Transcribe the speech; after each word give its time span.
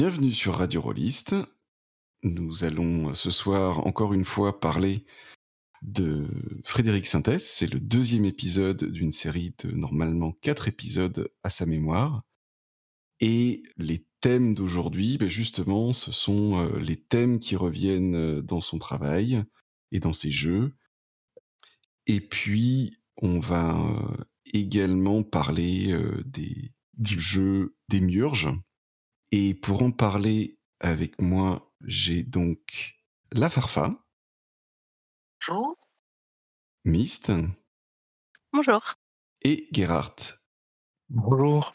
Bienvenue 0.00 0.30
sur 0.30 0.54
Radio 0.54 0.80
Rollist. 0.80 1.34
Nous 2.22 2.62
allons 2.62 3.14
ce 3.14 3.32
soir 3.32 3.84
encore 3.84 4.14
une 4.14 4.24
fois 4.24 4.60
parler 4.60 5.04
de 5.82 6.28
Frédéric 6.62 7.04
Sintès. 7.04 7.40
C'est 7.40 7.66
le 7.66 7.80
deuxième 7.80 8.24
épisode 8.24 8.84
d'une 8.84 9.10
série 9.10 9.56
de 9.58 9.72
normalement 9.72 10.30
quatre 10.30 10.68
épisodes 10.68 11.32
à 11.42 11.50
sa 11.50 11.66
mémoire. 11.66 12.22
Et 13.18 13.64
les 13.76 14.06
thèmes 14.20 14.54
d'aujourd'hui, 14.54 15.18
ben 15.18 15.28
justement, 15.28 15.92
ce 15.92 16.12
sont 16.12 16.58
euh, 16.58 16.78
les 16.78 17.02
thèmes 17.02 17.40
qui 17.40 17.56
reviennent 17.56 18.14
euh, 18.14 18.40
dans 18.40 18.60
son 18.60 18.78
travail 18.78 19.42
et 19.90 19.98
dans 19.98 20.12
ses 20.12 20.30
jeux. 20.30 20.76
Et 22.06 22.20
puis, 22.20 22.98
on 23.16 23.40
va 23.40 23.76
euh, 23.76 24.24
également 24.44 25.24
parler 25.24 25.92
du 26.24 27.18
jeu 27.18 27.74
des 27.88 28.00
Murges. 28.00 28.48
Et 29.30 29.54
pour 29.54 29.82
en 29.82 29.90
parler 29.90 30.58
avec 30.80 31.20
moi, 31.20 31.70
j'ai 31.84 32.22
donc 32.22 32.96
la 33.32 33.50
Farfa. 33.50 34.04
Bonjour. 35.40 35.76
Mist. 36.84 37.32
Bonjour. 38.52 38.94
Et 39.42 39.68
Gerhardt. 39.72 40.40
Bonjour. 41.10 41.72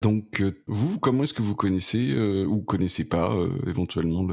Donc, 0.00 0.40
euh, 0.40 0.62
vous, 0.66 0.98
comment 0.98 1.24
est-ce 1.24 1.34
que 1.34 1.42
vous 1.42 1.54
connaissez 1.54 2.10
euh, 2.12 2.46
ou 2.46 2.62
connaissez 2.62 3.08
pas 3.08 3.34
euh, 3.34 3.50
éventuellement 3.66 4.26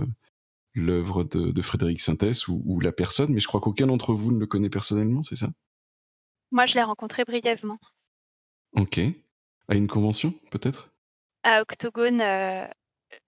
l'œuvre 0.75 1.23
de, 1.23 1.62
Frédéric 1.62 2.00
Sintès 2.00 2.47
ou, 2.47 2.62
ou, 2.66 2.80
la 2.80 2.92
personne, 2.92 3.34
mais 3.34 3.40
je 3.40 3.47
crois 3.47 3.59
qu'aucun 3.59 3.88
d'entre 3.88 4.14
vous 4.14 4.31
ne 4.31 4.40
le 4.40 4.45
connaît 4.45 4.69
personnellement, 4.69 5.23
c'est 5.23 5.36
ça? 5.36 5.50
Moi, 6.52 6.66
je 6.66 6.75
l'ai 6.75 6.84
rencontré 6.84 7.25
brièvement. 7.25 7.80
Ok. 8.73 9.00
À 9.67 9.75
une 9.75 9.88
convention, 9.88 10.34
peut-être? 10.52 10.94
À 11.47 11.61
Octogone, 11.61 12.19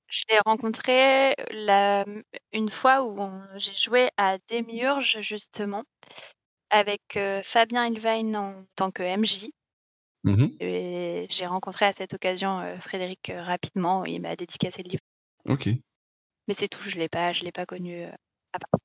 je 0.07 0.23
l'ai 0.29 0.39
rencontré 0.43 1.35
la, 1.51 2.03
une 2.51 2.69
fois 2.69 3.03
où 3.03 3.29
j'ai 3.57 3.75
joué 3.75 4.09
à 4.17 4.39
Demiurge, 4.49 5.21
justement, 5.21 5.83
avec 6.71 7.19
Fabien 7.43 7.85
Ilvain 7.85 8.33
en 8.33 8.65
tant 8.75 8.89
que 8.89 9.03
MJ. 9.03 9.51
Mmh 10.23 10.47
Et 10.59 11.27
j'ai 11.29 11.45
rencontré 11.45 11.85
à 11.85 11.93
cette 11.93 12.15
occasion 12.15 12.75
Frédéric 12.79 13.31
rapidement. 13.35 14.03
Il 14.03 14.19
m'a 14.21 14.35
dédicacé 14.35 14.81
le 14.81 14.89
livre. 14.89 15.03
Ok. 15.45 15.69
Mais 16.47 16.55
c'est 16.55 16.67
tout, 16.67 16.81
je 16.81 16.95
ne 16.95 17.01
l'ai 17.01 17.09
pas, 17.09 17.33
je 17.33 17.43
l'ai 17.43 17.51
pas 17.51 17.67
connu 17.67 18.03
à 18.03 18.59
part. 18.59 18.79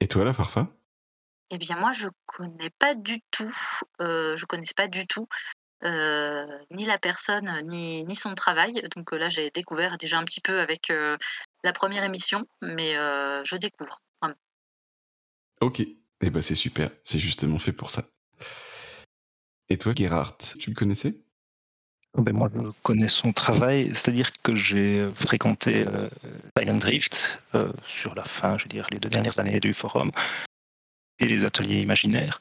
Et 0.00 0.08
toi, 0.08 0.24
la 0.24 0.34
Farfa? 0.34 0.68
Eh 1.50 1.58
bien, 1.58 1.76
moi, 1.76 1.92
je 1.92 2.08
connais 2.26 2.70
pas 2.78 2.94
du 2.94 3.20
tout. 3.30 3.54
Euh, 4.00 4.34
je 4.34 4.44
connaissais 4.46 4.74
pas 4.74 4.88
du 4.88 5.06
tout 5.06 5.22
euh, 5.22 5.63
ni 5.84 6.84
la 6.84 6.98
personne, 6.98 7.62
ni, 7.66 8.04
ni 8.04 8.16
son 8.16 8.34
travail. 8.34 8.82
Donc 8.96 9.12
là, 9.12 9.28
j'ai 9.28 9.50
découvert 9.50 9.98
déjà 9.98 10.18
un 10.18 10.24
petit 10.24 10.40
peu 10.40 10.60
avec 10.60 10.92
la 11.62 11.72
première 11.72 12.04
émission, 12.04 12.46
mais 12.62 12.94
je 12.94 13.56
découvre. 13.56 13.98
Ok. 15.60 15.80
Eh 15.80 16.30
ben, 16.30 16.42
c'est 16.42 16.54
super. 16.54 16.90
C'est 17.04 17.18
justement 17.18 17.58
fait 17.58 17.72
pour 17.72 17.90
ça. 17.90 18.04
Et 19.68 19.78
toi, 19.78 19.92
Gerhardt, 19.94 20.38
tu 20.58 20.70
le 20.70 20.74
connaissais? 20.74 21.14
Oh, 22.16 22.22
ben 22.22 22.34
Moi, 22.34 22.48
je 22.54 22.70
connais 22.82 23.08
son 23.08 23.32
travail, 23.32 23.88
c'est-à-dire 23.88 24.30
que 24.42 24.54
j'ai 24.54 25.10
fréquenté 25.14 25.86
euh, 25.88 26.08
Silent 26.56 26.76
Drift 26.76 27.42
euh, 27.54 27.72
sur 27.84 28.14
la 28.14 28.24
fin, 28.24 28.56
je 28.56 28.64
veux 28.64 28.68
dire, 28.68 28.86
les 28.90 28.98
deux 28.98 29.08
dernières 29.08 29.38
années 29.40 29.58
du 29.58 29.74
forum 29.74 30.12
et 31.18 31.26
les 31.26 31.44
ateliers 31.44 31.80
imaginaires. 31.80 32.40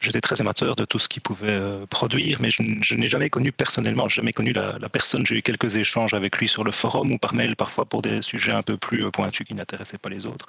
J'étais 0.00 0.20
très 0.20 0.40
amateur 0.40 0.76
de 0.76 0.84
tout 0.84 0.98
ce 0.98 1.08
qu'il 1.08 1.22
pouvait 1.22 1.48
euh, 1.48 1.86
produire, 1.86 2.40
mais 2.40 2.50
je, 2.50 2.94
n'ai 2.94 3.08
jamais 3.08 3.30
connu 3.30 3.52
personnellement, 3.52 4.08
jamais 4.08 4.32
connu 4.32 4.52
la, 4.52 4.88
personne. 4.88 5.26
J'ai 5.26 5.38
eu 5.38 5.42
quelques 5.42 5.76
échanges 5.76 6.14
avec 6.14 6.36
lui 6.38 6.48
sur 6.48 6.64
le 6.64 6.72
forum 6.72 7.12
ou 7.12 7.18
par 7.18 7.34
mail, 7.34 7.56
parfois 7.56 7.86
pour 7.86 8.02
des 8.02 8.20
sujets 8.20 8.52
un 8.52 8.62
peu 8.62 8.76
plus 8.76 9.10
pointus 9.10 9.46
qui 9.46 9.54
n'intéressaient 9.54 9.98
pas 9.98 10.10
les 10.10 10.26
autres. 10.26 10.46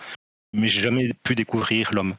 Mais 0.53 0.67
j'ai 0.67 0.81
jamais 0.81 1.11
pu 1.23 1.35
découvrir 1.35 1.93
l'homme. 1.93 2.15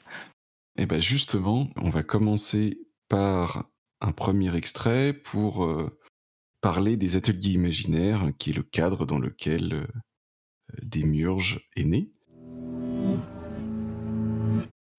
Eh 0.79 0.87
bien 0.87 1.01
justement, 1.01 1.71
on 1.77 1.91
va 1.91 2.03
commencer 2.03 2.79
par 3.09 3.67
un 4.01 4.13
premier 4.13 4.55
extrait 4.55 5.13
pour 5.13 5.65
euh, 5.65 5.99
parler 6.61 6.97
des 6.97 7.17
ateliers 7.17 7.53
imaginaires, 7.53 8.31
qui 8.39 8.51
est 8.51 8.55
le 8.55 8.63
cadre 8.63 9.07
dans 9.07 9.19
lequel 9.19 9.73
euh, 9.73 9.87
Démurge 10.83 11.61
est 11.77 11.85
né. 11.85 12.11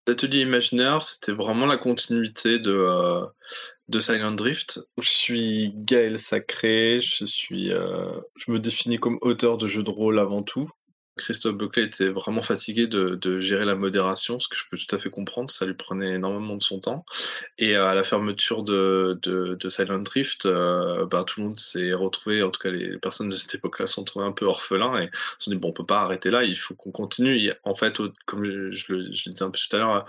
L'atelier 0.07 0.41
imaginaire, 0.41 1.03
c'était 1.03 1.33
vraiment 1.33 1.65
la 1.65 1.77
continuité 1.77 2.59
de, 2.59 2.71
euh, 2.71 3.25
de 3.89 3.99
Silent 3.99 4.31
Drift. 4.31 4.79
Je 5.01 5.09
suis 5.09 5.73
Gaël 5.75 6.17
Sacré, 6.17 7.01
je, 7.01 7.25
suis, 7.25 7.69
je 7.69 8.51
me 8.51 8.59
définis 8.59 8.97
comme 8.97 9.17
auteur 9.21 9.57
de 9.57 9.67
jeux 9.67 9.83
de 9.83 9.89
rôle 9.89 10.19
avant 10.19 10.43
tout. 10.43 10.69
Christophe 11.17 11.55
Buckley 11.55 11.83
était 11.83 12.09
vraiment 12.09 12.41
fatigué 12.41 12.87
de, 12.87 13.39
gérer 13.39 13.65
la 13.65 13.75
modération, 13.75 14.39
ce 14.39 14.47
que 14.47 14.55
je 14.55 14.63
peux 14.69 14.77
tout 14.77 14.95
à 14.95 14.99
fait 14.99 15.09
comprendre, 15.09 15.49
ça 15.49 15.65
lui 15.65 15.73
prenait 15.73 16.13
énormément 16.13 16.55
de 16.55 16.63
son 16.63 16.79
temps. 16.79 17.05
Et 17.57 17.75
à 17.75 17.93
la 17.93 18.03
fermeture 18.03 18.63
de, 18.63 19.19
de, 19.23 19.69
Silent 19.69 19.99
Drift, 19.99 20.45
euh, 20.45 21.05
bah, 21.05 21.23
tout 21.25 21.41
le 21.41 21.47
monde 21.47 21.59
s'est 21.59 21.93
retrouvé, 21.93 22.43
en 22.43 22.51
tout 22.51 22.61
cas 22.61 22.69
les 22.69 22.97
personnes 22.97 23.29
de 23.29 23.35
cette 23.35 23.55
époque-là 23.55 23.85
sont 23.85 24.03
trouvées 24.03 24.25
un 24.25 24.31
peu 24.31 24.45
orphelins 24.45 24.97
et 24.97 25.09
se 25.39 25.45
sont 25.45 25.51
dit 25.51 25.57
bon, 25.57 25.69
on 25.69 25.73
peut 25.73 25.85
pas 25.85 26.01
arrêter 26.01 26.29
là, 26.29 26.43
il 26.43 26.55
faut 26.55 26.73
qu'on 26.73 26.91
continue. 26.91 27.51
en 27.63 27.75
fait, 27.75 28.01
comme 28.25 28.45
je, 28.45 28.71
je 28.71 28.93
le 28.93 29.09
disais 29.09 29.43
un 29.43 29.49
peu 29.49 29.59
tout 29.59 29.75
à 29.75 29.79
l'heure, 29.79 30.05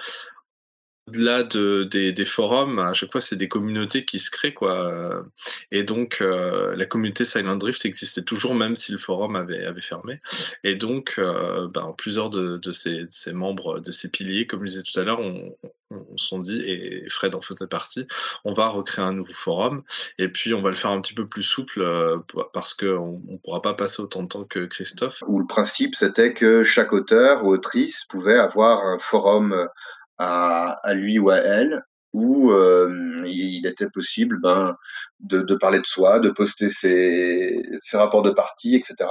au-delà 1.08 1.42
de, 1.42 1.84
des, 1.84 2.24
forums, 2.24 2.78
à 2.78 2.92
chaque 2.92 3.10
fois, 3.10 3.20
c'est 3.20 3.36
des 3.36 3.48
communautés 3.48 4.04
qui 4.04 4.18
se 4.18 4.30
créent, 4.30 4.54
quoi. 4.54 5.24
Et 5.72 5.82
donc, 5.82 6.18
euh, 6.20 6.76
la 6.76 6.84
communauté 6.84 7.24
Silent 7.24 7.56
Drift 7.56 7.84
existait 7.84 8.22
toujours, 8.22 8.54
même 8.54 8.76
si 8.76 8.92
le 8.92 8.98
forum 8.98 9.36
avait, 9.36 9.72
fermé. 9.80 10.20
Et 10.64 10.74
donc, 10.74 11.14
euh, 11.18 11.68
ben, 11.68 11.94
plusieurs 11.96 12.30
de, 12.30 12.60
ces, 12.72 13.32
membres, 13.32 13.80
de 13.80 13.90
ces 13.90 14.10
piliers, 14.10 14.46
comme 14.46 14.60
je 14.60 14.66
disais 14.66 14.82
tout 14.82 14.98
à 15.00 15.04
l'heure, 15.04 15.20
on, 15.20 15.54
on, 15.90 16.16
sont 16.16 16.40
dit, 16.40 16.60
et 16.60 17.08
Fred 17.08 17.34
en 17.34 17.40
faisait 17.40 17.66
partie, 17.66 18.06
on 18.44 18.52
va 18.52 18.68
recréer 18.68 19.04
un 19.04 19.12
nouveau 19.12 19.32
forum, 19.32 19.82
et 20.18 20.28
puis 20.28 20.52
on 20.52 20.60
va 20.60 20.68
le 20.68 20.76
faire 20.76 20.90
un 20.90 21.00
petit 21.00 21.14
peu 21.14 21.26
plus 21.26 21.42
souple, 21.42 21.80
euh, 21.80 22.18
parce 22.52 22.74
qu'on 22.74 23.22
ne 23.26 23.38
pourra 23.38 23.62
pas 23.62 23.74
passer 23.74 24.02
autant 24.02 24.22
de 24.24 24.28
temps 24.28 24.44
que 24.44 24.66
Christophe. 24.66 25.22
Où 25.26 25.38
le 25.38 25.46
principe, 25.46 25.94
c'était 25.94 26.34
que 26.34 26.64
chaque 26.64 26.92
auteur 26.92 27.44
ou 27.44 27.52
autrice 27.52 28.04
pouvait 28.10 28.38
avoir 28.38 28.84
un 28.84 28.98
forum 28.98 29.68
à, 30.18 30.78
à 30.82 30.94
lui 30.94 31.18
ou 31.18 31.30
à 31.30 31.38
elle, 31.38 31.80
où 32.12 32.50
euh, 32.50 33.24
il 33.26 33.66
était 33.66 33.88
possible 33.88 34.40
ben, 34.40 34.76
de, 35.20 35.40
de, 35.42 35.54
parler 35.54 35.78
de 35.80 35.86
soi, 35.86 36.18
de 36.20 36.30
poster 36.30 36.68
ses, 36.68 37.62
ses 37.82 37.96
rapports 37.96 38.22
de 38.22 38.30
partie, 38.30 38.74
etc. 38.74 39.08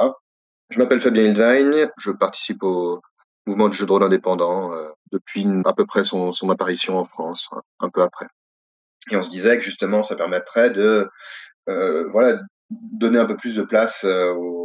Je 0.70 0.80
m'appelle 0.80 1.02
Fabien 1.02 1.24
Hildwein, 1.24 1.90
je 1.98 2.12
participe 2.12 2.64
au 2.64 3.02
mouvement 3.46 3.70
de 3.70 3.74
jeu 3.74 3.86
de 3.86 3.92
rôle 3.92 4.04
indépendant 4.04 4.74
euh, 4.74 4.90
depuis 5.12 5.46
à 5.66 5.74
peu 5.74 5.86
près 5.86 6.04
son, 6.04 6.34
son, 6.34 6.50
apparition 6.50 6.98
en 6.98 7.06
France, 7.06 7.48
un 7.80 7.90
peu 7.90 8.02
après. 8.02 8.28
Et 9.12 9.16
on 9.16 9.24
se 9.24 9.30
disait 9.30 9.58
que 9.58 9.64
justement, 9.64 10.04
ça 10.04 10.16
permettrait 10.16 10.72
de 10.72 11.10
euh, 11.70 12.10
voilà, 12.12 12.40
donner 12.70 13.20
un 13.20 13.26
peu 13.26 13.38
plus 13.38 13.56
de 13.56 13.64
place 13.64 14.04
euh, 14.04 14.34
aux, 14.34 14.57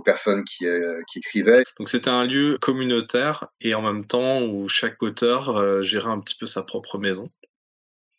aux 0.00 0.02
personnes 0.02 0.44
qui, 0.44 0.66
euh, 0.66 1.02
qui 1.12 1.18
écrivaient. 1.18 1.62
Donc 1.78 1.88
c'était 1.88 2.10
un 2.10 2.24
lieu 2.24 2.56
communautaire 2.60 3.48
et 3.60 3.74
en 3.74 3.82
même 3.82 4.06
temps 4.06 4.42
où 4.42 4.68
chaque 4.68 5.02
auteur 5.02 5.56
euh, 5.56 5.82
gérait 5.82 6.10
un 6.10 6.20
petit 6.20 6.34
peu 6.34 6.46
sa 6.46 6.62
propre 6.62 6.98
maison. 6.98 7.30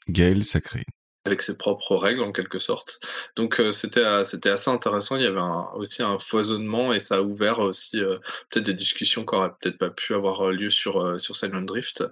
Gaël 0.07 0.43
Sacré 0.43 0.85
avec 1.25 1.43
ses 1.43 1.55
propres 1.55 1.95
règles 1.95 2.23
en 2.23 2.31
quelque 2.31 2.57
sorte. 2.57 2.99
Donc 3.35 3.59
euh, 3.59 3.71
c'était 3.71 4.23
c'était 4.23 4.49
assez 4.49 4.71
intéressant. 4.71 5.17
Il 5.17 5.23
y 5.23 5.27
avait 5.27 5.39
aussi 5.75 6.01
un 6.01 6.17
foisonnement 6.17 6.93
et 6.93 6.99
ça 6.99 7.17
a 7.17 7.21
ouvert 7.21 7.59
aussi 7.59 7.99
euh, 7.99 8.17
peut-être 8.49 8.65
des 8.65 8.73
discussions 8.73 9.23
qui 9.23 9.35
auraient 9.35 9.51
peut-être 9.61 9.77
pas 9.77 9.91
pu 9.91 10.15
avoir 10.15 10.49
lieu 10.49 10.71
sur 10.71 11.19
sur 11.19 11.35
Silent 11.35 11.61
Drift. 11.61 12.03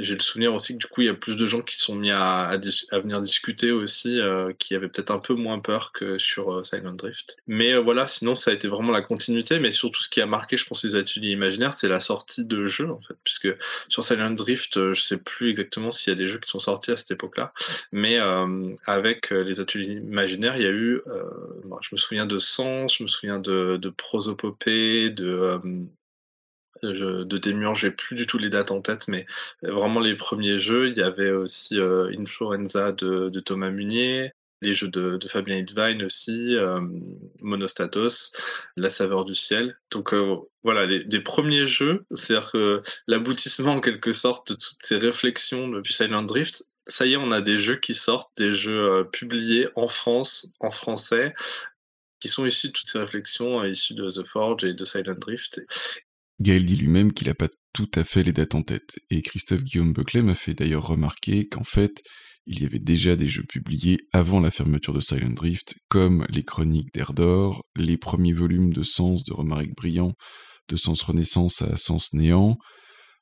J'ai 0.00 0.14
le 0.14 0.20
souvenir 0.20 0.54
aussi 0.54 0.74
que 0.74 0.78
du 0.78 0.86
coup 0.86 1.02
il 1.02 1.06
y 1.06 1.10
a 1.10 1.14
plus 1.14 1.36
de 1.36 1.46
gens 1.46 1.60
qui 1.60 1.78
sont 1.78 1.94
mis 1.94 2.10
à, 2.10 2.58
venir 2.92 3.20
discuter 3.20 3.72
aussi, 3.72 4.20
qui 4.58 4.74
avaient 4.74 4.88
peut-être 4.88 5.10
un 5.10 5.18
peu 5.18 5.34
moins 5.34 5.58
peur 5.58 5.92
que 5.92 6.18
sur 6.18 6.64
Silent 6.64 6.92
Drift. 6.92 7.36
Mais 7.46 7.76
voilà, 7.76 8.06
sinon 8.06 8.34
ça 8.34 8.50
a 8.50 8.54
été 8.54 8.68
vraiment 8.68 8.92
la 8.92 9.02
continuité. 9.02 9.58
Mais 9.58 9.72
surtout 9.72 10.02
ce 10.02 10.08
qui 10.08 10.20
a 10.20 10.26
marqué, 10.26 10.56
je 10.56 10.66
pense, 10.66 10.84
les 10.84 10.96
ateliers 10.96 11.30
imaginaires, 11.30 11.74
c'est 11.74 11.88
la 11.88 12.00
sortie 12.00 12.44
de 12.44 12.66
jeux 12.66 12.90
en 12.90 13.00
fait, 13.00 13.16
puisque 13.24 13.48
sur 13.88 14.02
Silent 14.02 14.30
Drift, 14.30 14.92
je 14.92 15.00
sais 15.00 15.18
plus 15.18 15.50
exactement 15.50 15.90
s'il 15.90 16.12
y 16.12 16.16
a 16.16 16.18
des 16.18 16.28
jeux 16.28 16.38
qui 16.38 16.50
sont 16.50 16.58
sortis 16.58 16.92
à 16.92 16.96
cette 16.96 17.10
époque-là, 17.10 17.52
mais 17.92 18.18
euh, 18.18 18.74
avec 18.86 19.32
euh, 19.32 19.42
les 19.42 19.60
ateliers 19.60 19.94
imaginaires, 19.94 20.56
il 20.56 20.62
y 20.62 20.66
a 20.66 20.70
eu, 20.70 21.00
euh, 21.06 21.24
je 21.80 21.88
me 21.92 21.96
souviens 21.96 22.26
de 22.26 22.38
Sens, 22.38 22.96
je 22.96 23.02
me 23.02 23.08
souviens 23.08 23.38
de 23.38 23.92
Prosopopée, 23.96 25.10
de 25.10 25.60
de 26.82 27.36
Démurge, 27.36 27.80
j'ai 27.80 27.90
plus 27.90 28.16
du 28.16 28.26
tout 28.26 28.38
les 28.38 28.50
dates 28.50 28.70
en 28.70 28.80
tête, 28.80 29.08
mais 29.08 29.26
vraiment 29.62 30.00
les 30.00 30.16
premiers 30.16 30.58
jeux. 30.58 30.88
Il 30.88 30.96
y 30.96 31.02
avait 31.02 31.32
aussi 31.32 31.78
Influenza 31.78 32.92
de, 32.92 33.40
Thomas 33.40 33.70
Munier, 33.70 34.32
les 34.62 34.74
jeux 34.74 34.88
de, 34.88 35.18
Fabien 35.26 35.56
Hidvine 35.56 36.04
aussi, 36.04 36.56
Monostatos, 37.40 38.32
La 38.76 38.90
saveur 38.90 39.24
du 39.24 39.34
ciel. 39.34 39.78
Donc 39.90 40.14
voilà, 40.62 40.86
les, 40.86 41.04
des 41.04 41.20
premiers 41.20 41.66
jeux, 41.66 42.04
c'est-à-dire 42.14 42.50
que 42.52 42.82
l'aboutissement 43.06 43.72
en 43.72 43.80
quelque 43.80 44.12
sorte 44.12 44.52
de 44.52 44.54
toutes 44.54 44.82
ces 44.82 44.96
réflexions 44.96 45.68
depuis 45.68 45.92
Silent 45.92 46.22
Drift, 46.22 46.70
ça 46.90 47.06
y 47.06 47.12
est, 47.12 47.16
on 47.16 47.30
a 47.32 47.40
des 47.40 47.58
jeux 47.58 47.76
qui 47.76 47.94
sortent, 47.94 48.36
des 48.36 48.52
jeux 48.52 48.92
euh, 48.92 49.04
publiés 49.04 49.68
en 49.76 49.88
France, 49.88 50.52
en 50.60 50.70
français, 50.70 51.34
qui 52.20 52.28
sont 52.28 52.44
issues 52.44 52.68
de 52.68 52.72
toutes 52.72 52.88
ces 52.88 52.98
réflexions, 52.98 53.64
issues 53.64 53.94
de 53.94 54.10
The 54.10 54.26
Forge 54.26 54.64
et 54.64 54.74
de 54.74 54.84
Silent 54.84 55.14
Drift. 55.16 55.60
Gaël 56.40 56.64
dit 56.64 56.76
lui-même 56.76 57.12
qu'il 57.12 57.28
n'a 57.28 57.34
pas 57.34 57.48
tout 57.72 57.90
à 57.94 58.04
fait 58.04 58.22
les 58.22 58.32
dates 58.32 58.54
en 58.54 58.62
tête, 58.62 58.98
et 59.10 59.22
Christophe 59.22 59.62
Guillaume 59.62 59.92
Buckley 59.92 60.22
m'a 60.22 60.34
fait 60.34 60.54
d'ailleurs 60.54 60.86
remarquer 60.86 61.46
qu'en 61.46 61.64
fait, 61.64 62.02
il 62.46 62.62
y 62.62 62.66
avait 62.66 62.78
déjà 62.78 63.14
des 63.14 63.28
jeux 63.28 63.44
publiés 63.44 63.98
avant 64.12 64.40
la 64.40 64.50
fermeture 64.50 64.94
de 64.94 65.00
Silent 65.00 65.30
Drift, 65.30 65.74
comme 65.88 66.26
les 66.30 66.42
Chroniques 66.42 66.92
d'Erdor, 66.94 67.64
les 67.76 67.98
premiers 67.98 68.32
volumes 68.32 68.72
de 68.72 68.82
Sens 68.82 69.24
de 69.24 69.32
Romaric 69.32 69.76
Briand, 69.76 70.14
de 70.68 70.76
Sens 70.76 71.02
Renaissance 71.02 71.62
à 71.62 71.76
Sens 71.76 72.12
Néant, 72.14 72.56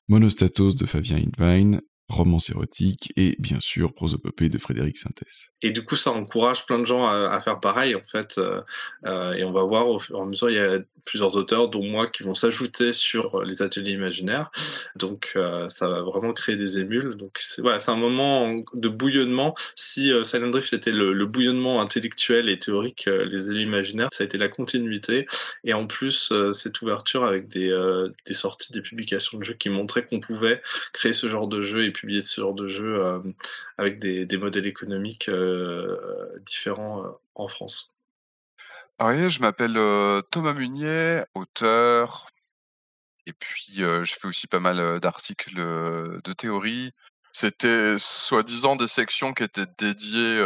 Monostatos 0.07 0.75
de 0.75 0.85
Fabien 0.85 1.21
Invine, 1.37 1.81
romance 2.09 2.49
érotique 2.49 3.13
et 3.15 3.35
bien 3.39 3.59
sûr 3.59 3.93
prosopopée 3.93 4.49
de 4.49 4.57
Frédéric 4.57 4.97
Sintès. 4.97 5.51
Et 5.61 5.71
du 5.71 5.85
coup, 5.85 5.95
ça 5.95 6.11
encourage 6.11 6.65
plein 6.65 6.79
de 6.79 6.85
gens 6.85 7.07
à, 7.07 7.39
faire 7.39 7.59
pareil 7.59 7.95
en 7.95 8.01
fait. 8.05 8.37
Euh, 8.37 8.61
euh, 9.05 9.33
et 9.33 9.43
on 9.43 9.51
va 9.51 9.63
voir 9.63 9.87
au 9.87 9.99
fur 9.99 10.17
et 10.17 10.21
à 10.21 10.25
mesure, 10.25 10.49
il 10.49 10.55
y 10.55 10.59
a 10.59 10.79
plusieurs 11.05 11.35
auteurs, 11.37 11.69
dont 11.69 11.83
moi, 11.83 12.07
qui 12.07 12.23
vont 12.23 12.35
s'ajouter 12.35 12.93
sur 12.93 13.41
les 13.43 13.61
ateliers 13.61 13.93
imaginaires. 13.93 14.51
Donc, 14.95 15.31
euh, 15.35 15.67
ça 15.69 15.87
va 15.87 16.01
vraiment 16.01 16.33
créer 16.33 16.55
des 16.55 16.77
émules. 16.77 17.15
Donc, 17.15 17.37
c'est 17.37 17.61
un 17.63 17.95
moment 17.95 18.61
de 18.73 18.89
bouillonnement. 18.89 19.55
Si 19.75 20.11
Silent 20.23 20.49
Drift 20.49 20.67
c'était 20.69 20.91
le, 20.91 21.25
bouillonnement 21.25 21.81
intellectuel 21.81 22.49
et 22.49 22.59
théorique, 22.59 23.05
les 23.07 23.45
ateliers 23.45 23.63
imaginaires, 23.63 24.09
ça 24.11 24.23
a 24.23 24.25
été 24.25 24.37
la 24.37 24.49
continuité. 24.49 25.25
Et 25.63 25.73
en 25.73 25.87
plus, 25.87 26.33
cette 26.51 26.81
ouverture 26.81 27.23
avec 27.23 27.47
des, 27.47 27.69
des 28.25 28.33
sorties, 28.33 28.71
des 28.71 28.81
publications 28.81 29.37
de 29.37 29.43
jeux 29.43 29.53
qui 29.53 29.69
montraient 29.69 30.05
qu'on 30.05 30.19
pouvait 30.19 30.61
créer 30.93 31.13
ce 31.13 31.27
genre 31.27 31.47
de 31.47 31.61
jeu 31.61 31.85
et 31.85 31.91
publier 31.99 32.21
ce 32.21 32.39
genre 32.39 32.53
de 32.53 32.67
jeu 32.67 33.03
euh, 33.03 33.19
avec 33.77 33.99
des, 33.99 34.37
modèles 34.37 34.67
économiques 34.67 35.27
euh, 35.27 36.39
différents 36.45 37.03
euh, 37.03 37.09
en 37.35 37.47
France. 37.49 37.93
Oui, 39.01 39.29
je 39.29 39.41
m'appelle 39.41 39.73
Thomas 40.29 40.53
Munier, 40.53 41.21
auteur, 41.33 42.27
et 43.25 43.33
puis 43.33 43.75
je 43.77 44.15
fais 44.19 44.27
aussi 44.27 44.47
pas 44.47 44.59
mal 44.59 44.99
d'articles 44.99 45.55
de 45.55 46.33
théorie. 46.33 46.91
C'était 47.31 47.97
soi-disant 47.97 48.75
des 48.75 48.89
sections 48.89 49.33
qui 49.33 49.43
étaient 49.43 49.67
dédiées, 49.77 50.43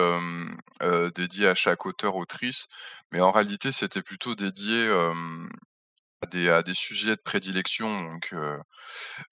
dédiées 1.15 1.47
à 1.47 1.55
chaque 1.55 1.87
auteur, 1.87 2.15
autrice, 2.15 2.69
mais 3.11 3.21
en 3.21 3.31
réalité 3.31 3.71
c'était 3.71 4.03
plutôt 4.03 4.35
dédié 4.35 4.87
à 6.49 6.63
des, 6.63 6.73
sujets 6.73 7.15
de 7.15 7.21
prédilection. 7.21 8.03
Donc, 8.03 8.35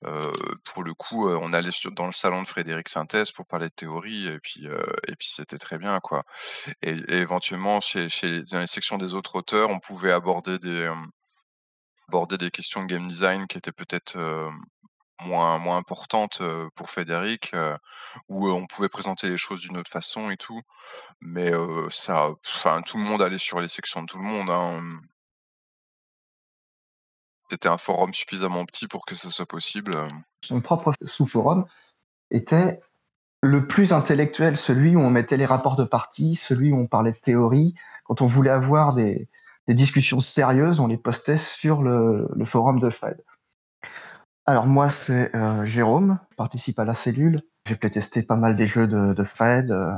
pour 0.01 0.83
le 0.83 0.93
coup, 0.93 1.29
on 1.29 1.53
allait 1.53 1.69
dans 1.91 2.05
le 2.05 2.11
salon 2.11 2.41
de 2.41 2.47
Frédéric 2.47 2.89
Synthèse 2.89 3.31
pour 3.31 3.45
parler 3.45 3.67
de 3.67 3.73
théorie, 3.73 4.27
et 4.27 4.39
puis, 4.39 4.65
et 5.07 5.15
puis 5.15 5.29
c'était 5.29 5.57
très 5.57 5.77
bien, 5.77 5.99
quoi. 5.99 6.23
Et, 6.81 6.95
éventuellement, 7.09 7.81
chez, 7.81 8.07
dans 8.51 8.59
les 8.59 8.67
sections 8.67 8.97
des 8.97 9.13
autres 9.13 9.35
auteurs, 9.35 9.69
on 9.69 9.79
pouvait 9.79 10.11
aborder 10.11 10.59
des, 10.59 10.91
aborder 12.07 12.38
des 12.38 12.51
questions 12.51 12.83
de 12.83 12.88
game 12.88 13.07
design 13.07 13.47
qui 13.47 13.57
étaient 13.57 13.71
peut-être 13.71 14.17
moins, 15.21 15.59
moins 15.59 15.77
importantes 15.77 16.41
pour 16.75 16.89
Frédéric, 16.89 17.51
où 18.27 18.49
on 18.49 18.65
pouvait 18.67 18.89
présenter 18.89 19.29
les 19.29 19.38
choses 19.38 19.61
d'une 19.61 19.77
autre 19.77 19.91
façon 19.91 20.29
et 20.31 20.38
tout. 20.38 20.61
Mais 21.21 21.51
ça, 21.89 22.31
tout 22.85 22.97
le 22.97 23.03
monde 23.03 23.21
allait 23.21 23.38
sur 23.38 23.59
les 23.59 23.67
sections 23.67 24.01
de 24.01 24.07
tout 24.07 24.17
le 24.17 24.23
monde. 24.23 24.49
Hein 24.49 24.81
c'était 27.51 27.68
un 27.68 27.77
forum 27.77 28.13
suffisamment 28.13 28.63
petit 28.63 28.88
pour 28.88 29.06
que 29.06 29.13
ça 29.13 29.30
soit 29.30 29.45
possible. 29.45 29.94
Euh. 29.94 30.07
Son 30.45 30.62
propre 30.62 30.94
sous-forum 31.03 31.65
était 32.30 32.80
le 33.44 33.68
plus 33.68 33.92
intellectuel, 33.92 34.56
celui 34.56 34.95
où 34.95 35.01
on 35.01 35.09
mettait 35.09 35.36
les 35.36 35.45
rapports 35.45 35.75
de 35.75 35.83
partie, 35.83 36.36
celui 36.36 36.71
où 36.71 36.77
on 36.77 36.88
parlait 36.88 37.12
de 37.12 37.18
théorie. 37.18 37.75
Quand 38.06 38.21
on 38.21 38.25
voulait 38.25 38.51
avoir 38.51 38.94
des, 38.94 39.27
discussions 39.68 40.21
sérieuses, 40.21 40.80
on 40.80 40.88
les 40.88 40.98
postait 40.98 41.38
sur 41.38 41.81
le, 41.81 42.27
forum 42.45 42.80
de 42.80 42.89
Fred. 42.89 43.21
Alors 44.45 44.65
moi, 44.65 44.88
c'est 44.88 45.36
euh, 45.36 45.65
Jérôme, 45.65 46.19
je 46.31 46.36
participe 46.38 46.80
à 46.80 46.86
la 46.86 46.94
cellule. 46.94 47.44
J'ai 47.68 47.77
testé 47.77 48.24
pas 48.24 48.38
mal 48.38 48.56
des 48.56 48.68
jeux 48.68 48.88
de, 48.88 49.24
Fred. 49.24 49.71
Euh. 49.71 49.92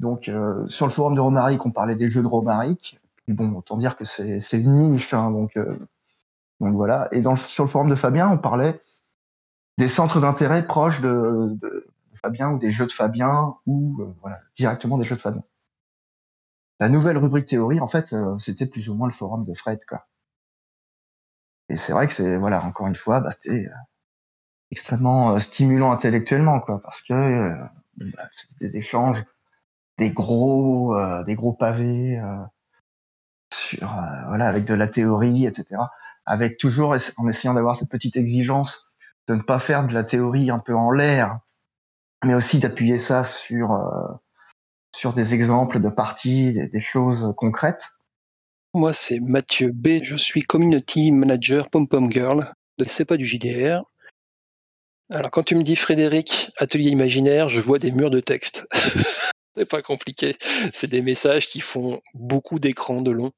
Donc 0.00 0.30
sur 0.66 0.86
le 0.86 0.92
forum 0.92 1.14
de 1.14 1.20
Romaric, 1.20 1.64
on 1.64 1.70
parlait 1.70 1.94
des 1.94 2.08
jeux 2.08 2.22
de 2.22 2.26
Romaric. 2.26 2.98
Bon, 3.28 3.52
autant 3.54 3.76
dire 3.76 3.96
que 3.96 4.04
c'est 4.04 4.40
une 4.52 4.76
niche, 4.76 5.14
hein, 5.14 5.30
donc 5.30 5.56
donc 6.62 6.76
voilà. 6.76 7.08
Et 7.10 7.22
sur 7.36 7.64
le 7.64 7.68
forum 7.68 7.90
de 7.90 7.96
Fabien, 7.96 8.30
on 8.30 8.38
parlait 8.38 8.80
des 9.78 9.88
centres 9.88 10.20
d'intérêt 10.20 10.64
proches 10.64 11.00
de, 11.00 11.58
Fabien 12.14 12.52
ou 12.52 12.58
des 12.58 12.70
jeux 12.70 12.86
de 12.86 12.92
Fabien 12.92 13.56
ou 13.66 14.00
euh, 14.00 14.30
directement 14.54 14.96
des 14.96 15.04
jeux 15.04 15.16
de 15.16 15.20
Fabien. 15.20 15.42
La 16.78 16.88
nouvelle 16.88 17.18
rubrique 17.18 17.46
théorie, 17.46 17.80
en 17.80 17.88
fait, 17.88 18.12
euh, 18.12 18.38
c'était 18.38 18.66
plus 18.66 18.88
ou 18.88 18.94
moins 18.94 19.08
le 19.08 19.12
forum 19.12 19.44
de 19.44 19.54
Fred. 19.54 19.80
Et 21.68 21.76
c'est 21.76 21.92
vrai 21.92 22.06
que 22.06 22.12
c'est, 22.12 22.36
voilà, 22.36 22.62
encore 22.64 22.86
une 22.86 22.94
fois, 22.94 23.20
bah, 23.20 23.30
c'était 23.32 23.66
euh, 23.66 23.74
extrêmement 24.70 25.40
stimulant 25.40 25.90
intellectuellement, 25.90 26.60
parce 26.60 27.02
que 27.02 27.56
bah, 27.96 28.28
c'était 28.36 28.68
des 28.68 28.76
échanges, 28.76 29.24
des 29.98 30.10
gros, 30.10 30.96
des 31.24 31.34
gros 31.34 31.54
pavés 31.54 32.20
sur, 33.52 33.88
voilà, 34.26 34.46
avec 34.46 34.64
de 34.64 34.74
la 34.74 34.86
théorie, 34.86 35.46
etc 35.46 35.82
avec 36.26 36.58
toujours 36.58 36.96
en 37.16 37.28
essayant 37.28 37.54
d'avoir 37.54 37.76
cette 37.76 37.90
petite 37.90 38.16
exigence 38.16 38.88
de 39.28 39.34
ne 39.34 39.42
pas 39.42 39.58
faire 39.58 39.86
de 39.86 39.94
la 39.94 40.04
théorie 40.04 40.50
un 40.50 40.58
peu 40.58 40.74
en 40.74 40.90
l'air, 40.90 41.38
mais 42.24 42.34
aussi 42.34 42.58
d'appuyer 42.58 42.98
ça 42.98 43.24
sur 43.24 43.72
euh, 43.72 44.08
sur 44.94 45.12
des 45.12 45.34
exemples 45.34 45.80
de 45.80 45.88
parties, 45.88 46.52
des, 46.52 46.80
choses 46.80 47.32
concrètes. 47.36 47.88
Moi, 48.74 48.92
c'est 48.92 49.20
Mathieu 49.20 49.70
B. 49.72 50.02
Je 50.02 50.16
suis 50.16 50.42
community 50.42 51.12
manager 51.12 51.70
Pom 51.70 51.88
Pom 51.88 52.10
Girl. 52.10 52.52
C'est 52.86 53.04
pas 53.04 53.16
du 53.16 53.24
JDR. 53.24 53.82
Alors, 55.10 55.30
quand 55.30 55.42
tu 55.42 55.56
me 55.56 55.62
dis 55.62 55.76
Frédéric, 55.76 56.50
atelier 56.58 56.90
imaginaire, 56.90 57.48
je 57.48 57.60
vois 57.60 57.78
des 57.78 57.92
murs 57.92 58.10
de 58.10 58.20
texte. 58.20 58.66
c'est 59.56 59.68
pas 59.68 59.82
compliqué. 59.82 60.36
C'est 60.72 60.88
des 60.88 61.02
messages 61.02 61.46
qui 61.46 61.60
font 61.60 62.00
beaucoup 62.14 62.58
d'écrans 62.58 63.02
de 63.02 63.10
long 63.10 63.32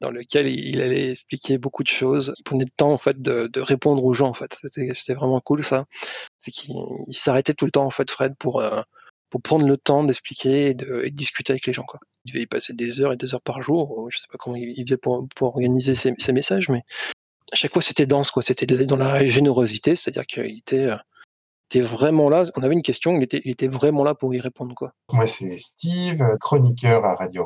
dans 0.00 0.10
lequel 0.10 0.46
il 0.46 0.80
allait 0.80 1.10
expliquer 1.10 1.58
beaucoup 1.58 1.82
de 1.82 1.88
choses. 1.88 2.34
Il 2.38 2.42
prenait 2.44 2.64
le 2.64 2.70
temps 2.70 2.92
en 2.92 2.98
fait 2.98 3.20
de, 3.20 3.50
répondre 3.60 4.04
aux 4.04 4.12
gens 4.12 4.28
en 4.28 4.34
fait. 4.34 4.56
C'était 4.66 5.14
vraiment 5.14 5.40
cool 5.40 5.64
ça. 5.64 5.86
C'est 6.40 6.50
qu'il 6.50 6.76
s'arrêtait 7.10 7.54
tout 7.54 7.64
le 7.64 7.70
temps 7.70 7.84
en 7.84 7.90
fait 7.90 8.10
Fred 8.10 8.34
pour 8.38 8.60
euh, 8.60 8.80
pour 9.30 9.42
prendre 9.42 9.66
le 9.66 9.76
temps 9.76 10.04
d'expliquer 10.04 10.68
et 10.68 10.74
de, 10.74 11.06
discuter 11.08 11.52
avec 11.52 11.66
les 11.66 11.72
gens 11.72 11.84
quoi. 11.84 12.00
Il 12.24 12.32
devait 12.32 12.42
y 12.42 12.46
passer 12.46 12.72
des 12.72 13.00
heures 13.00 13.12
et 13.12 13.16
des 13.16 13.34
heures 13.34 13.42
par 13.42 13.60
jour. 13.60 14.08
Je 14.10 14.18
sais 14.18 14.26
pas 14.30 14.38
comment 14.38 14.56
il, 14.56 14.82
faisait 14.84 14.96
pour, 14.96 15.26
pour 15.34 15.48
organiser 15.48 15.94
ses, 15.94 16.32
messages, 16.32 16.68
mais 16.68 16.82
à 17.52 17.56
chaque 17.56 17.72
fois 17.72 17.82
c'était 17.82 18.06
dense 18.06 18.30
quoi. 18.30 18.42
C'était 18.42 18.66
dans 18.66 18.96
la 18.96 19.24
générosité, 19.24 19.96
c'est-à-dire 19.96 20.26
qu'il 20.26 20.58
était 20.58 20.86
euh, 20.86 20.96
était 21.70 21.80
vraiment 21.80 22.28
là. 22.28 22.44
On 22.56 22.62
avait 22.62 22.74
une 22.74 22.82
question, 22.82 23.16
il 23.16 23.22
était, 23.22 23.42
il 23.44 23.50
était 23.50 23.68
vraiment 23.68 24.04
là 24.04 24.14
pour 24.14 24.34
y 24.34 24.40
répondre. 24.40 24.74
Quoi. 24.74 24.92
Moi, 25.12 25.26
c'est 25.26 25.56
Steve, 25.58 26.22
chroniqueur 26.40 27.04
à 27.04 27.14
Radio 27.14 27.44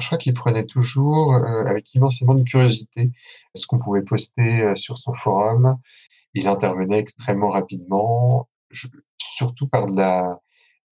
Je 0.00 0.06
crois 0.06 0.18
qu'il 0.18 0.34
prenait 0.34 0.66
toujours 0.66 1.34
euh, 1.34 1.64
avec 1.66 1.94
immensément 1.94 2.34
de 2.34 2.44
curiosité 2.44 3.10
ce 3.54 3.66
qu'on 3.66 3.78
pouvait 3.78 4.02
poster 4.02 4.62
euh, 4.62 4.74
sur 4.74 4.98
son 4.98 5.14
forum. 5.14 5.78
Il 6.34 6.48
intervenait 6.48 6.98
extrêmement 6.98 7.50
rapidement, 7.50 8.48
surtout 9.20 9.68
par 9.68 9.86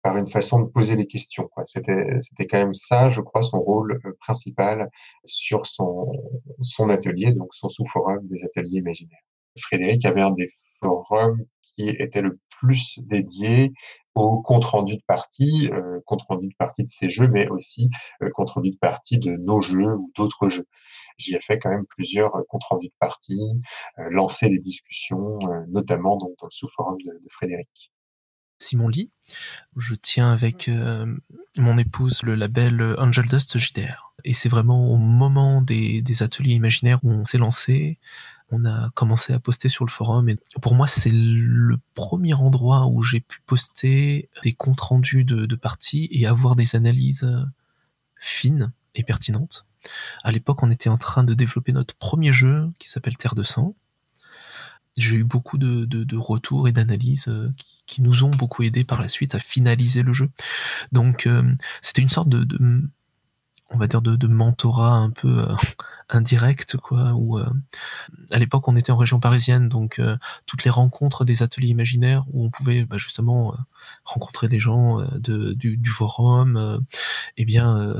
par 0.01 0.17
une 0.17 0.27
façon 0.27 0.59
de 0.61 0.65
poser 0.65 0.95
les 0.95 1.07
questions. 1.07 1.49
C'était 1.65 2.17
c'était 2.21 2.47
quand 2.47 2.59
même 2.59 2.73
ça, 2.73 3.09
je 3.09 3.21
crois, 3.21 3.41
son 3.41 3.59
rôle 3.59 4.01
euh, 4.05 4.11
principal 4.19 4.89
sur 5.23 5.65
son 5.65 6.11
son 6.61 6.89
atelier, 6.89 7.33
donc 7.33 7.53
son 7.53 7.69
sous-forum 7.69 8.27
des 8.27 8.43
ateliers 8.45 8.79
imaginaires. 8.79 9.19
Frédéric 9.59 10.05
avait 10.05 10.21
un 10.21 10.31
des 10.31 10.49
forums 10.79 11.39
qui 11.61 11.89
était 11.89 12.21
le 12.21 12.39
plus 12.59 12.99
dédié 13.07 13.73
au 14.15 14.41
compte 14.41 14.65
rendu 14.65 14.95
de 14.95 15.01
partie, 15.05 15.69
euh, 15.71 15.99
compte 16.05 16.21
rendu 16.23 16.47
de 16.47 16.55
partie 16.57 16.83
de 16.83 16.89
ces 16.89 17.09
jeux, 17.09 17.27
mais 17.27 17.47
aussi 17.49 17.89
euh, 18.21 18.29
compte 18.33 18.51
rendu 18.51 18.71
de 18.71 18.77
partie 18.77 19.19
de 19.19 19.31
nos 19.31 19.59
jeux 19.61 19.93
ou 19.95 20.11
d'autres 20.15 20.49
jeux. 20.49 20.67
J'y 21.17 21.35
ai 21.35 21.41
fait 21.41 21.59
quand 21.59 21.69
même 21.69 21.85
plusieurs 21.85 22.35
euh, 22.35 22.43
comptes 22.47 22.63
rendus 22.63 22.87
de 22.87 22.95
partie, 22.99 23.41
euh, 23.99 24.09
lancé 24.09 24.49
des 24.49 24.59
discussions, 24.59 25.39
notamment 25.67 26.17
dans, 26.17 26.29
dans 26.41 26.47
le 26.47 26.51
sous-forum 26.51 26.97
de, 27.03 27.11
de, 27.11 27.29
Frédéric. 27.29 27.91
Simon 28.57 28.87
Lee, 28.87 29.11
je 29.75 29.95
tiens 29.95 30.31
avec 30.31 30.69
mon 31.57 31.77
épouse 31.77 32.23
le 32.23 32.35
label 32.35 32.95
Angel 32.97 33.27
Dust 33.27 33.57
JDR. 33.57 34.13
Et 34.23 34.33
c'est 34.33 34.47
vraiment 34.47 34.91
au 34.91 34.95
moment 34.95 35.61
des, 35.61 36.01
des 36.01 36.23
ateliers 36.23 36.53
imaginaires 36.53 36.99
où 37.03 37.11
on 37.11 37.25
s'est 37.25 37.37
lancé, 37.37 37.99
on 38.51 38.65
a 38.65 38.91
commencé 38.91 39.33
à 39.33 39.39
poster 39.39 39.69
sur 39.69 39.85
le 39.85 39.89
forum. 39.89 40.33
Pour 40.61 40.75
moi, 40.75 40.87
c'est 40.87 41.11
le 41.11 41.77
premier 41.93 42.33
endroit 42.33 42.87
où 42.87 43.01
j'ai 43.01 43.19
pu 43.19 43.39
poster 43.45 44.29
des 44.43 44.53
comptes 44.53 44.81
rendus 44.81 45.23
de, 45.23 45.55
parties 45.55 46.07
et 46.11 46.27
avoir 46.27 46.55
des 46.55 46.75
analyses 46.75 47.27
fines 48.19 48.71
et 48.93 49.03
pertinentes. 49.03 49.65
À 50.23 50.31
l'époque, 50.31 50.63
on 50.63 50.71
était 50.71 50.89
en 50.89 50.97
train 50.97 51.23
de 51.23 51.33
développer 51.33 51.71
notre 51.71 51.95
premier 51.95 52.33
jeu 52.33 52.69
qui 52.79 52.89
s'appelle 52.89 53.17
Terre 53.17 53.35
de 53.35 53.43
sang. 53.43 53.75
J'ai 54.97 55.17
eu 55.17 55.23
beaucoup 55.23 55.57
de, 55.57 56.15
retours 56.15 56.67
et 56.67 56.71
d'analyses 56.71 57.27
euh, 57.27 57.51
qui, 57.85 58.01
nous 58.01 58.23
ont 58.23 58.29
beaucoup 58.29 58.63
aidé 58.63 58.83
par 58.83 59.01
la 59.01 59.09
suite 59.09 59.35
à 59.35 59.39
finaliser 59.39 60.03
le 60.03 60.13
jeu. 60.13 60.29
Donc, 60.91 61.27
euh, 61.27 61.43
c'était 61.81 62.01
une 62.01 62.09
sorte 62.09 62.29
de 62.29 62.45
on 63.69 63.77
va 63.77 63.87
dire 63.87 64.01
de, 64.01 64.27
mentorat 64.27 64.95
un 64.95 65.09
peu 65.09 65.49
euh, 65.49 65.55
indirect 66.09 66.77
quoi 66.77 67.13
ou 67.13 67.39
euh, 67.39 67.45
à 68.31 68.39
l'époque 68.39 68.67
on 68.67 68.75
était 68.75 68.91
en 68.91 68.97
région 68.97 69.19
parisienne 69.19 69.69
donc 69.69 69.99
euh, 69.99 70.17
toutes 70.45 70.63
les 70.63 70.69
rencontres 70.69 71.25
des 71.25 71.43
ateliers 71.43 71.69
imaginaires 71.69 72.25
où 72.31 72.45
on 72.45 72.49
pouvait 72.49 72.85
bah, 72.85 72.97
justement 72.97 73.55
rencontrer 74.03 74.47
des 74.47 74.59
gens 74.59 75.01
du, 75.19 75.77
du, 75.77 75.89
forum 75.89 76.81
et 77.37 77.41
eh 77.41 77.45
bien 77.45 77.95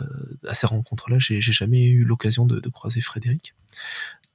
à 0.47 0.53
ces 0.53 0.67
rencontres 0.67 1.09
là 1.09 1.17
j'ai 1.19 1.39
jamais 1.39 1.85
eu 1.85 2.03
l'occasion 2.03 2.45
de, 2.45 2.59
de, 2.59 2.69
croiser 2.69 3.01
Frédéric. 3.01 3.55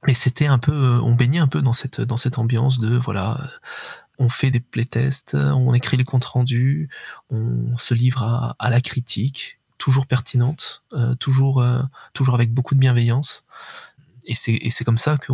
Mais 0.07 0.13
c'était 0.13 0.47
un 0.47 0.57
peu 0.57 0.99
on 1.03 1.13
baignait 1.13 1.39
un 1.39 1.47
peu 1.47 1.61
dans 1.61 1.73
cette 1.73 2.01
dans 2.01 2.17
cette 2.17 2.39
ambiance 2.39 2.79
de 2.79 2.97
voilà 2.97 3.49
on 4.17 4.29
fait 4.29 4.51
des 4.51 4.59
playtests, 4.59 5.35
on 5.35 5.73
écrit 5.73 5.97
les 5.97 6.03
comptes 6.03 6.25
rendus, 6.25 6.89
on 7.29 7.77
se 7.77 7.93
livre 7.93 8.23
à, 8.23 8.55
à 8.59 8.69
la 8.69 8.79
critique, 8.79 9.60
toujours 9.81 10.05
pertinente, 10.05 10.83
euh, 10.93 11.15
toujours, 11.15 11.59
euh, 11.59 11.81
toujours 12.13 12.35
avec 12.35 12.53
beaucoup 12.53 12.75
de 12.75 12.79
bienveillance. 12.79 13.43
Et 14.27 14.35
c'est 14.35 14.85
comme 14.85 14.99
ça 14.99 15.17
que 15.17 15.33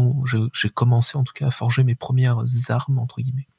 j'ai 0.54 0.70
commencé 0.70 1.18
en 1.18 1.26
tout 1.26 1.34
cas 1.34 1.48
à 1.48 1.52
forger 1.52 1.84
mes 1.84 1.96
premières 1.96 2.46
armes, 2.70 3.00
entre 3.00 3.20
guillemets. 3.20 3.50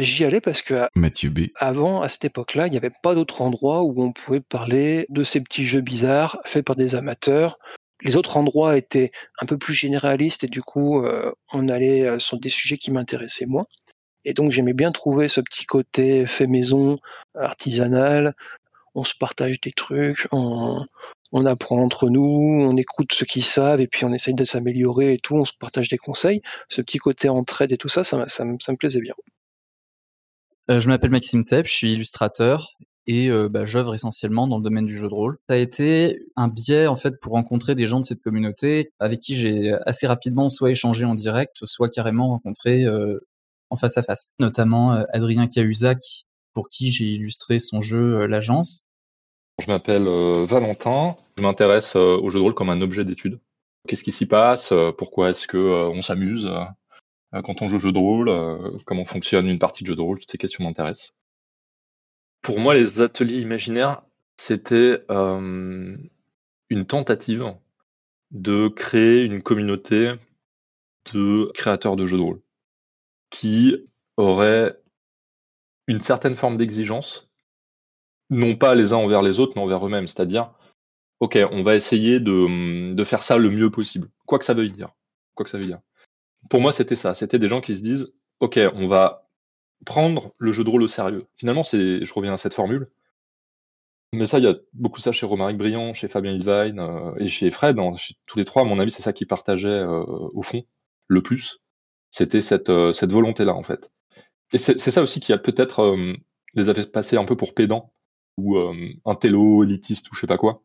J'y 0.00 0.24
allais 0.24 0.40
parce 0.40 0.62
que 0.62 0.88
Mathieu 0.96 1.30
B. 1.30 1.50
avant, 1.54 2.02
à 2.02 2.08
cette 2.08 2.24
époque-là, 2.24 2.66
il 2.66 2.70
n'y 2.70 2.76
avait 2.76 2.90
pas 3.04 3.14
d'autre 3.14 3.42
endroit 3.42 3.84
où 3.84 4.02
on 4.02 4.10
pouvait 4.10 4.40
parler 4.40 5.06
de 5.08 5.22
ces 5.22 5.40
petits 5.40 5.64
jeux 5.64 5.82
bizarres 5.82 6.38
faits 6.44 6.66
par 6.66 6.74
des 6.74 6.96
amateurs. 6.96 7.58
Les 8.02 8.16
autres 8.16 8.36
endroits 8.36 8.76
étaient 8.76 9.12
un 9.40 9.46
peu 9.46 9.56
plus 9.56 9.74
généralistes 9.74 10.42
et 10.42 10.48
du 10.48 10.62
coup, 10.62 11.04
euh, 11.04 11.30
on 11.52 11.68
allait 11.68 12.18
sur 12.18 12.40
des 12.40 12.48
sujets 12.48 12.78
qui 12.78 12.90
m'intéressaient 12.90 13.46
moins. 13.46 13.66
Et 14.24 14.34
donc, 14.34 14.50
j'aimais 14.50 14.74
bien 14.74 14.90
trouver 14.90 15.28
ce 15.28 15.40
petit 15.40 15.64
côté 15.64 16.26
fait 16.26 16.48
maison, 16.48 16.96
artisanal, 17.38 18.34
on 18.94 19.04
se 19.04 19.14
partage 19.18 19.60
des 19.60 19.72
trucs, 19.72 20.26
on, 20.32 20.86
apprend 21.46 21.82
entre 21.82 22.10
nous, 22.10 22.20
on 22.22 22.76
écoute 22.76 23.12
ceux 23.12 23.26
qui 23.26 23.42
savent 23.42 23.80
et 23.80 23.86
puis 23.86 24.04
on 24.04 24.12
essaye 24.12 24.34
de 24.34 24.44
s'améliorer 24.44 25.14
et 25.14 25.18
tout, 25.18 25.36
on 25.36 25.44
se 25.44 25.52
partage 25.58 25.88
des 25.88 25.98
conseils. 25.98 26.40
Ce 26.68 26.82
petit 26.82 26.98
côté 26.98 27.28
entraide 27.28 27.72
et 27.72 27.76
tout 27.76 27.88
ça, 27.88 28.02
ça, 28.02 28.16
me 28.16 28.76
plaisait 28.76 29.00
bien. 29.00 29.14
Euh, 30.70 30.80
je 30.80 30.88
m'appelle 30.88 31.10
Maxime 31.10 31.44
Tepp, 31.44 31.66
je 31.66 31.72
suis 31.72 31.92
illustrateur 31.92 32.76
et 33.06 33.30
euh, 33.30 33.48
bah, 33.48 33.64
j'œuvre 33.64 33.94
essentiellement 33.94 34.46
dans 34.46 34.58
le 34.58 34.62
domaine 34.62 34.86
du 34.86 34.92
jeu 34.92 35.08
de 35.08 35.14
rôle. 35.14 35.38
Ça 35.48 35.56
a 35.56 35.58
été 35.58 36.20
un 36.36 36.48
biais 36.48 36.86
en 36.86 36.96
fait 36.96 37.14
pour 37.20 37.32
rencontrer 37.32 37.74
des 37.74 37.86
gens 37.86 38.00
de 38.00 38.04
cette 38.04 38.20
communauté 38.20 38.92
avec 38.98 39.20
qui 39.20 39.34
j'ai 39.34 39.72
assez 39.86 40.06
rapidement 40.06 40.48
soit 40.48 40.70
échangé 40.70 41.04
en 41.04 41.14
direct, 41.14 41.56
soit 41.64 41.88
carrément 41.88 42.28
rencontré 42.28 42.84
euh, 42.84 43.18
en 43.70 43.76
face 43.76 43.96
à 43.96 44.02
face. 44.02 44.30
Notamment 44.38 45.04
Adrien 45.12 45.46
Cahuzac, 45.46 45.98
pour 46.54 46.68
qui 46.68 46.92
j'ai 46.92 47.06
illustré 47.06 47.58
son 47.58 47.80
jeu 47.80 48.26
L'Agence. 48.26 48.86
Je 49.58 49.66
m'appelle 49.66 50.04
Valentin, 50.46 51.16
je 51.36 51.42
m'intéresse 51.42 51.96
au 51.96 52.28
jeu 52.30 52.38
de 52.38 52.42
rôle 52.42 52.54
comme 52.54 52.70
un 52.70 52.80
objet 52.80 53.04
d'étude. 53.04 53.38
Qu'est-ce 53.86 54.04
qui 54.04 54.12
s'y 54.12 54.26
passe 54.26 54.72
Pourquoi 54.96 55.30
est-ce 55.30 55.46
que 55.46 55.58
on 55.58 56.02
s'amuse 56.02 56.48
quand 57.32 57.62
on 57.62 57.68
joue 57.68 57.76
au 57.76 57.80
jeu 57.80 57.92
de 57.92 57.98
rôle 57.98 58.30
Comment 58.86 59.04
fonctionne 59.04 59.48
une 59.48 59.58
partie 59.58 59.84
de 59.84 59.88
jeu 59.88 59.96
de 59.96 60.00
rôle 60.00 60.18
Toutes 60.18 60.30
ces 60.30 60.38
questions 60.38 60.64
m'intéressent. 60.64 61.14
Pour 62.42 62.58
moi, 62.58 62.74
les 62.74 63.00
ateliers 63.02 63.40
imaginaires, 63.40 64.02
c'était 64.36 65.04
une 65.10 66.86
tentative 66.86 67.54
de 68.30 68.68
créer 68.68 69.22
une 69.22 69.42
communauté 69.42 70.12
de 71.12 71.50
créateurs 71.54 71.96
de 71.96 72.06
jeux 72.06 72.16
de 72.16 72.22
rôle 72.22 72.40
qui 73.30 73.76
auraient 74.16 74.79
une 75.90 76.00
certaine 76.00 76.36
forme 76.36 76.56
d'exigence, 76.56 77.28
non 78.30 78.54
pas 78.54 78.76
les 78.76 78.92
uns 78.92 78.98
envers 78.98 79.22
les 79.22 79.40
autres, 79.40 79.54
mais 79.56 79.62
envers 79.62 79.84
eux-mêmes. 79.84 80.06
C'est-à-dire, 80.06 80.52
ok, 81.18 81.36
on 81.50 81.62
va 81.62 81.74
essayer 81.74 82.20
de, 82.20 82.94
de, 82.94 83.04
faire 83.04 83.24
ça 83.24 83.36
le 83.36 83.50
mieux 83.50 83.70
possible, 83.70 84.08
quoi 84.24 84.38
que 84.38 84.44
ça 84.44 84.54
veuille 84.54 84.70
dire. 84.70 84.90
Quoi 85.34 85.44
que 85.44 85.50
ça 85.50 85.58
veuille 85.58 85.66
dire. 85.66 85.80
Pour 86.48 86.60
moi, 86.60 86.72
c'était 86.72 86.96
ça. 86.96 87.16
C'était 87.16 87.40
des 87.40 87.48
gens 87.48 87.60
qui 87.60 87.76
se 87.76 87.82
disent, 87.82 88.12
ok, 88.38 88.60
on 88.74 88.86
va 88.86 89.28
prendre 89.84 90.32
le 90.38 90.52
jeu 90.52 90.62
de 90.62 90.70
rôle 90.70 90.82
au 90.82 90.88
sérieux. 90.88 91.26
Finalement, 91.36 91.64
c'est, 91.64 92.04
je 92.04 92.14
reviens 92.14 92.34
à 92.34 92.38
cette 92.38 92.54
formule. 92.54 92.88
Mais 94.12 94.26
ça, 94.26 94.38
il 94.38 94.44
y 94.44 94.48
a 94.48 94.54
beaucoup 94.72 95.00
ça 95.00 95.10
chez 95.10 95.26
Romaric 95.26 95.56
Briand, 95.56 95.92
chez 95.92 96.06
Fabien 96.06 96.32
Hilvine 96.32 96.78
euh, 96.78 97.14
et 97.18 97.26
chez 97.26 97.50
Fred. 97.50 97.78
Hein, 97.78 97.96
chez 97.96 98.14
tous 98.26 98.38
les 98.38 98.44
trois, 98.44 98.62
à 98.62 98.64
mon 98.64 98.78
avis, 98.78 98.92
c'est 98.92 99.02
ça 99.02 99.12
qui 99.12 99.26
partageait 99.26 99.68
euh, 99.68 100.04
au 100.06 100.42
fond 100.42 100.64
le 101.08 101.22
plus. 101.22 101.60
C'était 102.10 102.42
cette, 102.42 102.70
euh, 102.70 102.92
cette 102.92 103.12
volonté-là, 103.12 103.54
en 103.54 103.64
fait. 103.64 103.90
Et 104.52 104.58
c'est 104.58 104.78
ça 104.78 105.02
aussi 105.02 105.20
qui 105.20 105.32
a 105.32 105.38
peut-être 105.38 105.80
euh, 105.80 106.14
les 106.54 106.68
avait 106.68 106.84
passés 106.86 107.16
un 107.16 107.24
peu 107.24 107.36
pour 107.36 107.54
pédants 107.54 107.92
ou 108.36 108.56
euh, 108.56 108.74
un 109.04 109.14
télo 109.14 109.62
élitiste 109.64 110.10
ou 110.10 110.14
je 110.14 110.20
sais 110.20 110.26
pas 110.26 110.38
quoi. 110.38 110.62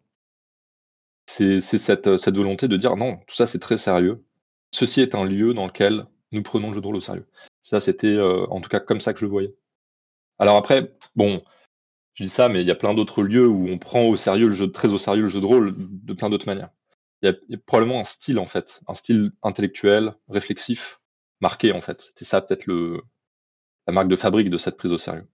C'est 1.27 1.61
cette, 1.61 2.17
cette 2.17 2.37
volonté 2.37 2.67
de 2.67 2.77
dire 2.77 2.95
non, 2.95 3.17
tout 3.27 3.35
ça 3.35 3.47
c'est 3.47 3.59
très 3.59 3.77
sérieux. 3.77 4.23
Ceci 4.71 5.01
est 5.01 5.15
un 5.15 5.25
lieu 5.25 5.53
dans 5.53 5.67
lequel 5.67 6.07
nous 6.31 6.43
prenons 6.43 6.69
le 6.69 6.75
jeu 6.75 6.81
de 6.81 6.85
rôle 6.85 6.97
au 6.97 7.01
sérieux. 7.01 7.27
Ça, 7.63 7.79
c'était 7.79 8.07
euh, 8.07 8.45
en 8.47 8.61
tout 8.61 8.69
cas 8.69 8.79
comme 8.79 9.01
ça 9.01 9.13
que 9.13 9.19
je 9.19 9.25
voyais. 9.25 9.55
Alors 10.37 10.57
après, 10.57 10.93
bon, 11.15 11.41
je 12.13 12.23
dis 12.25 12.29
ça, 12.29 12.49
mais 12.49 12.61
il 12.61 12.67
y 12.67 12.71
a 12.71 12.75
plein 12.75 12.93
d'autres 12.93 13.23
lieux 13.23 13.47
où 13.47 13.67
on 13.69 13.79
prend 13.79 14.03
au 14.07 14.17
sérieux 14.17 14.47
le 14.47 14.53
jeu, 14.53 14.71
très 14.71 14.91
au 14.91 14.97
sérieux 14.97 15.23
le 15.23 15.29
jeu 15.29 15.41
de 15.41 15.45
rôle 15.45 15.75
de 15.77 16.13
plein 16.13 16.29
d'autres 16.29 16.47
manières. 16.47 16.69
Il 17.21 17.29
y, 17.49 17.55
a, 17.55 17.57
probablement 17.65 18.01
un 18.01 18.05
style 18.05 18.37
en 18.37 18.45
fait, 18.45 18.81
un 18.87 18.93
style 18.93 19.31
intellectuel, 19.41 20.13
réflexif, 20.29 20.99
marqué 21.41 21.71
en 21.71 21.81
fait. 21.81 22.11
C'est 22.15 22.25
ça 22.25 22.41
peut-être 22.41 22.67
le, 22.67 23.01
la 23.87 23.93
marque 23.93 24.07
de 24.07 24.15
fabrique 24.15 24.49
de 24.49 24.57
cette 24.57 24.77
prise 24.77 24.91
au 24.91 24.97
sérieux. 24.97 25.27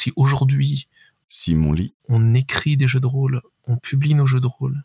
Si 0.00 0.12
aujourd'hui, 0.16 0.88
Simon 1.28 1.72
Lee, 1.72 1.94
on 2.08 2.34
écrit 2.34 2.76
des 2.76 2.88
jeux 2.88 3.00
de 3.00 3.06
rôle, 3.06 3.42
on 3.66 3.76
publie 3.76 4.14
nos 4.14 4.26
jeux 4.26 4.40
de 4.40 4.46
rôle, 4.46 4.82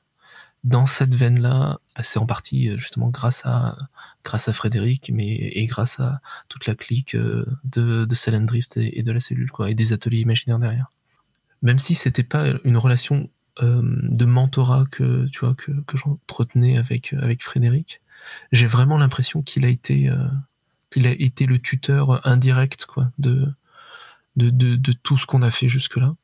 dans 0.65 0.87
cette 0.87 1.13
veine-là, 1.13 1.79
bah, 1.95 2.03
c'est 2.03 2.17
en 2.17 2.25
partie 2.25 2.69
euh, 2.69 2.77
justement 2.77 3.09
grâce 3.09 3.43
à, 3.45 3.77
grâce 4.23 4.49
à 4.49 4.53
Frédéric, 4.53 5.11
mais 5.13 5.27
et 5.27 5.65
grâce 5.67 5.99
à 5.99 6.21
toute 6.49 6.65
la 6.65 6.73
clique 6.73 7.15
euh, 7.15 7.45
de, 7.63 8.05
de 8.05 8.15
Silent 8.15 8.41
Drift 8.41 8.75
et, 8.77 9.03
de 9.03 9.11
la 9.11 9.19
cellule, 9.19 9.51
quoi, 9.51 9.69
et 9.69 9.75
des 9.75 9.93
ateliers 9.93 10.21
imaginaires 10.21 10.59
derrière. 10.59 10.91
Même 11.61 11.77
si 11.77 11.93
c'était 11.93 12.23
pas 12.23 12.47
une 12.63 12.77
relation 12.77 13.29
euh, 13.61 13.81
de 13.83 14.25
mentorat 14.25 14.85
que 14.89 15.27
tu 15.27 15.41
vois 15.41 15.53
que, 15.53 15.71
que 15.85 15.97
j'entretenais 15.97 16.77
avec 16.77 17.13
avec 17.13 17.43
Frédéric, 17.43 18.01
j'ai 18.51 18.67
vraiment 18.67 18.97
l'impression 18.97 19.43
qu'il 19.43 19.65
a 19.65 19.69
été 19.69 20.11
il 20.95 21.07
a 21.07 21.11
été 21.11 21.45
le 21.45 21.59
tuteur 21.59 22.25
indirect 22.25 22.85
quoi, 22.85 23.11
de, 23.17 23.53
de, 24.35 24.91
tout 24.91 25.17
ce 25.17 25.25
qu'on 25.25 25.41
a 25.41 25.51
fait 25.51 25.69
jusque-là. 25.69 26.15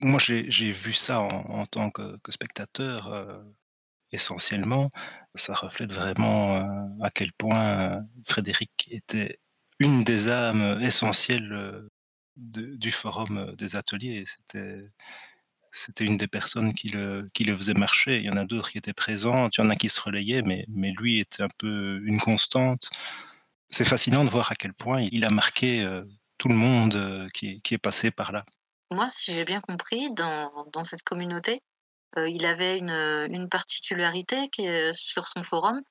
Moi, 0.00 0.20
j'ai 0.20 0.72
vu 0.72 0.92
ça 0.92 1.20
en, 1.20 1.66
tant 1.66 1.90
que, 1.90 2.02
spectateur, 2.28 3.12
euh, 3.12 3.42
essentiellement. 4.12 4.90
Ça 5.34 5.54
reflète 5.54 5.92
vraiment 5.92 6.56
euh, 6.56 6.86
à 7.02 7.10
quel 7.10 7.32
point 7.32 7.96
euh, 7.96 8.00
Frédéric 8.26 8.88
était 8.90 9.38
une 9.78 10.04
des 10.04 10.28
âmes 10.28 10.78
essentielles 10.82 11.88
du 12.36 12.92
forum 12.92 13.54
des 13.56 13.76
ateliers. 13.76 14.24
C'était 14.26 14.80
c'était 15.74 16.04
une 16.04 16.16
des 16.16 16.28
personnes 16.28 16.72
qui 16.72 16.88
le, 16.88 17.28
qui 17.34 17.42
le 17.42 17.56
faisait 17.56 17.74
marcher. 17.74 18.18
Il 18.18 18.24
y 18.24 18.30
en 18.30 18.36
a 18.36 18.44
d'autres 18.44 18.70
qui 18.70 18.78
étaient 18.78 18.92
présentes, 18.92 19.56
il 19.56 19.60
y 19.60 19.64
en 19.64 19.70
a 19.70 19.76
qui 19.76 19.88
se 19.88 20.00
relayaient, 20.00 20.42
mais, 20.42 20.64
mais 20.68 20.92
lui 20.92 21.18
était 21.18 21.42
un 21.42 21.48
peu 21.58 22.00
une 22.04 22.20
constante. 22.20 22.90
C'est 23.70 23.84
fascinant 23.84 24.24
de 24.24 24.30
voir 24.30 24.52
à 24.52 24.54
quel 24.54 24.72
point 24.72 25.00
il 25.10 25.24
a 25.24 25.30
marqué 25.30 25.82
euh, 25.82 26.04
tout 26.38 26.48
le 26.48 26.54
monde 26.54 26.94
euh, 26.94 27.28
qui, 27.34 27.60
qui, 27.62 27.74
est 27.74 27.78
passé 27.78 28.12
par 28.12 28.30
là. 28.30 28.44
Moi, 28.92 29.08
si 29.08 29.32
j'ai 29.32 29.44
bien 29.44 29.60
compris, 29.60 30.12
dans, 30.14 30.52
dans 30.72 30.84
cette 30.84 31.02
communauté, 31.02 31.60
euh, 32.16 32.28
il 32.28 32.46
avait 32.46 32.78
une, 32.78 32.90
une 32.90 33.48
particularité 33.48 34.48
qui 34.50 34.64
est 34.66 34.92
sur 34.92 35.26
son 35.26 35.42
forum. 35.42 35.82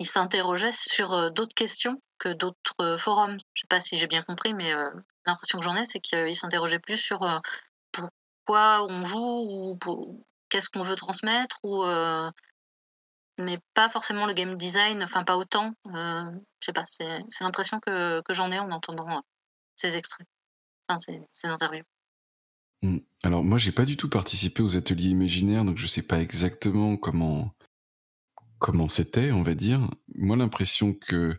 Il 0.00 0.06
s'interrogeait 0.06 0.72
sur 0.72 1.30
d'autres 1.30 1.54
questions 1.54 2.02
que 2.18 2.32
d'autres 2.32 2.96
forums. 2.98 3.38
Je 3.54 3.60
ne 3.60 3.60
sais 3.60 3.66
pas 3.68 3.80
si 3.80 3.96
j'ai 3.96 4.08
bien 4.08 4.22
compris, 4.22 4.52
mais 4.52 4.72
l'impression 5.26 5.58
que 5.58 5.64
j'en 5.64 5.76
ai, 5.76 5.84
c'est 5.84 6.00
qu'il 6.00 6.36
s'interrogeait 6.36 6.78
plus 6.78 6.96
sur 6.96 7.20
on 8.54 9.04
joue 9.04 9.18
ou 9.18 9.78
qu'est-ce 10.48 10.68
qu'on 10.68 10.82
veut 10.82 10.96
transmettre 10.96 11.58
ou 11.62 11.84
euh, 11.84 12.30
mais 13.38 13.58
pas 13.74 13.88
forcément 13.88 14.26
le 14.26 14.34
game 14.34 14.56
design, 14.56 15.02
enfin 15.02 15.24
pas 15.24 15.36
autant. 15.36 15.72
Euh, 15.94 16.30
je 16.60 16.66
sais 16.66 16.72
pas, 16.72 16.84
c'est 16.86 17.22
l'impression 17.40 17.78
que, 17.80 18.22
j'en 18.30 18.50
ai 18.50 18.58
en 18.58 18.70
entendant 18.70 19.08
euh, 19.08 19.20
ces 19.76 19.96
extraits, 19.96 20.26
enfin 20.88 20.98
ces, 21.32 21.48
interviews. 21.48 21.84
Mmh. 22.82 22.98
Alors 23.24 23.44
moi 23.44 23.58
j'ai 23.58 23.72
pas 23.72 23.84
du 23.84 23.96
tout 23.96 24.08
participé 24.08 24.62
aux 24.62 24.76
ateliers 24.76 25.10
imaginaires, 25.10 25.64
donc 25.64 25.78
je 25.78 25.86
sais 25.86 26.06
pas 26.06 26.20
exactement 26.20 26.96
comment 26.96 27.52
comment 28.58 28.88
c'était, 28.88 29.30
on 29.32 29.42
va 29.42 29.54
dire. 29.54 29.88
Moi 30.14 30.36
l'impression 30.36 30.94
que 30.94 31.38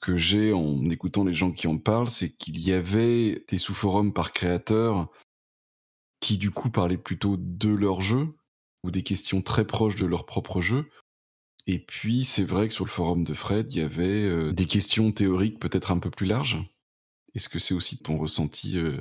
que 0.00 0.16
j'ai 0.16 0.52
en 0.52 0.88
écoutant 0.90 1.22
les 1.24 1.32
gens 1.32 1.52
qui 1.52 1.68
en 1.68 1.78
parlent, 1.78 2.10
c'est 2.10 2.30
qu'il 2.30 2.58
y 2.60 2.72
avait 2.72 3.44
des 3.48 3.58
sous-forums 3.58 4.12
par 4.12 4.32
créateur 4.32 5.08
qui 6.22 6.38
du 6.38 6.50
coup 6.50 6.70
parlaient 6.70 6.96
plutôt 6.96 7.36
de 7.36 7.68
leur 7.68 8.00
jeu 8.00 8.28
ou 8.84 8.90
des 8.90 9.02
questions 9.02 9.42
très 9.42 9.66
proches 9.66 9.96
de 9.96 10.06
leur 10.06 10.24
propre 10.24 10.62
jeu. 10.62 10.88
Et 11.66 11.78
puis 11.78 12.24
c'est 12.24 12.44
vrai 12.44 12.68
que 12.68 12.74
sur 12.74 12.84
le 12.84 12.90
forum 12.90 13.24
de 13.24 13.34
Fred, 13.34 13.72
il 13.72 13.78
y 13.78 13.82
avait 13.82 14.24
euh, 14.24 14.52
des 14.52 14.66
questions 14.66 15.12
théoriques 15.12 15.58
peut-être 15.58 15.90
un 15.90 15.98
peu 15.98 16.10
plus 16.10 16.26
larges. 16.26 16.58
Est-ce 17.34 17.48
que 17.48 17.58
c'est 17.58 17.74
aussi 17.74 17.98
ton 17.98 18.18
ressenti, 18.18 18.78
euh, 18.78 18.98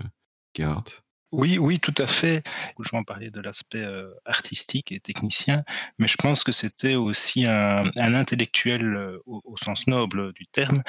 Oui, 1.32 1.58
oui, 1.58 1.80
tout 1.80 1.94
à 1.98 2.08
fait. 2.08 2.44
Je 2.78 2.90
vais 2.92 2.98
en 2.98 3.06
parler 3.06 3.32
de 3.32 3.40
l'aspect 3.40 3.86
artistique 4.26 4.92
et 4.92 5.00
technicien, 5.00 5.64
mais 5.98 6.08
je 6.10 6.18
pense 6.18 6.44
que 6.44 6.52
c'était 6.52 6.96
aussi 6.96 7.46
un, 7.48 7.90
un 7.96 8.14
intellectuel 8.14 9.18
au, 9.26 9.42
au, 9.46 9.56
sens 9.56 9.88
noble 9.88 10.34
du 10.34 10.46
terme 10.46 10.84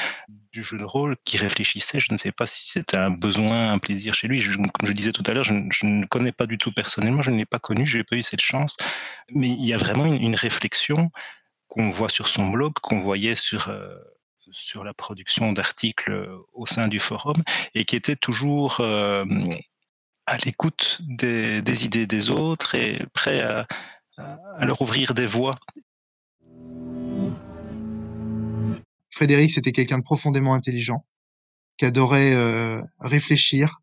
du 0.51 0.63
jeu 0.65 0.79
de 0.79 0.85
rôle 0.85 1.17
qui 1.25 1.39
réfléchissait. 1.39 2.01
Je 2.01 2.13
ne 2.13 2.17
sais 2.19 2.33
pas 2.33 2.47
si 2.47 2.69
c'était 2.71 2.97
un 2.97 3.11
besoin, 3.11 3.73
un 3.73 3.79
plaisir 3.79 4.15
chez 4.15 4.27
lui. 4.27 4.41
Je, 4.41 4.57
comme 4.57 4.89
je 4.89 4.93
disais 4.93 5.13
tout 5.13 5.23
à 5.27 5.33
l'heure, 5.33 5.45
je, 5.45 5.55
je, 5.71 5.87
ne 5.87 6.05
connais 6.07 6.33
pas 6.33 6.47
du 6.47 6.59
tout 6.59 6.73
personnellement, 6.73 7.23
je 7.23 7.31
ne 7.31 7.37
l'ai 7.37 7.47
pas 7.47 7.61
connu, 7.61 7.87
je 7.87 7.99
n'ai 7.99 8.05
pas 8.05 8.17
eu 8.17 8.25
cette 8.25 8.41
chance, 8.41 8.77
mais 9.31 9.49
il 9.49 9.65
y 9.65 9.73
a 9.73 9.79
vraiment 9.79 10.07
une, 10.07 10.21
une 10.21 10.35
réflexion 10.35 11.13
qu'on 11.69 11.91
voit 11.91 12.09
sur 12.09 12.27
son 12.27 12.49
blog, 12.49 12.73
qu'on 12.83 13.01
voyait 13.01 13.37
sur... 13.37 13.69
Euh, 13.69 13.95
sur 14.55 14.85
la 14.85 14.93
production 14.93 15.53
d'articles 15.53 16.29
au 16.53 16.67
sein 16.67 16.87
du 16.87 16.99
forum 16.99 17.37
et 17.75 17.87
qui 17.87 17.97
était 17.97 18.17
toujours 18.17 18.81
euh, 18.81 19.25
à 20.27 20.37
l'écoute 20.39 20.99
des, 21.03 21.85
idées 21.85 22.07
des 22.07 22.31
autres 22.31 22.75
et 22.75 23.05
prêt 23.13 23.41
à, 23.41 23.67
à, 24.17 24.65
leur 24.65 24.81
ouvrir 24.81 25.15
des 25.15 25.27
voies. 25.27 25.55
Frédéric, 29.11 29.51
c'était 29.51 29.73
quelqu'un 29.73 29.99
de 29.99 30.05
profondément 30.05 30.55
intelligent, 30.55 31.05
qui 31.77 31.85
adorait 31.85 32.35
euh, 32.35 32.83
réfléchir 33.01 33.81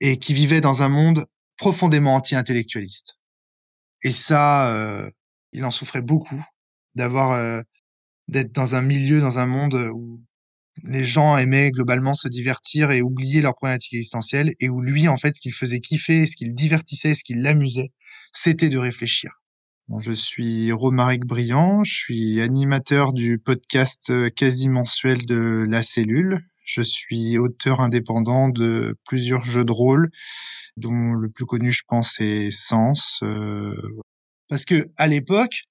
et 0.00 0.18
qui 0.18 0.34
vivait 0.34 0.60
dans 0.60 0.82
un 0.82 0.88
monde 0.88 1.26
profondément 1.56 2.14
anti-intellectualiste. 2.14 3.18
Et 4.02 4.12
ça, 4.12 4.72
euh, 4.72 5.10
il 5.52 5.64
en 5.64 5.70
souffrait 5.70 6.02
beaucoup 6.02 6.42
d'avoir 6.94 7.32
euh, 7.32 7.62
d'être 8.28 8.52
dans 8.52 8.74
un 8.74 8.82
milieu, 8.82 9.20
dans 9.20 9.38
un 9.38 9.46
monde 9.46 9.74
où 9.92 10.22
les 10.84 11.04
gens 11.04 11.36
aimaient 11.36 11.70
globalement 11.70 12.14
se 12.14 12.28
divertir 12.28 12.90
et 12.90 13.02
oublier 13.02 13.40
leurs 13.40 13.54
problématiques 13.54 13.94
existentielles 13.94 14.52
et 14.60 14.68
où 14.68 14.80
lui, 14.80 15.08
en 15.08 15.16
fait, 15.16 15.36
ce 15.36 15.40
qu'il 15.40 15.54
faisait 15.54 15.80
kiffer, 15.80 16.26
ce 16.26 16.36
qu'il 16.36 16.54
divertissait, 16.54 17.14
ce 17.14 17.24
qui 17.24 17.34
l'amusait, 17.34 17.92
c'était 18.32 18.68
de 18.68 18.78
réfléchir. 18.78 19.30
Je 19.98 20.12
suis 20.12 20.70
Romaric 20.70 21.24
Briand, 21.24 21.82
je 21.82 21.92
suis 21.92 22.40
animateur 22.40 23.12
du 23.12 23.38
podcast 23.38 24.12
quasi 24.36 24.68
mensuel 24.68 25.26
de 25.26 25.64
La 25.68 25.82
Cellule. 25.82 26.44
Je 26.64 26.82
suis 26.82 27.36
auteur 27.38 27.80
indépendant 27.80 28.48
de 28.48 28.96
plusieurs 29.04 29.44
jeux 29.44 29.64
de 29.64 29.72
rôle, 29.72 30.10
dont 30.76 31.12
le 31.14 31.28
plus 31.28 31.44
connu, 31.44 31.72
je 31.72 31.82
pense, 31.88 32.20
est 32.20 32.52
Sens. 32.52 33.18
Euh... 33.24 33.74
Parce 34.48 34.64
que 34.64 34.88
à 34.96 35.08
l'époque, 35.08 35.62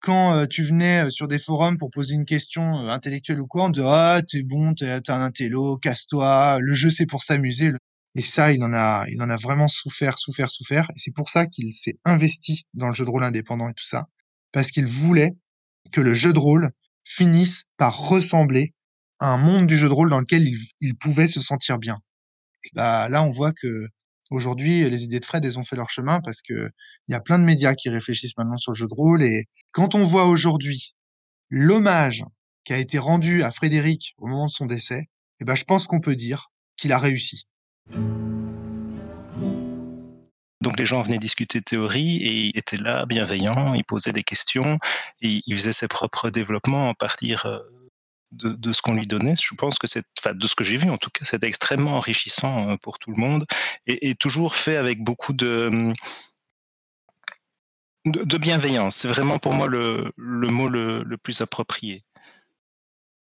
quand 0.00 0.34
euh, 0.34 0.46
tu 0.46 0.62
venais 0.62 1.06
euh, 1.06 1.10
sur 1.10 1.28
des 1.28 1.38
forums 1.38 1.78
pour 1.78 1.90
poser 1.90 2.14
une 2.14 2.24
question 2.24 2.86
euh, 2.86 2.90
intellectuelle 2.90 3.40
ou 3.40 3.46
quoi, 3.46 3.64
on 3.64 3.68
te 3.68 3.80
disait 3.80 3.86
ah 3.88 4.20
t'es 4.26 4.42
bon, 4.42 4.74
t'es, 4.74 5.10
un 5.10 5.20
intello, 5.20 5.76
casse-toi, 5.78 6.58
le 6.60 6.74
jeu 6.74 6.90
c'est 6.90 7.06
pour 7.06 7.22
s'amuser. 7.22 7.72
Et 8.14 8.22
ça, 8.22 8.52
il 8.52 8.62
en 8.64 8.72
a, 8.72 9.04
il 9.08 9.22
en 9.22 9.30
a 9.30 9.36
vraiment 9.36 9.68
souffert, 9.68 10.18
souffert, 10.18 10.50
souffert. 10.50 10.90
Et 10.96 10.98
c'est 10.98 11.12
pour 11.12 11.28
ça 11.28 11.46
qu'il 11.46 11.72
s'est 11.74 11.98
investi 12.04 12.66
dans 12.74 12.88
le 12.88 12.94
jeu 12.94 13.04
de 13.04 13.10
rôle 13.10 13.22
indépendant 13.22 13.68
et 13.68 13.74
tout 13.74 13.86
ça, 13.86 14.06
parce 14.52 14.70
qu'il 14.70 14.86
voulait 14.86 15.30
que 15.92 16.00
le 16.00 16.14
jeu 16.14 16.32
de 16.32 16.38
rôle 16.38 16.70
finisse 17.04 17.64
par 17.76 17.96
ressembler 17.96 18.74
à 19.20 19.32
un 19.32 19.38
monde 19.38 19.66
du 19.66 19.76
jeu 19.76 19.88
de 19.88 19.92
rôle 19.92 20.10
dans 20.10 20.20
lequel 20.20 20.46
il, 20.46 20.58
il 20.80 20.96
pouvait 20.96 21.28
se 21.28 21.40
sentir 21.40 21.78
bien. 21.78 21.98
Et 22.64 22.70
bah 22.74 23.08
là, 23.08 23.22
on 23.22 23.30
voit 23.30 23.52
que 23.52 23.88
Aujourd'hui, 24.30 24.88
les 24.88 25.04
idées 25.04 25.20
de 25.20 25.24
Fred, 25.24 25.44
elles 25.44 25.58
ont 25.58 25.64
fait 25.64 25.76
leur 25.76 25.88
chemin 25.88 26.20
parce 26.20 26.42
que 26.42 26.70
il 27.06 27.12
y 27.12 27.14
a 27.14 27.20
plein 27.20 27.38
de 27.38 27.44
médias 27.44 27.74
qui 27.74 27.88
réfléchissent 27.88 28.36
maintenant 28.36 28.58
sur 28.58 28.72
le 28.72 28.76
jeu 28.76 28.86
de 28.86 28.94
rôle. 28.94 29.22
Et 29.22 29.46
quand 29.72 29.94
on 29.94 30.04
voit 30.04 30.26
aujourd'hui 30.26 30.94
l'hommage 31.48 32.24
qui 32.64 32.74
a 32.74 32.78
été 32.78 32.98
rendu 32.98 33.42
à 33.42 33.50
Frédéric 33.50 34.14
au 34.18 34.26
moment 34.26 34.46
de 34.46 34.50
son 34.50 34.66
décès, 34.66 35.06
eh 35.40 35.44
ben, 35.44 35.54
je 35.54 35.64
pense 35.64 35.86
qu'on 35.86 36.00
peut 36.00 36.16
dire 36.16 36.50
qu'il 36.76 36.92
a 36.92 36.98
réussi. 36.98 37.46
Donc 40.60 40.78
les 40.78 40.84
gens 40.84 41.00
venaient 41.00 41.18
discuter 41.18 41.62
théorie 41.62 42.16
et 42.16 42.48
il 42.48 42.58
était 42.58 42.76
là, 42.76 43.06
bienveillant, 43.06 43.72
il 43.72 43.84
posait 43.84 44.12
des 44.12 44.24
questions, 44.24 44.78
et 45.22 45.40
il 45.46 45.56
faisait 45.56 45.72
ses 45.72 45.88
propres 45.88 46.30
développements 46.30 46.90
à 46.90 46.94
partir 46.94 47.46
de, 48.32 48.72
ce 48.72 48.82
qu'on 48.82 48.94
lui 48.94 49.06
donnait. 49.06 49.34
Je 49.40 49.54
pense 49.54 49.78
que 49.78 49.86
c'est, 49.86 50.04
enfin, 50.18 50.34
de 50.34 50.46
ce 50.46 50.54
que 50.54 50.64
j'ai 50.64 50.76
vu 50.76 50.90
en 50.90 50.98
tout 50.98 51.10
cas, 51.10 51.24
c'était 51.24 51.46
extrêmement 51.46 51.96
enrichissant 51.96 52.76
pour 52.78 52.98
tout 52.98 53.10
le 53.10 53.16
monde 53.16 53.46
et, 53.86 54.14
toujours 54.14 54.54
fait 54.54 54.76
avec 54.76 55.02
beaucoup 55.02 55.32
de, 55.32 55.92
de, 58.06 58.24
de 58.24 58.38
bienveillance. 58.38 58.96
C'est 58.96 59.08
vraiment 59.08 59.38
pour 59.38 59.54
moi 59.54 59.66
le, 59.66 60.12
le 60.16 60.48
mot 60.48 60.68
le, 60.68 61.02
le, 61.02 61.16
plus 61.16 61.40
approprié. 61.40 62.02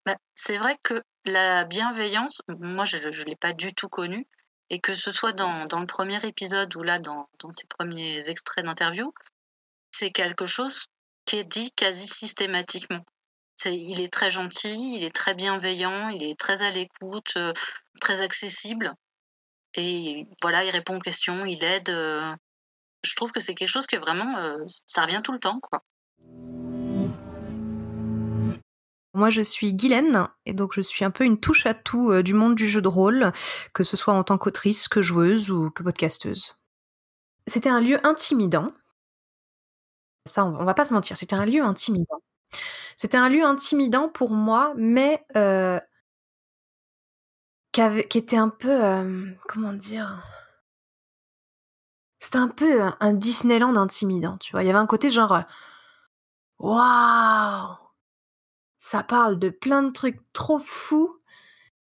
Bah, 0.06 0.18
c'est 0.36 0.58
vrai 0.58 0.78
que 0.84 1.04
la 1.26 1.66
bienveillance, 1.66 2.42
moi 2.48 2.86
je 2.86 2.98
ne 2.98 3.26
l'ai 3.26 3.36
pas 3.36 3.54
du 3.54 3.74
tout 3.74 3.90
connue, 3.90 4.28
et 4.70 4.80
que 4.80 4.94
ce 4.94 5.12
soit 5.12 5.34
dans, 5.34 5.66
dans 5.66 5.80
le 5.80 5.88
premier 5.88 6.24
épisode 6.26 6.76
ou 6.76 6.84
là 6.84 7.00
dans, 7.00 7.30
dans 7.40 7.52
ces 7.52 7.66
premiers 7.68 8.30
extraits 8.30 8.66
d'interview, 8.66 9.14
c'est 9.92 10.12
quelque 10.12 10.46
chose 10.46 10.86
qui 11.26 11.38
est 11.38 11.44
dit 11.44 11.72
quasi 11.72 12.08
systématiquement. 12.08 13.04
Il 13.65 14.02
est 14.02 14.12
très 14.12 14.30
gentil, 14.30 14.95
il 14.95 15.04
est 15.04 15.13
très 15.13 15.34
bienveillant, 15.34 16.10
il 16.10 16.24
est 16.24 16.39
très 16.39 16.63
à 16.63 16.72
l'écoute, 16.72 17.34
euh, 17.36 17.54
très 18.00 18.22
accessible. 18.22 18.93
Et 19.76 20.28
voilà, 20.41 20.63
il 20.63 20.69
répond 20.69 20.98
aux 20.98 21.02
questions, 21.02 21.45
il 21.45 21.63
aide. 21.63 21.89
Euh. 21.89 22.34
Je 23.04 23.15
trouve 23.15 23.32
que 23.32 23.39
c'est 23.39 23.56
quelque 23.56 23.69
chose 23.69 23.88
que 23.88 23.98
vraiment, 23.98 24.38
euh, 24.38 24.58
ça 24.67 25.04
revient 25.04 25.22
tout 25.24 25.32
le 25.32 25.39
temps, 25.39 25.60
quoi. 25.60 25.84
Moi, 29.13 29.30
je 29.30 29.41
suis 29.41 29.74
Guylaine, 29.74 30.28
et 30.45 30.54
donc 30.54 30.74
je 30.74 30.82
suis 30.82 31.04
un 31.04 31.12
peu 31.12 31.24
une 31.24 31.39
touche 31.39 31.65
à 31.65 31.74
tout 31.74 32.22
du 32.22 32.34
monde 32.34 32.56
du 32.56 32.69
jeu 32.69 32.82
de 32.82 32.88
rôle, 32.88 33.34
que 33.74 33.84
ce 33.84 33.98
soit 33.98 34.13
en 34.13 34.24
tant 34.24 34.38
qu'autrice, 34.38 34.88
que 34.88 35.02
joueuse 35.02 35.50
ou 35.50 35.72
que 35.72 35.84
podcasteuse. 35.84 36.56
C'était 37.48 37.69
un 37.69 37.82
lieu 37.82 38.06
intimidant. 38.06 38.72
Ça, 40.26 40.45
on 40.45 40.63
va 40.63 40.74
pas 40.74 40.86
se 40.86 40.93
mentir, 40.93 41.17
c'était 41.17 41.36
un 41.36 41.45
lieu 41.45 41.63
intimidant. 41.63 42.22
C'était 42.96 43.18
un 43.18 43.30
lieu 43.30 43.44
intimidant 43.44 44.10
pour 44.10 44.32
moi, 44.32 44.74
mais 44.76 45.26
euh, 45.38 45.80
qui, 47.72 48.18
était 48.18 48.38
un 48.38 48.50
peu, 48.50 48.84
euh, 48.84 49.32
comment 49.48 49.74
dire, 49.74 50.24
c'était 52.20 52.38
un 52.38 52.50
peu 52.50 52.82
un, 52.82 52.98
un, 53.00 53.14
Disneyland 53.14 53.76
intimidant, 53.76 54.38
tu 54.38 54.52
vois. 54.52 54.64
Il 54.64 54.68
y 54.68 54.70
avait 54.70 54.80
un 54.80 54.86
côté 54.86 55.10
genre, 55.10 55.44
waouh, 56.60 57.78
ça 58.80 59.04
parle 59.04 59.40
de 59.40 59.50
plein 59.50 59.84
de 59.84 59.92
trucs 59.92 60.22
trop 60.34 60.60
fous 60.60 61.18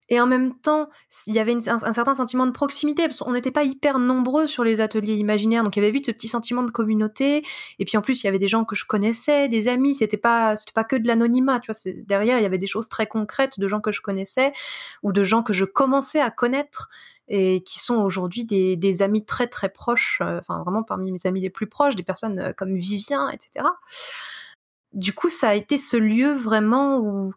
et 0.10 0.20
en 0.20 0.28
même 0.28 0.56
temps, 0.60 0.90
il 1.26 1.34
y 1.34 1.40
avait 1.40 1.56
un, 1.68 1.94
certain 1.94 2.16
sentiment 2.16 2.46
de 2.46 2.52
proximité, 2.52 3.08
parce 3.08 3.20
qu'on 3.20 3.32
n'était 3.32 3.52
pas 3.52 3.64
hyper 3.64 3.98
nombreux 3.98 4.46
sur 4.46 4.64
les 4.64 4.80
ateliers 4.80 5.16
imaginaires, 5.16 5.64
donc 5.64 5.76
il 5.76 5.80
y 5.80 5.84
avait 5.84 5.92
vite 5.92 6.06
ce 6.06 6.12
petit 6.12 6.28
sentiment 6.28 6.64
de 6.64 6.72
communauté. 6.72 7.44
Et 7.80 7.86
puis 7.86 7.98
en 7.98 8.02
plus, 8.02 8.24
il 8.24 8.28
y 8.28 8.30
avait 8.30 8.40
des 8.40 8.48
gens 8.48 8.66
que 8.66 8.76
je 8.76 8.86
connaissais, 8.86 9.48
des 9.48 9.68
amis. 9.68 9.96
C'était 9.96 10.18
pas, 10.18 10.56
pas 10.76 10.84
que 10.84 10.96
de 10.96 11.08
l'anonymat, 11.08 11.60
tu 11.60 11.72
vois. 11.72 11.94
Derrière, 12.06 12.38
il 12.38 12.44
y 12.44 12.46
avait 12.46 12.60
des 12.60 12.68
choses 12.68 12.88
très 12.88 13.08
concrètes 13.08 13.60
de 13.60 13.68
gens 13.68 13.82
que 13.82 13.92
je 13.92 14.02
connaissais 14.02 14.54
ou 15.02 15.12
de 15.12 15.24
gens 15.24 15.42
que 15.42 15.54
je 15.54 15.66
commençais 15.66 16.20
à 16.20 16.30
connaître 16.30 16.90
et 17.28 17.64
qui 17.64 17.80
sont 17.80 17.96
aujourd'hui 17.96 18.46
des, 18.46 18.76
des, 18.78 19.02
amis 19.02 19.26
très 19.26 19.48
très 19.48 19.70
proches, 19.70 20.20
euh, 20.22 20.40
enfin 20.40 20.62
vraiment 20.62 20.84
parmi 20.84 21.12
mes 21.12 21.26
amis 21.26 21.42
les 21.42 21.50
plus 21.50 21.66
proches, 21.66 21.96
des 21.96 22.04
personnes 22.04 22.40
euh, 22.40 22.54
comme 22.54 22.76
Vivien, 22.76 23.30
etc. 23.30 23.66
Du 24.94 25.14
coup, 25.14 25.30
ça 25.30 25.50
a 25.50 25.56
été 25.56 25.80
ce 25.80 25.98
lieu 25.98 26.34
vraiment 26.34 27.00
où 27.00 27.34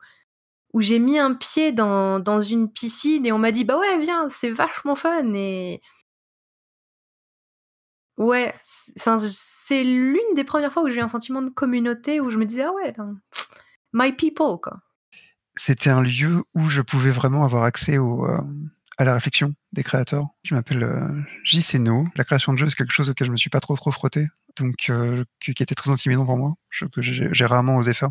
où 0.79 0.81
j'ai 0.81 1.01
mis 1.01 1.19
un 1.19 1.35
pied 1.35 1.73
dans, 1.73 2.21
dans 2.21 2.41
une 2.41 2.71
piscine 2.71 3.27
et 3.27 3.33
on 3.33 3.39
m'a 3.39 3.51
dit 3.51 3.65
bah 3.65 3.77
ouais 3.77 3.99
viens 3.99 4.29
c'est 4.29 4.51
vachement 4.51 4.95
fun 4.95 5.35
et 5.35 5.83
ouais 8.17 8.55
c'est 8.61 9.83
l'une 9.83 10.35
des 10.37 10.45
premières 10.45 10.73
fois 10.73 10.85
où 10.85 10.89
j'ai 10.89 10.99
eu 10.99 11.03
un 11.03 11.09
sentiment 11.09 11.43
de 11.43 11.51
communauté 11.51 12.21
où 12.21 12.31
je 12.31 12.39
me 12.39 12.47
disais 12.47 12.63
ah 12.63 12.73
ouais 12.73 12.95
my 13.93 14.13
people 14.13 14.61
quoi 14.63 14.79
c'était 15.57 15.91
un 15.91 16.01
lieu 16.01 16.45
où 16.55 16.69
je 16.69 16.81
pouvais 16.81 17.11
vraiment 17.11 17.45
avoir 17.45 17.65
accès 17.65 17.99
au, 17.99 18.25
euh, 18.25 18.41
à 18.99 19.05
la 19.05 19.15
réflexion 19.15 19.55
des 19.73 19.83
créateurs. 19.83 20.29
Je 20.45 20.55
m'appelle 20.55 20.85
euh, 20.85 21.21
JC 21.43 21.81
No. 21.81 22.07
La 22.15 22.23
création 22.23 22.53
de 22.53 22.59
jeux, 22.59 22.71
c'est 22.71 22.77
quelque 22.77 22.93
chose 22.93 23.11
auquel 23.11 23.27
je 23.27 23.33
me 23.33 23.37
suis 23.37 23.51
pas 23.51 23.59
trop 23.59 23.75
trop 23.75 23.91
frotté, 23.91 24.29
donc 24.57 24.89
euh, 24.89 25.25
qui 25.41 25.51
était 25.51 25.75
très 25.75 25.91
intimidant 25.91 26.25
pour 26.25 26.37
moi, 26.37 26.55
que 26.93 27.03
j'ai 27.03 27.45
rarement 27.45 27.75
osé 27.75 27.93
faire. 27.93 28.11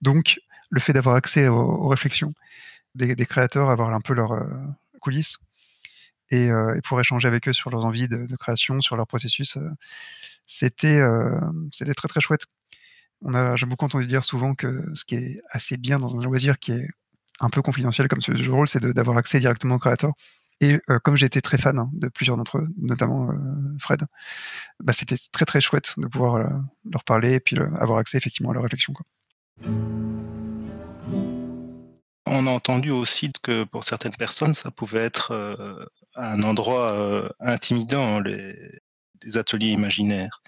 Donc, 0.00 0.40
le 0.72 0.80
fait 0.80 0.92
d'avoir 0.92 1.14
accès 1.14 1.46
aux, 1.48 1.86
réflexions 1.86 2.34
des, 2.94 3.14
créateurs, 3.26 3.70
avoir 3.70 3.92
un 3.92 4.00
peu 4.00 4.14
leurs 4.14 4.32
euh, 4.32 4.44
coulisses 5.00 5.38
et, 6.30 6.50
euh, 6.50 6.74
et, 6.74 6.80
pour 6.80 6.98
échanger 6.98 7.28
avec 7.28 7.46
eux 7.46 7.52
sur 7.52 7.70
leurs 7.70 7.84
envies 7.84 8.08
de, 8.08 8.36
création, 8.36 8.80
sur 8.80 8.96
leur 8.96 9.06
processus, 9.06 9.56
euh, 9.56 9.70
c'était 10.46 11.94
très 11.94 12.08
très 12.08 12.20
chouette. 12.20 12.46
J'ai 13.54 13.66
beaucoup 13.66 13.84
entendu 13.84 14.06
dire 14.06 14.24
souvent 14.24 14.54
que 14.54 14.82
ce 14.94 15.04
qui 15.04 15.14
est 15.14 15.40
assez 15.50 15.76
bien 15.76 16.00
dans 16.00 16.18
un 16.18 16.24
loisir 16.24 16.58
qui 16.58 16.72
est 16.72 16.88
un 17.40 17.50
peu 17.50 17.62
confidentiel 17.62 18.08
comme 18.08 18.20
ce 18.20 18.34
jeu 18.34 18.44
de 18.44 18.50
rôle, 18.50 18.66
c'est 18.66 18.82
d'avoir 18.82 19.16
accès 19.16 19.38
directement 19.38 19.76
aux 19.76 19.78
créateurs. 19.78 20.12
Et 20.60 20.80
comme 21.04 21.16
été 21.16 21.40
très 21.40 21.58
fan 21.58 21.78
hein, 21.78 21.90
de 21.92 22.08
plusieurs 22.08 22.36
d'entre 22.36 22.58
eux, 22.58 22.68
notamment 22.78 23.32
Fred, 23.78 24.04
bah, 24.80 24.92
c'était 24.92 25.16
très 25.32 25.44
très 25.44 25.60
chouette 25.60 25.94
de 25.98 26.06
pouvoir 26.06 26.48
leur 26.90 27.04
parler 27.04 27.34
et 27.34 27.40
puis 27.40 27.56
avoir 27.78 27.98
accès 27.98 28.18
effectivement 28.18 28.50
à 28.50 28.54
leur 28.54 28.62
réflexion. 28.64 28.92
Quoi. 28.92 29.06
On 32.26 32.46
a 32.46 32.50
entendu 32.50 32.90
aussi 32.90 33.32
que 33.42 33.64
pour 33.64 33.84
certaines 33.84 34.16
personnes, 34.16 34.54
ça 34.54 34.70
pouvait 34.70 35.04
être 35.04 35.32
euh, 35.32 35.84
un 36.14 36.42
endroit 36.42 36.92
euh, 36.92 37.28
intimidant, 37.40 38.20
les, 38.20 38.54
les 39.22 39.36
ateliers 39.38 39.70
imaginaires. 39.70 40.42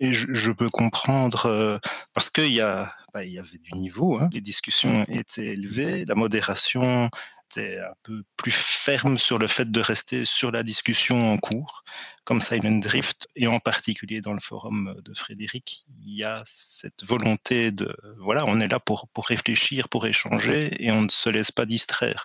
Et 0.00 0.12
je, 0.12 0.26
je 0.34 0.50
peux 0.52 0.68
comprendre, 0.68 1.46
euh, 1.46 1.78
parce 2.12 2.28
qu'il 2.28 2.52
y, 2.52 2.60
a, 2.60 2.92
bah, 3.14 3.24
y 3.24 3.38
avait 3.38 3.58
du 3.58 3.72
niveau, 3.74 4.18
hein, 4.18 4.28
les 4.32 4.40
discussions 4.42 5.04
étaient 5.08 5.46
élevées, 5.46 6.04
la 6.04 6.14
modération 6.14 7.08
était 7.50 7.78
un 7.78 7.94
peu 8.02 8.22
plus 8.36 8.52
ferme 8.52 9.18
sur 9.18 9.38
le 9.38 9.46
fait 9.46 9.70
de 9.70 9.80
rester 9.80 10.24
sur 10.24 10.50
la 10.50 10.62
discussion 10.62 11.32
en 11.32 11.38
cours, 11.38 11.84
comme 12.24 12.40
Silent 12.40 12.78
Drift, 12.78 13.28
et 13.36 13.46
en 13.46 13.60
particulier 13.60 14.20
dans 14.20 14.32
le 14.32 14.40
forum 14.40 14.96
de 15.04 15.14
Frédéric, 15.14 15.84
il 16.04 16.16
y 16.16 16.24
a 16.24 16.42
cette 16.46 17.04
volonté 17.04 17.70
de, 17.70 17.94
voilà, 18.18 18.44
on 18.46 18.60
est 18.60 18.68
là 18.68 18.80
pour, 18.80 19.08
pour 19.08 19.26
réfléchir, 19.26 19.88
pour 19.88 20.06
échanger, 20.06 20.84
et 20.84 20.90
on 20.90 21.02
ne 21.02 21.10
se 21.10 21.30
laisse 21.30 21.52
pas 21.52 21.66
distraire. 21.66 22.24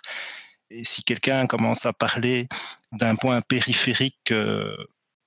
Et 0.70 0.84
si 0.84 1.04
quelqu'un 1.04 1.46
commence 1.46 1.86
à 1.86 1.92
parler 1.92 2.48
d'un 2.92 3.14
point 3.14 3.42
périphérique 3.42 4.32
euh, 4.32 4.76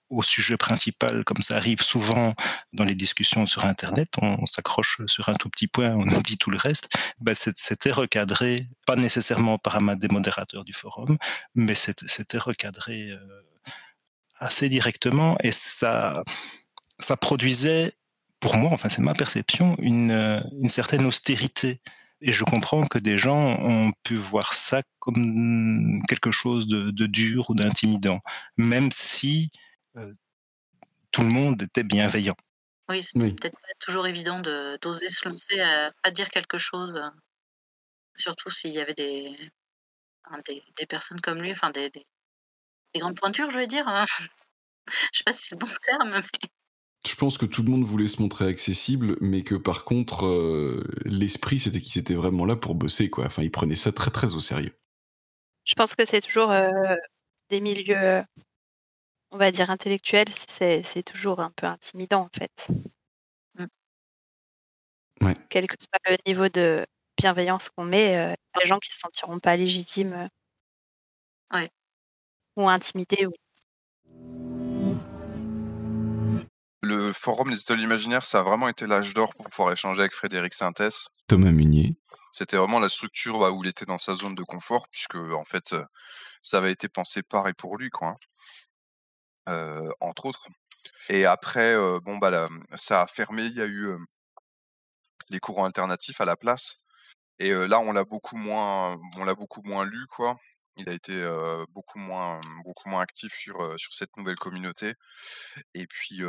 au 0.10 0.22
sujet 0.22 0.58
principal, 0.58 1.24
comme 1.24 1.41
ça 1.41 1.58
arrive 1.58 1.82
souvent 1.82 2.36
dans 2.74 2.84
les 2.84 2.96
discussions 2.96 3.46
sur 3.46 3.65
Internet, 3.65 4.10
on, 4.22 4.46
s'accroche 4.46 5.02
sur 5.08 5.30
un 5.30 5.36
tout 5.36 5.50
petit 5.50 5.68
point, 5.68 5.94
on 5.96 6.08
oublie 6.15 6.38
tout 6.38 6.52
le 6.52 6.58
reste, 6.58 6.96
ben 7.20 7.36
c'était 7.36 7.91
recadré, 7.91 8.62
pas 8.86 8.96
nécessairement 8.96 9.58
par 9.58 9.76
un 9.78 9.96
des 9.96 10.08
modérateurs 10.08 10.63
du 10.63 10.74
forum, 10.74 11.18
mais 11.56 11.76
c'était 11.76 12.38
recadré 12.38 13.10
euh, 13.10 13.20
assez 14.39 14.70
directement 14.70 15.38
et 15.44 15.52
ça, 15.52 16.24
ça 17.00 17.18
produisait, 17.18 17.94
pour 18.39 18.58
moi, 18.58 18.72
enfin 18.74 18.89
c'est 18.89 19.02
ma 19.02 19.13
perception, 19.13 19.76
une, 19.80 20.12
euh, 20.12 20.41
une 20.60 20.70
certaine 20.70 21.06
austérité. 21.06 21.82
Et 22.22 22.32
je 22.32 22.44
comprends 22.44 22.88
que 22.88 22.98
des 22.98 23.18
gens 23.18 23.60
ont 23.60 23.91
pu 24.04 24.15
voir 24.15 24.54
ça 24.54 24.82
comme 25.00 26.00
quelque 26.08 26.32
chose 26.32 26.68
de, 26.68 27.06
dur 27.06 27.50
ou 27.50 27.56
d'intimidant, 27.56 28.22
même 28.58 28.91
si 28.91 29.50
tout 31.12 31.21
le 31.21 31.29
monde 31.29 31.62
était 31.62 31.84
bienveillant. 31.84 32.36
Oui, 32.89 33.03
c'était 33.03 33.25
Oui. 33.25 33.34
peut-être 33.34 33.60
pas 33.60 33.73
toujours 33.79 34.08
évident 34.08 34.39
de 34.41 34.77
d'oser 34.81 35.10
se 35.10 35.27
lancer 35.27 35.60
à, 35.60 35.91
à 36.03 36.12
dire 36.12 36.29
quelque 36.29 36.58
chose, 36.58 36.97
euh, 36.97 37.10
surtout 38.15 38.49
s'il 38.49 38.73
y 38.73 38.79
avait 38.79 38.93
des, 38.93 39.36
des, 40.47 40.63
des 40.77 40.86
personnes 40.86 41.21
comme 41.21 41.41
lui, 41.41 41.51
enfin 41.51 41.71
des, 41.71 41.89
des, 41.89 42.05
des 42.93 42.99
grandes 42.99 43.17
pointures, 43.19 43.49
je 43.49 43.60
vais 43.60 43.67
dire. 43.67 43.88
hein. 43.88 44.05
Je 45.12 45.17
sais 45.19 45.23
pas 45.23 45.34
si 45.34 45.43
c'est 45.47 45.55
le 45.55 45.60
bon 45.60 45.67
terme, 45.84 46.12
mais 46.12 46.49
Je 47.08 47.15
pense 47.15 47.38
que 47.38 47.45
tout 47.45 47.63
le 47.63 47.71
monde 47.71 47.84
voulait 47.86 48.08
se 48.08 48.21
montrer 48.21 48.47
accessible, 48.47 49.17
mais 49.21 49.43
que 49.43 49.55
par 49.55 49.84
contre, 49.84 50.25
euh, 50.25 50.84
l'esprit, 51.05 51.60
c'était 51.60 51.81
qu'ils 51.81 51.99
étaient 51.99 52.15
vraiment 52.15 52.45
là 52.45 52.55
pour 52.55 52.75
bosser, 52.75 53.10
quoi. 53.10 53.25
Enfin, 53.25 53.41
ils 53.43 53.51
prenaient 53.51 53.75
ça 53.75 53.91
très 53.91 54.12
très 54.12 54.36
au 54.36 54.39
sérieux. 54.39 54.75
Je 55.63 55.73
pense 55.73 55.95
que 55.95 56.05
c'est 56.05 56.21
toujours 56.21 56.51
euh, 56.51 56.95
des 57.49 57.62
milieux, 57.62 58.23
on 59.36 59.38
va 59.38 59.52
dire, 59.52 59.69
intellectuels, 59.69 60.30
c'est 60.30 61.04
toujours 61.04 61.41
un 61.41 61.52
peu 61.52 61.67
intimidant 61.67 62.21
en 62.21 62.30
fait. 62.30 62.69
Mm. 63.56 63.65
Ouais. 65.26 65.36
Quel 65.50 65.67
que 65.67 65.76
soit 65.78 66.00
le 66.10 66.17
niveau 66.26 66.48
de 66.48 66.86
bienveillance 67.17 67.69
qu'on 67.69 67.84
met, 67.84 68.15
euh, 68.15 68.34
il 68.34 68.60
y 68.60 68.60
a 68.60 68.63
des 68.63 68.67
gens 68.67 68.80
qui 68.80 68.93
se 68.93 69.00
sentiront 69.00 69.39
pas 69.39 69.58
légitimes 69.58 70.13
euh, 70.13 70.28
Ouais. 71.52 71.69
ou 72.56 72.69
intimidés. 72.69 73.26
Ou... 73.26 73.34
Le 76.82 77.12
forum 77.12 77.50
des 77.50 77.60
ateliers 77.60 77.84
imaginaires, 77.84 78.26
ça 78.26 78.39
a 78.39 78.43
vraiment 78.43 78.69
été 78.69 78.88
l'âge 78.88 79.13
d'or 79.13 79.36
pour 79.36 79.50
pouvoir 79.50 79.74
échanger 79.74 80.00
avec 80.00 80.13
Frédéric 80.13 80.54
Sintès. 80.54 81.10
Thomas 81.28 81.52
Munier. 81.52 81.98
C'était 82.32 82.56
vraiment 82.56 82.80
la 82.80 82.89
structure 82.89 83.39
bah, 83.39 83.52
où 83.52 83.63
il 83.65 83.69
était 83.69 83.86
dans 83.86 84.00
sa 84.00 84.15
zone 84.15 84.36
de 84.36 84.43
confort, 84.43 84.88
puisque 84.89 85.15
en 85.15 85.43
fait, 85.43 85.74
euh, 85.74 85.84
ça 86.41 86.60
avait 86.60 86.71
été 86.71 86.88
pensé 86.88 87.21
par 87.21 87.50
et 87.50 87.54
pour 87.54 87.78
lui, 87.78 87.89
quoi. 87.89 88.15
Euh, 89.47 89.91
entre 89.99 90.25
autres. 90.25 90.47
Et 91.10 91.25
après, 91.25 91.75
euh, 91.75 91.99
bon 92.01 92.17
bah 92.17 92.49
ça 92.75 93.01
a 93.03 93.08
fermé. 93.08 93.43
Il 93.43 93.53
y 93.53 93.62
a 93.62 93.65
eu 93.65 93.88
euh, 93.88 93.97
les 95.29 95.39
courants 95.39 95.65
alternatifs 95.65 96.21
à 96.21 96.25
la 96.25 96.36
place. 96.36 96.77
Et 97.39 97.51
là, 97.51 97.79
on 97.81 97.91
l'a 97.91 98.05
beaucoup 98.05 98.38
moins, 98.38 98.97
beaucoup 99.38 99.62
moins 99.63 99.86
lu, 99.86 100.08
quoi. 100.08 100.38
Il 100.77 100.89
a 100.89 100.93
été 100.93 101.13
beaucoup 101.71 101.99
moins, 101.99 102.39
beaucoup 102.63 102.89
moins 102.89 103.01
actif 103.01 103.34
sur 103.34 103.77
sur 103.77 103.93
cette 103.93 104.15
nouvelle 104.17 104.38
communauté. 104.38 104.93
Et 105.73 105.86
puis 105.88 106.21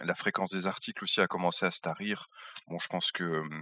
la 0.00 0.14
fréquence 0.14 0.52
des 0.52 0.66
articles 0.66 1.02
aussi 1.02 1.20
a 1.20 1.26
commencé 1.26 1.66
à 1.66 1.70
se 1.72 1.80
tarir. 1.80 2.28
Bon, 2.68 2.78
je 2.78 2.88
pense 2.88 3.10
que 3.12 3.24
hum, 3.24 3.60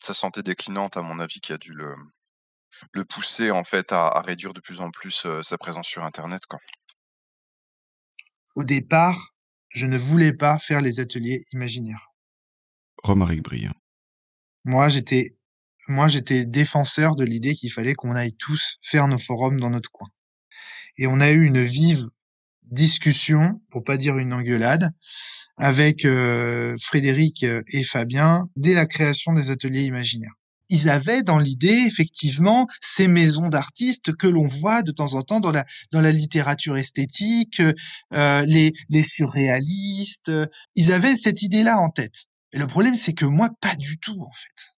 sa 0.00 0.14
santé 0.14 0.42
déclinante, 0.42 0.96
à 0.96 1.02
mon 1.02 1.18
avis, 1.20 1.40
qui 1.40 1.52
a 1.52 1.58
dû 1.58 1.72
le 1.74 3.04
pousser 3.04 3.50
en 3.50 3.64
fait 3.64 3.92
à, 3.92 4.06
à 4.08 4.20
réduire 4.20 4.54
de 4.54 4.60
plus 4.60 4.80
en 4.80 4.90
plus 4.92 5.26
sa 5.42 5.58
présence 5.58 5.88
sur 5.88 6.04
Internet, 6.04 6.46
quoi. 6.46 6.60
Au 8.60 8.64
départ, 8.64 9.34
je 9.70 9.86
ne 9.86 9.96
voulais 9.96 10.34
pas 10.34 10.58
faire 10.58 10.82
les 10.82 11.00
ateliers 11.00 11.44
imaginaires. 11.54 12.12
Romaric 13.02 13.42
Briand. 13.42 13.72
Moi, 14.66 14.90
j'étais, 14.90 15.34
moi, 15.88 16.08
j'étais 16.08 16.44
défenseur 16.44 17.16
de 17.16 17.24
l'idée 17.24 17.54
qu'il 17.54 17.72
fallait 17.72 17.94
qu'on 17.94 18.14
aille 18.14 18.34
tous 18.34 18.76
faire 18.82 19.08
nos 19.08 19.16
forums 19.16 19.58
dans 19.60 19.70
notre 19.70 19.90
coin. 19.90 20.10
Et 20.98 21.06
on 21.06 21.20
a 21.20 21.30
eu 21.30 21.46
une 21.46 21.64
vive 21.64 22.04
discussion, 22.64 23.62
pour 23.70 23.82
pas 23.82 23.96
dire 23.96 24.18
une 24.18 24.34
engueulade, 24.34 24.90
avec 25.56 26.04
euh, 26.04 26.76
Frédéric 26.82 27.44
euh, 27.44 27.62
et 27.72 27.82
Fabien 27.82 28.50
dès 28.56 28.74
la 28.74 28.84
création 28.84 29.32
des 29.32 29.50
ateliers 29.50 29.84
imaginaires. 29.84 30.34
Ils 30.70 30.88
avaient 30.88 31.22
dans 31.22 31.38
l'idée 31.38 31.84
effectivement 31.86 32.66
ces 32.80 33.08
maisons 33.08 33.48
d'artistes 33.48 34.16
que 34.16 34.26
l'on 34.26 34.48
voit 34.48 34.82
de 34.82 34.92
temps 34.92 35.14
en 35.14 35.22
temps 35.22 35.40
dans 35.40 35.50
la 35.50 35.66
dans 35.92 36.00
la 36.00 36.12
littérature 36.12 36.78
esthétique, 36.78 37.60
euh, 38.12 38.44
les 38.46 38.72
les 38.88 39.02
surréalistes. 39.02 40.32
Ils 40.74 40.92
avaient 40.92 41.16
cette 41.16 41.42
idée-là 41.42 41.78
en 41.78 41.90
tête. 41.90 42.26
Et 42.52 42.58
le 42.58 42.66
problème, 42.66 42.94
c'est 42.94 43.12
que 43.12 43.24
moi, 43.26 43.50
pas 43.60 43.76
du 43.76 43.98
tout 43.98 44.20
en 44.20 44.32
fait. 44.32 44.74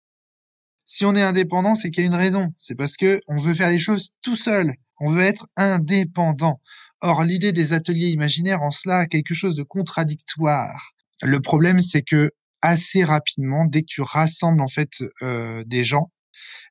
Si 0.84 1.04
on 1.04 1.14
est 1.14 1.22
indépendant, 1.22 1.76
c'est 1.76 1.90
qu'il 1.90 2.02
y 2.02 2.06
a 2.06 2.08
une 2.08 2.16
raison. 2.16 2.48
C'est 2.58 2.74
parce 2.74 2.96
que 2.96 3.20
on 3.28 3.36
veut 3.36 3.54
faire 3.54 3.70
les 3.70 3.78
choses 3.78 4.10
tout 4.22 4.36
seul. 4.36 4.74
On 5.00 5.10
veut 5.10 5.22
être 5.22 5.46
indépendant. 5.56 6.60
Or, 7.00 7.24
l'idée 7.24 7.52
des 7.52 7.72
ateliers 7.72 8.08
imaginaires 8.08 8.62
en 8.62 8.70
cela 8.70 8.98
a 8.98 9.06
quelque 9.06 9.34
chose 9.34 9.54
de 9.54 9.62
contradictoire. 9.62 10.92
Le 11.22 11.40
problème, 11.40 11.80
c'est 11.80 12.02
que 12.02 12.32
assez 12.62 13.04
rapidement, 13.04 13.64
dès 13.66 13.82
que 13.82 13.86
tu 13.88 14.02
rassembles 14.02 14.60
en 14.60 14.68
fait 14.68 15.02
euh, 15.22 15.64
des 15.66 15.84
gens, 15.84 16.06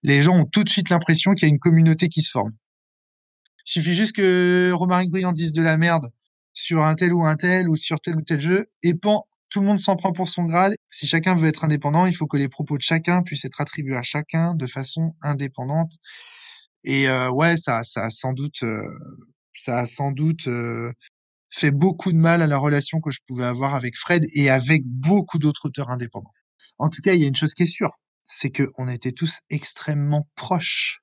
les 0.03 0.21
gens 0.21 0.37
ont 0.37 0.45
tout 0.45 0.63
de 0.63 0.69
suite 0.69 0.89
l'impression 0.89 1.33
qu'il 1.33 1.47
y 1.47 1.51
a 1.51 1.53
une 1.53 1.59
communauté 1.59 2.07
qui 2.07 2.21
se 2.21 2.31
forme. 2.31 2.51
Il 3.67 3.71
suffit 3.71 3.95
juste 3.95 4.15
que 4.15 4.71
Romaric 4.73 5.11
Briand 5.11 5.31
dise 5.31 5.53
de 5.53 5.61
la 5.61 5.77
merde 5.77 6.09
sur 6.53 6.83
un 6.83 6.95
tel 6.95 7.13
ou 7.13 7.23
un 7.25 7.35
tel 7.35 7.69
ou 7.69 7.75
sur 7.75 7.99
tel 8.01 8.15
ou 8.15 8.21
tel 8.21 8.39
jeu, 8.41 8.65
et 8.83 8.93
pan, 8.95 9.27
tout 9.49 9.61
le 9.61 9.65
monde 9.65 9.79
s'en 9.79 9.95
prend 9.95 10.11
pour 10.11 10.29
son 10.29 10.43
grade. 10.43 10.73
Si 10.91 11.07
chacun 11.07 11.35
veut 11.35 11.47
être 11.47 11.63
indépendant, 11.63 12.05
il 12.05 12.15
faut 12.15 12.27
que 12.27 12.37
les 12.37 12.49
propos 12.49 12.77
de 12.77 12.81
chacun 12.81 13.21
puissent 13.23 13.45
être 13.45 13.61
attribués 13.61 13.97
à 13.97 14.03
chacun 14.03 14.53
de 14.53 14.67
façon 14.67 15.15
indépendante. 15.21 15.93
Et 16.83 17.09
euh, 17.09 17.31
ouais, 17.31 17.57
ça, 17.57 17.83
ça 17.83 18.05
a 18.05 18.09
sans 18.09 18.33
doute, 18.33 18.63
euh, 18.63 18.83
ça 19.53 19.79
a 19.79 19.85
sans 19.85 20.11
doute 20.11 20.47
euh, 20.47 20.91
fait 21.51 21.71
beaucoup 21.71 22.11
de 22.11 22.17
mal 22.17 22.41
à 22.41 22.47
la 22.47 22.57
relation 22.57 22.99
que 23.01 23.11
je 23.11 23.19
pouvais 23.27 23.45
avoir 23.45 23.73
avec 23.73 23.95
Fred 23.97 24.23
et 24.35 24.49
avec 24.49 24.83
beaucoup 24.85 25.39
d'autres 25.39 25.65
auteurs 25.65 25.89
indépendants. 25.89 26.33
En 26.77 26.89
tout 26.89 27.01
cas, 27.01 27.13
il 27.13 27.21
y 27.21 27.25
a 27.25 27.27
une 27.27 27.35
chose 27.35 27.53
qui 27.53 27.63
est 27.63 27.67
sûre, 27.67 27.91
c'est 28.25 28.51
que 28.51 28.71
on 28.77 28.87
était 28.87 29.11
tous 29.11 29.39
extrêmement 29.49 30.27
proches. 30.35 31.01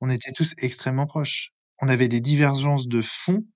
On 0.00 0.10
était 0.10 0.32
tous 0.32 0.54
extrêmement 0.58 1.06
proches. 1.06 1.50
On 1.80 1.88
avait 1.88 2.08
des 2.08 2.20
divergences 2.20 2.88
de 2.88 3.02
fond, 3.02 3.46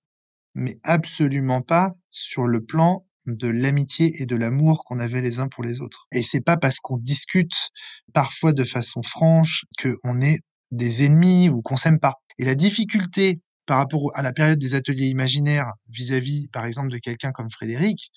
mais 0.54 0.78
absolument 0.84 1.62
pas 1.62 1.92
sur 2.10 2.46
le 2.46 2.64
plan 2.64 3.06
de 3.26 3.48
l'amitié 3.48 4.22
et 4.22 4.26
de 4.26 4.36
l'amour 4.36 4.84
qu'on 4.84 4.98
avait 4.98 5.20
les 5.20 5.38
uns 5.38 5.48
pour 5.48 5.62
les 5.62 5.80
autres. 5.80 6.06
Et 6.12 6.22
c'est 6.22 6.40
pas 6.40 6.56
parce 6.56 6.80
qu'on 6.80 6.96
discute 6.96 7.70
parfois 8.14 8.52
de 8.52 8.64
façon 8.64 9.02
franche 9.02 9.64
qu'on 9.82 10.20
est 10.20 10.38
des 10.70 11.04
ennemis 11.04 11.48
ou 11.48 11.62
qu'on 11.62 11.76
s'aime 11.76 12.00
pas. 12.00 12.14
Et 12.38 12.44
la 12.44 12.54
difficulté 12.54 13.40
par 13.68 13.78
rapport 13.78 14.10
à 14.16 14.22
la 14.22 14.32
période 14.34 14.58
des 14.58 14.74
ateliers 14.74 15.08
imaginaires 15.08 15.72
vis-à-vis, 15.90 16.48
par 16.48 16.66
exemple, 16.66 16.90
de 16.90 16.98
quelqu'un 16.98 17.32
comme 17.32 17.50
Frédéric, 17.52 18.10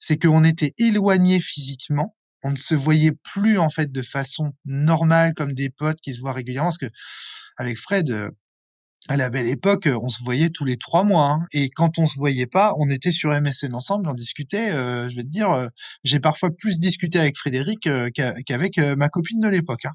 c'est 0.00 0.18
qu'on 0.18 0.44
était 0.44 0.74
éloignés 0.78 1.40
physiquement, 1.40 2.16
on 2.44 2.52
ne 2.52 2.56
se 2.56 2.74
voyait 2.74 3.12
plus 3.24 3.58
en 3.58 3.70
fait 3.70 3.92
de 3.92 4.02
façon 4.02 4.52
normale 4.66 5.34
comme 5.34 5.54
des 5.54 5.70
potes 5.70 6.00
qui 6.02 6.14
se 6.14 6.20
voient 6.20 6.32
régulièrement, 6.34 6.70
parce 6.70 6.78
que 6.78 6.90
avec 7.58 7.78
Fred, 7.78 8.10
euh, 8.10 8.30
à 9.08 9.16
la 9.16 9.30
belle 9.30 9.48
époque, 9.48 9.86
euh, 9.86 9.98
on 10.02 10.08
se 10.08 10.22
voyait 10.22 10.50
tous 10.50 10.64
les 10.66 10.76
trois 10.76 11.04
mois. 11.04 11.30
hein. 11.32 11.40
Et 11.54 11.70
quand 11.70 11.98
on 11.98 12.06
se 12.06 12.16
voyait 12.18 12.46
pas, 12.46 12.74
on 12.78 12.90
était 12.90 13.12
sur 13.12 13.32
MSN 13.32 13.74
ensemble, 13.74 14.08
on 14.08 14.14
discutait. 14.14 14.70
euh, 14.72 15.08
je 15.08 15.16
vais 15.16 15.22
te 15.24 15.28
dire, 15.28 15.68
j'ai 16.04 16.20
parfois 16.20 16.50
plus 16.50 16.78
discuté 16.78 17.18
avec 17.18 17.36
Frédéric 17.38 17.80
qu'a- 18.14 18.34
qu'avec 18.46 18.78
ma 18.78 19.08
copine 19.08 19.40
de 19.40 19.48
l'époque. 19.48 19.86
hein. 19.86 19.94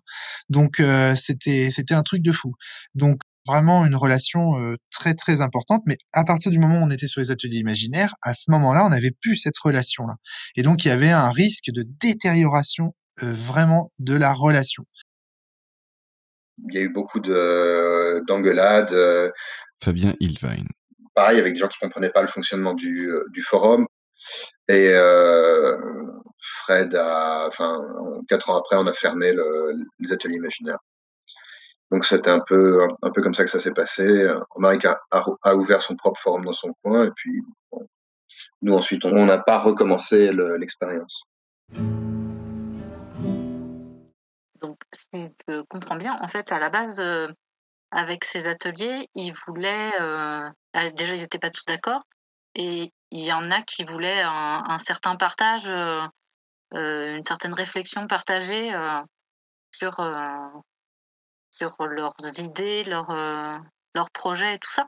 Donc 0.49 0.81
c'était 1.15 1.71
c'était 1.71 1.93
un 1.95 2.03
truc 2.03 2.21
de 2.23 2.31
fou. 2.31 2.53
Donc 2.95 3.19
vraiment 3.47 3.85
une 3.85 3.95
relation 3.95 4.59
euh, 4.59 4.75
très 4.91 5.13
très 5.13 5.41
importante. 5.41 5.81
Mais 5.85 5.97
à 6.13 6.23
partir 6.23 6.51
du 6.51 6.59
moment 6.59 6.75
où 6.81 6.83
on 6.85 6.91
était 6.91 7.07
sur 7.07 7.21
les 7.21 7.31
ateliers 7.31 7.59
imaginaires, 7.59 8.13
à 8.21 8.33
ce 8.33 8.51
moment-là, 8.51 8.85
on 8.85 8.89
n'avait 8.89 9.11
plus 9.21 9.35
cette 9.35 9.57
relation-là. 9.57 10.15
Et 10.55 10.61
donc 10.61 10.85
il 10.85 10.89
y 10.89 10.91
avait 10.91 11.11
un 11.11 11.29
risque 11.31 11.71
de 11.71 11.83
détérioration 12.01 12.93
euh, 13.23 13.31
vraiment 13.33 13.91
de 13.99 14.15
la 14.15 14.33
relation. 14.33 14.83
il 16.69 16.75
y 16.75 16.77
a 16.79 16.81
eu 16.81 16.89
beaucoup 16.89 17.19
de 17.19 18.23
d'engueulades. 18.27 18.91
euh, 18.93 19.29
Fabien 19.83 20.13
Ilvine. 20.19 20.67
pareil 21.15 21.39
avec 21.39 21.53
des 21.53 21.59
gens 21.59 21.67
qui 21.67 21.77
comprenaient 21.79 22.09
pas 22.11 22.21
le 22.21 22.27
fonctionnement 22.27 22.73
du, 22.73 23.11
du 23.33 23.43
forum. 23.43 23.85
Et 24.69 24.89
euh, 24.93 25.75
Fred 26.41 26.95
a, 26.95 27.47
enfin, 27.49 27.81
quatre 28.29 28.49
ans 28.49 28.57
après, 28.57 28.77
on 28.77 28.87
a 28.87 28.93
fermé 28.93 29.33
le, 29.33 29.73
les 29.99 30.13
ateliers 30.13 30.37
imaginaires. 30.37 30.79
Donc 31.93 32.05
c'était 32.05 32.31
un 32.31 32.39
peu, 32.39 32.87
un, 33.03 33.11
peu 33.11 33.21
comme 33.21 33.35
ça 33.35 33.43
que 33.45 33.51
ça 33.51 33.59
s'est 33.59 33.69
passé. 33.69 34.27
Romaric 34.49 34.83
a, 35.11 35.55
ouvert 35.55 35.83
son 35.83 35.95
propre 35.95 36.19
forum 36.19 36.43
dans 36.43 36.53
son 36.53 36.73
coin, 36.81 37.05
et 37.05 37.11
puis 37.11 37.39
nous 38.63 38.73
ensuite, 38.73 39.05
on 39.05 39.27
n'a 39.27 39.37
pas 39.37 39.59
recommencé 39.59 40.31
le- 40.31 40.57
l'expérience. 40.57 41.21
Donc, 44.59 44.79
si 44.91 45.29
je 45.47 45.61
comprends 45.69 45.95
bien, 45.95 46.17
en 46.19 46.27
fait, 46.27 46.51
à 46.51 46.57
la 46.57 46.71
base, 46.71 46.99
euh, 46.99 47.27
avec 47.91 48.25
ces 48.25 48.47
ateliers, 48.47 49.07
ils 49.13 49.33
voulaient. 49.45 49.91
euh, 50.01 50.49
ah, 50.73 50.89
déjà, 50.89 51.13
ils 51.13 51.21
n'étaient 51.21 51.37
pas 51.37 51.51
tous 51.51 51.65
d'accord. 51.65 52.01
Et 52.55 52.91
il 53.11 53.23
y 53.23 53.31
en 53.31 53.51
a 53.51 53.61
qui 53.61 53.83
voulaient 53.83 54.23
un, 54.23 54.79
certain 54.79 55.15
partage, 55.15 55.69
euh, 55.69 56.07
une 56.73 57.23
certaine 57.23 57.53
réflexion 57.53 58.07
partagée 58.07 58.71
sur, 59.71 59.99
sur 61.53 61.75
leurs 61.85 62.15
idées, 62.39 62.83
leurs, 62.83 63.11
euh, 63.11 63.57
leurs 63.93 64.09
projets 64.11 64.55
et 64.55 64.59
tout 64.59 64.71
ça. 64.71 64.87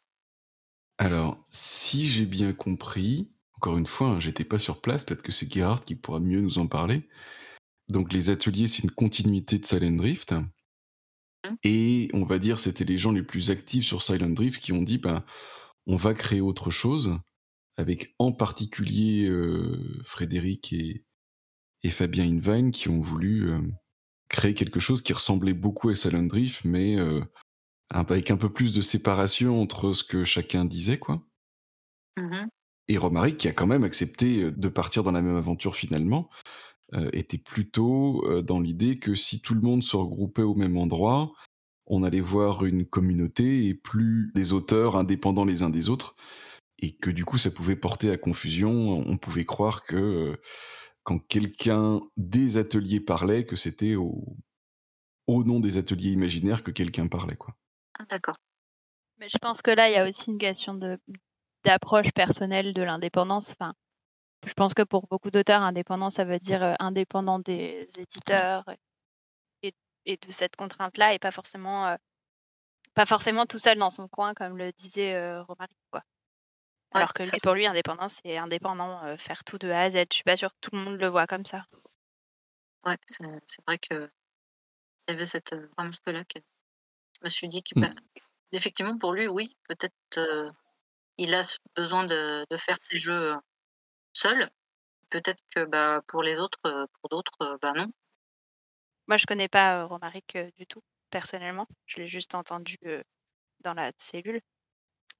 Alors, 0.97 1.45
si 1.51 2.07
j'ai 2.07 2.25
bien 2.25 2.53
compris, 2.53 3.29
encore 3.57 3.77
une 3.77 3.85
fois, 3.85 4.07
hein, 4.07 4.19
j'étais 4.19 4.45
pas 4.45 4.59
sur 4.59 4.81
place, 4.81 5.03
peut-être 5.03 5.21
que 5.21 5.31
c'est 5.31 5.51
Gerhard 5.51 5.85
qui 5.85 5.95
pourra 5.95 6.19
mieux 6.19 6.41
nous 6.41 6.57
en 6.57 6.67
parler. 6.67 7.07
Donc 7.89 8.13
les 8.13 8.29
ateliers, 8.29 8.67
c'est 8.67 8.83
une 8.83 8.91
continuité 8.91 9.59
de 9.59 9.65
Silent 9.65 9.95
Drift. 9.95 10.33
Et 11.63 12.09
on 12.13 12.25
va 12.25 12.39
dire, 12.39 12.59
c'était 12.59 12.85
les 12.85 12.97
gens 12.97 13.11
les 13.11 13.21
plus 13.21 13.51
actifs 13.51 13.85
sur 13.85 14.01
Silent 14.01 14.31
Drift 14.31 14.61
qui 14.61 14.71
ont 14.71 14.81
dit, 14.81 14.97
ben, 14.97 15.23
on 15.85 15.95
va 15.95 16.15
créer 16.15 16.41
autre 16.41 16.71
chose, 16.71 17.19
avec 17.77 18.15
en 18.17 18.31
particulier 18.31 19.27
euh, 19.27 20.01
Frédéric 20.03 20.73
et, 20.73 21.05
et 21.83 21.89
Fabien 21.91 22.25
Invine 22.25 22.71
qui 22.71 22.89
ont 22.89 23.01
voulu 23.01 23.51
euh, 23.51 23.61
créer 24.29 24.53
quelque 24.53 24.79
chose 24.79 25.01
qui 25.01 25.13
ressemblait 25.13 25.53
beaucoup 25.53 25.89
à 25.89 25.95
Silent 25.95 26.23
Drift, 26.23 26.65
mais 26.65 26.97
euh, 26.97 27.21
avec 27.89 28.31
un 28.31 28.37
peu 28.37 28.51
plus 28.51 28.73
de 28.73 28.81
séparation 28.81 29.61
entre 29.61 29.93
ce 29.93 30.03
que 30.03 30.23
chacun 30.23 30.65
disait, 30.65 30.99
quoi. 30.99 31.21
Mhm. 32.17 32.47
Et 32.87 32.97
Romaric, 32.97 33.37
qui 33.37 33.47
a 33.47 33.51
quand 33.51 33.67
même 33.67 33.83
accepté 33.83 34.43
euh, 34.43 34.51
de 34.51 34.67
partir 34.69 35.03
dans 35.03 35.11
la 35.11 35.21
même 35.21 35.35
aventure 35.37 35.75
finalement, 35.75 36.29
euh, 36.93 37.09
était 37.13 37.39
plutôt 37.39 38.41
dans 38.43 38.59
l'idée 38.59 38.99
que 38.99 39.15
si 39.15 39.41
tout 39.41 39.55
le 39.55 39.61
monde 39.61 39.83
se 39.83 39.95
regroupait 39.95 40.43
au 40.43 40.55
même 40.55 40.77
endroit, 40.77 41.33
on 41.87 42.03
allait 42.03 42.21
voir 42.21 42.65
une 42.65 42.85
communauté 42.85 43.67
et 43.67 43.73
plus 43.73 44.31
des 44.33 44.53
auteurs 44.53 44.95
indépendants 44.95 45.45
les 45.45 45.63
uns 45.63 45.69
des 45.69 45.89
autres, 45.89 46.15
et 46.79 46.95
que 46.95 47.09
du 47.09 47.25
coup 47.25 47.37
ça 47.37 47.51
pouvait 47.51 47.75
porter 47.75 48.11
à 48.11 48.17
confusion. 48.17 49.03
On 49.07 49.17
pouvait 49.17 49.45
croire 49.45 49.83
que 49.83 49.95
euh, 49.95 50.41
quand 51.05 51.19
quelqu'un 51.19 52.01
des 52.17 52.57
ateliers 52.57 52.99
parlait, 52.99 53.45
que 53.45 53.55
c'était 53.55 53.95
au, 53.95 54.35
au 55.27 55.43
nom 55.43 55.59
des 55.61 55.77
ateliers 55.77 56.11
imaginaires 56.11 56.63
que 56.63 56.71
quelqu'un 56.71 57.07
parlait, 57.07 57.37
quoi. 57.37 57.55
Ah, 57.97 58.05
D'accord. 58.09 58.35
Mais 59.19 59.29
je 59.29 59.37
pense 59.37 59.61
que 59.61 59.71
là, 59.71 59.87
il 59.89 59.93
y 59.93 59.97
a 59.97 60.07
aussi 60.07 60.31
une 60.31 60.37
question 60.37 60.73
de 60.73 60.99
d'approche 61.63 62.11
personnelle 62.11 62.73
de 62.73 62.83
l'indépendance. 62.83 63.51
Enfin, 63.51 63.73
je 64.45 64.53
pense 64.53 64.73
que 64.73 64.83
pour 64.83 65.07
beaucoup 65.07 65.31
d'auteurs, 65.31 65.61
indépendant, 65.61 66.09
ça 66.09 66.23
veut 66.23 66.37
dire 66.37 66.63
euh, 66.63 66.73
indépendant 66.79 67.39
des 67.39 67.87
éditeurs 67.97 68.63
et, 69.63 69.73
et 70.05 70.17
de 70.17 70.31
cette 70.31 70.55
contrainte-là, 70.55 71.13
et 71.13 71.19
pas 71.19 71.31
forcément, 71.31 71.87
euh, 71.87 71.95
pas 72.93 73.05
forcément 73.05 73.45
tout 73.45 73.57
seul 73.59 73.77
dans 73.79 73.89
son 73.89 74.07
coin, 74.07 74.33
comme 74.33 74.57
le 74.57 74.71
disait 74.73 75.15
euh, 75.15 75.41
Romaric, 75.43 75.77
quoi. 75.91 76.03
Alors 76.93 77.13
que 77.13 77.23
lui, 77.23 77.39
pour 77.41 77.53
lui, 77.53 77.67
indépendant, 77.67 78.09
c'est 78.09 78.37
indépendant, 78.37 79.03
euh, 79.03 79.17
faire 79.17 79.43
tout 79.43 79.57
de 79.59 79.69
A 79.69 79.81
à 79.81 79.91
Z. 79.91 80.05
Je 80.11 80.15
suis 80.15 80.23
pas 80.23 80.35
sûre 80.35 80.49
que 80.51 80.59
tout 80.61 80.75
le 80.75 80.81
monde 80.81 80.99
le 80.99 81.07
voit 81.07 81.27
comme 81.27 81.45
ça. 81.45 81.65
Ouais, 82.85 82.97
c'est 83.07 83.23
vrai 83.67 83.79
que 83.79 84.09
il 85.07 85.11
y 85.13 85.15
avait 85.15 85.25
cette 85.25 85.53
euh, 85.53 85.69
remarque-là 85.77 86.23
que 86.25 86.39
je 86.39 87.19
me 87.23 87.29
suis 87.29 87.47
dit 87.47 87.63
Mm. 87.75 87.81
que, 87.81 87.87
bah, 87.87 87.93
effectivement, 88.53 88.97
pour 88.97 89.13
lui, 89.13 89.27
oui, 89.27 89.57
peut-être 89.69 89.93
euh, 90.17 90.51
il 91.17 91.33
a 91.35 91.41
besoin 91.75 92.05
de, 92.05 92.45
de 92.49 92.57
faire 92.57 92.77
ses 92.81 92.97
jeux 92.99 93.35
seul. 94.13 94.51
Peut-être 95.11 95.43
que 95.55 95.65
bah, 95.65 96.01
pour 96.07 96.23
les 96.23 96.39
autres, 96.39 96.59
euh, 96.67 96.85
pour 97.01 97.09
d'autres, 97.09 97.59
bah 97.61 97.73
non. 97.75 97.91
Moi, 99.07 99.17
je 99.17 99.25
connais 99.25 99.47
pas 99.47 99.85
Romaric 99.85 100.37
du 100.57 100.67
tout, 100.67 100.81
personnellement. 101.09 101.67
Je 101.87 101.97
l'ai 101.97 102.07
juste 102.07 102.35
entendu 102.35 102.77
dans 103.61 103.73
la 103.73 103.91
cellule. 103.97 104.41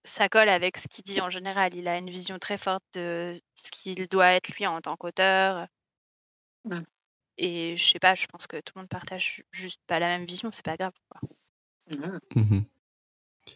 Ça 0.05 0.29
colle 0.29 0.49
avec 0.49 0.77
ce 0.77 0.87
qu'il 0.87 1.03
dit 1.03 1.19
en 1.19 1.29
général. 1.29 1.73
Il 1.73 1.87
a 1.87 1.97
une 1.97 2.09
vision 2.09 2.39
très 2.39 2.57
forte 2.57 2.83
de 2.93 3.41
ce 3.55 3.71
qu'il 3.71 4.07
doit 4.07 4.29
être 4.29 4.55
lui 4.55 4.65
en 4.67 4.79
tant 4.79 4.95
qu'auteur. 4.95 5.67
Mm. 6.63 6.83
Et 7.37 7.75
je 7.75 7.83
sais 7.85 7.99
pas, 7.99 8.15
je 8.15 8.27
pense 8.27 8.47
que 8.47 8.57
tout 8.57 8.73
le 8.75 8.81
monde 8.81 8.89
partage 8.89 9.43
juste 9.51 9.81
pas 9.87 9.99
la 9.99 10.07
même 10.07 10.25
vision, 10.25 10.49
c'est 10.53 10.63
pas 10.63 10.77
grave. 10.77 10.93
quoi. 11.09 11.21
Mhm. 11.91 12.19
Mhm. 12.35 12.65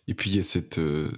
Et 0.07 0.13
puis 0.13 0.29
il 0.29 0.35
y 0.35 0.39
a 0.39 0.43
cette, 0.43 0.79
euh, 0.79 1.11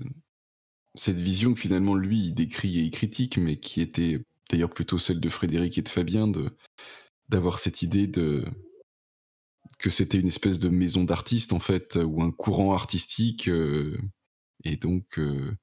cette 0.96 1.20
vision 1.20 1.54
que 1.54 1.60
finalement 1.60 1.96
lui 1.96 2.20
il 2.20 2.34
décrit 2.34 2.80
et 2.80 2.84
il 2.84 2.92
critique, 2.92 3.38
mais 3.38 3.60
qui 3.60 3.82
était 3.82 4.24
d'ailleurs 4.50 4.70
plutôt 4.70 4.98
celle 4.98 5.20
de 5.20 5.30
Frédéric 5.30 5.78
et 5.78 5.82
de 5.82 5.90
Fabien, 5.90 6.28
de 6.28 6.56
d'avoir 7.30 7.60
cette 7.60 7.82
idée 7.82 8.08
de 8.08 8.46
que 9.80 9.90
c'était 9.90 10.20
une 10.20 10.28
espèce 10.28 10.60
de 10.60 10.70
maison 10.70 11.04
d'artistes 11.04 11.54
en 11.54 11.60
fait, 11.60 11.96
ou 11.96 12.22
un 12.22 12.32
courant 12.32 12.74
artistique, 12.74 13.48
euh, 13.48 13.98
et 14.64 14.78
donc 14.78 15.20
euh, 15.20 15.56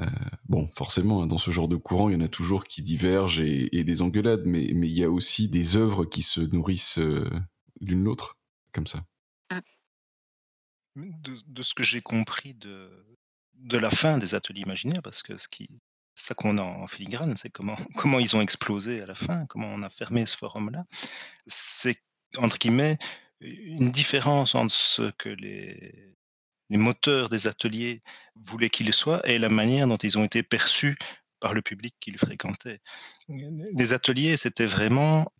euh, 0.00 0.06
bon, 0.48 0.70
forcément, 0.76 1.22
hein, 1.22 1.26
dans 1.26 1.38
ce 1.38 1.50
genre 1.50 1.68
de 1.68 1.76
courant, 1.76 2.08
il 2.08 2.14
y 2.14 2.16
en 2.16 2.24
a 2.24 2.28
toujours 2.28 2.64
qui 2.64 2.82
divergent 2.82 3.40
et, 3.40 3.68
et 3.76 3.84
des 3.84 4.02
engueulades, 4.02 4.44
mais 4.46 4.70
mais 4.74 4.88
il 4.88 4.96
y 4.96 5.04
a 5.04 5.10
aussi 5.10 5.48
des 5.48 5.76
œuvres 5.76 6.04
qui 6.04 6.22
se 6.22 6.40
nourrissent 6.40 6.98
euh, 6.98 7.28
l'une 7.80 8.04
l'autre, 8.04 8.38
comme 8.72 8.86
ça. 8.86 9.04
de, 10.96 11.36
de 11.46 11.62
ce 11.62 11.74
que 11.74 11.82
j'ai 11.82 12.00
compris 12.00 12.54
de, 12.54 12.90
de 13.54 13.78
la 13.78 13.90
fin 13.90 14.18
des 14.18 14.34
ateliers 14.34 14.62
imaginaires, 14.62 15.02
parce 15.02 15.22
que 15.22 15.36
ce 15.36 15.48
qui, 15.48 15.68
ça 16.14 16.34
qu'on 16.34 16.58
a 16.58 16.62
en 16.62 16.86
filigrane, 16.86 17.36
c'est 17.36 17.50
comment, 17.50 17.76
comment 17.96 18.18
ils 18.18 18.36
ont 18.36 18.40
explosé 18.40 19.02
à 19.02 19.06
la 19.06 19.14
fin, 19.14 19.46
comment 19.46 19.68
on 19.68 19.82
a 19.82 19.90
fermé 19.90 20.26
ce 20.26 20.36
forum-là. 20.36 20.84
C'est, 21.46 22.02
entre 22.38 22.58
guillemets, 22.58 22.98
une 23.40 23.90
différence 23.90 24.54
entre 24.54 24.72
ce 24.74 25.10
que 25.12 25.28
les, 25.28 26.14
les 26.70 26.78
moteurs 26.78 27.28
des 27.28 27.46
ateliers 27.46 28.02
voulaient 28.36 28.70
qu'ils 28.70 28.92
soient 28.92 29.20
et 29.28 29.38
la 29.38 29.48
manière 29.48 29.86
dont 29.86 29.96
ils 29.96 30.18
ont 30.18 30.24
été 30.24 30.42
perçus 30.42 30.96
par 31.40 31.54
le 31.54 31.62
public 31.62 31.94
qu'ils 32.00 32.18
fréquentaient. 32.18 32.80
Les 33.28 33.92
ateliers, 33.92 34.36
c'était 34.36 34.66
vraiment 34.66 35.32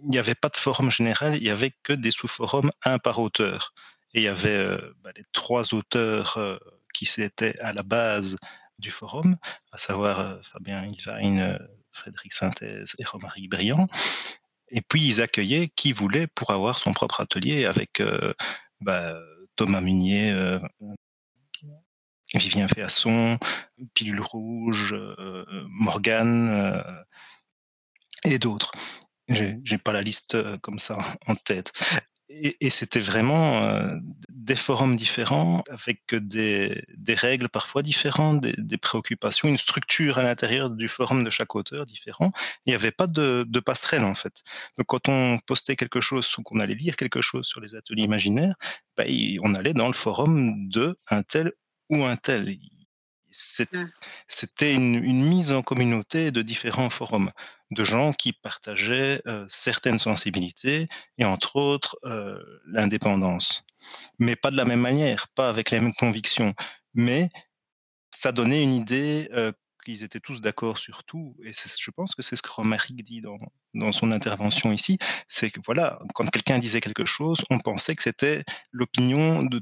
il 0.00 0.10
n'y 0.10 0.18
avait 0.18 0.34
pas 0.34 0.48
de 0.48 0.56
forum 0.56 0.90
général, 0.90 1.36
il 1.36 1.42
y 1.42 1.50
avait 1.50 1.72
que 1.82 1.92
des 1.92 2.10
sous-forums, 2.10 2.72
un 2.84 2.98
par 2.98 3.18
auteur. 3.18 3.74
Et 4.14 4.20
il 4.20 4.24
y 4.24 4.28
avait 4.28 4.50
euh, 4.50 4.78
bah, 5.02 5.10
les 5.16 5.24
trois 5.32 5.74
auteurs 5.74 6.36
euh, 6.36 6.58
qui 6.92 7.08
étaient 7.20 7.58
à 7.60 7.72
la 7.72 7.82
base 7.82 8.36
du 8.78 8.90
forum, 8.90 9.36
à 9.72 9.78
savoir 9.78 10.20
euh, 10.20 10.36
Fabien 10.42 10.86
euh, 11.06 11.58
Frédéric 11.92 12.32
Synthèse 12.32 12.94
et 12.98 13.04
Romaric 13.04 13.50
Briand. 13.50 13.88
Et 14.68 14.80
puis 14.80 15.02
ils 15.02 15.22
accueillaient 15.22 15.68
qui 15.68 15.92
voulait 15.92 16.26
pour 16.26 16.50
avoir 16.50 16.78
son 16.78 16.92
propre 16.92 17.20
atelier 17.20 17.66
avec 17.66 18.02
bah, 18.80 19.14
Thomas 19.56 19.80
Munier, 19.80 20.32
euh, 20.32 20.58
Vivien 22.34 22.68
Féasson, 22.68 23.38
Pilule 23.94 24.20
Rouge, 24.20 24.94
euh, 24.94 25.66
Morgane 25.68 26.48
euh, 26.48 26.82
et 28.24 28.38
d'autres. 28.38 28.72
J'ai 29.28 29.58
j'ai 29.64 29.78
pas 29.78 29.92
la 29.92 30.02
liste 30.02 30.36
comme 30.60 30.78
ça 30.78 30.98
en 31.26 31.34
tête. 31.34 31.72
Et, 32.34 32.70
c'était 32.70 33.00
vraiment 33.00 33.62
euh, 33.62 33.96
des 34.30 34.54
forums 34.54 34.96
différents, 34.96 35.62
avec 35.68 36.14
des, 36.14 36.82
règles 37.08 37.48
parfois 37.48 37.82
différentes, 37.82 38.40
des, 38.40 38.78
préoccupations, 38.78 39.48
une 39.48 39.58
structure 39.58 40.18
à 40.18 40.22
l'intérieur 40.22 40.70
du 40.70 40.88
forum 40.88 41.24
de 41.24 41.30
chaque 41.30 41.54
auteur 41.54 41.84
différent. 41.84 42.32
Il 42.64 42.70
n'y 42.70 42.74
avait 42.74 42.90
pas 42.90 43.06
de, 43.06 43.44
passerelle 43.60 44.04
en 44.04 44.14
fait. 44.14 44.42
Donc 44.78 44.86
quand 44.86 45.08
on 45.08 45.38
postait 45.46 45.76
quelque 45.76 46.00
chose 46.00 46.26
ou 46.38 46.42
qu'on 46.42 46.58
allait 46.60 46.74
lire 46.74 46.96
quelque 46.96 47.20
chose 47.20 47.46
sur 47.46 47.60
les 47.60 47.74
ateliers 47.74 48.04
imaginaires, 48.04 48.54
il- 49.06 49.38
on 49.42 49.54
allait 49.54 49.74
dans 49.74 49.86
le 49.88 49.92
forum 49.92 50.68
de 50.68 50.96
un 51.10 51.22
tel 51.22 51.52
ou 51.90 52.04
un 52.04 52.16
tel. 52.16 52.56
C'est- 53.32 53.72
Mm. 53.72 53.90
C'était 54.28 54.74
une, 54.74 54.94
une 55.02 55.24
mise 55.24 55.52
en 55.52 55.62
communauté 55.62 56.30
de 56.30 56.42
différents 56.42 56.90
forums, 56.90 57.32
de 57.70 57.84
gens 57.84 58.12
qui 58.12 58.32
partageaient 58.32 59.20
euh, 59.26 59.44
certaines 59.48 59.98
sensibilités 59.98 60.88
et 61.18 61.24
entre 61.24 61.56
autres 61.56 61.96
euh, 62.04 62.38
l'indépendance. 62.66 63.64
Mais 64.18 64.36
pas 64.36 64.50
de 64.50 64.56
la 64.56 64.64
même 64.64 64.80
manière, 64.80 65.28
pas 65.28 65.48
avec 65.48 65.70
les 65.70 65.80
mêmes 65.80 65.94
convictions. 65.94 66.54
Mais 66.94 67.30
ça 68.10 68.30
donnait 68.30 68.62
une 68.62 68.74
idée 68.74 69.28
euh, 69.32 69.52
qu'ils 69.84 70.04
étaient 70.04 70.20
tous 70.20 70.40
d'accord 70.40 70.78
sur 70.78 71.02
tout. 71.04 71.34
Et 71.42 71.52
je 71.52 71.90
pense 71.90 72.14
que 72.14 72.22
c'est 72.22 72.36
ce 72.36 72.42
que 72.42 72.50
Romaric 72.50 73.02
dit 73.02 73.20
dans, 73.20 73.38
dans 73.74 73.90
son 73.92 74.12
intervention 74.12 74.72
ici. 74.72 74.98
C'est 75.28 75.50
que 75.50 75.60
voilà, 75.64 75.98
quand 76.14 76.30
quelqu'un 76.30 76.58
disait 76.58 76.80
quelque 76.80 77.04
chose, 77.04 77.38
on 77.50 77.58
pensait 77.58 77.96
que 77.96 78.02
c'était 78.02 78.44
l'opinion 78.70 79.42
de 79.42 79.60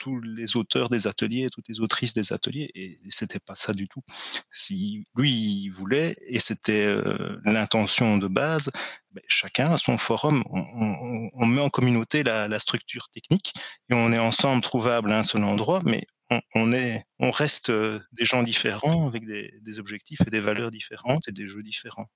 tous 0.00 0.18
les 0.20 0.56
auteurs 0.56 0.88
des 0.88 1.06
ateliers, 1.06 1.48
toutes 1.52 1.68
les 1.68 1.80
autrices 1.80 2.14
des 2.14 2.32
ateliers, 2.32 2.70
et 2.74 2.98
c'était 3.10 3.38
pas 3.38 3.54
ça 3.54 3.74
du 3.74 3.86
tout. 3.86 4.02
Si 4.50 5.04
lui 5.14 5.30
il 5.30 5.68
voulait, 5.68 6.16
et 6.26 6.40
c'était 6.40 6.86
euh, 6.86 7.38
l'intention 7.44 8.16
de 8.16 8.26
base, 8.26 8.70
ben, 9.12 9.22
chacun 9.28 9.72
a 9.74 9.78
son 9.78 9.98
forum. 9.98 10.42
On, 10.50 11.46
met 11.46 11.60
en 11.60 11.68
communauté 11.68 12.22
la, 12.22 12.58
structure 12.58 13.08
technique 13.10 13.52
et 13.90 13.94
on 13.94 14.10
est 14.12 14.18
ensemble 14.18 14.62
trouvable 14.62 15.12
à 15.12 15.18
un 15.18 15.24
seul 15.24 15.44
endroit, 15.44 15.82
mais 15.84 16.06
on, 16.54 16.72
est, 16.72 17.04
on 17.18 17.30
reste 17.30 17.68
euh, 17.68 18.00
des 18.12 18.24
gens 18.24 18.42
différents 18.42 19.06
avec 19.06 19.26
des, 19.26 19.52
des 19.60 19.78
objectifs 19.80 20.20
et 20.26 20.30
des 20.30 20.40
valeurs 20.40 20.70
différentes 20.70 21.28
et 21.28 21.32
des 21.32 21.46
jeux 21.46 21.62
différents. 21.62 22.08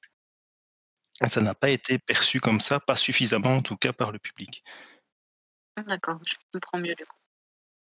Ça 1.27 1.43
n'a 1.43 1.55
pas 1.55 1.69
été 1.69 1.99
perçu 1.99 2.41
comme 2.41 2.61
ça, 2.61 2.81
pas 2.81 2.97
suffisamment 2.97 3.57
en 3.57 3.63
tout 3.63 3.77
cas 3.77 3.93
par 3.93 4.11
le 4.11 4.19
public. 4.19 4.65
D'accord, 5.87 6.19
je 6.27 6.35
comprends 6.53 6.79
mieux 6.79 6.95
du 6.95 7.05
coup. 7.05 7.17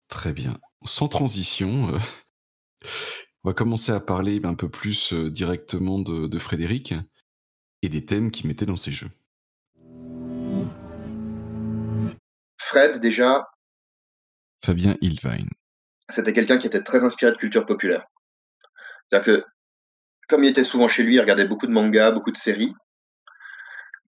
Très 0.09 0.33
bien. 0.33 0.59
Sans 0.85 1.09
transition, 1.09 1.95
euh, 1.95 1.99
on 3.45 3.49
va 3.51 3.55
commencer 3.55 3.93
à 3.93 4.01
parler 4.01 4.41
un 4.45 4.55
peu 4.55 4.69
plus 4.69 5.13
euh, 5.13 5.31
directement 5.31 5.99
de, 5.99 6.27
de 6.27 6.39
Frédéric 6.39 6.95
et 7.83 7.89
des 7.89 8.05
thèmes 8.05 8.31
qu'il 8.31 8.47
mettait 8.47 8.67
dans 8.67 8.77
ses 8.77 8.93
jeux. 8.93 9.11
Fred, 12.59 12.99
déjà, 12.99 13.45
Fabien 14.65 14.97
Ilvine. 15.01 15.49
c'était 16.09 16.33
quelqu'un 16.33 16.59
qui 16.59 16.67
était 16.67 16.83
très 16.83 17.05
inspiré 17.05 17.31
de 17.31 17.37
culture 17.37 17.67
populaire. 17.67 18.05
C'est-à-dire 19.07 19.25
que, 19.25 19.45
comme 20.29 20.43
il 20.43 20.51
était 20.51 20.65
souvent 20.65 20.89
chez 20.89 21.05
lui, 21.05 21.15
il 21.15 21.21
regardait 21.21 21.47
beaucoup 21.47 21.69
de 21.69 21.73
mangas, 21.73 22.11
beaucoup 22.11 22.33
de 22.33 22.37
séries. 22.37 22.75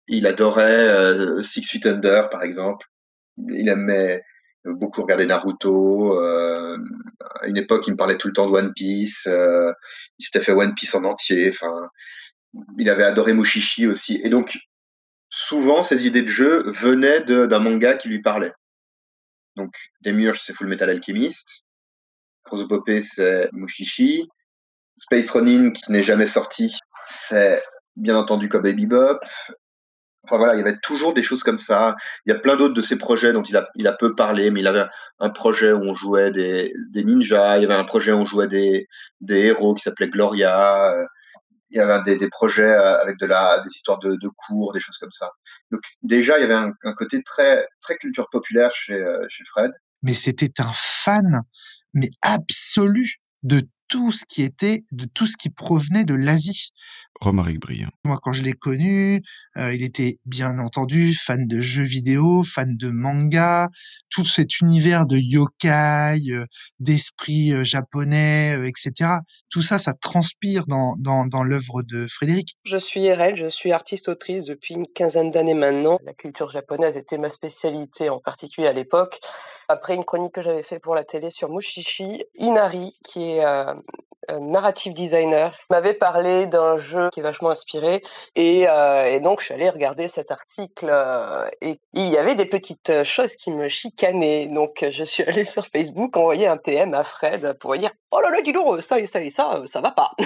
Il 0.07 0.25
adorait 0.25 0.87
euh, 0.87 1.41
Six 1.41 1.63
Feet 1.63 1.85
Under, 1.85 2.29
par 2.29 2.41
exemple. 2.41 2.87
Il 3.37 3.69
aimait 3.69 4.23
beaucoup 4.73 5.01
regarder 5.01 5.25
Naruto. 5.25 6.19
euh, 6.19 6.77
à 7.41 7.47
une 7.47 7.57
époque, 7.57 7.87
il 7.87 7.91
me 7.91 7.97
parlait 7.97 8.17
tout 8.17 8.27
le 8.27 8.33
temps 8.33 8.47
de 8.47 8.55
One 8.55 8.73
Piece. 8.73 9.27
euh, 9.27 9.71
il 10.19 10.25
s'était 10.25 10.43
fait 10.43 10.51
One 10.51 10.73
Piece 10.75 10.95
en 10.95 11.03
entier. 11.03 11.51
Enfin, 11.51 11.89
il 12.77 12.89
avait 12.89 13.03
adoré 13.03 13.33
Mushishi 13.33 13.87
aussi. 13.87 14.19
Et 14.23 14.29
donc, 14.29 14.57
souvent, 15.29 15.83
ses 15.83 16.07
idées 16.07 16.23
de 16.23 16.27
jeu 16.27 16.71
venaient 16.71 17.21
d'un 17.21 17.59
manga 17.59 17.95
qui 17.95 18.09
lui 18.09 18.21
parlait. 18.21 18.53
Donc, 19.55 19.73
Demiurge, 20.01 20.41
c'est 20.41 20.53
Full 20.53 20.67
Metal 20.67 20.89
Alchemist. 20.89 21.63
Prosopopée, 22.43 23.01
c'est 23.01 23.49
Mushishi. 23.53 24.27
Space 24.95 25.29
Ronin, 25.29 25.71
qui 25.71 25.91
n'est 25.91 26.01
jamais 26.01 26.25
sorti, 26.25 26.75
c'est 27.07 27.61
bien 27.95 28.17
entendu 28.17 28.49
Cowboy 28.49 28.73
Bebop. 28.73 29.19
Enfin 30.27 30.37
voilà, 30.37 30.55
il 30.55 30.57
y 30.57 30.61
avait 30.61 30.77
toujours 30.79 31.13
des 31.13 31.23
choses 31.23 31.41
comme 31.41 31.59
ça. 31.59 31.95
Il 32.25 32.33
y 32.33 32.35
a 32.35 32.39
plein 32.39 32.57
d'autres 32.57 32.73
de 32.73 32.81
ces 32.81 32.97
projets 32.97 33.31
dont 33.31 33.43
il 33.43 33.55
a, 33.55 33.93
peu 33.93 34.13
parlé, 34.13 34.51
mais 34.51 34.59
il 34.59 34.67
avait 34.67 34.85
un 35.19 35.29
projet 35.29 35.71
où 35.71 35.81
on 35.81 35.93
jouait 35.93 36.31
des, 36.31 36.73
ninjas, 36.93 37.57
il 37.57 37.61
y 37.63 37.65
avait 37.65 37.73
un 37.73 37.85
projet 37.85 38.11
où 38.11 38.17
on 38.17 38.25
jouait 38.25 38.47
des, 38.47 38.87
héros 39.29 39.73
qui 39.73 39.83
s'appelait 39.83 40.09
Gloria, 40.09 40.91
euh, 40.93 41.05
il 41.69 41.77
y 41.77 41.79
avait 41.79 42.17
des, 42.17 42.29
projets 42.29 42.63
euh, 42.63 42.97
avec 42.99 43.17
des 43.19 43.27
histoires 43.73 43.99
de, 43.99 44.27
cours, 44.47 44.73
des 44.73 44.79
choses 44.79 44.97
comme 44.97 45.11
ça. 45.13 45.31
Donc 45.71 45.81
déjà, 46.01 46.37
il 46.37 46.41
y 46.41 46.45
avait 46.45 46.53
un, 46.53 46.93
côté 46.93 47.23
très, 47.23 47.65
très 47.81 47.95
culture 47.95 48.27
populaire 48.29 48.73
chez, 48.73 48.93
euh, 48.93 49.25
chez 49.29 49.43
Fred. 49.45 49.71
mais 50.03 50.13
c'était 50.13 50.61
un 50.61 50.71
fan, 50.73 51.41
mais 51.93 52.09
absolu 52.21 53.21
de 53.43 53.61
tout 53.87 54.11
ce 54.11 54.25
qui 54.25 54.43
était, 54.43 54.83
de 54.91 55.05
tout 55.05 55.27
ce 55.27 55.37
qui 55.37 55.49
provenait 55.49 56.03
de 56.03 56.15
l'Asie. 56.15 56.73
Romaric 57.21 57.59
Briand. 57.59 57.89
Moi, 58.03 58.17
quand 58.21 58.33
je 58.33 58.43
l'ai 58.43 58.53
connu, 58.53 59.21
euh, 59.57 59.73
il 59.73 59.83
était 59.83 60.17
bien 60.25 60.59
entendu 60.59 61.13
fan 61.13 61.47
de 61.47 61.59
jeux 61.59 61.83
vidéo, 61.83 62.43
fan 62.43 62.77
de 62.77 62.89
manga, 62.89 63.69
tout 64.09 64.25
cet 64.25 64.59
univers 64.59 65.05
de 65.05 65.17
yokai, 65.17 66.31
euh, 66.31 66.45
d'esprit 66.79 67.53
euh, 67.53 67.63
japonais, 67.63 68.55
euh, 68.57 68.67
etc. 68.67 69.11
Tout 69.49 69.61
ça, 69.61 69.79
ça 69.79 69.93
transpire 69.93 70.65
dans, 70.67 70.95
dans, 70.97 71.25
dans 71.25 71.43
l'œuvre 71.43 71.81
de 71.83 72.07
Frédéric. 72.07 72.57
Je 72.65 72.77
suis 72.77 73.05
Erel, 73.05 73.35
je 73.35 73.47
suis 73.47 73.71
artiste-autrice 73.71 74.43
depuis 74.43 74.75
une 74.75 74.87
quinzaine 74.87 75.31
d'années 75.31 75.53
maintenant. 75.53 75.97
La 76.03 76.13
culture 76.13 76.49
japonaise 76.49 76.97
était 76.97 77.17
ma 77.17 77.29
spécialité, 77.29 78.09
en 78.09 78.19
particulier 78.19 78.67
à 78.67 78.73
l'époque. 78.73 79.19
Après 79.69 79.95
une 79.95 80.03
chronique 80.03 80.33
que 80.33 80.41
j'avais 80.41 80.63
faite 80.63 80.81
pour 80.81 80.95
la 80.95 81.03
télé 81.03 81.29
sur 81.29 81.49
Mushishi, 81.49 82.23
Inari, 82.35 82.97
qui 83.03 83.31
est 83.31 83.45
euh, 83.45 83.73
narrative 84.39 84.93
designer, 84.93 85.57
m'avait 85.69 85.93
parlé 85.93 86.45
d'un 86.45 86.77
jeu 86.77 87.09
qui 87.11 87.19
est 87.19 87.23
vachement 87.23 87.49
inspiré. 87.49 88.03
Et, 88.35 88.65
euh, 88.67 89.19
donc, 89.19 89.39
je 89.39 89.45
suis 89.45 89.53
allée 89.53 89.69
regarder 89.69 90.07
cet 90.07 90.31
article 90.31 90.87
euh, 90.89 91.47
et 91.61 91.79
il 91.93 92.07
y 92.07 92.17
avait 92.17 92.35
des 92.35 92.45
petites 92.45 92.89
euh, 92.89 93.03
choses 93.03 93.35
qui 93.35 93.51
me 93.51 93.67
chicanaient. 93.67 94.47
Donc, 94.47 94.85
je 94.89 95.03
suis 95.03 95.23
allée 95.27 95.45
sur 95.45 95.67
Facebook, 95.67 96.15
envoyer 96.17 96.47
un 96.47 96.57
PM 96.57 96.93
à 96.93 97.03
Fred 97.03 97.53
pour 97.59 97.73
lui 97.73 97.79
dire 97.79 97.91
«Oh 98.11 98.19
là 98.21 98.29
là, 98.31 98.41
dis 98.41 98.53
donc, 98.53 98.81
ça 98.83 98.99
et 98.99 99.05
ça 99.05 99.21
et 99.21 99.29
ça, 99.29 99.61
ça 99.65 99.81
va 99.81 99.91
pas!» 99.91 100.11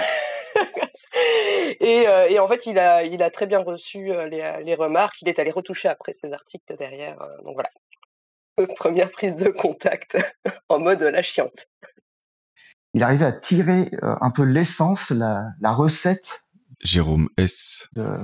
Et, 1.80 2.38
en 2.38 2.48
fait, 2.48 2.66
il 2.66 2.78
a, 2.78 3.02
il 3.04 3.22
a 3.22 3.30
très 3.30 3.46
bien 3.46 3.60
reçu 3.60 4.12
les, 4.30 4.60
les 4.64 4.74
remarques. 4.74 5.20
Il 5.22 5.28
est 5.28 5.38
allé 5.38 5.50
retoucher 5.50 5.88
après 5.88 6.12
ses 6.12 6.32
articles 6.32 6.76
derrière. 6.76 7.16
donc 7.44 7.54
voilà. 7.54 7.68
Première 8.76 9.10
prise 9.10 9.36
de 9.36 9.48
contact 9.50 10.16
en 10.68 10.78
mode 10.78 11.02
la 11.02 11.22
chiante. 11.22 11.66
Il 12.94 13.02
arrivait 13.02 13.24
à 13.24 13.32
tirer 13.32 13.90
euh, 14.02 14.16
un 14.20 14.30
peu 14.30 14.42
l'essence, 14.42 15.10
la, 15.10 15.52
la 15.60 15.72
recette 15.72 16.44
Jérôme 16.82 17.28
S. 17.36 17.88
de, 17.94 18.18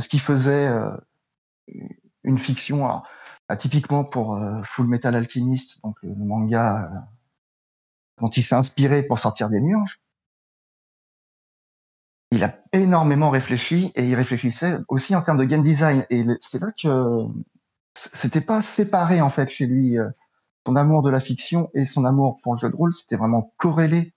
ce 0.00 0.08
qui 0.08 0.18
faisait 0.18 0.66
euh, 0.66 0.90
une 2.24 2.38
fiction. 2.38 2.84
Alors, 2.84 3.06
bah, 3.48 3.56
typiquement 3.56 4.04
pour 4.04 4.36
euh, 4.36 4.62
Full 4.64 4.88
Metal 4.88 5.14
Alchemist, 5.14 5.80
donc 5.82 5.96
le, 6.02 6.14
manga 6.14 6.90
dont 8.20 8.28
il 8.28 8.42
s'est 8.42 8.54
inspiré 8.54 9.02
pour 9.02 9.18
sortir 9.18 9.50
des 9.50 9.60
murges. 9.60 10.00
Il 12.30 12.42
a 12.42 12.58
énormément 12.72 13.30
réfléchi 13.30 13.92
et 13.94 14.08
il 14.08 14.14
réfléchissait 14.14 14.78
aussi 14.88 15.14
en 15.14 15.22
termes 15.22 15.38
de 15.38 15.44
game 15.44 15.62
design. 15.62 16.04
Et 16.10 16.24
c'est 16.40 16.60
là 16.60 16.72
que 16.72 17.26
c'était 17.94 18.40
pas 18.40 18.62
séparé 18.62 19.20
en 19.20 19.30
fait 19.30 19.48
chez 19.50 19.66
lui. 19.66 19.98
Son 20.66 20.76
amour 20.76 21.02
de 21.02 21.10
la 21.10 21.20
fiction 21.20 21.70
et 21.74 21.84
son 21.84 22.04
amour 22.04 22.38
pour 22.42 22.54
le 22.54 22.58
jeu 22.58 22.70
de 22.70 22.76
rôle, 22.76 22.94
c'était 22.94 23.16
vraiment 23.16 23.52
corrélé. 23.58 24.14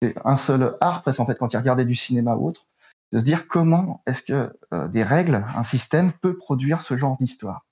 C'est 0.00 0.14
un 0.24 0.36
seul 0.36 0.76
art 0.80 1.02
parce 1.02 1.16
qu'en 1.16 1.26
fait, 1.26 1.36
quand 1.38 1.52
il 1.52 1.56
regardait 1.56 1.84
du 1.84 1.94
cinéma 1.94 2.36
ou 2.36 2.48
autre, 2.48 2.66
de 3.12 3.18
se 3.18 3.24
dire 3.24 3.48
comment 3.48 4.02
est-ce 4.06 4.22
que 4.22 4.52
euh, 4.72 4.88
des 4.88 5.02
règles, 5.02 5.44
un 5.54 5.62
système 5.62 6.12
peut 6.12 6.36
produire 6.36 6.80
ce 6.80 6.96
genre 6.96 7.16
d'histoire. 7.16 7.66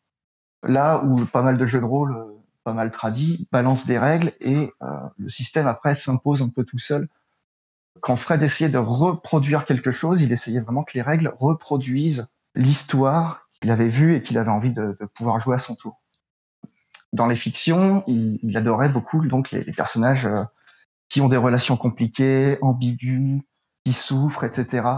Là 0.63 1.03
où 1.05 1.25
pas 1.27 1.43
mal 1.43 1.59
de 1.59 1.67
jeux 1.67 1.81
de 1.81 1.85
rôle, 1.85 2.17
euh, 2.17 2.33
pas 2.65 2.73
mal 2.73 2.91
tradis, 2.91 3.47
balancent 3.53 3.87
des 3.87 3.99
règles 3.99 4.33
et 4.41 4.73
euh, 4.83 4.87
le 5.19 5.29
système 5.29 5.67
après 5.67 5.95
s'impose 5.95 6.43
un 6.43 6.49
peu 6.49 6.65
tout 6.65 6.79
seul. 6.79 7.09
Quand 8.01 8.17
Fred 8.17 8.43
essayait 8.43 8.71
de 8.71 8.79
reproduire 8.79 9.65
quelque 9.65 9.91
chose, 9.91 10.23
il 10.23 10.33
essayait 10.33 10.61
vraiment 10.61 10.85
que 10.85 10.93
les 10.95 11.03
règles 11.03 11.33
reproduisent 11.39 12.27
l'histoire 12.55 13.49
qu'il 13.61 13.71
avait 13.71 13.89
vue 13.89 14.17
et 14.17 14.23
qu'il 14.23 14.39
avait 14.39 14.51
envie 14.51 14.73
de 14.73 14.99
pouvoir 15.15 15.41
jouer 15.41 15.55
à 15.55 15.59
son 15.59 15.75
tour. 15.75 16.01
Dans 17.13 17.27
les 17.27 17.37
fictions, 17.37 18.05
il, 18.07 18.57
adorait 18.57 18.89
beaucoup 18.89 19.25
donc 19.27 19.51
les, 19.51 19.65
personnages 19.73 20.27
euh, 20.27 20.43
qui 21.09 21.21
ont 21.21 21.29
des 21.29 21.37
relations 21.37 21.77
compliquées, 21.77 22.59
ambiguës, 22.61 23.41
qui 23.85 23.93
souffrent, 23.93 24.45
etc. 24.45 24.89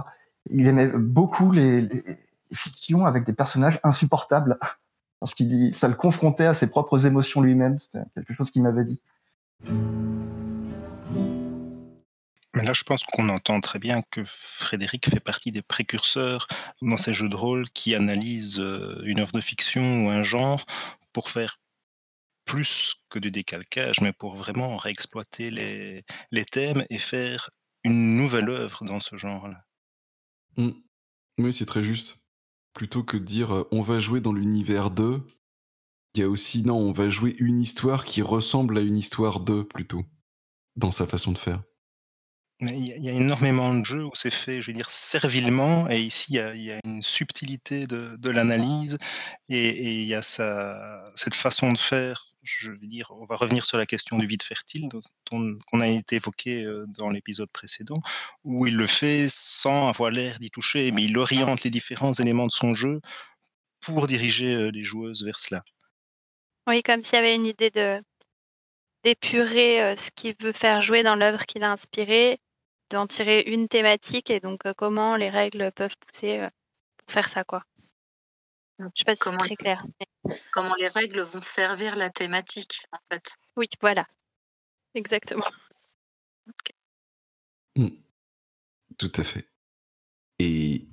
Il 0.50 0.66
aimait 0.66 0.88
beaucoup 0.88 1.52
les, 1.52 1.82
les 1.82 2.16
fictions 2.52 3.04
avec 3.04 3.24
des 3.24 3.32
personnages 3.32 3.78
insupportables 3.84 4.58
parce 5.20 5.34
qu'il 5.34 5.72
ça 5.74 5.88
le 5.88 5.94
confrontait 5.94 6.46
à 6.46 6.54
ses 6.54 6.70
propres 6.70 7.06
émotions 7.06 7.40
lui-même. 7.40 7.78
C'était 7.78 8.04
quelque 8.14 8.32
chose 8.32 8.50
qu'il 8.50 8.62
m'avait 8.62 8.84
dit. 8.84 9.00
Mais 12.54 12.64
là, 12.64 12.72
je 12.72 12.82
pense 12.82 13.04
qu'on 13.04 13.28
entend 13.28 13.60
très 13.60 13.78
bien 13.78 14.02
que 14.10 14.22
Frédéric 14.26 15.10
fait 15.10 15.20
partie 15.20 15.52
des 15.52 15.62
précurseurs 15.62 16.48
dans 16.82 16.96
ces 16.96 17.12
jeux 17.12 17.28
de 17.28 17.36
rôle 17.36 17.68
qui 17.70 17.94
analysent 17.94 18.58
euh, 18.58 19.00
une 19.04 19.20
œuvre 19.20 19.32
de 19.32 19.40
fiction 19.40 20.06
ou 20.06 20.10
un 20.10 20.22
genre 20.22 20.64
pour 21.12 21.30
faire 21.30 21.58
plus 22.48 22.96
que 23.10 23.18
du 23.18 23.30
décalcage, 23.30 24.00
mais 24.00 24.14
pour 24.14 24.34
vraiment 24.34 24.76
réexploiter 24.76 25.50
les, 25.50 26.02
les 26.32 26.44
thèmes 26.46 26.82
et 26.88 26.98
faire 26.98 27.50
une 27.84 28.16
nouvelle 28.16 28.48
œuvre 28.48 28.84
dans 28.84 29.00
ce 29.00 29.16
genre-là. 29.16 29.62
Mm. 30.56 30.70
Oui, 31.38 31.52
c'est 31.52 31.66
très 31.66 31.84
juste. 31.84 32.26
Plutôt 32.72 33.04
que 33.04 33.18
de 33.18 33.24
dire 33.24 33.54
euh, 33.54 33.68
on 33.70 33.82
va 33.82 34.00
jouer 34.00 34.20
dans 34.20 34.32
l'univers 34.32 34.90
de, 34.90 35.20
il 36.14 36.22
y 36.22 36.24
a 36.24 36.28
aussi 36.28 36.64
non, 36.64 36.78
on 36.78 36.92
va 36.92 37.10
jouer 37.10 37.36
une 37.38 37.60
histoire 37.60 38.04
qui 38.04 38.22
ressemble 38.22 38.78
à 38.78 38.80
une 38.80 38.96
histoire 38.96 39.40
de 39.40 39.62
plutôt, 39.62 40.04
dans 40.74 40.90
sa 40.90 41.06
façon 41.06 41.32
de 41.32 41.38
faire. 41.38 41.62
Mais 42.60 42.76
il 42.76 42.86
y, 42.88 42.92
a, 42.92 42.96
il 42.96 43.04
y 43.04 43.08
a 43.08 43.12
énormément 43.12 43.72
de 43.72 43.84
jeux 43.84 44.04
où 44.04 44.10
c'est 44.14 44.32
fait, 44.32 44.60
je 44.60 44.68
vais 44.68 44.72
dire, 44.72 44.90
servilement, 44.90 45.88
et 45.88 46.00
ici 46.00 46.26
il 46.30 46.36
y 46.36 46.40
a, 46.40 46.54
il 46.54 46.62
y 46.62 46.72
a 46.72 46.80
une 46.84 47.02
subtilité 47.02 47.86
de, 47.86 48.16
de 48.16 48.30
l'analyse, 48.30 48.98
et, 49.48 50.00
il 50.00 50.06
y 50.08 50.14
a 50.14 50.22
cette 50.22 51.34
façon 51.34 51.68
de 51.68 51.78
faire. 51.78 52.24
Je 52.48 52.70
vais 52.70 52.86
dire, 52.86 53.10
on 53.10 53.26
va 53.26 53.36
revenir 53.36 53.66
sur 53.66 53.76
la 53.76 53.84
question 53.84 54.16
du 54.16 54.26
vide 54.26 54.42
fertile 54.42 54.88
qu'on 55.28 55.80
a 55.80 55.86
été 55.86 56.16
évoqué 56.16 56.64
euh, 56.64 56.86
dans 56.88 57.10
l'épisode 57.10 57.50
précédent, 57.50 58.00
où 58.42 58.66
il 58.66 58.74
le 58.74 58.86
fait 58.86 59.26
sans 59.28 59.88
avoir 59.88 60.10
l'air 60.10 60.38
d'y 60.38 60.50
toucher, 60.50 60.90
mais 60.90 61.04
il 61.04 61.18
oriente 61.18 61.62
les 61.62 61.70
différents 61.70 62.14
éléments 62.14 62.46
de 62.46 62.52
son 62.52 62.72
jeu 62.72 63.02
pour 63.82 64.06
diriger 64.06 64.54
euh, 64.54 64.70
les 64.70 64.82
joueuses 64.82 65.24
vers 65.24 65.38
cela. 65.38 65.62
Oui, 66.66 66.82
comme 66.82 67.02
s'il 67.02 67.16
y 67.16 67.18
avait 67.18 67.34
une 67.34 67.46
idée 67.46 67.70
de 67.70 68.02
d'épurer 69.04 69.82
euh, 69.82 69.94
ce 69.94 70.10
qu'il 70.10 70.34
veut 70.40 70.52
faire 70.52 70.80
jouer 70.80 71.02
dans 71.02 71.16
l'œuvre 71.16 71.44
qu'il 71.44 71.62
a 71.62 71.70
inspirée, 71.70 72.40
d'en 72.88 73.06
tirer 73.06 73.42
une 73.42 73.68
thématique 73.68 74.30
et 74.30 74.40
donc 74.40 74.62
comment 74.74 75.16
les 75.16 75.28
règles 75.28 75.70
peuvent 75.72 75.96
pousser 75.98 76.48
pour 76.96 77.12
faire 77.12 77.28
ça, 77.28 77.44
quoi. 77.44 77.62
Je 78.78 78.84
sais 78.94 79.04
pas 79.04 79.14
si 79.14 79.22
c'est 79.24 79.30
Comment, 79.30 79.38
très 79.38 79.56
clair. 79.56 79.84
comment 80.52 80.74
les 80.76 80.88
règles 80.88 81.20
vont 81.22 81.42
servir 81.42 81.96
la 81.96 82.10
thématique, 82.10 82.86
en 82.92 82.98
fait. 83.10 83.36
Oui, 83.56 83.68
voilà. 83.80 84.06
Exactement. 84.94 85.46
Mm. 87.76 87.88
Tout 88.98 89.12
à 89.16 89.24
fait. 89.24 89.48
Et 90.38 90.86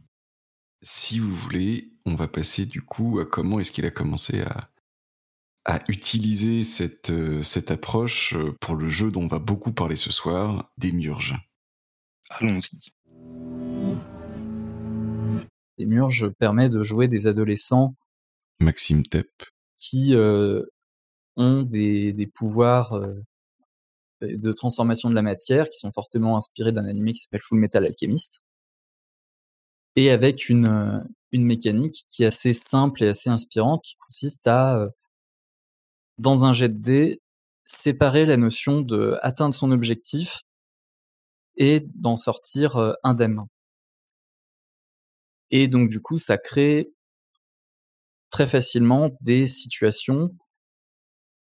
si 0.81 1.19
vous 1.19 1.35
voulez, 1.35 1.91
on 2.05 2.15
va 2.15 2.27
passer 2.27 2.65
du 2.65 2.81
coup 2.81 3.19
à 3.19 3.25
comment 3.25 3.59
est-ce 3.59 3.71
qu'il 3.71 3.85
a 3.85 3.91
commencé 3.91 4.41
à, 4.41 4.69
à 5.65 5.79
utiliser 5.87 6.63
cette, 6.63 7.09
euh, 7.09 7.41
cette 7.43 7.71
approche 7.71 8.33
euh, 8.35 8.55
pour 8.61 8.75
le 8.75 8.89
jeu 8.89 9.11
dont 9.11 9.23
on 9.23 9.27
va 9.27 9.39
beaucoup 9.39 9.71
parler 9.73 9.95
ce 9.95 10.11
soir, 10.11 10.71
Démiurge. 10.77 11.35
Allons-y. 12.29 12.93
Démiurge 15.77 16.29
permet 16.29 16.69
de 16.69 16.83
jouer 16.83 17.07
des 17.07 17.27
adolescents 17.27 17.95
Maxime 18.59 19.03
Tepp. 19.03 19.29
qui 19.75 20.15
euh, 20.15 20.63
ont 21.35 21.63
des, 21.63 22.13
des 22.13 22.27
pouvoirs 22.27 22.93
euh, 22.93 23.23
de 24.21 24.51
transformation 24.51 25.09
de 25.09 25.15
la 25.15 25.21
matière 25.21 25.69
qui 25.69 25.77
sont 25.77 25.91
fortement 25.91 26.37
inspirés 26.37 26.71
d'un 26.71 26.85
anime 26.85 27.07
qui 27.07 27.19
s'appelle 27.19 27.41
Full 27.41 27.59
Metal 27.59 27.85
Alchemist 27.85 28.41
et 29.95 30.09
avec 30.09 30.49
une, 30.49 30.65
euh, 30.65 30.99
une 31.31 31.45
mécanique 31.45 32.05
qui 32.07 32.23
est 32.23 32.27
assez 32.27 32.53
simple 32.53 33.03
et 33.03 33.09
assez 33.09 33.29
inspirante 33.29 33.83
qui 33.83 33.95
consiste 33.97 34.47
à 34.47 34.77
euh, 34.79 34.89
dans 36.17 36.45
un 36.45 36.53
jet 36.53 36.69
de 36.69 36.77
dés 36.77 37.21
séparer 37.65 38.25
la 38.25 38.37
notion 38.37 38.81
de 38.81 39.17
atteindre 39.21 39.53
son 39.53 39.71
objectif 39.71 40.41
et 41.57 41.81
d'en 41.95 42.15
sortir 42.15 42.95
indemne. 43.03 43.45
Et 45.57 45.69
donc 45.69 45.87
du 45.87 46.01
coup, 46.01 46.17
ça 46.17 46.37
crée 46.37 46.91
très 48.29 48.45
facilement 48.45 49.15
des 49.21 49.47
situations 49.47 50.35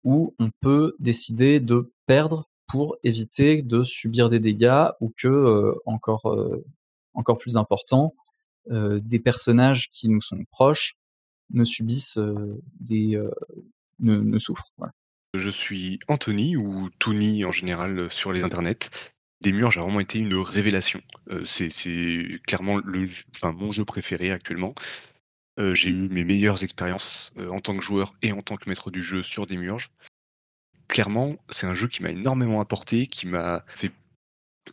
où 0.05 0.33
on 0.39 0.51
peut 0.61 0.95
décider 0.99 1.59
de 1.59 1.91
perdre 2.05 2.49
pour 2.69 2.95
éviter 3.03 3.61
de 3.61 3.83
subir 3.83 4.29
des 4.29 4.39
dégâts 4.39 4.85
ou 5.01 5.11
que, 5.17 5.27
euh, 5.27 5.73
encore, 5.85 6.33
euh, 6.33 6.63
encore 7.13 7.37
plus 7.37 7.57
important, 7.57 8.15
euh, 8.71 9.01
des 9.03 9.19
personnages 9.19 9.89
qui 9.89 10.07
nous 10.07 10.21
sont 10.21 10.45
proches 10.49 10.95
ne 11.49 11.65
subissent 11.65 12.17
des, 12.79 13.21
ne, 13.99 14.39
souffrent. 14.39 14.71
Je 15.33 15.49
suis 15.49 15.99
Anthony 16.07 16.55
ou 16.55 16.89
Tony 16.99 17.43
en 17.43 17.51
général 17.51 18.09
sur 18.09 18.31
les 18.31 18.43
internets. 18.43 18.89
Démiurge 19.41 19.77
a 19.77 19.81
vraiment 19.81 19.99
été 19.99 20.19
une 20.19 20.33
révélation. 20.35 21.01
Euh, 21.29 21.43
c'est 21.45 21.69
c'est 21.69 22.39
clairement 22.47 22.77
le, 22.83 23.05
jeu- 23.05 23.23
enfin, 23.35 23.51
mon 23.51 23.71
jeu 23.71 23.85
préféré 23.85 24.31
actuellement. 24.31 24.73
Euh, 25.59 25.73
J'ai 25.73 25.89
eu 25.89 26.09
mes 26.09 26.23
meilleures 26.23 26.63
expériences 26.63 27.33
euh, 27.37 27.49
en 27.49 27.59
tant 27.61 27.75
que 27.77 27.83
joueur 27.83 28.13
et 28.21 28.31
en 28.31 28.41
tant 28.41 28.55
que 28.57 28.67
maître 28.69 28.91
du 28.91 29.03
jeu 29.03 29.23
sur 29.23 29.45
Démiurge. 29.47 29.91
Clairement, 30.87 31.35
c'est 31.49 31.67
un 31.67 31.75
jeu 31.75 31.87
qui 31.87 32.03
m'a 32.03 32.11
énormément 32.11 32.61
apporté, 32.61 33.07
qui 33.07 33.27
m'a 33.27 33.63
fait 33.67 33.91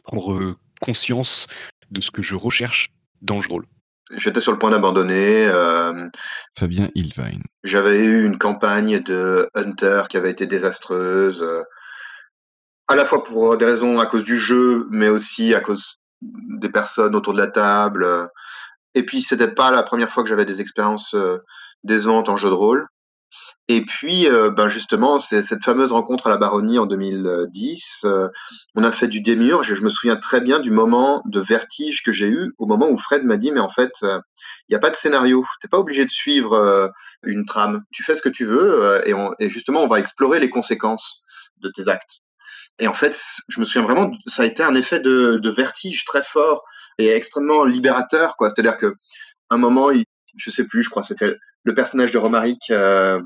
prendre 0.05 0.57
conscience 0.81 1.47
de 1.91 2.01
ce 2.01 2.11
que 2.11 2.23
je 2.23 2.35
recherche 2.35 2.91
dans 3.21 3.41
le 3.41 3.47
rôle. 3.47 3.67
J'étais 4.15 4.41
sur 4.43 4.53
le 4.53 4.59
point 4.59 4.71
d'abandonner. 4.71 5.47
euh, 5.47 6.09
Fabien 6.59 6.91
Ilvine. 6.95 7.43
J'avais 7.65 8.05
eu 8.05 8.25
une 8.27 8.37
campagne 8.37 9.01
de 9.01 9.49
Hunter 9.55 10.03
qui 10.11 10.17
avait 10.19 10.31
été 10.31 10.47
désastreuse, 10.47 11.43
euh, 11.43 11.63
à 12.93 12.97
la 12.97 13.05
fois 13.05 13.25
pour 13.25 13.57
des 13.57 13.65
raisons 13.65 13.99
à 13.99 14.07
cause 14.07 14.25
du 14.25 14.39
jeu, 14.39 14.87
mais 14.91 15.09
aussi 15.09 15.55
à 15.55 15.61
cause 15.61 15.97
des 16.23 16.69
personnes 16.69 17.17
autour 17.17 17.33
de 17.35 17.39
la 17.41 17.49
table. 17.49 18.05
euh. 18.05 18.27
Et 18.95 19.05
puis, 19.05 19.23
c'était 19.23 19.49
pas 19.51 19.71
la 19.71 19.83
première 19.83 20.13
fois 20.13 20.23
que 20.23 20.29
j'avais 20.29 20.45
des 20.45 20.61
expériences 20.61 21.15
euh, 21.15 21.39
décevantes 21.85 22.29
en 22.29 22.37
jeu 22.37 22.49
de 22.51 22.55
rôle. 22.55 22.87
Et 23.69 23.83
puis, 23.85 24.29
euh, 24.29 24.51
ben 24.51 24.69
justement, 24.69 25.19
c'est 25.19 25.43
cette 25.43 25.65
fameuse 25.65 25.93
rencontre 25.93 26.27
à 26.27 26.31
la 26.31 26.37
Baronnie 26.37 26.79
en 26.79 26.85
2010. 26.87 28.03
euh, 28.05 28.29
on 28.75 28.85
a 28.85 28.93
fait 28.93 29.09
du 29.09 29.21
démiurge 29.23 29.73
et 29.73 29.75
je 29.75 29.83
me 29.83 29.89
souviens 29.89 30.17
très 30.17 30.41
bien 30.43 30.61
du 30.61 30.71
moment 30.71 31.23
de 31.27 31.41
vertige 31.41 32.03
que 32.03 32.13
j'ai 32.13 32.29
eu 32.29 32.53
au 32.59 32.67
moment 32.67 32.91
où 32.91 32.99
Fred 32.99 33.25
m'a 33.25 33.39
dit, 33.39 33.53
mais 33.53 33.61
en 33.61 33.71
fait, 33.71 33.93
euh, 34.03 34.21
il 34.69 34.73
n'y 34.73 34.77
a 34.77 34.81
pas 34.81 34.91
de 34.91 34.97
scénario. 34.97 35.45
T'es 35.63 35.69
pas 35.69 35.79
obligé 35.79 36.05
de 36.05 36.11
suivre 36.11 36.53
euh, 36.55 36.89
une 37.25 37.47
trame. 37.47 37.83
Tu 37.93 38.03
fais 38.03 38.17
ce 38.17 38.23
que 38.23 38.29
tu 38.29 38.45
veux 38.45 38.83
euh, 38.85 39.31
et 39.39 39.49
justement, 39.49 39.83
on 39.83 39.89
va 39.89 39.99
explorer 40.01 40.39
les 40.39 40.51
conséquences 40.51 41.23
de 41.59 41.71
tes 41.75 41.89
actes. 41.89 42.19
Et 42.79 42.89
en 42.89 42.95
fait, 42.95 43.21
je 43.49 43.61
me 43.61 43.65
souviens 43.65 43.87
vraiment, 43.87 44.11
ça 44.27 44.43
a 44.43 44.47
été 44.47 44.63
un 44.63 44.75
effet 44.75 45.01
de, 45.01 45.39
de 45.43 45.51
vertige 45.51 46.05
très 46.05 46.23
fort 46.23 46.65
et 46.99 47.09
extrêmement 47.09 47.65
libérateur, 47.65 48.37
quoi. 48.37 48.51
C'est-à-dire 48.51 48.77
que 48.77 48.95
un 49.51 49.59
moment, 49.59 49.91
il, 49.91 50.05
je 50.37 50.51
sais 50.51 50.67
plus, 50.67 50.83
je 50.83 50.91
crois, 50.91 51.03
que 51.03 51.09
c'était 51.09 51.37
le 51.65 51.75
personnage 51.75 52.13
de 52.13 52.19
Romaric. 52.19 52.71
euh, 52.71 53.21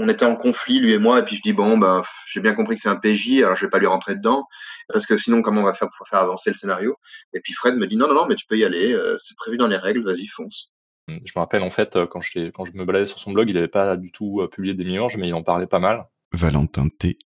on 0.00 0.08
était 0.08 0.24
en 0.24 0.36
conflit 0.36 0.78
lui 0.78 0.92
et 0.92 0.98
moi, 0.98 1.18
et 1.18 1.24
puis 1.24 1.34
je 1.34 1.42
dis 1.42 1.52
bon, 1.52 1.76
ben, 1.76 2.04
j'ai 2.26 2.40
bien 2.40 2.54
compris 2.54 2.76
que 2.76 2.80
c'est 2.80 2.88
un 2.88 2.96
PJ, 2.96 3.42
alors 3.42 3.56
je 3.56 3.66
vais 3.66 3.70
pas 3.70 3.80
lui 3.80 3.88
rentrer 3.88 4.14
dedans, 4.14 4.46
parce 4.88 5.06
que 5.06 5.16
sinon, 5.16 5.42
comment 5.42 5.62
on 5.62 5.64
va 5.64 5.74
faire 5.74 5.88
pour 5.96 6.06
faire 6.08 6.20
avancer 6.20 6.50
le 6.50 6.54
scénario? 6.54 6.96
Et 7.34 7.40
puis 7.40 7.52
Fred 7.52 7.74
me 7.76 7.86
dit 7.86 7.96
non, 7.96 8.06
non, 8.06 8.14
non, 8.14 8.26
mais 8.28 8.36
tu 8.36 8.46
peux 8.46 8.56
y 8.56 8.64
aller, 8.64 8.92
euh, 8.92 9.16
c'est 9.18 9.36
prévu 9.36 9.56
dans 9.56 9.66
les 9.66 9.76
règles, 9.76 10.04
vas-y, 10.04 10.26
fonce. 10.26 10.70
Je 11.08 11.32
me 11.34 11.40
rappelle 11.40 11.62
en 11.62 11.70
fait 11.70 11.98
quand, 12.10 12.20
je 12.20 12.72
me 12.74 12.84
baladais 12.84 13.06
sur 13.06 13.18
son 13.18 13.32
blog, 13.32 13.48
il 13.48 13.54
n'avait 13.54 13.66
pas 13.66 13.96
du 13.96 14.12
tout 14.12 14.40
euh, 14.40 14.48
publié 14.48 14.74
Démiurge, 14.74 15.16
mais 15.16 15.28
il 15.28 15.34
en 15.34 15.42
parlait 15.42 15.66
pas 15.66 15.80
mal. 15.80 16.06
Valentin 16.32 16.88
T. 16.88 17.18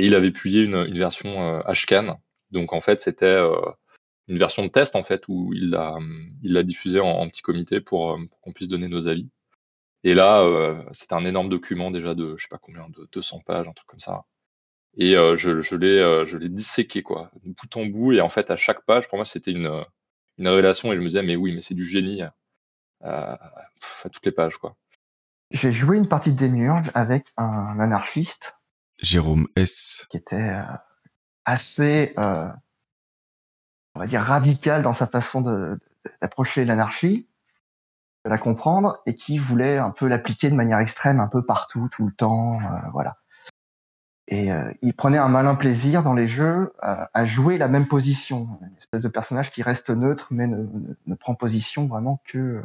Et 0.00 0.06
il 0.06 0.14
avait 0.14 0.30
publié 0.30 0.62
une, 0.62 0.76
une 0.76 0.98
version 0.98 1.42
euh, 1.42 1.60
HCAN. 1.66 2.18
Donc 2.52 2.72
en 2.72 2.80
fait, 2.80 3.00
c'était 3.02 3.26
euh, 3.26 3.60
une 4.28 4.38
version 4.38 4.62
de 4.62 4.68
test 4.68 4.96
en 4.96 5.02
fait 5.02 5.28
où 5.28 5.52
il 5.52 5.68
l'a 5.68 5.98
il 6.42 6.54
l'a 6.54 6.62
diffusé 6.62 7.00
en, 7.00 7.28
petit 7.28 7.42
comité 7.42 7.82
pour, 7.82 8.12
euh, 8.12 8.26
pour 8.30 8.40
qu'on 8.40 8.52
puisse 8.54 8.68
donner 8.68 8.88
nos 8.88 9.08
avis. 9.08 9.28
Et 10.02 10.14
là, 10.14 10.40
euh, 10.40 10.82
c'était 10.92 11.12
un 11.12 11.26
énorme 11.26 11.50
document 11.50 11.90
déjà 11.90 12.14
de 12.14 12.34
je 12.38 12.44
sais 12.44 12.48
pas 12.48 12.56
combien 12.56 12.88
de 12.88 13.08
200 13.12 13.40
pages, 13.44 13.68
un 13.68 13.72
truc 13.72 13.86
comme 13.88 14.00
ça. 14.00 14.24
Et 14.96 15.16
euh, 15.16 15.36
je, 15.36 15.60
je 15.60 15.76
l'ai 15.76 15.98
euh, 15.98 16.24
je 16.24 16.38
l'ai 16.38 16.48
disséqué 16.48 17.02
quoi, 17.02 17.30
bout 17.44 17.76
en 17.76 17.84
bout. 17.84 18.12
Et 18.12 18.22
en 18.22 18.30
fait, 18.30 18.50
à 18.50 18.56
chaque 18.56 18.86
page, 18.86 19.06
pour 19.06 19.18
moi, 19.18 19.26
c'était 19.26 19.50
une 19.50 19.66
euh, 19.66 19.84
une 20.38 20.48
révélation. 20.48 20.92
Et 20.92 20.96
je 20.96 21.02
me 21.02 21.08
disais 21.08 21.22
mais 21.22 21.36
oui, 21.36 21.54
mais 21.54 21.60
c'est 21.60 21.74
du 21.74 21.84
génie 21.84 22.22
euh, 22.22 22.28
à 23.02 24.08
toutes 24.10 24.24
les 24.24 24.32
pages 24.32 24.56
quoi. 24.56 24.76
J'ai 25.50 25.72
joué 25.72 25.98
une 25.98 26.08
partie 26.08 26.32
de 26.32 26.38
Démiurge 26.38 26.90
avec 26.94 27.26
un 27.36 27.78
anarchiste 27.80 28.59
Jérôme 29.02 29.46
S. 29.56 30.06
qui 30.10 30.16
était 30.16 30.36
euh, 30.36 30.62
assez, 31.44 32.12
euh, 32.18 32.48
on 33.94 34.00
va 34.00 34.06
dire, 34.06 34.22
radical 34.22 34.82
dans 34.82 34.94
sa 34.94 35.06
façon 35.06 35.40
d'approcher 36.20 36.64
l'anarchie, 36.64 37.28
de 38.24 38.30
la 38.30 38.38
comprendre, 38.38 39.00
et 39.06 39.14
qui 39.14 39.38
voulait 39.38 39.78
un 39.78 39.90
peu 39.90 40.06
l'appliquer 40.06 40.50
de 40.50 40.54
manière 40.54 40.78
extrême 40.78 41.20
un 41.20 41.28
peu 41.28 41.44
partout, 41.44 41.88
tout 41.90 42.06
le 42.06 42.12
temps, 42.12 42.60
euh, 42.60 42.90
voilà. 42.92 43.16
Et 44.28 44.52
euh, 44.52 44.72
il 44.80 44.94
prenait 44.94 45.18
un 45.18 45.28
malin 45.28 45.56
plaisir 45.56 46.04
dans 46.04 46.14
les 46.14 46.28
jeux 46.28 46.72
à, 46.80 47.10
à 47.14 47.24
jouer 47.24 47.58
la 47.58 47.66
même 47.66 47.88
position, 47.88 48.60
une 48.62 48.76
espèce 48.76 49.02
de 49.02 49.08
personnage 49.08 49.50
qui 49.50 49.62
reste 49.64 49.90
neutre 49.90 50.28
mais 50.30 50.46
ne, 50.46 50.58
ne- 50.58 50.94
ne 51.04 51.14
prend 51.16 51.34
position 51.34 51.88
vraiment 51.88 52.22
que 52.24 52.38
euh, 52.38 52.62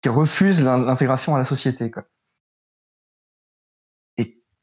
qui 0.00 0.08
refuse 0.08 0.64
l'in- 0.64 0.78
l'intégration 0.78 1.34
à 1.34 1.38
la 1.38 1.44
société. 1.44 1.90
Quoi. 1.90 2.04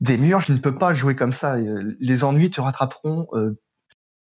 Et 0.01 0.05
Démiurge 0.05 0.49
ne 0.49 0.57
peut 0.57 0.77
pas 0.77 0.93
jouer 0.93 1.15
comme 1.15 1.33
ça. 1.33 1.55
Euh, 1.55 1.95
Les 1.99 2.23
ennuis 2.23 2.51
te 2.51 2.61
rattraperont 2.61 3.27
euh, 3.33 3.59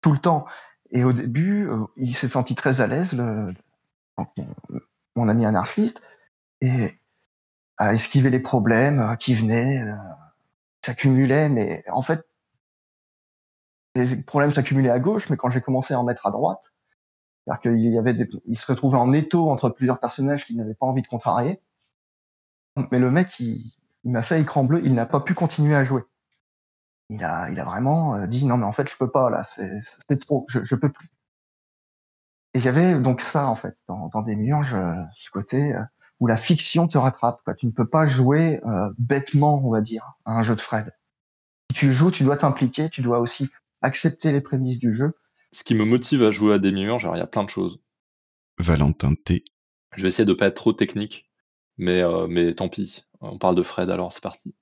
tout 0.00 0.12
le 0.12 0.18
temps. 0.18 0.46
Et 0.90 1.04
au 1.04 1.12
début, 1.12 1.68
euh, 1.68 1.84
il 1.96 2.14
s'est 2.14 2.28
senti 2.28 2.54
très 2.54 2.80
à 2.80 2.86
l'aise, 2.86 3.14
mon, 5.16 5.28
ami 5.28 5.44
anarchiste, 5.44 6.02
et 6.60 6.98
à 7.76 7.94
esquiver 7.94 8.30
les 8.30 8.40
problèmes 8.40 9.16
qui 9.18 9.34
venaient, 9.34 9.82
s'accumulaient. 10.84 11.48
Mais 11.48 11.84
en 11.88 12.02
fait, 12.02 12.26
les 13.94 14.16
problèmes 14.22 14.52
s'accumulaient 14.52 14.90
à 14.90 14.98
gauche, 14.98 15.28
mais 15.28 15.36
quand 15.36 15.50
j'ai 15.50 15.60
commencé 15.60 15.94
à 15.94 16.00
en 16.00 16.04
mettre 16.04 16.26
à 16.26 16.30
droite, 16.30 16.72
c'est-à-dire 17.44 17.60
qu'il 17.60 17.92
y 17.92 17.98
avait 17.98 18.14
des, 18.14 18.28
il 18.46 18.58
se 18.58 18.66
retrouvait 18.66 18.98
en 18.98 19.12
étau 19.12 19.48
entre 19.50 19.70
plusieurs 19.70 20.00
personnages 20.00 20.46
qu'il 20.46 20.56
n'avait 20.56 20.74
pas 20.74 20.86
envie 20.86 21.02
de 21.02 21.06
contrarier. 21.06 21.60
Mais 22.90 22.98
le 22.98 23.10
mec, 23.10 23.40
il, 23.40 23.72
il 24.04 24.12
m'a 24.12 24.22
fait 24.22 24.40
écran 24.40 24.64
bleu, 24.64 24.80
il 24.84 24.94
n'a 24.94 25.06
pas 25.06 25.20
pu 25.20 25.34
continuer 25.34 25.74
à 25.74 25.82
jouer. 25.82 26.02
il 27.08 27.24
a, 27.24 27.50
il 27.50 27.58
a 27.60 27.64
vraiment 27.64 28.14
euh, 28.16 28.26
dit 28.26 28.44
non 28.46 28.56
mais 28.58 28.64
en 28.66 28.72
fait 28.72 28.88
je 28.90 28.96
peux 28.96 29.10
pas 29.10 29.30
là, 29.30 29.42
c'est 29.44 29.80
c'est 29.82 30.18
trop, 30.20 30.44
je, 30.48 30.64
je 30.64 30.74
peux 30.74 30.90
plus. 30.90 31.08
Et 32.54 32.58
il 32.60 32.64
y 32.64 32.68
avait 32.68 32.98
donc 33.00 33.20
ça 33.20 33.46
en 33.48 33.54
fait 33.54 33.76
dans, 33.88 34.08
dans 34.08 34.22
des 34.22 34.36
murges, 34.36 34.76
ce 35.14 35.30
côté 35.30 35.74
euh, 35.74 35.82
où 36.20 36.26
la 36.26 36.36
fiction 36.36 36.88
te 36.88 36.98
rattrape. 36.98 37.40
Quoi. 37.44 37.54
Tu 37.54 37.66
ne 37.66 37.70
peux 37.72 37.88
pas 37.88 38.06
jouer 38.06 38.60
euh, 38.66 38.90
bêtement, 38.98 39.62
on 39.64 39.70
va 39.70 39.80
dire, 39.80 40.14
à 40.24 40.32
un 40.32 40.42
jeu 40.42 40.56
de 40.56 40.60
Fred. 40.60 40.92
Si 41.70 41.78
tu 41.78 41.92
joues, 41.92 42.10
tu 42.10 42.24
dois 42.24 42.36
t'impliquer, 42.36 42.88
tu 42.88 43.02
dois 43.02 43.20
aussi 43.20 43.50
accepter 43.82 44.32
les 44.32 44.40
prémices 44.40 44.78
du 44.78 44.94
jeu. 44.94 45.16
Ce 45.52 45.62
qui 45.62 45.74
me 45.74 45.84
motive 45.84 46.24
à 46.24 46.30
jouer 46.30 46.54
à 46.54 46.58
des 46.58 46.72
murges, 46.72 47.04
alors 47.04 47.16
il 47.16 47.20
y 47.20 47.22
a 47.22 47.26
plein 47.26 47.44
de 47.44 47.50
choses. 47.50 47.80
Valentin 48.58 49.14
T. 49.14 49.44
Je 49.94 50.02
vais 50.02 50.08
essayer 50.08 50.24
de 50.24 50.32
pas 50.32 50.46
être 50.46 50.56
trop 50.56 50.72
technique, 50.72 51.30
mais, 51.76 52.02
euh, 52.02 52.26
mais 52.26 52.54
tant 52.54 52.68
pis. 52.68 53.06
On 53.20 53.38
parle 53.38 53.56
de 53.56 53.62
Fred, 53.62 53.90
alors 53.90 54.12
c'est 54.12 54.22
parti. 54.22 54.54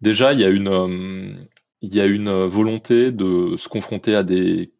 Déjà, 0.00 0.32
il 0.32 0.40
y 0.40 0.44
a 0.44 0.48
une, 0.48 0.68
euh, 0.68 2.06
une 2.06 2.44
volonté 2.44 3.12
de 3.12 3.56
se 3.56 3.68
confronter 3.68 4.14
à 4.14 4.22
des 4.22 4.72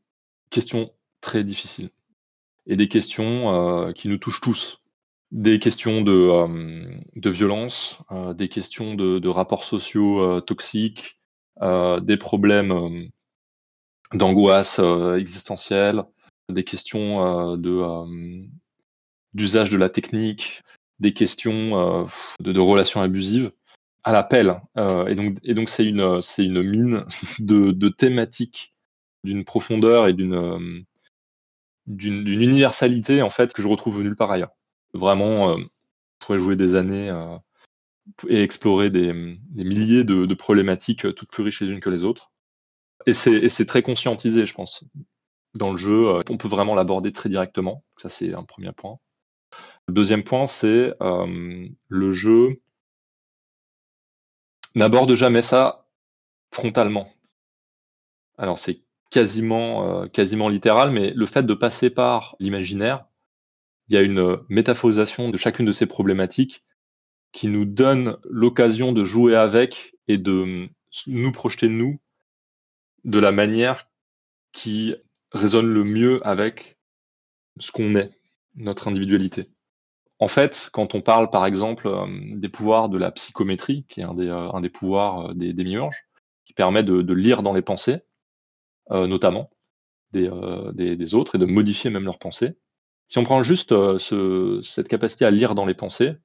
questions 0.50 0.90
très 1.20 1.44
difficiles 1.44 1.90
et 2.66 2.76
des 2.76 2.88
questions 2.88 3.54
euh, 3.54 3.92
qui 3.92 4.08
nous 4.08 4.18
touchent 4.18 4.40
tous. 4.40 4.80
Des 5.30 5.60
questions 5.60 6.02
de, 6.02 6.12
euh, 6.12 7.30
violence, 7.30 7.98
euh, 8.10 8.34
des 8.34 8.48
questions 8.48 8.94
de, 8.94 9.28
rapports 9.28 9.64
sociaux 9.64 10.20
euh, 10.20 10.40
toxiques, 10.40 11.20
euh, 11.62 12.00
des 12.00 12.16
problèmes 12.16 12.72
euh, 12.72 13.06
d'angoisse 14.14 14.78
euh, 14.80 15.16
existentielle, 15.16 16.04
des 16.48 16.64
questions 16.64 17.54
euh, 17.54 17.56
euh, 17.56 18.46
d'usage 19.34 19.70
de 19.70 19.76
la 19.76 19.88
technique, 19.88 20.62
des 21.01 21.12
questions 21.12 22.03
euh, 22.03 22.07
de, 22.40 22.53
de 22.53 22.61
relations 22.61 23.01
abusives 23.01 23.53
à 24.05 24.12
l'appel. 24.12 24.61
Euh, 24.76 25.07
et 25.07 25.14
donc, 25.14 25.38
et 25.42 25.55
donc 25.55 25.68
c'est 25.68 25.84
une, 25.84 26.22
c'est 26.22 26.44
une 26.44 26.62
mine 26.62 27.05
de, 27.38 27.72
de 27.72 27.88
thématiques 27.88 28.74
d'une 29.24 29.44
profondeur 29.44 30.09
et 30.09 30.12
d'une 30.12 30.34
euh, 30.34 30.80
d'une 31.86 32.24
d'une 32.24 32.42
universalité 32.42 33.22
en 33.22 33.30
fait 33.30 33.53
que 33.53 33.62
je 33.62 33.68
retrouve 33.68 34.03
nulle 34.03 34.16
part 34.16 34.30
ailleurs. 34.30 34.53
Vraiment, 34.94 35.51
euh, 35.51 35.57
je 35.59 36.26
pourrais 36.26 36.38
jouer 36.38 36.57
des 36.57 36.74
années 36.74 37.11
euh, 37.11 37.36
et 38.28 38.42
explorer 38.42 38.90
des, 38.90 39.36
des 39.51 39.64
milliers 39.64 40.05
de, 40.05 40.26
de 40.26 40.34
problématiques 40.34 41.14
toutes 41.14 41.30
plus 41.30 41.42
riches 41.42 41.61
les 41.61 41.68
unes 41.68 41.80
que 41.80 41.90
les 41.90 42.05
autres. 42.05 42.30
Et 43.07 43.14
c'est 43.14 43.66
très 43.66 43.82
conscientisé, 43.82 44.44
je 44.44 44.53
pense. 44.53 44.84
Dans 45.55 45.70
le 45.70 45.78
jeu, 45.78 46.22
on 46.28 46.36
peut 46.36 46.48
vraiment 46.48 46.74
l'aborder 46.74 47.12
très 47.12 47.30
directement. 47.30 47.82
Ça, 47.96 48.11
c'est 48.11 48.34
un 48.34 48.44
premier 48.44 48.72
point. 48.72 48.98
Le 49.88 49.94
deuxième 49.94 50.22
point, 50.22 50.46
c'est 50.46 50.94
euh, 51.00 51.68
le 51.88 52.12
jeu 52.12 52.60
n'aborde 54.74 55.14
jamais 55.14 55.42
ça 55.42 55.86
frontalement. 56.52 57.12
Alors 58.38 58.58
c'est 58.58 58.82
quasiment, 59.10 60.02
euh, 60.02 60.06
quasiment 60.06 60.48
littéral, 60.48 60.90
mais 60.92 61.10
le 61.10 61.26
fait 61.26 61.42
de 61.42 61.54
passer 61.54 61.90
par 61.90 62.36
l'imaginaire, 62.38 63.06
il 63.88 63.94
y 63.94 63.98
a 63.98 64.02
une 64.02 64.38
métaphorisation 64.48 65.30
de 65.30 65.36
chacune 65.36 65.66
de 65.66 65.72
ces 65.72 65.86
problématiques 65.86 66.64
qui 67.32 67.48
nous 67.48 67.64
donne 67.64 68.16
l'occasion 68.24 68.92
de 68.92 69.04
jouer 69.04 69.34
avec 69.34 69.96
et 70.08 70.18
de 70.18 70.68
nous 71.06 71.32
projeter 71.32 71.68
nous 71.68 72.00
de 73.04 73.18
la 73.18 73.32
manière 73.32 73.88
qui 74.52 74.94
résonne 75.32 75.72
le 75.72 75.84
mieux 75.84 76.26
avec 76.26 76.78
ce 77.58 77.72
qu'on 77.72 77.94
est, 77.94 78.10
notre 78.56 78.88
individualité. 78.88 79.48
En 80.20 80.28
fait, 80.28 80.68
quand 80.74 80.94
on 80.94 81.00
parle 81.00 81.30
par 81.30 81.46
exemple 81.46 81.88
euh, 81.88 82.06
des 82.36 82.50
pouvoirs 82.50 82.90
de 82.90 82.98
la 82.98 83.10
psychométrie, 83.10 83.86
qui 83.88 84.00
est 84.00 84.04
un 84.04 84.14
des, 84.14 84.28
euh, 84.28 84.52
un 84.52 84.60
des 84.60 84.68
pouvoirs 84.68 85.30
euh, 85.30 85.34
des, 85.34 85.54
des 85.54 85.64
miurges, 85.64 86.04
qui 86.44 86.52
permet 86.52 86.82
de, 86.82 87.12
lire 87.14 87.42
dans 87.42 87.54
les 87.54 87.62
pensées, 87.62 88.00
notamment 88.90 89.50
des, 90.10 90.28
des, 90.74 91.14
autres, 91.14 91.36
et 91.36 91.38
de 91.38 91.46
modifier 91.46 91.90
même 91.90 92.04
leurs 92.04 92.18
pensées. 92.18 92.58
Si 93.06 93.18
on 93.18 93.22
prend 93.22 93.44
juste 93.44 93.70
ce, 93.70 94.60
cette 94.64 94.88
capacité 94.88 95.24
à 95.24 95.30
lire 95.30 95.54
dans 95.54 95.64
les 95.64 95.74
pensées, 95.74 96.16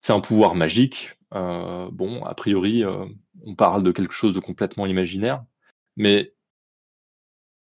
c'est 0.00 0.14
un 0.14 0.20
pouvoir 0.20 0.54
magique. 0.54 1.18
Bon, 1.30 2.24
a 2.24 2.34
priori, 2.34 2.84
on 3.44 3.54
parle 3.54 3.82
de 3.82 3.92
quelque 3.92 4.14
chose 4.14 4.34
de 4.34 4.40
complètement 4.40 4.86
imaginaire, 4.86 5.44
mais 5.96 6.32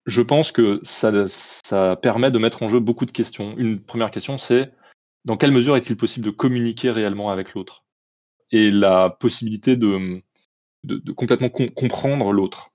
je 0.04 0.20
pense 0.20 0.52
que 0.52 0.80
ça, 0.82 1.10
ça 1.26 1.96
permet 1.96 2.30
de 2.30 2.38
mettre 2.38 2.62
en 2.62 2.68
jeu 2.68 2.80
beaucoup 2.80 3.06
de 3.06 3.12
questions. 3.12 3.56
Une 3.56 3.80
première 3.80 4.10
question, 4.10 4.36
c'est 4.36 4.74
dans 5.24 5.36
quelle 5.36 5.52
mesure 5.52 5.76
est-il 5.76 5.96
possible 5.96 6.26
de 6.26 6.30
communiquer 6.30 6.90
réellement 6.90 7.30
avec 7.30 7.54
l'autre? 7.54 7.84
Et 8.50 8.70
la 8.70 9.10
possibilité 9.10 9.76
de, 9.76 10.22
complètement 11.14 11.50
com 11.50 11.70
comprendre 11.70 12.32
l'autre. 12.32 12.70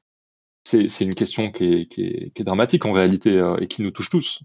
C'est 0.63 1.01
une 1.01 1.15
question 1.15 1.51
qui 1.51 1.87
est, 1.97 2.43
dramatique 2.43 2.85
en 2.85 2.91
réalité 2.91 3.31
euh, 3.31 3.57
et 3.57 3.67
qui 3.67 3.83
nous 3.83 3.91
touche 3.91 4.09
tous. 4.09 4.41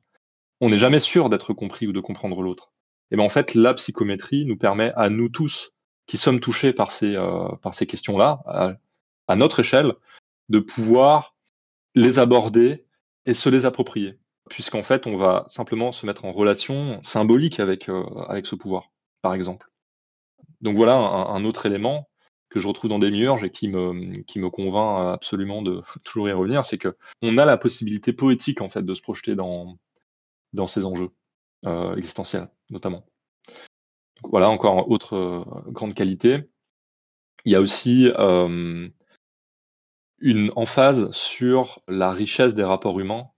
On 0.61 0.68
n'est 0.68 0.78
jamais 0.78 1.01
sûr 1.01 1.30
d'être 1.30 1.55
compris 1.55 1.86
ou 1.86 1.92
de 1.92 2.01
comprendre 2.01 2.42
l'autre. 2.42 2.72
Et 3.11 3.16
ben 3.16 3.22
en 3.22 3.30
fait, 3.30 3.55
la 3.55 3.72
psychométrie 3.74 4.44
nous 4.44 4.59
permet 4.59 4.92
à 4.96 5.09
nous 5.09 5.30
tous 5.30 5.72
qui 6.07 6.18
sommes 6.18 6.40
touchés 6.40 6.72
par 6.72 6.92
ces, 6.92 7.14
euh, 7.16 7.48
questions-là, 7.88 8.42
à 9.28 9.36
notre 9.36 9.61
échelle, 9.61 9.94
de 10.51 10.59
pouvoir 10.59 11.36
les 11.94 12.18
aborder 12.18 12.84
et 13.24 13.34
se 13.34 13.48
les 13.48 13.64
approprier. 13.64 14.18
Puisqu'en 14.51 14.82
fait, 14.82 15.07
on 15.07 15.16
va 15.16 15.44
simplement 15.46 15.92
se 15.92 16.05
mettre 16.05 16.24
en 16.24 16.32
relation 16.32 17.01
symbolique 17.05 17.61
avec, 17.61 17.88
euh, 17.88 18.05
avec 18.28 18.46
ce 18.46 18.57
pouvoir, 18.57 18.90
par 19.22 19.32
exemple. 19.32 19.70
Donc 20.61 20.76
voilà 20.76 20.96
un, 20.96 21.44
autre 21.44 21.66
élément 21.66 22.09
que 22.51 22.59
je 22.59 22.66
retrouve 22.66 22.90
dans 22.90 22.98
des 22.98 23.12
miurges 23.12 23.44
et 23.44 23.51
qui 23.51 23.68
me, 23.68 24.22
qui 24.22 24.40
me 24.40 24.51
convainc 24.51 25.14
absolument 25.14 25.62
de 25.62 25.82
toujours 26.05 26.28
y 26.28 26.32
revenir, 26.32 26.66
c'est 26.66 26.78
que 26.78 26.96
on 27.22 27.38
a 27.38 27.44
la 27.44 27.57
possibilité 27.57 28.12
poétique 28.12 28.61
en 28.61 28.68
fait 28.68 28.82
de 28.82 28.92
se 28.92 29.01
projeter 29.01 29.36
dans, 29.36 29.78
dans 30.53 30.66
ces 30.66 30.84
enjeux 30.84 31.11
euh, 31.66 31.94
existentiels, 31.94 32.51
notamment. 32.70 33.07
Voilà 34.24 34.51
encore 34.51 34.90
autre 34.90 35.14
euh, 35.14 35.70
grande 35.70 35.94
qualité. 35.94 36.51
Il 37.44 37.53
y 37.53 37.55
a 37.55 37.61
aussi 37.61 38.11
une 40.18 40.53
emphase 40.57 41.11
sur 41.12 41.80
la 41.86 42.12
richesse 42.12 42.55
des 42.55 42.64
rapports 42.64 42.98
humains 42.98 43.30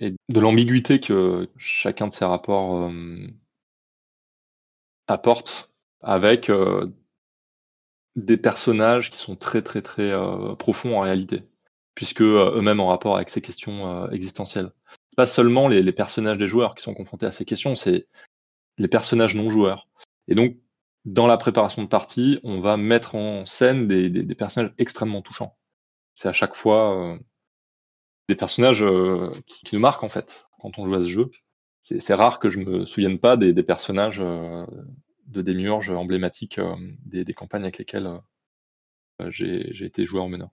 et 0.00 0.14
de 0.28 0.40
l'ambiguïté 0.40 1.00
que 1.00 1.48
chacun 1.58 2.08
de 2.08 2.14
ces 2.14 2.24
rapports 2.24 2.76
euh, 2.76 3.26
apporte 5.06 5.70
avec 6.00 6.48
euh, 6.48 6.86
des 8.16 8.38
personnages 8.38 9.10
qui 9.10 9.18
sont 9.18 9.36
très 9.36 9.62
très 9.62 9.82
très 9.82 10.10
euh, 10.10 10.54
profonds 10.54 10.96
en 10.96 11.00
réalité, 11.00 11.44
puisque 11.94 12.22
eux-mêmes 12.22 12.80
en 12.80 12.88
rapport 12.88 13.16
avec 13.16 13.28
ces 13.28 13.42
questions 13.42 14.10
existentielles. 14.10 14.72
Pas 15.16 15.26
seulement 15.26 15.68
les, 15.68 15.92
personnages 15.92 16.38
des 16.38 16.48
joueurs 16.48 16.74
qui 16.74 16.82
sont 16.82 16.94
confrontés 16.94 17.26
à 17.26 17.32
ces 17.32 17.44
questions, 17.44 17.76
c'est 17.76 18.06
les 18.78 18.88
personnages 18.88 19.34
non 19.34 19.50
joueurs. 19.50 19.88
Et 20.28 20.34
donc, 20.34 20.56
dans 21.04 21.26
la 21.26 21.36
préparation 21.36 21.82
de 21.82 21.88
partie, 21.88 22.40
on 22.42 22.60
va 22.60 22.76
mettre 22.76 23.16
en 23.16 23.44
scène 23.44 23.86
des, 23.86 24.34
personnages 24.34 24.72
extrêmement 24.78 25.20
touchants. 25.20 25.58
C'est 26.14 26.28
à 26.28 26.32
chaque 26.32 26.54
fois 26.54 27.18
des 28.30 28.36
personnages 28.36 28.82
euh, 28.82 29.30
qui, 29.46 29.74
nous 29.74 29.80
marquent 29.80 30.04
en 30.04 30.08
fait 30.08 30.46
quand 30.60 30.78
on 30.78 30.86
joue 30.86 30.94
à 30.94 31.02
ce 31.02 31.08
jeu. 31.08 31.30
C'est 31.82 32.14
rare 32.14 32.38
que 32.38 32.48
je 32.48 32.60
me 32.60 32.86
souvienne 32.86 33.18
pas 33.18 33.36
des, 33.36 33.52
personnages 33.64 34.20
euh, 34.20 34.64
de 35.26 35.42
démiurges 35.42 35.90
emblématiques 35.90 36.58
euh, 36.58 36.76
des, 37.04 37.34
campagnes 37.34 37.62
avec 37.62 37.78
lesquelles 37.78 38.08
j'ai 39.28 39.84
été 39.84 40.06
joueur 40.06 40.24
en 40.24 40.28
meneur. 40.28 40.50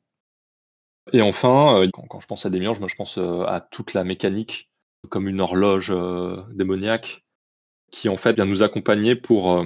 Et 1.13 1.21
enfin, 1.21 1.88
quand, 1.93 2.19
je 2.19 2.25
pense 2.25 2.45
à 2.45 2.49
démiurges, 2.49 2.80
moi 2.80 2.89
je 2.89 2.95
pense 2.95 3.17
à 3.17 3.61
toute 3.71 3.93
la 3.93 4.03
mécanique 4.03 4.69
comme 5.09 5.28
une 5.30 5.39
horloge 5.39 5.93
démoniaque 6.53 7.23
qui 7.91 8.09
en 8.09 8.17
fait 8.17 8.34
vient 8.34 8.45
nous 8.45 8.63
accompagner 8.63 9.15
pour 9.15 9.63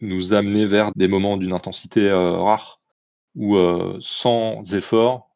nous 0.00 0.34
amener 0.34 0.66
vers 0.66 0.90
des 0.96 1.08
moments 1.08 1.36
d'une 1.36 1.52
intensité 1.52 2.10
rare 2.10 2.82
où 3.34 3.56
sans 4.00 4.74
effort, 4.74 5.33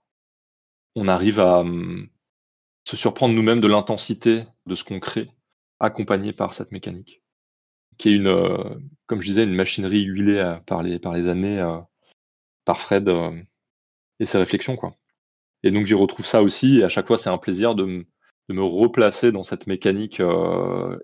on 0.94 1.08
arrive 1.08 1.40
à 1.40 1.60
hum, 1.60 2.08
se 2.84 2.96
surprendre 2.96 3.34
nous-mêmes 3.34 3.60
de 3.60 3.68
l'intensité 3.68 4.44
de 4.66 4.74
ce 4.74 4.84
qu'on 4.84 5.00
crée, 5.00 5.30
accompagné 5.80 6.32
par 6.32 6.54
cette 6.54 6.72
mécanique 6.72 7.22
qui 7.98 8.08
est 8.08 8.12
une, 8.12 8.28
euh, 8.28 8.74
comme 9.06 9.20
je 9.20 9.28
disais, 9.28 9.44
une 9.44 9.54
machinerie 9.54 10.02
huilée 10.02 10.38
euh, 10.38 10.56
par 10.60 10.82
les, 10.82 10.98
par 10.98 11.12
les 11.12 11.28
années, 11.28 11.60
euh, 11.60 11.78
par 12.64 12.80
Fred 12.80 13.10
et 14.20 14.26
ses 14.26 14.38
réflexions, 14.38 14.76
quoi. 14.76 14.96
Et 15.62 15.70
donc 15.70 15.86
j'y 15.86 15.94
retrouve 15.94 16.26
ça 16.26 16.42
aussi, 16.42 16.78
et 16.78 16.84
à 16.84 16.88
chaque 16.88 17.06
fois 17.06 17.18
c'est 17.18 17.30
un 17.30 17.38
plaisir 17.38 17.74
de, 17.74 17.84
de 18.48 18.54
me 18.54 18.62
replacer 18.62 19.32
dans 19.32 19.42
cette 19.42 19.66
mécanique 19.66 20.22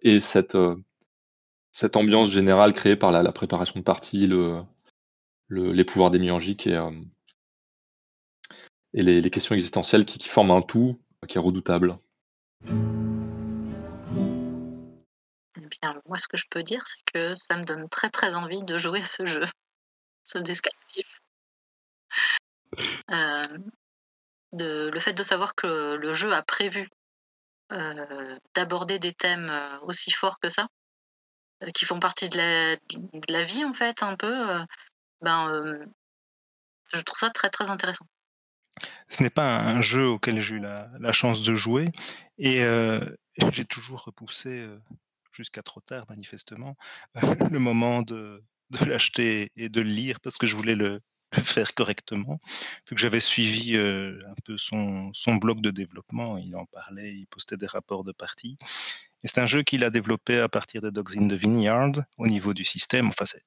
et 0.02 0.20
cette, 0.20 0.56
cette 1.72 1.96
ambiance 1.96 2.30
générale 2.30 2.74
créée 2.74 2.96
par 2.96 3.10
la, 3.10 3.32
préparation 3.32 3.80
de 3.80 3.84
partie, 3.84 4.26
le, 4.26 4.60
le, 5.48 5.72
les 5.72 5.84
pouvoirs 5.84 6.10
démiurgiques 6.10 6.66
et, 6.66 6.78
et 8.94 9.02
les, 9.02 9.30
questions 9.30 9.54
existentielles 9.54 10.06
qui, 10.06 10.28
forment 10.28 10.52
un 10.52 10.62
tout 10.62 10.98
qui 11.28 11.36
est 11.38 11.40
redoutable. 11.40 11.98
Eh 12.66 12.70
bien, 15.80 16.00
moi, 16.06 16.18
ce 16.18 16.28
que 16.28 16.36
je 16.36 16.46
peux 16.50 16.62
dire, 16.62 16.86
c'est 16.86 17.04
que 17.12 17.34
ça 17.34 17.56
me 17.56 17.64
donne 17.64 17.88
très 17.88 18.10
très 18.10 18.34
envie 18.34 18.62
de 18.62 18.78
jouer 18.78 19.00
à 19.00 19.04
ce 19.04 19.26
jeu. 19.26 19.44
ce 20.24 20.38
descriptif. 20.38 21.20
Euh, 23.10 23.42
le 24.52 24.98
fait 25.00 25.12
de 25.12 25.22
savoir 25.22 25.54
que 25.54 25.96
le 25.96 26.12
jeu 26.12 26.32
a 26.32 26.42
prévu 26.42 26.88
euh, 27.72 28.38
d'aborder 28.54 28.98
des 28.98 29.12
thèmes 29.12 29.48
euh, 29.50 29.78
aussi 29.80 30.10
forts 30.10 30.38
que 30.38 30.48
ça, 30.48 30.68
euh, 31.62 31.70
qui 31.70 31.84
font 31.84 32.00
partie 32.00 32.28
de 32.28 32.36
la, 32.36 32.76
de 32.76 33.32
la 33.32 33.42
vie 33.42 33.64
en 33.64 33.72
fait 33.72 34.02
un 34.02 34.16
peu, 34.16 34.50
euh, 34.50 34.64
ben, 35.20 35.48
euh, 35.50 35.84
je 36.92 37.00
trouve 37.02 37.18
ça 37.18 37.30
très 37.30 37.50
très 37.50 37.70
intéressant. 37.70 38.06
Ce 39.08 39.22
n'est 39.22 39.30
pas 39.30 39.60
un 39.60 39.80
jeu 39.80 40.06
auquel 40.06 40.40
j'ai 40.40 40.56
eu 40.56 40.60
la, 40.60 41.12
chance 41.12 41.42
de 41.42 41.54
jouer 41.54 41.90
et 42.38 42.62
euh, 42.62 43.00
j'ai 43.52 43.64
toujours 43.64 44.04
repoussé 44.04 44.60
euh, 44.60 44.78
jusqu'à 45.32 45.62
trop 45.62 45.80
tard 45.80 46.04
manifestement 46.08 46.76
le 47.50 47.58
moment 47.58 48.02
de, 48.02 48.42
l'acheter 48.86 49.50
et 49.56 49.68
de 49.68 49.80
le 49.80 49.90
lire 49.90 50.20
parce 50.20 50.38
que 50.38 50.46
je 50.46 50.56
voulais 50.56 50.74
le, 50.74 51.00
faire 51.32 51.74
correctement. 51.74 52.38
Vu 52.88 52.94
que 52.94 53.00
j'avais 53.00 53.20
suivi 53.20 53.76
euh, 53.76 54.20
un 54.28 54.34
peu 54.44 54.56
son, 54.56 55.12
blog 55.40 55.60
de 55.60 55.70
développement, 55.70 56.38
il 56.38 56.54
en 56.56 56.66
parlait, 56.66 57.12
il 57.12 57.26
postait 57.26 57.56
des 57.56 57.66
rapports 57.66 58.04
de 58.04 58.12
partie. 58.12 58.56
Et 59.22 59.28
c'est 59.28 59.40
un 59.40 59.46
jeu 59.46 59.62
qu'il 59.62 59.84
a 59.84 59.90
développé 59.90 60.38
à 60.38 60.48
partir 60.48 60.82
de 60.82 60.90
Dogs 60.90 61.16
in 61.18 61.26
the 61.28 61.32
Vineyard 61.32 61.92
au 62.18 62.26
niveau 62.26 62.54
du 62.54 62.64
système. 62.64 63.08
Enfin, 63.08 63.26
c'est 63.26 63.42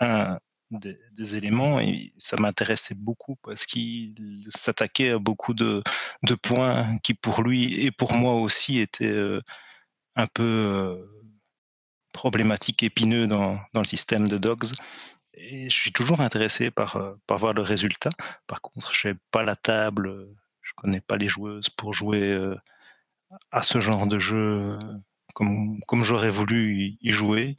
un 0.00 0.38
des, 0.70 1.36
éléments 1.36 1.80
et 1.80 2.12
ça 2.18 2.36
m'intéressait 2.36 2.94
beaucoup 2.94 3.36
parce 3.42 3.66
qu'il 3.66 4.14
s'attaquait 4.48 5.10
à 5.10 5.18
beaucoup 5.18 5.54
de, 5.54 5.82
points 6.42 6.98
qui 6.98 7.14
pour 7.14 7.42
lui 7.42 7.84
et 7.84 7.90
pour 7.90 8.14
moi 8.14 8.34
aussi 8.34 8.78
étaient 8.78 9.06
euh, 9.06 9.40
un 10.16 10.26
peu 10.26 10.42
euh, 10.42 11.26
problématiques, 12.12 12.82
épineux 12.82 13.26
dans, 13.26 13.58
dans 13.74 13.80
le 13.80 13.86
système 13.86 14.28
de 14.28 14.38
Dogs. 14.38 14.72
Et 15.34 15.70
je 15.70 15.74
suis 15.74 15.92
toujours 15.92 16.20
intéressé 16.20 16.70
par, 16.70 16.96
euh, 16.96 17.14
par 17.26 17.38
voir 17.38 17.52
le 17.54 17.62
résultat. 17.62 18.10
Par 18.46 18.60
contre, 18.60 18.92
je 18.92 19.08
n'ai 19.08 19.14
pas 19.30 19.42
la 19.42 19.56
table, 19.56 20.28
je 20.62 20.72
connais 20.76 21.00
pas 21.00 21.16
les 21.16 21.28
joueuses 21.28 21.70
pour 21.70 21.94
jouer 21.94 22.54
à 23.50 23.62
ce 23.62 23.80
genre 23.80 24.06
de 24.06 24.18
jeu 24.18 24.78
comme, 25.34 25.80
comme 25.86 26.04
j'aurais 26.04 26.30
voulu 26.30 26.96
y 27.00 27.10
jouer. 27.10 27.56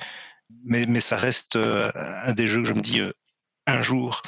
Mais, 0.64 0.86
mais 0.86 1.00
ça 1.00 1.18
reste 1.18 1.56
euh, 1.56 1.92
un 1.96 2.34
des 2.34 2.48
jeux 2.48 2.62
que 2.62 2.68
je 2.68 2.74
me 2.74 2.82
dis 2.82 3.00
euh, 3.00 3.12
un 3.68 3.82
jour, 3.82 4.22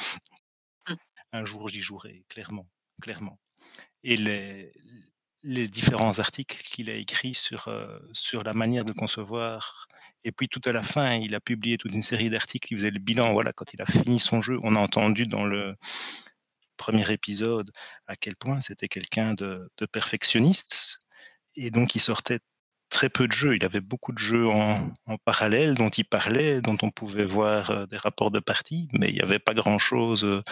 un 1.32 1.44
jour 1.44 1.68
j'y 1.68 1.80
jouerai, 1.80 2.24
clairement, 2.28 2.68
clairement. 3.00 3.38
Et 4.02 4.16
les, 4.16 4.72
les 5.42 5.68
différents 5.68 6.18
articles 6.18 6.62
qu'il 6.62 6.90
a 6.90 6.94
écrits 6.94 7.34
sur, 7.34 7.68
euh, 7.68 7.98
sur 8.12 8.42
la 8.42 8.54
manière 8.54 8.84
de 8.84 8.92
concevoir. 8.92 9.86
Et 10.24 10.32
puis 10.32 10.48
tout 10.48 10.60
à 10.64 10.72
la 10.72 10.82
fin, 10.82 11.14
il 11.16 11.34
a 11.34 11.40
publié 11.40 11.76
toute 11.76 11.92
une 11.92 12.02
série 12.02 12.30
d'articles 12.30 12.68
qui 12.68 12.74
faisaient 12.74 12.90
le 12.90 12.98
bilan. 12.98 13.32
Voilà, 13.32 13.52
quand 13.52 13.74
il 13.74 13.82
a 13.82 13.86
fini 13.86 14.18
son 14.18 14.40
jeu, 14.40 14.58
on 14.62 14.74
a 14.74 14.80
entendu 14.80 15.26
dans 15.26 15.44
le 15.44 15.76
premier 16.76 17.10
épisode 17.12 17.70
à 18.06 18.16
quel 18.16 18.36
point 18.36 18.60
c'était 18.60 18.88
quelqu'un 18.88 19.34
de, 19.34 19.70
de 19.76 19.86
perfectionniste. 19.86 20.98
Et 21.56 21.70
donc 21.70 21.94
il 21.94 22.00
sortait 22.00 22.40
très 22.94 23.08
peu 23.10 23.26
de 23.26 23.32
jeux. 23.32 23.56
Il 23.56 23.64
avait 23.64 23.80
beaucoup 23.80 24.12
de 24.12 24.18
jeux 24.18 24.46
en, 24.46 24.92
parallèle 25.24 25.74
dont 25.74 25.90
il 25.90 26.04
parlait, 26.04 26.62
dont 26.62 26.78
on 26.82 26.90
pouvait 26.90 27.24
voir 27.24 27.70
euh, 27.70 27.86
des 27.86 27.96
rapports 27.96 28.30
de 28.30 28.38
partie, 28.38 28.88
mais 28.92 29.08
il 29.08 29.14
n'y 29.14 29.20
avait 29.20 29.40
pas 29.40 29.52
grand-chose 29.52 30.24
euh, 30.24 30.42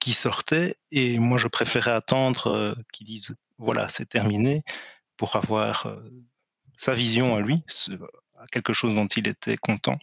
qui 0.00 0.14
sortait. 0.14 0.74
Et 0.90 1.18
moi, 1.18 1.36
je 1.36 1.48
préférais 1.48 1.92
attendre 1.92 2.46
euh, 2.46 2.74
qu'ils 2.92 3.06
disent 3.06 3.36
voilà, 3.58 3.88
c'est 3.90 4.08
terminé, 4.08 4.62
pour 5.18 5.36
avoir 5.36 5.86
sa 6.76 6.94
vision 6.94 7.36
à 7.36 7.40
lui, 7.40 7.62
quelque 8.50 8.72
chose 8.72 8.94
dont 8.94 9.06
il 9.06 9.28
était 9.28 9.56
content. 9.56 9.98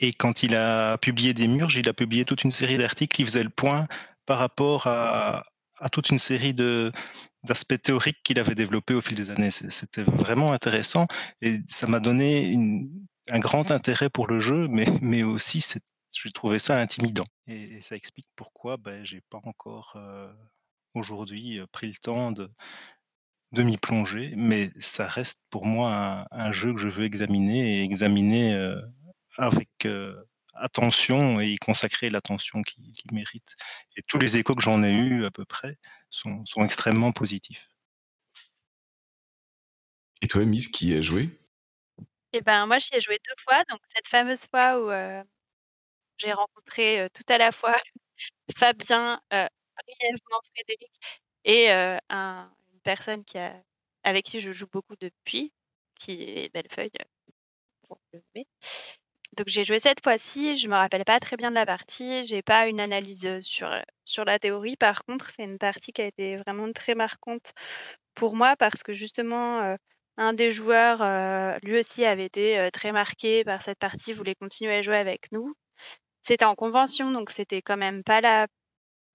Et 0.00 0.12
quand 0.12 0.42
il 0.42 0.56
a 0.56 0.98
publié 0.98 1.32
des 1.32 1.46
murges, 1.46 1.76
il 1.76 1.88
a 1.88 1.92
publié 1.92 2.24
toute 2.24 2.42
une 2.42 2.50
série 2.50 2.78
d'articles 2.78 3.14
qui 3.14 3.24
faisaient 3.24 3.44
le 3.44 3.50
point 3.50 3.86
par 4.26 4.38
rapport 4.38 4.88
à 4.88 5.44
toute 5.92 6.08
une 6.08 6.18
série 6.18 6.54
de 6.54 6.90
d'aspects 7.44 7.80
théoriques 7.80 8.22
qu'il 8.22 8.38
avait 8.38 8.54
développés 8.54 8.94
au 8.94 9.00
fil 9.00 9.16
des 9.16 9.30
années. 9.30 9.50
C'était 9.50 10.02
vraiment 10.02 10.52
intéressant 10.52 11.06
et 11.40 11.60
ça 11.66 11.86
m'a 11.86 12.00
donné 12.00 12.56
un 13.30 13.38
grand 13.38 13.70
intérêt 13.70 14.10
pour 14.10 14.26
le 14.26 14.40
jeu, 14.40 14.68
mais, 14.68 14.84
mais 15.00 15.22
aussi 15.22 15.64
j'ai 16.12 16.32
trouvé 16.32 16.58
ça 16.58 16.78
intimidant. 16.78 17.24
Et, 17.46 17.80
ça 17.80 17.96
explique 17.96 18.28
pourquoi 18.36 18.76
ben, 18.76 19.04
j'ai 19.04 19.20
pas 19.30 19.40
encore 19.44 19.94
euh, 19.96 20.32
aujourd'hui 20.94 21.58
euh, 21.58 21.66
pris 21.70 21.88
le 21.88 21.94
temps 21.94 22.32
de, 22.32 22.50
m'y 23.52 23.78
plonger, 23.78 24.34
mais 24.36 24.70
ça 24.78 25.06
reste 25.06 25.42
pour 25.50 25.66
moi 25.66 26.26
un, 26.30 26.52
jeu 26.52 26.72
que 26.72 26.78
je 26.78 26.88
veux 26.88 27.04
examiner 27.04 27.78
et 27.78 27.82
examiner 27.82 28.54
euh, 28.54 28.80
avec 29.38 29.68
attention 30.60 31.40
et 31.40 31.48
y 31.48 31.56
consacrer 31.56 32.10
l'attention 32.10 32.62
qu'il 32.62 32.92
qu'il 32.92 33.12
mérite. 33.14 33.56
Et 33.96 34.02
tous 34.02 34.18
les 34.18 34.36
échos 34.36 34.54
que 34.54 34.62
j'en 34.62 34.82
ai 34.82 34.92
eus 34.92 35.24
à 35.24 35.30
peu 35.30 35.44
près 35.44 35.76
sont, 36.10 36.44
sont 36.44 36.64
extrêmement 36.64 37.12
positifs. 37.12 37.70
Et 40.22 40.26
toi, 40.28 40.44
Miss, 40.44 40.68
qui 40.68 40.88
y 40.88 40.94
a 40.94 41.02
joué? 41.02 41.30
Et 42.32 42.42
ben 42.42 42.66
moi 42.66 42.78
j'y 42.78 42.94
ai 42.94 43.00
joué 43.00 43.18
deux 43.26 43.42
fois, 43.42 43.64
donc 43.64 43.80
cette 43.88 44.06
fameuse 44.06 44.46
fois 44.46 44.78
où 44.80 44.90
euh, 44.90 45.22
j'ai 46.18 46.32
rencontré 46.32 47.00
euh, 47.00 47.08
tout 47.12 47.24
à 47.28 47.38
la 47.38 47.50
fois 47.52 47.74
Fabien, 48.56 49.20
euh, 49.32 49.48
brièvement 49.86 50.40
Frédéric 50.54 50.90
et 51.44 51.72
euh, 51.72 51.96
un- 52.08 52.52
une 52.72 52.80
personne 52.80 53.24
qui 53.24 53.38
a, 53.38 53.60
avec 54.04 54.26
qui 54.26 54.40
je 54.40 54.52
joue 54.52 54.68
beaucoup 54.70 54.94
depuis, 55.00 55.52
qui 55.96 56.22
est 56.22 56.52
Bellefeuille, 56.54 56.92
pour 57.88 57.98
le 58.12 58.20
nommer. 58.34 58.46
Donc 59.40 59.48
j'ai 59.48 59.64
joué 59.64 59.80
cette 59.80 60.02
fois-ci, 60.04 60.58
je 60.58 60.68
me 60.68 60.74
rappelle 60.74 61.06
pas 61.06 61.18
très 61.18 61.38
bien 61.38 61.48
de 61.48 61.54
la 61.54 61.64
partie, 61.64 62.26
j'ai 62.26 62.42
pas 62.42 62.66
une 62.66 62.78
analyse 62.78 63.24
euh, 63.24 63.40
sur, 63.40 63.68
euh, 63.68 63.80
sur 64.04 64.26
la 64.26 64.38
théorie. 64.38 64.76
Par 64.76 65.02
contre, 65.02 65.30
c'est 65.30 65.44
une 65.44 65.56
partie 65.56 65.94
qui 65.94 66.02
a 66.02 66.04
été 66.04 66.36
vraiment 66.36 66.70
très 66.74 66.94
marquante 66.94 67.54
pour 68.14 68.36
moi 68.36 68.54
parce 68.58 68.82
que 68.82 68.92
justement, 68.92 69.60
euh, 69.60 69.76
un 70.18 70.34
des 70.34 70.52
joueurs, 70.52 70.98
lui 71.62 71.78
aussi, 71.78 72.04
avait 72.04 72.26
été 72.26 72.68
très 72.70 72.92
marqué 72.92 73.42
par 73.42 73.62
cette 73.62 73.78
partie, 73.78 74.12
voulait 74.12 74.34
continuer 74.34 74.74
à 74.74 74.82
jouer 74.82 74.98
avec 74.98 75.32
nous. 75.32 75.54
C'était 76.20 76.44
en 76.44 76.54
convention, 76.54 77.10
donc 77.10 77.30
c'était 77.30 77.62
quand 77.62 77.78
même 77.78 78.04
pas 78.04 78.20
la, 78.20 78.46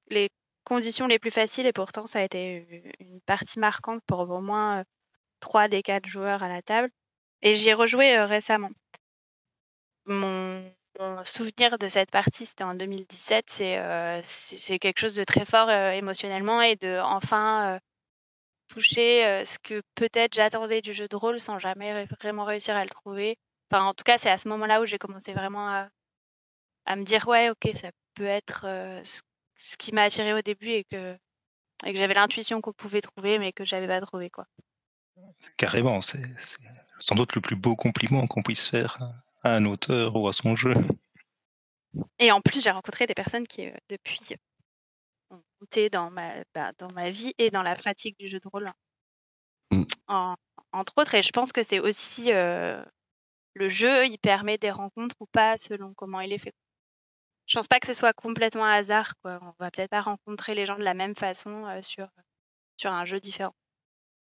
les 0.10 0.30
conditions 0.64 1.06
les 1.06 1.20
plus 1.20 1.30
faciles 1.30 1.68
et 1.68 1.74
pourtant 1.74 2.08
ça 2.08 2.20
a 2.20 2.24
été 2.24 2.66
une 3.00 3.22
partie 3.22 3.60
marquante 3.60 4.02
pour 4.08 4.22
au 4.22 4.42
moins 4.42 4.86
trois 5.40 5.68
des 5.68 5.84
quatre 5.84 6.08
joueurs 6.08 6.42
à 6.42 6.50
la 6.50 6.64
table. 6.64 6.90
Et 7.44 7.56
j'y 7.56 7.70
ai 7.70 7.76
rejoué 7.76 8.20
récemment. 8.24 8.72
Mon, 10.06 10.64
souvenir 11.24 11.78
de 11.78 11.88
cette 11.88 12.12
partie, 12.12 12.45
c'était 12.45 12.64
en 12.64 12.76
2017. 12.76 13.45
C'est 13.49 13.78
euh, 13.80 14.20
c'est 14.24 14.80
quelque 14.80 14.99
chose 14.99 15.16
de 15.16 15.24
très 15.24 15.45
fort 15.45 15.70
euh, 15.70 15.91
émotionnellement 15.91 16.62
et 16.62 16.76
de 16.76 16.99
enfin 17.03 17.76
euh, 17.76 17.80
toucher 18.68 19.43
ce 19.45 19.60
que 19.60 19.82
peut-être 19.95 20.34
j'attendais 20.34 20.82
du 20.82 20.93
jeu 20.93 21.08
de 21.08 21.16
rôle 21.16 21.39
sans 21.39 21.60
jamais 21.60 22.06
vraiment 22.20 22.45
réussir 22.45 22.76
à 22.76 22.84
le 22.84 22.89
trouver. 22.89 23.38
Enfin, 23.72 23.84
en 23.84 23.93
tout 23.93 24.03
cas, 24.03 24.18
c'est 24.18 24.30
à 24.30 24.38
ce 24.38 24.47
moment-là 24.49 24.82
où 24.82 24.86
j'ai 24.86 24.97
commencé 24.97 25.34
vraiment 25.34 25.70
à, 26.86 26.95
me 26.95 27.03
dire 27.03 27.28
ouais, 27.28 27.49
ok, 27.49 27.70
ça 27.76 27.89
peut 28.16 28.26
être 28.26 28.66
ce, 29.03 29.78
qui 29.78 29.93
m'a 29.93 30.03
attiré 30.03 30.34
au 30.34 30.41
début 30.41 30.70
et 30.70 30.84
que, 30.86 31.18
et 31.86 31.93
que 31.93 31.99
j'avais 31.99 32.14
l'intuition 32.14 32.62
qu'on 32.62 32.74
pouvait 32.74 33.01
trouver, 33.01 33.39
mais 33.39 33.53
que 33.53 33.66
j'avais 33.66 33.88
pas 33.88 34.01
trouvé 34.01 34.30
quoi. 34.30 34.45
Carrément, 35.58 36.01
c'est 36.01 36.24
c'est 36.38 36.60
sans 36.99 37.16
doute 37.16 37.36
le 37.36 37.41
plus 37.41 37.56
beau 37.56 37.76
compliment 37.76 38.26
qu'on 38.28 38.41
puisse 38.41 38.68
faire 38.68 38.97
à 39.46 39.56
un 39.56 39.66
auteur 39.66 40.16
ou 40.16 40.28
à 40.28 40.34
son 40.34 40.56
jeu. 40.56 40.74
Et 42.18 42.32
en 42.32 42.41
plus, 42.41 42.64
j'ai 42.64 42.72
rencontré 42.72 43.06
des 43.06 43.14
personnes 43.14 43.48
qui, 43.48 43.68
euh, 43.68 43.76
depuis, 43.89 44.20
ont 45.30 45.41
compté 45.60 45.89
dans 45.89 46.10
ma, 46.10 46.43
bah, 46.54 46.72
dans 46.80 46.91
ma 46.93 47.12
vie 47.12 47.34
et 47.38 47.52
dans 47.52 47.62
la 47.62 47.76
pratique 47.76 48.18
du 48.18 48.28
jeu 48.28 48.39
de 48.39 48.48
rôle. 48.48 48.72
En- 50.08 50.36
entre 50.72 50.93
autres, 50.98 51.16
et 51.16 51.24
je 51.24 51.32
pense 51.32 51.52
que 51.52 51.64
c'est 51.64 51.80
aussi 51.80 52.34
euh, 52.34 52.84
le 53.54 53.70
jeu, 53.70 54.08
il 54.08 54.18
permet 54.18 54.58
des 54.58 54.72
rencontres 54.72 55.16
ou 55.20 55.28
pas 55.28 55.58
selon 55.58 55.93
comment 55.93 56.22
il 56.22 56.34
est 56.34 56.39
fait. 56.39 56.54
Je 57.46 57.58
pense 57.58 57.68
pas 57.68 57.80
que 57.80 57.88
ce 57.88 57.93
soit 57.93 58.14
complètement 58.14 58.66
hasard, 58.66 59.14
quoi. 59.22 59.39
On 59.43 59.54
va 59.64 59.70
peut-être 59.70 59.91
pas 59.91 60.02
rencontrer 60.02 60.56
les 60.56 60.66
gens 60.66 60.78
de 60.78 60.84
la 60.84 60.96
même 60.96 61.16
façon 61.16 61.66
euh, 61.68 61.82
sur, 61.84 62.08
sur 62.78 62.91
un 62.91 63.06
jeu 63.06 63.20
différent. 63.20 63.56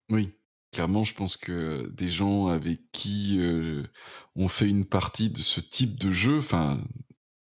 Oui, 0.08 0.34
clairement, 0.76 1.04
je 1.04 1.14
pense 1.14 1.38
que 1.38 1.88
des 1.88 2.10
gens 2.10 2.48
avec 2.48 2.80
qui 2.92 3.38
euh, 3.38 3.82
on 4.34 4.46
fait 4.46 4.68
une 4.68 4.84
partie 4.84 5.30
de 5.30 5.38
ce 5.38 5.58
type 5.58 5.98
de 5.98 6.10
jeu, 6.10 6.36
enfin, 6.36 6.82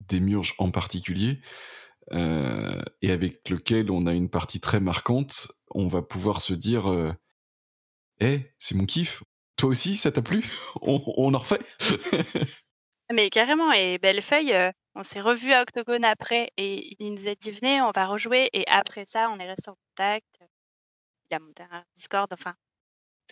des 0.00 0.20
murges 0.20 0.54
en 0.58 0.70
particulier, 0.70 1.40
euh, 2.12 2.82
et 3.00 3.10
avec 3.10 3.48
lequel 3.48 3.90
on 3.90 4.06
a 4.06 4.12
une 4.12 4.28
partie 4.28 4.60
très 4.60 4.80
marquante, 4.80 5.50
on 5.70 5.88
va 5.88 6.02
pouvoir 6.02 6.42
se 6.42 6.52
dire 6.52 6.90
euh, 6.90 7.10
Eh, 8.20 8.52
c'est 8.58 8.74
mon 8.74 8.84
kiff. 8.84 9.22
Toi 9.56 9.70
aussi, 9.70 9.96
ça 9.96 10.12
t'a 10.12 10.20
plu? 10.20 10.44
On, 10.82 11.02
on 11.16 11.32
en 11.32 11.38
refait? 11.38 11.60
Mais 13.14 13.30
carrément, 13.30 13.72
et 13.72 13.96
Bellefeuille, 13.96 14.72
on 14.94 15.04
s'est 15.04 15.22
revu 15.22 15.52
à 15.52 15.62
Octogone 15.62 16.04
après 16.04 16.50
et 16.58 16.96
il 16.98 17.14
nous 17.14 17.28
a 17.28 17.34
dit 17.34 17.50
venez, 17.50 17.80
on 17.80 17.92
va 17.92 18.06
rejouer. 18.06 18.50
Et 18.52 18.66
après 18.68 19.06
ça, 19.06 19.30
on 19.30 19.38
est 19.38 19.48
resté 19.48 19.70
en 19.70 19.76
contact. 19.88 20.38
Il 21.30 21.34
a 21.34 21.38
monté 21.38 21.62
un 21.70 21.82
Discord, 21.96 22.30
enfin, 22.30 22.54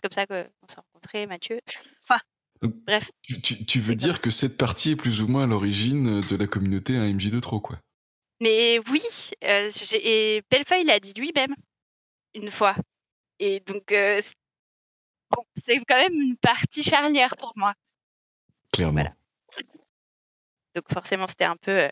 c'est 0.00 0.02
comme 0.02 0.12
ça 0.12 0.26
qu'on 0.26 0.68
s'est 0.68 0.76
rencontrés, 0.80 1.26
Mathieu. 1.26 1.60
Enfin, 2.04 2.20
Bref. 2.62 3.10
Tu, 3.22 3.40
tu- 3.40 3.64
tu 3.64 3.80
veux 3.80 3.94
dire 3.94 4.20
que 4.20 4.30
cette 4.30 4.58
partie 4.58 4.90
est 4.90 4.96
plus 4.96 5.22
ou 5.22 5.28
moins 5.28 5.44
à 5.44 5.46
l'origine 5.46 6.20
de 6.20 6.36
la 6.36 6.46
communauté 6.46 6.96
AMJ 6.96 7.30
de 7.30 7.40
trop, 7.40 7.58
quoi? 7.60 7.78
Mais 8.42 8.78
oui, 8.90 9.02
euh, 9.44 9.70
et 9.94 10.42
Bellefeuille 10.50 10.84
l'a 10.84 11.00
dit 11.00 11.14
lui-même 11.14 11.54
une 12.34 12.50
fois. 12.50 12.74
Et 13.38 13.60
donc, 13.60 13.92
euh, 13.92 14.20
bon, 15.30 15.44
c'est 15.56 15.78
quand 15.84 15.96
même 15.96 16.20
une 16.20 16.36
partie 16.36 16.82
charnière 16.82 17.36
pour 17.36 17.52
moi. 17.56 17.74
Clairement. 18.72 19.10
Donc 20.74 20.84
forcément, 20.92 21.26
c'était 21.28 21.44
un 21.44 21.56
peu 21.56 21.70
euh, 21.84 21.88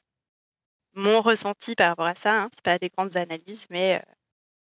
mon 0.94 1.20
ressenti 1.22 1.74
par 1.74 1.88
rapport 1.90 2.06
à 2.06 2.14
ça. 2.14 2.42
Hein. 2.42 2.48
C'est 2.52 2.62
pas 2.62 2.78
des 2.78 2.88
grandes 2.90 3.16
analyses, 3.16 3.66
mais 3.70 3.96
euh, 3.96 4.12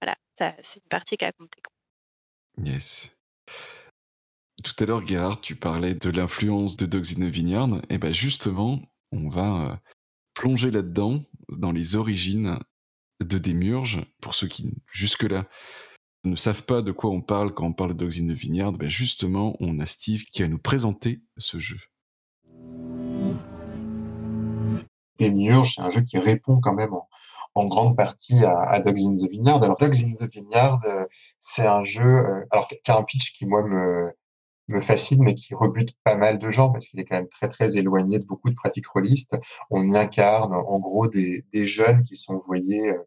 voilà, 0.03 0.16
c'est 0.62 0.80
une 0.80 0.88
partie 0.88 1.16
qui 1.16 1.24
a 1.24 1.32
compté. 1.32 1.61
Yes. 2.62 3.14
Tout 4.62 4.72
à 4.78 4.86
l'heure, 4.86 5.07
Gérard, 5.07 5.40
tu 5.40 5.57
parlais 5.57 5.95
de 5.95 6.11
l'influence 6.11 6.76
de 6.76 6.86
Dogs 6.86 7.12
in 7.16 7.26
the 7.26 7.30
Vineyard. 7.30 7.82
Et 7.90 7.99
ben 7.99 8.14
justement, 8.14 8.80
on 9.12 9.28
va 9.28 9.70
euh, 9.72 9.76
plonger 10.34 10.70
là-dedans, 10.70 11.24
dans 11.49 11.72
les 11.72 11.97
origines 11.97 12.59
de 13.20 13.38
Démurge. 13.38 14.01
Pour 14.20 14.34
ceux 14.34 14.47
qui, 14.47 14.74
jusque-là, 14.92 15.47
ne 16.24 16.36
savent 16.36 16.64
pas 16.64 16.82
de 16.82 16.92
quoi 16.92 17.11
on 17.11 17.20
parle 17.20 17.53
quand 17.53 17.66
on 17.66 17.72
parle 17.72 17.95
de 17.95 18.05
Dogs 18.05 18.20
in 18.20 18.28
the 18.28 18.36
Vineyard, 18.36 18.72
ben 18.72 18.88
justement, 18.88 19.57
on 19.61 19.78
a 19.80 19.86
Steve 19.86 20.24
qui 20.24 20.42
va 20.42 20.49
nous 20.49 20.59
présenter 20.59 21.22
ce 21.36 21.59
jeu. 21.59 21.78
Demiurge, 25.20 25.74
c'est 25.74 25.82
un 25.82 25.90
jeu 25.90 26.01
qui 26.01 26.18
répond 26.18 26.61
quand 26.61 26.74
même 26.74 26.95
en 27.55 27.67
grande 27.67 27.97
partie 27.97 28.45
à, 28.45 28.81
Dogs 28.81 29.01
in 29.01 29.15
the 29.15 29.31
Vineyard. 29.31 29.63
Alors, 29.63 29.77
Dogs 29.77 30.03
in 30.05 30.13
the 30.15 30.29
Vineyard, 30.31 30.81
euh, 30.87 31.05
c'est 31.39 31.67
un 31.67 31.85
jeu 31.85 32.05
euh, 32.05 32.45
alors, 32.51 32.69
qui 32.69 32.91
a 32.91 32.97
un 32.97 33.03
pitch 33.03 33.33
qui, 33.33 33.47
moi, 33.47 33.63
me, 33.63 34.11
me 34.69 34.81
fascine, 34.81 35.23
mais 35.23 35.35
qui 35.35 35.55
rebute 35.55 35.97
pas 36.05 36.17
mal 36.17 36.39
de 36.39 36.51
gens 36.51 36.71
parce 36.71 36.89
qu'il 36.89 36.99
est 37.01 37.05
quand 37.05 37.17
même 37.17 37.29
très, 37.29 37.49
très 37.49 37.77
éloigné 37.77 38.19
de 38.19 38.25
beaucoup 38.25 38.51
de 38.51 38.55
pratiques 38.55 38.89
rôlistes. 38.89 39.37
On 39.71 39.89
y 39.89 39.97
incarne, 39.97 40.53
en 40.53 40.79
gros, 40.81 41.07
des, 41.07 41.45
des 41.53 41.67
jeunes 41.67 42.03
qui 42.03 42.17
sont 42.17 42.35
envoyés 42.35 42.91
euh, 42.91 43.07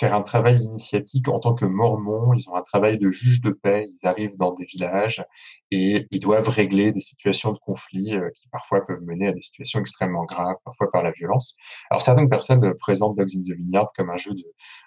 faire 0.00 0.14
un 0.14 0.22
travail 0.22 0.56
initiatique 0.62 1.28
en 1.28 1.38
tant 1.38 1.54
que 1.54 1.66
mormons. 1.66 2.32
Ils 2.32 2.48
ont 2.48 2.56
un 2.56 2.62
travail 2.62 2.96
de 2.96 3.10
juge 3.10 3.42
de 3.42 3.50
paix. 3.50 3.86
Ils 3.92 4.06
arrivent 4.08 4.38
dans 4.38 4.54
des 4.54 4.64
villages 4.64 5.22
et 5.70 6.06
ils 6.10 6.20
doivent 6.20 6.48
régler 6.48 6.90
des 6.90 7.00
situations 7.00 7.52
de 7.52 7.58
conflit 7.58 8.16
euh, 8.16 8.30
qui 8.34 8.48
parfois 8.48 8.86
peuvent 8.86 9.02
mener 9.04 9.28
à 9.28 9.32
des 9.32 9.42
situations 9.42 9.78
extrêmement 9.78 10.24
graves, 10.24 10.56
parfois 10.64 10.90
par 10.90 11.02
la 11.02 11.10
violence. 11.10 11.56
Alors 11.90 12.00
certaines 12.00 12.30
personnes 12.30 12.74
présentent 12.78 13.16
Dogs 13.16 13.36
in 13.36 13.42
the 13.42 13.54
Vineyard 13.54 13.92
comme 13.94 14.08
un 14.08 14.16
jeu 14.16 14.32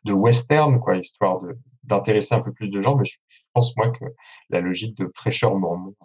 de, 0.05 0.13
western, 0.13 0.79
quoi, 0.79 0.97
histoire 0.97 1.39
d'intéresser 1.83 2.33
un 2.33 2.41
peu 2.41 2.51
plus 2.51 2.71
de 2.71 2.81
gens. 2.81 2.95
Mais 2.95 3.05
je, 3.05 3.17
pense 3.53 3.75
moi 3.77 3.91
que 3.91 4.05
la 4.49 4.61
logique 4.61 4.97
de 4.97 5.05
prêcheur 5.05 5.55
mormon 5.55 5.95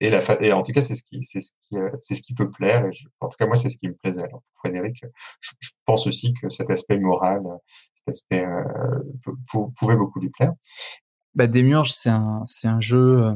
et, 0.00 0.10
la 0.10 0.20
fa- 0.20 0.38
et 0.40 0.52
en 0.52 0.62
tout 0.62 0.72
cas, 0.72 0.80
c'est 0.80 0.94
ce 0.94 1.02
qui, 1.02 1.22
c'est 1.22 1.40
ce 1.40 1.52
qui, 1.60 1.76
euh, 1.78 1.90
c'est 1.98 2.14
ce 2.14 2.22
qui 2.22 2.34
peut 2.34 2.50
plaire. 2.50 2.86
Et 2.86 2.92
je- 2.92 3.06
en 3.20 3.28
tout 3.28 3.36
cas, 3.38 3.46
moi, 3.46 3.56
c'est 3.56 3.68
ce 3.68 3.76
qui 3.78 3.88
me 3.88 3.94
plaisait. 3.94 4.22
Alors, 4.22 4.40
pour 4.42 4.58
Frédéric, 4.64 5.02
je, 5.40 5.52
je 5.60 5.70
pense 5.84 6.06
aussi 6.06 6.32
que 6.40 6.48
cet 6.48 6.70
aspect 6.70 6.98
moral, 6.98 7.42
cet 7.94 8.08
aspect 8.08 8.44
euh, 8.44 8.62
pou- 9.22 9.36
pou- 9.50 9.70
pouvait 9.78 9.96
beaucoup 9.96 10.20
lui 10.20 10.30
plaire. 10.30 10.52
Bah, 11.34 11.46
Demiurge, 11.46 11.92
c'est 11.92 12.10
un, 12.10 12.40
c'est 12.44 12.68
un 12.68 12.80
jeu 12.80 13.22
euh, 13.26 13.32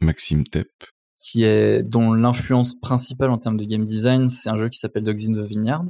Maxime 0.00 0.44
Tepp. 0.44 0.70
qui 1.16 1.44
est 1.44 1.82
dont 1.82 2.12
l'influence 2.12 2.74
principale 2.80 3.30
en 3.30 3.38
termes 3.38 3.56
de 3.58 3.64
game 3.64 3.84
design, 3.84 4.28
c'est 4.28 4.48
un 4.48 4.56
jeu 4.56 4.68
qui 4.68 4.78
s'appelle 4.78 5.04
Dogs 5.04 5.28
in 5.28 5.34
the 5.34 5.46
Vineyard, 5.46 5.84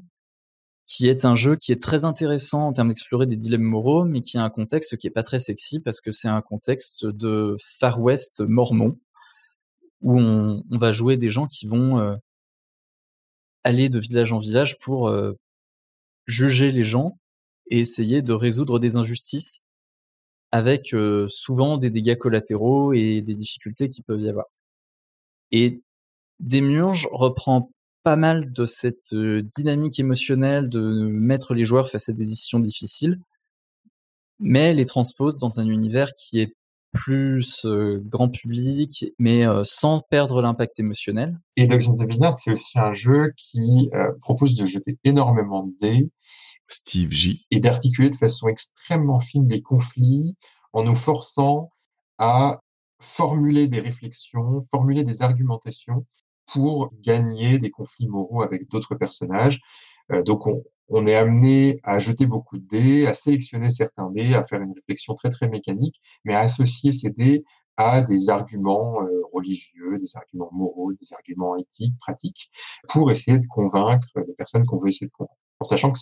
qui 0.85 1.09
est 1.09 1.25
un 1.25 1.37
jeu 1.37 1.55
qui 1.55 1.71
est 1.71 1.81
très 1.81 2.05
intéressant 2.05 2.67
en 2.67 2.73
termes 2.73 2.89
d'explorer 2.89 3.27
des 3.27 3.37
dilemmes 3.37 3.63
moraux, 3.63 4.05
mais 4.05 4.21
qui 4.23 4.39
a 4.39 4.43
un 4.43 4.51
contexte 4.51 4.97
qui 4.97 5.07
est 5.07 5.11
pas 5.11 5.23
très 5.23 5.39
sexy 5.39 5.79
parce 5.79 6.01
que 6.01 6.11
c'est 6.11 6.27
un 6.29 6.43
contexte 6.43 7.07
de 7.07 7.57
Far 7.79 8.01
West 8.01 8.41
mormon 8.41 8.99
où 10.03 10.19
on, 10.19 10.63
va 10.71 10.93
jouer 10.93 11.17
des 11.17 11.31
gens 11.31 11.47
qui 11.47 11.67
vont 11.67 11.99
euh, 11.99 12.17
aller 13.65 13.89
de 13.89 13.99
village 13.99 14.33
en 14.33 14.39
village 14.39 14.79
pour 14.79 15.09
euh, 15.09 15.35
juger 16.27 16.73
les 16.73 16.85
gens 16.85 17.19
et 17.71 17.81
essayer 17.81 18.23
de 18.23 18.33
résoudre 18.33 18.79
des 18.79 18.97
injustices 18.97 19.63
avec 20.53 20.95
euh, 20.95 21.29
souvent 21.29 21.77
des 21.79 21.91
dégâts 21.91 22.17
collatéraux 22.17 22.93
et 22.93 23.21
des 23.23 23.35
difficultés 23.35 23.89
qui 23.89 24.03
peuvent 24.03 24.21
y 24.21 24.29
avoir. 24.29 24.47
Et 25.53 25.83
Demiurge 26.41 27.09
reprend 27.13 27.71
pas 28.03 28.17
mal 28.17 28.53
de 28.53 28.65
cette 28.65 29.15
dynamique 29.15 29.99
émotionnelle 30.01 30.71
de 30.71 30.81
mettre 30.81 31.55
les 31.55 31.67
joueurs 31.67 31.91
face 31.91 32.09
à 32.09 32.13
des 32.13 32.25
décisions 32.25 32.59
difficiles, 32.59 33.21
mais 34.39 34.73
les 34.73 34.87
transpose 34.87 35.37
dans 35.37 35.61
un 35.61 35.69
univers 35.69 36.15
qui 36.15 36.41
est 36.41 36.55
plus 36.93 37.65
euh, 37.65 38.01
grand 38.05 38.29
public, 38.29 39.07
mais 39.19 39.47
euh, 39.47 39.63
sans 39.65 40.01
perdre 40.01 40.43
l'impact 40.43 40.81
émotionnel. 40.81 41.39
Et 41.57 41.67
Dogs 41.67 41.89
in 41.89 41.95
the 41.95 42.09
Vineyard, 42.09 42.39
c'est 42.39 42.53
aussi 42.53 42.79
un 42.79 42.95
jeu 42.95 43.33
qui 43.37 43.91
euh, 43.95 44.13
propose 44.21 44.55
de 44.55 44.67
jeter 44.67 44.99
énormément 45.05 45.65
de 45.65 45.73
dés 45.81 46.11
Steve 46.69 47.11
J. 47.11 47.47
et 47.51 47.61
d'articuler 47.61 48.11
de 48.11 48.17
façon 48.17 48.49
extrêmement 48.49 49.21
fine 49.21 49.47
des 49.47 49.61
conflits 49.61 50.37
en 50.73 50.85
nous 50.85 50.95
forçant 50.95 51.71
à 52.19 52.61
formuler 53.01 53.67
des 53.67 53.81
réflexions, 53.81 54.61
formuler 54.61 55.05
des 55.05 55.23
argumentations 55.23 56.07
pour 56.47 56.91
gagner 57.01 57.59
des 57.59 57.71
conflits 57.71 58.09
moraux 58.09 58.43
avec 58.43 58.69
d'autres 58.69 58.95
personnages. 58.95 59.61
Euh, 60.13 60.23
donc 60.23 60.47
on, 60.47 60.63
on 60.91 61.07
est 61.07 61.15
amené 61.15 61.81
à 61.85 61.99
jeter 61.99 62.27
beaucoup 62.27 62.59
de 62.59 62.67
dés, 62.67 63.07
à 63.07 63.15
sélectionner 63.15 63.71
certains 63.71 64.11
dés, 64.11 64.35
à 64.35 64.45
faire 64.45 64.61
une 64.61 64.73
réflexion 64.73 65.15
très 65.15 65.31
très 65.31 65.49
mécanique, 65.49 66.01
mais 66.25 66.35
à 66.35 66.41
associer 66.41 66.93
ces 66.93 67.11
dés 67.11 67.45
à 67.77 68.03
des 68.03 68.29
arguments 68.29 69.03
euh, 69.03 69.23
religieux, 69.33 69.99
des 69.99 70.17
arguments 70.17 70.51
moraux, 70.53 70.93
des 70.93 71.13
arguments 71.15 71.57
éthiques, 71.57 71.97
pratiques, 71.99 72.51
pour 72.89 73.11
essayer 73.11 73.39
de 73.39 73.47
convaincre 73.47 74.09
les 74.17 74.35
personnes 74.35 74.67
qu'on 74.67 74.77
veut 74.77 74.91
essayer 74.91 75.07
de 75.07 75.13
convaincre. 75.13 75.37
En 75.61 75.65
sachant 75.65 75.93
que 75.93 75.99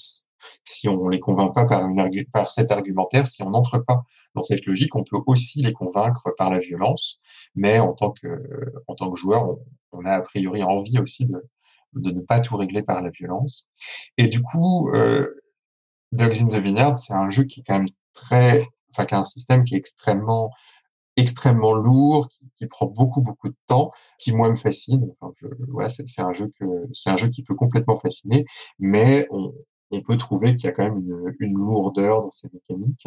si 0.64 0.88
on 0.88 1.08
les 1.08 1.20
convainc 1.20 1.54
pas 1.54 1.66
par, 1.66 1.86
une 1.86 2.24
par 2.32 2.50
cet 2.50 2.72
argumentaire, 2.72 3.26
si 3.26 3.42
on 3.42 3.50
n'entre 3.50 3.78
pas 3.78 4.02
dans 4.34 4.42
cette 4.42 4.64
logique, 4.66 4.94
on 4.96 5.04
peut 5.04 5.18
aussi 5.26 5.62
les 5.62 5.72
convaincre 5.72 6.32
par 6.38 6.50
la 6.50 6.60
violence, 6.60 7.20
mais 7.54 7.78
en 7.78 7.92
tant 7.92 8.12
que, 8.12 8.28
en 8.86 8.94
tant 8.94 9.10
que 9.10 9.18
joueur, 9.18 9.48
on, 9.48 9.58
on 9.92 10.04
a 10.04 10.14
a 10.14 10.22
priori 10.22 10.62
envie 10.62 10.98
aussi 10.98 11.26
de, 11.26 11.42
de 11.94 12.10
ne 12.10 12.20
pas 12.20 12.40
tout 12.40 12.56
régler 12.56 12.82
par 12.82 13.02
la 13.02 13.10
violence. 13.10 13.66
Et 14.16 14.28
du 14.28 14.42
coup, 14.42 14.90
euh, 14.94 15.42
Dogs 16.12 16.42
in 16.42 16.48
the 16.48 16.56
Vineyard, 16.62 16.98
c'est 16.98 17.14
un 17.14 17.30
jeu 17.30 17.44
qui 17.44 17.60
est 17.60 17.62
quand 17.66 17.78
même 17.78 17.88
très, 18.14 18.66
enfin, 18.90 19.04
qui 19.04 19.14
a 19.14 19.18
un 19.18 19.24
système 19.24 19.64
qui 19.64 19.74
est 19.74 19.78
extrêmement, 19.78 20.50
extrêmement 21.16 21.74
lourd, 21.74 22.28
qui, 22.56 22.66
prend 22.66 22.86
beaucoup, 22.86 23.22
beaucoup 23.22 23.48
de 23.48 23.56
temps, 23.66 23.92
qui 24.18 24.32
moi 24.32 24.50
me 24.50 24.56
fascine. 24.56 25.12
Voilà, 25.68 25.88
c'est 25.88 26.08
c'est 26.08 26.22
un 26.22 26.32
jeu 26.32 26.52
que, 26.58 26.64
c'est 26.92 27.10
un 27.10 27.16
jeu 27.16 27.28
qui 27.28 27.42
peut 27.42 27.54
complètement 27.54 27.96
fasciner, 27.96 28.44
mais 28.78 29.26
on, 29.30 29.52
on 29.90 30.02
peut 30.02 30.16
trouver 30.16 30.54
qu'il 30.54 30.66
y 30.66 30.68
a 30.68 30.72
quand 30.72 30.84
même 30.84 30.98
une, 30.98 31.34
une 31.40 31.54
lourdeur 31.58 32.22
dans 32.22 32.30
ces 32.30 32.48
mécaniques. 32.52 33.06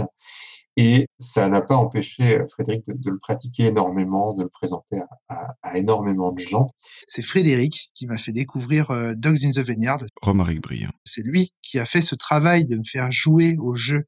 Et 0.78 1.08
ça 1.20 1.50
n'a 1.50 1.62
pas 1.62 1.76
empêché 1.76 2.40
euh, 2.40 2.48
Frédéric 2.48 2.86
de, 2.88 2.94
de 2.94 3.12
le 3.12 3.18
pratiquer 3.18 3.66
énormément, 3.66 4.34
de 4.34 4.44
le 4.44 4.50
présenter 4.50 5.00
à, 5.00 5.36
à- 5.36 5.54
à 5.64 5.78
énormément 5.78 6.32
de 6.32 6.40
gens. 6.40 6.70
C'est 7.08 7.22
Frédéric 7.22 7.90
qui 7.94 8.08
m'a 8.08 8.18
fait 8.18 8.32
découvrir 8.32 8.90
euh, 8.92 9.14
Dogs 9.14 9.44
in 9.44 9.50
the 9.52 9.60
Vineyard. 9.60 10.00
Romaric 10.22 10.62
Briand. 10.62 10.92
C'est 11.04 11.24
lui 11.24 11.52
qui 11.62 11.78
a 11.78 11.86
fait 11.86 12.02
ce 12.02 12.16
travail 12.16 12.66
de 12.68 12.78
me 12.78 12.84
faire 12.90 13.12
jouer 13.12 13.58
au 13.60 13.76
jeu, 13.76 14.06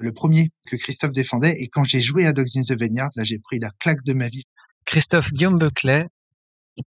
le 0.00 0.12
premier 0.12 0.50
que 0.66 0.74
Christophe 0.74 1.12
défendait. 1.12 1.54
Et 1.60 1.68
quand 1.68 1.84
j'ai 1.84 2.00
joué 2.00 2.26
à 2.26 2.32
Dogs 2.32 2.56
in 2.56 2.62
the 2.62 2.76
Vineyard, 2.76 3.10
là, 3.14 3.22
j'ai 3.22 3.38
pris 3.38 3.60
la 3.60 3.70
claque 3.78 4.02
de 4.04 4.12
ma 4.12 4.28
vie. 4.28 4.42
Christophe 4.84 5.32
Guillaume 5.32 5.58
Beclet, 5.60 6.08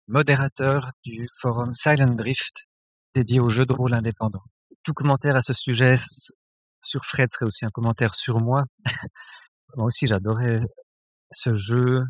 modérateur 0.07 0.89
du 1.05 1.27
forum 1.39 1.75
Silent 1.75 2.15
Drift, 2.15 2.65
dédié 3.13 3.39
aux 3.39 3.49
jeux 3.49 3.67
de 3.67 3.73
rôle 3.73 3.93
indépendants. 3.93 4.41
Tout 4.83 4.93
commentaire 4.93 5.35
à 5.35 5.41
ce 5.41 5.53
sujet 5.53 5.95
sur 6.81 7.05
Fred 7.05 7.29
serait 7.29 7.45
aussi 7.45 7.65
un 7.65 7.69
commentaire 7.69 8.13
sur 8.13 8.39
moi. 8.39 8.65
moi 9.75 9.87
aussi, 9.87 10.07
j'adorais 10.07 10.59
ce 11.31 11.55
jeu. 11.55 12.03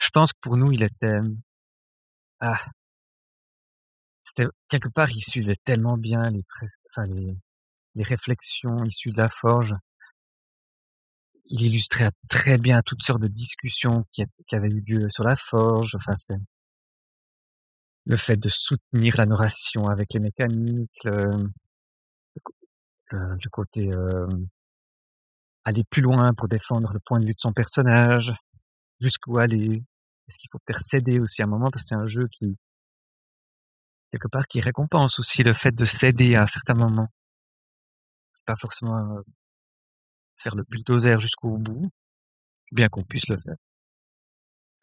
Je 0.00 0.08
pense 0.12 0.32
que 0.32 0.38
pour 0.40 0.56
nous, 0.56 0.72
il 0.72 0.82
était, 0.82 1.18
ah, 2.40 2.64
c'était 4.22 4.46
quelque 4.68 4.88
part, 4.88 5.10
il 5.10 5.20
suivait 5.22 5.56
tellement 5.64 5.96
bien 5.96 6.30
les, 6.30 6.44
enfin, 6.90 7.06
les, 7.06 7.36
réflexions 8.02 8.84
issues 8.84 9.10
de 9.10 9.18
la 9.18 9.28
forge. 9.28 9.74
Il 11.46 11.62
illustrait 11.62 12.10
très 12.28 12.56
bien 12.56 12.80
toutes 12.82 13.02
sortes 13.02 13.20
de 13.20 13.28
discussions 13.28 14.04
qui, 14.12 14.24
avaient 14.52 14.68
eu 14.68 14.80
lieu 14.80 15.10
sur 15.10 15.24
la 15.24 15.36
forge. 15.36 15.94
Enfin, 15.96 16.14
c'est 16.16 16.38
le 18.06 18.16
fait 18.16 18.36
de 18.36 18.48
soutenir 18.48 19.16
la 19.18 19.26
narration 19.26 19.88
avec 19.88 20.14
les 20.14 20.20
mécaniques, 20.20 21.06
le- 23.12 23.36
le 23.42 23.50
côté 23.50 23.92
euh, 23.92 24.26
aller 25.64 25.82
plus 25.90 26.02
loin 26.02 26.34
pour 26.34 26.46
défendre 26.46 26.92
le 26.92 27.00
point 27.00 27.18
de 27.18 27.24
vue 27.26 27.34
de 27.34 27.40
son 27.40 27.52
personnage, 27.52 28.32
jusqu'où 29.00 29.38
aller. 29.38 29.84
Est-ce 30.28 30.38
qu'il 30.38 30.50
faut 30.52 30.58
peut-être 30.66 30.80
céder 30.80 31.20
aussi 31.20 31.42
à 31.42 31.46
un 31.46 31.48
moment 31.48 31.70
parce 31.70 31.84
que 31.84 31.88
c'est 31.90 31.94
un 31.96 32.06
jeu 32.06 32.28
qui 32.32 32.56
quelque 34.12 34.28
part 34.28 34.46
qui 34.46 34.60
récompense 34.60 35.18
aussi 35.18 35.42
le 35.42 35.52
fait 35.52 35.72
de 35.74 35.84
céder 35.84 36.36
à 36.36 36.42
un 36.42 36.46
certain 36.46 36.74
moment, 36.74 37.08
pas 38.44 38.56
forcément 38.56 38.96
euh, 39.16 39.22
faire 40.36 40.54
le 40.54 40.62
bulldozer 40.64 41.18
jusqu'au 41.22 41.56
bout, 41.56 41.88
bien 42.72 42.88
qu'on 42.88 43.04
puisse 43.04 43.28
le 43.28 43.38
faire. 43.38 43.56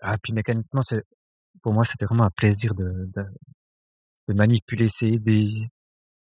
Ah, 0.01 0.17
puis 0.17 0.33
mécaniquement, 0.33 0.83
c'est 0.83 1.03
pour 1.63 1.73
moi, 1.73 1.85
c'était 1.85 2.05
vraiment 2.05 2.25
un 2.25 2.31
plaisir 2.31 2.75
de, 2.75 3.09
de, 3.15 3.25
de 4.29 4.33
manipuler 4.33 4.87
ces 4.87 5.19
dés, 5.19 5.67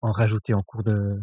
en 0.03 0.13
rajouter 0.13 0.55
en 0.55 0.63
cours 0.63 0.85
de, 0.85 1.21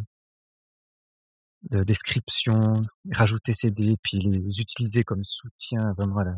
de 1.71 1.83
description, 1.83 2.83
rajouter 3.11 3.53
ces 3.53 3.71
dés, 3.71 3.95
puis 4.03 4.17
les 4.19 4.59
utiliser 4.59 5.03
comme 5.03 5.23
soutien 5.23 5.93
vraiment 5.93 6.21
la, 6.21 6.35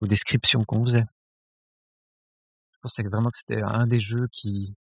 aux 0.00 0.06
descriptions 0.08 0.64
qu'on 0.64 0.84
faisait. 0.84 1.06
Je 2.72 2.78
pensais 2.82 3.02
vraiment 3.02 3.30
que 3.30 3.38
c'était 3.38 3.62
un 3.62 3.86
des 3.86 3.98
jeux 3.98 4.28
qui, 4.30 4.76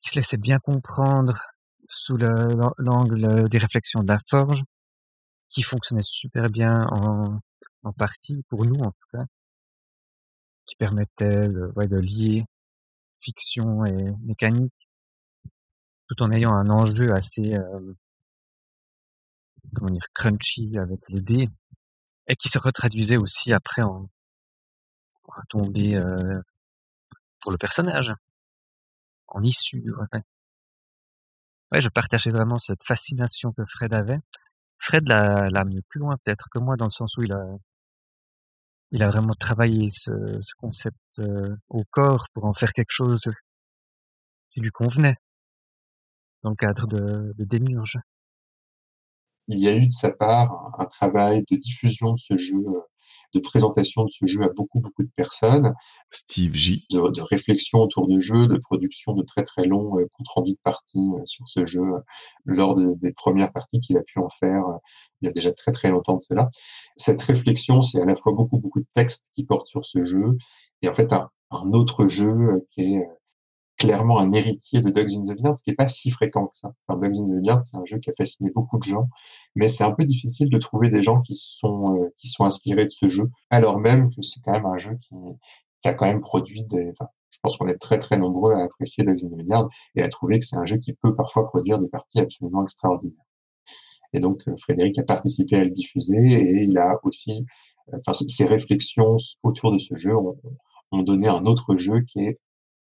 qui 0.00 0.10
se 0.10 0.16
laissait 0.16 0.36
bien 0.36 0.58
comprendre 0.58 1.42
sous 1.88 2.16
le- 2.16 2.52
l'angle 2.78 3.48
des 3.48 3.58
réflexions 3.58 4.02
de 4.02 4.08
la 4.08 4.18
forge, 4.28 4.62
qui 5.50 5.62
fonctionnait 5.62 6.02
super 6.02 6.50
bien 6.50 6.86
en, 6.90 7.40
en 7.84 7.92
partie, 7.92 8.42
pour 8.48 8.64
nous 8.66 8.80
en 8.80 8.92
tout 8.92 9.08
cas, 9.12 9.24
qui 10.66 10.74
permettait 10.74 11.46
de 11.48 11.98
lier 11.98 12.44
fiction 13.20 13.84
et 13.86 14.12
mécanique, 14.22 14.72
tout 16.06 16.22
en 16.22 16.30
ayant 16.30 16.52
un 16.52 16.70
enjeu 16.70 17.12
assez, 17.12 17.54
euh, 17.54 17.94
comment 19.74 19.90
dire, 19.90 20.06
crunchy 20.14 20.78
avec 20.78 21.00
les 21.08 21.20
dés, 21.20 21.48
et 22.28 22.36
qui 22.36 22.48
se 22.48 22.58
retraduisait 22.58 23.16
aussi 23.16 23.52
après 23.52 23.82
en 23.82 24.08
retombée 25.24 25.96
euh, 25.96 26.40
pour 27.40 27.52
le 27.52 27.58
personnage, 27.58 28.12
en 29.28 29.42
issue. 29.42 29.84
Ouais. 30.12 30.22
Ouais, 31.72 31.80
je 31.80 31.88
partageais 31.88 32.30
vraiment 32.30 32.58
cette 32.58 32.84
fascination 32.84 33.52
que 33.52 33.64
Fred 33.66 33.94
avait. 33.94 34.20
Fred 34.78 35.08
l'a 35.08 35.48
l'a 35.50 35.60
amené 35.60 35.80
plus 35.88 36.00
loin 36.00 36.16
peut-être 36.22 36.48
que 36.50 36.58
moi 36.58 36.76
dans 36.76 36.86
le 36.86 36.90
sens 36.90 37.16
où 37.16 37.22
il 37.22 37.32
a 37.32 37.44
il 38.92 39.02
a 39.02 39.08
vraiment 39.08 39.34
travaillé 39.34 39.90
ce, 39.90 40.12
ce 40.40 40.54
concept 40.56 40.96
euh, 41.18 41.56
au 41.68 41.82
corps 41.90 42.28
pour 42.32 42.44
en 42.44 42.54
faire 42.54 42.72
quelque 42.72 42.90
chose 42.92 43.32
qui 44.50 44.60
lui 44.60 44.70
convenait 44.70 45.16
dans 46.42 46.50
le 46.50 46.56
cadre 46.56 46.86
de, 46.86 47.34
de. 47.36 47.44
Il 49.48 49.58
y 49.58 49.68
a 49.68 49.76
eu 49.76 49.88
de 49.88 49.92
sa 49.94 50.10
part 50.12 50.52
un, 50.78 50.84
un 50.84 50.86
travail 50.86 51.44
de 51.50 51.56
diffusion 51.56 52.12
de 52.14 52.18
ce 52.20 52.36
jeu, 52.36 52.56
euh, 52.68 52.80
de 53.34 53.40
présentation 53.40 54.04
de 54.04 54.10
ce 54.10 54.26
jeu 54.26 54.42
à 54.42 54.48
beaucoup, 54.48 54.80
beaucoup 54.80 55.02
de 55.02 55.10
personnes. 55.16 55.72
Steve 56.10 56.54
J. 56.54 56.84
De, 56.90 57.08
de 57.10 57.22
réflexion 57.22 57.78
autour 57.80 58.06
du 58.08 58.20
jeu, 58.20 58.46
de 58.46 58.58
production 58.58 59.14
de 59.14 59.22
très, 59.22 59.42
très 59.42 59.64
longs 59.64 59.98
euh, 59.98 60.06
comptes 60.12 60.28
rendus 60.28 60.52
de 60.52 60.58
parties 60.62 61.08
euh, 61.14 61.22
sur 61.24 61.48
ce 61.48 61.64
jeu 61.66 61.82
lors 62.44 62.74
de- 62.74 62.94
des 63.00 63.12
premières 63.12 63.52
parties 63.52 63.80
qu'il 63.80 63.96
a 63.96 64.02
pu 64.02 64.18
en 64.18 64.28
faire 64.28 64.62
il 65.20 65.26
y 65.26 65.28
a 65.28 65.32
déjà 65.32 65.52
très, 65.52 65.72
très 65.72 65.90
longtemps 65.90 66.16
de 66.16 66.22
cela. 66.22 66.50
Cette 66.96 67.22
réflexion, 67.22 67.80
c'est 67.82 68.00
à 68.02 68.04
la 68.06 68.16
fois 68.16 68.32
beaucoup, 68.32 68.58
beaucoup 68.58 68.80
de 68.80 68.86
textes 68.94 69.30
qui 69.36 69.44
portent 69.44 69.66
sur 69.68 69.86
ce 69.86 70.04
jeu 70.04 70.36
et 70.82 70.88
en 70.88 70.94
fait 70.94 71.12
un, 71.12 71.28
un 71.50 71.72
autre 71.72 72.08
jeu 72.08 72.66
qui 72.70 72.94
est 72.94 73.06
clairement 73.82 74.18
un 74.18 74.32
héritier 74.32 74.80
de 74.80 74.90
Dogs 74.90 75.14
in 75.14 75.24
the 75.24 75.36
Vineyard, 75.36 75.58
ce 75.58 75.64
qui 75.64 75.70
n'est 75.70 75.76
pas 75.76 75.88
si 75.88 76.10
fréquent 76.10 76.46
que 76.46 76.56
ça. 76.56 76.72
Enfin, 76.86 77.00
Dogs 77.00 77.20
in 77.20 77.26
the 77.26 77.34
Vineyard, 77.36 77.64
c'est 77.64 77.76
un 77.76 77.84
jeu 77.84 77.98
qui 77.98 78.10
a 78.10 78.12
fasciné 78.12 78.50
beaucoup 78.50 78.78
de 78.78 78.84
gens, 78.84 79.08
mais 79.54 79.68
c'est 79.68 79.84
un 79.84 79.92
peu 79.92 80.04
difficile 80.04 80.48
de 80.48 80.58
trouver 80.58 80.90
des 80.90 81.02
gens 81.02 81.20
qui 81.20 81.34
sont 81.34 81.96
euh, 81.96 82.08
qui 82.16 82.28
sont 82.28 82.44
inspirés 82.44 82.86
de 82.86 82.92
ce 82.92 83.08
jeu, 83.08 83.30
alors 83.50 83.78
même 83.78 84.10
que 84.10 84.22
c'est 84.22 84.40
quand 84.44 84.52
même 84.52 84.66
un 84.66 84.78
jeu 84.78 84.96
qui, 85.00 85.16
qui 85.82 85.88
a 85.88 85.94
quand 85.94 86.06
même 86.06 86.20
produit 86.20 86.64
des. 86.64 86.90
Enfin, 86.90 87.08
je 87.30 87.38
pense 87.42 87.56
qu'on 87.56 87.66
est 87.68 87.78
très 87.78 87.98
très 87.98 88.16
nombreux 88.16 88.54
à 88.54 88.62
apprécier 88.62 89.04
Dogs 89.04 89.24
in 89.24 89.28
the 89.28 89.38
Vineyard 89.38 89.68
et 89.96 90.02
à 90.02 90.08
trouver 90.08 90.38
que 90.38 90.44
c'est 90.44 90.56
un 90.56 90.64
jeu 90.66 90.76
qui 90.78 90.92
peut 90.92 91.14
parfois 91.14 91.46
produire 91.48 91.78
des 91.78 91.88
parties 91.88 92.20
absolument 92.20 92.62
extraordinaires. 92.62 93.24
Et 94.12 94.20
donc 94.20 94.46
euh, 94.48 94.54
Frédéric 94.56 94.98
a 94.98 95.02
participé 95.02 95.56
à 95.56 95.64
le 95.64 95.70
diffuser 95.70 96.18
et 96.18 96.62
il 96.64 96.78
a 96.78 96.98
aussi, 97.02 97.44
euh, 97.92 97.98
enfin 98.06 98.12
ses 98.12 98.44
réflexions 98.44 99.16
autour 99.42 99.72
de 99.72 99.78
ce 99.78 99.96
jeu 99.96 100.16
ont, 100.16 100.36
ont 100.92 101.02
donné 101.02 101.28
un 101.28 101.46
autre 101.46 101.76
jeu 101.78 102.02
qui 102.02 102.20
est 102.20 102.38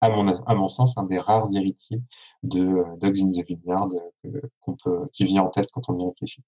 à 0.00 0.10
mon, 0.10 0.28
à 0.28 0.54
mon 0.54 0.68
sens, 0.68 0.96
un 0.98 1.04
des 1.04 1.18
rares 1.18 1.46
héritiers 1.54 2.00
de 2.42 2.62
euh, 2.62 2.84
Dogs 3.00 3.18
in 3.20 3.30
the 3.30 3.44
Vineyard 3.46 3.88
euh, 4.26 4.40
qu'on 4.60 4.76
peut- 4.76 5.08
qui 5.12 5.24
vient 5.24 5.42
en 5.42 5.48
tête 5.50 5.70
quand 5.72 5.88
on 5.88 5.98
y 5.98 6.06
réfléchit. 6.06 6.42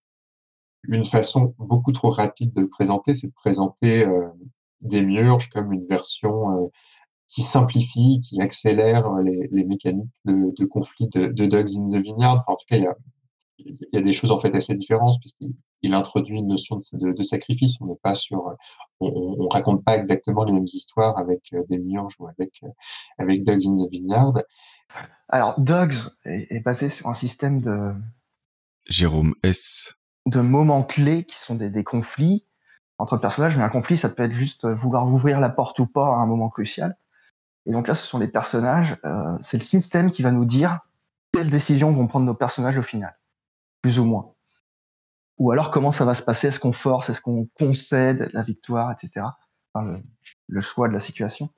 Une 0.84 1.04
façon 1.04 1.54
beaucoup 1.58 1.92
trop 1.92 2.10
rapide 2.10 2.52
de 2.52 2.62
le 2.62 2.68
présenter, 2.68 3.12
c'est 3.14 3.26
de 3.26 3.32
présenter 3.32 4.06
euh, 4.06 4.28
Demiurge 4.80 5.50
comme 5.50 5.72
une 5.72 5.84
version 5.84 6.64
euh, 6.64 6.68
qui 7.28 7.42
simplifie, 7.42 8.20
qui 8.22 8.40
accélère 8.40 9.06
euh, 9.06 9.22
les, 9.22 9.48
les 9.52 9.64
mécaniques 9.64 10.14
de, 10.24 10.54
de 10.56 10.64
conflit 10.64 11.08
de, 11.08 11.26
de 11.28 11.46
Dogs 11.46 11.76
in 11.76 11.86
the 11.86 12.02
Vineyard. 12.02 12.42
En 12.46 12.56
tout 12.56 12.66
cas, 12.66 12.76
il 12.76 12.84
y 12.84 12.86
a, 12.86 12.96
il 13.64 13.88
y 13.92 13.96
a 13.96 14.02
des 14.02 14.12
choses 14.12 14.30
en 14.30 14.40
fait 14.40 14.54
assez 14.54 14.74
différentes 14.74 15.18
puisqu'il 15.20 15.54
il 15.82 15.94
introduit 15.94 16.38
une 16.38 16.48
notion 16.48 16.76
de, 16.76 16.98
de, 16.98 17.12
de 17.12 17.22
sacrifice. 17.22 17.80
On 17.80 17.86
n'est 17.86 18.00
pas 18.02 18.14
sur, 18.14 18.56
on, 19.00 19.08
on, 19.08 19.44
on 19.44 19.48
raconte 19.48 19.84
pas 19.84 19.96
exactement 19.96 20.44
les 20.44 20.52
mêmes 20.52 20.66
histoires 20.66 21.16
avec 21.18 21.52
euh, 21.52 21.62
Demiurge 21.68 22.14
ou 22.18 22.28
avec 22.28 22.60
euh, 22.64 22.68
avec 23.18 23.42
Dogs 23.44 23.66
in 23.66 23.74
the 23.74 23.90
Vineyard. 23.90 24.34
Alors, 25.28 25.58
Dogs 25.60 25.96
est, 26.24 26.46
est 26.50 26.60
basé 26.60 26.88
sur 26.88 27.06
un 27.08 27.14
système 27.14 27.60
de, 27.60 27.94
Jérôme 28.86 29.34
S. 29.42 29.94
de 30.26 30.40
moments 30.40 30.82
clés 30.82 31.24
qui 31.24 31.36
sont 31.36 31.54
des, 31.54 31.70
des 31.70 31.84
conflits 31.84 32.46
entre 32.98 33.16
personnages, 33.16 33.56
mais 33.56 33.62
un 33.62 33.68
conflit, 33.68 33.96
ça 33.96 34.08
peut 34.08 34.24
être 34.24 34.32
juste 34.32 34.64
euh, 34.64 34.74
vouloir 34.74 35.06
ouvrir 35.06 35.40
la 35.40 35.48
porte 35.48 35.78
ou 35.78 35.86
pas 35.86 36.06
à 36.06 36.18
un 36.18 36.26
moment 36.26 36.48
crucial. 36.48 36.96
Et 37.66 37.72
donc 37.72 37.88
là, 37.88 37.94
ce 37.94 38.06
sont 38.06 38.18
les 38.18 38.28
personnages, 38.28 38.96
euh, 39.04 39.38
c'est 39.42 39.58
le 39.58 39.64
système 39.64 40.10
qui 40.10 40.22
va 40.22 40.32
nous 40.32 40.44
dire 40.44 40.80
quelles 41.32 41.50
décisions 41.50 41.92
vont 41.92 42.06
prendre 42.06 42.26
nos 42.26 42.34
personnages 42.34 42.78
au 42.78 42.82
final, 42.82 43.16
plus 43.82 43.98
ou 43.98 44.04
moins. 44.04 44.34
Ou 45.38 45.52
alors 45.52 45.70
comment 45.70 45.90
ça 45.90 46.04
va 46.04 46.14
se 46.14 46.22
passer, 46.22 46.48
est-ce 46.48 46.60
qu'on 46.60 46.72
force, 46.72 47.08
est-ce 47.08 47.22
qu'on 47.22 47.48
concède 47.58 48.30
la 48.34 48.42
victoire, 48.42 48.92
etc. 48.92 49.26
Enfin, 49.72 50.00
le, 50.48 50.60
choix 50.60 50.88
de 50.88 50.92
la 50.92 51.00
situation. 51.00 51.48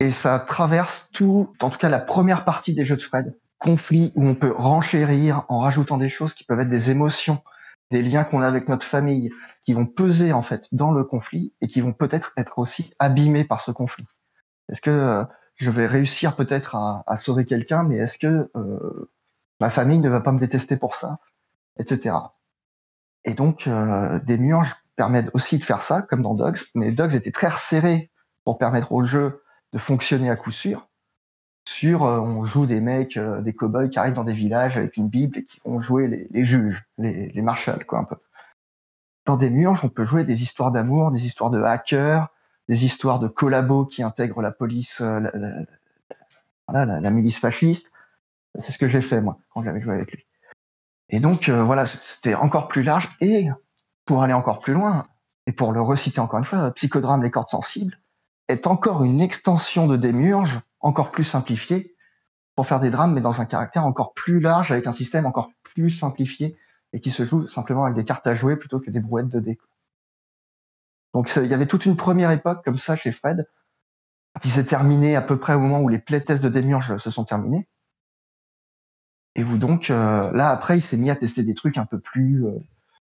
Et 0.00 0.10
ça 0.10 0.38
traverse 0.38 1.10
tout, 1.12 1.54
en 1.62 1.70
tout 1.70 1.78
cas 1.78 1.88
la 1.88 2.00
première 2.00 2.44
partie 2.44 2.74
des 2.74 2.84
jeux 2.84 2.96
de 2.96 3.02
Fred, 3.02 3.38
conflit 3.58 4.12
où 4.16 4.26
on 4.26 4.34
peut 4.34 4.52
renchérir 4.54 5.46
en 5.48 5.60
rajoutant 5.60 5.96
des 5.96 6.08
choses 6.08 6.34
qui 6.34 6.44
peuvent 6.44 6.60
être 6.60 6.68
des 6.68 6.90
émotions, 6.90 7.42
des 7.90 8.02
liens 8.02 8.24
qu'on 8.24 8.42
a 8.42 8.48
avec 8.48 8.68
notre 8.68 8.84
famille, 8.84 9.32
qui 9.62 9.72
vont 9.72 9.86
peser 9.86 10.32
en 10.32 10.42
fait 10.42 10.66
dans 10.72 10.90
le 10.90 11.04
conflit 11.04 11.54
et 11.60 11.68
qui 11.68 11.80
vont 11.80 11.92
peut-être 11.92 12.32
être 12.36 12.58
aussi 12.58 12.92
abîmés 12.98 13.44
par 13.44 13.60
ce 13.60 13.70
conflit. 13.70 14.04
Est-ce 14.68 14.80
que 14.82 14.90
euh, 14.90 15.24
je 15.54 15.70
vais 15.70 15.86
réussir 15.86 16.36
peut-être 16.36 16.74
à, 16.74 17.04
à 17.06 17.16
sauver 17.16 17.46
quelqu'un, 17.46 17.82
mais 17.84 17.96
est-ce 17.96 18.18
que 18.18 18.50
euh, 18.56 19.10
ma 19.62 19.70
famille 19.70 20.00
ne 20.00 20.08
va 20.08 20.20
pas 20.20 20.32
me 20.32 20.40
détester 20.40 20.76
pour 20.76 20.96
ça, 20.96 21.20
etc. 21.78 22.16
Et 23.24 23.34
donc 23.34 23.68
euh, 23.68 24.18
des 24.24 24.36
murges 24.36 24.74
permettent 24.96 25.30
aussi 25.34 25.56
de 25.56 25.64
faire 25.64 25.82
ça, 25.82 26.02
comme 26.02 26.20
dans 26.20 26.34
Dogs, 26.34 26.58
mais 26.74 26.90
Dogs 26.90 27.14
était 27.14 27.30
très 27.30 27.46
resserré 27.46 28.10
pour 28.44 28.58
permettre 28.58 28.90
au 28.90 29.04
jeu 29.04 29.44
de 29.72 29.78
fonctionner 29.78 30.30
à 30.30 30.34
coup 30.34 30.50
sûr. 30.50 30.88
Sur, 31.68 32.02
euh, 32.02 32.18
on 32.18 32.42
joue 32.44 32.66
des 32.66 32.80
mecs, 32.80 33.16
euh, 33.16 33.40
des 33.40 33.52
cow-boys 33.52 33.88
qui 33.88 34.00
arrivent 34.00 34.14
dans 34.14 34.24
des 34.24 34.32
villages 34.32 34.76
avec 34.76 34.96
une 34.96 35.08
bible 35.08 35.38
et 35.38 35.44
qui 35.44 35.60
vont 35.64 35.78
jouer 35.78 36.08
les, 36.08 36.42
juges, 36.42 36.84
les, 36.98 37.40
marshals, 37.40 37.84
quoi, 37.86 38.00
un 38.00 38.04
peu. 38.04 38.16
Dans 39.26 39.36
des 39.36 39.48
murges, 39.48 39.84
on 39.84 39.88
peut 39.88 40.04
jouer 40.04 40.24
des 40.24 40.42
histoires 40.42 40.72
d'amour, 40.72 41.12
des 41.12 41.24
histoires 41.24 41.50
de 41.50 41.62
hackers, 41.62 42.26
des 42.68 42.84
histoires 42.84 43.20
de 43.20 43.28
collabos 43.28 43.86
qui 43.86 44.02
intègrent 44.02 44.42
la 44.42 44.50
police, 44.50 45.00
euh, 45.02 45.20
la, 46.68 46.84
la 46.84 47.10
milice 47.12 47.38
fasciste. 47.38 47.92
C'est 48.56 48.72
ce 48.72 48.78
que 48.78 48.88
j'ai 48.88 49.00
fait, 49.00 49.20
moi, 49.20 49.38
quand 49.50 49.62
j'avais 49.62 49.80
joué 49.80 49.94
avec 49.94 50.12
lui. 50.12 50.26
Et 51.08 51.20
donc, 51.20 51.48
euh, 51.48 51.62
voilà, 51.62 51.86
c'était 51.86 52.34
encore 52.34 52.68
plus 52.68 52.82
large. 52.82 53.14
Et 53.20 53.48
pour 54.04 54.22
aller 54.22 54.34
encore 54.34 54.60
plus 54.60 54.74
loin, 54.74 55.06
et 55.46 55.52
pour 55.52 55.72
le 55.72 55.80
reciter 55.80 56.20
encore 56.20 56.38
une 56.38 56.44
fois, 56.44 56.70
Psychodrame, 56.72 57.22
les 57.22 57.30
cordes 57.30 57.48
sensibles, 57.48 57.98
est 58.48 58.66
encore 58.66 59.04
une 59.04 59.20
extension 59.20 59.86
de 59.86 59.96
Démurge, 59.96 60.60
encore 60.80 61.10
plus 61.10 61.24
simplifiée, 61.24 61.96
pour 62.54 62.66
faire 62.66 62.80
des 62.80 62.90
drames, 62.90 63.14
mais 63.14 63.20
dans 63.20 63.40
un 63.40 63.46
caractère 63.46 63.86
encore 63.86 64.12
plus 64.14 64.40
large, 64.40 64.72
avec 64.72 64.86
un 64.86 64.92
système 64.92 65.26
encore 65.26 65.50
plus 65.62 65.90
simplifié, 65.90 66.56
et 66.92 67.00
qui 67.00 67.10
se 67.10 67.24
joue 67.24 67.46
simplement 67.46 67.84
avec 67.84 67.96
des 67.96 68.04
cartes 68.04 68.26
à 68.26 68.34
jouer 68.34 68.56
plutôt 68.56 68.80
que 68.80 68.90
des 68.90 69.00
brouettes 69.00 69.28
de 69.28 69.40
dés. 69.40 69.58
Donc 71.14 71.30
il 71.36 71.46
y 71.46 71.54
avait 71.54 71.66
toute 71.66 71.86
une 71.86 71.96
première 71.96 72.30
époque 72.30 72.64
comme 72.64 72.78
ça 72.78 72.96
chez 72.96 73.12
Fred, 73.12 73.48
qui 74.40 74.48
s'est 74.48 74.64
terminée 74.64 75.16
à 75.16 75.22
peu 75.22 75.38
près 75.38 75.54
au 75.54 75.58
moment 75.58 75.80
où 75.80 75.88
les 75.88 75.98
playtests 75.98 76.42
de 76.42 76.48
Démurge 76.48 76.96
se 76.96 77.10
sont 77.10 77.24
terminés. 77.24 77.68
Et 79.34 79.44
où 79.44 79.56
donc, 79.56 79.90
euh, 79.90 80.30
là, 80.32 80.50
après, 80.50 80.78
il 80.78 80.82
s'est 80.82 80.96
mis 80.98 81.10
à 81.10 81.16
tester 81.16 81.42
des 81.42 81.54
trucs 81.54 81.78
un 81.78 81.86
peu 81.86 81.98
plus 81.98 82.46
euh, 82.46 82.58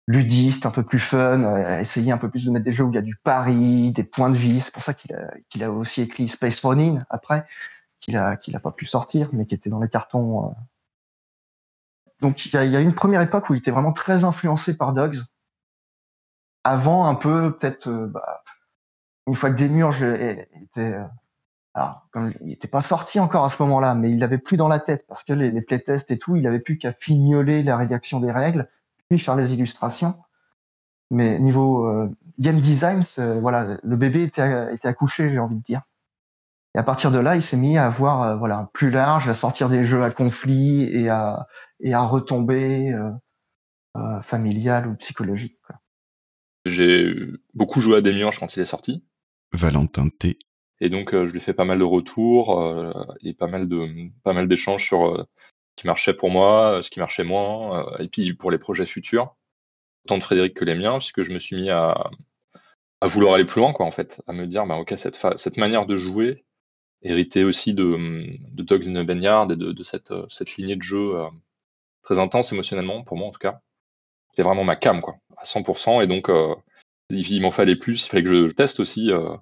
ludistes, 0.06 0.64
un 0.66 0.70
peu 0.70 0.82
plus 0.82 0.98
fun, 0.98 1.42
euh, 1.42 1.66
à 1.66 1.80
essayer 1.80 2.12
un 2.12 2.18
peu 2.18 2.30
plus 2.30 2.46
de 2.46 2.50
mettre 2.50 2.64
des 2.64 2.72
jeux 2.72 2.84
où 2.84 2.90
il 2.90 2.94
y 2.94 2.98
a 2.98 3.02
du 3.02 3.16
pari, 3.16 3.92
des 3.92 4.04
points 4.04 4.30
de 4.30 4.36
vie. 4.36 4.60
C'est 4.60 4.72
pour 4.72 4.82
ça 4.82 4.94
qu'il 4.94 5.14
a, 5.14 5.34
qu'il 5.50 5.62
a 5.62 5.70
aussi 5.70 6.02
écrit 6.02 6.28
Space 6.28 6.60
Running 6.60 7.02
après, 7.10 7.46
qu'il 8.00 8.16
a, 8.16 8.36
qu'il 8.36 8.56
a 8.56 8.60
pas 8.60 8.72
pu 8.72 8.86
sortir, 8.86 9.28
mais 9.32 9.46
qui 9.46 9.54
était 9.54 9.70
dans 9.70 9.80
les 9.80 9.88
cartons. 9.88 10.46
euh. 10.46 10.52
Donc, 12.20 12.46
il 12.46 12.54
y, 12.54 12.56
a, 12.56 12.64
y 12.64 12.76
a 12.76 12.80
une 12.80 12.94
première 12.94 13.20
époque 13.20 13.50
où 13.50 13.54
il 13.54 13.58
était 13.58 13.70
vraiment 13.70 13.92
très 13.92 14.24
influencé 14.24 14.76
par 14.76 14.94
Dogs. 14.94 15.18
Avant, 16.64 17.06
un 17.06 17.14
peu, 17.14 17.56
peut-être, 17.56 17.88
euh, 17.88 18.06
bah, 18.06 18.42
une 19.26 19.34
fois 19.34 19.50
que 19.50 19.56
Démurge 19.56 20.02
était, 20.02 20.94
euh, 20.94 21.04
alors, 21.76 22.06
comme 22.10 22.32
il 22.40 22.46
n'était 22.46 22.68
pas 22.68 22.80
sorti 22.80 23.20
encore 23.20 23.44
à 23.44 23.50
ce 23.50 23.62
moment-là, 23.62 23.94
mais 23.94 24.10
il 24.10 24.18
l'avait 24.18 24.38
plus 24.38 24.56
dans 24.56 24.68
la 24.68 24.80
tête 24.80 25.06
parce 25.06 25.24
que 25.24 25.34
les, 25.34 25.50
les 25.50 25.60
playtests 25.60 26.10
et 26.10 26.18
tout, 26.18 26.34
il 26.34 26.46
avait 26.46 26.58
plus 26.58 26.78
qu'à 26.78 26.92
fignoler 26.92 27.62
la 27.62 27.76
rédaction 27.76 28.18
des 28.18 28.32
règles, 28.32 28.68
puis 29.10 29.18
faire 29.18 29.36
les 29.36 29.52
illustrations. 29.52 30.16
Mais 31.10 31.38
niveau 31.38 31.86
euh, 31.86 32.10
game 32.38 32.58
design, 32.58 33.02
voilà, 33.40 33.78
le 33.82 33.96
bébé 33.96 34.22
était, 34.22 34.74
était 34.74 34.88
accouché, 34.88 35.30
j'ai 35.30 35.38
envie 35.38 35.56
de 35.56 35.62
dire. 35.62 35.82
Et 36.74 36.78
à 36.78 36.82
partir 36.82 37.10
de 37.10 37.18
là, 37.18 37.36
il 37.36 37.42
s'est 37.42 37.58
mis 37.58 37.76
à 37.76 37.90
voir 37.90 38.22
euh, 38.22 38.36
voilà 38.36 38.70
plus 38.72 38.90
large, 38.90 39.28
à 39.28 39.34
sortir 39.34 39.68
des 39.68 39.84
jeux 39.86 40.02
à 40.02 40.10
conflit 40.10 40.82
et 40.82 41.10
à 41.10 41.46
et 41.80 41.92
à 41.92 42.02
retomber 42.02 42.92
euh, 42.92 43.10
euh, 43.96 44.20
familial 44.22 44.88
ou 44.88 44.94
psychologique. 44.96 45.58
J'ai 46.64 47.14
beaucoup 47.54 47.80
joué 47.80 47.96
à 47.98 48.00
Demiurge 48.00 48.40
quand 48.40 48.56
il 48.56 48.60
est 48.60 48.66
sorti. 48.66 49.04
Valentin 49.52 50.08
T. 50.08 50.38
Et 50.80 50.90
donc, 50.90 51.14
euh, 51.14 51.26
je 51.26 51.32
lui 51.32 51.38
ai 51.38 51.40
fait 51.40 51.54
pas 51.54 51.64
mal 51.64 51.78
de 51.78 51.84
retours 51.84 52.60
euh, 52.60 52.92
et 53.22 53.34
pas 53.34 53.46
mal 53.46 53.68
de 53.68 54.10
pas 54.22 54.32
mal 54.32 54.48
d'échanges 54.48 54.86
sur 54.86 55.06
euh, 55.06 55.24
ce 55.76 55.82
qui 55.82 55.86
marchait 55.86 56.14
pour 56.14 56.30
moi, 56.30 56.80
ce 56.82 56.90
qui 56.90 57.00
marchait 57.00 57.24
moins, 57.24 57.86
et 57.98 58.08
puis 58.08 58.34
pour 58.34 58.50
les 58.50 58.58
projets 58.58 58.86
futurs, 58.86 59.34
tant 60.06 60.18
de 60.18 60.22
Frédéric 60.22 60.54
que 60.54 60.64
les 60.64 60.74
miens, 60.74 60.98
puisque 60.98 61.22
je 61.22 61.32
me 61.32 61.38
suis 61.38 61.56
mis 61.56 61.70
à, 61.70 62.10
à 63.00 63.06
vouloir 63.06 63.34
aller 63.34 63.44
plus 63.44 63.60
loin, 63.60 63.72
quoi, 63.72 63.86
en 63.86 63.90
fait, 63.90 64.22
à 64.26 64.32
me 64.32 64.46
dire, 64.46 64.66
bah, 64.66 64.76
ok, 64.76 64.94
cette, 64.96 65.18
cette 65.36 65.56
manière 65.56 65.86
de 65.86 65.96
jouer 65.96 66.44
héritait 67.02 67.44
aussi 67.44 67.74
de, 67.74 67.96
de 68.52 68.62
Dogs 68.62 68.88
in 68.88 68.96
a 68.96 69.04
Vineyard 69.04 69.50
et 69.50 69.56
de, 69.56 69.72
de 69.72 69.82
cette, 69.82 70.12
cette 70.28 70.56
lignée 70.56 70.76
de 70.76 70.82
jeu 70.82 71.16
euh, 71.16 71.28
très 72.02 72.18
intense 72.18 72.52
émotionnellement, 72.52 73.02
pour 73.04 73.16
moi 73.16 73.28
en 73.28 73.32
tout 73.32 73.38
cas. 73.38 73.60
C'était 74.30 74.42
vraiment 74.42 74.64
ma 74.64 74.76
cam, 74.76 75.00
quoi, 75.00 75.16
à 75.36 75.44
100%, 75.44 76.02
et 76.02 76.06
donc 76.06 76.28
euh, 76.28 76.54
il, 77.10 77.40
m'en 77.40 77.50
fallait 77.50 77.76
plus, 77.76 78.06
il 78.06 78.08
fallait 78.08 78.24
que 78.24 78.48
je 78.48 78.54
teste 78.54 78.80
aussi 78.80 79.10
euh, 79.10 79.36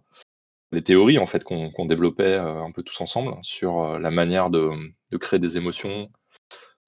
les 0.75 0.83
théories 0.83 1.19
en 1.19 1.27
fait 1.27 1.45
qu'on 1.45 1.87
développait 1.87 2.25
euh, 2.25 2.63
un 2.63 2.71
peu 2.71 2.83
tous 2.83 3.01
ensemble 3.01 3.37
sur 3.43 3.81
euh, 3.81 3.99
la 3.99 4.11
manière 4.11 4.51
de, 4.51 4.71
créer 5.19 5.39
des 5.39 5.57
émotions 5.57 6.11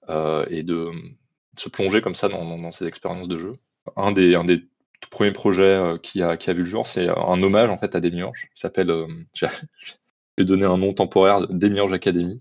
euh, 0.09 0.45
et 0.49 0.63
de, 0.63 0.91
se 1.57 1.69
plonger 1.69 2.01
comme 2.01 2.13
ça 2.13 2.27
dans, 2.27 2.71
ces 2.71 2.85
expériences 2.85 3.27
de 3.27 3.37
jeu. 3.39 3.57
Un 3.95 4.11
des, 4.11 4.35
un 4.35 4.45
premiers 5.09 5.31
projets 5.31 5.95
qui, 6.03 6.21
a, 6.21 6.35
vu 6.35 6.63
le 6.63 6.65
jour, 6.65 6.85
c'est 6.85 7.07
un 7.07 7.41
hommage 7.41 7.69
en 7.69 7.77
fait 7.77 7.95
à 7.95 7.99
Demiurge, 7.99 8.49
qui 8.53 8.61
s'appelle, 8.61 8.91
euh, 8.91 9.07
j'ai 10.37 10.45
donné 10.45 10.65
un 10.65 10.77
nom 10.77 10.93
temporaire, 10.93 11.47
Demiurge 11.47 11.93
Academy, 11.93 12.37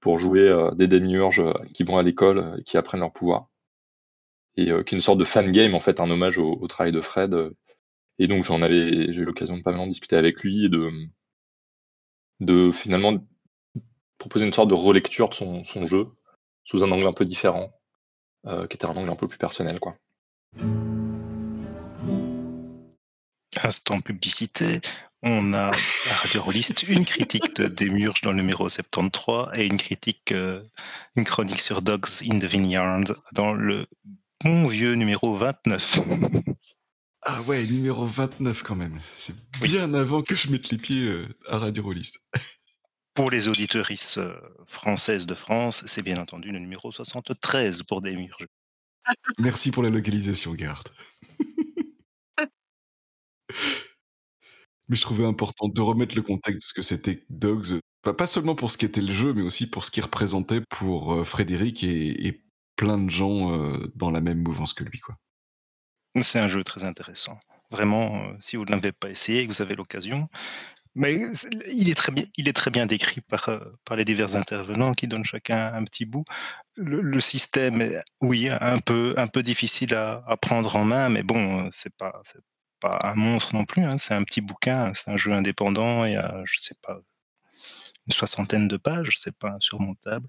pour 0.00 0.18
jouer 0.18 0.70
des 0.74 0.88
Demiurges 0.88 1.44
qui 1.74 1.84
vont 1.84 1.98
à 1.98 2.02
l'école 2.02 2.56
et 2.58 2.64
qui 2.64 2.76
apprennent 2.76 3.00
leur 3.00 3.12
pouvoir. 3.12 3.48
Et 4.56 4.64
qui 4.64 4.70
est 4.70 4.92
une 4.92 5.00
sorte 5.00 5.18
de 5.18 5.24
fan 5.24 5.52
game 5.52 5.74
en 5.74 5.80
fait, 5.80 6.00
un 6.00 6.10
hommage 6.10 6.38
au 6.38 6.66
travail 6.66 6.90
de 6.90 7.00
Fred. 7.00 7.52
Et 8.20 8.28
donc 8.28 8.44
j'en 8.44 8.60
avais, 8.60 9.12
j'ai 9.12 9.22
eu 9.22 9.24
l'occasion 9.24 9.56
de 9.56 9.62
pas 9.62 9.72
mal 9.72 9.80
en 9.80 9.86
discuter 9.86 10.14
avec 10.14 10.42
lui 10.42 10.66
et 10.66 10.68
de, 10.68 10.92
de 12.40 12.70
finalement 12.70 13.16
proposer 14.18 14.44
une 14.44 14.52
sorte 14.52 14.68
de 14.68 14.74
relecture 14.74 15.30
de 15.30 15.34
son, 15.34 15.86
jeu 15.86 16.06
sous 16.64 16.84
un 16.84 16.92
angle 16.92 17.06
un 17.06 17.14
peu 17.14 17.24
différent, 17.24 17.72
euh, 18.46 18.66
qui 18.66 18.76
était 18.76 18.84
un 18.84 18.94
angle 18.94 19.10
un 19.10 19.16
peu 19.16 19.26
plus 19.26 19.38
personnel, 19.38 19.80
quoi. 19.80 19.96
Instant 23.64 24.00
publicité. 24.02 24.80
On 25.22 25.54
a 25.54 25.68
à 25.68 26.14
Radio 26.22 26.42
Rollist 26.42 26.82
une 26.82 27.06
critique 27.06 27.56
de 27.56 27.68
Démurge 27.68 28.20
dans 28.20 28.32
le 28.32 28.36
numéro 28.36 28.68
73 28.68 29.58
et 29.58 29.64
une 29.64 29.78
critique, 29.78 30.32
euh, 30.32 30.62
une 31.16 31.24
chronique 31.24 31.60
sur 31.60 31.80
Dogs 31.80 32.22
in 32.30 32.38
the 32.38 32.44
Vineyard 32.44 33.00
dans 33.32 33.54
le 33.54 33.86
bon 34.44 34.66
vieux 34.66 34.92
numéro 34.92 35.34
29. 35.34 36.00
Ah 37.22 37.42
ouais, 37.42 37.66
numéro 37.66 38.06
29 38.06 38.62
quand 38.62 38.76
même. 38.76 38.98
C'est 39.16 39.36
bien 39.60 39.92
avant 39.92 40.22
que 40.22 40.34
je 40.34 40.50
mette 40.50 40.70
les 40.70 40.78
pieds 40.78 41.04
euh, 41.04 41.28
à 41.48 41.58
Radio 41.58 41.82
Rollist. 41.82 42.18
Pour 43.14 43.30
les 43.30 43.48
auditorices 43.48 44.16
euh, 44.16 44.32
françaises 44.64 45.26
de 45.26 45.34
France, 45.34 45.82
c'est 45.86 46.00
bien 46.02 46.16
entendu 46.16 46.50
le 46.50 46.58
numéro 46.58 46.90
73 46.90 47.82
pour 47.82 48.00
Démurge. 48.00 48.46
Merci 49.38 49.70
pour 49.70 49.82
la 49.82 49.90
localisation, 49.90 50.54
Garde. 50.54 50.88
Mais 54.88 54.96
je 54.96 55.02
trouvais 55.02 55.26
important 55.26 55.68
de 55.68 55.80
remettre 55.82 56.14
le 56.16 56.22
contexte 56.22 56.60
de 56.60 56.68
ce 56.68 56.72
que 56.72 56.82
c'était 56.82 57.26
Dogs, 57.28 57.80
pas, 58.02 58.14
pas 58.14 58.28
seulement 58.28 58.54
pour 58.54 58.70
ce 58.70 58.78
qu'était 58.78 59.02
le 59.02 59.12
jeu, 59.12 59.34
mais 59.34 59.42
aussi 59.42 59.68
pour 59.68 59.84
ce 59.84 59.90
qu'il 59.90 60.04
représentait 60.04 60.62
pour 60.70 61.12
euh, 61.12 61.24
Frédéric 61.24 61.84
et, 61.84 62.28
et 62.28 62.44
plein 62.76 62.96
de 62.96 63.10
gens 63.10 63.50
dans 63.94 64.10
la 64.10 64.22
même 64.22 64.42
mouvance 64.42 64.72
que 64.72 64.84
lui. 64.84 65.00
Quoi. 65.00 65.16
C'est 66.22 66.38
un 66.38 66.46
jeu 66.46 66.64
très 66.64 66.84
intéressant. 66.84 67.38
Vraiment, 67.70 68.24
euh, 68.24 68.36
si 68.40 68.56
vous 68.56 68.64
ne 68.64 68.70
l'avez 68.72 68.92
pas 68.92 69.10
essayé 69.10 69.42
et 69.42 69.46
vous 69.46 69.62
avez 69.62 69.74
l'occasion. 69.76 70.28
Mais 70.96 71.20
il 71.68 71.88
est 71.88 72.52
très 72.52 72.70
bien, 72.70 72.86
décrit 72.86 73.20
par, 73.20 73.48
euh, 73.48 73.60
par 73.84 73.96
les 73.96 74.04
divers 74.04 74.34
intervenants 74.34 74.92
qui 74.92 75.06
donnent 75.06 75.24
chacun 75.24 75.72
un 75.72 75.84
petit 75.84 76.04
bout. 76.04 76.24
Le, 76.76 77.20
système 77.20 77.80
est, 77.80 78.02
oui, 78.20 78.48
un 78.50 78.78
peu, 78.80 79.14
difficile 79.42 79.94
à, 79.94 80.24
à 80.26 80.36
prendre 80.36 80.74
en 80.74 80.84
main, 80.84 81.08
mais 81.08 81.22
bon, 81.22 81.66
euh, 81.66 81.68
c'est 81.72 81.94
pas, 81.96 82.20
pas 82.80 82.98
un 83.04 83.14
monstre 83.14 83.54
non 83.54 83.64
plus. 83.64 83.84
hein. 83.84 83.98
C'est 83.98 84.14
un 84.14 84.24
petit 84.24 84.40
bouquin, 84.40 84.92
c'est 84.94 85.10
un 85.10 85.16
jeu 85.16 85.32
indépendant. 85.32 86.04
Il 86.04 86.14
y 86.14 86.16
a, 86.16 86.42
je 86.44 86.58
sais 86.58 86.74
pas, 86.82 86.98
une 88.06 88.12
soixantaine 88.12 88.66
de 88.68 88.76
pages. 88.76 89.16
C'est 89.18 89.36
pas 89.36 89.50
insurmontable. 89.52 90.28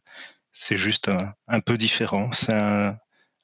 C'est 0.51 0.77
juste 0.77 1.09
un, 1.09 1.33
un 1.47 1.59
peu 1.59 1.77
différent. 1.77 2.31
C'est 2.31 2.53
un, 2.53 2.97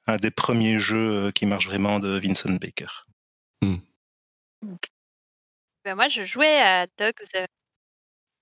un 0.07 0.17
des 0.17 0.31
premiers 0.31 0.79
jeux 0.79 1.27
euh, 1.27 1.31
qui 1.31 1.45
marche 1.45 1.65
vraiment 1.67 1.99
de 1.99 2.17
Vincent 2.17 2.51
Baker. 2.51 2.87
Ben, 5.83 5.95
moi, 5.95 6.07
je 6.07 6.23
jouais 6.23 6.59
à 6.59 6.87
Dogs 6.97 7.13
euh, 7.35 7.45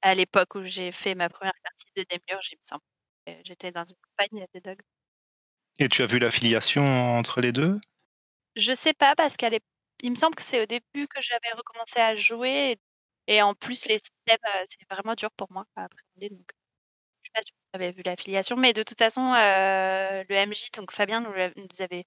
à 0.01 0.15
l'époque 0.15 0.55
où 0.55 0.63
j'ai 0.63 0.91
fait 0.91 1.15
ma 1.15 1.29
première 1.29 1.53
partie 1.63 1.85
de 1.95 2.05
Demiurge, 2.09 2.49
il 2.51 2.57
me 2.57 2.63
semble. 2.63 2.83
Euh, 3.29 3.41
J'étais 3.43 3.71
dans 3.71 3.85
une 3.85 3.95
compagnie 4.09 4.45
de 4.53 4.59
Dogs. 4.59 4.81
Et 5.79 5.89
tu 5.89 6.01
as 6.01 6.05
vu 6.05 6.19
l'affiliation 6.19 6.85
entre 7.17 7.41
les 7.41 7.51
deux? 7.51 7.79
Je 8.55 8.73
sais 8.73 8.93
pas 8.93 9.15
parce 9.15 9.35
qu'à 9.35 9.49
l'ép- 9.49 9.63
il 10.01 10.11
me 10.11 10.15
semble 10.15 10.35
que 10.35 10.41
c'est 10.43 10.61
au 10.61 10.65
début 10.65 11.07
que 11.07 11.21
j'avais 11.21 11.51
recommencé 11.55 11.99
à 11.99 12.15
jouer 12.15 12.77
et 13.27 13.41
en 13.41 13.53
plus 13.53 13.85
les 13.87 13.97
systèmes 13.97 14.37
c'est 14.63 14.89
vraiment 14.89 15.15
dur 15.15 15.31
pour 15.31 15.51
moi 15.51 15.65
à 15.75 15.85
appréhender 15.85 16.29
donc 16.29 16.51
je 17.23 17.29
sais 17.29 17.31
pas 17.33 17.41
si 17.41 17.51
vu 17.77 18.01
l'affiliation 18.05 18.57
mais 18.57 18.73
de 18.73 18.83
toute 18.83 18.97
façon 18.97 19.21
euh, 19.33 20.23
le 20.29 20.35
MJ 20.35 20.71
donc 20.75 20.91
Fabien 20.91 21.21
nous, 21.21 21.29
avait 21.79 22.05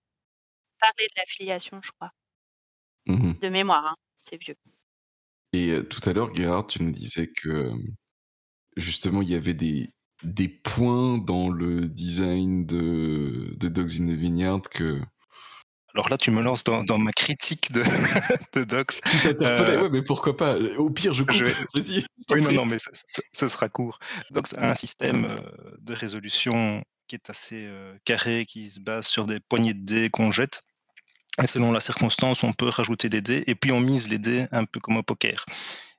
parlé 0.81 1.07
de 1.09 1.15
l'affiliation 1.17 1.81
je 1.83 1.91
crois 1.93 2.13
Mhm. 3.07 3.39
de 3.41 3.49
mémoire 3.49 3.87
hein, 3.87 3.97
c'est 4.17 4.37
vieux. 4.37 4.57
Et 5.53 5.71
euh, 5.71 5.83
tout 5.83 6.01
à 6.09 6.13
l'heure, 6.13 6.35
Gérard, 6.35 6.67
tu 6.67 6.83
nous 6.83 6.91
disais 6.91 7.27
que 7.27 7.49
euh, 7.49 7.75
justement, 8.77 9.23
il 9.23 9.31
y 9.31 9.35
avait 9.35 9.55
des, 9.55 9.89
des 10.23 10.49
points 10.49 11.19
dans 11.19 11.49
le 11.49 11.89
design 11.89 12.67
de, 12.67 13.55
de 13.57 13.69
Dogs 13.69 14.01
in 14.01 14.07
the 14.09 14.19
Vineyard 14.19 14.63
que. 14.71 15.01
Alors 15.99 16.11
là, 16.11 16.17
tu 16.17 16.31
me 16.31 16.41
lances 16.43 16.63
dans, 16.63 16.85
dans 16.85 16.97
ma 16.99 17.11
critique 17.11 17.73
de, 17.73 17.83
de 18.55 18.63
Docs. 18.63 19.01
Euh, 19.43 19.83
ouais, 19.83 19.89
mais 19.91 20.03
pourquoi 20.03 20.37
pas? 20.37 20.57
Au 20.77 20.91
pire, 20.91 21.13
je 21.13 21.25
coupe. 21.25 21.33
je 21.37 21.45
vais- 21.47 21.55
Oui, 22.31 22.41
non, 22.41 22.53
non, 22.53 22.67
mais 22.67 22.79
ce, 22.79 22.89
ce- 22.93 23.21
ce 23.33 23.49
sera 23.49 23.69
court. 23.69 23.99
Docs 24.31 24.55
a 24.55 24.71
un 24.71 24.75
système 24.77 25.25
euh, 25.25 25.39
de 25.81 25.95
résolution 25.95 26.85
qui 27.09 27.17
est 27.17 27.29
assez 27.31 27.65
euh, 27.67 27.97
carré, 28.05 28.47
qui 28.47 28.71
se 28.71 28.79
base 28.79 29.09
sur 29.09 29.27
des 29.27 29.41
poignées 29.41 29.75
de 29.75 29.85
dés 29.85 30.09
qu'on 30.09 30.31
jette. 30.31 30.63
Et 31.43 31.49
selon 31.49 31.73
la 31.73 31.81
circonstance, 31.81 32.45
on 32.45 32.53
peut 32.53 32.69
rajouter 32.69 33.09
des 33.09 33.21
dés, 33.21 33.43
et 33.49 33.57
puis 33.57 33.73
on 33.73 33.81
mise 33.81 34.09
les 34.09 34.19
dés 34.19 34.47
un 34.53 34.67
peu 34.67 34.79
comme 34.79 34.99
au 34.99 35.03
poker. 35.03 35.47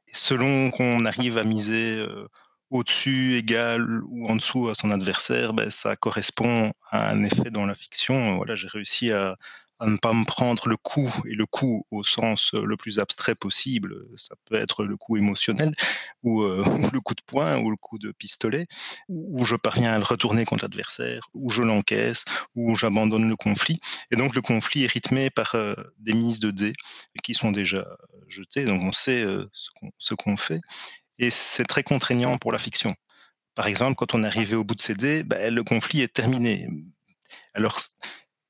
Et 0.08 0.14
selon 0.14 0.72
qu'on 0.72 1.04
arrive 1.04 1.38
à 1.38 1.44
miser 1.44 1.96
euh, 1.98 2.26
au-dessus, 2.70 3.36
égal 3.36 4.02
ou 4.08 4.30
en 4.30 4.38
dessous 4.38 4.70
à 4.70 4.76
son 4.76 4.92
adversaire, 4.92 5.54
ben, 5.54 5.70
ça 5.70 5.98
correspond 5.98 6.72
à 6.90 7.10
un 7.10 7.22
effet 7.26 7.52
dans 7.52 7.66
la 7.66 7.76
fiction. 7.76 8.38
Voilà, 8.38 8.56
j'ai 8.56 8.70
réussi 8.70 9.12
à, 9.12 9.36
à 9.80 9.88
ne 9.88 9.98
pas 9.98 10.14
me 10.14 10.26
prendre 10.26 10.68
le 10.68 10.78
coup, 10.78 11.10
et 11.26 11.36
le 11.36 11.46
coup 11.46 11.86
au 11.92 12.04
sens 12.04 12.54
euh, 12.54 12.64
le 12.66 12.78
plus 12.78 13.00
abstrait 13.00 13.36
possible. 13.36 14.06
Ça 14.16 14.36
peut 14.46 14.56
être 14.56 14.84
le 14.84 14.98
coup 14.98 15.18
émotionnel, 15.18 15.72
ou, 16.24 16.44
euh, 16.44 16.64
ou 16.66 16.90
le 16.92 17.00
coup 17.00 17.16
de 17.16 17.22
poing, 17.26 17.58
ou 17.60 17.72
le 17.72 17.78
coup 17.78 17.98
de 17.98 18.12
pistolet, 18.12 18.68
où 19.08 19.46
je 19.46 19.56
parviens 19.56 19.94
à 19.94 19.98
le 19.98 20.04
retourner 20.04 20.46
contre 20.46 20.66
l'adversaire, 20.66 21.30
où 21.34 21.50
je 21.50 21.62
l'encaisse, 21.62 22.26
où 22.56 22.76
j'abandonne 22.76 23.30
le 23.30 23.36
conflit. 23.36 23.80
Et 24.12 24.16
donc 24.16 24.36
le 24.36 24.42
conflit 24.42 24.84
est 24.84 24.92
rythmé 24.92 25.30
par 25.30 25.56
euh, 25.56 25.74
des 26.00 26.14
mises 26.14 26.40
de 26.40 26.52
dés 26.52 26.74
qui 27.24 27.34
sont 27.34 27.52
déjà 27.52 27.88
jetées, 28.28 28.66
donc 28.66 28.82
on 28.84 28.92
sait 28.92 29.26
ce 29.98 30.14
qu'on 30.14 30.38
fait. 30.38 30.62
Et 31.18 31.30
c'est 31.30 31.66
très 31.66 31.84
contraignant 31.84 32.38
pour 32.38 32.52
la 32.52 32.58
fiction. 32.58 32.90
Par 33.56 33.68
exemple, 33.68 33.96
quand 33.96 34.16
on 34.16 34.24
est 34.24 34.28
arrivé 34.28 34.56
au 34.56 34.64
bout 34.64 34.76
de 34.76 34.82
ces 34.82 34.94
dés, 34.94 35.24
ben, 35.24 35.54
le 35.54 35.64
conflit 35.64 36.02
est 36.02 36.14
terminé. 36.14 36.68
Alors, 37.54 37.80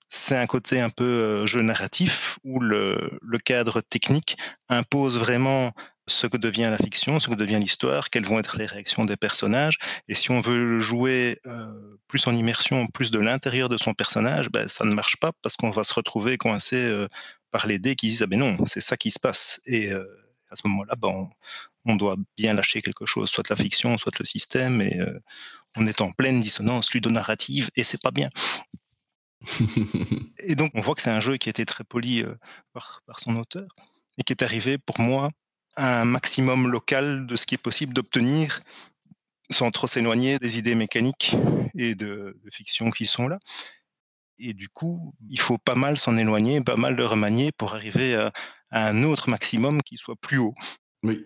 c'est 0.10 0.36
un 0.36 0.48
côté 0.48 0.82
un 0.82 0.90
peu 0.90 1.04
euh, 1.04 1.46
jeu 1.46 1.62
narratif 1.62 2.40
où 2.44 2.60
le, 2.60 3.20
cadre 3.46 3.82
technique 3.82 4.38
impose 4.68 5.18
vraiment 5.18 5.72
ce 6.08 6.26
que 6.26 6.38
devient 6.38 6.70
la 6.72 6.78
fiction, 6.78 7.20
ce 7.20 7.28
que 7.28 7.36
devient 7.36 7.60
l'histoire, 7.60 8.10
quelles 8.10 8.26
vont 8.26 8.40
être 8.40 8.58
les 8.58 8.66
réactions 8.66 9.06
des 9.06 9.16
personnages. 9.16 9.78
Et 10.08 10.16
si 10.16 10.32
on 10.32 10.42
veut 10.42 10.82
jouer 10.82 11.40
euh, 11.46 11.98
plus 12.08 12.26
en 12.26 12.36
immersion, 12.36 12.88
plus 12.88 13.12
de 13.12 13.20
l'intérieur 13.20 13.70
de 13.70 13.78
son 13.78 13.94
personnage, 13.94 14.50
ben, 14.50 14.68
ça 14.68 14.84
ne 14.84 14.94
marche 14.94 15.18
pas 15.18 15.32
parce 15.44 15.56
qu'on 15.56 15.70
va 15.70 15.84
se 15.84 15.94
retrouver 15.94 16.38
coincé 16.38 16.78
euh, 16.78 17.08
par 17.52 17.68
les 17.68 17.78
dés 17.78 17.96
qui 17.96 18.08
disent 18.08 18.24
ah 18.24 18.28
ben 18.28 18.40
non, 18.40 18.58
c'est 18.66 18.82
ça 18.82 18.98
qui 18.98 19.12
se 19.12 19.20
passe. 19.20 19.62
Et 19.68 19.92
à 19.92 20.56
ce 20.56 20.68
moment-là, 20.68 20.96
ben, 20.98 21.10
on, 21.10 21.30
on 21.86 21.96
doit 21.96 22.16
bien 22.36 22.54
lâcher 22.56 22.82
quelque 22.82 23.06
chose, 23.06 23.30
soit 23.30 23.48
la 23.50 23.56
fiction, 23.56 23.98
soit 24.00 24.18
le 24.20 24.26
système, 24.26 24.82
et 24.82 25.00
on 25.78 25.86
est 25.86 26.02
en 26.02 26.12
pleine 26.12 26.42
dissonance 26.42 26.94
ludonarrative, 26.94 27.70
et 27.76 27.84
c'est 27.84 28.02
pas 28.02 28.12
bien. 28.12 28.30
Et 30.40 30.56
donc, 30.56 30.72
on 30.74 30.82
voit 30.82 30.96
que 30.96 31.02
c'est 31.02 31.10
un 31.10 31.20
jeu 31.20 31.38
qui 31.38 31.50
a 31.50 31.52
été 31.52 31.66
très 31.66 31.84
poli 31.84 32.24
euh, 32.24 32.36
par, 32.74 33.02
par 33.06 33.20
son 33.20 33.36
auteur 33.36 33.68
et 34.18 34.24
qui 34.24 34.34
est 34.34 34.44
arrivé 34.44 34.78
pour 34.78 35.00
moi 35.00 35.30
à 35.76 36.02
un 36.02 36.06
maximum 36.06 36.70
local 36.70 37.26
de 37.26 37.36
ce 37.36 37.46
qui 37.46 37.56
est 37.56 37.60
possible 37.60 37.94
d'obtenir 37.94 38.62
sans 39.50 39.72
trop 39.72 39.88
s'éloigner 39.88 40.38
des 40.40 40.58
idées 40.58 40.76
mécaniques 40.76 41.36
et 41.76 41.96
de, 41.96 42.40
de 42.44 42.52
fiction 42.52 42.92
qui 42.92 43.08
sont 43.08 43.28
là. 43.28 43.40
Et 44.38 44.54
du 44.54 44.70
coup, 44.70 45.14
il 45.30 45.40
faut 45.40 45.58
pas 45.58 45.76
mal 45.76 45.98
s'en 45.98 46.18
éloigner, 46.18 46.62
pas 46.62 46.78
mal 46.78 46.96
le 46.96 47.06
remanier 47.06 47.52
pour 47.52 47.76
arriver 47.76 48.16
à, 48.16 48.32
à 48.70 48.88
un 48.90 49.04
autre 49.04 49.30
maximum 49.30 49.82
qui 49.84 49.98
soit 49.98 50.16
plus 50.16 50.38
haut. 50.38 50.54
Oui. 51.04 51.26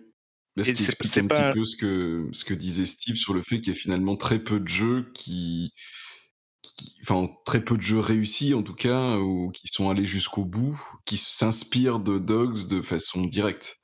Et 0.56 0.64
ce 0.64 0.72
qui 0.74 0.84
explique 0.84 1.18
un 1.18 1.28
pas- 1.28 1.52
petit 1.52 1.60
peu 1.60 1.66
ce 1.66 1.76
que, 1.76 2.30
ce 2.32 2.46
que 2.46 2.54
disait 2.54 2.86
Steve 2.86 3.16
sur 3.16 3.34
le 3.34 3.42
fait 3.42 3.60
qu'il 3.60 3.74
y 3.74 3.76
a 3.76 3.80
finalement 3.80 4.16
très 4.16 4.40
peu 4.40 4.60
de 4.60 4.68
jeux 4.68 5.12
qui, 5.14 5.74
Enfin, 7.02 7.30
très 7.46 7.64
peu 7.64 7.76
de 7.78 7.82
jeux 7.82 8.00
réussis 8.00 8.54
en 8.54 8.64
tout 8.64 8.76
cas, 8.76 9.18
ou 9.18 9.52
qui 9.52 9.68
sont 9.68 9.90
allés 9.90 10.06
jusqu'au 10.06 10.46
bout, 10.46 10.80
qui 11.06 11.18
s'inspirent 11.18 12.00
de 12.00 12.18
Dogs 12.18 12.68
de 12.68 12.82
façon 12.82 13.24
directe. 13.26 13.80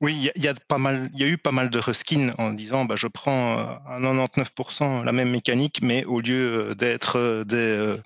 Oui, 0.00 0.14
il 0.14 0.22
y 0.22 0.28
a- 0.28 0.52
y, 0.52 1.24
a 1.24 1.26
eu 1.26 1.38
pas 1.38 1.50
mal 1.50 1.70
de 1.70 1.78
reskin 1.80 2.32
en 2.38 2.52
disant 2.52 2.84
bah, 2.84 2.94
je 2.94 3.08
prends 3.08 3.58
euh, 3.58 3.64
à 3.88 3.98
99% 3.98 5.02
la 5.02 5.10
même 5.10 5.30
mécanique, 5.30 5.80
mais 5.82 6.04
au 6.04 6.20
lieu 6.20 6.70
euh, 6.70 6.74
d'être 6.76 7.16
euh, 7.16 7.42
des, 7.44 7.56
euh, 7.56 7.96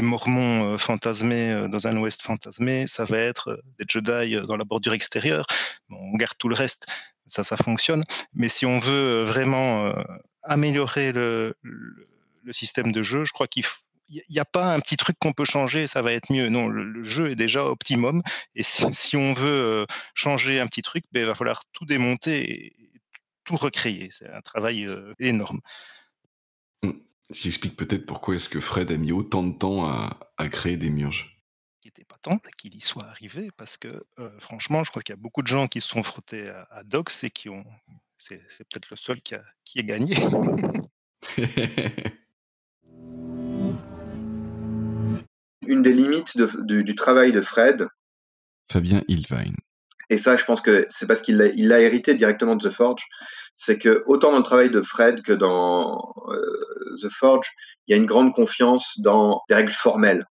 Mormons 0.00 0.72
euh, 0.72 0.78
fantasmés 0.78 1.52
euh, 1.52 1.68
dans 1.68 1.86
un 1.86 1.98
Ouest 1.98 2.22
fantasmé, 2.22 2.86
ça 2.86 3.04
va 3.04 3.18
être 3.18 3.48
euh, 3.50 3.62
des 3.78 3.84
Jedi 3.86 4.36
euh, 4.36 4.46
dans 4.46 4.56
la 4.56 4.64
bordure 4.64 4.94
extérieure. 4.94 5.44
On 5.90 6.16
garde 6.16 6.32
tout 6.38 6.48
le 6.48 6.54
reste, 6.54 6.86
ça, 7.26 7.42
ça 7.42 7.58
fonctionne. 7.58 8.04
Mais 8.32 8.48
si 8.48 8.64
on 8.64 8.78
veut 8.78 8.92
euh, 8.92 9.24
vraiment 9.24 9.84
euh, 9.88 10.02
améliorer 10.44 11.12
le, 11.12 11.56
le 12.44 12.52
système 12.52 12.92
de 12.92 13.02
jeu, 13.02 13.24
je 13.24 13.32
crois 13.32 13.46
qu'il 13.46 13.64
faut 13.64 13.80
il 14.08 14.22
n'y 14.30 14.38
a 14.38 14.44
pas 14.44 14.72
un 14.72 14.80
petit 14.80 14.96
truc 14.96 15.16
qu'on 15.18 15.32
peut 15.32 15.44
changer, 15.44 15.86
ça 15.86 16.02
va 16.02 16.12
être 16.12 16.30
mieux. 16.32 16.48
Non, 16.48 16.68
le, 16.68 16.84
le 16.84 17.02
jeu 17.02 17.30
est 17.30 17.36
déjà 17.36 17.64
optimum. 17.66 18.22
Et 18.54 18.62
si, 18.62 18.84
si 18.92 19.16
on 19.16 19.34
veut 19.34 19.48
euh, 19.48 19.86
changer 20.14 20.60
un 20.60 20.66
petit 20.66 20.82
truc, 20.82 21.04
ben, 21.12 21.20
il 21.20 21.26
va 21.26 21.34
falloir 21.34 21.64
tout 21.72 21.84
démonter 21.84 22.50
et 22.50 22.76
tout 23.44 23.56
recréer. 23.56 24.08
C'est 24.10 24.30
un 24.30 24.40
travail 24.40 24.86
euh, 24.86 25.12
énorme. 25.18 25.60
Hmm. 26.82 26.92
Ce 27.30 27.40
qui 27.40 27.48
explique 27.48 27.76
peut-être 27.76 28.06
pourquoi 28.06 28.34
est-ce 28.34 28.48
que 28.48 28.60
Fred 28.60 28.90
a 28.92 28.96
mis 28.96 29.12
autant 29.12 29.42
de 29.42 29.56
temps 29.56 29.86
à, 29.86 30.18
à 30.36 30.48
créer 30.48 30.76
des 30.76 30.90
murges. 30.90 31.30
Il 31.82 31.88
n'était 31.88 32.04
pas 32.04 32.16
temps 32.16 32.40
qu'il 32.56 32.74
y 32.74 32.80
soit 32.80 33.04
arrivé 33.04 33.50
parce 33.56 33.76
que, 33.76 33.88
euh, 34.18 34.40
franchement, 34.40 34.84
je 34.84 34.90
crois 34.90 35.02
qu'il 35.02 35.12
y 35.12 35.18
a 35.18 35.20
beaucoup 35.20 35.42
de 35.42 35.46
gens 35.46 35.68
qui 35.68 35.82
se 35.82 35.88
sont 35.88 36.02
frottés 36.02 36.48
à, 36.48 36.66
à 36.70 36.82
Docs 36.82 37.24
et 37.24 37.30
qui 37.30 37.48
ont. 37.50 37.64
C'est 38.16 38.38
peut-être 38.70 38.88
le 38.90 38.96
seul 38.96 39.20
qui 39.20 39.34
a, 39.34 39.42
qui 39.64 39.80
a 39.80 39.82
gagné. 39.82 40.16
Une 45.66 45.82
des 45.82 45.92
limites 45.92 46.36
de- 46.36 46.50
du, 46.62 46.84
du 46.84 46.94
travail 46.94 47.32
de 47.32 47.40
Fred, 47.42 47.86
Fabien 48.70 49.02
Ilvine. 49.08 49.56
et 50.10 50.18
ça, 50.18 50.36
je 50.36 50.44
pense 50.44 50.60
que 50.60 50.86
c'est 50.90 51.06
parce 51.06 51.20
qu'il 51.20 51.36
l'a 51.36 51.80
hérité 51.80 52.14
directement 52.14 52.56
de 52.56 52.68
The 52.68 52.72
Forge, 52.72 53.04
c'est 53.54 53.78
que 53.78 54.02
autant 54.06 54.30
dans 54.32 54.38
le 54.38 54.42
travail 54.42 54.70
de 54.70 54.82
Fred 54.82 55.22
que 55.22 55.32
dans 55.32 56.12
euh, 56.28 56.94
The 57.00 57.10
Forge, 57.10 57.46
il 57.86 57.92
y 57.92 57.94
a 57.94 57.96
une 57.98 58.06
grande 58.06 58.32
confiance 58.34 58.94
dans 58.98 59.42
des 59.48 59.54
règles 59.54 59.72
formelles. 59.72 60.24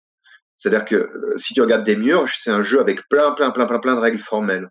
C'est-à-dire 0.58 0.86
que 0.86 0.96
euh, 0.96 1.38
si 1.38 1.54
tu 1.54 1.62
regardes 1.62 1.84
des 1.84 1.96
murges, 1.96 2.38
c'est 2.40 2.52
un 2.52 2.64
jeu 2.64 2.80
avec 2.80 3.08
plein, 3.10 3.32
plein, 3.34 3.52
plein, 3.52 3.66
plein, 3.66 3.80
plein 3.80 3.96
de 3.96 4.00
règles 4.00 4.20
formelles, 4.20 4.70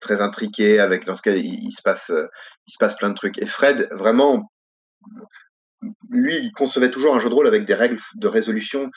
très 0.00 0.20
intriquées, 0.20 0.78
avec 0.80 1.04
dans 1.04 1.14
ce 1.14 1.22
cas 1.22 1.32
il, 1.32 1.44
il 1.46 1.72
se 1.72 1.82
passe, 1.82 2.10
euh, 2.10 2.26
il 2.66 2.72
se 2.72 2.78
passe 2.78 2.94
plein 2.96 3.08
de 3.10 3.14
trucs. 3.14 3.40
Et 3.42 3.46
Fred, 3.46 3.88
vraiment, 3.92 4.52
lui, 6.10 6.36
il 6.36 6.52
concevait 6.52 6.90
toujours 6.90 7.14
un 7.14 7.18
jeu 7.18 7.28
de 7.28 7.34
rôle 7.34 7.46
avec 7.46 7.64
des 7.64 7.74
règles 7.74 7.98
de 8.14 8.28
résolution 8.28 8.90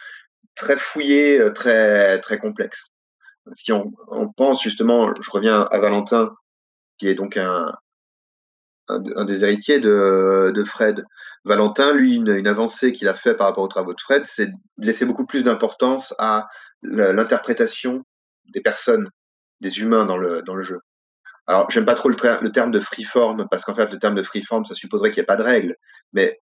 très 0.60 0.78
fouillées, 0.78 1.40
euh, 1.40 1.52
très, 1.52 2.20
très 2.20 2.38
complexes. 2.38 2.90
Si 3.54 3.72
on, 3.72 3.92
pense 4.38 4.62
justement, 4.62 5.12
je 5.20 5.32
reviens 5.32 5.62
à 5.72 5.80
Valentin, 5.80 6.36
qui 6.98 7.08
est 7.08 7.16
donc 7.16 7.36
un, 7.38 7.74
un, 8.90 9.26
des 9.26 9.44
héritiers 9.44 9.80
de, 9.80 10.52
de 10.54 10.64
Fred. 10.66 11.04
Valentin, 11.46 11.94
lui, 11.94 12.16
une, 12.16 12.48
avancée 12.48 12.92
qu'il 12.92 13.08
a 13.08 13.16
fait 13.16 13.34
par 13.34 13.48
rapport 13.48 13.64
aux 13.64 13.70
travaux 13.70 13.94
de 13.94 14.02
Fred, 14.02 14.24
c'est 14.26 14.48
de 14.48 14.56
laisser 14.78 15.06
beaucoup 15.06 15.26
plus 15.26 15.44
d'importance 15.44 16.14
à 16.20 16.48
l'interprétation 16.84 18.04
des 18.54 18.62
personnes, 18.62 19.10
des 19.62 19.80
humains 19.80 20.06
dans 20.06 20.18
le, 20.18 20.42
dans 20.44 20.56
le 20.56 20.64
jeu. 20.64 20.82
Alors, 21.48 21.72
j'aime 21.72 21.86
pas 21.86 21.96
trop 21.96 22.10
le, 22.10 22.16
le 22.42 22.52
terme 22.52 22.70
de 22.70 22.80
freeform, 22.80 23.48
parce 23.50 23.66
qu'en 23.66 23.74
fait, 23.74 23.92
le 23.92 23.98
terme 23.98 24.16
de 24.16 24.24
freeform, 24.24 24.66
ça 24.66 24.76
supposerait 24.76 25.10
qu'il 25.10 25.22
n'y 25.22 25.24
ait 25.24 25.26
pas 25.26 25.38
de 25.38 25.44
règles. 25.44 25.76
Mais 26.14 26.40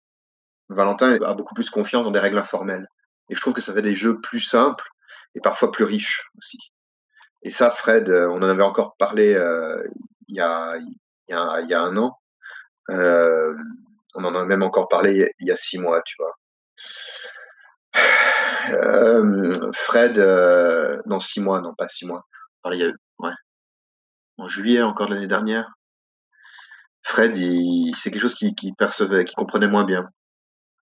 Valentin 0.69 1.13
a 1.23 1.33
beaucoup 1.33 1.55
plus 1.55 1.69
confiance 1.71 2.05
dans 2.05 2.11
des 2.11 2.19
règles 2.19 2.37
informelles. 2.37 2.87
Et 3.31 3.35
je 3.35 3.39
trouve 3.39 3.53
que 3.53 3.61
ça 3.61 3.73
fait 3.73 3.81
des 3.81 3.93
jeux 3.93 4.19
plus 4.19 4.41
simples 4.41 4.87
et 5.35 5.39
parfois 5.39 5.71
plus 5.71 5.85
riches 5.85 6.29
aussi. 6.37 6.57
Et 7.43 7.49
ça, 7.49 7.71
Fred, 7.71 8.09
euh, 8.09 8.29
on 8.29 8.37
en 8.37 8.49
avait 8.49 8.61
encore 8.61 8.97
parlé 8.97 9.33
euh, 9.33 9.81
il, 10.27 10.35
y 10.35 10.41
a, 10.41 10.77
un 11.29 11.97
an. 11.97 12.19
Euh, 12.89 13.55
on 14.15 14.25
en 14.25 14.35
a 14.35 14.43
même 14.43 14.63
encore 14.63 14.89
parlé 14.89 15.33
il 15.39 15.47
y 15.47 15.51
a 15.51 15.55
six 15.55 15.79
mois, 15.79 16.01
tu 16.01 16.15
vois. 16.19 16.35
Fred, 19.73 20.17
non, 21.05 21.19
six 21.19 21.39
mois, 21.39 21.61
non, 21.61 21.73
pas 21.73 21.87
six 21.87 22.05
mois. 22.05 22.27
Parlait 22.61 22.79
il 22.79 22.81
y 22.81 22.85
a, 22.85 22.91
ouais. 23.19 23.33
En 24.37 24.49
juillet 24.49 24.81
encore 24.81 25.07
l'année 25.07 25.27
dernière. 25.27 25.71
Fred, 27.03 27.33
c'est 27.95 28.11
quelque 28.11 28.21
chose 28.21 28.35
qu'il 28.35 28.53
qui 28.55 28.73
percevait, 28.73 29.23
qu'il 29.23 29.35
comprenait 29.35 29.69
moins 29.69 29.85
bien. 29.85 30.09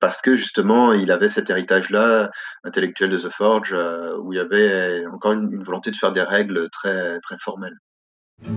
Parce 0.01 0.23
que 0.23 0.37
justement, 0.37 0.93
il 0.93 1.11
avait 1.11 1.29
cet 1.29 1.51
héritage-là 1.51 2.31
intellectuel 2.63 3.11
de 3.11 3.19
The 3.19 3.33
Forge, 3.33 3.73
euh, 3.73 4.17
où 4.19 4.33
il 4.33 4.37
y 4.37 4.41
avait 4.41 5.05
encore 5.07 5.33
une, 5.33 5.61
volonté 5.63 5.91
de 5.91 5.97
faire 5.97 6.13
des 6.13 6.23
règles 6.23 6.71
très, 6.71 7.19
très 7.21 7.37
formelles. 7.41 7.77
Je 8.43 8.51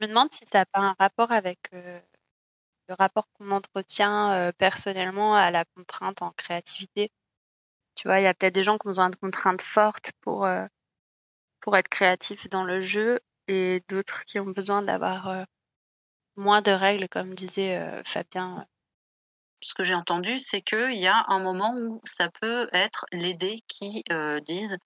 me 0.00 0.06
demande 0.06 0.32
si 0.32 0.46
ça 0.46 0.60
n'a 0.60 0.66
pas 0.66 0.80
un 0.80 0.94
rapport 1.00 1.32
avec 1.32 1.58
euh, 1.74 1.98
le 2.88 2.94
rapport 2.94 3.26
qu'on 3.32 3.50
entretient 3.50 4.30
euh, 4.32 4.52
personnellement 4.56 5.34
à 5.34 5.50
la 5.50 5.64
contrainte 5.64 6.22
en 6.22 6.30
créativité. 6.30 7.10
Tu 7.96 8.06
vois, 8.06 8.20
il 8.20 8.22
y 8.22 8.28
a 8.28 8.34
peut-être 8.34 8.54
des 8.54 8.62
gens 8.62 8.78
qui 8.78 8.86
ont 8.86 8.90
besoin 8.90 9.10
de 9.10 9.16
contraintes 9.16 9.62
fortes 9.62 10.12
pour, 10.20 10.48
pour 11.60 11.76
être 11.76 11.88
créatifs 11.88 12.48
dans 12.48 12.64
le 12.64 12.80
jeu 12.80 13.20
et 13.48 13.82
d'autres 13.88 14.24
qui 14.24 14.38
ont 14.38 14.46
besoin 14.46 14.80
d'avoir 14.80 15.44
moins 16.36 16.62
de 16.62 16.70
règles, 16.70 17.08
comme 17.08 17.34
disait 17.34 17.76
euh, 17.78 18.02
Fabien. 18.04 18.64
Ce 19.62 19.74
que 19.74 19.82
j'ai 19.82 19.94
entendu, 19.94 20.38
c'est 20.38 20.62
qu'il 20.62 20.96
y 20.96 21.06
a 21.06 21.24
un 21.28 21.38
moment 21.38 21.74
où 21.76 22.00
ça 22.04 22.30
peut 22.40 22.68
être 22.72 23.04
les 23.12 23.34
dés 23.34 23.60
qui 23.68 24.02
euh, 24.10 24.40
disent 24.40 24.78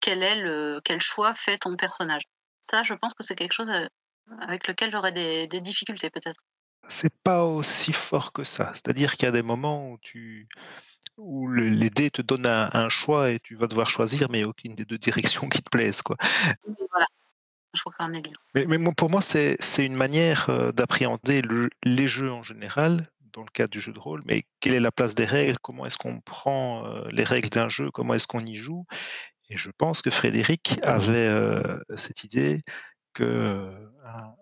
quel 0.00 0.22
est 0.22 0.36
le 0.36 0.80
quel 0.84 1.00
choix 1.00 1.34
fait 1.34 1.58
ton 1.58 1.76
personnage. 1.76 2.22
Ça, 2.60 2.82
je 2.84 2.94
pense 2.94 3.14
que 3.14 3.24
c'est 3.24 3.34
quelque 3.34 3.52
chose 3.52 3.68
euh, 3.68 3.86
avec 4.40 4.68
lequel 4.68 4.92
j'aurais 4.92 5.12
des, 5.12 5.48
des 5.48 5.60
difficultés 5.60 6.10
peut-être. 6.10 6.40
C'est 6.88 7.14
pas 7.22 7.44
aussi 7.44 7.92
fort 7.92 8.32
que 8.32 8.44
ça. 8.44 8.70
C'est-à-dire 8.74 9.14
qu'il 9.14 9.24
y 9.24 9.28
a 9.28 9.32
des 9.32 9.42
moments 9.42 9.90
où 9.90 9.98
tu 9.98 10.48
où 11.16 11.46
le- 11.46 11.68
les 11.68 11.90
dés 11.90 12.10
te 12.10 12.22
donnent 12.22 12.46
un, 12.46 12.70
un 12.72 12.88
choix 12.88 13.30
et 13.30 13.40
tu 13.40 13.54
vas 13.54 13.66
devoir 13.66 13.90
choisir, 13.90 14.28
mais 14.30 14.38
il 14.38 14.42
n'y 14.42 14.46
a 14.46 14.48
aucune 14.48 14.74
des 14.74 14.84
deux 14.84 14.98
directions 14.98 15.48
qui 15.48 15.62
te 15.62 15.68
plaisent. 15.70 16.02
Quoi. 16.02 16.16
Voilà. 16.90 17.06
Je 17.74 17.80
crois. 17.82 18.08
Mais, 18.54 18.66
mais 18.66 18.92
pour 18.92 19.10
moi, 19.10 19.20
c'est 19.20 19.56
une 19.78 19.94
manière 19.94 20.50
euh, 20.50 20.72
d'appréhender 20.72 21.42
le- 21.42 21.70
les 21.84 22.06
jeux 22.06 22.30
en 22.30 22.42
général, 22.42 23.06
dans 23.32 23.42
le 23.42 23.50
cadre 23.50 23.70
du 23.70 23.80
jeu 23.80 23.92
de 23.92 23.98
rôle, 23.98 24.22
mais 24.26 24.44
quelle 24.60 24.74
est 24.74 24.80
la 24.80 24.92
place 24.92 25.14
des 25.14 25.24
règles, 25.24 25.58
comment 25.58 25.86
est-ce 25.86 25.96
qu'on 25.96 26.20
prend 26.20 26.86
euh, 26.86 27.08
les 27.10 27.24
règles 27.24 27.48
d'un 27.48 27.68
jeu, 27.68 27.90
comment 27.90 28.12
est-ce 28.14 28.26
qu'on 28.26 28.44
y 28.44 28.56
joue? 28.56 28.84
Et 29.48 29.56
je 29.56 29.70
pense 29.76 30.02
que 30.02 30.10
Frédéric 30.10 30.80
avait 30.82 31.26
euh, 31.26 31.78
cette 31.96 32.24
idée 32.24 32.60
que 33.14 33.70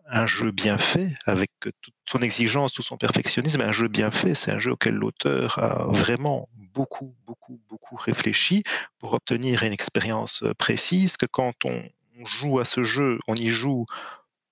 un, 0.07 0.27
jeu 0.27 0.51
bien 0.51 0.79
fait, 0.79 1.11
avec 1.27 1.51
toute 1.61 1.95
son 2.07 2.21
exigence, 2.21 2.73
tout 2.73 2.83
son 2.83 2.97
perfectionnisme, 2.97 3.61
un 3.61 3.73
jeu 3.73 3.89
bien 3.89 4.11
fait, 4.11 4.35
c'est 4.35 4.53
un 4.53 4.59
jeu 4.59 4.73
auquel 4.73 4.95
l'auteur 4.95 5.59
a 5.59 5.87
vraiment 5.89 6.49
beaucoup, 6.55 7.15
beaucoup, 7.27 7.61
beaucoup 7.69 7.97
réfléchi 7.97 8.63
pour 8.99 9.13
obtenir 9.13 9.63
une 9.63 9.73
expérience 9.73 10.45
précise, 10.59 11.17
que 11.17 11.27
quand 11.27 11.53
on, 11.65 11.83
on 12.21 12.25
joue 12.25 12.59
à 12.59 12.65
ce 12.65 12.83
jeu, 12.83 13.19
on 13.29 13.35
y 13.35 13.49
joue 13.49 13.87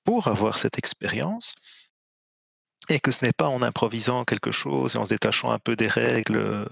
pour 0.04 0.28
avoir 0.28 0.58
cette 0.58 0.78
expérience, 0.78 1.54
et 2.88 3.00
que 3.00 3.12
ce 3.12 3.24
n'est 3.24 3.32
pas 3.32 3.48
en 3.48 3.62
improvisant 3.62 4.24
quelque 4.24 4.52
chose 4.52 4.94
et 4.94 4.98
en 4.98 5.04
se 5.04 5.10
détachant 5.10 5.50
un 5.50 5.58
peu 5.58 5.76
des 5.76 5.88
règles 5.88 6.36
euh, 6.36 6.64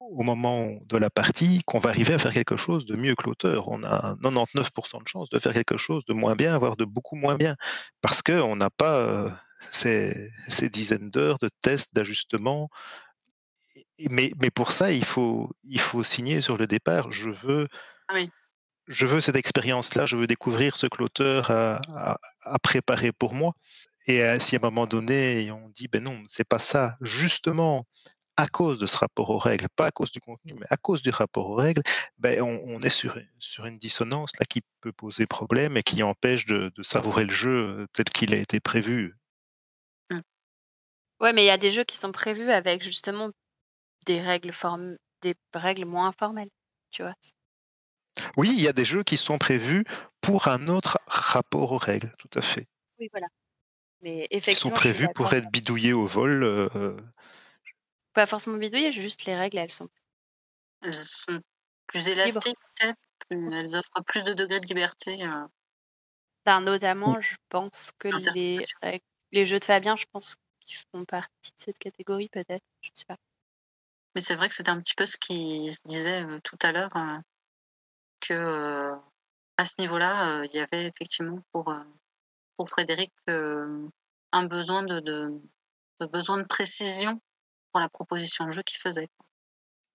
au 0.00 0.22
moment 0.22 0.68
de 0.84 0.98
la 0.98 1.08
partie 1.08 1.62
qu'on 1.64 1.78
va 1.78 1.90
arriver 1.90 2.12
à 2.12 2.18
faire 2.18 2.34
quelque 2.34 2.56
chose 2.56 2.84
de 2.84 2.94
mieux 2.94 3.14
que 3.14 3.24
l'auteur. 3.24 3.68
On 3.68 3.82
a 3.84 4.16
99% 4.16 5.02
de 5.02 5.08
chances 5.08 5.30
de 5.30 5.38
faire 5.38 5.54
quelque 5.54 5.78
chose 5.78 6.04
de 6.04 6.12
moins 6.12 6.34
bien, 6.34 6.58
voire 6.58 6.76
de 6.76 6.84
beaucoup 6.84 7.16
moins 7.16 7.36
bien, 7.36 7.56
parce 8.02 8.20
qu'on 8.20 8.56
n'a 8.56 8.68
pas 8.68 8.98
euh, 8.98 9.30
ces, 9.70 10.30
dizaines 10.70 11.10
d'heures 11.10 11.38
de 11.38 11.48
tests, 11.62 11.94
d'ajustements. 11.94 12.68
Mais, 14.10 14.32
pour 14.54 14.72
ça, 14.72 14.92
il 14.92 15.04
faut, 15.04 15.50
signer 16.02 16.42
sur 16.42 16.58
le 16.58 16.66
départ. 16.66 17.10
Je 17.10 17.30
veux, 17.30 17.68
Oui. 18.12 18.30
Je 18.86 19.06
veux 19.06 19.20
cette 19.20 19.36
expérience-là, 19.36 20.06
je 20.06 20.16
veux 20.16 20.26
découvrir 20.26 20.76
ce 20.76 20.86
que 20.86 20.98
l'auteur 20.98 21.50
a, 21.50 22.18
préparé 22.62 23.12
pour 23.12 23.34
moi. 23.34 23.54
Et 24.06 24.22
euh, 24.22 24.38
si 24.38 24.56
à 24.56 24.58
un 24.58 24.62
moment 24.62 24.86
donné, 24.86 25.50
on 25.50 25.68
dit, 25.70 25.88
ben 25.88 26.02
non, 26.02 26.22
c'est 26.26 26.46
pas 26.46 26.58
ça, 26.58 26.96
justement, 27.00 27.86
à 28.36 28.46
cause 28.48 28.78
de 28.78 28.86
ce 28.86 28.98
rapport 28.98 29.30
aux 29.30 29.38
règles, 29.38 29.68
pas 29.76 29.86
à 29.86 29.90
cause 29.90 30.12
du 30.12 30.20
contenu, 30.20 30.54
mais 30.54 30.66
à 30.68 30.76
cause 30.76 31.02
du 31.02 31.10
rapport 31.10 31.48
aux 31.48 31.54
règles, 31.54 31.82
ben, 32.18 32.42
on, 32.42 32.82
est 32.82 32.90
sur, 32.90 33.16
une 33.64 33.78
dissonance 33.78 34.32
là 34.38 34.44
qui 34.46 34.62
peut 34.80 34.92
poser 34.92 35.26
problème 35.26 35.76
et 35.76 35.82
qui 35.82 36.02
empêche 36.02 36.44
de, 36.46 36.70
savourer 36.82 37.24
le 37.24 37.32
jeu 37.32 37.86
tel 37.92 38.04
qu'il 38.06 38.34
a 38.34 38.38
été 38.38 38.60
prévu. 38.60 39.16
Ouais, 41.20 41.32
mais 41.32 41.44
il 41.44 41.46
y 41.46 41.50
a 41.50 41.58
des 41.58 41.70
jeux 41.70 41.84
qui 41.84 41.96
sont 41.96 42.12
prévus 42.12 42.50
avec 42.50 42.82
justement 42.82 43.30
des 44.06 44.20
règles 44.20 44.52
form... 44.52 44.96
des 45.22 45.34
règles 45.54 45.86
moins 45.86 46.12
formelles, 46.12 46.50
tu 46.90 47.02
vois? 47.02 47.14
Oui, 48.36 48.52
il 48.56 48.60
y 48.62 48.68
a 48.68 48.72
des 48.72 48.84
jeux 48.84 49.02
qui 49.02 49.16
sont 49.16 49.38
prévus 49.38 49.84
pour 50.20 50.48
un 50.48 50.68
autre 50.68 50.98
rapport 51.06 51.72
aux 51.72 51.76
règles, 51.78 52.14
tout 52.18 52.30
à 52.34 52.40
fait. 52.40 52.66
Oui, 52.98 53.08
voilà. 53.12 53.26
Mais 54.02 54.28
Qui 54.30 54.36
sont 54.54 54.70
effectivement, 54.70 54.74
je 54.76 54.80
suis 54.80 54.92
prévus 54.92 55.12
pour 55.14 55.32
être 55.32 55.50
bidouillés 55.50 55.92
au 55.92 56.06
vol. 56.06 56.44
euh, 56.44 56.96
Pas 58.12 58.26
forcément 58.26 58.58
bidouillé, 58.58 58.92
juste 58.92 59.24
les 59.24 59.34
règles, 59.34 59.58
elles 59.58 59.70
sont 59.72 59.88
Elles 60.82 60.94
sont 60.94 61.40
plus 61.86 62.08
élastiques, 62.08 62.56
peut-être. 62.76 62.98
Elles 63.30 63.76
offrent 63.76 64.02
plus 64.06 64.24
de 64.24 64.34
degrés 64.34 64.60
de 64.60 64.66
liberté. 64.66 65.24
euh. 65.24 65.46
Ben, 66.44 66.60
notamment, 66.60 67.20
je 67.20 67.36
pense 67.48 67.92
que 67.98 68.08
les, 68.34 68.64
règles- 68.82 69.04
les 69.32 69.46
jeux 69.46 69.58
de 69.58 69.64
Fabien, 69.64 69.96
je 69.96 70.04
pense 70.12 70.36
qu'ils 70.60 70.76
font 70.92 71.04
partie 71.04 71.50
de 71.50 71.56
cette 71.56 71.78
catégorie, 71.78 72.28
peut-être. 72.28 72.64
Je 72.82 72.90
sais 72.92 73.06
pas. 73.06 73.16
Mais 74.14 74.20
c'est 74.20 74.36
vrai 74.36 74.48
que 74.48 74.54
c'était 74.54 74.70
un 74.70 74.80
petit 74.80 74.94
peu 74.94 75.06
ce 75.06 75.16
qui 75.16 75.72
se 75.72 75.80
disait 75.86 76.22
euh, 76.22 76.38
tout 76.44 76.58
à 76.62 76.70
l'heure, 76.70 76.94
euh, 76.96 77.18
euh, 78.30 78.94
à 79.56 79.64
ce 79.64 79.80
niveau-là, 79.80 80.40
euh, 80.40 80.46
il 80.46 80.56
y 80.56 80.60
avait 80.60 80.86
effectivement 80.86 81.42
pour, 81.52 81.70
euh, 81.70 81.78
pour 82.56 82.68
Frédéric 82.68 83.12
un 83.26 84.44
besoin 84.46 84.82
de, 84.82 85.00
de, 85.00 86.06
besoin 86.06 86.38
de 86.38 86.44
précision 86.44 87.20
pour 87.72 87.80
la 87.80 87.88
proposition 87.88 88.46
de 88.46 88.50
jeu 88.50 88.62
qu'il 88.62 88.78
faisait. 88.78 89.08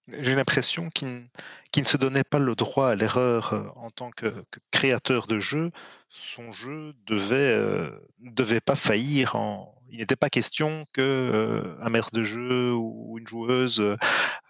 J'ai 0.08 0.36
l'impression 0.36 0.90
qu'il 0.90 1.30
qu'il 1.72 1.84
ne 1.84 1.88
se 1.88 1.98
donnait 1.98 2.24
pas 2.24 2.40
le 2.40 2.56
droit 2.56 2.90
à 2.90 2.96
l'erreur 2.96 3.74
en 3.76 3.92
tant 3.92 4.10
que, 4.10 4.44
que 4.50 4.60
créateur 4.72 5.28
de 5.28 5.40
jeu. 5.40 5.72
Son 6.10 6.52
jeu 6.52 6.94
devait 7.06 7.36
euh, 7.36 7.92
devait 8.20 8.62
pas 8.62 8.76
faillir. 8.76 9.36
En... 9.36 9.79
Il 9.92 10.00
n'était 10.00 10.16
pas 10.16 10.30
question 10.30 10.86
que 10.94 11.02
euh, 11.02 11.76
un 11.82 11.90
maître 11.90 12.12
de 12.12 12.24
jeu 12.24 12.74
ou 12.74 13.18
une 13.18 13.28
joueuse 13.28 13.98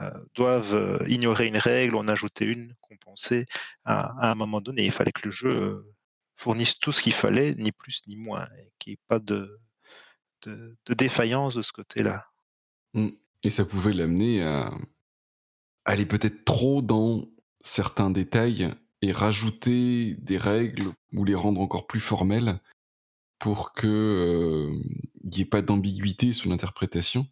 euh, 0.01 0.11
doivent 0.33 0.75
euh, 0.75 1.05
ignorer 1.09 1.47
une 1.47 1.57
règle, 1.57 1.95
ou 1.95 1.97
en 1.97 2.07
ajouter 2.07 2.45
une, 2.45 2.73
compenser. 2.79 3.45
À, 3.83 4.27
à 4.27 4.31
un 4.31 4.35
moment 4.35 4.61
donné, 4.61 4.85
il 4.85 4.91
fallait 4.91 5.11
que 5.11 5.25
le 5.25 5.31
jeu 5.31 5.49
euh, 5.49 5.93
fournisse 6.35 6.79
tout 6.79 6.93
ce 6.93 7.03
qu'il 7.03 7.13
fallait, 7.13 7.53
ni 7.55 7.73
plus 7.73 8.01
ni 8.07 8.15
moins, 8.15 8.47
et 8.57 8.71
qu'il 8.79 8.91
n'y 8.91 8.93
ait 8.93 9.05
pas 9.09 9.19
de 9.19 9.59
défaillance 10.87 11.55
de 11.55 11.61
ce 11.61 11.73
côté-là. 11.73 12.23
Mm. 12.93 13.09
Et 13.43 13.49
ça 13.49 13.65
pouvait 13.65 13.93
l'amener 13.93 14.41
à 14.41 14.71
aller 15.83 16.05
peut-être 16.05 16.45
trop 16.45 16.81
dans 16.81 17.25
certains 17.61 18.09
détails 18.09 18.73
et 19.01 19.11
rajouter 19.11 20.15
des 20.15 20.37
règles 20.37 20.93
ou 21.13 21.25
les 21.25 21.35
rendre 21.35 21.59
encore 21.59 21.87
plus 21.87 22.01
formelles 22.01 22.59
pour 23.39 23.73
que 23.73 23.87
euh, 23.87 24.79
il 25.23 25.29
n'y 25.29 25.41
ait 25.41 25.45
pas 25.45 25.61
d'ambiguïté 25.61 26.33
sur 26.33 26.49
l'interprétation. 26.49 27.27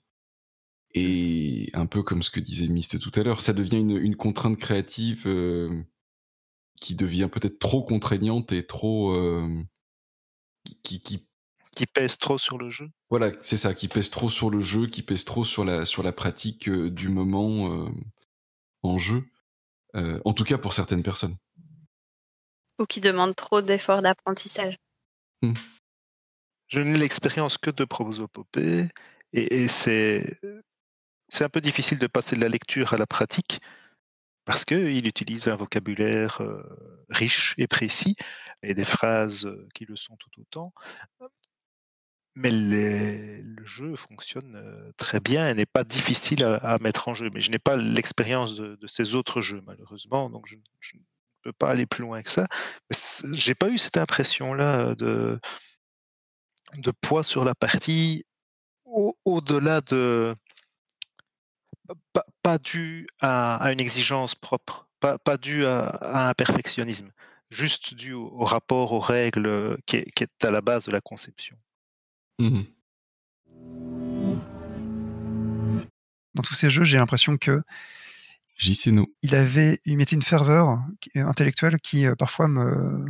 Et 0.93 1.69
un 1.73 1.85
peu 1.85 2.01
comme 2.01 2.23
ce 2.23 2.31
que 2.31 2.39
disait 2.39 2.67
Mist 2.67 2.99
tout 2.99 3.11
à 3.15 3.23
l'heure, 3.23 3.41
ça 3.41 3.53
devient 3.53 3.77
une, 3.77 3.97
une 3.97 4.15
contrainte 4.15 4.57
créative 4.57 5.27
euh, 5.27 5.83
qui 6.79 6.95
devient 6.95 7.29
peut-être 7.31 7.59
trop 7.59 7.83
contraignante 7.83 8.51
et 8.51 8.65
trop 8.65 9.11
euh, 9.11 9.47
qui, 10.83 11.01
qui 11.01 11.27
Qui 11.75 11.85
pèse 11.85 12.17
trop 12.17 12.37
sur 12.37 12.57
le 12.57 12.69
jeu. 12.69 12.89
voilà, 13.09 13.31
c'est 13.41 13.57
ça, 13.57 13.73
qui 13.73 13.87
pèse 13.87 14.09
trop 14.09 14.29
sur 14.29 14.49
le 14.49 14.59
jeu, 14.59 14.87
qui 14.87 15.03
pèse 15.03 15.25
trop 15.25 15.43
sur 15.43 15.65
la, 15.65 15.85
sur 15.85 16.03
la 16.03 16.13
pratique 16.13 16.69
euh, 16.69 16.89
du 16.89 17.09
moment 17.09 17.71
euh, 17.71 17.89
en 18.81 18.97
jeu. 18.97 19.25
Euh, 19.95 20.19
en 20.25 20.33
tout 20.33 20.43
cas 20.43 20.57
pour 20.57 20.73
certaines 20.73 21.03
personnes. 21.03 21.35
Ou 22.79 22.85
qui 22.85 23.01
demandent 23.01 23.35
trop 23.35 23.61
d'efforts 23.61 24.01
d'apprentissage. 24.01 24.77
Je 26.67 26.81
n'ai 26.81 26.97
l'expérience 26.97 27.57
que 27.57 27.71
de 27.71 27.85
prosopopée 27.85 28.87
et, 29.33 29.63
et 29.63 29.67
c'est 29.67 30.39
un 31.41 31.49
peu 31.49 31.61
difficile 31.61 31.99
de 31.99 32.07
passer 32.07 32.35
de 32.35 32.41
la 32.41 32.49
lecture 32.49 32.93
à 32.93 32.97
la 32.97 33.07
pratique 33.07 33.61
parce 34.47 34.63
qu'il 34.63 35.05
utilise 35.05 35.49
un 35.49 35.57
vocabulaire 35.57 36.41
euh, 36.41 36.63
riche 37.09 37.53
et 37.57 37.67
précis 37.67 38.15
et 38.63 38.73
des 38.73 38.85
phrases 38.85 39.45
euh, 39.45 39.67
qui 39.75 39.85
le 39.85 39.97
sont 39.97 40.15
tout 40.15 40.39
autant. 40.39 40.73
Mais 42.35 42.51
le 42.51 43.65
jeu 43.65 43.97
fonctionne 43.97 44.55
euh, 44.55 44.91
très 44.95 45.19
bien 45.19 45.49
et 45.49 45.53
n'est 45.53 45.65
pas 45.65 45.83
difficile 45.83 46.45
à, 46.45 46.77
mettre 46.79 47.09
en 47.09 47.13
jeu. 47.13 47.29
Mais 47.33 47.41
je 47.41 47.51
n'ai 47.51 47.59
pas 47.59 47.75
l'expérience 47.75 48.55
de, 48.55 48.87
ces 48.87 49.15
autres 49.15 49.41
jeux, 49.41 49.61
malheureusement, 49.65 50.29
donc 50.29 50.47
je, 50.47 50.55
je 50.79 50.95
ne 50.95 51.01
peux 51.41 51.51
pas 51.51 51.69
aller 51.69 51.85
plus 51.85 52.03
loin 52.03 52.21
que 52.21 52.29
ça. 52.31 52.47
C'est- 52.89 53.33
J'ai 53.33 53.55
pas 53.55 53.69
eu 53.69 53.77
cette 53.77 53.97
impression-là 53.97 54.95
de, 54.95 55.41
de 56.75 56.91
poids 56.91 57.23
sur 57.23 57.45
la 57.45 57.55
partie 57.55 58.25
au- 58.85 59.17
au-delà 59.25 59.81
de 59.81 60.35
pas, 62.13 62.25
pas 62.41 62.57
dû 62.57 63.07
à, 63.19 63.55
à 63.57 63.71
une 63.71 63.79
exigence 63.79 64.35
propre, 64.35 64.87
pas, 64.99 65.17
pas 65.17 65.37
dû 65.37 65.65
à, 65.65 65.87
à 65.87 66.29
un 66.29 66.33
perfectionnisme, 66.33 67.11
juste 67.49 67.93
dû 67.93 68.13
au, 68.13 68.27
au 68.27 68.45
rapport 68.45 68.91
aux 68.91 68.99
règles 68.99 69.77
qui 69.85 69.97
est, 69.97 70.11
qui 70.11 70.23
est 70.23 70.45
à 70.45 70.51
la 70.51 70.61
base 70.61 70.85
de 70.85 70.91
la 70.91 71.01
conception. 71.01 71.57
Mhm. 72.39 72.65
Dans 76.33 76.43
tous 76.43 76.53
ces 76.53 76.69
jeux, 76.69 76.83
j'ai 76.83 76.97
l'impression 76.97 77.37
que 77.37 77.61
JCNO. 78.57 79.07
il 79.23 79.35
avait, 79.35 79.81
il 79.85 79.97
mettait 79.97 80.15
une 80.15 80.21
ferveur 80.23 80.77
qui- 80.99 81.17
intellectuelle 81.19 81.79
qui 81.79 82.05
euh, 82.05 82.15
parfois 82.15 82.47
me 82.47 83.05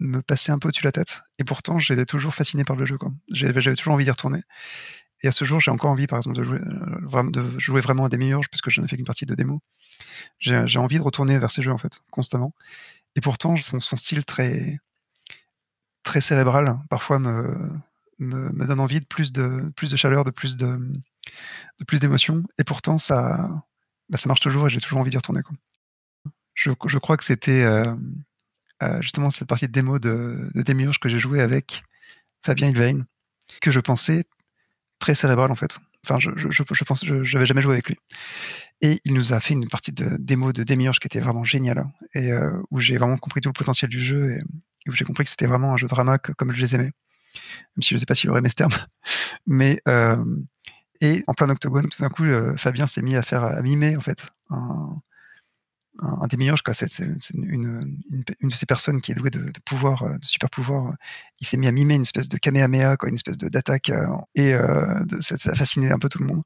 me 0.00 0.22
passait 0.22 0.50
un 0.50 0.58
peu 0.58 0.68
au-dessus 0.68 0.82
de 0.82 0.88
la 0.88 0.92
tête. 0.92 1.22
Et 1.38 1.44
pourtant, 1.44 1.78
j'étais 1.78 2.06
toujours 2.06 2.34
fasciné 2.34 2.64
par 2.64 2.76
le 2.76 2.86
jeu. 2.86 2.98
J'avais 3.30 3.76
toujours 3.76 3.94
envie 3.94 4.04
d'y 4.04 4.10
retourner. 4.10 4.42
Et 5.22 5.28
à 5.28 5.32
ce 5.32 5.44
jour, 5.44 5.60
j'ai 5.60 5.70
encore 5.70 5.90
envie, 5.90 6.06
par 6.06 6.18
exemple, 6.18 6.36
de 6.36 6.42
jouer, 6.42 6.58
euh, 6.58 7.30
de 7.30 7.58
jouer 7.58 7.80
vraiment 7.80 8.06
à 8.06 8.08
des 8.08 8.16
meilleurs, 8.16 8.40
parce 8.50 8.62
que 8.62 8.70
je 8.70 8.80
n'ai 8.80 8.88
fait 8.88 8.96
qu'une 8.96 9.04
partie 9.04 9.26
de 9.26 9.34
démo. 9.34 9.60
J'ai 10.38 10.78
envie 10.78 10.98
de 10.98 11.02
retourner 11.02 11.38
vers 11.38 11.50
ces 11.50 11.62
jeux, 11.62 11.72
en 11.72 11.78
fait, 11.78 12.00
constamment. 12.10 12.54
Et 13.16 13.20
pourtant, 13.20 13.56
son, 13.56 13.80
son 13.80 13.96
style 13.96 14.24
très, 14.24 14.78
très 16.02 16.22
cérébral, 16.22 16.78
parfois, 16.88 17.18
me, 17.18 17.70
me, 18.18 18.66
donne 18.66 18.80
envie 18.80 19.00
de 19.00 19.04
plus 19.04 19.32
de, 19.32 19.70
plus 19.76 19.90
de 19.90 19.96
chaleur, 19.96 20.24
de 20.24 20.30
plus 20.30 20.56
de, 20.56 20.78
de 21.78 21.98
d'émotion. 21.98 22.42
Et 22.58 22.64
pourtant, 22.64 22.96
ça, 22.96 23.62
bah, 24.08 24.16
ça 24.16 24.28
marche 24.28 24.40
toujours 24.40 24.68
et 24.68 24.70
j'ai 24.70 24.80
toujours 24.80 24.98
envie 24.98 25.10
d'y 25.10 25.16
retourner. 25.16 25.42
Quoi. 25.42 25.54
Je, 26.54 26.70
je 26.86 26.98
crois 26.98 27.16
que 27.16 27.24
c'était 27.24 27.62
euh, 27.62 27.82
justement 29.00 29.30
cette 29.30 29.48
partie 29.48 29.66
de 29.66 29.72
démo 29.72 29.98
de, 29.98 30.50
de 30.54 30.62
Demiurge 30.62 30.98
que 30.98 31.08
j'ai 31.08 31.18
joué 31.18 31.40
avec 31.40 31.82
Fabien 32.44 32.68
Ilvain, 32.68 33.04
que 33.60 33.70
je 33.70 33.80
pensais 33.80 34.24
très 34.98 35.14
cérébral 35.14 35.50
en 35.50 35.56
fait. 35.56 35.78
Enfin, 36.04 36.18
je, 36.18 36.30
je, 36.36 36.50
je, 36.50 36.62
je 36.70 36.84
pense, 36.84 37.04
n'avais 37.04 37.44
jamais 37.46 37.60
joué 37.62 37.74
avec 37.74 37.88
lui. 37.88 37.98
Et 38.80 38.98
il 39.04 39.12
nous 39.14 39.32
a 39.34 39.40
fait 39.40 39.52
une 39.54 39.68
partie 39.68 39.92
de 39.92 40.16
démo 40.18 40.52
de 40.52 40.64
Demiurge 40.64 40.98
qui 40.98 41.06
était 41.08 41.20
vraiment 41.20 41.44
géniale, 41.44 41.78
hein, 41.78 41.92
et 42.14 42.32
euh, 42.32 42.50
où 42.70 42.80
j'ai 42.80 42.96
vraiment 42.96 43.18
compris 43.18 43.40
tout 43.42 43.50
le 43.50 43.54
potentiel 43.54 43.90
du 43.90 44.02
jeu, 44.02 44.30
et, 44.30 44.40
où 44.88 44.92
j'ai 44.92 45.04
compris 45.04 45.24
que 45.24 45.30
c'était 45.30 45.46
vraiment 45.46 45.74
un 45.74 45.76
jeu 45.76 45.86
drama 45.88 46.18
que- 46.18 46.32
comme 46.32 46.54
je 46.54 46.60
les 46.62 46.74
aimais. 46.74 46.90
Même 47.76 47.82
si 47.82 47.90
je 47.90 47.94
ne 47.94 47.98
sais 47.98 48.06
pas 48.06 48.14
s'il 48.14 48.30
aurait 48.30 48.40
mes 48.40 48.50
termes. 48.50 48.70
Mais, 49.46 49.80
euh, 49.88 50.24
et 51.02 51.22
en 51.26 51.34
plein 51.34 51.50
octogone, 51.50 51.88
tout 51.88 52.00
d'un 52.02 52.08
coup, 52.08 52.24
euh, 52.24 52.56
Fabien 52.56 52.86
s'est 52.86 53.02
mis 53.02 53.16
à 53.16 53.22
faire, 53.22 53.44
à 53.44 53.60
mimer 53.62 53.96
en 53.96 54.00
fait 54.00 54.26
un, 56.00 56.18
un 56.22 56.26
Demiurge, 56.26 56.62
quoi. 56.62 56.74
C'est, 56.74 57.00
une, 57.34 57.98
de 58.42 58.54
ces 58.54 58.66
personnes 58.66 59.00
qui 59.00 59.12
est 59.12 59.14
douée 59.14 59.30
de, 59.30 59.40
de 59.40 59.60
pouvoir, 59.64 60.02
euh, 60.02 60.18
de 60.18 60.24
super 60.24 60.50
pouvoir. 60.50 60.94
Il 61.40 61.46
s'est 61.46 61.56
mis 61.56 61.66
à 61.66 61.72
mimer 61.72 61.94
une 61.94 62.02
espèce 62.02 62.28
de 62.28 62.38
Kamehameha, 62.38 62.96
quoi, 62.96 63.08
une 63.08 63.14
espèce 63.14 63.38
d'attaque, 63.38 63.90
euh, 63.90 64.06
et 64.34 64.54
euh, 64.54 65.00
ça, 65.20 65.36
a 65.44 65.54
fasciné 65.54 65.90
un 65.90 65.98
peu 65.98 66.08
tout 66.08 66.18
le 66.18 66.26
monde. 66.26 66.42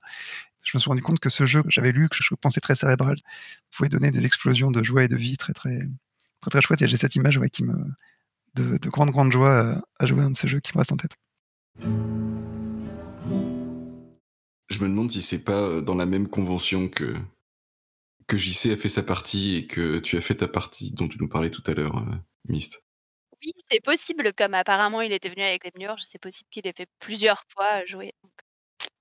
Je 0.63 0.77
me 0.77 0.81
suis 0.81 0.89
rendu 0.89 1.03
compte 1.03 1.21
que 1.21 1.31
ce 1.31 1.47
jeu 1.47 1.63
que 1.63 1.71
j'avais 1.71 1.93
lu, 1.93 2.09
que 2.09 2.17
je 2.21 2.35
pensais 2.35 2.61
très 2.61 2.75
cérébral, 2.75 3.17
pouvait 3.77 3.89
donner 3.89 4.11
des 4.11 4.25
explosions 4.25 4.71
de 4.71 4.83
joie 4.83 5.05
et 5.05 5.09
de 5.09 5.17
vie 5.17 5.37
très 5.37 5.53
très 5.53 5.79
très 6.41 6.51
très 6.51 6.61
chouettes. 6.63 6.83
Et 6.83 6.89
j'ai 6.89 6.97
cette 6.97 7.17
image 7.17 7.37
ouais, 7.37 7.51
qui 7.51 7.65
me 7.65 7.75
de, 8.55 8.79
de 8.79 8.89
grande 8.89 9.11
grande 9.11 9.31
joie 9.31 9.83
à 9.99 10.07
jouer 10.07 10.23
à 10.23 10.25
un 10.25 10.31
de 10.31 10.37
ces 10.37 10.49
jeux 10.49 10.61
qui 10.61 10.73
me 10.75 10.79
reste 10.79 10.93
en 10.93 10.97
tête. 10.97 11.13
Je 14.71 14.79
me 14.79 14.89
demande 14.89 15.11
si 15.11 15.21
c'est 15.21 15.45
pas 15.45 15.83
dans 15.83 15.95
la 15.95 16.07
même 16.07 16.29
convention 16.29 16.89
que 16.89 17.15
que 18.27 18.37
JC 18.37 18.73
a 18.73 18.77
fait 18.77 18.89
sa 18.89 19.03
partie 19.03 19.57
et 19.57 19.67
que 19.67 19.99
tu 19.99 20.17
as 20.17 20.21
fait 20.21 20.37
ta 20.37 20.49
partie 20.49 20.93
dont 20.93 21.09
tu 21.09 21.19
nous 21.19 21.29
parlais 21.29 21.51
tout 21.51 21.63
à 21.67 21.75
l'heure, 21.75 21.99
euh, 21.99 22.17
Mist. 22.49 22.83
Oui, 23.43 23.53
c'est 23.71 23.83
possible, 23.83 24.33
comme 24.33 24.55
apparemment 24.55 25.03
il 25.03 25.13
était 25.13 25.29
venu 25.29 25.43
avec 25.43 25.65
les 25.65 25.71
Demiurge, 25.71 26.03
c'est 26.05 26.21
possible 26.21 26.49
qu'il 26.51 26.67
ait 26.67 26.73
fait 26.77 26.89
plusieurs 26.99 27.45
fois 27.53 27.85
jouer. 27.85 28.15
Donc, 28.23 28.33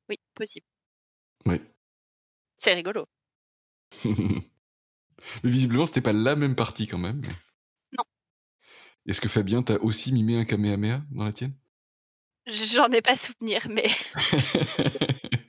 oui, 0.10 0.18
possible. 0.34 0.66
Ouais. 1.46 1.62
C'est 2.58 2.74
rigolo. 2.74 3.06
Mais 4.04 5.50
visiblement, 5.50 5.86
c'était 5.86 6.02
pas 6.02 6.14
la 6.14 6.36
même 6.36 6.56
partie 6.56 6.88
quand 6.88 6.98
même. 6.98 7.22
Non. 7.98 8.04
Est-ce 9.06 9.22
que 9.22 9.30
Fabien 9.30 9.64
t'a 9.64 9.80
aussi 9.82 10.12
mimé 10.12 10.38
un 10.38 10.44
Kamehameha 10.46 11.02
dans 11.12 11.24
la 11.24 11.32
tienne? 11.32 11.56
J'en 12.46 12.90
ai 12.90 13.02
pas 13.02 13.16
souvenir, 13.16 13.66
mais 13.70 13.86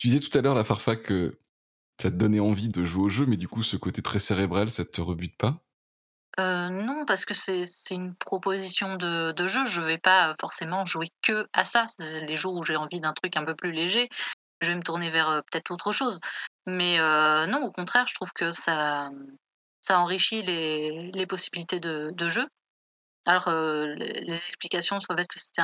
Tu 0.00 0.08
disais 0.08 0.20
tout 0.20 0.36
à 0.36 0.40
l'heure, 0.40 0.54
la 0.54 0.64
Farfa, 0.64 0.96
que 0.96 1.38
ça 2.00 2.10
te 2.10 2.16
donnait 2.16 2.40
envie 2.40 2.68
de 2.68 2.84
jouer 2.84 3.04
au 3.04 3.08
jeu, 3.08 3.26
mais 3.26 3.36
du 3.36 3.48
coup, 3.48 3.62
ce 3.62 3.76
côté 3.76 4.02
très 4.02 4.18
cérébral, 4.18 4.70
ça 4.70 4.84
te 4.84 5.00
rebute 5.00 5.36
pas? 5.36 5.60
Euh, 6.38 6.68
non, 6.68 7.04
parce 7.06 7.24
que 7.24 7.34
c'est 7.34 7.64
une 7.90 8.14
proposition 8.14 8.96
de, 8.96 9.46
jeu. 9.46 9.64
Je 9.66 9.80
vais 9.80 9.98
pas 9.98 10.34
forcément 10.40 10.86
jouer 10.86 11.08
que 11.22 11.48
à 11.52 11.64
ça. 11.64 11.86
Les 11.98 12.36
jours 12.36 12.54
où 12.54 12.62
j'ai 12.62 12.76
envie 12.76 13.00
d'un 13.00 13.12
truc 13.12 13.36
un 13.36 13.44
peu 13.44 13.54
plus 13.54 13.72
léger, 13.72 14.08
je 14.60 14.70
vais 14.70 14.76
me 14.76 14.82
tourner 14.82 15.10
vers 15.10 15.28
euh, 15.28 15.40
peut-être 15.50 15.70
autre 15.70 15.92
chose. 15.92 16.20
Mais 16.66 16.98
euh, 16.98 17.46
non, 17.46 17.62
au 17.64 17.72
contraire, 17.72 18.06
je 18.08 18.14
trouve 18.14 18.32
que 18.32 18.50
ça, 18.50 19.10
enrichit 19.90 20.42
les, 20.42 21.26
possibilités 21.26 21.80
de, 21.80 22.28
jeu. 22.28 22.46
Alors, 23.26 23.50
les, 23.50 24.32
explications 24.32 25.00
sur 25.00 25.12
le 25.12 25.18
fait 25.18 25.28
que 25.28 25.38
c'était 25.38 25.62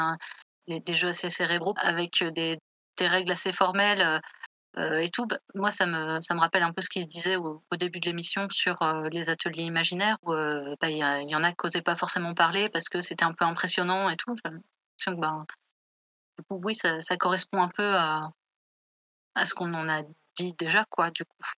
des, 0.81 0.95
jeux 0.95 1.09
assez 1.09 1.31
cérébraux 1.31 1.75
avec 1.79 2.23
des, 2.23 2.59
règles 3.01 3.33
assez 3.33 3.53
formelles 3.53 4.21
et 4.77 5.09
tout, 5.09 5.27
bah, 5.27 5.39
moi, 5.55 5.71
ça 5.71 5.87
me, 5.87 6.21
ça 6.21 6.35
me 6.35 6.41
rappelle 6.41 6.63
un 6.63 6.73
peu 6.73 6.83
ce 6.83 6.91
qui 6.91 7.03
se 7.03 7.09
disait 7.09 7.37
au, 7.37 7.65
au 7.71 7.77
début 7.77 7.99
de 7.99 8.07
l'émission 8.07 8.47
sur 8.51 8.83
euh, 8.83 9.09
les 9.11 9.31
ateliers 9.31 9.63
imaginaires 9.63 10.19
où 10.23 10.33
euh, 10.33 10.77
bah, 10.81 10.91
il 10.91 10.99
y, 10.99 11.37
en 11.37 11.43
a 11.43 11.51
qui 11.51 11.57
n'osaient 11.65 11.83
pas 11.83 11.97
forcément 11.97 12.35
parler 12.35 12.69
parce 12.69 12.89
que 12.89 13.01
c'était 13.01 13.25
un 13.25 13.33
peu 13.33 13.45
impressionnant 13.45 14.11
et 14.11 14.17
tout. 14.17 14.35
J'ai 14.45 14.51
l'impression 15.11 15.47
que, 15.47 15.55
du 16.39 16.45
coup, 16.45 16.61
oui, 16.63 16.75
ça, 16.75 17.01
ça 17.01 17.17
correspond 17.17 17.63
un 17.63 17.69
peu 17.69 17.97
à, 17.97 18.31
à 19.35 19.47
ce 19.47 19.55
qu'on 19.55 19.73
en 19.73 19.89
a 19.89 20.03
dit 20.35 20.53
déjà, 20.59 20.85
quoi, 20.91 21.11
du 21.11 21.25
coup. 21.25 21.53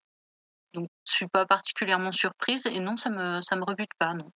Donc, 0.75 0.89
je 1.07 1.13
suis 1.13 1.29
pas 1.29 1.45
particulièrement 1.45 2.13
surprise 2.13 2.67
et 2.67 2.79
non, 2.79 2.97
ça 2.97 3.11
me, 3.11 3.41
ça 3.41 3.57
me 3.57 3.65
rebute 3.65 3.91
pas, 3.99 4.15
non. 4.15 4.31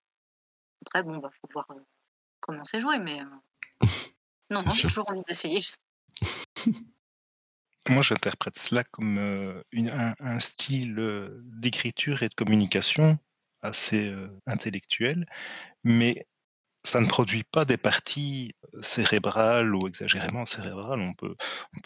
Après, 0.86 1.04
bon, 1.04 1.18
bah, 1.18 1.30
faut 1.40 1.48
voir 1.52 1.70
euh, 1.70 1.80
comment 2.40 2.64
c'est 2.64 2.80
joué, 2.80 2.98
mais 2.98 3.20
euh, 3.20 3.26
non, 4.50 4.62
non, 4.62 4.70
j'ai 4.70 4.88
toujours 4.88 5.08
envie 5.08 5.22
d'essayer. 5.22 5.64
Moi, 7.88 8.02
j'interprète 8.02 8.58
cela 8.58 8.84
comme 8.84 9.18
un, 9.18 10.40
style 10.40 10.96
d'écriture 11.44 12.22
et 12.22 12.28
de 12.28 12.34
communication 12.34 13.18
assez 13.62 14.14
intellectuel, 14.46 15.26
mais 15.84 16.26
ça 16.84 17.00
ne 17.00 17.06
produit 17.06 17.44
pas 17.44 17.64
des 17.64 17.76
parties 17.76 18.54
cérébrales 18.80 19.74
ou 19.74 19.86
exagérément 19.86 20.46
cérébrales. 20.46 21.00
On 21.00 21.14
peut, 21.14 21.36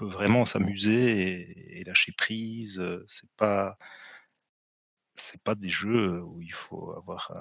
vraiment 0.01 0.47
s'amuser 0.47 1.79
et, 1.81 1.85
lâcher 1.85 2.13
prise. 2.13 2.79
euh, 2.81 3.05
C'est 3.07 3.31
pas, 3.37 3.77
c'est 5.15 5.43
pas 5.45 5.55
des 5.55 5.69
jeux 5.69 6.23
où 6.23 6.41
il 6.43 6.53
faut 6.53 6.93
avoir 6.93 7.33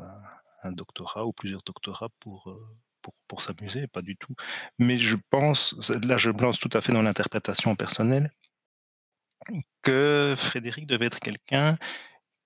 un, 0.63 0.71
doctorat 0.71 1.25
ou 1.25 1.33
plusieurs 1.33 1.61
doctorats 1.63 2.09
pour, 2.19 2.57
pour, 3.01 3.13
pour 3.27 3.41
s'amuser, 3.41 3.87
pas 3.87 4.01
du 4.01 4.17
tout. 4.17 4.35
Mais 4.79 4.97
je 4.97 5.15
pense, 5.29 5.91
là, 6.03 6.17
je 6.17 6.31
me 6.31 6.41
lance 6.41 6.59
tout 6.59 6.69
à 6.73 6.81
fait 6.81 6.91
dans 6.91 7.03
l'interprétation 7.03 7.75
personnelle 7.75 8.31
que 9.81 10.35
Frédéric 10.37 10.87
devait 10.87 11.07
être 11.07 11.19
quelqu'un 11.19 11.77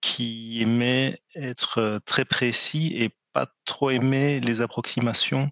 qui 0.01 0.61
aimait 0.61 1.19
être 1.35 1.79
euh, 1.79 1.99
très 1.99 2.25
précis 2.25 2.93
et 2.95 3.09
pas 3.33 3.47
trop 3.65 3.89
aimer 3.89 4.39
les 4.39 4.61
approximations. 4.61 5.49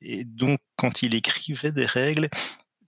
Et 0.00 0.24
donc, 0.24 0.60
quand 0.76 1.02
il 1.02 1.14
écrivait 1.14 1.72
des 1.72 1.86
règles, 1.86 2.28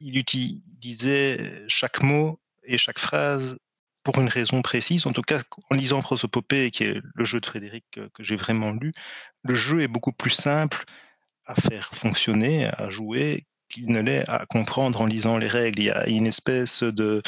il 0.01 0.19
utilisait 0.19 1.65
chaque 1.69 2.03
mot 2.03 2.41
et 2.65 2.79
chaque 2.79 2.99
phrase 2.99 3.59
pour 4.03 4.21
une 4.21 4.29
raison 4.29 4.63
précise. 4.63 5.07
En 5.07 5.13
tout 5.13 5.23
cas, 5.23 5.43
en 5.71 5.75
lisant 5.75 6.03
Prosopopée, 6.03 6.71
qui 6.71 6.85
est 6.85 7.01
le 7.15 7.25
jeu 7.25 7.41
de 7.41 7.47
Frédéric 7.47 7.85
que, 7.91 8.09
que 8.09 8.23
j'ai 8.23 8.37
vraiment 8.37 8.73
lu, 8.73 8.93
le 9.43 9.55
jeu 9.55 9.81
est 9.83 9.89
beaucoup 9.89 10.13
plus 10.13 10.31
simple 10.31 10.85
à 11.47 11.55
faire 11.55 11.95
fonctionner, 11.95 12.67
à 12.67 12.89
jouer, 12.89 13.45
qu'il 13.77 13.91
ne 13.91 14.01
l'est 14.01 14.29
à 14.29 14.47
comprendre 14.47 15.01
en 15.01 15.07
lisant 15.07 15.39
les 15.39 15.49
règles. 15.49 15.81
Il 15.81 15.85
y 15.87 15.91
a 15.91 16.07
une 16.09 16.27
espèce 16.27 16.83
de, 16.83 17.23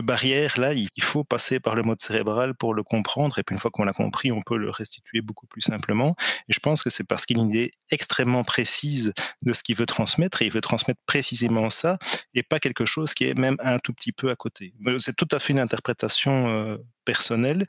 barrière 0.00 0.58
là, 0.58 0.72
il 0.74 1.02
faut 1.02 1.24
passer 1.24 1.60
par 1.60 1.74
le 1.74 1.82
mode 1.82 2.00
cérébral 2.00 2.54
pour 2.54 2.74
le 2.74 2.82
comprendre, 2.82 3.38
et 3.38 3.42
puis 3.42 3.54
une 3.54 3.58
fois 3.58 3.70
qu'on 3.70 3.84
l'a 3.84 3.92
compris, 3.92 4.32
on 4.32 4.42
peut 4.42 4.56
le 4.56 4.70
restituer 4.70 5.20
beaucoup 5.20 5.46
plus 5.46 5.62
simplement. 5.62 6.14
Et 6.48 6.52
je 6.52 6.60
pense 6.60 6.82
que 6.82 6.90
c'est 6.90 7.06
parce 7.06 7.26
qu'il 7.26 7.38
a 7.38 7.42
une 7.42 7.50
idée 7.50 7.72
extrêmement 7.90 8.44
précise 8.44 9.12
de 9.42 9.52
ce 9.52 9.62
qu'il 9.62 9.76
veut 9.76 9.86
transmettre, 9.86 10.42
et 10.42 10.46
il 10.46 10.52
veut 10.52 10.60
transmettre 10.60 11.00
précisément 11.06 11.70
ça, 11.70 11.98
et 12.34 12.42
pas 12.42 12.60
quelque 12.60 12.84
chose 12.84 13.14
qui 13.14 13.24
est 13.24 13.38
même 13.38 13.56
un 13.60 13.78
tout 13.78 13.92
petit 13.92 14.12
peu 14.12 14.30
à 14.30 14.36
côté. 14.36 14.74
C'est 14.98 15.16
tout 15.16 15.28
à 15.32 15.38
fait 15.38 15.52
une 15.52 15.60
interprétation 15.60 16.48
euh, 16.48 16.76
personnelle, 17.04 17.66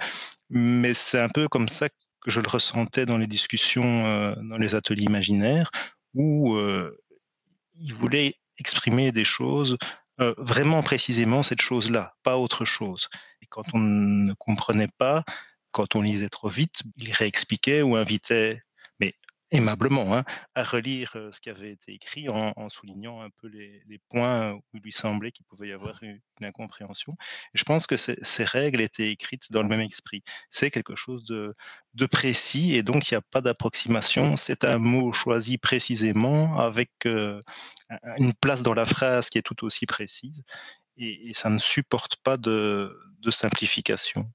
mais 0.49 0.93
c'est 0.93 1.19
un 1.19 1.29
peu 1.29 1.47
comme 1.47 1.69
ça 1.69 1.89
que 1.89 1.95
je 2.27 2.41
le 2.41 2.49
ressentais 2.49 3.05
dans 3.05 3.17
les 3.17 3.27
discussions, 3.27 4.05
euh, 4.05 4.35
dans 4.43 4.57
les 4.57 4.75
ateliers 4.75 5.03
imaginaires, 5.03 5.71
où 6.13 6.55
euh, 6.55 6.97
il 7.79 7.93
voulait 7.93 8.35
exprimer 8.57 9.11
des 9.11 9.23
choses 9.23 9.77
euh, 10.19 10.33
vraiment 10.37 10.83
précisément 10.83 11.43
cette 11.43 11.61
chose-là, 11.61 12.13
pas 12.23 12.37
autre 12.37 12.65
chose. 12.65 13.07
Et 13.41 13.45
quand 13.47 13.63
on 13.73 13.79
ne 13.79 14.33
comprenait 14.33 14.89
pas, 14.97 15.23
quand 15.71 15.95
on 15.95 16.01
lisait 16.01 16.29
trop 16.29 16.49
vite, 16.49 16.81
il 16.97 17.11
réexpliquait 17.13 17.81
ou 17.81 17.95
invitait, 17.95 18.61
mais 18.99 19.15
aimablement, 19.51 20.15
hein, 20.15 20.23
à 20.55 20.63
relire 20.63 21.11
ce 21.31 21.39
qui 21.41 21.49
avait 21.49 21.71
été 21.71 21.93
écrit 21.93 22.29
en, 22.29 22.53
en 22.55 22.69
soulignant 22.69 23.21
un 23.21 23.29
peu 23.41 23.47
les, 23.47 23.81
les 23.87 23.99
points 24.09 24.53
où 24.53 24.61
il 24.75 24.81
lui 24.81 24.91
semblait 24.91 25.31
qu'il 25.31 25.45
pouvait 25.45 25.69
y 25.69 25.71
avoir 25.71 26.01
une, 26.03 26.19
une 26.39 26.45
incompréhension. 26.47 27.13
Et 27.53 27.57
je 27.57 27.63
pense 27.63 27.87
que 27.87 27.97
ces, 27.97 28.15
règles 28.43 28.81
étaient 28.81 29.09
écrites 29.11 29.51
dans 29.51 29.61
le 29.63 29.69
même 29.69 29.81
esprit. 29.81 30.23
C'est 30.49 30.71
quelque 30.71 30.95
chose 30.95 31.23
de, 31.25 31.55
de 31.93 32.05
précis 32.05 32.75
et 32.75 32.83
donc 32.83 33.09
il 33.09 33.13
n'y 33.13 33.17
a 33.17 33.21
pas 33.21 33.41
d'approximation. 33.41 34.37
C'est 34.37 34.63
un 34.65 34.77
mot 34.79 35.11
choisi 35.13 35.57
précisément 35.57 36.59
avec 36.59 36.91
euh, 37.05 37.39
un- 37.89 38.15
une 38.17 38.33
place 38.33 38.63
dans 38.63 38.73
la 38.73 38.85
phrase 38.85 39.29
qui 39.29 39.37
est 39.37 39.41
tout 39.41 39.63
aussi 39.65 39.85
précise 39.85 40.43
et, 40.97 41.29
et 41.29 41.33
ça 41.33 41.49
ne 41.49 41.59
supporte 41.59 42.17
pas 42.17 42.37
de, 42.37 42.97
de 43.19 43.31
simplification. 43.31 44.31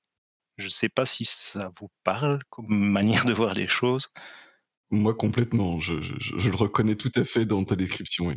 Je 0.59 0.67
ne 0.67 0.71
sais 0.71 0.89
pas 0.89 1.07
si 1.07 1.25
ça 1.25 1.73
vous 1.79 1.91
parle 2.05 2.43
comme 2.51 2.69
manière 2.91 3.25
de 3.27 3.33
voir 3.33 3.55
les 3.55 3.69
choses. 3.69 4.09
Moi, 4.95 5.15
complètement. 5.15 5.81
Je, 5.81 5.95
le 5.95 6.55
reconnais 6.55 6.95
tout 6.95 7.11
à 7.17 7.25
fait 7.25 7.45
dans 7.45 7.65
ta 7.65 7.75
description. 7.75 8.33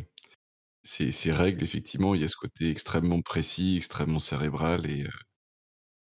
Ces, 0.82 1.32
règles, 1.32 1.62
effectivement, 1.62 2.14
il 2.14 2.22
y 2.22 2.24
a 2.24 2.28
ce 2.28 2.36
côté 2.36 2.68
extrêmement 2.70 3.22
précis, 3.22 3.76
extrêmement 3.76 4.18
cérébral, 4.18 4.90
et 4.90 5.02
euh, 5.02 5.10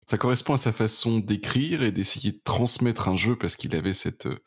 ça 0.07 0.19
correspond 0.19 0.55
à 0.55 0.57
sa 0.57 0.73
façon 0.73 1.19
d'écrire 1.19 1.83
et 1.83 1.93
d'essayer 1.93 2.33
de 2.33 2.41
transmettre 2.43 3.09
un 3.09 3.17
jeu 3.17 3.37
parce 3.37 3.57
qu'il 3.57 3.77
avait 3.77 3.93
cette. 3.93 4.27
euh, 4.27 4.43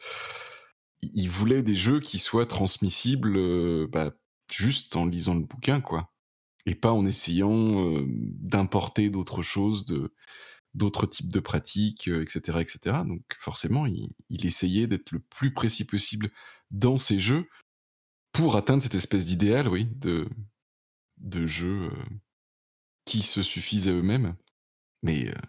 il 1.01 1.29
voulait 1.29 1.63
des 1.63 1.75
jeux 1.75 1.99
qui 1.99 2.19
soient 2.19 2.45
transmissibles 2.45 3.37
euh, 3.37 3.87
bah, 3.91 4.11
juste 4.51 4.95
en 4.95 5.05
lisant 5.05 5.35
le 5.35 5.45
bouquin, 5.45 5.81
quoi. 5.81 6.11
Et 6.65 6.75
pas 6.75 6.91
en 6.91 7.05
essayant 7.05 7.93
d'importer 8.07 9.09
d'autres 9.09 9.41
choses, 9.41 9.85
de 9.85 10.13
d'autres 10.73 11.05
types 11.05 11.31
de 11.31 11.39
pratiques, 11.39 12.07
euh, 12.07 12.21
etc., 12.21 12.59
etc. 12.59 12.97
Donc 13.05 13.21
forcément, 13.39 13.85
il, 13.85 14.09
il 14.29 14.45
essayait 14.45 14.87
d'être 14.87 15.11
le 15.11 15.19
plus 15.19 15.53
précis 15.53 15.85
possible 15.85 16.31
dans 16.71 16.97
ses 16.97 17.19
jeux 17.19 17.47
pour 18.31 18.55
atteindre 18.55 18.81
cette 18.81 18.95
espèce 18.95 19.25
d'idéal, 19.25 19.67
oui, 19.67 19.85
de 19.95 20.27
de 21.17 21.47
jeux 21.47 21.91
euh, 21.91 22.05
qui 23.05 23.21
se 23.21 23.43
suffisent 23.43 23.87
à 23.87 23.91
eux-mêmes. 23.91 24.35
Mais 25.01 25.29
euh, 25.29 25.39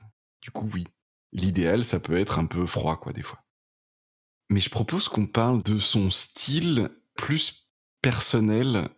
du 0.40 0.50
coup, 0.50 0.68
oui, 0.72 0.84
l'idéal, 1.32 1.84
ça 1.84 2.00
peut 2.00 2.18
être 2.18 2.38
un 2.38 2.46
peu 2.46 2.66
froid, 2.66 2.96
quoi, 2.96 3.12
des 3.12 3.22
fois. 3.22 3.44
Mais 4.50 4.60
je 4.60 4.70
propose 4.70 5.08
qu'on 5.08 5.26
parle 5.26 5.62
de 5.62 5.78
son 5.78 6.10
style 6.10 6.90
plus 7.14 7.70
personnel 8.02 8.88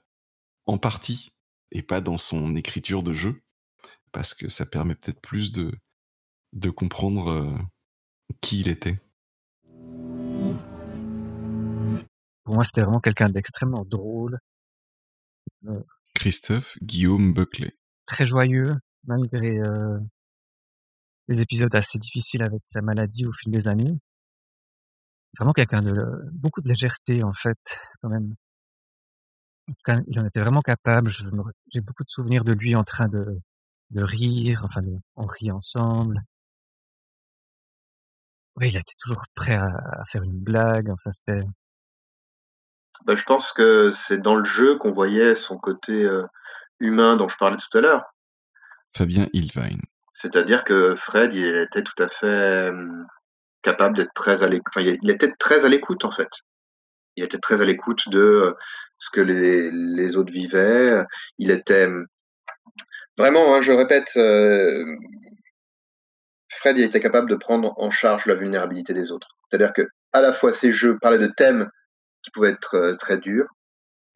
en 0.66 0.78
partie, 0.78 1.30
et 1.70 1.82
pas 1.82 2.00
dans 2.00 2.18
son 2.18 2.56
écriture 2.56 3.02
de 3.02 3.14
jeu, 3.14 3.42
parce 4.12 4.34
que 4.34 4.48
ça 4.48 4.66
permet 4.66 4.94
peut-être 4.96 5.20
plus 5.20 5.52
de, 5.52 5.72
de 6.56 6.70
comprendre 6.70 7.30
euh, 7.30 7.54
qui 8.40 8.60
il 8.60 8.68
était. 8.68 8.98
Pour 12.44 12.54
moi, 12.54 12.64
c'était 12.64 12.80
vraiment 12.80 13.00
quelqu'un 13.00 13.28
d'extrêmement 13.28 13.84
drôle, 13.84 14.38
euh, 15.66 15.82
Christophe 16.14 16.78
Guillaume 16.82 17.34
Buckley. 17.34 17.76
très 18.06 18.24
joyeux, 18.24 18.74
malgré 19.04 19.58
euh, 19.58 19.98
les 21.28 21.42
épisodes 21.42 21.74
assez 21.74 21.98
difficiles 21.98 22.42
avec 22.42 22.62
sa 22.64 22.80
maladie 22.80 23.26
au 23.26 23.32
fil 23.32 23.52
des 23.52 23.68
années. 23.68 23.98
Vraiment 25.38 25.52
quelqu'un 25.52 25.82
de 25.82 25.94
beaucoup 26.32 26.62
de 26.62 26.68
légèreté, 26.68 27.22
en 27.22 27.34
fait, 27.34 27.78
quand 28.00 28.08
même. 28.08 28.34
Cas, 29.84 30.00
il 30.06 30.18
en 30.20 30.24
était 30.24 30.40
vraiment 30.40 30.62
capable. 30.62 31.10
J'ai 31.10 31.80
beaucoup 31.80 32.04
de 32.04 32.08
souvenirs 32.08 32.44
de 32.44 32.52
lui 32.52 32.76
en 32.76 32.84
train 32.84 33.08
de, 33.08 33.40
de 33.90 34.02
rire, 34.02 34.62
enfin, 34.64 34.80
de, 34.80 34.96
on 35.16 35.26
rit 35.26 35.50
ensemble. 35.50 36.22
Oui, 38.56 38.68
il 38.68 38.76
était 38.76 38.94
toujours 39.00 39.22
prêt 39.34 39.54
à, 39.54 39.66
à 39.66 40.04
faire 40.10 40.22
une 40.22 40.38
blague. 40.38 40.90
Enfin, 40.90 41.12
c'était 41.12 41.42
Bah, 43.04 43.14
je 43.14 43.24
pense 43.24 43.52
que 43.52 43.90
c'est 43.90 44.18
dans 44.18 44.36
le 44.36 44.44
jeu 44.44 44.76
qu'on 44.76 44.90
voyait 44.90 45.34
son 45.34 45.58
côté 45.58 45.92
euh, 46.04 46.22
humain 46.80 47.16
dont 47.16 47.28
je 47.28 47.36
parlais 47.36 47.56
tout 47.58 47.78
à 47.78 47.80
l'heure. 47.80 48.02
Fabien 48.96 49.26
Ilvine. 49.32 49.82
C'est-à-dire 50.12 50.64
que 50.64 50.96
Fred, 50.96 51.34
il 51.34 51.54
était 51.56 51.82
tout 51.82 52.02
à 52.02 52.08
fait 52.08 52.70
capable 53.60 53.96
d'être 53.96 54.14
très 54.14 54.42
à 54.42 54.48
l'écoute. 54.48 54.72
Enfin, 54.74 54.96
il 55.02 55.10
était 55.10 55.32
très 55.38 55.66
à 55.66 55.68
l'écoute 55.68 56.04
en 56.06 56.12
fait. 56.12 56.30
Il 57.16 57.24
était 57.24 57.38
très 57.38 57.60
à 57.60 57.64
l'écoute 57.66 58.08
de 58.08 58.20
euh, 58.20 58.52
ce 58.98 59.10
que 59.10 59.20
les, 59.20 59.70
les 59.70 60.16
autres 60.16 60.32
vivaient. 60.32 61.04
Il 61.38 61.50
était 61.50 61.88
Vraiment, 63.18 63.54
hein, 63.54 63.62
je 63.62 63.72
répète, 63.72 64.10
euh, 64.16 64.84
Fred 66.56 66.78
était 66.78 67.00
capable 67.00 67.28
de 67.28 67.36
prendre 67.36 67.74
en 67.76 67.90
charge 67.90 68.26
la 68.26 68.34
vulnérabilité 68.34 68.94
des 68.94 69.12
autres. 69.12 69.28
C'est-à-dire 69.48 69.72
que 69.72 69.82
à 70.12 70.20
la 70.20 70.32
fois 70.32 70.52
ces 70.52 70.72
jeux 70.72 70.98
parlaient 70.98 71.18
de 71.18 71.32
thèmes 71.36 71.70
qui 72.22 72.30
pouvaient 72.30 72.50
être 72.50 72.74
euh, 72.74 72.94
très 72.96 73.18
durs, 73.18 73.46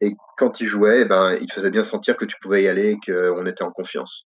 et 0.01 0.15
quand 0.37 0.59
il 0.59 0.67
jouait, 0.67 1.01
eh 1.01 1.05
ben, 1.05 1.37
il 1.39 1.51
faisait 1.51 1.69
bien 1.69 1.83
sentir 1.83 2.17
que 2.17 2.25
tu 2.25 2.35
pouvais 2.41 2.63
y 2.63 2.67
aller 2.67 2.91
et 2.91 2.97
qu'on 3.05 3.45
était 3.45 3.63
en 3.63 3.71
confiance. 3.71 4.25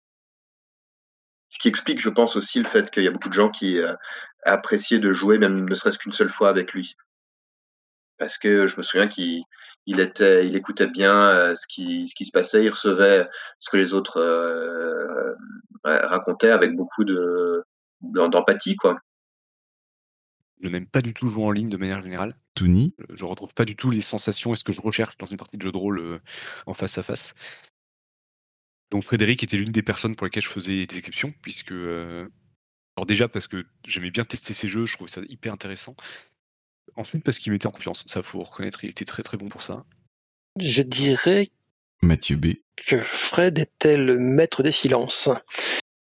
Ce 1.49 1.59
qui 1.59 1.69
explique, 1.69 2.01
je 2.01 2.09
pense 2.09 2.35
aussi, 2.35 2.59
le 2.59 2.69
fait 2.69 2.91
qu'il 2.91 3.03
y 3.03 3.07
a 3.07 3.11
beaucoup 3.11 3.29
de 3.29 3.33
gens 3.33 3.49
qui 3.49 3.79
euh, 3.79 3.93
appréciaient 4.43 4.99
de 4.99 5.13
jouer, 5.13 5.37
même 5.37 5.67
ne 5.67 5.73
serait-ce 5.73 5.97
qu'une 5.97 6.11
seule 6.11 6.31
fois 6.31 6.49
avec 6.49 6.73
lui. 6.73 6.95
Parce 8.17 8.37
que 8.37 8.67
je 8.67 8.75
me 8.77 8.83
souviens 8.83 9.07
qu'il 9.07 9.43
il 9.85 9.99
était, 10.01 10.45
il 10.45 10.55
écoutait 10.55 10.87
bien 10.87 11.29
euh, 11.29 11.55
ce 11.55 11.65
qui, 11.67 12.07
se 12.07 12.31
passait, 12.31 12.65
il 12.65 12.69
recevait 12.69 13.27
ce 13.59 13.69
que 13.69 13.77
les 13.77 13.93
autres 13.93 14.21
racontaient 15.83 16.51
avec 16.51 16.75
beaucoup 16.75 17.05
de 17.05 17.63
d'empathie, 18.01 18.75
quoi. 18.75 18.99
Je 20.61 20.69
n'aime 20.69 20.85
pas 20.85 21.01
du 21.01 21.13
tout 21.13 21.27
jouer 21.27 21.43
en 21.43 21.51
ligne 21.51 21.69
de 21.69 21.77
manière 21.77 22.01
générale. 22.01 22.35
Touni 22.53 22.93
Euh, 22.99 23.15
Je 23.15 23.25
retrouve 23.25 23.53
pas 23.53 23.65
du 23.65 23.75
tout 23.75 23.89
les 23.89 24.01
sensations 24.01 24.53
et 24.53 24.55
ce 24.55 24.63
que 24.63 24.73
je 24.73 24.81
recherche 24.81 25.17
dans 25.17 25.25
une 25.25 25.37
partie 25.37 25.57
de 25.57 25.61
jeu 25.63 25.71
de 25.71 25.77
rôle 25.77 25.99
euh, 25.99 26.19
en 26.67 26.73
face 26.73 26.97
à 26.97 27.03
face. 27.03 27.33
Donc 28.91 29.03
Frédéric 29.03 29.41
était 29.43 29.57
l'une 29.57 29.71
des 29.71 29.81
personnes 29.81 30.15
pour 30.15 30.25
lesquelles 30.25 30.43
je 30.43 30.49
faisais 30.49 30.85
des 30.85 30.97
exceptions, 30.97 31.33
puisque 31.41 31.71
euh, 31.71 32.27
alors 32.95 33.05
déjà 33.05 33.27
parce 33.27 33.47
que 33.47 33.65
j'aimais 33.87 34.11
bien 34.11 34.25
tester 34.25 34.53
ces 34.53 34.67
jeux, 34.67 34.85
je 34.85 34.95
trouvais 34.95 35.09
ça 35.09 35.21
hyper 35.27 35.53
intéressant. 35.53 35.95
Ensuite 36.95 37.23
parce 37.23 37.39
qu'il 37.39 37.53
mettait 37.53 37.67
en 37.67 37.71
confiance, 37.71 38.05
ça 38.07 38.21
faut 38.21 38.43
reconnaître, 38.43 38.83
il 38.83 38.89
était 38.89 39.05
très 39.05 39.23
très 39.23 39.37
bon 39.37 39.47
pour 39.47 39.63
ça. 39.63 39.85
Je 40.59 40.81
dirais 40.81 41.49
Mathieu 42.03 42.35
B. 42.35 42.47
que 42.75 42.97
Fred 42.97 43.57
était 43.59 43.97
le 43.97 44.17
maître 44.17 44.61
des 44.61 44.73
silences. 44.73 45.29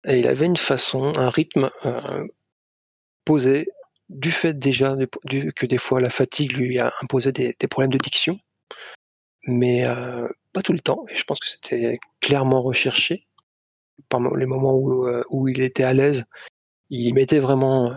Et 0.05 0.19
il 0.19 0.27
avait 0.27 0.45
une 0.45 0.57
façon, 0.57 1.13
un 1.17 1.29
rythme 1.29 1.69
euh, 1.85 2.27
posé, 3.25 3.67
du 4.09 4.31
fait 4.31 4.53
déjà 4.57 4.95
du- 5.25 5.51
que 5.53 5.65
des 5.65 5.77
fois 5.77 5.99
la 5.99 6.09
fatigue 6.09 6.53
lui 6.53 6.79
a 6.79 6.93
imposé 7.01 7.31
des, 7.31 7.55
des 7.59 7.67
problèmes 7.67 7.91
de 7.91 7.97
diction, 7.97 8.39
mais 9.47 9.85
euh, 9.85 10.27
pas 10.53 10.61
tout 10.61 10.73
le 10.73 10.79
temps. 10.79 11.05
Et 11.09 11.15
je 11.15 11.23
pense 11.23 11.39
que 11.39 11.47
c'était 11.47 11.99
clairement 12.19 12.61
recherché. 12.61 13.25
Par 14.09 14.21
les 14.35 14.45
moments 14.45 14.75
où, 14.75 15.07
euh, 15.07 15.23
où 15.29 15.47
il 15.47 15.61
était 15.61 15.83
à 15.83 15.93
l'aise, 15.93 16.25
il 16.89 17.07
y 17.07 17.13
mettait 17.13 17.39
vraiment 17.39 17.93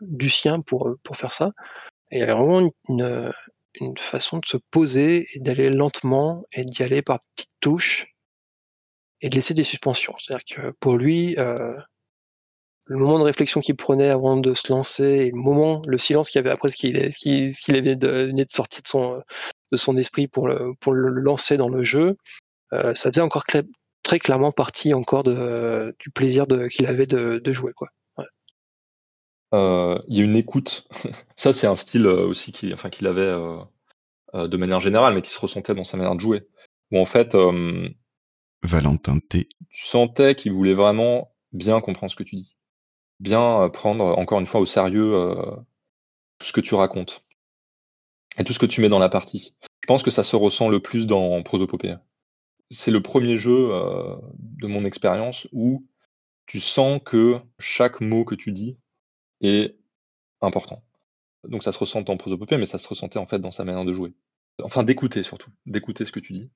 du 0.00 0.28
sien 0.28 0.60
pour, 0.60 0.96
pour 1.02 1.16
faire 1.16 1.32
ça. 1.32 1.52
Et 2.10 2.18
il 2.18 2.20
y 2.20 2.22
avait 2.22 2.32
vraiment 2.32 2.70
une, 2.88 3.32
une 3.80 3.96
façon 3.98 4.38
de 4.38 4.46
se 4.46 4.56
poser 4.70 5.28
et 5.34 5.40
d'aller 5.40 5.70
lentement 5.70 6.44
et 6.52 6.64
d'y 6.64 6.82
aller 6.82 7.02
par 7.02 7.20
petites 7.34 7.50
touches 7.60 8.13
et 9.24 9.30
de 9.30 9.36
laisser 9.36 9.54
des 9.54 9.64
suspensions. 9.64 10.14
C'est-à-dire 10.18 10.44
que 10.44 10.70
pour 10.80 10.98
lui, 10.98 11.34
euh, 11.38 11.74
le 12.84 12.98
moment 12.98 13.18
de 13.18 13.24
réflexion 13.24 13.62
qu'il 13.62 13.74
prenait 13.74 14.10
avant 14.10 14.36
de 14.36 14.52
se 14.52 14.70
lancer, 14.70 15.04
et 15.04 15.30
le 15.30 15.36
moment, 15.36 15.80
le 15.86 15.96
silence 15.96 16.28
qu'il 16.28 16.40
avait 16.40 16.50
après 16.50 16.68
ce 16.68 16.76
qu'il 16.76 16.94
ce 17.10 17.18
qu'il 17.64 17.76
avait 17.76 17.96
de, 17.96 18.30
de 18.30 19.22
de 19.70 19.76
son, 19.76 19.96
esprit 19.96 20.28
pour 20.28 20.46
le, 20.46 20.76
lancer 21.08 21.56
dans 21.56 21.70
le 21.70 21.82
jeu, 21.82 22.18
euh, 22.74 22.94
ça 22.94 23.10
faisait 23.10 23.22
encore 23.22 23.44
très 23.46 24.18
clairement 24.18 24.52
partie 24.52 24.92
encore 24.92 25.24
du 25.24 26.10
plaisir 26.10 26.44
qu'il 26.70 26.86
avait 26.86 27.06
de, 27.06 27.52
jouer. 27.52 27.72
Euh, 29.54 29.98
il 30.08 30.18
y 30.18 30.20
a 30.20 30.24
une 30.24 30.36
écoute. 30.36 30.86
Ça, 31.36 31.54
c'est 31.54 31.66
un 31.66 31.76
style 31.76 32.06
aussi 32.08 32.52
qu'il 32.52 32.76
qu'il 32.76 33.06
avait 33.06 33.32
de 34.34 34.56
manière 34.58 34.80
générale, 34.80 35.14
mais 35.14 35.22
qui 35.22 35.30
se 35.30 35.38
ressentait 35.38 35.74
dans 35.74 35.84
sa 35.84 35.96
manière 35.96 36.14
de 36.14 36.20
jouer. 36.20 36.46
Où 36.90 36.98
en 36.98 37.06
fait, 37.06 37.34
Valentin 38.64 39.18
T. 39.18 39.48
tu 39.70 39.84
sentais 39.84 40.34
qu'il 40.34 40.52
voulait 40.52 40.74
vraiment 40.74 41.32
bien 41.52 41.80
comprendre 41.80 42.10
ce 42.10 42.16
que 42.16 42.22
tu 42.22 42.36
dis. 42.36 42.56
Bien 43.20 43.62
euh, 43.62 43.68
prendre, 43.68 44.18
encore 44.18 44.40
une 44.40 44.46
fois, 44.46 44.60
au 44.60 44.66
sérieux 44.66 45.14
euh, 45.14 45.34
tout 46.38 46.46
ce 46.46 46.52
que 46.52 46.60
tu 46.60 46.74
racontes. 46.74 47.24
Et 48.38 48.44
tout 48.44 48.52
ce 48.52 48.58
que 48.58 48.66
tu 48.66 48.80
mets 48.80 48.88
dans 48.88 48.98
la 48.98 49.08
partie. 49.08 49.54
Je 49.82 49.86
pense 49.86 50.02
que 50.02 50.10
ça 50.10 50.24
se 50.24 50.34
ressent 50.34 50.68
le 50.68 50.80
plus 50.80 51.06
dans 51.06 51.42
Prosopopée. 51.42 51.94
C'est 52.70 52.90
le 52.90 53.02
premier 53.02 53.36
jeu 53.36 53.70
euh, 53.70 54.16
de 54.38 54.66
mon 54.66 54.84
expérience 54.84 55.46
où 55.52 55.86
tu 56.46 56.58
sens 56.58 57.00
que 57.04 57.38
chaque 57.58 58.00
mot 58.00 58.24
que 58.24 58.34
tu 58.34 58.50
dis 58.50 58.76
est 59.40 59.76
important. 60.40 60.82
Donc 61.46 61.62
ça 61.62 61.70
se 61.70 61.78
ressent 61.78 62.02
dans 62.02 62.16
Prosopopée, 62.16 62.56
mais 62.56 62.66
ça 62.66 62.78
se 62.78 62.88
ressentait 62.88 63.18
en 63.18 63.26
fait 63.26 63.38
dans 63.38 63.52
sa 63.52 63.64
manière 63.64 63.84
de 63.84 63.92
jouer. 63.92 64.14
Enfin, 64.62 64.82
d'écouter 64.82 65.22
surtout, 65.22 65.50
d'écouter 65.66 66.06
ce 66.06 66.12
que 66.12 66.20
tu 66.20 66.32
dis. 66.32 66.50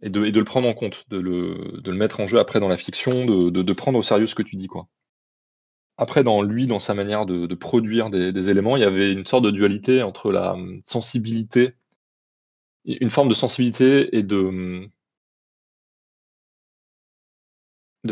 Et 0.00 0.10
de, 0.10 0.20
le 0.20 0.44
prendre 0.44 0.68
en 0.68 0.74
compte, 0.74 1.04
de 1.08 1.18
le, 1.18 1.92
mettre 1.92 2.20
en 2.20 2.26
jeu 2.28 2.38
après 2.38 2.60
dans 2.60 2.68
la 2.68 2.76
fiction, 2.76 3.26
de, 3.26 3.72
prendre 3.72 3.98
au 3.98 4.02
sérieux 4.02 4.26
ce 4.26 4.34
que 4.34 4.42
tu 4.42 4.56
dis, 4.56 4.68
quoi. 4.68 4.88
Après, 5.96 6.22
dans 6.22 6.42
lui, 6.42 6.68
dans 6.68 6.78
sa 6.78 6.94
manière 6.94 7.26
de, 7.26 7.52
produire 7.56 8.08
des, 8.08 8.50
éléments, 8.50 8.76
il 8.76 8.80
y 8.80 8.84
avait 8.84 9.12
une 9.12 9.26
sorte 9.26 9.44
de 9.44 9.50
dualité 9.50 10.02
entre 10.02 10.30
la 10.30 10.52
hum, 10.52 10.80
sensibilité, 10.86 11.74
une 12.84 13.10
forme 13.10 13.28
de 13.28 13.34
sensibilité 13.34 14.16
et 14.16 14.22
de, 14.22 14.36
hum, 14.36 14.88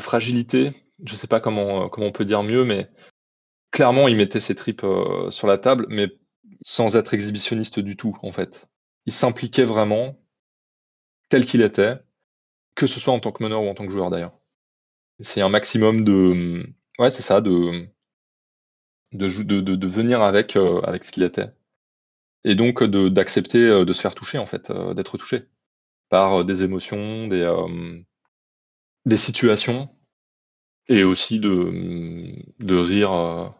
fragilité. 0.01 0.71
Je 1.05 1.15
sais 1.15 1.29
pas 1.29 1.41
comment, 1.41 1.89
comment 1.89 2.09
on 2.09 2.13
peut 2.13 2.25
dire 2.25 2.43
mieux, 2.43 2.65
mais 2.65 2.91
clairement, 3.71 4.09
il 4.09 4.17
mettait 4.17 4.41
ses 4.41 4.55
tripes 4.55 4.85
euh, 4.85 5.31
sur 5.31 5.47
la 5.47 5.59
table, 5.59 5.87
mais 5.89 6.09
sans 6.63 6.97
être 6.97 7.15
exhibitionniste 7.15 7.79
du 7.79 7.97
tout, 7.97 8.17
en 8.23 8.33
fait. 8.33 8.67
Il 9.05 9.13
s'impliquait 9.13 9.65
vraiment 9.65 10.19
tel 11.29 11.47
qu'il 11.47 11.63
était, 11.63 11.99
que 12.75 12.87
ce 12.87 13.01
soit 13.01 13.15
en 13.15 13.21
tant 13.21 13.33
que 13.33 13.43
meneur 13.43 13.63
ou 13.63 13.69
en 13.69 13.75
tant 13.75 13.87
que 13.87 13.93
joueur 13.93 14.11
d'ailleurs. 14.11 14.39
C'est 15.23 15.41
un 15.41 15.49
maximum 15.49 16.05
de, 16.05 16.67
ouais, 16.99 17.11
c'est 17.11 17.23
ça, 17.23 17.41
de, 17.41 17.89
de, 19.13 19.43
de, 19.43 19.61
de, 19.61 19.87
venir 19.87 20.23
avec, 20.23 20.57
euh, 20.57 20.81
avec 20.83 21.05
ce 21.05 21.13
qu'il 21.13 21.23
était. 21.23 21.51
Et 22.45 22.55
donc 22.55 22.83
d'accepter 22.85 23.59
euh, 23.59 23.85
de 23.85 23.93
se 23.93 24.01
faire 24.01 24.15
toucher, 24.15 24.39
en 24.39 24.47
fait, 24.47 24.71
euh, 24.71 24.95
d'être 24.95 25.19
touché 25.19 25.49
par 26.09 26.45
des 26.45 26.63
émotions, 26.63 27.27
des, 27.29 27.41
euh, 27.43 28.01
des 29.07 29.17
situations, 29.17 29.91
et 30.89 31.03
aussi 31.03 31.41
de, 31.41 32.33
de 32.61 32.77
rire 32.77 33.55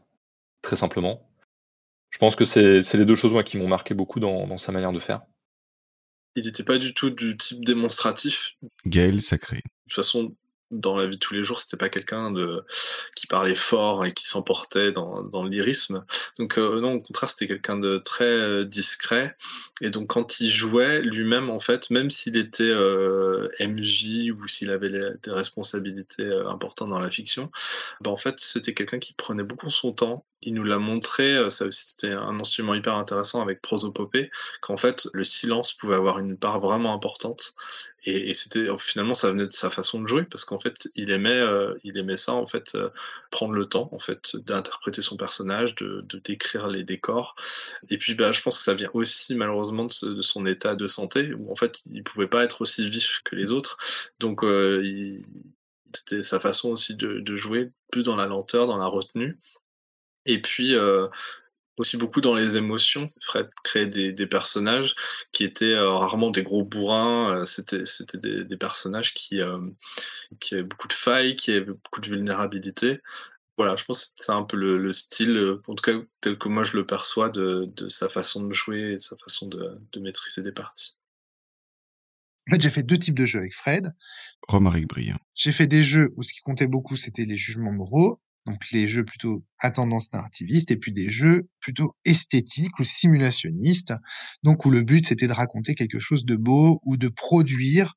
très 0.63 0.77
simplement. 0.77 1.29
Je 2.11 2.19
pense 2.19 2.37
que 2.37 2.45
c'est 2.45 2.83
c'est 2.85 2.99
les 2.99 3.05
deux 3.05 3.17
choses 3.17 3.33
moi, 3.33 3.43
qui 3.43 3.57
m'ont 3.59 3.69
marqué 3.69 3.95
beaucoup 3.95 4.21
dans, 4.21 4.47
dans 4.47 4.59
sa 4.59 4.73
manière 4.73 4.93
de 4.93 5.01
faire. 5.01 5.23
Il 6.37 6.45
n'était 6.45 6.63
pas 6.65 6.79
du 6.79 6.95
tout 6.95 7.11
du 7.11 7.37
type 7.37 7.65
démonstratif. 7.65 8.55
Gaël 8.87 9.21
Sacré. 9.23 9.57
De 9.57 9.63
toute 9.89 9.95
façon, 9.95 10.35
dans 10.73 10.97
la 10.97 11.07
vie 11.07 11.15
de 11.15 11.21
tous 11.21 11.33
les 11.33 11.45
jours, 11.45 11.61
c'était 11.61 11.77
pas 11.77 11.89
quelqu'un 11.89 12.33
de 12.33 12.65
qui 13.15 13.29
parlait 13.29 13.55
fort 13.55 14.05
et 14.05 14.13
qui 14.13 14.27
s'emportait 14.27 14.91
dans, 14.91 15.23
dans 15.23 15.45
le 15.45 15.49
lyrisme. 15.49 16.05
Donc 16.39 16.59
euh, 16.59 16.81
non, 16.81 16.95
au 16.95 17.01
contraire, 17.01 17.31
c'était 17.31 17.47
quelqu'un 17.47 17.79
de 17.79 17.99
très 17.99 18.25
euh, 18.25 18.65
discret. 18.65 19.37
Et 19.81 19.91
donc 19.91 20.09
quand 20.09 20.41
il 20.41 20.51
jouait 20.51 21.03
lui-même, 21.03 21.51
en 21.51 21.61
fait, 21.61 21.89
même 21.91 22.11
s'il 22.11 22.37
était 22.37 22.65
euh, 22.65 23.49
MJ 23.61 24.33
ou 24.33 24.49
s'il 24.49 24.71
avait 24.71 24.89
les- 24.89 25.13
des 25.23 25.31
responsabilités 25.31 26.31
importantes 26.49 26.91
dans 26.91 26.99
la 27.01 27.11
fiction, 27.13 27.51
bah, 28.01 28.11
en 28.11 28.17
fait, 28.17 28.41
c'était 28.41 28.75
quelqu'un 28.75 28.99
qui 28.99 29.13
prenait 29.15 29.45
beaucoup 29.45 29.71
son 29.71 29.93
temps. 29.93 30.27
Il 30.47 30.55
nous 30.55 30.63
l'a 30.63 30.79
montré, 30.79 31.37
euh, 31.37 31.51
c'était 31.51 32.13
un 32.13 32.39
enseignement 32.39 32.77
hyper 32.77 32.95
intéressant 32.95 33.43
avec 33.43 33.61
Prosopopée, 33.61 34.31
qu'en 34.61 34.77
fait, 34.77 35.09
le 35.13 35.25
silence 35.25 35.73
pouvait 35.73 35.97
avoir 35.97 36.21
une 36.21 36.39
part 36.39 36.61
vraiment 36.61 36.95
importante. 36.95 37.55
Et, 38.05 38.33
c'était 38.35 38.69
finalement, 38.79 39.15
ça 39.15 39.33
venait 39.33 39.47
de 39.47 39.51
sa 39.51 39.71
façon 39.71 40.01
de 40.01 40.07
jouer, 40.07 40.23
parce 40.23 40.45
qu'en 40.45 40.61
fait, 40.61 40.89
il 40.95 41.11
aimait, 41.11 41.31
euh, 41.31 41.75
il 41.83 41.99
aimait 41.99 42.17
ça, 42.17 42.33
en 42.33 42.47
fait, 42.47 42.77
euh, 42.77 42.91
prendre 43.33 43.55
le 43.55 43.67
temps, 43.67 43.89
en 43.91 43.99
fait, 43.99 44.37
d'interpréter 44.37 45.03
son 45.03 45.17
personnage, 45.17 45.75
de, 45.75 46.07
décrire 46.25 46.69
les 46.69 46.85
décors. 46.85 47.35
Et 47.91 47.99
puis, 47.99 48.15
bah, 48.15 48.31
je 48.31 48.41
pense 48.41 48.59
que 48.59 48.63
ça 48.63 48.75
vient 48.75 48.91
aussi, 48.95 49.35
malheureusement, 49.35 49.87
de, 49.87 50.21
son 50.21 50.47
état 50.47 50.77
de 50.77 50.87
santé, 50.87 51.35
où 51.35 51.51
en 51.51 51.57
fait, 51.57 51.81
il 51.91 52.05
pouvait 52.05 52.29
pas 52.29 52.45
être 52.45 52.61
aussi 52.63 52.89
vif 52.89 53.23
que 53.25 53.35
les 53.35 53.51
autres. 53.51 53.79
Donc, 54.21 54.45
c'était 55.93 56.23
sa 56.23 56.39
façon 56.39 56.71
aussi 56.71 56.95
de 56.95 57.37
jouer, 57.37 57.73
plus 57.91 58.05
dans 58.05 58.17
la 58.17 58.27
lenteur, 58.27 58.69
dans 58.69 58.77
la 58.77 58.87
retenue. 58.87 59.39
Et 60.27 60.43
puis, 60.43 60.75
euh, 60.75 61.09
aussi 61.79 61.97
beaucoup 61.97 62.21
dans 62.21 62.35
les 62.35 62.57
émotions. 62.57 63.11
Fred 63.23 63.49
créait 63.63 63.87
des, 63.87 64.13
des 64.13 64.27
personnages 64.27 64.95
qui 65.33 65.45
étaient 65.45 65.75
euh, 65.75 65.91
rarement 65.91 66.31
des 66.31 66.43
gros 66.43 66.65
bourrins. 66.65 67.31
euh, 67.31 67.45
c'était 67.45 67.85
c'était 67.87 68.19
des, 68.19 68.45
des 68.45 68.57
personnages 68.57 69.15
qui, 69.15 69.41
euh, 69.41 69.59
qui 70.41 70.55
avaient 70.55 70.63
beaucoup 70.63 70.89
de 70.89 70.93
failles, 70.93 71.37
qui 71.37 71.53
avaient 71.53 71.61
beaucoup 71.67 72.01
de 72.01 72.09
vulnérabilité. 72.09 73.01
Voilà, 73.59 73.77
je 73.77 73.85
pense 73.85 74.07
que 74.07 74.13
c'est 74.17 74.33
un 74.33 74.43
peu 74.43 74.57
le, 74.57 74.79
le 74.79 74.93
style, 74.93 75.59
en 75.67 75.75
tout 75.75 75.83
cas 75.83 75.99
tel 76.21 76.37
que 76.39 76.49
moi 76.49 76.63
je 76.63 76.77
le 76.77 76.87
perçois, 76.87 77.31
de, 77.31 77.71
de 77.75 77.89
sa 77.89 78.09
façon 78.09 78.45
de 78.45 78.53
jouer 78.53 78.93
et 78.93 78.95
de 78.95 78.99
sa 78.99 79.17
façon 79.17 79.47
de, 79.47 79.79
de 79.93 80.01
maîtriser 80.01 80.43
des 80.43 80.53
parties. 80.53 80.97
En 82.49 82.55
fait, 82.55 82.61
j'ai 82.61 82.71
fait 82.71 82.83
deux 82.85 82.99
types 82.99 83.19
de 83.19 83.27
jeux 83.27 83.41
avec 83.41 83.55
Fred. 83.55 83.93
Romaric 84.47 84.87
Briand. 84.89 85.19
J'ai 85.35 85.53
fait 85.53 85.67
des 85.67 85.83
jeux 85.83 86.13
où 86.17 86.23
ce 86.23 86.33
qui 86.33 86.41
comptait 86.41 86.69
beaucoup, 86.69 86.97
c'était 86.97 87.25
les 87.25 87.37
jugements 87.37 87.73
moraux, 87.73 88.21
donc 88.47 88.71
les 88.73 88.87
jeux 88.87 89.05
plutôt 89.05 89.41
à 89.59 89.71
tendance 89.71 90.13
narrativiste, 90.13 90.71
et 90.71 90.77
puis 90.77 90.93
des 90.93 91.11
jeux 91.11 91.49
plutôt 91.61 91.93
esthétiques 92.05 92.79
ou 92.79 92.85
simulationnistes, 92.85 93.95
donc 94.43 94.65
où 94.65 94.71
le 94.71 94.83
but 94.83 95.07
c'était 95.07 95.27
de 95.27 95.33
raconter 95.33 95.75
quelque 95.75 95.99
chose 95.99 96.25
de 96.25 96.37
beau 96.37 96.81
ou 96.85 96.97
de 96.97 97.09
produire 97.09 97.95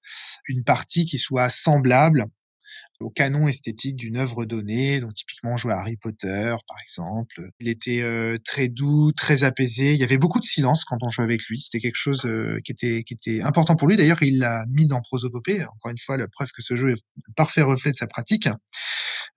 une 0.48 0.64
partie 0.64 1.06
qui 1.06 1.18
soit 1.18 1.50
semblable 1.50 2.26
au 3.00 3.10
canon 3.10 3.48
esthétique 3.48 3.96
d'une 3.96 4.18
œuvre 4.18 4.46
donnée. 4.46 5.00
Donc 5.00 5.14
typiquement, 5.14 5.58
jouait 5.58 5.74
à 5.74 5.80
Harry 5.80 5.98
Potter, 5.98 6.56
par 6.68 6.78
exemple. 6.82 7.50
Il 7.60 7.68
était 7.68 8.02
euh, 8.02 8.38
très 8.44 8.68
doux, 8.68 9.12
très 9.12 9.44
apaisé. 9.44 9.94
Il 9.94 10.00
y 10.00 10.04
avait 10.04 10.18
beaucoup 10.18 10.40
de 10.40 10.46
silence 10.46 10.86
quand 10.86 10.98
on 11.02 11.10
jouait 11.10 11.26
avec 11.26 11.44
lui. 11.46 11.60
C'était 11.60 11.80
quelque 11.80 11.96
chose 11.96 12.26
euh, 12.26 12.60
qui 12.64 12.72
était 12.72 13.04
qui 13.04 13.14
était 13.14 13.42
important 13.42 13.76
pour 13.76 13.88
lui. 13.88 13.98
D'ailleurs, 13.98 14.22
il 14.22 14.40
l'a 14.40 14.66
mis 14.70 14.88
dans 14.88 15.02
Prosopopée. 15.02 15.64
Encore 15.64 15.92
une 15.92 15.98
fois, 15.98 16.18
la 16.18 16.28
preuve 16.28 16.52
que 16.52 16.62
ce 16.62 16.76
jeu 16.76 16.92
est 16.92 17.02
un 17.28 17.34
parfait 17.36 17.62
reflet 17.62 17.92
de 17.92 17.98
sa 17.98 18.08
pratique. 18.08 18.48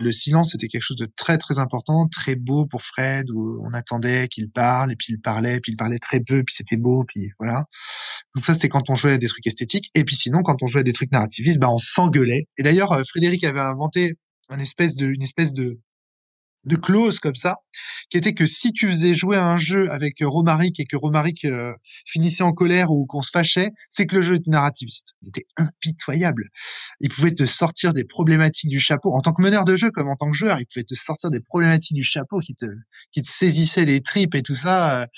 Le 0.00 0.10
silence, 0.10 0.52
c'était 0.52 0.68
quelque 0.68 0.82
chose 0.82 0.96
de 0.96 1.08
très 1.16 1.38
très 1.38 1.58
important, 1.58 2.08
très 2.08 2.34
beau 2.34 2.66
pour 2.66 2.82
Fred, 2.82 3.30
où 3.30 3.62
on 3.64 3.72
attendait 3.72 4.28
qu'il 4.28 4.50
parle, 4.50 4.92
et 4.92 4.96
puis 4.96 5.12
il 5.14 5.20
parlait, 5.20 5.60
puis 5.60 5.72
il 5.72 5.76
parlait 5.76 5.98
très 5.98 6.20
peu, 6.20 6.42
puis 6.42 6.54
c'était 6.56 6.76
beau, 6.76 7.04
puis 7.06 7.30
voilà. 7.38 7.64
Donc 8.34 8.44
ça, 8.44 8.54
c'est 8.54 8.68
quand 8.68 8.88
on 8.88 8.94
jouait 8.94 9.12
à 9.12 9.18
des 9.18 9.26
trucs 9.26 9.46
esthétiques. 9.46 9.90
Et 9.94 10.04
puis 10.04 10.16
sinon, 10.16 10.42
quand 10.42 10.62
on 10.62 10.66
jouait 10.66 10.80
à 10.80 10.84
des 10.84 10.92
trucs 10.92 11.12
narrativistes, 11.12 11.58
bah, 11.58 11.70
on 11.70 11.78
s'engueulait. 11.78 12.48
Et 12.58 12.62
d'ailleurs, 12.62 12.92
euh, 12.92 13.02
Frédéric 13.06 13.44
avait 13.52 13.66
inventé 13.66 14.14
une 14.50 14.60
espèce 14.60 14.96
de, 14.96 15.06
une 15.06 15.22
espèce 15.22 15.54
de, 15.54 15.80
de 16.64 16.76
clause 16.76 17.18
comme 17.18 17.34
ça, 17.34 17.56
qui 18.08 18.16
était 18.16 18.34
que 18.34 18.46
si 18.46 18.72
tu 18.72 18.86
faisais 18.86 19.14
jouer 19.14 19.36
un 19.36 19.56
jeu 19.56 19.90
avec 19.90 20.18
Romaric 20.20 20.78
et 20.78 20.84
que 20.84 20.96
Romaric 20.96 21.44
euh, 21.44 21.72
finissait 22.06 22.44
en 22.44 22.52
colère 22.52 22.90
ou 22.90 23.04
qu'on 23.06 23.22
se 23.22 23.30
fâchait, 23.30 23.70
c'est 23.88 24.06
que 24.06 24.16
le 24.16 24.22
jeu 24.22 24.36
était 24.36 24.50
narrativiste. 24.50 25.14
Il 25.22 25.28
était 25.28 25.46
impitoyable. 25.56 26.48
Il 27.00 27.08
pouvait 27.08 27.32
te 27.32 27.46
sortir 27.46 27.92
des 27.92 28.04
problématiques 28.04 28.70
du 28.70 28.78
chapeau. 28.78 29.12
En 29.12 29.20
tant 29.20 29.32
que 29.32 29.42
meneur 29.42 29.64
de 29.64 29.74
jeu 29.74 29.90
comme 29.90 30.08
en 30.08 30.16
tant 30.16 30.30
que 30.30 30.36
joueur, 30.36 30.60
il 30.60 30.66
pouvait 30.66 30.84
te 30.84 30.94
sortir 30.94 31.30
des 31.30 31.40
problématiques 31.40 31.96
du 31.96 32.04
chapeau 32.04 32.38
qui 32.38 32.54
te, 32.54 32.66
qui 33.10 33.22
te 33.22 33.28
saisissaient 33.28 33.84
les 33.84 34.00
tripes 34.00 34.34
et 34.34 34.42
tout 34.42 34.54
ça. 34.54 35.08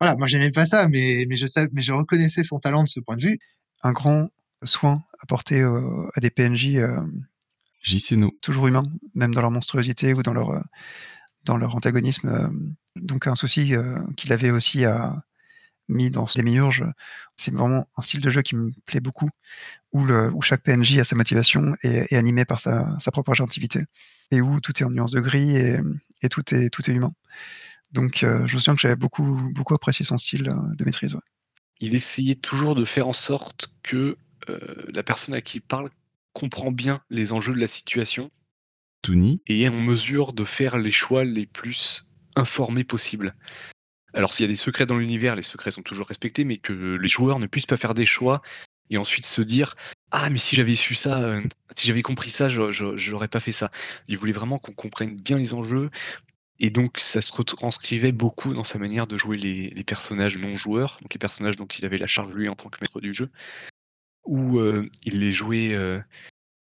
Voilà, 0.00 0.16
moi 0.16 0.26
j'aimais 0.26 0.50
pas 0.50 0.66
ça, 0.66 0.88
mais, 0.88 1.24
mais, 1.28 1.36
je 1.36 1.46
savais, 1.46 1.68
mais 1.72 1.82
je 1.82 1.92
reconnaissais 1.92 2.42
son 2.42 2.58
talent 2.58 2.82
de 2.82 2.88
ce 2.88 3.00
point 3.00 3.16
de 3.16 3.22
vue. 3.22 3.38
Un 3.82 3.92
grand 3.92 4.28
soin 4.64 5.04
apporté 5.20 5.60
euh, 5.60 6.08
à 6.14 6.20
des 6.20 6.30
PNJ 6.30 6.76
euh, 6.76 7.00
JCNO. 7.80 8.32
toujours 8.40 8.66
humains, 8.68 8.90
même 9.14 9.34
dans 9.34 9.40
leur 9.40 9.50
monstruosité 9.50 10.14
ou 10.14 10.22
dans 10.22 10.34
leur, 10.34 10.50
euh, 10.50 10.60
dans 11.44 11.56
leur 11.56 11.74
antagonisme. 11.74 12.28
euh, 12.28 12.48
Donc 12.96 13.26
un 13.26 13.34
souci 13.34 13.74
euh, 13.74 13.98
qu'il 14.16 14.32
avait 14.32 14.50
aussi 14.50 14.84
à, 14.84 15.22
mis 15.88 16.10
dans 16.10 16.26
Demiurge, 16.36 16.84
c'est 17.36 17.52
vraiment 17.52 17.86
un 17.96 18.02
style 18.02 18.20
de 18.20 18.30
jeu 18.30 18.42
qui 18.42 18.54
me 18.54 18.70
plaît 18.86 19.00
beaucoup, 19.00 19.28
où, 19.92 20.04
le, 20.04 20.30
où 20.32 20.42
chaque 20.42 20.62
PNJ 20.62 20.98
a 20.98 21.04
sa 21.04 21.16
motivation 21.16 21.74
et 21.82 22.06
est 22.10 22.16
animé 22.16 22.44
par 22.44 22.60
sa, 22.60 22.98
sa 23.00 23.10
propre 23.10 23.32
agentivité, 23.32 23.84
et 24.30 24.40
où 24.40 24.60
tout 24.60 24.72
est 24.80 24.84
en 24.84 24.90
nuances 24.90 25.10
de 25.12 25.20
gris 25.20 25.56
et, 25.56 25.80
et 26.22 26.28
tout, 26.28 26.54
est, 26.54 26.70
tout 26.70 26.88
est 26.88 26.94
humain. 26.94 27.12
Donc 27.92 28.22
euh, 28.22 28.46
je 28.46 28.54
me 28.54 28.60
souviens 28.60 28.74
que 28.76 28.80
j'avais 28.80 28.96
beaucoup, 28.96 29.24
beaucoup 29.52 29.74
apprécié 29.74 30.04
son 30.04 30.16
style 30.18 30.54
de 30.76 30.84
maîtrise. 30.84 31.14
ouais. 31.14 31.20
Il 31.80 31.94
essayait 31.94 32.36
toujours 32.36 32.74
de 32.74 32.84
faire 32.84 33.08
en 33.08 33.12
sorte 33.12 33.74
que 33.82 34.16
euh, 34.48 34.58
la 34.94 35.02
personne 35.02 35.34
à 35.34 35.40
qui 35.40 35.58
il 35.58 35.62
parle 35.62 35.88
comprend 36.32 36.72
bien 36.72 37.02
les 37.10 37.32
enjeux 37.32 37.54
de 37.54 37.60
la 37.60 37.66
situation 37.66 38.30
et 39.46 39.62
est 39.62 39.68
en 39.68 39.80
mesure 39.80 40.32
de 40.32 40.44
faire 40.44 40.78
les 40.78 40.90
choix 40.90 41.24
les 41.24 41.46
plus 41.46 42.12
informés 42.36 42.84
possibles. 42.84 43.34
Alors 44.12 44.34
s'il 44.34 44.44
y 44.44 44.48
a 44.48 44.52
des 44.52 44.56
secrets 44.56 44.86
dans 44.86 44.98
l'univers, 44.98 45.36
les 45.36 45.42
secrets 45.42 45.70
sont 45.70 45.82
toujours 45.82 46.08
respectés, 46.08 46.44
mais 46.44 46.58
que 46.58 46.72
les 46.72 47.08
joueurs 47.08 47.38
ne 47.38 47.46
puissent 47.46 47.66
pas 47.66 47.76
faire 47.76 47.94
des 47.94 48.06
choix 48.06 48.42
et 48.90 48.98
ensuite 48.98 49.24
se 49.24 49.40
dire 49.40 49.74
ah 50.10 50.28
mais 50.30 50.38
si 50.38 50.56
j'avais 50.56 50.74
su 50.74 50.94
ça, 50.94 51.20
euh, 51.20 51.42
si 51.76 51.86
j'avais 51.86 52.02
compris 52.02 52.30
ça, 52.30 52.48
je 52.48 52.96
j'aurais 52.96 53.28
pas 53.28 53.40
fait 53.40 53.52
ça. 53.52 53.70
Il 54.08 54.18
voulait 54.18 54.32
vraiment 54.32 54.58
qu'on 54.58 54.72
comprenne 54.72 55.16
bien 55.16 55.38
les 55.38 55.54
enjeux 55.54 55.90
et 56.58 56.70
donc 56.70 56.98
ça 56.98 57.22
se 57.22 57.32
retranscrivait 57.32 58.12
beaucoup 58.12 58.52
dans 58.52 58.64
sa 58.64 58.78
manière 58.78 59.06
de 59.06 59.16
jouer 59.16 59.38
les, 59.38 59.70
les 59.70 59.84
personnages 59.84 60.36
non 60.36 60.56
joueurs, 60.56 60.98
donc 61.00 61.14
les 61.14 61.18
personnages 61.18 61.56
dont 61.56 61.66
il 61.66 61.84
avait 61.86 61.98
la 61.98 62.08
charge 62.08 62.34
lui 62.34 62.48
en 62.48 62.56
tant 62.56 62.68
que 62.68 62.78
maître 62.80 63.00
du 63.00 63.14
jeu, 63.14 63.30
où 64.24 64.58
euh, 64.58 64.88
il 65.04 65.20
les 65.20 65.32
jouait, 65.32 65.74
euh, 65.74 66.00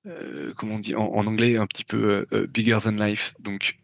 euh, 0.06 0.52
comment 0.56 0.74
on 0.74 0.78
dit 0.78 0.94
en, 0.94 1.26
anglais, 1.26 1.56
un 1.56 1.66
petit 1.66 1.84
peu 1.84 2.26
bigger 2.48 2.78
than 2.82 2.92
life. 2.92 3.34
Donc 3.40 3.78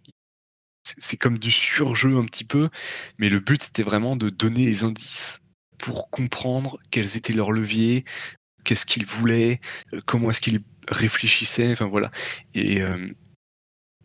c'est 0.82 1.16
comme 1.16 1.38
du 1.38 1.50
surjeu 1.50 2.16
un 2.16 2.24
petit 2.24 2.44
peu, 2.44 2.70
mais 3.18 3.28
le 3.28 3.40
but 3.40 3.62
c'était 3.62 3.82
vraiment 3.82 4.16
de 4.16 4.30
donner 4.30 4.64
les 4.64 4.84
indices 4.84 5.42
pour 5.78 6.10
comprendre 6.10 6.78
quels 6.90 7.16
étaient 7.16 7.34
leurs 7.34 7.52
leviers, 7.52 8.04
qu'est-ce 8.64 8.86
qu'ils 8.86 9.06
voulaient, 9.06 9.60
comment 10.06 10.30
est-ce 10.30 10.40
qu'ils 10.40 10.60
réfléchissaient, 10.88 11.72
enfin 11.72 11.86
voilà. 11.86 12.10
Et 12.54 12.82
euh, 12.82 13.08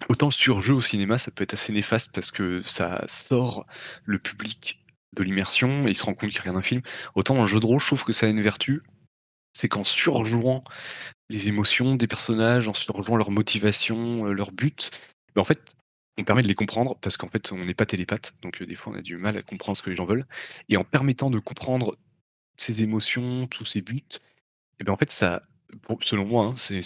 autant 0.09 0.31
surjeu 0.31 0.73
au 0.73 0.81
cinéma, 0.81 1.17
ça 1.17 1.31
peut 1.31 1.43
être 1.43 1.53
assez 1.53 1.73
néfaste 1.73 2.13
parce 2.13 2.31
que 2.31 2.61
ça 2.63 3.03
sort 3.07 3.65
le 4.05 4.19
public 4.19 4.83
de 5.15 5.23
l'immersion 5.23 5.87
et 5.87 5.91
il 5.91 5.95
se 5.95 6.03
rend 6.03 6.13
compte 6.13 6.31
qu'il 6.31 6.39
regarde 6.39 6.57
un 6.57 6.61
film. 6.61 6.81
Autant 7.15 7.39
le 7.39 7.47
jeu 7.47 7.59
de 7.59 7.65
rôle, 7.65 7.79
je 7.79 7.87
trouve 7.87 8.03
que 8.03 8.13
ça 8.13 8.25
a 8.25 8.29
une 8.29 8.41
vertu, 8.41 8.81
c'est 9.53 9.69
qu'en 9.69 9.83
surjouant 9.83 10.61
les 11.29 11.47
émotions 11.47 11.95
des 11.95 12.07
personnages, 12.07 12.67
en 12.67 12.73
surjouant 12.73 13.17
leurs 13.17 13.31
motivations, 13.31 14.27
euh, 14.27 14.33
leurs 14.33 14.51
buts, 14.51 14.75
ben 15.35 15.41
en 15.41 15.45
fait, 15.45 15.75
on 16.17 16.23
permet 16.23 16.43
de 16.43 16.47
les 16.47 16.55
comprendre 16.55 16.97
parce 16.99 17.17
qu'en 17.17 17.29
fait, 17.29 17.51
on 17.51 17.65
n'est 17.65 17.73
pas 17.73 17.85
télépathe, 17.85 18.35
donc 18.41 18.61
euh, 18.61 18.65
des 18.65 18.75
fois, 18.75 18.93
on 18.93 18.95
a 18.95 19.01
du 19.01 19.17
mal 19.17 19.37
à 19.37 19.41
comprendre 19.41 19.77
ce 19.77 19.81
que 19.81 19.89
les 19.89 19.95
gens 19.95 20.05
veulent. 20.05 20.27
Et 20.69 20.77
en 20.77 20.83
permettant 20.83 21.29
de 21.29 21.39
comprendre 21.39 21.97
ces 22.57 22.81
émotions, 22.81 23.47
tous 23.47 23.65
ces 23.65 23.81
buts, 23.81 24.03
et 24.79 24.83
ben 24.83 24.93
en 24.93 24.97
fait, 24.97 25.11
ça, 25.11 25.41
selon 26.01 26.25
moi, 26.25 26.45
hein, 26.45 26.81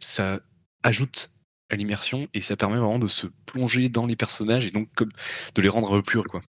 ça 0.00 0.40
ajoute 0.82 1.30
à 1.70 1.76
l'immersion 1.76 2.28
et 2.34 2.40
ça 2.40 2.56
permet 2.56 2.78
vraiment 2.78 2.98
de 2.98 3.08
se 3.08 3.26
plonger 3.46 3.88
dans 3.88 4.06
les 4.06 4.16
personnages 4.16 4.66
et 4.66 4.70
donc 4.70 4.88
de 5.54 5.62
les 5.62 5.68
rendre 5.68 6.00
plus 6.02 6.18
heureux, 6.18 6.28
quoi. 6.28 6.42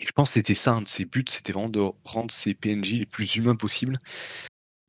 Et 0.00 0.06
je 0.06 0.12
pense 0.12 0.30
que 0.30 0.34
c'était 0.34 0.54
ça, 0.54 0.72
un 0.72 0.82
de 0.82 0.88
ses 0.88 1.04
buts, 1.04 1.24
c'était 1.28 1.52
vraiment 1.52 1.68
de 1.68 1.80
rendre 2.04 2.32
ces 2.32 2.54
PNJ 2.54 2.94
les 2.94 3.06
plus 3.06 3.36
humains 3.36 3.54
possibles. 3.54 3.98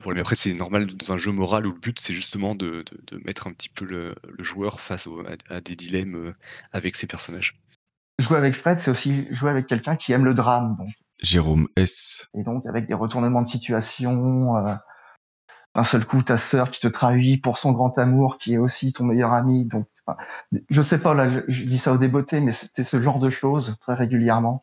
Voilà, 0.00 0.16
mais 0.16 0.20
après, 0.20 0.36
c'est 0.36 0.54
normal 0.54 0.86
dans 0.86 1.12
un 1.12 1.16
jeu 1.16 1.32
moral 1.32 1.66
où 1.66 1.72
le 1.72 1.78
but, 1.78 1.98
c'est 1.98 2.12
justement 2.12 2.54
de, 2.54 2.84
de- 2.90 3.16
de 3.16 3.22
mettre 3.24 3.46
un 3.46 3.52
petit 3.52 3.68
peu 3.68 3.84
le, 3.84 4.14
le 4.28 4.44
joueur 4.44 4.80
face 4.80 5.06
au- 5.06 5.20
à, 5.20 5.54
à 5.54 5.60
des 5.60 5.76
dilemmes 5.76 6.16
euh, 6.16 6.34
avec 6.72 6.96
ses 6.96 7.06
personnages. 7.06 7.60
Jouer 8.18 8.38
avec 8.38 8.54
Fred, 8.54 8.78
c'est 8.78 8.90
aussi 8.90 9.26
jouer 9.32 9.50
avec 9.50 9.66
quelqu'un 9.66 9.96
qui 9.96 10.12
aime 10.12 10.24
le 10.24 10.34
drame. 10.34 10.76
Donc. 10.78 10.88
Jérôme 11.20 11.68
S. 11.76 12.28
Et 12.34 12.42
donc, 12.42 12.66
avec 12.66 12.86
des 12.86 12.94
retournements 12.94 13.42
de 13.42 13.46
situation, 13.46 14.56
euh, 14.56 14.74
d'un 15.74 15.84
seul 15.84 16.04
coup, 16.04 16.22
ta 16.22 16.36
sœur 16.36 16.70
qui 16.70 16.80
te 16.80 16.88
trahit 16.88 17.42
pour 17.42 17.58
son 17.58 17.72
grand 17.72 17.96
amour, 17.98 18.38
qui 18.38 18.54
est 18.54 18.58
aussi 18.58 18.92
ton 18.92 19.04
meilleur 19.04 19.32
ami. 19.32 19.64
Donc, 19.64 19.88
enfin, 20.06 20.18
je 20.68 20.82
sais 20.82 20.98
pas, 20.98 21.14
là, 21.14 21.30
je, 21.30 21.40
je 21.48 21.64
dis 21.64 21.78
ça 21.78 21.92
au 21.92 21.98
débeauté, 21.98 22.40
mais 22.40 22.52
c'était 22.52 22.84
ce 22.84 23.00
genre 23.00 23.20
de 23.20 23.30
choses 23.30 23.76
très 23.80 23.94
régulièrement. 23.94 24.62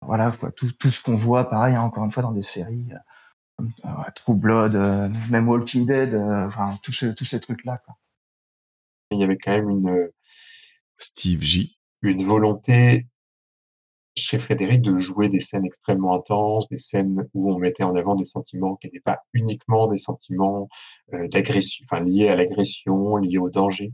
Voilà, 0.00 0.32
quoi, 0.32 0.50
tout, 0.52 0.72
tout 0.72 0.90
ce 0.90 1.02
qu'on 1.02 1.16
voit, 1.16 1.48
pareil, 1.50 1.74
hein, 1.74 1.82
encore 1.82 2.04
une 2.04 2.10
fois, 2.10 2.22
dans 2.22 2.32
des 2.32 2.42
séries, 2.42 2.86
euh, 2.92 2.98
True 4.14 4.36
Blood, 4.36 4.74
euh, 4.74 5.08
même 5.30 5.48
Walking 5.48 5.86
Dead, 5.86 6.14
euh, 6.14 6.46
enfin, 6.46 6.76
tous 6.82 6.92
ces, 6.92 7.14
tous 7.14 7.24
ces 7.24 7.40
trucs-là, 7.40 7.78
quoi. 7.84 7.96
Il 9.10 9.20
y 9.20 9.24
avait 9.24 9.38
quand 9.38 9.52
même 9.52 9.70
une, 9.70 10.10
Steve 10.98 11.42
J. 11.42 11.78
une 12.02 12.22
volonté 12.22 13.06
chez 14.16 14.38
Frédéric 14.38 14.80
de 14.82 14.96
jouer 14.96 15.28
des 15.28 15.40
scènes 15.40 15.64
extrêmement 15.64 16.14
intenses, 16.14 16.68
des 16.68 16.78
scènes 16.78 17.28
où 17.34 17.52
on 17.52 17.58
mettait 17.58 17.82
en 17.82 17.96
avant 17.96 18.14
des 18.14 18.24
sentiments 18.24 18.76
qui 18.76 18.86
n'étaient 18.86 19.00
pas 19.00 19.20
uniquement 19.32 19.88
des 19.88 19.98
sentiments 19.98 20.68
euh, 21.12 21.26
d'agression, 21.28 21.82
enfin 21.84 22.02
liés 22.02 22.28
à 22.28 22.36
l'agression, 22.36 23.16
liés 23.16 23.38
au 23.38 23.50
danger 23.50 23.92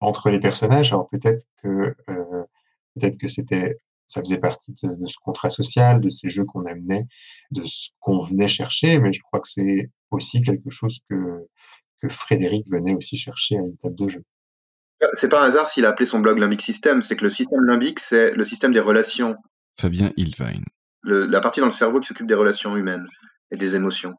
entre 0.00 0.30
les 0.30 0.40
personnages. 0.40 0.92
Alors 0.92 1.06
peut-être 1.06 1.46
que 1.62 1.94
euh, 2.08 2.44
peut-être 2.94 3.18
que 3.18 3.28
c'était 3.28 3.78
ça 4.06 4.20
faisait 4.20 4.38
partie 4.38 4.72
de, 4.82 4.94
de 4.94 5.06
ce 5.06 5.16
contrat 5.22 5.48
social, 5.48 6.00
de 6.00 6.10
ces 6.10 6.30
jeux 6.30 6.44
qu'on 6.44 6.64
amenait, 6.66 7.06
de 7.50 7.62
ce 7.66 7.90
qu'on 8.00 8.18
venait 8.18 8.48
chercher, 8.48 8.98
mais 8.98 9.12
je 9.12 9.20
crois 9.22 9.40
que 9.40 9.48
c'est 9.48 9.90
aussi 10.10 10.42
quelque 10.42 10.70
chose 10.70 11.00
que 11.08 11.46
que 12.00 12.08
Frédéric 12.10 12.66
venait 12.68 12.94
aussi 12.94 13.16
chercher 13.16 13.56
à 13.56 13.60
une 13.60 13.76
table 13.78 13.94
de 13.96 14.08
jeu. 14.08 14.22
C'est 15.14 15.28
pas 15.28 15.42
un 15.42 15.48
hasard 15.48 15.68
s'il 15.68 15.84
a 15.86 15.88
appelé 15.90 16.06
son 16.06 16.20
blog 16.20 16.38
Limbic 16.38 16.60
System, 16.62 17.02
c'est 17.02 17.16
que 17.16 17.24
le 17.24 17.30
système 17.30 17.64
limbique, 17.64 17.98
c'est 18.00 18.32
le 18.32 18.44
système 18.44 18.72
des 18.72 18.80
relations, 18.80 19.36
Fabien 19.80 20.12
Ilvine. 20.16 20.64
le- 21.02 21.24
la 21.26 21.40
partie 21.40 21.60
dans 21.60 21.66
le 21.66 21.72
cerveau 21.72 22.00
qui 22.00 22.06
s'occupe 22.06 22.26
des 22.26 22.34
relations 22.34 22.76
humaines 22.76 23.06
et 23.50 23.56
des 23.56 23.74
émotions. 23.76 24.14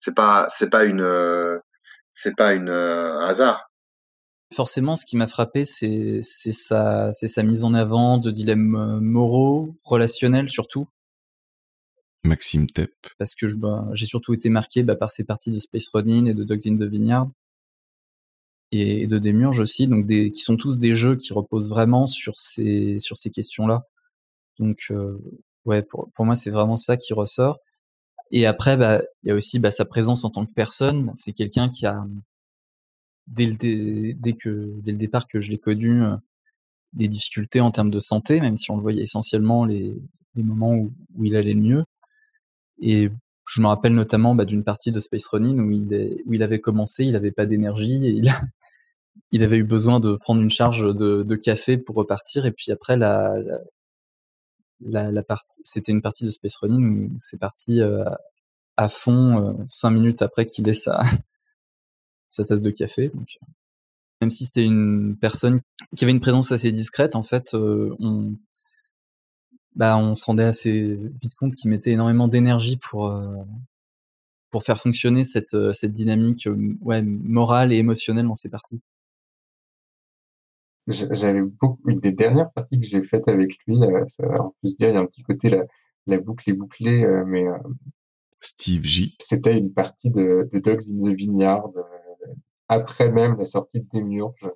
C'est 0.00 0.14
pas, 0.14 0.48
c'est 0.50 0.68
pas 0.70 0.84
une, 0.84 1.00
euh, 1.00 1.58
c'est 2.12 2.34
pas 2.36 2.52
une 2.54 2.68
euh, 2.68 3.18
un 3.20 3.26
hasard. 3.26 3.70
Forcément, 4.52 4.94
ce 4.96 5.04
qui 5.06 5.16
m'a 5.16 5.26
frappé, 5.26 5.64
c'est 5.64 6.20
c'est 6.22 6.52
sa, 6.52 7.12
c'est 7.12 7.28
sa 7.28 7.42
mise 7.42 7.64
en 7.64 7.74
avant 7.74 8.18
de 8.18 8.30
dilemmes 8.30 8.76
euh, 8.76 9.00
moraux, 9.00 9.74
relationnels 9.82 10.48
surtout, 10.48 10.86
Maxime 12.24 12.66
Tepp. 12.68 12.92
parce 13.18 13.34
que 13.34 13.48
je- 13.48 13.56
bah, 13.56 13.86
j'ai 13.92 14.06
surtout 14.06 14.32
été 14.32 14.48
marqué 14.48 14.82
bah, 14.82 14.96
par 14.96 15.10
ces 15.10 15.24
parties 15.24 15.50
de 15.50 15.58
Space 15.58 15.88
Running 15.92 16.28
et 16.28 16.34
de 16.34 16.44
Dogs 16.44 16.66
in 16.68 16.76
the 16.76 16.82
Vineyard 16.84 17.26
et, 18.72 19.02
et 19.02 19.06
de 19.06 19.18
Demiurge 19.18 19.60
aussi, 19.60 19.86
donc 19.88 20.06
des, 20.06 20.30
qui 20.30 20.40
sont 20.40 20.56
tous 20.56 20.78
des 20.78 20.94
jeux 20.94 21.16
qui 21.16 21.32
reposent 21.32 21.68
vraiment 21.68 22.06
sur 22.06 22.34
ces 22.38 22.98
sur 22.98 23.16
ces 23.16 23.30
questions-là. 23.30 23.82
Donc 24.58 24.86
euh, 24.90 25.18
ouais, 25.64 25.82
pour 25.82 26.10
pour 26.14 26.24
moi, 26.26 26.36
c'est 26.36 26.50
vraiment 26.50 26.76
ça 26.76 26.96
qui 26.96 27.12
ressort. 27.12 27.58
Et 28.30 28.46
après, 28.46 28.76
bah, 28.76 29.02
il 29.22 29.28
y 29.28 29.32
a 29.32 29.34
aussi 29.34 29.58
bah, 29.58 29.70
sa 29.70 29.84
présence 29.84 30.24
en 30.24 30.30
tant 30.30 30.46
que 30.46 30.52
personne. 30.52 31.12
C'est 31.16 31.32
quelqu'un 31.32 31.68
qui 31.68 31.86
a 31.86 32.04
dès 33.26 33.46
le 33.46 34.12
dès 34.14 34.32
que 34.34 34.80
dès 34.82 34.92
le 34.92 34.98
départ 34.98 35.26
que 35.28 35.40
je 35.40 35.50
l'ai 35.50 35.58
connu 35.58 36.02
euh, 36.02 36.16
des 36.92 37.08
difficultés 37.08 37.60
en 37.60 37.70
termes 37.70 37.90
de 37.90 38.00
santé, 38.00 38.40
même 38.40 38.56
si 38.56 38.70
on 38.70 38.76
le 38.76 38.82
voyait 38.82 39.02
essentiellement 39.02 39.64
les, 39.64 39.96
les 40.34 40.42
moments 40.42 40.74
où, 40.74 40.92
où 41.16 41.24
il 41.24 41.36
allait 41.36 41.54
le 41.54 41.60
mieux. 41.60 41.84
Et 42.80 43.10
Je 43.46 43.60
me 43.60 43.66
rappelle 43.66 43.94
notamment 43.94 44.34
bah, 44.34 44.44
d'une 44.44 44.64
partie 44.64 44.90
de 44.90 45.00
Space 45.00 45.26
Running 45.26 45.60
où 45.60 45.70
il, 45.70 46.18
où 46.26 46.34
il 46.34 46.42
avait 46.42 46.60
commencé, 46.60 47.04
il 47.04 47.12
n'avait 47.12 47.32
pas 47.32 47.46
d'énergie 47.46 48.06
et 48.06 48.10
il, 48.10 48.28
a, 48.28 48.40
il 49.30 49.44
avait 49.44 49.58
eu 49.58 49.64
besoin 49.64 50.00
de 50.00 50.16
prendre 50.16 50.40
une 50.40 50.50
charge 50.50 50.94
de, 50.94 51.22
de 51.22 51.36
café 51.36 51.76
pour 51.76 51.96
repartir. 51.96 52.46
Et 52.46 52.52
puis 52.52 52.72
après, 52.72 52.96
la, 52.96 53.34
la, 54.80 55.12
la 55.12 55.22
partie, 55.22 55.60
c'était 55.62 55.92
une 55.92 56.02
partie 56.02 56.24
de 56.24 56.30
Space 56.30 56.56
Running 56.56 57.10
où 57.10 57.16
c'est 57.18 57.38
parti 57.38 57.80
euh, 57.80 58.04
à 58.76 58.88
fond 58.88 59.46
euh, 59.46 59.52
cinq 59.66 59.90
minutes 59.90 60.22
après 60.22 60.46
qu'il 60.46 60.68
ait 60.68 60.72
sa, 60.72 61.02
sa 62.34 62.44
tasse 62.44 62.62
de 62.62 62.70
café. 62.70 63.10
Donc, 63.14 63.38
même 64.20 64.30
si 64.30 64.44
c'était 64.44 64.64
une 64.64 65.16
personne 65.16 65.60
qui 65.96 66.04
avait 66.04 66.12
une 66.12 66.20
présence 66.20 66.52
assez 66.52 66.72
discrète, 66.72 67.14
en 67.14 67.22
fait, 67.22 67.54
euh, 67.54 67.94
on, 67.98 68.34
bah, 69.74 69.96
on 69.96 70.14
se 70.14 70.24
rendait 70.24 70.44
assez 70.44 70.98
vite 71.20 71.34
compte 71.34 71.54
qu'il 71.54 71.70
mettait 71.70 71.92
énormément 71.92 72.28
d'énergie 72.28 72.76
pour, 72.76 73.06
euh, 73.06 73.42
pour 74.50 74.62
faire 74.62 74.80
fonctionner 74.80 75.24
cette, 75.24 75.54
euh, 75.54 75.72
cette 75.72 75.92
dynamique 75.92 76.46
euh, 76.46 76.76
ouais, 76.80 77.02
morale 77.02 77.72
et 77.72 77.76
émotionnelle 77.76 78.26
dans 78.26 78.34
ces 78.34 78.48
parties. 78.48 78.80
J'avais 80.86 81.40
beaucoup, 81.40 81.80
une 81.88 81.98
des 81.98 82.12
dernières 82.12 82.52
parties 82.52 82.78
que 82.78 82.86
j'ai 82.86 83.02
faites 83.02 83.26
avec 83.26 83.56
lui, 83.66 83.82
euh, 83.82 84.04
ça, 84.08 84.24
on 84.44 84.52
peut 84.60 84.68
se 84.68 84.76
dire, 84.76 84.90
il 84.90 84.94
y 84.94 84.96
a 84.96 85.00
un 85.00 85.06
petit 85.06 85.22
côté, 85.22 85.48
la, 85.48 85.64
la 86.06 86.18
boucle 86.18 86.48
est 86.50 86.54
bouclée, 86.54 87.04
euh, 87.04 87.24
mais 87.26 87.46
euh, 87.46 87.56
Steve 88.40 88.84
J. 88.84 89.16
c'était 89.18 89.56
une 89.56 89.72
partie 89.72 90.10
de, 90.10 90.46
de 90.52 90.58
Dogs 90.58 90.82
in 90.92 91.02
the 91.02 91.16
Vineyard, 91.16 91.70
euh, 91.76 91.82
après 92.68 93.10
même 93.10 93.36
la 93.38 93.44
sortie 93.44 93.80
de 93.80 93.86
Demiurge. 93.92 94.46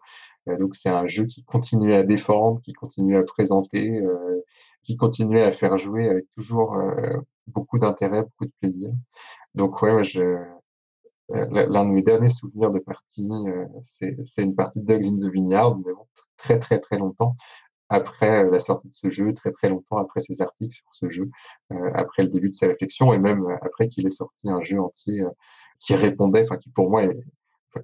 Euh, 0.49 0.57
donc 0.59 0.75
c'est 0.75 0.89
un 0.91 1.07
jeu 1.07 1.25
qui 1.27 1.45
continuait 1.45 1.97
à 1.97 2.03
défendre, 2.03 2.61
qui 2.61 2.73
continuait 2.73 3.19
à 3.19 3.25
présenter, 3.25 4.01
euh, 4.01 4.43
qui 4.85 4.97
continuait 4.97 5.43
à 5.43 5.53
faire 5.53 5.79
jouer 5.79 6.09
avec 6.09 6.25
toujours 6.37 6.77
euh, 6.77 7.19
beaucoup 7.47 7.79
d'intérêt, 7.79 8.23
beaucoup 8.23 8.47
de 8.47 8.53
plaisir. 8.61 8.91
Donc 9.55 9.83
ouais, 9.83 10.05
je, 10.05 10.45
l'un 11.29 11.85
de 11.85 11.91
mes 11.91 12.03
derniers 12.03 12.29
souvenirs 12.29 12.71
de 12.71 12.79
partie, 12.79 13.29
c'est 13.83 14.43
une 14.43 14.55
partie 14.55 14.81
de 14.81 14.87
Dogs 14.87 15.05
in 15.05 15.19
the 15.19 15.31
Vineyard, 15.31 15.77
mais 15.79 15.93
bon, 15.93 16.07
très 16.37 16.59
très 16.59 16.79
très 16.79 16.99
longtemps 16.99 17.37
après 17.89 18.45
la 18.49 18.61
sortie 18.61 18.89
de 18.89 18.95
ce 18.95 19.11
jeu, 19.11 19.33
très 19.33 19.51
très 19.51 19.69
longtemps 19.69 19.97
après 19.99 20.21
ses 20.21 20.43
articles 20.43 20.75
sur 20.75 20.89
ce 20.93 21.11
jeu, 21.11 21.31
euh, 21.73 21.91
après 21.95 22.23
le 22.23 22.29
début 22.29 22.49
de 22.49 22.55
ses 22.55 22.67
réflexions 22.67 23.13
et 23.13 23.19
même 23.19 23.47
après 23.63 23.89
qu'il 23.89 24.07
ait 24.07 24.11
sorti 24.11 24.51
un 24.51 24.63
jeu 24.63 24.81
entier 24.81 25.23
euh, 25.23 25.31
qui 25.79 25.95
répondait, 25.95 26.43
enfin 26.43 26.57
qui 26.57 26.71
pour 26.71 26.91
moi, 26.91 27.05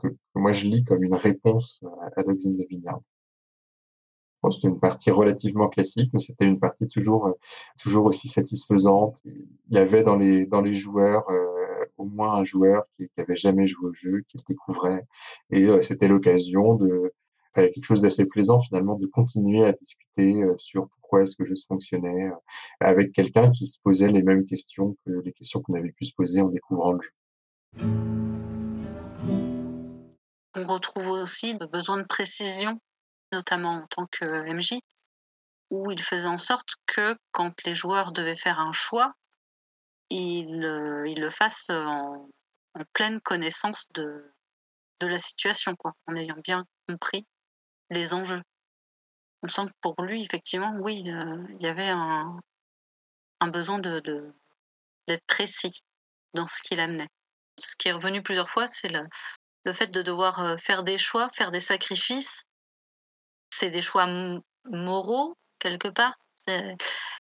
que, 0.01 0.09
moi 0.35 0.53
je 0.53 0.67
lis 0.67 0.85
comme 0.85 1.03
une 1.03 1.15
réponse 1.15 1.83
à 2.17 2.23
Dogs 2.23 2.47
in 2.47 2.53
the 2.53 2.67
Vineyard. 2.69 3.01
C'était 4.51 4.69
une 4.69 4.79
partie 4.79 5.11
relativement 5.11 5.69
classique, 5.69 6.11
mais 6.13 6.19
c'était 6.19 6.45
une 6.45 6.61
partie 6.61 6.87
toujours, 6.87 7.29
euh, 7.29 7.33
toujours 7.81 8.05
aussi 8.05 8.29
satisfaisante. 8.29 9.23
Il 9.25 9.47
y 9.71 9.79
avait 9.79 10.03
dans 10.03 10.17
les, 10.17 10.45
dans 10.45 10.61
les 10.61 10.75
joueurs 10.75 11.27
euh, 11.31 11.87
au 11.97 12.05
moins 12.05 12.35
un 12.35 12.45
joueur 12.45 12.85
qui, 12.95 13.09
qui 13.09 13.21
avait 13.23 13.39
jamais 13.39 13.67
joué 13.67 13.89
au 13.89 13.95
jeu, 13.95 14.23
qui 14.29 14.37
le 14.37 14.43
découvrait, 14.47 15.07
et 15.51 15.67
euh, 15.67 15.81
c'était 15.81 16.09
l'occasion 16.09 16.75
de 16.75 17.13
quelque 17.55 17.85
chose 17.85 18.03
d'assez 18.03 18.27
plaisant 18.27 18.59
finalement 18.59 18.97
de 18.97 19.07
continuer 19.07 19.65
à 19.65 19.73
discuter 19.73 20.43
sur 20.57 20.89
pourquoi 20.89 21.23
est-ce 21.23 21.37
que 21.37 21.45
fonctionnait 21.69 22.29
euh, 22.29 22.35
avec 22.81 23.13
quelqu'un 23.13 23.51
qui 23.51 23.67
se 23.67 23.79
posait 23.81 24.11
les 24.11 24.23
mêmes 24.23 24.45
questions 24.45 24.97
que 25.05 25.13
les 25.25 25.33
questions 25.33 25.61
qu'on 25.61 25.75
avait 25.75 25.93
pu 25.93 26.05
se 26.05 26.15
poser 26.15 26.41
en 26.41 26.49
découvrant 26.49 26.93
le 26.93 27.01
jeu. 27.01 28.24
On 30.57 30.65
retrouve 30.65 31.09
aussi 31.09 31.55
le 31.55 31.67
besoin 31.67 31.97
de 31.97 32.07
précision, 32.07 32.81
notamment 33.33 33.77
en 33.83 33.87
tant 33.89 34.07
que 34.07 34.25
MJ, 34.53 34.81
où 35.71 35.91
il 35.91 36.01
faisait 36.01 36.29
en 36.29 36.39
sorte 36.39 36.77
que 36.87 37.17
quand 37.33 37.65
les 37.65 37.75
joueurs 37.75 38.13
devaient 38.13 38.37
faire 38.37 38.61
un 38.61 38.73
choix, 38.73 39.15
ils, 40.11 40.65
euh, 40.65 41.13
le 41.13 41.31
fassent 41.31 41.71
en, 41.71 42.29
en 42.75 42.85
pleine 42.93 43.21
connaissance 43.21 43.91
de, 43.93 44.31
la 45.01 45.19
situation, 45.19 45.77
en 46.07 46.15
ayant 46.15 46.39
bien 46.43 46.65
compris 46.89 47.27
les 47.91 48.15
enjeux. 48.15 48.41
On 49.43 49.49
sent 49.49 49.67
que 49.67 49.73
pour 49.83 50.03
lui, 50.03 50.23
effectivement, 50.25 50.75
oui, 50.81 51.05
euh, 51.11 51.47
il 51.61 51.63
y 51.63 51.67
avait 51.67 51.91
un, 51.91 52.39
besoin 53.49 53.79
d'être 53.79 55.27
précis 55.27 55.83
dans 56.33 56.47
ce 56.47 56.63
qu'il 56.63 56.81
amenait. 56.81 57.11
Ce 57.59 57.77
qui 57.77 57.89
est 57.89 57.93
revenu 57.93 58.23
plusieurs 58.23 58.49
fois, 58.49 58.67
c'est 58.67 58.89
le, 58.89 59.07
le 59.65 59.73
fait 59.73 59.89
de 59.89 60.03
devoir 60.03 60.41
euh, 60.41 60.57
faire 60.57 60.83
des 60.83 60.99
choix, 60.99 61.29
faire 61.35 61.51
des 61.51 61.61
sacrifices. 61.61 62.45
C'est 63.51 63.71
des 63.71 63.81
choix 63.81 64.07
moraux, 64.71 65.37
quelque 65.59 65.89
part. 65.89 66.15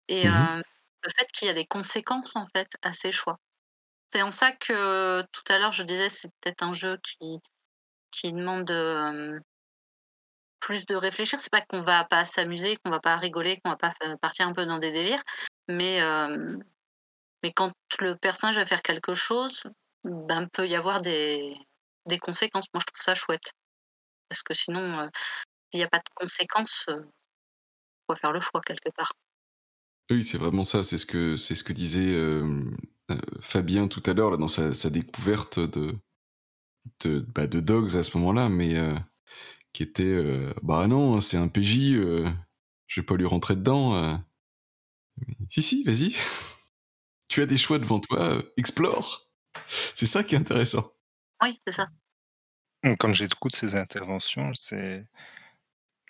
Et 0.08 0.28
Mhm. 0.28 0.58
euh, 0.58 0.62
le 1.02 1.10
fait 1.16 1.26
qu'il 1.32 1.48
y 1.48 1.50
a 1.50 1.54
des 1.54 1.66
conséquences, 1.66 2.36
en 2.36 2.46
fait, 2.54 2.68
à 2.82 2.92
ces 2.92 3.12
choix. 3.12 3.38
C'est 4.12 4.22
en 4.22 4.32
ça 4.32 4.52
que 4.52 5.22
tout 5.32 5.42
à 5.48 5.58
l'heure, 5.58 5.72
je 5.72 5.82
disais, 5.82 6.08
c'est 6.08 6.30
peut-être 6.40 6.62
un 6.62 6.72
jeu 6.72 6.98
qui, 7.02 7.40
qui 8.10 8.32
demande 8.32 8.70
euh, 8.70 9.38
plus 10.58 10.86
de 10.86 10.96
réfléchir. 10.96 11.40
C'est 11.40 11.50
pas 11.50 11.62
qu'on 11.62 11.80
va 11.80 12.04
pas 12.04 12.24
s'amuser, 12.24 12.76
qu'on 12.78 12.90
va 12.90 13.00
pas 13.00 13.16
rigoler, 13.16 13.60
qu'on 13.60 13.70
va 13.70 13.76
pas 13.76 13.92
partir 14.20 14.48
un 14.48 14.52
peu 14.52 14.66
dans 14.66 14.78
des 14.78 14.90
délires, 14.90 15.22
mais, 15.68 16.00
euh, 16.02 16.56
mais 17.42 17.52
quand 17.52 17.72
le 18.00 18.16
personnage 18.16 18.56
va 18.56 18.66
faire 18.66 18.82
quelque 18.82 19.14
chose, 19.14 19.64
ben, 20.04 20.48
peut 20.48 20.66
y 20.66 20.76
avoir 20.76 21.00
des, 21.00 21.56
des 22.06 22.18
conséquences. 22.18 22.66
Moi, 22.74 22.80
je 22.80 22.86
trouve 22.86 23.02
ça 23.02 23.14
chouette. 23.14 23.52
Parce 24.28 24.42
que 24.42 24.54
sinon, 24.54 25.00
euh, 25.00 25.08
s'il 25.70 25.80
n'y 25.80 25.84
a 25.84 25.88
pas 25.88 25.98
de 25.98 26.04
conséquences, 26.14 26.86
euh, 26.88 27.02
faut 28.08 28.16
faire 28.16 28.32
le 28.32 28.40
choix 28.40 28.60
quelque 28.60 28.90
part. 28.96 29.12
Oui, 30.10 30.24
c'est 30.24 30.38
vraiment 30.38 30.64
ça. 30.64 30.82
C'est 30.82 30.98
ce 30.98 31.06
que 31.06 31.36
c'est 31.36 31.54
ce 31.54 31.62
que 31.62 31.72
disait 31.72 32.12
euh, 32.12 32.64
euh, 33.10 33.20
Fabien 33.40 33.86
tout 33.86 34.02
à 34.06 34.12
l'heure 34.12 34.38
dans 34.38 34.48
sa, 34.48 34.74
sa 34.74 34.90
découverte 34.90 35.60
de 35.60 35.96
de, 37.04 37.20
bah, 37.20 37.46
de 37.46 37.60
Dogs 37.60 37.96
à 37.96 38.02
ce 38.02 38.16
moment-là, 38.18 38.48
mais 38.48 38.76
euh, 38.76 38.94
qui 39.72 39.82
était 39.84 40.20
bah 40.62 40.88
non, 40.88 41.20
c'est 41.20 41.36
un 41.36 41.48
PJ, 41.48 41.92
je 42.86 43.00
vais 43.00 43.06
pas 43.06 43.16
lui 43.16 43.26
rentrer 43.26 43.54
dedans. 43.54 44.20
Si 45.50 45.62
si, 45.62 45.84
vas-y. 45.84 46.14
tu 47.28 47.42
as 47.42 47.46
des 47.46 47.58
choix 47.58 47.78
devant 47.78 48.00
toi, 48.00 48.42
explore. 48.56 49.30
C'est 49.94 50.06
ça 50.06 50.24
qui 50.24 50.34
est 50.34 50.38
intéressant. 50.38 50.90
Oui, 51.42 51.58
c'est 51.66 51.72
ça. 51.72 51.88
Quand 52.98 53.14
j'écoute 53.14 53.56
ces 53.56 53.74
interventions, 53.74 54.52
c'est 54.52 55.06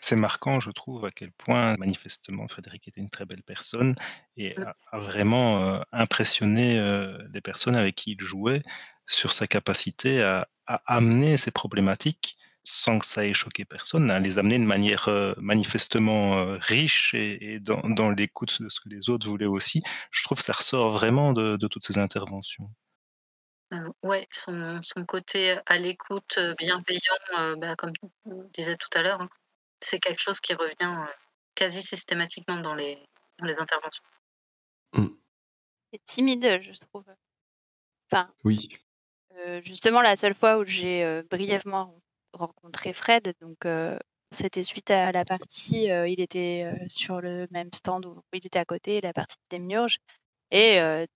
c'est 0.03 0.17
marquant, 0.17 0.61
je 0.61 0.71
trouve, 0.71 1.05
à 1.05 1.11
quel 1.11 1.31
point 1.33 1.77
manifestement 1.77 2.49
Frédéric 2.49 2.89
était 2.89 3.01
une 3.01 3.11
très 3.11 3.27
belle 3.27 3.43
personne 3.43 3.95
et 4.37 4.57
a, 4.63 4.75
a 4.93 4.99
vraiment 4.99 5.63
euh, 5.63 5.81
impressionné 5.93 6.79
euh, 6.79 7.19
les 7.35 7.41
personnes 7.43 7.77
avec 7.77 7.97
qui 7.97 8.13
il 8.13 8.21
jouait 8.21 8.63
sur 9.07 9.33
sa 9.33 9.47
capacité 9.47 10.23
à, 10.23 10.49
à 10.67 10.83
amener 10.87 11.37
ces 11.37 11.51
problématiques 11.51 12.37
sans 12.63 12.99
que 12.99 13.07
ça 13.07 13.27
ait 13.27 13.35
choqué 13.35 13.65
personne, 13.65 14.11
à 14.11 14.21
les 14.21 14.39
amener 14.39 14.59
de 14.59 14.65
manière 14.65 15.09
euh, 15.09 15.35
manifestement 15.39 16.57
riche 16.61 17.15
et, 17.15 17.55
et 17.55 17.61
dans, 17.61 17.81
dans 17.89 18.11
l'écoute 18.11 18.63
de 18.63 18.69
ce 18.69 18.81
que 18.81 18.89
les 18.89 19.11
autres 19.11 19.29
voulaient 19.29 19.47
aussi. 19.47 19.83
Je 20.11 20.23
trouve 20.25 20.39
que 20.39 20.45
ça 20.45 20.53
ressort 20.53 20.91
vraiment 20.91 21.33
de, 21.35 21.57
de 21.57 21.69
toutes 21.69 21.85
ces 21.85 21.99
interventions. 21.99 22.71
Euh, 23.73 23.89
ouais, 24.03 24.27
son, 24.33 24.81
son 24.83 25.05
côté 25.05 25.59
à 25.67 25.79
l'écoute, 25.79 26.39
bienveillant, 26.59 27.19
euh, 27.39 27.57
bah, 27.57 27.77
comme 27.77 27.93
tu 27.93 28.09
disais 28.53 28.77
tout 28.77 28.89
à 28.95 29.03
l'heure, 29.03 29.21
hein, 29.21 29.29
c'est 29.81 30.01
quelque 30.01 30.21
chose 30.21 30.41
qui 30.41 30.55
revient 30.55 30.75
euh, 30.83 31.13
quasi 31.55 31.83
systématiquement 31.83 32.59
dans 32.59 32.75
les, 32.75 32.99
dans 33.39 33.47
les 33.47 33.61
interventions. 33.61 34.03
C'est 35.93 36.05
timide, 36.05 36.61
je 36.63 36.73
trouve. 36.87 37.05
Enfin, 38.11 38.33
Oui. 38.45 38.69
euh, 39.37 39.61
justement, 39.65 40.03
la 40.03 40.17
seule 40.17 40.35
fois 40.35 40.59
où 40.59 40.65
j'ai 40.65 41.05
euh, 41.05 41.23
brièvement 41.29 42.01
rencontré 42.33 42.93
Fred, 42.93 43.35
donc 43.41 43.67
euh, 43.67 43.99
c'était 44.31 44.63
suite 44.63 44.91
à 44.91 45.11
la 45.11 45.25
partie, 45.25 45.91
euh, 45.91 46.07
il 46.09 46.21
était 46.21 46.63
euh, 46.65 46.89
sur 46.89 47.21
le 47.21 47.49
même 47.51 47.71
stand 47.73 48.07
où 48.07 48.23
il 48.33 48.47
était 48.47 48.59
à 48.59 48.65
côté, 48.65 49.01
la 49.01 49.13
partie 49.13 49.37
des 49.51 49.59
Murges. 49.59 49.99
Et 50.53 50.81
euh, 50.81 51.07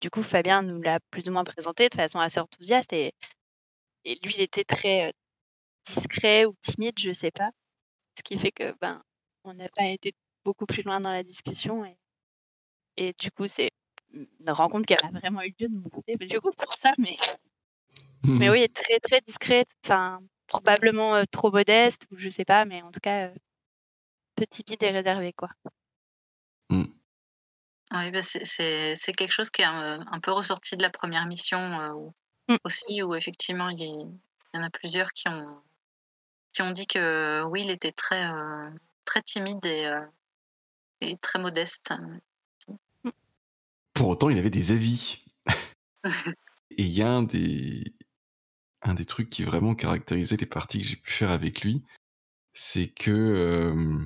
du 0.00 0.10
coup, 0.10 0.22
Fabien 0.22 0.62
nous 0.62 0.80
l'a 0.80 1.00
plus 1.10 1.28
ou 1.28 1.32
moins 1.32 1.44
présenté 1.44 1.88
de 1.88 1.94
façon 1.94 2.18
assez 2.18 2.40
enthousiaste. 2.40 2.92
Et, 2.92 3.12
et 4.04 4.18
lui, 4.22 4.34
il 4.36 4.42
était 4.42 4.64
très 4.64 5.08
euh, 5.08 5.12
discret 5.86 6.44
ou 6.44 6.54
timide, 6.60 6.98
je 6.98 7.12
sais 7.12 7.30
pas. 7.30 7.50
Ce 8.18 8.22
qui 8.22 8.38
fait 8.38 8.52
que 8.52 8.74
ben, 8.80 9.02
on 9.44 9.54
n'a 9.54 9.68
pas 9.68 9.86
été 9.86 10.14
beaucoup 10.44 10.66
plus 10.66 10.82
loin 10.82 11.00
dans 11.00 11.10
la 11.10 11.22
discussion. 11.22 11.84
Et, 11.84 11.96
et 12.96 13.14
du 13.18 13.30
coup, 13.30 13.46
c'est 13.46 13.70
une 14.12 14.50
rencontre 14.50 14.86
qui 14.86 14.94
a 14.94 15.10
vraiment 15.12 15.42
eu 15.42 15.54
lieu 15.58 15.68
de 15.68 15.76
mon 15.76 15.88
côté. 15.88 16.16
Mais 16.18 16.26
du 16.26 16.40
coup, 16.40 16.50
pour 16.52 16.74
ça, 16.74 16.92
mais, 16.98 17.16
mais 18.24 18.50
oui, 18.50 18.68
très 18.70 19.00
très 19.00 19.20
discrète. 19.20 19.68
Enfin, 19.84 20.20
probablement 20.46 21.16
euh, 21.16 21.24
trop 21.30 21.50
modeste, 21.50 22.06
ou 22.10 22.16
je 22.18 22.28
sais 22.28 22.44
pas, 22.44 22.64
mais 22.64 22.82
en 22.82 22.90
tout 22.92 23.00
cas, 23.00 23.28
euh, 23.28 23.34
peu 24.36 24.46
timide 24.46 24.82
et 24.82 24.90
réservé, 24.90 25.32
quoi. 25.32 25.50
Oui, 27.92 28.10
bah, 28.10 28.22
c'est 28.22 29.12
quelque 29.16 29.32
chose 29.32 29.50
qui 29.50 29.62
est 29.62 29.66
un, 29.66 30.04
un 30.10 30.20
peu 30.20 30.32
ressorti 30.32 30.76
de 30.76 30.82
la 30.82 30.90
première 30.90 31.26
mission 31.26 31.58
euh, 31.58 31.92
où- 31.92 32.14
aussi, 32.64 33.02
où 33.02 33.14
effectivement 33.14 33.68
il 33.68 33.80
y, 33.80 34.58
en 34.58 34.62
a 34.62 34.70
plusieurs 34.70 35.12
qui 35.12 35.28
ont, 35.28 35.62
qui 36.52 36.62
ont 36.62 36.72
dit 36.72 36.86
que 36.86 37.44
oui, 37.44 37.62
il 37.64 37.70
était 37.70 37.92
très, 37.92 38.24
euh, 38.24 38.70
très 39.04 39.22
timide 39.22 39.64
et, 39.66 39.86
euh, 39.86 40.04
et 41.00 41.16
très 41.18 41.38
modeste. 41.38 41.94
Pour 43.94 44.08
autant, 44.08 44.30
il 44.30 44.38
avait 44.38 44.50
des 44.50 44.72
avis. 44.72 45.24
Et 46.78 46.82
il 46.82 46.92
y 46.92 47.00
a 47.00 47.08
un 47.10 47.22
des, 47.22 47.94
un 48.82 48.92
des 48.92 49.06
trucs 49.06 49.30
qui 49.30 49.44
vraiment 49.44 49.74
caractérisait 49.74 50.36
les 50.36 50.46
parties 50.46 50.80
que 50.80 50.86
j'ai 50.86 50.96
pu 50.96 51.10
faire 51.10 51.30
avec 51.30 51.62
lui, 51.62 51.82
c'est 52.52 52.88
que 52.88 53.10
euh, 53.10 54.04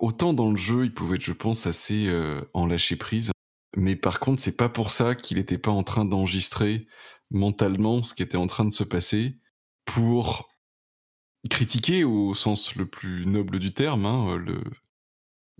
autant 0.00 0.32
dans 0.32 0.50
le 0.50 0.56
jeu, 0.56 0.84
il 0.84 0.94
pouvait 0.94 1.16
être, 1.16 1.24
je 1.24 1.32
pense, 1.32 1.66
assez 1.66 2.06
euh, 2.08 2.42
en 2.54 2.66
lâcher 2.66 2.96
prise, 2.96 3.32
mais 3.76 3.96
par 3.96 4.20
contre, 4.20 4.40
c'est 4.40 4.56
pas 4.56 4.68
pour 4.68 4.90
ça 4.90 5.14
qu'il 5.14 5.36
n'était 5.38 5.58
pas 5.58 5.70
en 5.70 5.82
train 5.82 6.04
d'enregistrer 6.04 6.86
mentalement 7.30 8.02
ce 8.02 8.14
qui 8.14 8.22
était 8.22 8.36
en 8.36 8.46
train 8.46 8.64
de 8.64 8.72
se 8.72 8.84
passer 8.84 9.38
pour 9.84 10.48
critiquer 11.50 12.04
au 12.04 12.32
sens 12.34 12.74
le 12.76 12.86
plus 12.86 13.26
noble 13.26 13.58
du 13.58 13.74
terme 13.74 14.06
hein, 14.06 14.36
le, 14.36 14.62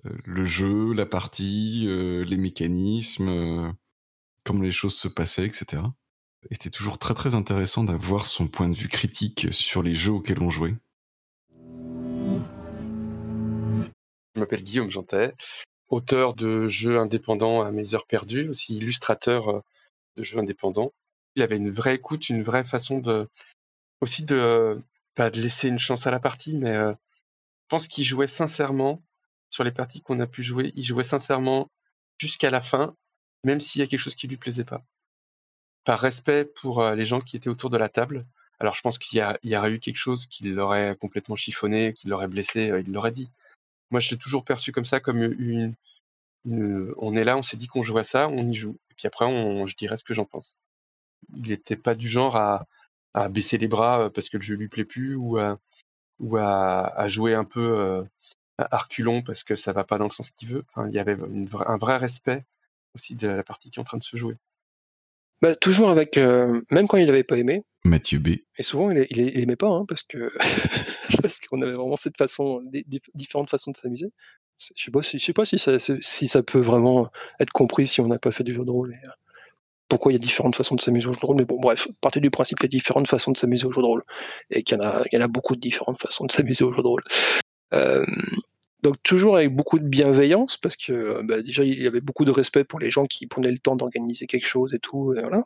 euh, 0.06 0.16
le 0.24 0.44
jeu, 0.44 0.92
la 0.92 1.06
partie, 1.06 1.86
les 1.86 2.36
mécanismes, 2.36 3.74
comment 4.44 4.62
les 4.62 4.72
choses 4.72 4.96
se 4.96 5.08
passaient, 5.08 5.46
etc. 5.46 5.82
Et 6.50 6.54
c'était 6.54 6.70
toujours 6.70 6.98
très 6.98 7.14
très 7.14 7.34
intéressant 7.34 7.84
d'avoir 7.84 8.26
son 8.26 8.48
point 8.48 8.68
de 8.68 8.76
vue 8.76 8.88
critique 8.88 9.48
sur 9.52 9.82
les 9.82 9.94
jeux 9.94 10.12
auxquels 10.12 10.42
on 10.42 10.50
jouait. 10.50 10.76
Je 14.34 14.40
m'appelle 14.40 14.62
Guillaume 14.62 14.90
Jantet, 14.90 15.32
auteur 15.90 16.34
de 16.34 16.66
jeux 16.66 16.98
indépendants 16.98 17.62
à 17.62 17.70
mes 17.70 17.94
heures 17.94 18.06
perdues, 18.06 18.48
aussi 18.48 18.76
illustrateur 18.76 19.48
euh, 19.48 19.60
de 20.16 20.22
jeux 20.24 20.38
indépendants. 20.38 20.92
Il 21.36 21.42
avait 21.42 21.56
une 21.56 21.70
vraie 21.70 21.94
écoute, 21.94 22.28
une 22.28 22.42
vraie 22.42 22.64
façon 22.64 22.98
de 22.98 23.28
aussi 24.00 24.24
de 24.24 24.80
pas 25.14 25.30
de 25.30 25.40
laisser 25.40 25.68
une 25.68 25.78
chance 25.78 26.06
à 26.06 26.10
la 26.10 26.20
partie, 26.20 26.56
mais 26.56 26.74
euh, 26.76 26.92
je 26.92 27.68
pense 27.68 27.88
qu'il 27.88 28.04
jouait 28.04 28.26
sincèrement 28.26 29.02
sur 29.50 29.64
les 29.64 29.72
parties 29.72 30.02
qu'on 30.02 30.20
a 30.20 30.26
pu 30.26 30.42
jouer. 30.42 30.72
Il 30.76 30.84
jouait 30.84 31.04
sincèrement 31.04 31.70
jusqu'à 32.18 32.50
la 32.50 32.60
fin, 32.60 32.96
même 33.44 33.60
s'il 33.60 33.80
y 33.80 33.84
a 33.84 33.86
quelque 33.86 34.00
chose 34.00 34.16
qui 34.16 34.28
lui 34.28 34.36
plaisait 34.36 34.64
pas 34.64 34.84
par 35.84 36.00
respect 36.00 36.44
pour 36.46 36.80
euh, 36.82 36.94
les 36.94 37.04
gens 37.04 37.20
qui 37.20 37.36
étaient 37.36 37.50
autour 37.50 37.70
de 37.70 37.76
la 37.76 37.88
table. 37.88 38.26
Alors 38.58 38.74
je 38.74 38.80
pense 38.80 38.98
qu'il 38.98 39.18
y, 39.42 39.56
aurait 39.56 39.72
eu 39.72 39.80
quelque 39.80 39.96
chose 39.96 40.26
qui 40.26 40.44
l'aurait 40.44 40.96
complètement 40.96 41.36
chiffonné, 41.36 41.92
qui 41.92 42.08
l'aurait 42.08 42.28
blessé, 42.28 42.72
il 42.84 42.92
l'aurait 42.92 43.12
dit. 43.12 43.30
Moi, 43.94 44.00
je 44.00 44.10
l'ai 44.10 44.18
toujours 44.18 44.44
perçu 44.44 44.72
comme 44.72 44.84
ça, 44.84 44.98
comme 44.98 45.22
une, 45.22 45.76
on 46.44 47.14
est 47.14 47.22
là, 47.22 47.36
on 47.36 47.42
s'est 47.42 47.56
dit 47.56 47.68
qu'on 47.68 47.84
jouait 47.84 48.00
à 48.00 48.04
ça, 48.04 48.28
on 48.28 48.48
y 48.48 48.52
joue. 48.52 48.76
Et 48.90 48.94
puis 48.96 49.06
après, 49.06 49.24
on, 49.24 49.68
je 49.68 49.76
dirais 49.76 49.96
ce 49.96 50.02
que 50.02 50.14
j'en 50.14 50.24
pense. 50.24 50.56
Il 51.36 51.48
n'était 51.50 51.76
pas 51.76 51.94
du 51.94 52.08
genre 52.08 52.34
à, 52.34 52.66
baisser 53.30 53.56
les 53.56 53.68
bras 53.68 54.00
euh, 54.00 54.10
parce 54.10 54.28
que 54.28 54.36
le 54.36 54.42
jeu 54.42 54.56
lui 54.56 54.66
plaît 54.66 54.84
plus 54.84 55.14
ou 55.14 55.38
à, 55.38 55.60
ou 56.18 56.38
à, 56.38 56.86
à 56.98 57.06
jouer 57.06 57.34
un 57.34 57.44
peu 57.44 57.60
euh, 57.60 58.02
à 58.58 58.78
reculons 58.78 59.22
parce 59.22 59.44
que 59.44 59.54
ça 59.54 59.72
va 59.72 59.84
pas 59.84 59.96
dans 59.96 60.06
le 60.06 60.10
sens 60.10 60.32
qu'il 60.32 60.48
veut. 60.48 60.64
Il 60.88 60.92
y 60.92 60.98
avait 60.98 61.16
un 61.66 61.76
vrai 61.76 61.96
respect 61.96 62.44
aussi 62.96 63.14
de 63.14 63.28
la 63.28 63.44
partie 63.44 63.70
qui 63.70 63.78
est 63.78 63.80
en 63.80 63.84
train 63.84 63.98
de 63.98 64.02
se 64.02 64.16
jouer. 64.16 64.36
Bah, 65.40 65.54
toujours 65.54 65.88
avec, 65.88 66.18
euh, 66.18 66.62
même 66.72 66.88
quand 66.88 66.96
il 66.96 67.06
n'avait 67.06 67.22
pas 67.22 67.38
aimé. 67.38 67.62
Mathieu 67.84 68.18
B. 68.18 68.28
Et 68.58 68.62
souvent, 68.62 68.90
il, 68.90 69.06
il, 69.10 69.40
aimait 69.40 69.56
pas, 69.56 69.68
hein, 69.68 69.84
parce 69.86 70.02
que 70.02 70.32
parce 71.22 71.40
qu'on 71.40 71.60
avait 71.62 71.74
vraiment 71.74 71.96
cette 71.96 72.16
façon, 72.16 72.62
différentes 73.14 73.50
façons 73.50 73.70
de 73.70 73.76
s'amuser. 73.76 74.10
Je 74.58 74.84
sais 74.84 74.90
pas, 74.90 75.02
si, 75.02 75.20
sais 75.20 75.32
pas 75.32 75.44
si 75.44 76.28
ça, 76.28 76.42
peut 76.42 76.60
vraiment 76.60 77.10
être 77.40 77.52
compris 77.52 77.86
si 77.86 78.00
on 78.00 78.06
n'a 78.06 78.18
pas 78.18 78.30
fait 78.30 78.44
du 78.44 78.54
jeu 78.54 78.64
de 78.64 78.70
rôle. 78.70 78.94
Euh, 79.04 79.08
pourquoi 79.88 80.12
il 80.12 80.14
y 80.14 80.18
a 80.18 80.20
différentes 80.20 80.56
façons 80.56 80.76
de 80.76 80.80
s'amuser 80.80 81.08
au 81.08 81.12
jeu 81.12 81.20
de 81.20 81.26
rôle. 81.26 81.36
Mais 81.36 81.44
bon, 81.44 81.58
bref, 81.60 81.88
partez 82.00 82.20
du 82.20 82.30
principe 82.30 82.58
qu'il 82.58 82.72
y 82.72 82.74
a 82.74 82.76
différentes 82.76 83.08
façons 83.08 83.32
de 83.32 83.36
s'amuser 83.36 83.66
au 83.66 83.72
jeu 83.72 83.82
de 83.82 83.86
rôle. 83.86 84.04
Et 84.50 84.62
qu'il 84.62 84.78
y, 84.78 84.80
en 84.80 84.84
a, 84.84 85.04
il 85.12 85.26
beaucoup 85.28 85.54
de 85.54 85.60
différentes 85.60 86.00
façons 86.00 86.24
de 86.24 86.32
s'amuser 86.32 86.64
au 86.64 86.72
jeu 86.72 86.82
de 86.82 86.86
rôle. 86.86 87.02
Donc 88.82 89.02
toujours 89.02 89.36
avec 89.36 89.54
beaucoup 89.54 89.78
de 89.78 89.86
bienveillance, 89.86 90.58
parce 90.58 90.76
que 90.76 91.22
bah, 91.22 91.40
déjà 91.40 91.64
il 91.64 91.82
y 91.82 91.86
avait 91.86 92.02
beaucoup 92.02 92.26
de 92.26 92.30
respect 92.30 92.64
pour 92.64 92.78
les 92.78 92.90
gens 92.90 93.06
qui 93.06 93.26
prenaient 93.26 93.50
le 93.50 93.58
temps 93.58 93.76
d'organiser 93.76 94.26
quelque 94.26 94.46
chose 94.46 94.74
et 94.74 94.78
tout. 94.78 95.14
Et 95.14 95.20
voilà. 95.20 95.44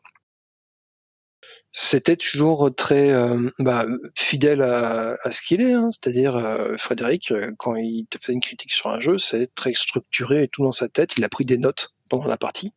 C'était 1.70 2.16
toujours 2.16 2.74
très 2.74 3.10
euh, 3.10 3.50
bah, 3.58 3.86
fidèle 4.16 4.62
à, 4.62 5.16
ce 5.30 5.42
qu'il 5.42 5.60
est, 5.60 5.72
hein. 5.72 5.88
c'est-à-dire 5.90 6.36
euh, 6.36 6.76
Frédéric, 6.78 7.32
quand 7.58 7.76
il 7.76 8.06
te 8.06 8.18
fait 8.18 8.32
une 8.32 8.40
critique 8.40 8.72
sur 8.72 8.90
un 8.90 9.00
jeu, 9.00 9.18
c'est 9.18 9.54
très 9.54 9.74
structuré 9.74 10.44
et 10.44 10.48
tout 10.48 10.62
dans 10.62 10.72
sa 10.72 10.88
tête. 10.88 11.16
Il 11.18 11.24
a 11.24 11.28
pris 11.28 11.44
des 11.44 11.58
notes 11.58 11.90
pendant 12.08 12.26
la 12.26 12.38
partie, 12.38 12.72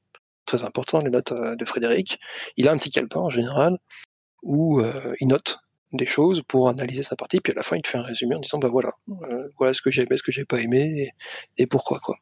très 0.45 0.63
important 0.63 0.99
les 0.99 1.09
notes 1.09 1.33
de 1.33 1.65
Frédéric. 1.65 2.19
Il 2.57 2.67
a 2.67 2.71
un 2.71 2.77
petit 2.77 2.91
calepin 2.91 3.21
en 3.21 3.29
général 3.29 3.77
où 4.43 4.81
il 5.19 5.27
note 5.27 5.59
des 5.93 6.05
choses 6.05 6.41
pour 6.47 6.69
analyser 6.69 7.03
sa 7.03 7.15
partie, 7.15 7.39
puis 7.41 7.51
à 7.53 7.55
la 7.55 7.63
fin 7.63 7.75
il 7.75 7.81
te 7.81 7.89
fait 7.89 7.97
un 7.97 8.03
résumé 8.03 8.35
en 8.35 8.39
disant 8.39 8.59
bah 8.59 8.69
voilà, 8.69 8.91
euh, 9.09 9.49
voilà 9.57 9.73
ce 9.73 9.81
que 9.81 9.91
j'ai 9.91 10.03
aimé, 10.03 10.17
ce 10.17 10.23
que 10.23 10.31
j'ai 10.31 10.45
pas 10.45 10.59
aimé 10.59 11.11
et, 11.57 11.67
pourquoi 11.67 11.99
quoi. 11.99 12.17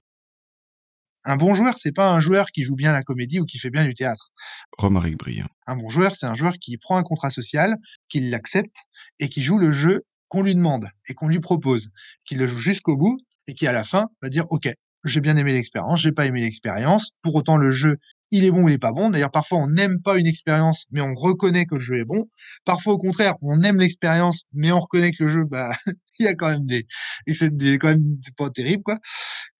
Un 1.29 1.35
bon 1.35 1.53
joueur, 1.53 1.77
c'est 1.77 1.91
pas 1.91 2.11
un 2.11 2.19
joueur 2.19 2.47
qui 2.47 2.63
joue 2.63 2.75
bien 2.75 2.91
la 2.91 3.03
comédie 3.03 3.39
ou 3.39 3.45
qui 3.45 3.59
fait 3.59 3.69
bien 3.69 3.85
du 3.85 3.93
théâtre. 3.93 4.31
Romaric 4.79 5.15
Briand. 5.15 5.45
Un 5.67 5.75
bon 5.75 5.87
joueur, 5.87 6.15
c'est 6.15 6.25
un 6.25 6.33
joueur 6.33 6.55
qui 6.57 6.75
prend 6.77 6.97
un 6.97 7.03
contrat 7.03 7.29
social, 7.29 7.77
qui 8.09 8.19
l'accepte 8.19 8.75
et 9.19 9.29
qui 9.29 9.43
joue 9.43 9.59
le 9.59 9.71
jeu 9.71 10.01
qu'on 10.27 10.41
lui 10.41 10.55
demande 10.55 10.89
et 11.07 11.13
qu'on 11.13 11.27
lui 11.27 11.39
propose, 11.39 11.91
qui 12.25 12.33
le 12.33 12.47
joue 12.47 12.57
jusqu'au 12.57 12.97
bout 12.97 13.19
et 13.45 13.53
qui 13.53 13.67
à 13.67 13.71
la 13.71 13.83
fin 13.83 14.07
va 14.23 14.29
dire 14.29 14.45
ok, 14.49 14.73
j'ai 15.03 15.21
bien 15.21 15.37
aimé 15.37 15.53
l'expérience, 15.53 16.01
j'ai 16.01 16.11
pas 16.11 16.25
aimé 16.25 16.41
l'expérience. 16.41 17.11
Pour 17.21 17.35
autant, 17.35 17.57
le 17.57 17.73
jeu, 17.73 17.97
il 18.31 18.45
est 18.45 18.51
bon 18.51 18.63
ou 18.63 18.69
il 18.69 18.73
est 18.73 18.77
pas 18.77 18.93
bon. 18.93 19.09
D'ailleurs, 19.09 19.31
parfois, 19.31 19.59
on 19.59 19.67
n'aime 19.67 20.01
pas 20.01 20.17
une 20.17 20.27
expérience, 20.27 20.85
mais 20.91 21.01
on 21.01 21.13
reconnaît 21.15 21.65
que 21.65 21.75
le 21.75 21.81
jeu 21.81 21.97
est 21.97 22.05
bon. 22.05 22.29
Parfois, 22.65 22.93
au 22.93 22.97
contraire, 22.97 23.35
on 23.41 23.61
aime 23.63 23.79
l'expérience, 23.79 24.43
mais 24.53 24.71
on 24.71 24.79
reconnaît 24.79 25.11
que 25.11 25.23
le 25.23 25.29
jeu, 25.29 25.45
bah, 25.45 25.71
il 26.19 26.25
y 26.25 26.27
a 26.27 26.35
quand 26.35 26.49
même 26.49 26.65
des, 26.65 26.85
et 27.27 27.33
c'est 27.33 27.49
quand 27.79 27.89
même 27.89 28.17
pas 28.37 28.49
terrible, 28.49 28.83
quoi. 28.83 28.99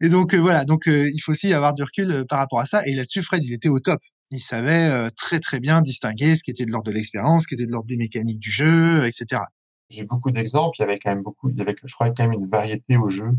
Et 0.02 0.10
donc, 0.10 0.34
euh, 0.34 0.40
voilà. 0.40 0.66
Donc, 0.66 0.88
euh, 0.88 1.10
il 1.14 1.20
faut 1.20 1.32
aussi 1.32 1.54
avoir 1.54 1.74
du 1.74 1.84
recul 1.84 2.12
euh, 2.12 2.24
par 2.26 2.40
rapport 2.40 2.60
à 2.60 2.66
ça. 2.66 2.86
Et 2.86 2.96
là-dessus, 2.96 3.22
Fred, 3.22 3.44
il 3.44 3.54
était 3.54 3.70
au 3.70 3.80
top. 3.80 4.00
Il 4.32 4.42
savait 4.42 5.10
très, 5.16 5.40
très 5.40 5.60
bien 5.60 5.82
distinguer 5.82 6.36
ce 6.36 6.44
qui 6.44 6.52
était 6.52 6.64
de 6.64 6.70
l'ordre 6.70 6.86
de 6.86 6.96
l'expérience, 6.96 7.44
ce 7.44 7.48
qui 7.48 7.56
était 7.56 7.66
de 7.66 7.72
l'ordre 7.72 7.88
des 7.88 7.98
mécaniques 7.98 8.38
du 8.38 8.52
jeu, 8.52 9.08
etc. 9.08 9.42
J'ai 9.90 10.04
beaucoup 10.04 10.30
d'exemples. 10.30 10.76
Il 10.78 10.82
y 10.82 10.84
avait 10.84 11.00
quand 11.00 11.10
même 11.10 11.24
beaucoup, 11.24 11.50
il 11.50 11.58
y 11.58 11.62
avait, 11.62 11.76
je 11.84 11.92
crois, 11.96 12.12
quand 12.12 12.28
même 12.28 12.34
une 12.34 12.48
variété 12.48 12.96
au 12.96 13.10
jeu. 13.10 13.32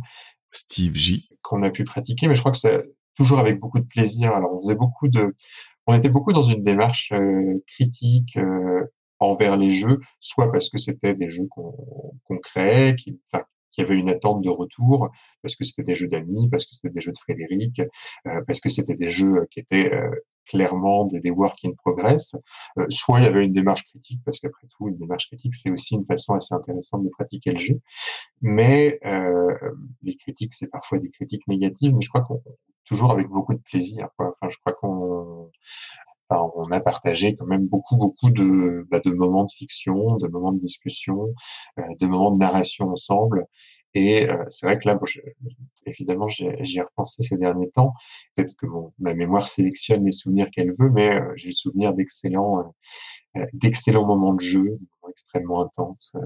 Steve 0.50 0.96
J. 0.96 1.28
Qu'on 1.42 1.62
a 1.62 1.70
pu 1.70 1.84
pratiquer, 1.84 2.26
mais 2.26 2.34
je 2.34 2.40
crois 2.40 2.50
que 2.50 2.58
c'est 2.58 2.82
toujours 3.16 3.38
avec 3.40 3.58
beaucoup 3.58 3.80
de 3.80 3.86
plaisir. 3.86 4.34
Alors, 4.34 4.54
on 4.54 4.58
faisait 4.60 4.74
beaucoup 4.74 5.08
de, 5.08 5.34
on 5.86 5.94
était 5.94 6.08
beaucoup 6.08 6.32
dans 6.32 6.44
une 6.44 6.62
démarche 6.62 7.10
euh, 7.12 7.62
critique 7.66 8.36
euh, 8.36 8.84
envers 9.18 9.56
les 9.56 9.70
jeux, 9.70 9.98
soit 10.20 10.50
parce 10.52 10.68
que 10.70 10.78
c'était 10.78 11.14
des 11.14 11.30
jeux 11.30 11.48
qu'on 11.48 12.38
créait, 12.38 12.94
qui, 12.96 13.20
enfin, 13.32 13.44
qui 13.72 13.82
avait 13.82 13.96
une 13.96 14.10
attente 14.10 14.42
de 14.42 14.50
retour, 14.50 15.10
parce 15.42 15.56
que 15.56 15.64
c'était 15.64 15.82
des 15.82 15.96
jeux 15.96 16.08
d'amis, 16.08 16.48
parce 16.48 16.64
que 16.64 16.74
c'était 16.74 16.94
des 16.94 17.00
jeux 17.00 17.12
de 17.12 17.18
Frédéric, 17.18 17.80
euh, 17.80 18.40
parce 18.46 18.60
que 18.60 18.68
c'était 18.68 18.96
des 18.96 19.10
jeux 19.10 19.46
qui 19.50 19.60
étaient 19.60 19.92
clairement 20.46 21.06
des, 21.06 21.20
des 21.20 21.30
work 21.30 21.58
in 21.64 21.72
progress, 21.72 22.34
soit 22.88 23.20
il 23.20 23.24
y 23.24 23.26
avait 23.26 23.44
une 23.44 23.52
démarche 23.52 23.84
critique, 23.84 24.20
parce 24.24 24.40
qu'après 24.40 24.66
tout, 24.76 24.88
une 24.88 24.96
démarche 24.96 25.26
critique, 25.26 25.54
c'est 25.54 25.70
aussi 25.70 25.94
une 25.94 26.04
façon 26.04 26.34
assez 26.34 26.54
intéressante 26.54 27.04
de 27.04 27.10
pratiquer 27.10 27.52
le 27.52 27.58
jeu. 27.58 27.80
Mais 28.40 28.98
les 30.02 30.16
critiques, 30.16 30.54
c'est 30.54 30.70
parfois 30.70 30.98
des 30.98 31.10
critiques 31.10 31.46
négatives, 31.46 31.92
mais 31.94 32.00
je 32.00 32.08
crois 32.08 32.22
qu'on 32.22 32.42
toujours 32.84 33.12
avec 33.12 33.28
beaucoup 33.28 33.54
de 33.54 33.60
plaisir. 33.60 34.08
Enfin, 34.18 34.48
je 34.50 34.56
crois 34.58 34.72
qu'on 34.74 35.50
on 36.30 36.70
a 36.70 36.80
partagé 36.80 37.34
quand 37.34 37.46
même 37.46 37.66
beaucoup, 37.66 37.96
beaucoup 37.96 38.30
de, 38.30 38.86
bah, 38.90 39.00
de 39.04 39.10
moments 39.10 39.44
de 39.44 39.52
fiction, 39.52 40.16
de 40.16 40.28
moments 40.28 40.52
de 40.52 40.58
discussion, 40.58 41.34
euh, 41.78 41.82
de 42.00 42.06
moments 42.06 42.30
de 42.30 42.38
narration 42.38 42.90
ensemble. 42.90 43.46
Et 43.94 44.28
euh, 44.30 44.44
c'est 44.48 44.66
vrai 44.66 44.78
que 44.78 44.88
là, 44.88 44.98
évidemment, 45.86 46.28
j'y 46.28 46.46
ai 46.78 46.82
repensé 46.82 47.24
ces 47.24 47.36
derniers 47.36 47.70
temps. 47.70 47.92
Peut-être 48.36 48.54
que 48.56 48.66
ma 49.00 49.14
mémoire 49.14 49.48
sélectionne 49.48 50.04
les 50.04 50.12
souvenirs 50.12 50.48
qu'elle 50.52 50.72
veut, 50.78 50.90
mais 50.90 51.10
euh, 51.10 51.32
j'ai 51.36 51.48
le 51.48 51.52
souvenir 51.52 51.92
d'excellents, 51.94 52.72
d'excellents 53.52 54.06
moments 54.06 54.34
de 54.34 54.40
jeu, 54.40 54.78
extrêmement 55.08 55.62
intenses, 55.62 56.16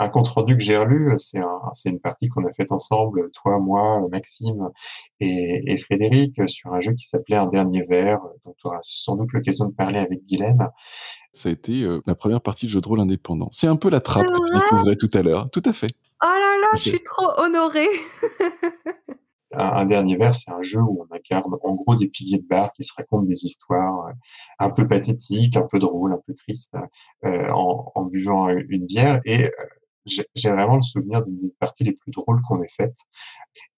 un 0.00 0.08
compte 0.08 0.28
rendu 0.28 0.56
que 0.56 0.62
j'ai 0.62 0.76
relu, 0.76 1.14
c'est 1.18 1.40
un, 1.40 1.60
une 1.84 2.00
partie 2.00 2.28
qu'on 2.28 2.46
a 2.46 2.52
faite 2.52 2.70
ensemble, 2.70 3.30
toi, 3.32 3.58
moi, 3.58 4.00
Maxime 4.10 4.70
et, 5.18 5.72
et, 5.72 5.78
Frédéric, 5.78 6.40
sur 6.48 6.72
un 6.72 6.80
jeu 6.80 6.92
qui 6.92 7.06
s'appelait 7.06 7.36
Un 7.36 7.46
dernier 7.46 7.84
verre, 7.84 8.20
dont 8.44 8.54
tu 8.58 8.68
auras 8.68 8.78
sans 8.82 9.16
doute 9.16 9.32
l'occasion 9.32 9.66
de 9.66 9.74
parler 9.74 9.98
avec 9.98 10.24
Guylaine. 10.26 10.68
Ça 11.32 11.48
a 11.48 11.52
été 11.52 11.82
euh, 11.82 12.00
la 12.06 12.14
première 12.14 12.40
partie 12.40 12.66
de 12.66 12.70
jeu 12.70 12.80
de 12.80 12.88
rôle 12.88 13.00
indépendant. 13.00 13.48
C'est 13.50 13.66
un 13.66 13.76
peu 13.76 13.90
la 13.90 14.00
trappe 14.00 14.26
que 14.26 14.52
tu 14.52 14.58
découvrais 14.58 14.96
tout 14.96 15.10
à 15.14 15.22
l'heure. 15.22 15.50
Tout 15.50 15.62
à 15.64 15.72
fait. 15.72 15.90
Oh 16.22 16.26
là 16.26 16.58
là, 16.60 16.68
je 16.76 16.82
suis 16.82 17.02
trop 17.02 17.30
honorée. 17.36 17.88
un, 19.52 19.84
dernier 19.84 20.16
verre, 20.16 20.34
c'est 20.34 20.50
un 20.50 20.62
jeu 20.62 20.80
où 20.80 21.04
on 21.08 21.14
incarne 21.14 21.52
en 21.62 21.74
gros 21.74 21.96
des 21.96 22.08
piliers 22.08 22.38
de 22.38 22.46
bar 22.46 22.72
qui 22.72 22.84
se 22.84 22.92
racontent 22.96 23.24
des 23.24 23.44
histoires 23.44 24.06
euh, 24.06 24.12
un 24.60 24.70
peu 24.70 24.86
pathétiques, 24.86 25.56
un 25.56 25.66
peu 25.68 25.80
drôles, 25.80 26.12
un 26.12 26.20
peu 26.24 26.34
tristes, 26.34 26.76
euh, 27.24 27.50
en, 27.50 27.90
en, 27.94 28.04
buvant 28.04 28.48
une 28.48 28.86
bière. 28.86 29.20
Et 29.24 29.50
j'ai 30.06 30.50
vraiment 30.50 30.76
le 30.76 30.82
souvenir 30.82 31.24
d'une 31.24 31.50
partie 31.58 31.84
les 31.84 31.92
plus 31.92 32.12
drôles 32.12 32.40
qu'on 32.42 32.62
ait 32.62 32.68
faites. 32.68 32.98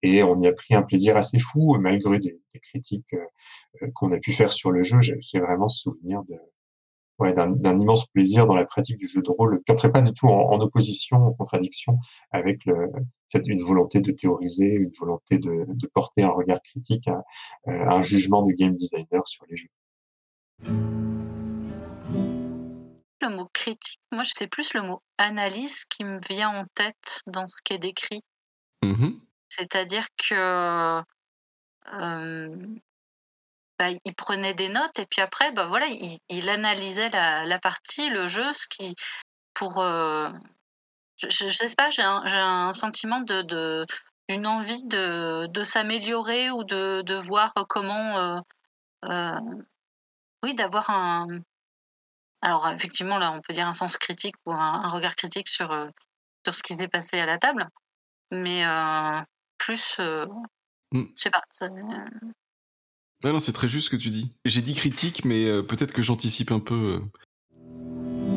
Et 0.03 0.23
on 0.23 0.41
y 0.41 0.47
a 0.47 0.53
pris 0.53 0.75
un 0.75 0.83
plaisir 0.83 1.17
assez 1.17 1.41
fou, 1.41 1.77
malgré 1.79 2.19
des, 2.19 2.41
critiques 2.63 3.15
euh, 3.15 3.89
qu'on 3.95 4.13
a 4.13 4.19
pu 4.19 4.33
faire 4.33 4.53
sur 4.53 4.71
le 4.71 4.83
jeu. 4.83 4.99
J'ai 5.01 5.41
vraiment 5.41 5.69
ce 5.69 5.81
souvenir 5.83 6.23
d'un 7.19 7.79
immense 7.79 8.07
plaisir 8.07 8.47
dans 8.47 8.55
la 8.55 8.65
pratique 8.65 8.97
du 8.97 9.07
jeu 9.07 9.23
de 9.23 9.31
rôle, 9.31 9.63
qui 9.65 9.73
n'entrait 9.73 9.93
pas 9.93 10.03
du 10.03 10.13
tout 10.13 10.27
en, 10.27 10.61
opposition, 10.61 11.19
en 11.19 11.33
contradiction 11.33 11.99
avec 12.31 12.65
une 12.67 13.63
volonté 13.63 14.01
de 14.01 14.13
théoriser, 14.13 14.73
une 14.73 14.93
volonté 14.99 15.39
de, 15.39 15.87
porter 15.93 16.23
un 16.23 16.31
regard 16.31 16.63
critique, 16.63 17.09
un, 17.09 17.23
un 17.67 18.03
jugement 18.03 18.43
de 18.43 18.53
game 18.53 18.75
designer 18.75 19.27
sur 19.27 19.45
les 19.51 19.57
jeux. 19.57 21.20
Le 23.21 23.29
mot 23.29 23.49
critique, 23.53 24.01
moi 24.13 24.23
c'est 24.25 24.47
plus 24.47 24.73
le 24.75 24.83
mot 24.83 25.03
analyse 25.19 25.85
qui 25.85 26.05
me 26.05 26.19
vient 26.27 26.49
en 26.49 26.65
tête 26.75 27.23
dans 27.27 27.49
ce 27.49 27.61
qui 27.63 27.75
est 27.75 27.79
décrit. 27.79 28.23
Mmh 28.83 29.19
C'est-à-dire 29.49 30.07
que 30.17 31.03
euh, 31.93 32.49
bah, 33.79 33.91
il 34.05 34.15
prenait 34.15 34.55
des 34.55 34.69
notes 34.69 34.99
et 34.99 35.07
puis 35.07 35.21
après, 35.21 35.53
bah 35.53 35.67
voilà, 35.67 35.87
il, 35.87 36.19
il 36.29 36.49
analysait 36.49 37.11
la, 37.11 37.45
la 37.45 37.59
partie, 37.59 38.11
le 38.11 38.27
jeu, 38.27 38.53
ce 38.53 38.67
qui 38.67 38.95
pour 39.55 39.81
euh, 39.81 40.31
je, 41.17 41.29
je, 41.31 41.49
sais 41.49 41.75
pas, 41.77 41.91
j'ai 41.91 42.03
un, 42.03 42.73
sentiment 42.73 43.21
de, 43.21 43.43
de 43.43 43.87
une 44.29 44.47
envie 44.47 44.87
de, 44.87 45.47
de 45.47 45.65
s'améliorer 45.65 46.51
ou 46.51 46.65
de, 46.65 47.03
de 47.03 47.15
voir 47.15 47.53
comment 47.69 48.19
euh, 48.19 48.41
euh, 49.07 49.63
oui 50.43 50.55
d'avoir 50.55 50.91
un 50.91 51.27
alors 52.43 52.69
effectivement 52.69 53.19
là 53.19 53.33
on 53.33 53.41
peut 53.41 53.53
dire 53.53 53.67
un 53.67 53.73
sens 53.73 53.97
critique 53.97 54.37
ou 54.47 54.53
un, 54.53 54.57
un 54.85 54.89
regard 54.89 55.15
critique 55.17 55.49
sur 55.49 55.71
euh, 55.73 55.89
sur 56.45 56.55
ce 56.55 56.63
qui 56.63 56.75
s'est 56.75 56.89
passé 56.89 57.19
à 57.21 57.27
la 57.27 57.39
table 57.39 57.69
mais 58.31 58.65
euh, 58.67 59.21
plus 59.59 59.97
euh, 60.01 60.27
Mm. 60.93 61.05
je 61.17 61.23
sais 61.23 61.31
pas 61.31 61.43
ça- 61.51 61.69
Ouais, 63.23 63.33
non, 63.33 63.39
c'est 63.39 63.53
très 63.53 63.69
juste 63.69 63.87
ce 63.87 63.91
que 63.91 63.97
tu 64.03 64.09
dis. 64.11 64.35
J'ai 64.47 64.63
dit 64.63 64.75
critique, 64.75 65.25
mais 65.27 65.47
euh, 65.47 65.63
peut-être 65.63 65.93
que 65.93 66.01
j'anticipe 66.03 66.51
un 66.53 66.59
peu. 66.59 67.01
euh. 67.55 68.31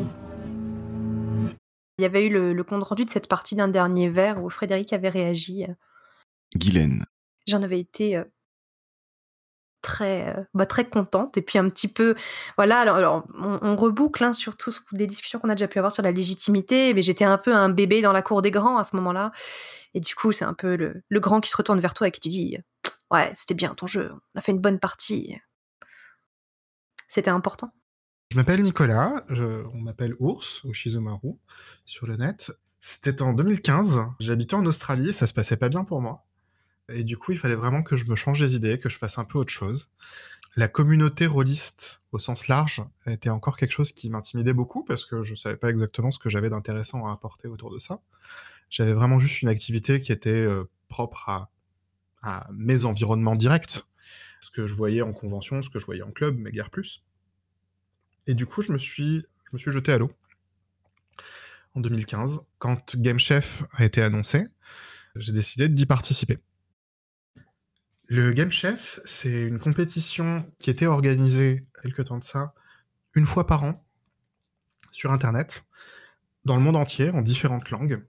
Il 1.98 2.02
y 2.02 2.04
avait 2.04 2.26
eu 2.26 2.30
le, 2.30 2.52
le 2.52 2.64
compte 2.64 2.82
rendu 2.84 3.04
de 3.04 3.10
cette 3.10 3.28
partie 3.28 3.54
d'un 3.56 3.68
dernier 3.68 4.08
verre 4.08 4.42
où 4.42 4.50
Frédéric 4.50 4.92
avait 4.92 5.08
réagi. 5.08 5.64
euh, 5.64 5.74
Guylaine. 6.56 7.06
J'en 7.46 7.62
avais 7.62 7.80
été 7.80 8.16
euh, 8.16 8.24
très, 9.84 10.34
euh, 10.36 10.42
bah, 10.54 10.66
très 10.66 10.84
contente. 10.84 11.36
Et 11.36 11.42
puis 11.42 11.58
un 11.58 11.68
petit 11.68 11.88
peu, 11.88 12.14
voilà, 12.56 12.80
alors, 12.80 13.24
on, 13.38 13.76
reboucle 13.76 14.24
hein, 14.24 14.32
sur 14.32 14.56
toutes 14.56 14.82
les 14.92 15.06
discussions 15.06 15.38
qu'on 15.38 15.48
a 15.50 15.54
déjà 15.54 15.68
pu 15.68 15.78
avoir 15.78 15.92
sur 15.92 16.02
la 16.02 16.10
légitimité, 16.10 16.94
mais 16.94 17.02
j'étais 17.02 17.24
un 17.24 17.38
peu 17.38 17.54
un 17.54 17.68
bébé 17.68 18.02
dans 18.02 18.12
la 18.12 18.22
cour 18.22 18.42
des 18.42 18.50
grands 18.50 18.78
à 18.78 18.84
ce 18.84 18.96
moment-là. 18.96 19.30
Et 19.94 20.00
du 20.00 20.14
coup, 20.14 20.32
c'est 20.32 20.44
un 20.44 20.54
peu 20.54 20.76
le, 20.76 21.02
le 21.08 21.20
grand 21.20 21.40
qui 21.40 21.50
se 21.50 21.56
retourne 21.56 21.80
vers 21.80 21.94
toi 21.94 22.08
et 22.08 22.10
qui 22.10 22.20
te 22.20 22.28
dit 22.28 22.58
Ouais, 23.10 23.30
c'était 23.34 23.54
bien 23.54 23.74
ton 23.74 23.86
jeu, 23.86 24.10
on 24.34 24.38
a 24.38 24.42
fait 24.42 24.52
une 24.52 24.60
bonne 24.60 24.80
partie. 24.80 25.36
C'était 27.06 27.30
important. 27.30 27.70
Je 28.32 28.36
m'appelle 28.36 28.62
Nicolas, 28.62 29.24
je- 29.30 29.64
on 29.72 29.80
m'appelle 29.80 30.14
Ours, 30.18 30.64
au 30.64 30.72
Shizumaru, 30.72 31.34
sur 31.84 32.06
le 32.06 32.16
net. 32.16 32.50
C'était 32.80 33.22
en 33.22 33.32
2015, 33.32 34.00
j'habitais 34.18 34.54
en 34.54 34.66
Australie, 34.66 35.12
ça 35.12 35.26
se 35.26 35.32
passait 35.32 35.56
pas 35.56 35.68
bien 35.68 35.84
pour 35.84 36.00
moi. 36.00 36.26
Et 36.88 37.04
du 37.04 37.16
coup, 37.16 37.32
il 37.32 37.38
fallait 37.38 37.56
vraiment 37.56 37.82
que 37.82 37.96
je 37.96 38.04
me 38.04 38.14
change 38.14 38.42
les 38.42 38.54
idées, 38.54 38.78
que 38.78 38.88
je 38.88 38.98
fasse 38.98 39.18
un 39.18 39.24
peu 39.24 39.38
autre 39.38 39.52
chose. 39.52 39.88
La 40.56 40.68
communauté 40.68 41.26
rôliste, 41.26 42.02
au 42.12 42.18
sens 42.18 42.46
large, 42.48 42.82
était 43.06 43.30
encore 43.30 43.56
quelque 43.56 43.72
chose 43.72 43.92
qui 43.92 44.10
m'intimidait 44.10 44.52
beaucoup, 44.52 44.84
parce 44.84 45.04
que 45.04 45.22
je 45.22 45.34
savais 45.34 45.56
pas 45.56 45.70
exactement 45.70 46.10
ce 46.10 46.18
que 46.18 46.28
j'avais 46.28 46.50
d'intéressant 46.50 47.06
à 47.06 47.12
apporter 47.12 47.48
autour 47.48 47.72
de 47.72 47.78
ça. 47.78 48.00
J'avais 48.70 48.92
vraiment 48.92 49.18
juste 49.18 49.42
une 49.42 49.48
activité 49.48 50.00
qui 50.00 50.12
était 50.12 50.30
euh, 50.30 50.64
propre 50.88 51.28
à, 51.28 51.50
à 52.22 52.48
mes 52.52 52.84
environnements 52.84 53.36
directs, 53.36 53.82
ce 54.40 54.50
que 54.50 54.66
je 54.66 54.74
voyais 54.74 55.02
en 55.02 55.12
convention, 55.12 55.62
ce 55.62 55.70
que 55.70 55.80
je 55.80 55.86
voyais 55.86 56.02
en 56.02 56.12
club, 56.12 56.36
mais 56.38 56.50
guère 56.50 56.70
plus. 56.70 57.02
Et 58.26 58.34
du 58.34 58.46
coup, 58.46 58.62
je 58.62 58.72
me 58.72 58.78
suis, 58.78 59.26
je 59.44 59.50
me 59.52 59.58
suis 59.58 59.70
jeté 59.70 59.92
à 59.92 59.98
l'eau 59.98 60.12
en 61.74 61.80
2015. 61.80 62.46
Quand 62.58 62.96
Game 62.96 63.18
Chef 63.18 63.64
a 63.72 63.84
été 63.84 64.02
annoncé, 64.02 64.46
j'ai 65.16 65.32
décidé 65.32 65.68
d'y 65.68 65.86
participer. 65.86 66.38
Le 68.06 68.32
Game 68.32 68.50
Chef, 68.50 69.00
c'est 69.04 69.42
une 69.42 69.58
compétition 69.58 70.46
qui 70.58 70.68
était 70.68 70.86
organisée, 70.86 71.66
quelque 71.82 72.02
temps 72.02 72.18
de 72.18 72.24
ça, 72.24 72.52
une 73.14 73.26
fois 73.26 73.46
par 73.46 73.64
an, 73.64 73.82
sur 74.90 75.10
Internet, 75.10 75.64
dans 76.44 76.56
le 76.56 76.62
monde 76.62 76.76
entier, 76.76 77.10
en 77.10 77.22
différentes 77.22 77.70
langues. 77.70 78.04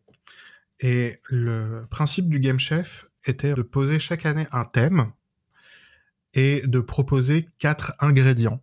Et 0.81 1.21
le 1.29 1.83
principe 1.89 2.27
du 2.27 2.41
Game 2.41 2.59
Chef 2.59 3.07
était 3.23 3.53
de 3.53 3.61
poser 3.61 3.97
chaque 3.97 4.25
année 4.25 4.47
un 4.51 4.65
thème 4.65 5.13
et 6.33 6.61
de 6.67 6.81
proposer 6.81 7.47
quatre 7.57 7.93
ingrédients. 7.99 8.61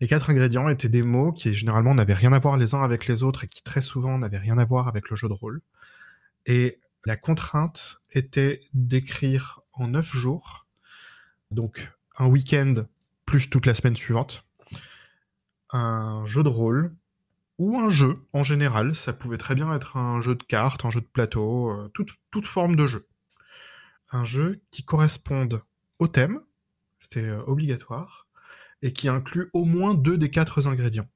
Les 0.00 0.06
quatre 0.06 0.30
ingrédients 0.30 0.68
étaient 0.68 0.88
des 0.88 1.02
mots 1.02 1.32
qui 1.32 1.52
généralement 1.52 1.94
n'avaient 1.94 2.14
rien 2.14 2.32
à 2.32 2.38
voir 2.38 2.56
les 2.56 2.74
uns 2.74 2.82
avec 2.82 3.08
les 3.08 3.24
autres 3.24 3.42
et 3.42 3.48
qui 3.48 3.64
très 3.64 3.82
souvent 3.82 4.18
n'avaient 4.18 4.38
rien 4.38 4.58
à 4.58 4.64
voir 4.64 4.86
avec 4.86 5.10
le 5.10 5.16
jeu 5.16 5.28
de 5.28 5.32
rôle. 5.32 5.60
Et 6.46 6.78
la 7.04 7.16
contrainte 7.16 8.02
était 8.12 8.60
d'écrire 8.72 9.63
en 9.74 9.88
neuf 9.88 10.12
jours, 10.12 10.66
donc 11.50 11.92
un 12.16 12.26
week-end 12.26 12.86
plus 13.26 13.50
toute 13.50 13.66
la 13.66 13.74
semaine 13.74 13.96
suivante, 13.96 14.46
un 15.70 16.24
jeu 16.26 16.42
de 16.42 16.48
rôle 16.48 16.94
ou 17.58 17.78
un 17.78 17.88
jeu 17.88 18.18
en 18.32 18.42
général. 18.42 18.94
Ça 18.94 19.12
pouvait 19.12 19.38
très 19.38 19.54
bien 19.54 19.74
être 19.74 19.96
un 19.96 20.20
jeu 20.20 20.34
de 20.34 20.42
cartes, 20.42 20.84
un 20.84 20.90
jeu 20.90 21.00
de 21.00 21.06
plateau, 21.06 21.70
euh, 21.70 21.88
toute, 21.94 22.10
toute 22.30 22.46
forme 22.46 22.76
de 22.76 22.86
jeu. 22.86 23.06
Un 24.10 24.24
jeu 24.24 24.60
qui 24.70 24.84
corresponde 24.84 25.62
au 25.98 26.08
thème, 26.08 26.40
c'était 26.98 27.28
euh, 27.28 27.42
obligatoire, 27.46 28.28
et 28.82 28.92
qui 28.92 29.08
inclut 29.08 29.50
au 29.52 29.64
moins 29.64 29.94
deux 29.94 30.18
des 30.18 30.30
quatre 30.30 30.66
ingrédients. 30.66 31.08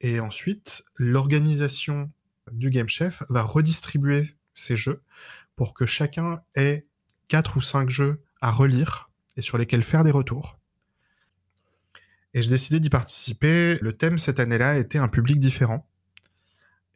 Et 0.00 0.20
ensuite, 0.20 0.84
l'organisation 0.96 2.10
du 2.52 2.70
Game 2.70 2.88
Chef 2.88 3.22
va 3.28 3.42
redistribuer 3.42 4.36
ces 4.54 4.76
jeux 4.76 5.02
pour 5.56 5.74
que 5.74 5.86
chacun 5.86 6.42
ait 6.54 6.86
quatre 7.28 7.56
ou 7.56 7.62
cinq 7.62 7.90
jeux 7.90 8.22
à 8.40 8.50
relire 8.50 9.10
et 9.36 9.42
sur 9.42 9.58
lesquels 9.58 9.82
faire 9.82 10.04
des 10.04 10.10
retours. 10.10 10.58
Et 12.34 12.42
j'ai 12.42 12.50
décidé 12.50 12.80
d'y 12.80 12.90
participer. 12.90 13.78
Le 13.80 13.92
thème 13.96 14.18
cette 14.18 14.40
année-là 14.40 14.78
était 14.78 14.98
un 14.98 15.08
public 15.08 15.38
différent. 15.38 15.88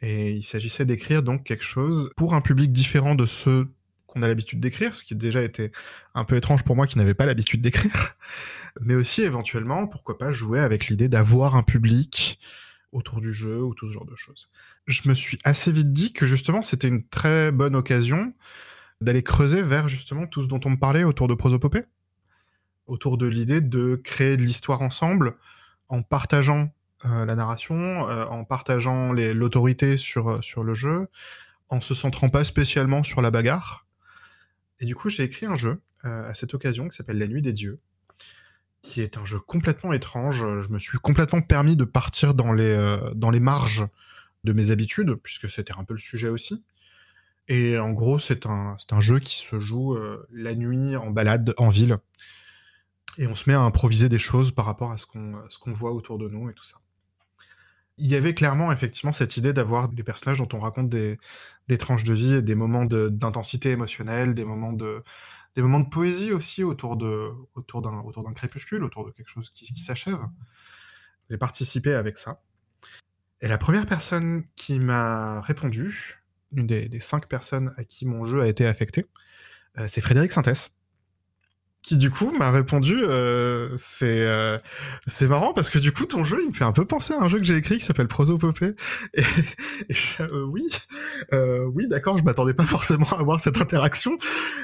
Et 0.01 0.33
il 0.33 0.43
s'agissait 0.43 0.85
d'écrire 0.85 1.23
donc 1.23 1.45
quelque 1.45 1.65
chose 1.65 2.13
pour 2.17 2.35
un 2.35 2.41
public 2.41 2.73
différent 2.73 3.15
de 3.15 3.27
ceux 3.27 3.73
qu'on 4.13 4.23
a 4.23 4.29
l'habitude 4.29 4.61
d'écrire, 4.61 4.95
ce 4.95 5.05
qui 5.05 5.15
déjà 5.15 5.43
était 5.43 5.73
un 6.15 6.25
peu 6.25 6.37
étrange 6.37 6.65
pour 6.65 6.77
moi 6.77 6.87
qui 6.87 6.99
n'avais 6.99 7.15
pas 7.15 7.25
l'habitude 7.25 7.63
d'écrire, 7.63 8.17
mais 8.83 8.95
aussi 8.95 9.23
éventuellement, 9.23 9.87
pourquoi 9.87 10.19
pas 10.19 10.33
jouer 10.33 10.61
avec 10.61 10.89
l'idée 10.89 11.09
d'avoir 11.09 11.57
un 11.57 11.63
public 11.63 12.39
autour 12.91 13.23
du 13.23 13.33
jeu 13.33 13.63
ou 13.63 13.75
tout 13.75 13.89
ce 13.89 13.95
genre 13.95 14.05
de 14.05 14.15
choses. 14.15 14.51
Je 14.87 15.09
me 15.09 15.15
suis 15.15 15.39
assez 15.45 15.73
vite 15.73 15.93
dit 15.93 16.13
que 16.13 16.27
justement 16.27 16.61
c'était 16.61 16.89
une 16.89 17.07
très 17.07 17.53
bonne 17.53 17.75
occasion 17.75 18.35
d'aller 19.03 19.23
creuser 19.23 19.63
vers 19.63 19.89
justement 19.89 20.27
tout 20.27 20.43
ce 20.43 20.49
dont 20.49 20.61
on 20.65 20.71
me 20.71 20.77
parlait 20.77 21.05
autour 21.05 21.29
de 21.29 21.35
prosopopée, 21.35 21.85
autour 22.87 23.19
de 23.19 23.27
l'idée 23.27 23.61
de 23.61 23.97
créer 23.97 24.37
de 24.37 24.43
l'histoire 24.43 24.83
ensemble 24.83 25.37
en 25.89 26.03
partageant 26.03 26.73
euh, 27.05 27.27
la 27.27 27.35
narration, 27.35 28.09
euh, 28.09 28.25
en 28.27 28.45
partageant 28.45 29.13
l'autorité 29.13 29.97
sur, 29.97 30.29
euh, 30.29 30.43
sur 30.43 30.63
le 30.63 30.73
jeu, 30.73 31.09
en 31.69 31.81
se 31.81 31.95
centrant 31.95 32.29
pas 32.29 32.45
spécialement 32.45 33.03
sur 33.03 33.23
la 33.23 33.31
bagarre. 33.31 33.87
Et 34.79 34.87
du 34.87 34.95
coup, 34.95 35.09
j'ai 35.09 35.25
écrit 35.25 35.47
un 35.47 35.55
jeu 35.55 35.81
à 36.05 36.35
cette 36.35 36.53
occasion 36.53 36.89
qui 36.89 36.97
s'appelle 36.97 37.19
La 37.19 37.29
Nuit 37.29 37.43
des 37.43 37.53
Dieux, 37.53 37.79
qui 38.83 39.01
est 39.01 39.19
un 39.19 39.25
jeu 39.25 39.39
complètement 39.39 39.93
étrange. 39.93 40.39
Je 40.39 40.69
me 40.69 40.81
suis 40.81 40.99
complètement 40.99 41.41
permis 41.41 41.77
de 41.77 41.85
partir 41.85 42.35
dans 42.35 42.53
les 42.53 43.41
marges 43.41 43.85
de 44.43 44.53
mes 44.53 44.73
habitudes, 44.73 45.15
puisque 45.23 45.49
c'était 45.49 45.75
un 45.79 45.85
peu 45.85 45.95
le 45.95 46.01
sujet 46.01 46.29
aussi. 46.29 46.65
Et 47.49 47.79
en 47.79 47.91
gros, 47.91 48.19
c'est 48.19 48.47
un, 48.47 48.77
un 48.91 49.01
jeu 49.01 49.19
qui 49.19 49.37
se 49.37 49.59
joue 49.59 49.95
euh, 49.95 50.27
la 50.31 50.55
nuit 50.55 50.97
en 50.97 51.11
balade 51.11 51.55
en 51.59 51.69
ville. 51.69 51.99
Et 53.19 53.27
on 53.27 53.35
se 53.35 53.49
met 53.49 53.55
à 53.55 53.61
improviser 53.61 54.09
des 54.09 54.19
choses 54.19 54.53
par 54.53 54.65
rapport 54.65 54.91
à 54.91 54.99
ce 54.99 55.07
qu'on 55.07 55.43
qu'on 55.61 55.73
voit 55.73 55.93
autour 55.93 56.19
de 56.19 56.29
nous 56.29 56.49
et 56.49 56.55
tout 56.55 56.65
ça. 56.65 56.79
Il 57.99 58.07
y 58.07 58.15
avait 58.15 58.35
clairement 58.35 58.73
effectivement 58.73 59.13
cette 59.13 59.37
idée 59.37 59.53
d'avoir 59.53 59.89
des 59.89 60.03
personnages 60.03 60.39
dont 60.39 60.49
on 60.55 60.61
raconte 60.61 60.89
des, 60.89 61.19
des 61.69 61.77
tranches 61.77 62.05
de 62.05 62.15
vie 62.15 62.35
et 62.35 62.43
des 62.43 62.55
moments 62.55 62.87
d'intensité 62.87 63.71
émotionnelle, 63.71 64.33
des 64.33 64.47
moments 64.47 64.73
de, 64.73 65.03
des 65.55 65.63
moments 65.63 65.81
de 65.81 65.89
poésie 65.89 66.33
aussi 66.33 66.65
autour 66.65 66.97
d'un 66.97 67.35
autour 67.55 68.35
crépuscule, 68.35 68.83
autour 68.83 69.05
de 69.05 69.11
quelque 69.11 69.29
chose 69.29 69.51
qui, 69.51 69.67
qui 69.67 69.81
s'achève. 69.81 70.19
J'ai 71.29 71.37
participé 71.37 71.93
avec 71.93 72.17
ça. 72.17 72.41
Et 73.43 73.49
la 73.49 73.59
première 73.59 73.87
personne 73.87 74.45
qui 74.57 74.79
m'a 74.79 75.41
répondu, 75.43 76.22
l'une 76.53 76.67
des, 76.67 77.01
cinq 77.01 77.29
personnes 77.29 77.73
à 77.77 77.85
qui 77.85 78.07
mon 78.07 78.25
jeu 78.25 78.41
a 78.41 78.49
été 78.49 78.67
affecté, 78.67 79.07
euh, 79.79 79.85
c'est 79.89 80.01
Frédéric 80.01 80.33
Sintès 80.33 80.71
qui 81.83 81.97
du 81.97 82.11
coup 82.11 82.31
m'a 82.31 82.53
répondu 82.53 82.95
euh, 83.03 83.75
c'est 83.77 84.21
euh, 84.21 84.57
c'est 85.05 85.27
marrant 85.27 85.53
parce 85.53 85.69
que 85.69 85.81
du 85.81 85.91
coup 85.91 86.07
ton 86.07 86.23
jeu 86.23 86.39
il 86.41 86.51
me 86.51 86.53
fait 86.53 86.63
un 86.63 86.71
peu 86.71 86.85
penser 86.85 87.13
à 87.13 87.21
un 87.21 87.27
jeu 87.27 87.39
que 87.39 87.45
j'ai 87.45 87.57
écrit 87.57 87.79
qui 87.79 87.85
s'appelle 87.85 88.07
Prosopopée. 88.07 88.77
Et, 89.15 89.25
oui 90.47 90.63
oui 91.75 91.89
d'accord 91.89 92.19
je 92.19 92.23
m'attendais 92.23 92.55
pas 92.55 92.67
forcément 92.67 93.09
à 93.11 93.19
avoir 93.19 93.41
cette 93.41 93.61
interaction. 93.61 94.17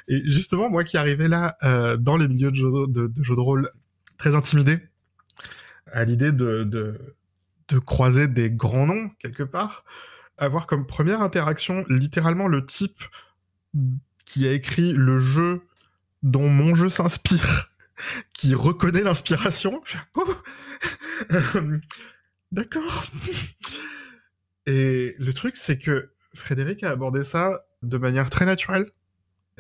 Et 0.07 0.23
justement 0.31 0.71
moi 0.71 0.85
qui 0.85 0.97
arrivais 0.97 1.27
là 1.27 1.57
dans 1.99 2.17
les 2.17 2.29
milieux 2.29 2.53
de 2.53 2.57
jeux 2.57 2.87
de, 2.87 3.41
rôle 3.41 3.69
très 4.17 4.37
intimidé 4.37 4.79
à 5.91 6.05
l'idée 6.05 6.31
de 6.31 7.01
croiser 7.85 8.29
des 8.29 8.49
grands 8.49 8.87
noms 8.87 9.11
quelque 9.19 9.43
part 9.43 9.85
avoir 10.39 10.67
comme 10.67 10.87
première 10.87 11.23
interaction 11.23 11.85
littéralement 11.89 12.49
le 12.49 12.65
type 12.65 13.03
qui 14.25 14.47
a 14.47 14.53
écrit 14.53 14.93
le 14.93 15.19
jeu 15.19 15.63
dont 16.23 16.49
mon 16.49 16.75
jeu 16.75 16.91
s'inspire 16.91 17.73
qui 18.33 18.55
reconnaît 18.55 19.03
l'inspiration. 19.03 19.83
Oh 20.15 20.35
D'accord. 22.53 23.07
Et 24.67 25.15
le 25.19 25.33
truc, 25.33 25.57
c'est 25.57 25.79
que 25.79 26.13
Frédéric 26.35 26.83
a 26.83 26.91
abordé 26.91 27.25
ça 27.25 27.65
de 27.83 27.99
manière 27.99 28.31
très 28.31 28.45
naturelle. 28.45 28.91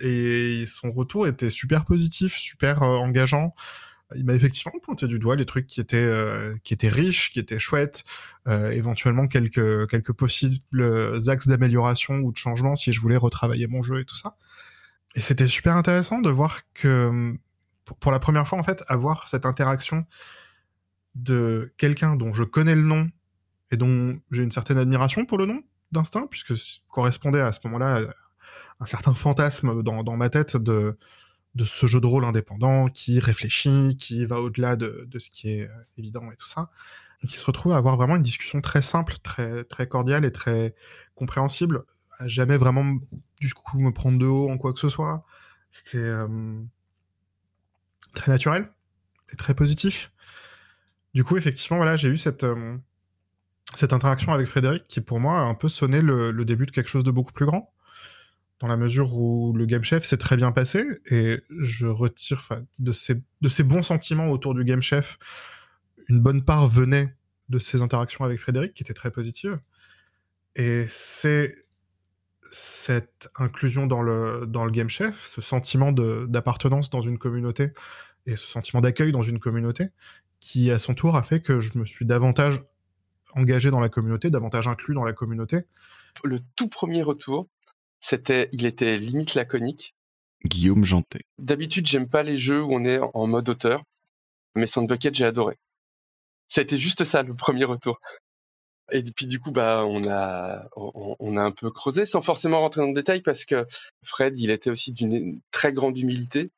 Et 0.00 0.64
son 0.66 0.92
retour 0.92 1.26
était 1.26 1.50
super 1.50 1.84
positif, 1.84 2.36
super 2.36 2.82
euh, 2.82 2.96
engageant. 2.96 3.54
Il 4.16 4.24
m'a 4.24 4.34
effectivement 4.34 4.72
pointé 4.82 5.06
du 5.06 5.18
doigt 5.18 5.36
les 5.36 5.44
trucs 5.44 5.66
qui 5.66 5.80
étaient 5.80 5.96
euh, 5.96 6.54
qui 6.64 6.72
étaient 6.72 6.88
riches, 6.88 7.30
qui 7.30 7.38
étaient 7.40 7.58
chouettes, 7.58 8.04
euh, 8.46 8.70
éventuellement 8.70 9.26
quelques 9.26 9.86
quelques 9.88 10.12
possibles 10.12 11.18
axes 11.28 11.46
d'amélioration 11.46 12.14
ou 12.20 12.32
de 12.32 12.36
changement 12.38 12.74
si 12.74 12.92
je 12.92 13.00
voulais 13.00 13.18
retravailler 13.18 13.66
mon 13.66 13.82
jeu 13.82 14.00
et 14.00 14.04
tout 14.06 14.16
ça. 14.16 14.36
Et 15.14 15.20
c'était 15.20 15.46
super 15.46 15.76
intéressant 15.76 16.20
de 16.20 16.30
voir 16.30 16.60
que 16.74 17.34
pour- 18.00 18.12
la 18.12 18.18
première 18.18 18.46
fois 18.48 18.58
en 18.58 18.62
fait 18.62 18.82
avoir 18.88 19.28
cette 19.28 19.44
interaction 19.46 20.06
de 21.14 21.72
quelqu'un 21.76 22.16
dont 22.16 22.32
je 22.32 22.44
connais 22.44 22.74
le 22.74 22.82
nom 22.82 23.10
et 23.70 23.76
dont 23.76 24.18
j'ai 24.30 24.42
une 24.42 24.50
certaine 24.50 24.78
admiration 24.78 25.24
pour 25.26 25.38
le 25.38 25.46
nom 25.46 25.62
d'instinct 25.92 26.26
puisque 26.30 26.54
correspondait 26.88 27.40
à 27.40 27.52
ce 27.52 27.60
moment-là 27.64 27.96
à 27.98 28.14
un 28.80 28.86
certain 28.86 29.14
fantasme 29.14 29.82
dans, 29.82 30.02
dans 30.04 30.16
ma 30.16 30.28
tête 30.28 30.56
de 30.56 30.96
de 31.54 31.64
ce 31.64 31.86
jeu 31.86 32.00
de 32.00 32.06
rôle 32.06 32.24
indépendant 32.24 32.88
qui 32.88 33.20
réfléchit, 33.20 33.96
qui 33.98 34.24
va 34.24 34.40
au-delà 34.40 34.76
de, 34.76 35.06
de 35.10 35.18
ce 35.18 35.30
qui 35.30 35.50
est 35.50 35.62
euh, 35.62 35.84
évident 35.96 36.30
et 36.30 36.36
tout 36.36 36.46
ça, 36.46 36.70
qui 37.26 37.36
se 37.36 37.44
retrouve 37.44 37.72
à 37.72 37.76
avoir 37.76 37.96
vraiment 37.96 38.16
une 38.16 38.22
discussion 38.22 38.60
très 38.60 38.82
simple, 38.82 39.14
très, 39.22 39.64
très 39.64 39.88
cordiale 39.88 40.24
et 40.24 40.32
très 40.32 40.74
compréhensible, 41.14 41.84
à 42.18 42.28
jamais 42.28 42.56
vraiment 42.56 42.98
du 43.40 43.54
coup 43.54 43.78
me 43.80 43.90
prendre 43.92 44.18
de 44.18 44.26
haut 44.26 44.50
en 44.50 44.58
quoi 44.58 44.72
que 44.72 44.78
ce 44.78 44.88
soit. 44.88 45.24
C'était 45.70 45.98
euh, 45.98 46.60
très 48.14 48.30
naturel 48.30 48.70
et 49.32 49.36
très 49.36 49.54
positif. 49.54 50.12
Du 51.14 51.24
coup, 51.24 51.36
effectivement, 51.36 51.78
voilà, 51.78 51.96
j'ai 51.96 52.08
eu 52.08 52.16
cette, 52.16 52.44
euh, 52.44 52.76
cette 53.74 53.92
interaction 53.92 54.32
avec 54.32 54.46
Frédéric 54.46 54.86
qui, 54.86 55.00
pour 55.00 55.18
moi, 55.18 55.40
a 55.40 55.42
un 55.42 55.54
peu 55.54 55.68
sonné 55.68 56.02
le 56.02 56.44
début 56.44 56.66
de 56.66 56.70
quelque 56.70 56.88
chose 56.88 57.04
de 57.04 57.10
beaucoup 57.10 57.32
plus 57.32 57.46
grand 57.46 57.72
dans 58.60 58.66
la 58.66 58.76
mesure 58.76 59.14
où 59.14 59.52
le 59.54 59.66
Game 59.66 59.84
Chef 59.84 60.04
s'est 60.04 60.16
très 60.16 60.36
bien 60.36 60.52
passé 60.52 60.84
et 61.10 61.40
je 61.58 61.86
retire 61.86 62.48
de 62.78 62.92
ces, 62.92 63.22
de 63.40 63.48
ces 63.48 63.62
bons 63.62 63.82
sentiments 63.82 64.28
autour 64.28 64.54
du 64.54 64.64
Game 64.64 64.82
Chef, 64.82 65.18
une 66.08 66.20
bonne 66.20 66.44
part 66.44 66.66
venait 66.66 67.14
de 67.48 67.58
ces 67.58 67.82
interactions 67.82 68.24
avec 68.24 68.38
Frédéric 68.38 68.74
qui 68.74 68.82
étaient 68.82 68.94
très 68.94 69.10
positives. 69.10 69.58
Et 70.56 70.86
c'est 70.88 71.66
cette 72.50 73.30
inclusion 73.36 73.86
dans 73.86 74.02
le, 74.02 74.46
dans 74.46 74.64
le 74.64 74.70
Game 74.70 74.88
Chef, 74.88 75.24
ce 75.24 75.40
sentiment 75.40 75.92
d'appartenance 75.92 76.90
dans 76.90 77.00
une 77.00 77.18
communauté 77.18 77.72
et 78.26 78.36
ce 78.36 78.46
sentiment 78.46 78.80
d'accueil 78.80 79.12
dans 79.12 79.22
une 79.22 79.38
communauté 79.38 79.88
qui, 80.40 80.70
à 80.70 80.78
son 80.78 80.94
tour, 80.94 81.16
a 81.16 81.22
fait 81.22 81.40
que 81.40 81.60
je 81.60 81.78
me 81.78 81.84
suis 81.84 82.06
davantage 82.06 82.62
engagé 83.34 83.70
dans 83.70 83.80
la 83.80 83.88
communauté, 83.88 84.30
davantage 84.30 84.68
inclus 84.68 84.94
dans 84.94 85.04
la 85.04 85.12
communauté. 85.12 85.60
Le 86.24 86.40
tout 86.56 86.68
premier 86.68 87.02
retour, 87.02 87.48
c'était, 88.08 88.48
il 88.52 88.64
était 88.64 88.96
limite 88.96 89.34
laconique. 89.34 89.94
Guillaume 90.46 90.82
Jantet. 90.82 91.26
D'habitude, 91.38 91.86
j'aime 91.86 92.08
pas 92.08 92.22
les 92.22 92.38
jeux 92.38 92.62
où 92.62 92.72
on 92.72 92.82
est 92.86 92.98
en 93.12 93.26
mode 93.26 93.50
auteur, 93.50 93.82
mais 94.54 94.66
Sandbucket, 94.66 95.14
j'ai 95.14 95.26
adoré. 95.26 95.58
Été 96.56 96.78
juste 96.78 97.04
ça, 97.04 97.22
le 97.22 97.34
premier 97.34 97.64
retour. 97.64 98.00
Et 98.92 99.02
puis 99.14 99.26
du 99.26 99.40
coup, 99.40 99.52
bah, 99.52 99.84
on 99.86 100.08
a, 100.08 100.66
on, 100.74 101.16
on 101.18 101.36
a 101.36 101.42
un 101.42 101.50
peu 101.50 101.70
creusé, 101.70 102.06
sans 102.06 102.22
forcément 102.22 102.60
rentrer 102.60 102.80
dans 102.80 102.88
le 102.88 102.94
détail, 102.94 103.20
parce 103.20 103.44
que 103.44 103.66
Fred, 104.02 104.38
il 104.38 104.50
était 104.50 104.70
aussi 104.70 104.92
d'une 104.92 105.42
très 105.50 105.74
grande 105.74 105.98
humilité, 105.98 106.50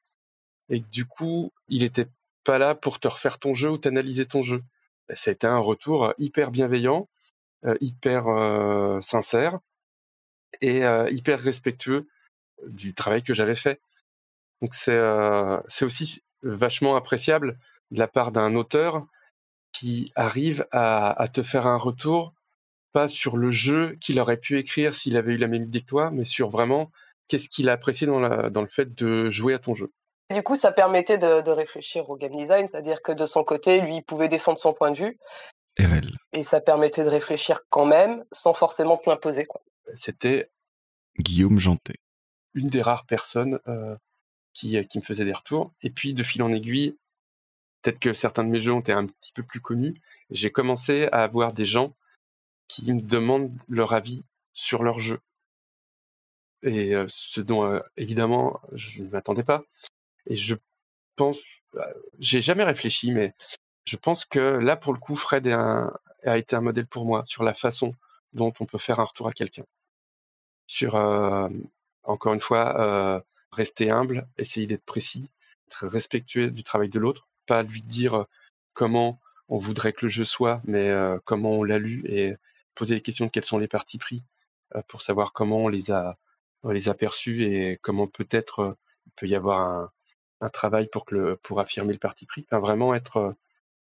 et 0.68 0.78
du 0.78 1.05
coup, 1.05 1.51
il 1.68 1.82
était 1.82 2.06
pas 2.44 2.59
là 2.59 2.77
pour 2.77 3.01
te 3.01 3.09
refaire 3.09 3.40
ton 3.40 3.55
jeu 3.55 3.70
ou 3.70 3.78
t'analyser 3.78 4.27
ton 4.27 4.44
jeu. 4.44 4.62
Été 5.27 5.48
un 5.48 5.59
retour 5.59 6.14
hyper 6.16 6.52
bienveillant, 6.52 7.09
euh, 7.64 7.77
hyper 7.81 8.28
euh, 8.28 9.01
sincère 9.01 9.59
et 10.60 10.85
euh, 10.85 11.09
hyper 11.10 11.40
respectueux 11.40 12.06
du 12.66 12.94
travail 12.94 13.22
que 13.22 13.35
j'avais 13.35 13.55
fait. 13.55 13.81
Donc 14.62 14.74
c'est 14.74 14.93
euh, 14.93 15.59
c'est 15.68 15.85
aussi 15.85 16.22
vachement 16.43 16.97
appréciable 16.97 17.59
de 17.90 17.98
la 17.98 18.09
part 18.09 18.32
d'un 18.32 18.55
auteur 18.55 19.06
qui 19.72 20.12
arrive 20.14 20.66
à, 20.72 21.10
à 21.20 21.28
te 21.28 21.43
faire 21.43 21.66
un 21.66 21.77
retour 21.77 22.35
pas 22.93 23.09
sur 23.09 23.36
le 23.36 23.51
jeu 23.51 23.97
qu'il 24.01 24.18
aurait 24.20 24.36
pu 24.36 24.59
écrire 24.59 24.94
s'il 24.94 25.16
avait 25.16 25.32
eu 25.32 25.36
la 25.36 25.47
même 25.47 25.62
idée 25.62 25.81
que 25.81 25.86
toi, 25.86 26.10
mais 26.10 26.24
sur 26.24 26.51
vraiment 26.51 26.90
qu'est-ce 27.28 27.48
qu'il 27.48 27.68
a 27.68 27.72
apprécié 27.72 28.06
dans, 28.06 28.18
la, 28.18 28.51
dans 28.51 28.62
le 28.62 28.66
fait 28.66 28.94
de 28.94 29.31
jouer 29.31 29.55
à 29.55 29.59
ton 29.59 29.74
jeu. 29.74 29.93
Du 30.35 30.43
coup, 30.43 30.56
ça 30.56 30.72
permettait 30.72 31.18
de, 31.18 31.40
de 31.40 31.51
réfléchir 31.51 32.09
au 32.10 32.16
game 32.16 32.35
design, 32.35 32.68
c'est-à-dire 32.68 33.02
que 33.02 33.12
de 33.12 33.27
son 33.27 33.43
côté, 33.43 33.81
lui, 33.81 33.97
il 33.97 34.02
pouvait 34.02 34.28
défendre 34.28 34.59
son 34.59 34.72
point 34.72 34.90
de 34.90 34.97
vue, 34.97 35.18
RL. 35.78 36.09
et 36.32 36.43
ça 36.43 36.60
permettait 36.60 37.05
de 37.05 37.09
réfléchir 37.09 37.60
quand 37.68 37.86
même, 37.86 38.24
sans 38.32 38.55
forcément 38.55 38.97
te 38.97 39.09
l'imposer. 39.09 39.44
quoi. 39.44 39.60
C'était 39.94 40.50
Guillaume 41.18 41.58
Jantet. 41.58 41.96
une 42.54 42.68
des 42.68 42.82
rares 42.82 43.06
personnes 43.06 43.60
euh, 43.68 43.96
qui, 44.52 44.84
qui 44.86 44.98
me 44.98 45.04
faisait 45.04 45.24
des 45.24 45.32
retours. 45.32 45.72
Et 45.82 45.90
puis, 45.90 46.14
de 46.14 46.22
fil 46.22 46.42
en 46.42 46.52
aiguille, 46.52 46.96
peut-être 47.82 47.98
que 48.00 48.12
certains 48.12 48.44
de 48.44 48.50
mes 48.50 48.60
jeux 48.60 48.72
ont 48.72 48.80
été 48.80 48.92
un 48.92 49.06
petit 49.06 49.32
peu 49.32 49.42
plus 49.42 49.60
connus. 49.60 50.00
J'ai 50.30 50.50
commencé 50.50 51.08
à 51.12 51.22
avoir 51.22 51.52
des 51.52 51.64
gens 51.64 51.94
qui 52.68 52.92
me 52.92 53.00
demandent 53.00 53.56
leur 53.68 53.92
avis 53.92 54.24
sur 54.52 54.82
leur 54.82 54.98
jeu. 55.00 55.20
Et 56.62 56.94
euh, 56.94 57.06
ce 57.08 57.40
dont, 57.40 57.64
euh, 57.64 57.80
évidemment, 57.96 58.60
je 58.72 59.02
ne 59.02 59.08
m'attendais 59.08 59.42
pas. 59.42 59.62
Et 60.26 60.36
je 60.36 60.54
pense, 61.16 61.40
euh, 61.76 61.80
j'ai 62.18 62.42
jamais 62.42 62.64
réfléchi, 62.64 63.12
mais 63.12 63.34
je 63.86 63.96
pense 63.96 64.24
que 64.24 64.38
là, 64.38 64.76
pour 64.76 64.92
le 64.92 64.98
coup, 65.00 65.16
Fred 65.16 65.46
un- 65.48 65.92
a 66.24 66.36
été 66.38 66.54
un 66.54 66.60
modèle 66.60 66.86
pour 66.86 67.06
moi 67.06 67.24
sur 67.26 67.42
la 67.44 67.54
façon 67.54 67.94
dont 68.34 68.52
on 68.60 68.66
peut 68.66 68.78
faire 68.78 69.00
un 69.00 69.04
retour 69.04 69.26
à 69.26 69.32
quelqu'un. 69.32 69.64
Sur, 70.70 70.94
euh, 70.94 71.48
encore 72.05 72.32
une 72.32 72.40
fois, 72.40 72.80
euh, 72.80 73.20
rester 73.51 73.90
humble, 73.90 74.28
essayer 74.38 74.68
d'être 74.68 74.84
précis, 74.84 75.28
être 75.66 75.88
respectueux 75.88 76.52
du 76.52 76.62
travail 76.62 76.88
de 76.88 77.01
l'autre, 77.01 77.26
pas 77.44 77.64
lui 77.64 77.82
dire 77.82 78.14
euh, 78.14 78.24
comment 78.72 79.20
on 79.48 79.59
voudrait 79.59 79.92
que 79.92 80.06
le 80.06 80.09
jeu 80.09 80.24
soit, 80.24 80.62
mais 80.64 80.92
comment 81.24 81.51
on 81.55 81.64
l'a 81.64 81.80
lu 81.80 82.05
et 82.06 82.36
poser 82.76 82.94
les 82.94 83.01
questions 83.01 83.26
de 83.26 83.32
quels 83.32 83.44
sont 83.44 83.59
les 83.59 83.66
partis 83.66 83.98
pris 83.98 84.22
pour 84.86 85.02
savoir 85.02 85.32
comment 85.32 85.64
on 85.64 85.68
les 85.68 85.90
a, 85.90 86.16
on 86.62 86.70
les 86.70 86.88
a 86.88 86.94
perçus 86.94 87.42
et 87.47 87.76
comment 87.82 88.06
peut-être 88.06 88.76
il 89.06 89.12
peut 89.16 89.26
y 89.26 89.34
avoir 89.34 89.90
un, 90.40 90.48
travail 90.51 90.86
pour 90.86 91.05
que 91.05 91.16
le, 91.16 91.36
pour 91.36 91.59
affirmer 91.59 91.92
le 91.92 91.98
parti 91.98 92.26
pris. 92.26 92.47
Vraiment 92.52 92.94
être 92.94 93.34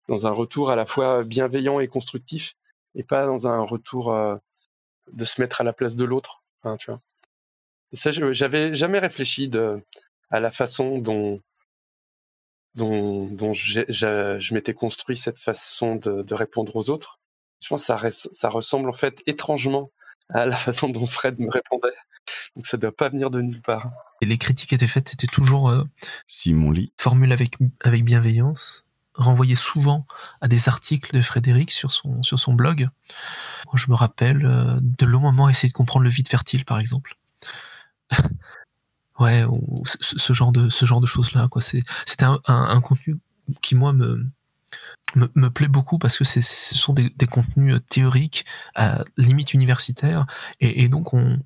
dans 0.06 0.28
un 0.28 0.32
retour 0.32 0.70
à 0.70 0.76
la 0.76 0.86
fois 0.86 1.24
bienveillant 1.24 1.80
et 1.80 1.88
constructif 1.88 2.54
et 2.94 3.02
pas 3.02 3.26
dans 3.26 3.48
un 3.48 3.62
retour 3.62 4.14
de 5.12 5.24
se 5.24 5.40
mettre 5.40 5.60
à 5.60 5.64
la 5.64 5.72
place 5.72 5.96
de 5.96 6.04
l'autre. 6.04 6.40
Enfin, 6.62 6.76
tu 6.76 6.90
vois. 6.90 7.00
Et 7.92 7.96
ça, 7.96 8.10
je- 8.10 8.32
j'avais 8.32 8.74
jamais 8.74 8.98
réfléchi 8.98 9.48
de, 9.48 9.82
à 10.30 10.40
la 10.40 10.50
façon 10.50 10.98
dont 10.98 11.40
dont, 12.74 13.26
dont 13.26 13.52
je 13.52 14.54
m'étais 14.54 14.74
construit 14.74 15.16
cette 15.16 15.38
façon 15.38 15.96
de, 15.96 16.22
de 16.22 16.34
répondre 16.34 16.76
aux 16.76 16.90
autres. 16.90 17.18
Je 17.60 17.68
pense 17.68 17.82
que 17.82 17.86
ça, 17.86 17.96
res- 17.96 18.28
ça 18.32 18.48
ressemble 18.48 18.88
en 18.88 18.92
fait 18.92 19.20
étrangement 19.26 19.90
à 20.28 20.46
la 20.46 20.54
façon 20.56 20.88
dont 20.88 21.06
Fred 21.06 21.38
me 21.40 21.50
répondait. 21.50 21.94
Donc 22.54 22.66
ça 22.66 22.76
doit 22.76 22.94
pas 22.94 23.08
venir 23.08 23.30
de 23.30 23.40
nulle 23.40 23.62
part. 23.62 23.90
Et 24.20 24.26
les 24.26 24.38
critiques 24.38 24.72
étaient 24.72 24.86
faites, 24.86 25.08
c'était 25.08 25.26
toujours 25.26 25.70
euh, 25.70 25.84
Simon 26.26 26.70
Lee. 26.70 26.92
formule 26.98 27.32
avec, 27.32 27.54
avec 27.80 28.04
bienveillance, 28.04 28.87
renvoyé 29.18 29.56
souvent 29.56 30.06
à 30.40 30.48
des 30.48 30.68
articles 30.68 31.14
de 31.14 31.20
Frédéric 31.20 31.70
sur 31.70 31.92
son, 31.92 32.22
sur 32.22 32.40
son 32.40 32.54
blog. 32.54 32.88
Je 33.74 33.90
me 33.90 33.94
rappelle 33.94 34.46
euh, 34.46 34.78
de 34.80 35.04
longs 35.04 35.20
moments 35.20 35.48
essayer 35.48 35.68
de 35.68 35.74
comprendre 35.74 36.04
le 36.04 36.10
vide 36.10 36.28
fertile, 36.28 36.64
par 36.64 36.78
exemple. 36.78 37.16
ouais, 39.18 39.44
ou 39.44 39.82
ce, 39.84 40.32
genre 40.32 40.52
de, 40.52 40.70
ce 40.70 40.86
genre 40.86 41.00
de 41.00 41.06
choses-là. 41.06 41.48
C'était 42.06 42.24
un, 42.24 42.40
un- 42.46 42.64
un 42.70 42.80
contenu 42.80 43.16
qui, 43.60 43.74
moi, 43.74 43.92
me, 43.92 44.26
me, 45.16 45.30
me 45.34 45.50
plaît 45.50 45.68
beaucoup 45.68 45.98
parce 45.98 46.16
que 46.16 46.24
ce 46.24 46.40
sont 46.42 46.94
des, 46.94 47.10
contenus 47.26 47.74
euh, 47.76 47.80
théoriques, 47.80 48.46
à 48.74 49.04
limite 49.16 49.52
universitaire, 49.54 50.26
et 50.60 50.88
donc 50.88 51.12
on, 51.14 51.38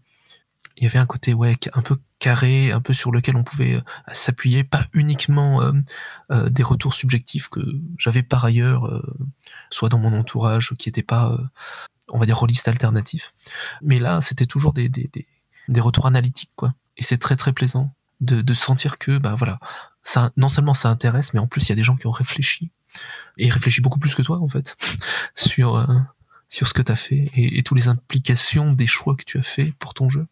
il 0.82 0.86
y 0.86 0.88
avait 0.88 0.98
un 0.98 1.06
côté 1.06 1.32
ouais 1.32 1.56
un 1.74 1.82
peu 1.82 1.96
carré, 2.18 2.72
un 2.72 2.80
peu 2.80 2.92
sur 2.92 3.12
lequel 3.12 3.36
on 3.36 3.44
pouvait 3.44 3.74
euh, 3.74 3.82
s'appuyer, 4.12 4.64
pas 4.64 4.86
uniquement 4.92 5.62
euh, 5.62 5.70
euh, 6.32 6.48
des 6.48 6.64
retours 6.64 6.92
subjectifs 6.92 7.48
que 7.48 7.60
j'avais 7.98 8.24
par 8.24 8.44
ailleurs, 8.44 9.00
soit 9.70 9.88
dans 9.88 9.98
mon 9.98 10.12
entourage, 10.12 10.74
qui 10.78 10.88
n'étaient 10.88 11.04
pas, 11.04 11.38
on 12.08 12.18
va 12.18 12.26
dire, 12.26 12.36
rôlistes 12.36 12.66
alternatifs. 12.66 13.32
Mais 13.80 14.00
là, 14.00 14.20
c'était 14.20 14.44
toujours 14.44 14.72
des, 14.72 14.90
retours 15.78 16.06
analytiques, 16.06 16.50
quoi. 16.56 16.74
Et 16.96 17.04
c'est 17.04 17.18
très 17.18 17.36
très 17.36 17.52
plaisant 17.52 17.94
de, 18.20 18.54
sentir 18.54 18.98
que, 18.98 19.18
bah 19.18 19.36
voilà, 19.38 19.60
ça, 20.02 20.32
non 20.36 20.48
seulement 20.48 20.74
ça 20.74 20.88
intéresse, 20.88 21.32
mais 21.32 21.38
en 21.38 21.46
plus 21.46 21.64
il 21.66 21.68
y 21.68 21.72
a 21.72 21.76
des 21.76 21.84
gens 21.84 21.94
qui 21.94 22.08
ont 22.08 22.12
réfléchi 22.12 22.72
et 23.38 23.48
réfléchi 23.48 23.80
beaucoup 23.80 24.00
plus 24.00 24.16
que 24.16 24.22
toi 24.22 24.40
en 24.40 24.48
fait 24.48 24.76
sur 25.36 25.86
sur 26.52 26.68
ce 26.68 26.74
que 26.74 26.82
tu 26.82 26.92
as 26.92 26.96
fait 26.96 27.30
et, 27.34 27.58
et 27.58 27.62
toutes 27.62 27.78
les 27.78 27.88
implications 27.88 28.72
des 28.72 28.86
choix 28.86 29.16
que 29.16 29.24
tu 29.24 29.38
as 29.38 29.42
fait 29.42 29.72
pour 29.78 29.94
ton 29.94 30.08
jeu. 30.10 30.26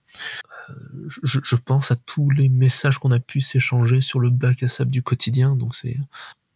je, 1.22 1.40
je 1.42 1.56
pense 1.56 1.90
à 1.90 1.96
tous 1.96 2.28
les 2.30 2.48
messages 2.48 2.98
qu'on 2.98 3.10
a 3.10 3.18
pu 3.18 3.40
s'échanger 3.40 4.02
sur 4.02 4.20
le 4.20 4.30
bac 4.30 4.62
à 4.62 4.68
sable 4.68 4.90
du 4.90 5.02
quotidien. 5.02 5.56
Donc 5.56 5.74
c'est 5.74 5.96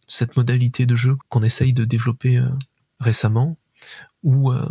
cette 0.07 0.37
modalité 0.37 0.85
de 0.85 0.95
jeu 0.95 1.17
qu'on 1.29 1.41
essaye 1.41 1.73
de 1.73 1.83
développer 1.83 2.37
euh, 2.37 2.47
récemment, 2.99 3.57
où 4.21 4.51
euh, 4.51 4.69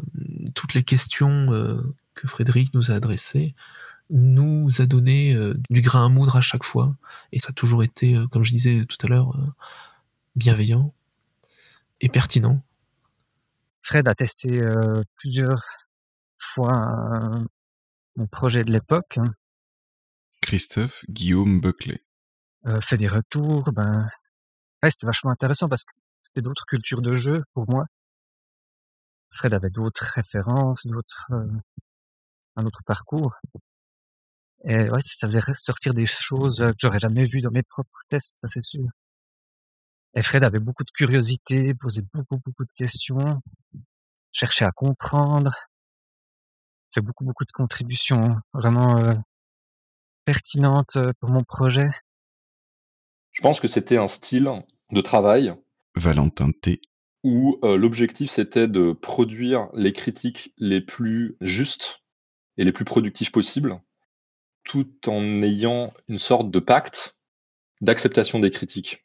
toutes 0.55 0.75
les 0.75 0.85
questions 0.85 1.53
euh, 1.53 1.81
que 2.15 2.29
Frédéric 2.29 2.73
nous 2.73 2.91
a 2.91 2.95
adressées 2.95 3.55
nous 4.11 4.71
a 4.83 4.87
donné 4.87 5.35
du 5.71 5.81
grain 5.81 6.05
à 6.05 6.09
moudre 6.11 6.37
à 6.37 6.43
chaque 6.43 6.63
fois, 6.63 6.95
et 7.33 7.39
ça 7.39 7.49
a 7.49 7.53
toujours 7.55 7.83
été, 7.83 8.23
comme 8.31 8.43
je 8.43 8.51
disais 8.51 8.85
tout 8.85 8.99
à 9.01 9.09
l'heure, 9.09 9.35
bienveillant 10.37 10.93
et 12.03 12.11
pertinent. 12.11 12.63
Fred 13.85 14.09
a 14.09 14.15
testé 14.15 14.61
plusieurs 15.17 15.63
fois 16.39 17.31
mon 18.17 18.27
projet 18.27 18.65
de 18.65 18.73
l'époque. 18.73 19.19
Hein. 19.19 19.33
Christophe 20.41 21.05
Guillaume 21.09 21.61
Buckley. 21.61 22.03
fait 22.81 22.97
des 22.97 23.09
retours, 23.09 23.73
ben, 23.73 24.09
Ouais, 24.85 24.91
c'était 24.91 25.07
vachement 25.07 25.31
intéressant 25.31 25.67
parce 25.67 25.83
que 25.85 25.93
c'était 26.21 26.43
d'autres 26.43 26.67
cultures 26.67 27.01
de 27.01 27.15
jeu 27.15 27.43
pour 27.55 27.71
moi. 27.71 27.87
Fred 29.31 29.55
avait 29.55 29.71
d'autres 29.71 30.05
références, 30.15 30.87
d'autres, 30.87 31.31
un 32.57 32.67
autre 32.67 32.83
parcours. 32.85 33.35
Et 34.65 34.91
ouais, 34.91 35.01
ça 35.01 35.27
faisait 35.27 35.41
sortir 35.55 35.95
des 35.95 36.05
choses 36.05 36.59
que 36.59 36.75
j'aurais 36.79 36.99
jamais 36.99 37.25
vues 37.25 37.41
dans 37.41 37.51
mes 37.51 37.63
propres 37.63 38.03
tests, 38.11 38.35
ça 38.39 38.49
c'est 38.49 38.63
sûr. 38.63 38.85
Et 40.17 40.23
Fred 40.23 40.45
avait 40.45 40.61
beaucoup 40.61 40.85
de 40.85 40.91
curiosité, 40.91 41.75
posait 41.75 42.05
beaucoup, 42.13 42.39
beaucoup 42.45 42.65
de 42.65 42.73
questions, 42.77 43.41
cherchait 44.31 44.65
à 44.65 44.71
comprendre, 44.71 45.53
fait 46.93 47.01
beaucoup, 47.01 47.25
beaucoup 47.25 47.45
de 47.45 47.53
contributions 47.53 48.37
vraiment 48.53 48.99
euh, 48.99 49.15
pertinentes 50.25 50.97
euh, 50.97 51.13
pour 51.19 51.31
mon 51.31 51.43
projet. 51.43 51.89
Je 53.33 53.43
pense 53.43 53.59
que 53.59 53.67
c'était 53.67 53.97
un 53.97 54.07
style 54.07 54.49
de 54.93 55.01
travail. 55.01 55.53
Valentin 55.97 56.53
T. 56.53 56.81
Où 57.25 57.59
euh, 57.65 57.77
l'objectif 57.77 58.31
c'était 58.31 58.69
de 58.69 58.93
produire 58.93 59.69
les 59.75 59.93
critiques 59.93 60.53
les 60.59 60.81
plus 60.81 61.37
justes 61.41 62.03
et 62.57 62.65
les 62.65 62.73
plus 62.73 62.85
productifs 62.85 63.33
possibles, 63.33 63.81
tout 64.63 65.09
en 65.09 65.43
ayant 65.43 65.93
une 66.07 66.19
sorte 66.19 66.51
de 66.53 66.61
pacte 66.61 67.17
d'acceptation 67.81 68.39
des 68.39 68.51
critiques. 68.51 69.05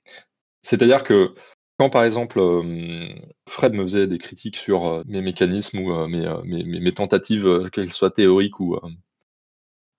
C'est-à-dire 0.62 1.04
que 1.04 1.34
quand 1.78 1.90
par 1.90 2.04
exemple 2.04 2.40
euh, 2.40 3.08
Fred 3.48 3.74
me 3.74 3.84
faisait 3.84 4.08
des 4.08 4.18
critiques 4.18 4.58
sur 4.58 4.86
euh, 4.86 5.04
mes 5.06 5.22
mécanismes 5.22 5.80
ou 5.80 6.08
mes, 6.08 6.94
tentatives, 6.94 7.70
qu'elles 7.72 7.94
soient 7.94 8.12
théoriques 8.12 8.60
ou, 8.60 8.78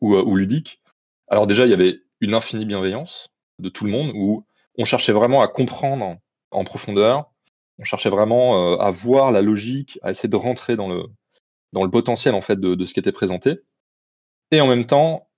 ou, 0.00 0.36
ludiques, 0.36 0.82
alors 1.28 1.46
déjà 1.46 1.64
il 1.64 1.70
y 1.70 1.74
avait 1.74 2.00
une 2.20 2.34
infinie 2.34 2.66
bienveillance 2.66 3.30
de 3.58 3.68
tout 3.68 3.84
le 3.84 3.90
monde 3.90 4.12
où 4.14 4.44
on 4.78 4.84
cherchait 4.84 5.12
vraiment 5.12 5.42
à 5.42 5.48
comprendre 5.48 6.16
en 6.50 6.64
profondeur, 6.64 7.30
on 7.78 7.84
cherchait 7.84 8.10
vraiment 8.10 8.74
euh, 8.74 8.76
à 8.78 8.90
voir 8.90 9.32
la 9.32 9.42
logique, 9.42 9.98
à 10.02 10.10
essayer 10.10 10.28
de 10.28 10.36
rentrer 10.36 10.76
dans 10.76 10.88
le, 10.88 11.04
dans 11.72 11.84
le 11.84 11.90
potentiel 11.90 12.34
en 12.34 12.42
fait 12.42 12.60
de, 12.60 12.84
ce 12.84 12.92
qui 12.92 13.00
était 13.00 13.12
présenté, 13.12 13.60
et 14.50 14.60
en 14.60 14.66
même 14.66 14.86
temps 14.86 15.28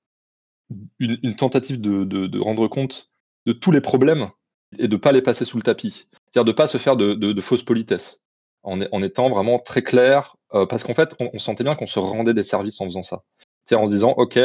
une, 0.99 1.37
tentative 1.37 1.81
de, 1.81 2.39
rendre 2.39 2.67
compte 2.67 3.11
de 3.47 3.53
tous 3.53 3.71
les 3.71 3.81
problèmes 3.81 4.31
et 4.79 4.89
de 4.89 4.97
pas 4.97 5.13
les 5.13 5.23
passer 5.23 5.45
sous 5.45 5.57
le 5.57 5.63
tapis, 5.63 6.07
c'est-à-dire 6.13 6.45
de 6.45 6.53
pas 6.53 6.69
se 6.69 6.79
faire 6.79 6.97
de, 6.97 7.41
fausses 7.41 7.63
politesses, 7.63 8.21
en, 8.63 8.81
en, 8.81 9.03
étant 9.03 9.29
vraiment 9.29 9.59
très 9.59 9.83
clair, 9.83 10.37
euh, 10.55 10.67
parce 10.67 10.85
qu'en 10.85 10.95
fait 10.95 11.15
on, 11.21 11.39
sentait 11.39 11.65
bien 11.65 11.75
qu'on 11.75 11.87
se 11.87 11.99
rendait 11.99 12.35
des 12.35 12.43
services 12.43 12.81
en 12.81 12.85
faisant 12.85 13.03
ça, 13.03 13.23
c'est-à-dire 13.65 13.83
en 13.83 13.87
se 13.87 13.93
disant 13.93 14.15
ok 14.17 14.39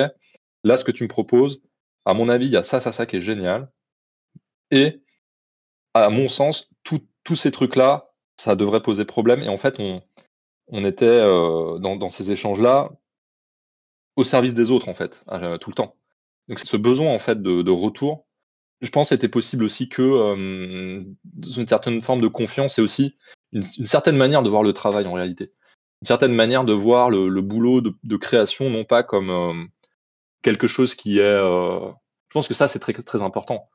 là 0.63 0.77
ce 0.77 0.83
que 0.83 0.91
tu 0.91 1.03
me 1.03 1.07
proposes, 1.07 1.61
à 2.05 2.13
mon 2.13 2.29
avis 2.29 2.47
il 2.47 2.51
y 2.51 2.57
a 2.57 2.63
ça 2.63 2.81
ça 2.81 2.91
ça 2.91 3.05
qui 3.05 3.17
est 3.17 3.21
génial, 3.21 3.69
et 4.71 5.01
à 5.93 6.09
mon 6.09 6.27
sens, 6.27 6.69
tous 6.83 7.35
ces 7.35 7.51
trucs-là, 7.51 8.11
ça 8.37 8.55
devrait 8.55 8.81
poser 8.81 9.05
problème. 9.05 9.41
Et 9.41 9.49
en 9.49 9.57
fait, 9.57 9.79
on, 9.79 10.01
on 10.67 10.85
était 10.85 11.05
euh, 11.05 11.77
dans, 11.79 12.09
ces 12.09 12.31
échanges-là 12.31 12.91
au 14.15 14.23
service 14.23 14.53
des 14.53 14.71
autres, 14.71 14.89
en 14.89 14.93
fait, 14.93 15.21
euh, 15.29 15.57
tout 15.57 15.69
le 15.69 15.75
temps. 15.75 15.95
Donc 16.47 16.59
ce 16.59 16.77
besoin, 16.77 17.13
en 17.13 17.19
fait, 17.19 17.41
de, 17.41 17.71
retour, 17.71 18.26
je 18.81 18.89
pense 18.89 19.09
c'était 19.09 19.27
possible 19.27 19.63
aussi 19.63 19.89
que 19.89 20.01
euh, 20.01 21.03
une 21.55 21.67
certaine 21.67 22.01
forme 22.01 22.21
de 22.21 22.27
confiance 22.27 22.79
et 22.79 22.81
aussi 22.81 23.15
une, 23.51 23.63
certaine 23.63 24.17
manière 24.17 24.43
de 24.43 24.49
voir 24.49 24.63
le 24.63 24.73
travail 24.73 25.05
en 25.07 25.13
réalité. 25.13 25.53
Une 26.01 26.07
certaine 26.07 26.33
manière 26.33 26.63
de 26.63 26.73
voir 26.73 27.09
le, 27.09 27.41
boulot 27.41 27.81
de, 27.81 28.17
création, 28.17 28.69
non 28.69 28.83
pas 28.85 29.03
comme 29.03 29.67
quelque 30.43 30.67
chose 30.67 30.93
qui 30.93 31.17
est... 31.17 31.39
je 31.39 31.93
pense 32.33 32.47
que 32.47 32.53
ça, 32.53 32.67
c'est 32.67 32.77
très, 32.77 32.93
très 32.93 33.23
important 33.23 33.67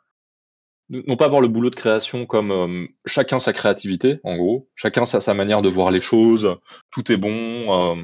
non 0.92 1.16
pas 1.16 1.28
voir 1.28 1.40
le 1.40 1.48
boulot 1.48 1.70
de 1.70 1.74
création 1.74 2.26
comme 2.26 2.50
euh, 2.50 2.86
chacun 3.06 3.38
sa 3.38 3.52
créativité, 3.52 4.20
en 4.24 4.36
gros, 4.36 4.68
chacun 4.74 5.06
sa, 5.06 5.20
sa 5.20 5.34
manière 5.34 5.62
de 5.62 5.68
voir 5.68 5.90
les 5.90 6.00
choses, 6.00 6.56
tout 6.90 7.10
est 7.10 7.16
bon, 7.16 7.32
euh, 7.32 8.02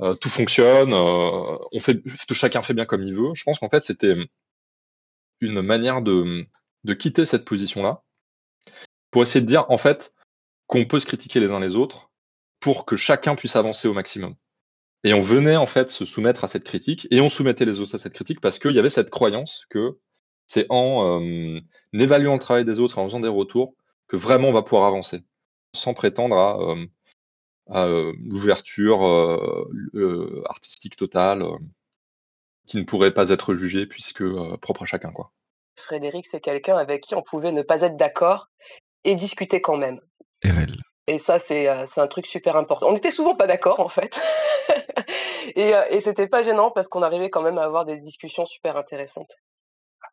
euh, 0.00 0.14
tout 0.14 0.28
fonctionne, 0.28 0.92
on 0.92 1.80
fait, 1.80 2.00
chacun 2.32 2.62
fait 2.62 2.74
bien 2.74 2.84
comme 2.86 3.02
il 3.02 3.14
veut. 3.14 3.30
Je 3.34 3.44
pense 3.44 3.58
qu'en 3.58 3.68
fait 3.68 3.82
c'était 3.82 4.14
une 5.40 5.62
manière 5.62 6.02
de, 6.02 6.46
quitter 6.98 7.24
cette 7.24 7.44
position-là 7.44 8.02
pour 9.10 9.22
essayer 9.22 9.40
de 9.40 9.46
dire 9.46 9.66
en 9.68 9.78
fait 9.78 10.12
qu'on 10.66 10.84
peut 10.84 11.00
se 11.00 11.06
critiquer 11.06 11.40
les 11.40 11.50
uns 11.50 11.60
les 11.60 11.76
autres 11.76 12.10
pour 12.60 12.86
que 12.86 12.96
chacun 12.96 13.34
puisse 13.34 13.56
avancer 13.56 13.88
au 13.88 13.94
maximum. 13.94 14.34
Et 15.02 15.14
on 15.14 15.22
venait 15.22 15.56
en 15.56 15.66
fait 15.66 15.90
se 15.90 16.04
soumettre 16.04 16.44
à 16.44 16.48
cette 16.48 16.64
critique 16.64 17.08
et 17.10 17.20
on 17.20 17.28
soumettait 17.28 17.64
les 17.64 17.80
autres 17.80 17.94
à 17.94 17.98
cette 17.98 18.12
critique 18.12 18.40
parce 18.40 18.58
qu'il 18.58 18.72
y 18.72 18.78
avait 18.78 18.90
cette 18.90 19.10
croyance 19.10 19.64
que 19.70 19.98
c'est 20.46 20.66
en 20.68 21.20
évaluant 21.92 22.34
le 22.34 22.40
travail 22.40 22.64
des 22.64 22.80
autres 22.80 22.98
et 22.98 23.00
en 23.00 23.06
faisant 23.06 23.20
des 23.20 23.28
retours 23.28 23.74
que 24.08 24.16
vraiment 24.16 24.48
on 24.48 24.52
va 24.52 24.62
pouvoir 24.62 24.84
avancer, 24.84 25.22
sans 25.74 25.94
prétendre 25.94 26.36
à, 27.68 27.86
l'ouverture 27.86 29.02
artistique 30.48 30.96
totale 30.96 31.44
qui 32.70 32.76
ne 32.76 32.84
pourrait 32.84 33.12
pas 33.12 33.30
être 33.30 33.54
jugée 33.54 33.86
puisque 33.86 34.22
propre 34.62 34.82
à 34.82 34.86
chacun. 34.86 35.10
Quoi. 35.10 35.32
Frédéric, 35.76 36.24
c'est 36.26 36.40
quelqu'un 36.40 36.76
avec 36.76 37.02
qui 37.02 37.14
on 37.14 37.22
pouvait 37.22 37.52
ne 37.52 37.62
pas 37.62 37.82
être 37.82 37.96
d'accord 37.96 38.48
et 39.04 39.16
discuter 39.16 39.60
quand 39.60 39.76
même. 39.76 40.00
RL. 40.44 40.76
Et 41.08 41.18
ça, 41.18 41.40
c'est 41.40 41.68
un 41.68 42.06
truc 42.06 42.26
super 42.26 42.54
important. 42.54 42.86
On 42.88 42.94
était 42.94 43.10
souvent 43.10 43.34
pas 43.34 43.48
d'accord, 43.48 43.80
en 43.80 43.88
fait. 43.88 44.20
et, 45.56 45.72
et 45.90 46.00
c'était 46.00 46.28
pas 46.28 46.44
gênant 46.44 46.70
parce 46.70 46.86
qu'on 46.86 47.02
arrivait 47.02 47.30
quand 47.30 47.42
même 47.42 47.58
à 47.58 47.64
avoir 47.64 47.84
des 47.84 47.98
discussions 47.98 48.46
super 48.46 48.76
intéressantes. 48.76 49.34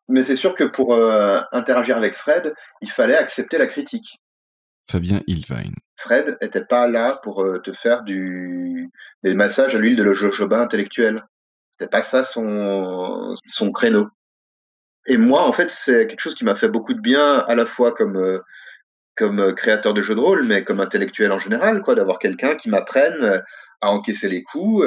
Mais 0.08 0.24
c'est 0.24 0.36
sûr 0.36 0.54
que 0.54 0.64
pour 0.64 0.94
euh, 0.94 1.38
interagir 1.52 1.96
avec 1.96 2.14
Fred, 2.14 2.54
il 2.80 2.90
fallait 2.90 3.16
accepter 3.16 3.58
la 3.58 3.66
critique. 3.66 4.18
Fabien 4.90 5.20
Ilvain. 5.26 5.70
Fred 5.98 6.38
n'était 6.40 6.64
pas 6.64 6.88
là 6.88 7.20
pour 7.22 7.42
euh, 7.42 7.60
te 7.60 7.72
faire 7.72 8.02
du 8.02 8.90
des 9.22 9.34
massages 9.34 9.76
à 9.76 9.78
l'huile 9.78 9.96
de 9.96 10.14
jojoba 10.14 10.58
intellectuel. 10.58 11.22
C'était 11.78 11.90
pas 11.90 12.02
ça 12.02 12.24
son 12.24 13.34
son 13.44 13.72
créneau. 13.72 14.08
Et 15.06 15.16
moi, 15.16 15.42
en 15.42 15.52
fait, 15.52 15.70
c'est 15.70 16.06
quelque 16.06 16.20
chose 16.20 16.34
qui 16.34 16.44
m'a 16.44 16.56
fait 16.56 16.68
beaucoup 16.68 16.94
de 16.94 17.00
bien, 17.00 17.38
à 17.40 17.54
la 17.54 17.66
fois 17.66 17.92
comme 17.92 18.16
euh, 18.16 18.40
comme 19.16 19.54
créateur 19.54 19.94
de 19.94 20.02
jeux 20.02 20.14
de 20.14 20.20
rôle, 20.20 20.44
mais 20.44 20.64
comme 20.64 20.80
intellectuel 20.80 21.32
en 21.32 21.38
général, 21.38 21.82
quoi, 21.82 21.94
d'avoir 21.94 22.18
quelqu'un 22.18 22.54
qui 22.56 22.68
m'apprenne 22.68 23.42
à 23.80 23.90
encaisser 23.90 24.28
les 24.28 24.42
coups, 24.44 24.84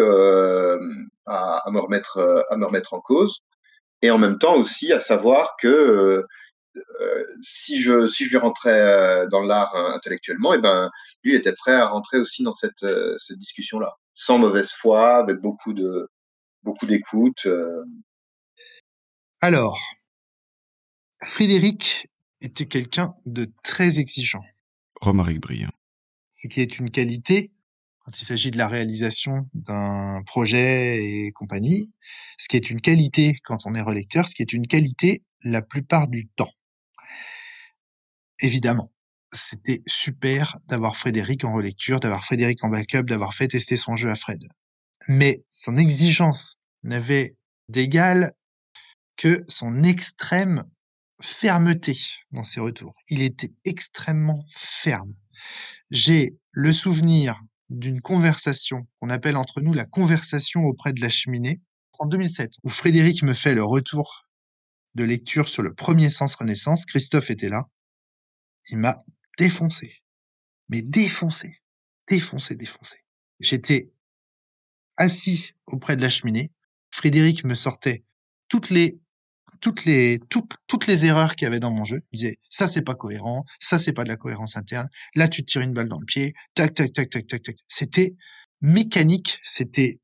à, 1.28 1.64
me 1.72 1.80
remettre 1.80 2.46
à 2.50 2.58
me 2.58 2.66
remettre 2.66 2.94
en 2.94 3.02
cause 3.02 3.42
et 4.02 4.12
en 4.12 4.18
même 4.18 4.38
temps 4.38 4.56
aussi 4.56 4.92
à 4.92 5.00
savoir 5.00 5.56
que 5.58 5.68
euh, 5.68 6.28
euh, 7.02 7.24
si 7.42 7.82
je 7.82 8.08
si 8.08 8.26
je 8.26 8.32
lui 8.32 8.38
rentrais 8.38 8.82
euh, 8.82 9.28
dans 9.28 9.42
l'art 9.42 9.76
intellectuellement, 9.76 10.54
et 10.54 10.58
eh 10.58 10.62
ben 10.62 10.90
lui 11.24 11.36
était 11.36 11.54
prêt 11.54 11.74
à 11.74 11.88
rentrer 11.88 12.20
aussi 12.20 12.44
dans 12.44 12.54
cette 12.54 12.86
cette 13.20 13.38
discussion 13.38 13.80
là, 13.80 13.96
sans 14.14 14.38
mauvaise 14.38 14.72
foi, 14.72 15.18
avec 15.18 15.40
beaucoup 15.40 15.74
de 15.74 16.10
beaucoup 16.64 16.86
d'écoute. 16.86 17.48
Alors, 19.42 19.80
Frédéric 21.24 22.08
était 22.42 22.66
quelqu'un 22.66 23.14
de 23.26 23.52
très 23.64 24.00
exigeant. 24.00 24.44
Romaric 25.00 25.40
Briand. 25.40 25.72
Ce 26.32 26.48
qui 26.48 26.62
est 26.62 26.80
une 26.80 26.90
qualité 26.90 27.52
quand 28.06 28.20
il 28.20 28.26
s'agit 28.26 28.52
de 28.52 28.58
la 28.58 28.68
réalisation 28.68 29.48
d'un 29.54 30.24
projet 30.26 31.04
et 31.04 31.32
compagnie, 31.32 31.94
ce 32.38 32.48
qui 32.48 32.58
est 32.58 32.70
une 32.72 32.82
qualité 32.82 33.36
quand 33.44 33.66
on 33.66 33.76
est 33.76 33.82
relecteur, 33.82 34.28
ce 34.28 34.34
qui 34.34 34.42
est 34.42 34.54
une 34.54 34.66
qualité 34.66 35.24
la 35.44 35.62
plupart 35.62 36.08
du 36.08 36.28
temps. 36.28 36.52
Évidemment, 38.40 38.92
c'était 39.32 39.84
super 39.86 40.58
d'avoir 40.68 40.98
Frédéric 40.98 41.44
en 41.44 41.54
relecture, 41.54 42.00
d'avoir 42.00 42.24
Frédéric 42.24 42.64
en 42.64 42.70
backup, 42.70 43.04
d'avoir 43.04 43.34
fait 43.36 43.48
tester 43.48 43.78
son 43.78 43.96
jeu 43.96 44.10
à 44.10 44.16
Fred. 44.16 44.44
Mais 45.08 45.44
son 45.48 45.78
exigence 45.78 46.58
n'avait 46.84 47.36
d'égal 47.70 48.34
que 49.18 49.44
son 49.48 49.84
extrême 49.84 50.64
fermeté 51.22 51.98
dans 52.32 52.44
ses 52.44 52.60
retours. 52.60 52.94
Il 53.08 53.22
était 53.22 53.54
extrêmement 53.66 54.44
ferme. 54.50 55.14
J'ai 55.90 56.36
le 56.52 56.74
souvenir 56.74 57.40
d'une 57.70 58.02
conversation 58.02 58.88
qu'on 59.00 59.10
appelle 59.10 59.38
entre 59.38 59.62
nous 59.62 59.74
la 59.74 59.86
conversation 59.86 60.62
auprès 60.64 60.94
de 60.94 61.02
la 61.02 61.10
cheminée. 61.10 61.62
en 62.00 62.08
2007, 62.08 62.54
où 62.64 62.70
Frédéric 62.70 63.22
me 63.22 63.36
fait 63.36 63.54
le 63.54 63.64
retour 63.64 64.26
de 64.96 65.04
lecture 65.04 65.48
sur 65.48 65.62
le 65.62 65.74
premier 65.74 66.10
sens 66.10 66.34
Renaissance. 66.36 66.86
Christophe 66.86 67.30
était 67.30 67.50
là. 67.50 67.68
Il 68.70 68.78
m'a 68.78 69.04
défoncé. 69.38 70.02
Mais 70.70 70.82
défoncé. 70.82 71.62
Défoncé, 72.10 72.56
défoncé. 72.56 72.98
J'étais 73.40 73.92
assis 74.98 75.52
auprès 75.68 75.96
de 75.96 76.02
la 76.02 76.10
cheminée. 76.10 76.52
Frédéric 76.90 77.44
me 77.46 77.56
sortait 77.56 78.04
toutes 78.48 78.70
les 78.70 79.00
toutes 79.62 79.86
les 79.86 80.20
toutes, 80.30 80.54
toutes 80.68 80.88
les 80.88 81.06
erreurs 81.06 81.36
qu'il 81.36 81.46
y 81.46 81.48
avait 81.48 81.60
dans 81.60 81.72
mon 81.72 81.86
jeu. 81.86 82.02
Il 82.12 82.18
disait 82.18 82.38
ça 82.50 82.68
c'est 82.68 82.82
pas 82.82 82.96
cohérent, 82.96 83.46
ça 83.60 83.80
c'est 83.80 83.94
pas 83.94 84.04
de 84.04 84.10
la 84.10 84.18
cohérence 84.18 84.58
interne. 84.58 84.90
Là 85.16 85.28
tu 85.28 85.44
te 85.44 85.52
tires 85.52 85.62
une 85.62 85.74
balle 85.74 85.88
dans 85.88 86.00
le 86.00 86.06
pied. 86.06 86.34
Tac 86.56 86.74
tac 86.74 86.94
tac 86.94 87.10
tac 87.10 87.28
tac. 87.28 87.56
C'était 87.68 88.16
mécanique, 88.62 89.40
c'était 89.44 90.00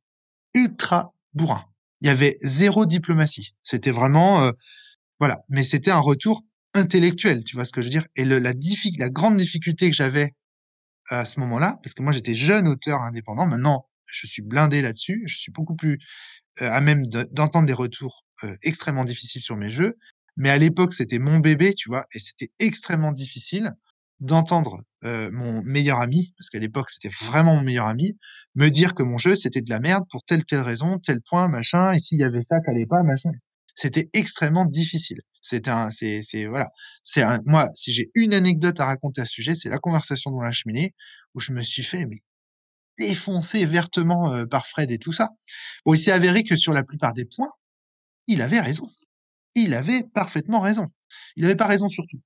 ultra 0.54 1.14
bourrin. 1.34 1.66
Il 2.02 2.08
y 2.08 2.10
avait 2.10 2.38
zéro 2.42 2.86
diplomatie. 2.86 3.56
C'était 3.64 3.92
vraiment 3.92 4.44
euh, 4.44 4.52
voilà, 5.20 5.40
mais 5.50 5.64
c'était 5.64 5.92
un 5.92 6.00
retour 6.00 6.44
intellectuel, 6.74 7.44
tu 7.44 7.56
vois 7.56 7.66
ce 7.66 7.72
que 7.72 7.82
je 7.82 7.88
veux 7.88 7.92
dire? 7.92 8.06
Et 8.16 8.24
le, 8.26 8.40
la, 8.40 8.54
la 9.00 9.10
grande 9.10 9.38
difficulté 9.38 9.90
que 9.90 9.96
j'avais 9.96 10.34
à 11.10 11.26
ce 11.26 11.40
moment-là, 11.40 11.80
parce 11.84 11.94
que 11.94 12.04
moi 12.04 12.12
j'étais 12.12 12.36
jeune 12.36 12.68
auteur 12.68 13.02
indépendant, 13.02 13.48
maintenant 13.48 13.88
je 14.12 14.28
suis 14.28 14.42
blindé 14.42 14.82
là-dessus, 14.82 15.24
je 15.28 15.38
suis 15.38 15.52
beaucoup 15.52 15.76
plus 15.76 16.00
à 16.60 16.82
même 16.82 17.06
de- 17.08 17.28
d'entendre 17.32 17.68
des 17.68 17.74
retours 17.74 18.26
extrêmement 18.64 19.06
difficiles 19.06 19.42
sur 19.42 19.58
mes 19.58 19.70
jeux, 19.70 19.98
mais 20.38 20.50
à 20.50 20.58
l'époque 20.58 20.94
c'était 20.94 21.20
mon 21.20 21.40
bébé, 21.40 21.74
tu 21.74 21.90
vois, 21.90 22.06
et 22.14 22.20
c'était 22.20 22.52
extrêmement 22.60 23.12
difficile 23.12 23.74
d'entendre 24.20 24.82
mon 25.04 25.62
meilleur 25.64 26.00
ami, 26.00 26.34
parce 26.38 26.50
qu'à 26.50 26.60
l'époque 26.60 26.90
c'était 26.90 27.14
vraiment 27.24 27.56
mon 27.56 27.64
meilleur 27.64 27.86
ami, 27.88 28.18
me 28.56 28.70
dire 28.70 28.96
que 28.96 29.04
mon 29.04 29.18
jeu 29.18 29.36
c'était 29.36 29.62
de 29.62 29.70
la 29.70 29.80
merde 29.80 30.04
pour 30.10 30.24
telle 30.24 30.44
telle 30.46 30.62
raison, 30.62 30.98
tel 31.00 31.22
point, 31.22 31.48
machin, 31.48 31.94
ici 31.94 32.16
il 32.16 32.22
y 32.22 32.24
avait 32.24 32.42
ça, 32.42 32.60
qu'allait 32.62 32.88
pas, 32.88 33.04
machin. 33.04 33.30
C'était 33.76 34.10
extrêmement 34.14 34.66
difficile. 34.66 35.22
C'est 35.42 35.68
un, 35.68 35.92
c'est, 35.92 36.24
c'est 36.24 36.48
voilà, 36.48 36.70
c'est 37.04 37.22
un, 37.22 37.40
moi 37.46 37.70
si 37.74 37.92
j'ai 37.92 38.10
une 38.16 38.34
anecdote 38.34 38.80
à 38.80 38.86
raconter 38.86 39.22
à 39.22 39.26
ce 39.26 39.34
sujet, 39.34 39.54
c'est 39.56 39.70
la 39.70 39.78
conversation 39.78 40.32
dans 40.32 40.42
la 40.42 40.52
cheminée 40.52 40.94
où 41.36 41.40
je 41.42 41.52
me 41.54 41.62
suis 41.62 41.84
fait 41.84 42.06
mais 42.08 42.18
défoncer 43.00 43.66
vertement 43.66 44.34
euh, 44.34 44.46
par 44.46 44.68
Fred 44.68 44.92
et 44.92 44.98
tout 44.98 45.14
ça. 45.14 45.30
Bon, 45.86 45.94
il 45.94 46.00
s'est 46.00 46.12
avéré 46.12 46.44
que 46.44 46.56
sur 46.56 46.74
la 46.74 46.84
plupart 46.84 47.14
des 47.14 47.26
points, 47.26 47.52
il 48.28 48.42
avait 48.42 48.60
raison. 48.60 48.90
Il 49.56 49.74
avait 49.74 50.04
parfaitement 50.04 50.60
raison. 50.60 50.88
Il 51.36 51.44
n'avait 51.44 51.56
pas 51.56 51.68
raison 51.68 51.88
sur 51.90 52.06
tout. 52.08 52.20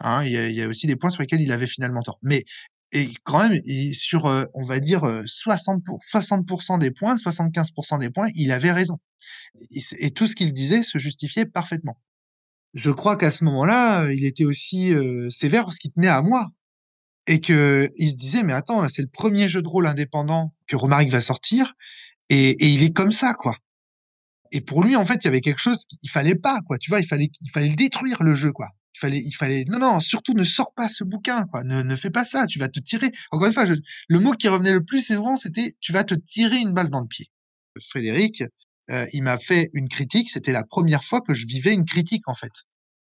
Hein, 0.00 0.24
il, 0.24 0.32
y 0.32 0.36
a, 0.36 0.48
y 0.48 0.62
a 0.62 0.68
aussi 0.68 0.86
des 0.86 0.96
points 0.96 1.10
sur 1.10 1.22
lesquels 1.22 1.40
il 1.40 1.50
avait 1.52 1.66
finalement 1.66 2.02
tort. 2.02 2.18
Mais 2.22 2.44
et 2.92 3.10
quand 3.24 3.46
même, 3.46 3.60
sur, 3.92 4.26
euh, 4.26 4.44
on 4.54 4.62
va 4.62 4.80
dire, 4.80 5.04
euh, 5.04 5.22
60%, 5.22 5.82
pour, 5.84 6.00
60 6.08 6.80
des 6.80 6.90
points, 6.90 7.16
75% 7.16 7.98
des 7.98 8.10
points, 8.10 8.28
il 8.34 8.50
avait 8.50 8.72
raison. 8.72 8.98
Et, 9.98 10.10
tout 10.10 10.26
ce 10.26 10.34
qu'il 10.34 10.52
disait 10.52 10.82
se 10.82 10.98
justifiait 10.98 11.44
parfaitement. 11.44 11.98
Je 12.74 12.90
crois 12.90 13.16
qu'à 13.16 13.30
ce 13.30 13.44
moment-là, 13.44 14.04
euh, 14.04 14.14
il 14.14 14.24
était 14.24 14.44
aussi 14.44 14.92
euh, 14.94 15.28
sévère 15.30 15.64
parce 15.64 15.76
qu'il 15.78 15.92
tenait 15.92 16.08
à 16.08 16.22
moi. 16.22 16.48
Et 17.28 17.40
que 17.40 17.90
il 17.96 18.10
se 18.10 18.16
disait, 18.16 18.42
mais 18.42 18.54
attends, 18.54 18.88
c'est 18.88 19.02
le 19.02 19.08
premier 19.08 19.48
jeu 19.48 19.62
de 19.62 19.68
rôle 19.68 19.86
indépendant 19.86 20.52
que 20.66 20.74
Romaric 20.76 21.10
va 21.10 21.20
sortir. 21.20 21.74
Et, 22.30 22.50
et 22.50 22.68
il 22.68 22.82
est 22.82 22.92
comme 22.92 23.12
ça, 23.12 23.34
quoi. 23.34 23.56
Et 24.52 24.60
pour 24.60 24.82
lui, 24.82 24.96
en 24.96 25.04
fait, 25.06 25.16
il 25.16 25.24
y 25.26 25.28
avait 25.28 25.40
quelque 25.42 25.60
chose 25.60 25.84
qu'il 25.86 26.10
fallait 26.10 26.34
pas, 26.34 26.60
quoi. 26.66 26.78
Tu 26.78 26.90
vois, 26.90 27.00
il 27.00 27.06
fallait, 27.06 27.30
il 27.42 27.50
fallait 27.50 27.74
détruire, 27.74 28.22
le 28.22 28.34
jeu, 28.34 28.52
quoi. 28.52 28.68
Il 28.96 28.98
fallait, 29.00 29.22
il 29.24 29.32
fallait, 29.32 29.64
non, 29.68 29.78
non, 29.78 30.00
surtout 30.00 30.32
ne 30.34 30.44
sors 30.44 30.72
pas 30.74 30.88
ce 30.88 31.04
bouquin, 31.04 31.46
quoi. 31.46 31.62
Ne, 31.64 31.82
ne 31.82 31.96
fais 31.96 32.10
pas 32.10 32.24
ça, 32.24 32.46
tu 32.46 32.58
vas 32.58 32.68
te 32.68 32.80
tirer. 32.80 33.12
Encore 33.30 33.46
une 33.46 33.52
fois, 33.52 33.66
je- 33.66 33.74
le 34.08 34.20
mot 34.20 34.32
qui 34.32 34.48
revenait 34.48 34.72
le 34.72 34.84
plus 34.84 35.06
souvent, 35.06 35.36
c'était, 35.36 35.74
tu 35.80 35.92
vas 35.92 36.04
te 36.04 36.14
tirer 36.14 36.58
une 36.58 36.72
balle 36.72 36.88
dans 36.90 37.00
le 37.00 37.06
pied. 37.06 37.26
Frédéric, 37.90 38.42
euh, 38.90 39.06
il 39.12 39.22
m'a 39.22 39.38
fait 39.38 39.70
une 39.74 39.88
critique. 39.88 40.30
C'était 40.30 40.52
la 40.52 40.64
première 40.64 41.04
fois 41.04 41.20
que 41.20 41.34
je 41.34 41.46
vivais 41.46 41.74
une 41.74 41.84
critique, 41.84 42.26
en 42.28 42.34
fait. 42.34 42.52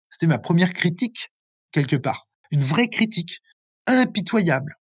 C'était 0.09 0.27
ma 0.27 0.39
première 0.39 0.73
critique, 0.73 1.29
quelque 1.71 1.95
part. 1.95 2.27
Une 2.51 2.61
vraie 2.61 2.89
critique. 2.89 3.39
Impitoyable. 3.89 4.75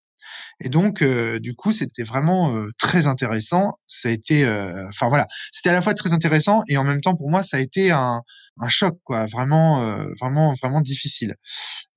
Et 0.61 0.69
donc, 0.69 1.03
euh, 1.03 1.39
du 1.39 1.55
coup, 1.55 1.73
c'était 1.73 2.03
vraiment 2.03 2.55
euh, 2.55 2.71
très 2.79 3.07
intéressant. 3.07 3.79
Ça 3.87 4.09
a 4.09 4.13
été, 4.13 4.45
euh, 4.45 4.87
enfin 4.89 5.09
voilà, 5.09 5.27
c'était 5.53 5.71
à 5.71 5.73
la 5.73 5.83
fois 5.83 5.95
très 5.95 6.13
intéressant 6.13 6.63
et 6.69 6.77
en 6.77 6.85
même 6.85 7.01
temps 7.01 7.15
pour 7.15 7.31
moi, 7.31 7.43
ça 7.43 7.57
a 7.57 7.61
été 7.61 7.91
un, 7.91 8.23
choc, 8.69 8.99
quoi, 9.05 9.27
vraiment, 9.27 10.05
vraiment, 10.21 10.53
vraiment 10.55 10.81
difficile. 10.81 11.37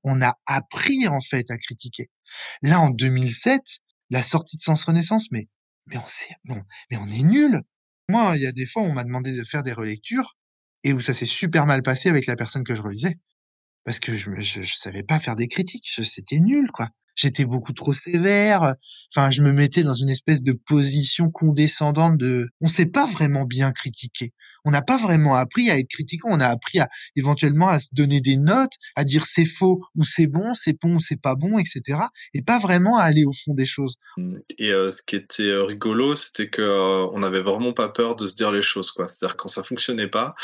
On 0.03 0.21
a 0.21 0.35
appris 0.45 1.07
en 1.07 1.19
fait 1.19 1.49
à 1.49 1.57
critiquer. 1.57 2.09
Là, 2.61 2.79
en 2.79 2.89
2007, 2.91 3.59
la 4.11 4.21
sortie 4.23 4.57
de 4.57 4.61
Sens 4.61 4.85
Renaissance, 4.85 5.31
mais 5.31 5.47
mais 5.87 5.97
on 5.97 6.07
sait, 6.07 6.35
non, 6.45 6.61
mais 6.91 6.97
on 6.97 7.07
est 7.07 7.23
nul. 7.23 7.59
Moi, 8.07 8.33
il 8.37 8.43
y 8.43 8.45
a 8.45 8.51
des 8.51 8.67
fois, 8.67 8.83
on 8.83 8.93
m'a 8.93 9.03
demandé 9.03 9.35
de 9.35 9.43
faire 9.43 9.63
des 9.63 9.73
relectures 9.73 10.37
et 10.83 10.93
où 10.93 10.99
ça 11.01 11.15
s'est 11.15 11.25
super 11.25 11.65
mal 11.65 11.81
passé 11.81 12.09
avec 12.09 12.27
la 12.27 12.35
personne 12.35 12.63
que 12.63 12.75
je 12.75 12.81
relisais 12.81 13.17
parce 13.83 13.99
que 13.99 14.15
je, 14.15 14.29
je, 14.39 14.61
je 14.61 14.75
savais 14.75 15.03
pas 15.03 15.19
faire 15.19 15.35
des 15.35 15.47
critiques, 15.47 15.89
c'était 16.03 16.39
nul 16.39 16.69
quoi. 16.71 16.89
J'étais 17.15 17.45
beaucoup 17.45 17.73
trop 17.73 17.93
sévère. 17.93 18.75
Enfin, 19.11 19.29
je 19.29 19.41
me 19.41 19.51
mettais 19.51 19.83
dans 19.83 19.93
une 19.93 20.09
espèce 20.09 20.43
de 20.43 20.53
position 20.53 21.29
condescendante 21.29 22.17
de. 22.17 22.47
On 22.61 22.67
sait 22.67 22.85
pas 22.85 23.05
vraiment 23.05 23.45
bien 23.45 23.71
critiquer. 23.71 24.33
On 24.65 24.71
n'a 24.71 24.81
pas 24.81 24.97
vraiment 24.97 25.35
appris 25.35 25.69
à 25.71 25.77
être 25.77 25.89
critiquant. 25.89 26.29
On 26.31 26.39
a 26.39 26.47
appris 26.47 26.79
à 26.79 26.87
éventuellement 27.15 27.69
à 27.69 27.79
se 27.79 27.89
donner 27.93 28.21
des 28.21 28.37
notes, 28.37 28.73
à 28.95 29.03
dire 29.03 29.25
c'est 29.25 29.45
faux 29.45 29.81
ou 29.95 30.03
c'est 30.03 30.27
bon, 30.27 30.53
c'est 30.53 30.77
bon 30.79 30.95
ou 30.95 30.99
c'est 30.99 31.19
pas 31.19 31.35
bon, 31.35 31.57
etc. 31.57 31.99
Et 32.33 32.41
pas 32.41 32.59
vraiment 32.59 32.97
à 32.97 33.03
aller 33.03 33.25
au 33.25 33.33
fond 33.33 33.53
des 33.53 33.65
choses. 33.65 33.95
Et 34.57 34.71
euh, 34.71 34.89
ce 34.89 35.01
qui 35.01 35.15
était 35.15 35.43
euh, 35.43 35.63
rigolo, 35.63 36.15
c'était 36.15 36.49
que 36.49 36.61
euh, 36.61 37.07
on 37.13 37.19
n'avait 37.19 37.41
vraiment 37.41 37.73
pas 37.73 37.89
peur 37.89 38.15
de 38.15 38.27
se 38.27 38.35
dire 38.35 38.51
les 38.51 38.61
choses, 38.61 38.91
quoi. 38.91 39.07
C'est-à-dire 39.07 39.35
quand 39.35 39.49
ça 39.49 39.63
fonctionnait 39.63 40.07
pas, 40.07 40.35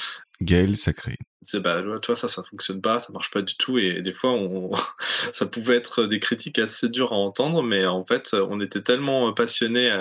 Gaël 0.41 0.77
Sacré. 0.77 1.17
C'est 1.41 1.61
bah 1.61 1.81
tu 2.01 2.07
vois 2.07 2.15
ça 2.15 2.27
ça 2.27 2.43
fonctionne 2.43 2.81
pas 2.81 2.99
ça 2.99 3.13
marche 3.13 3.31
pas 3.31 3.41
du 3.41 3.55
tout. 3.55 3.77
Et 3.77 4.01
des 4.01 4.13
fois 4.13 4.31
on 4.31 4.71
ça 5.33 5.45
pouvait 5.45 5.75
être 5.75 6.05
des 6.05 6.19
critiques 6.19 6.59
assez 6.59 6.89
dures 6.89 7.13
à 7.13 7.15
entendre 7.15 7.63
mais 7.63 7.85
en 7.85 8.05
fait 8.05 8.33
on 8.33 8.59
était 8.61 8.81
tellement 8.81 9.33
passionnés 9.33 9.95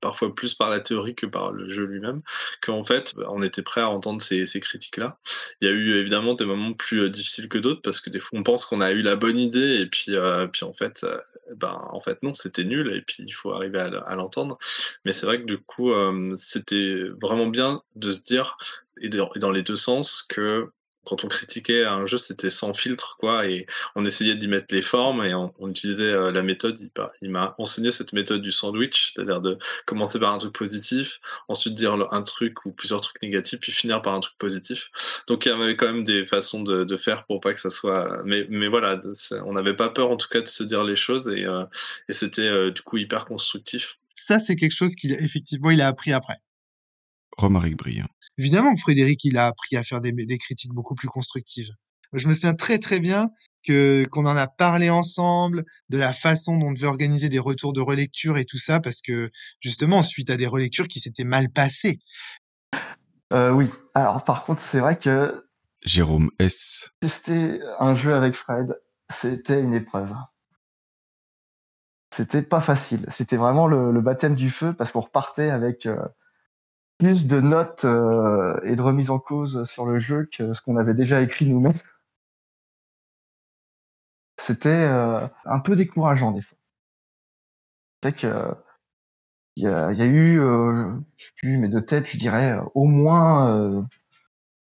parfois 0.00 0.34
plus 0.34 0.54
par 0.54 0.70
la 0.70 0.80
théorie 0.80 1.14
que 1.14 1.26
par 1.26 1.52
le 1.52 1.68
jeu 1.68 1.84
lui-même 1.84 2.22
qu'en 2.62 2.82
fait 2.82 3.14
on 3.28 3.42
était 3.42 3.62
prêt 3.62 3.80
à 3.80 3.88
entendre 3.88 4.20
ces, 4.20 4.46
critiques 4.60 4.96
là 4.96 5.18
il 5.60 5.68
y 5.68 5.70
a 5.70 5.74
eu 5.74 5.96
évidemment 5.96 6.34
des 6.34 6.46
moments 6.46 6.72
plus 6.72 7.02
euh, 7.02 7.10
difficiles 7.10 7.48
que 7.48 7.58
d'autres 7.58 7.82
parce 7.82 8.00
que 8.00 8.10
des 8.10 8.20
fois 8.20 8.38
on 8.38 8.42
pense 8.42 8.64
qu'on 8.64 8.80
a 8.80 8.90
eu 8.90 9.02
la 9.02 9.16
bonne 9.16 9.38
idée 9.38 9.80
et 9.80 9.86
puis 9.86 10.14
euh, 10.14 10.46
puis 10.46 10.64
en 10.64 10.72
fait 10.72 11.04
euh, 11.04 11.18
ben 11.54 11.80
en 11.90 12.00
fait 12.00 12.22
non 12.22 12.34
c'était 12.34 12.64
nul 12.64 12.92
et 12.94 13.02
puis 13.02 13.22
il 13.26 13.32
faut 13.32 13.52
arriver 13.52 13.78
à, 13.78 14.14
l'entendre. 14.16 14.58
Mais 15.04 15.12
c'est 15.12 15.26
vrai 15.26 15.40
que 15.40 15.46
du 15.46 15.58
coup 15.58 15.92
euh, 15.92 16.32
c'était 16.36 17.04
vraiment 17.20 17.46
bien 17.46 17.82
de 17.94 18.10
se 18.10 18.20
dire 18.20 18.56
et 19.00 19.08
dans, 19.08 19.30
et 19.34 19.38
dans 19.38 19.50
les 19.50 19.62
deux 19.62 19.76
sens 19.76 20.22
que 20.22 20.70
quand 21.06 21.24
on 21.24 21.28
critiquait 21.28 21.84
un 21.84 22.04
jeu, 22.04 22.16
c'était 22.16 22.50
sans 22.50 22.74
filtre, 22.74 23.16
quoi, 23.18 23.46
et 23.46 23.66
on 23.94 24.04
essayait 24.04 24.34
d'y 24.34 24.48
mettre 24.48 24.74
les 24.74 24.82
formes 24.82 25.24
et 25.24 25.34
on, 25.34 25.54
on 25.58 25.70
utilisait 25.70 26.10
euh, 26.10 26.32
la 26.32 26.42
méthode. 26.42 26.78
Il, 27.22 27.30
m'a 27.30 27.54
enseigné 27.58 27.92
cette 27.92 28.12
méthode 28.12 28.42
du 28.42 28.50
sandwich, 28.50 29.12
c'est-à-dire 29.14 29.40
de 29.40 29.56
commencer 29.86 30.18
par 30.18 30.34
un 30.34 30.38
truc 30.38 30.52
positif, 30.52 31.20
ensuite 31.48 31.74
dire 31.74 31.94
un 32.10 32.22
truc 32.22 32.66
ou 32.66 32.72
plusieurs 32.72 33.00
trucs 33.00 33.22
négatifs, 33.22 33.60
puis 33.60 33.72
finir 33.72 34.02
par 34.02 34.14
un 34.14 34.20
truc 34.20 34.36
positif. 34.36 34.90
Donc 35.28 35.46
il 35.46 35.50
y 35.50 35.52
avait 35.52 35.76
quand 35.76 35.86
même 35.86 36.04
des 36.04 36.26
façons 36.26 36.62
de, 36.62 36.84
de 36.84 36.96
faire 36.96 37.24
pour 37.26 37.40
pas 37.40 37.54
que 37.54 37.60
ça 37.60 37.70
soit. 37.70 38.22
Mais, 38.24 38.46
mais 38.50 38.66
voilà, 38.66 38.98
on 39.44 39.52
n'avait 39.52 39.76
pas 39.76 39.88
peur 39.88 40.10
en 40.10 40.16
tout 40.16 40.28
cas 40.28 40.40
de 40.40 40.48
se 40.48 40.64
dire 40.64 40.82
les 40.82 40.96
choses 40.96 41.28
et, 41.28 41.44
euh, 41.44 41.64
et 42.08 42.12
c'était 42.12 42.48
euh, 42.48 42.70
du 42.72 42.82
coup 42.82 42.98
hyper 42.98 43.26
constructif. 43.26 43.98
Ça, 44.16 44.40
c'est 44.40 44.56
quelque 44.56 44.74
chose 44.74 44.96
qu'il 44.96 45.12
effectivement 45.12 45.70
il 45.70 45.80
a 45.80 45.86
appris 45.86 46.12
après. 46.12 46.40
Romaric 47.36 47.76
Briand. 47.76 48.08
Évidemment 48.38 48.74
que 48.74 48.80
Frédéric, 48.80 49.24
il 49.24 49.38
a 49.38 49.46
appris 49.46 49.76
à 49.76 49.82
faire 49.82 50.00
des, 50.00 50.12
des 50.12 50.38
critiques 50.38 50.72
beaucoup 50.72 50.94
plus 50.94 51.08
constructives. 51.08 51.70
Je 52.12 52.28
me 52.28 52.34
souviens 52.34 52.54
très 52.54 52.78
très 52.78 53.00
bien 53.00 53.30
que 53.64 54.06
qu'on 54.10 54.26
en 54.26 54.36
a 54.36 54.46
parlé 54.46 54.90
ensemble 54.90 55.64
de 55.88 55.98
la 55.98 56.12
façon 56.12 56.56
dont 56.56 56.68
on 56.68 56.72
devait 56.72 56.86
organiser 56.86 57.28
des 57.28 57.38
retours 57.38 57.72
de 57.72 57.80
relecture 57.80 58.38
et 58.38 58.44
tout 58.44 58.58
ça 58.58 58.80
parce 58.80 59.00
que 59.00 59.28
justement 59.60 60.02
suite 60.02 60.30
à 60.30 60.36
des 60.36 60.46
relectures 60.46 60.86
qui 60.88 61.00
s'étaient 61.00 61.24
mal 61.24 61.50
passées. 61.50 61.98
Euh, 63.32 63.50
oui. 63.50 63.68
Alors, 63.94 64.22
par 64.22 64.44
contre, 64.44 64.60
c'est 64.60 64.78
vrai 64.78 64.98
que 64.98 65.44
Jérôme 65.84 66.30
S. 66.38 66.90
tester 67.00 67.60
un 67.78 67.92
jeu 67.92 68.14
avec 68.14 68.34
Fred, 68.34 68.80
c'était 69.10 69.60
une 69.60 69.74
épreuve. 69.74 70.12
C'était 72.12 72.42
pas 72.42 72.60
facile. 72.60 73.04
C'était 73.08 73.36
vraiment 73.36 73.66
le, 73.66 73.92
le 73.92 74.00
baptême 74.00 74.34
du 74.34 74.50
feu 74.50 74.72
parce 74.72 74.92
qu'on 74.92 75.00
repartait 75.00 75.50
avec 75.50 75.86
euh, 75.86 75.98
plus 76.98 77.26
de 77.26 77.40
notes 77.40 77.84
euh, 77.84 78.58
et 78.62 78.76
de 78.76 78.82
remise 78.82 79.10
en 79.10 79.18
cause 79.18 79.64
sur 79.64 79.86
le 79.86 79.98
jeu 79.98 80.28
que 80.32 80.52
ce 80.52 80.62
qu'on 80.62 80.76
avait 80.76 80.94
déjà 80.94 81.20
écrit 81.20 81.46
nous-mêmes. 81.46 81.78
C'était 84.38 84.68
euh, 84.68 85.26
un 85.44 85.60
peu 85.60 85.76
décourageant 85.76 86.30
des 86.32 86.42
fois. 86.42 86.58
C'est 88.02 88.14
que 88.14 88.54
il 89.56 89.64
y 89.64 89.68
a, 89.68 89.90
eu, 90.04 90.38
euh, 90.38 90.92
je 91.16 91.24
sais 91.24 91.32
plus, 91.38 91.56
mais 91.56 91.68
de 91.68 91.80
tête, 91.80 92.06
je 92.10 92.18
dirais 92.18 92.52
euh, 92.52 92.62
au 92.74 92.84
moins, 92.84 93.86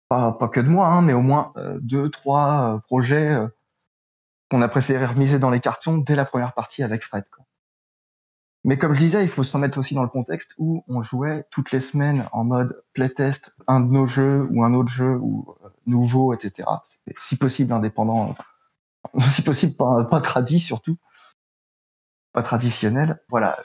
pas, 0.09 0.33
pas 0.33 0.49
que 0.49 0.59
de 0.59 0.69
moi, 0.69 0.89
hein, 0.89 1.03
mais 1.03 1.13
au 1.13 1.23
moins 1.23 1.53
deux, 1.81 2.11
trois 2.11 2.83
projets 2.87 3.37
qu'on 4.51 4.61
a 4.61 4.69
préféré 4.69 5.07
remiser 5.07 5.39
dans 5.39 5.51
les 5.51 5.61
cartons 5.61 5.99
dès 5.99 6.17
la 6.17 6.25
première 6.25 6.53
partie 6.53 6.83
avec 6.83 7.05
Fred. 7.05 7.25
Mais 8.65 8.79
comme 8.79 8.93
je 8.93 9.01
disais, 9.01 9.25
il 9.25 9.29
faut 9.29 9.43
se 9.43 9.53
remettre 9.53 9.79
aussi 9.79 9.95
dans 9.95 10.03
le 10.03 10.09
contexte 10.09 10.55
où 10.57 10.85
on 10.87 11.03
jouait 11.03 11.45
toutes 11.51 11.73
les 11.73 11.81
semaines 11.81 12.29
en 12.31 12.45
mode 12.45 12.85
playtest 12.93 13.55
un 13.67 13.81
de 13.81 13.91
nos 13.91 14.07
jeux 14.07 14.47
ou 14.51 14.63
un 14.65 14.73
autre 14.75 14.89
jeu 14.89 15.17
ou 15.21 15.57
euh, 15.65 15.69
nouveau, 15.87 16.33
etc. 16.33 16.69
Si 17.19 17.37
possible 17.37 17.73
indépendant, 17.73 18.35
si 19.27 19.43
possible 19.43 19.75
pas, 19.75 20.05
pas 20.05 20.21
tradi 20.21 20.61
surtout, 20.61 20.97
pas 22.33 22.43
traditionnel. 22.43 23.21
Voilà, 23.29 23.59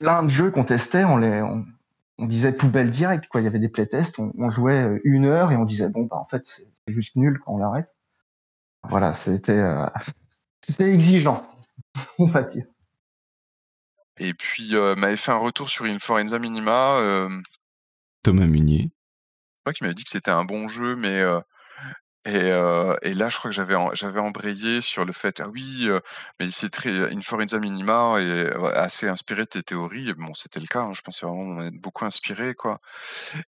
plein 0.00 0.22
de 0.22 0.28
jeux 0.28 0.50
qu'on 0.50 0.64
testait, 0.64 1.04
on 1.04 1.16
les, 1.16 1.40
on, 1.40 1.64
on 2.18 2.26
disait 2.26 2.52
poubelle 2.52 2.90
direct 2.90 3.26
quoi. 3.28 3.40
Il 3.40 3.44
y 3.44 3.46
avait 3.46 3.58
des 3.58 3.68
playtests, 3.68 4.18
on, 4.18 4.50
jouait 4.50 4.82
euh, 4.82 5.00
une 5.04 5.24
heure 5.24 5.52
et 5.52 5.56
on 5.56 5.64
disait 5.64 5.88
bon 5.88 6.04
bah 6.04 6.16
en 6.16 6.26
fait 6.26 6.46
c'est 6.46 6.68
juste 6.88 7.16
nul 7.16 7.40
quand 7.44 7.54
on 7.54 7.58
l'arrête. 7.58 7.88
Voilà, 8.82 9.14
c'était 9.14 9.52
euh, 9.52 9.86
c'était 10.60 10.92
exigeant, 10.92 11.42
on 12.18 12.26
va 12.26 12.42
dire. 12.42 12.66
Et 14.18 14.34
puis, 14.34 14.74
m'avait 14.96 15.16
fait 15.16 15.32
un 15.32 15.38
retour 15.38 15.68
sur 15.68 15.84
Inforenza 15.84 16.38
Minima, 16.38 17.28
Thomas 18.22 18.46
Munier. 18.46 18.90
moi 19.66 19.72
qui 19.72 19.82
m'avait 19.82 19.94
dit 19.94 20.04
que 20.04 20.10
c'était 20.10 20.30
un 20.30 20.44
bon 20.44 20.68
jeu, 20.68 20.96
mais 20.96 21.22
et, 22.26 22.52
euh, 22.52 22.96
et 23.02 23.12
là, 23.12 23.28
je 23.28 23.36
crois 23.36 23.50
que 23.50 23.54
j'avais 23.54 23.74
j'avais 23.92 24.20
embrayé 24.20 24.80
sur 24.80 25.04
le 25.04 25.12
fait, 25.12 25.40
ah 25.40 25.48
oui, 25.48 25.88
euh, 25.88 26.00
mais 26.40 26.48
c'est 26.50 26.70
très 26.70 26.90
Inforenza 27.14 27.58
Minima 27.58 28.18
est 28.18 28.50
assez 28.74 29.06
inspiré 29.08 29.42
de 29.42 29.48
tes 29.48 29.62
théories. 29.62 30.14
Bon, 30.14 30.32
c'était 30.32 30.60
le 30.60 30.66
cas. 30.66 30.80
hein, 30.80 30.94
je 30.94 31.02
pensais 31.02 31.26
vraiment 31.26 31.44
m'en 31.44 31.62
être 31.64 31.76
beaucoup 31.76 32.06
inspiré, 32.06 32.54
quoi. 32.54 32.80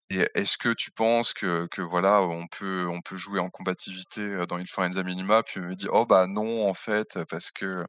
Et 0.10 0.28
est-ce 0.36 0.58
que 0.58 0.74
tu 0.74 0.92
penses 0.92 1.34
que, 1.34 1.68
que 1.72 1.82
voilà, 1.82 2.22
on 2.22 2.48
peut 2.48 2.86
on 2.90 3.00
peut 3.00 3.16
jouer 3.16 3.40
en 3.40 3.50
combativité 3.50 4.46
dans 4.50 4.58
Inforenza 4.58 5.04
Minima, 5.04 5.42
puis 5.44 5.62
il 5.62 5.68
me 5.68 5.76
dit, 5.76 5.88
oh 5.90 6.06
bah 6.06 6.28
non 6.28 6.68
en 6.68 6.74
fait, 6.74 7.18
parce 7.30 7.52
que 7.52 7.86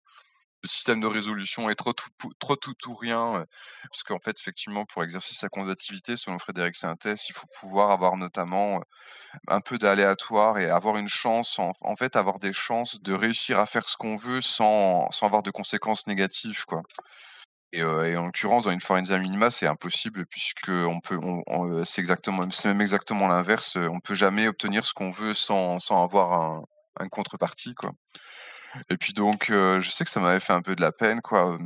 le 0.67 0.69
système 0.69 1.01
de 1.01 1.07
résolution 1.07 1.71
est 1.71 1.77
trop 1.77 1.93
tout, 1.93 2.11
tout 2.57 2.91
ou 2.91 2.95
rien. 2.97 3.37
euh, 3.37 3.45
Parce 3.91 4.03
qu'en 4.03 4.19
fait, 4.19 4.37
effectivement, 4.39 4.85
pour 4.85 5.05
exercer 5.05 5.35
sa 5.35 5.49
combativité, 5.49 6.17
selon 6.17 6.39
Frédéric 6.39 6.75
Sintès, 6.77 7.29
il 7.29 7.33
faut 7.35 7.47
pouvoir 7.61 7.91
avoir 7.93 8.17
notamment 8.17 8.77
euh, 8.77 8.81
un 9.49 9.61
peu 9.61 9.79
d'aléatoire 9.79 10.59
et 10.59 10.69
avoir 10.69 10.97
une 10.97 11.09
chance, 11.09 11.59
en, 11.61 11.97
fait, 11.97 12.17
avoir 12.17 12.41
des 12.41 12.53
chances 12.53 13.01
de 13.01 13.15
réussir 13.15 13.61
à 13.61 13.67
faire 13.67 13.89
ce 13.89 13.97
qu'on 13.97 14.17
veut 14.17 14.41
sans, 14.41 15.09
sans 15.13 15.27
avoir 15.27 15.43
de 15.43 15.53
conséquences 15.53 16.07
négatives, 16.09 16.65
quoi. 16.67 16.83
Et, 17.73 17.83
euh, 17.83 18.19
en 18.19 18.27
l'occurrence, 18.27 18.65
dans 18.65 18.71
une 18.73 18.81
Forenza 18.81 19.19
Minima, 19.19 19.51
c'est 19.51 19.67
impossible 19.67 20.27
puisque 20.27 20.69
on 20.71 21.01
peut, 21.01 21.19
on, 21.23 21.85
c'est 21.85 22.01
exactement, 22.01 22.49
c'est 22.51 22.69
même 22.69 22.81
exactement 22.81 23.29
l'inverse. 23.29 23.77
On 23.77 24.01
peut 24.01 24.15
jamais 24.15 24.49
obtenir 24.49 24.85
ce 24.87 24.95
qu'on 24.95 25.11
veut 25.11 25.35
sans, 25.35 25.79
sans 25.79 26.03
avoir 26.03 26.33
un, 26.33 26.65
un 26.99 27.09
contrepartie, 27.09 27.75
quoi. 27.75 27.93
Et 28.91 28.97
puis 28.97 29.13
donc, 29.13 29.47
je 29.49 29.89
sais 29.89 30.05
que 30.05 30.11
ça 30.11 30.21
m'avait 30.21 30.41
fait 30.41 30.53
un 30.53 30.63
peu 30.63 30.77
de 30.77 30.81
la 30.81 30.93
peine, 30.93 31.21
quoi. 31.21 31.59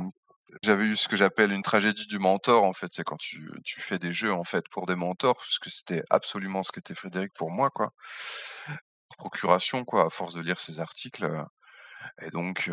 J'avais 0.63 0.85
eu 0.85 0.97
ce 0.97 1.07
que 1.07 1.15
j'appelle 1.15 1.51
une 1.53 1.61
tragédie 1.61 2.07
du 2.07 2.19
mentor, 2.19 2.63
en 2.63 2.73
fait. 2.73 2.91
C'est 2.91 3.03
quand 3.03 3.17
tu, 3.17 3.49
fais 3.65 3.99
des 3.99 4.11
jeux, 4.11 4.33
en 4.33 4.43
fait, 4.43 4.67
pour 4.69 4.85
des 4.85 4.95
mentors, 4.95 5.35
parce 5.35 5.59
que 5.59 5.69
c'était 5.69 6.03
absolument 6.09 6.63
ce 6.63 6.71
qu'était 6.71 6.95
Frédéric 6.95 7.33
pour 7.33 7.51
moi, 7.51 7.69
quoi. 7.69 7.93
Procuration, 9.17 9.85
quoi, 9.85 10.05
à 10.05 10.09
force 10.09 10.33
de 10.33 10.41
lire 10.41 10.59
ses 10.59 10.79
articles. 10.79 11.29
Et 12.21 12.29
donc, 12.31 12.63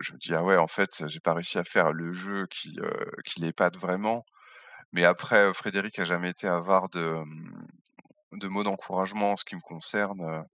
je 0.00 0.12
me 0.12 0.18
dis, 0.18 0.34
ah 0.34 0.42
ouais, 0.42 0.56
en 0.56 0.68
fait, 0.68 1.08
j'ai 1.08 1.20
pas 1.20 1.34
réussi 1.34 1.58
à 1.58 1.64
faire 1.64 1.92
le 1.92 2.12
jeu 2.12 2.46
qui, 2.48 2.78
euh, 2.80 2.90
qui 3.24 3.40
l'épate 3.40 3.76
vraiment. 3.76 4.24
Mais 4.92 5.04
après, 5.04 5.52
Frédéric 5.54 5.98
a 5.98 6.04
jamais 6.04 6.30
été 6.30 6.46
avare 6.48 6.88
de, 6.90 7.22
de 8.32 8.48
mots 8.48 8.64
d'encouragement 8.64 9.32
en 9.32 9.36
ce 9.36 9.44
qui 9.44 9.56
me 9.56 9.60
concerne. 9.60 10.44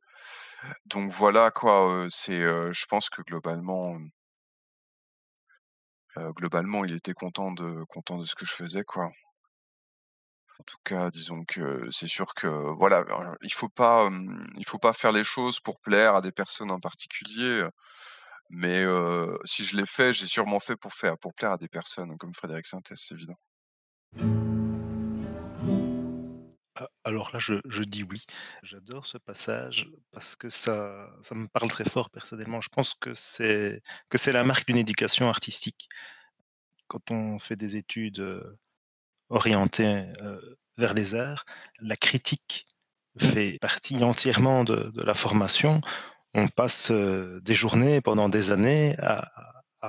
Donc 0.87 1.13
voilà, 1.13 1.51
quoi, 1.51 2.07
c'est, 2.09 2.41
je 2.41 2.87
pense 2.87 3.11
que 3.11 3.23
globalement, 3.23 3.99
euh, 6.19 6.33
globalement, 6.33 6.85
il 6.85 6.95
était 6.95 7.15
content 7.15 7.53
de, 7.53 7.85
content 7.85 8.19
de 8.19 8.25
ce 8.25 8.35
que 8.35 8.47
je 8.47 8.53
faisais, 8.53 8.85
quoi. 8.85 9.07
En 10.61 10.65
tout 10.65 10.79
cas, 10.85 11.11
disons 11.11 11.45
que 11.45 11.89
c'est 11.91 12.09
sûr 12.09 12.35
que 12.35 12.49
voilà, 12.49 13.05
il 13.43 13.53
faut 13.53 13.69
pas, 13.69 14.07
hum, 14.07 14.45
il 14.57 14.67
faut 14.67 14.79
pas 14.79 14.93
faire 14.93 15.13
les 15.13 15.23
choses 15.23 15.61
pour 15.61 15.79
plaire 15.79 16.17
à 16.17 16.21
des 16.21 16.33
personnes 16.33 16.73
en 16.73 16.81
particulier. 16.81 17.67
Mais 18.51 18.85
si 19.45 19.65
je 19.65 19.77
l'ai 19.77 19.87
fait, 19.87 20.13
j'ai 20.13 20.27
sûrement 20.27 20.59
fait 20.59 20.77
pour 20.77 20.95
faire, 20.95 21.17
pour 21.19 21.35
plaire 21.35 21.53
à 21.53 21.59
des 21.59 21.69
personnes 21.69 22.17
comme 22.19 22.35
Frédéric 22.35 22.67
Sintès, 22.67 22.99
c'est 22.99 23.15
évident. 23.15 23.39
Ah, 26.79 26.89
Alors 27.05 27.31
là, 27.33 27.39
je, 27.41 27.83
dis 27.83 28.05
oui. 28.05 28.25
J'adore 28.63 29.07
ce 29.07 29.19
passage 29.19 29.89
parce 30.13 30.37
que 30.37 30.49
ça, 30.49 31.11
ça 31.23 31.35
me 31.35 31.49
parle 31.49 31.71
très 31.71 31.85
fort 31.85 32.11
personnellement. 32.11 32.61
Je 32.61 32.69
pense 32.69 32.95
que 32.95 33.15
c'est 33.15 33.83
la 34.27 34.45
marque 34.45 34.67
d'une 34.67 34.77
éducation 34.77 35.29
artistique. 35.29 35.89
Quand 36.87 37.11
on 37.11 37.39
fait 37.39 37.57
des 37.57 37.77
études 37.77 38.21
euh, 38.21 38.59
orientées 39.29 40.05
euh, 40.23 40.41
vers 40.77 40.95
les 40.95 41.15
arts, 41.17 41.45
la 41.81 41.97
critique 41.97 42.69
fait 43.19 43.59
partie 43.61 44.03
entièrement 44.05 44.63
de, 44.63 44.93
la 45.03 45.15
formation. 45.15 45.81
On 46.35 46.47
passe 46.47 46.93
euh, 46.93 47.41
des 47.41 47.57
journées 47.57 48.01
pendant 48.01 48.29
des 48.29 48.53
années 48.53 48.95
à, 49.01 49.33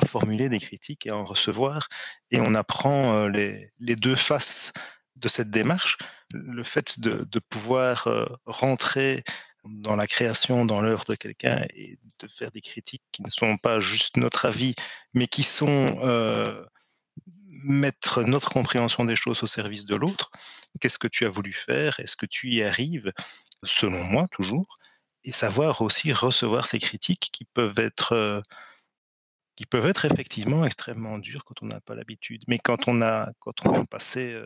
formuler 0.08 0.50
des 0.50 0.60
critiques 0.60 1.06
et 1.08 1.10
à 1.10 1.18
en 1.18 1.26
recevoir, 1.26 1.88
et 2.32 2.40
on 2.40 2.54
apprend 2.54 3.28
les 3.28 3.72
deux 3.80 4.16
faces 4.16 4.72
de 5.16 5.28
cette 5.28 5.50
démarche. 5.50 5.98
Le 6.34 6.64
fait 6.64 7.00
de, 7.00 7.40
pouvoir 7.40 8.08
euh, 8.08 8.26
rentrer 8.46 9.24
dans 9.64 9.96
la 9.96 10.08
création, 10.08 10.66
dans 10.66 10.82
l'œuvre 10.82 11.06
de 11.06 11.16
quelqu'un 11.16 11.62
et 11.76 11.98
de 12.20 12.28
faire 12.28 12.52
des 12.52 12.62
critiques 12.62 13.04
qui 13.12 13.24
ne 13.24 13.30
sont 13.30 13.58
pas 13.58 13.80
juste 13.80 14.18
notre 14.18 14.46
avis, 14.46 14.76
mais 15.14 15.28
qui 15.28 15.44
sont 15.44 16.00
euh, 16.04 16.64
mettre 17.48 18.24
notre 18.24 18.50
compréhension 18.50 19.06
des 19.06 19.16
choses 19.16 19.44
au 19.44 19.48
service 19.48 19.86
de 19.86 19.96
l'autre. 19.96 20.32
Qu'est-ce 20.80 21.00
que 21.00 21.08
tu 21.08 21.26
as 21.26 21.30
voulu 21.30 21.54
faire? 21.54 22.00
Est-ce 22.00 22.16
que 22.16 22.26
tu 22.26 22.50
y 22.50 22.64
arrives? 22.64 23.12
Selon 23.64 24.04
moi, 24.04 24.28
toujours. 24.32 24.76
Et 25.26 25.32
savoir 25.32 25.82
aussi 25.82 26.14
recevoir 26.14 26.66
ces 26.66 26.80
critiques 26.80 27.30
qui 27.34 27.44
peuvent 27.44 27.80
être, 27.80 28.14
euh, 28.14 28.42
qui 29.58 29.66
peuvent 29.66 29.88
être 29.88 30.06
effectivement 30.06 30.66
extrêmement 30.66 31.18
dures 31.18 31.44
quand 31.44 31.62
on 31.62 31.66
n'a 31.66 31.82
pas 31.82 31.96
l'habitude. 31.96 32.44
Mais 32.48 32.60
quand 32.60 32.88
on 32.88 33.02
a, 33.02 33.32
quand 33.40 33.66
on 33.66 33.82
a 33.82 33.86
passé 33.86 34.40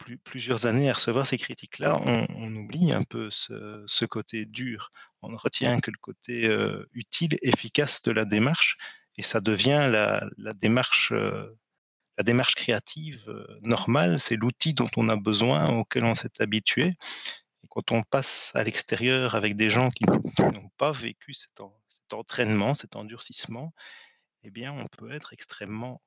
plus- 0.00 0.18
plusieurs 0.18 0.66
années 0.66 0.90
à 0.90 0.94
recevoir 0.94 1.26
ces 1.26 1.38
critiques-là, 1.38 2.00
on, 2.04 2.56
oublie 2.56 2.92
un 2.92 3.04
peu 3.04 3.30
ce, 3.30 4.04
côté 4.06 4.46
dur. 4.46 4.90
On 5.22 5.28
ne 5.28 5.36
retient 5.36 5.80
que 5.80 5.90
le 5.90 5.98
côté 6.00 6.50
utile, 6.92 7.36
efficace 7.42 8.02
de 8.02 8.10
la 8.10 8.24
démarche, 8.24 8.76
et 9.16 9.22
ça 9.22 9.40
devient 9.40 9.88
la, 9.92 10.52
démarche, 10.54 11.12
créative 12.56 13.32
normale. 13.62 14.18
C'est 14.18 14.36
l'outil 14.36 14.74
dont 14.74 14.90
on 14.96 15.08
a 15.08 15.16
besoin, 15.16 15.68
auquel 15.68 16.04
on 16.04 16.14
s'est 16.14 16.40
habitué. 16.40 16.94
Et 17.62 17.66
quand 17.68 17.92
on 17.92 18.02
passe 18.02 18.52
à 18.54 18.64
l'extérieur 18.64 19.34
avec 19.34 19.54
des 19.54 19.68
gens 19.68 19.90
qui, 19.90 20.04
n'ont 20.06 20.70
pas 20.78 20.92
vécu 20.92 21.34
cet, 21.34 21.60
cet 21.88 22.14
entraînement, 22.14 22.74
cet 22.74 22.96
endurcissement, 22.96 23.74
eh 24.42 24.50
bien, 24.50 24.72
on 24.72 24.86
peut 24.86 25.12
être 25.12 25.34
extrêmement 25.34 26.00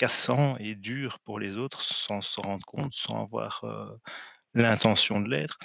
cassant 0.00 0.56
et 0.56 0.76
dur 0.76 1.18
pour 1.24 1.38
les 1.38 1.56
autres 1.56 1.82
sans 1.82 2.22
s'en 2.22 2.40
rendre 2.40 2.64
compte, 2.64 2.94
sans 2.94 3.22
avoir 3.22 3.62
euh, 3.64 3.84
l'intention 4.54 5.20
de 5.20 5.28
l'être. 5.28 5.58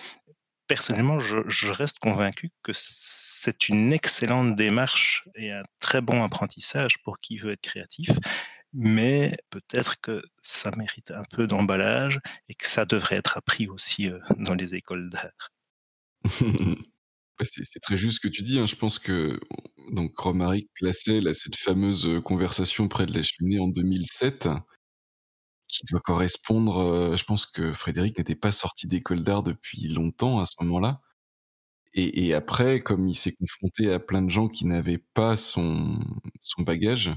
Personnellement, 0.68 1.22
je, 1.22 1.38
je 1.48 1.72
reste 1.72 2.00
convaincu 2.00 2.52
que 2.62 2.74
c'est 2.76 3.70
une 3.70 3.94
excellente 3.94 4.58
démarche 4.58 5.26
et 5.36 5.54
un 5.54 5.64
très 5.80 6.02
bon 6.02 6.22
apprentissage 6.22 6.98
pour 7.06 7.22
qui 7.22 7.38
veut 7.38 7.52
être 7.52 7.62
créatif, 7.62 8.10
mais 8.74 9.38
peut-être 9.52 10.02
que 10.02 10.22
ça 10.42 10.70
mérite 10.76 11.12
un 11.12 11.24
peu 11.32 11.48
d'emballage 11.48 12.20
et 12.50 12.56
que 12.56 12.68
ça 12.68 12.84
devrait 12.84 13.16
être 13.16 13.38
appris 13.38 13.70
aussi 13.70 14.10
euh, 14.10 14.20
dans 14.36 14.56
les 14.56 14.76
écoles 14.76 15.10
d'art. 15.10 15.54
C'est 17.44 17.80
très 17.82 17.98
juste 17.98 18.16
ce 18.16 18.20
que 18.22 18.28
tu 18.28 18.44
dis. 18.44 18.60
hein. 18.60 18.66
Je 18.66 18.76
pense 18.76 19.00
que 19.00 19.40
donc 19.92 20.18
Romaric 20.18 20.70
plaçait 20.76 21.22
là, 21.22 21.34
cette 21.34 21.56
fameuse 21.58 22.08
conversation 22.24 22.88
près 22.88 23.06
de 23.06 23.14
la 23.14 23.24
cheminée 23.24 23.60
en 23.60 23.68
2007, 23.68 24.48
qui 25.68 25.86
doit 25.92 26.00
correspondre. 26.02 27.16
je 27.18 27.24
pense 27.26 27.46
que 27.46 27.74
Frédéric 27.74 28.18
n'était 28.18 28.36
pas 28.36 28.52
sorti 28.52 28.88
d'école 28.88 29.22
d'art 29.24 29.44
depuis 29.44 29.88
longtemps 29.90 30.40
à 30.40 30.46
ce 30.46 30.56
moment-là. 30.62 31.02
Et, 31.98 32.34
après, 32.34 32.82
comme 32.82 33.08
il 33.08 33.16
s'est 33.16 33.34
confronté 33.36 33.92
à 33.94 34.00
plein 34.00 34.22
de 34.22 34.30
gens 34.30 34.50
qui 34.50 34.66
n'avaient 34.66 34.98
pas 35.14 35.38
son, 35.38 36.00
bagage, 36.60 37.14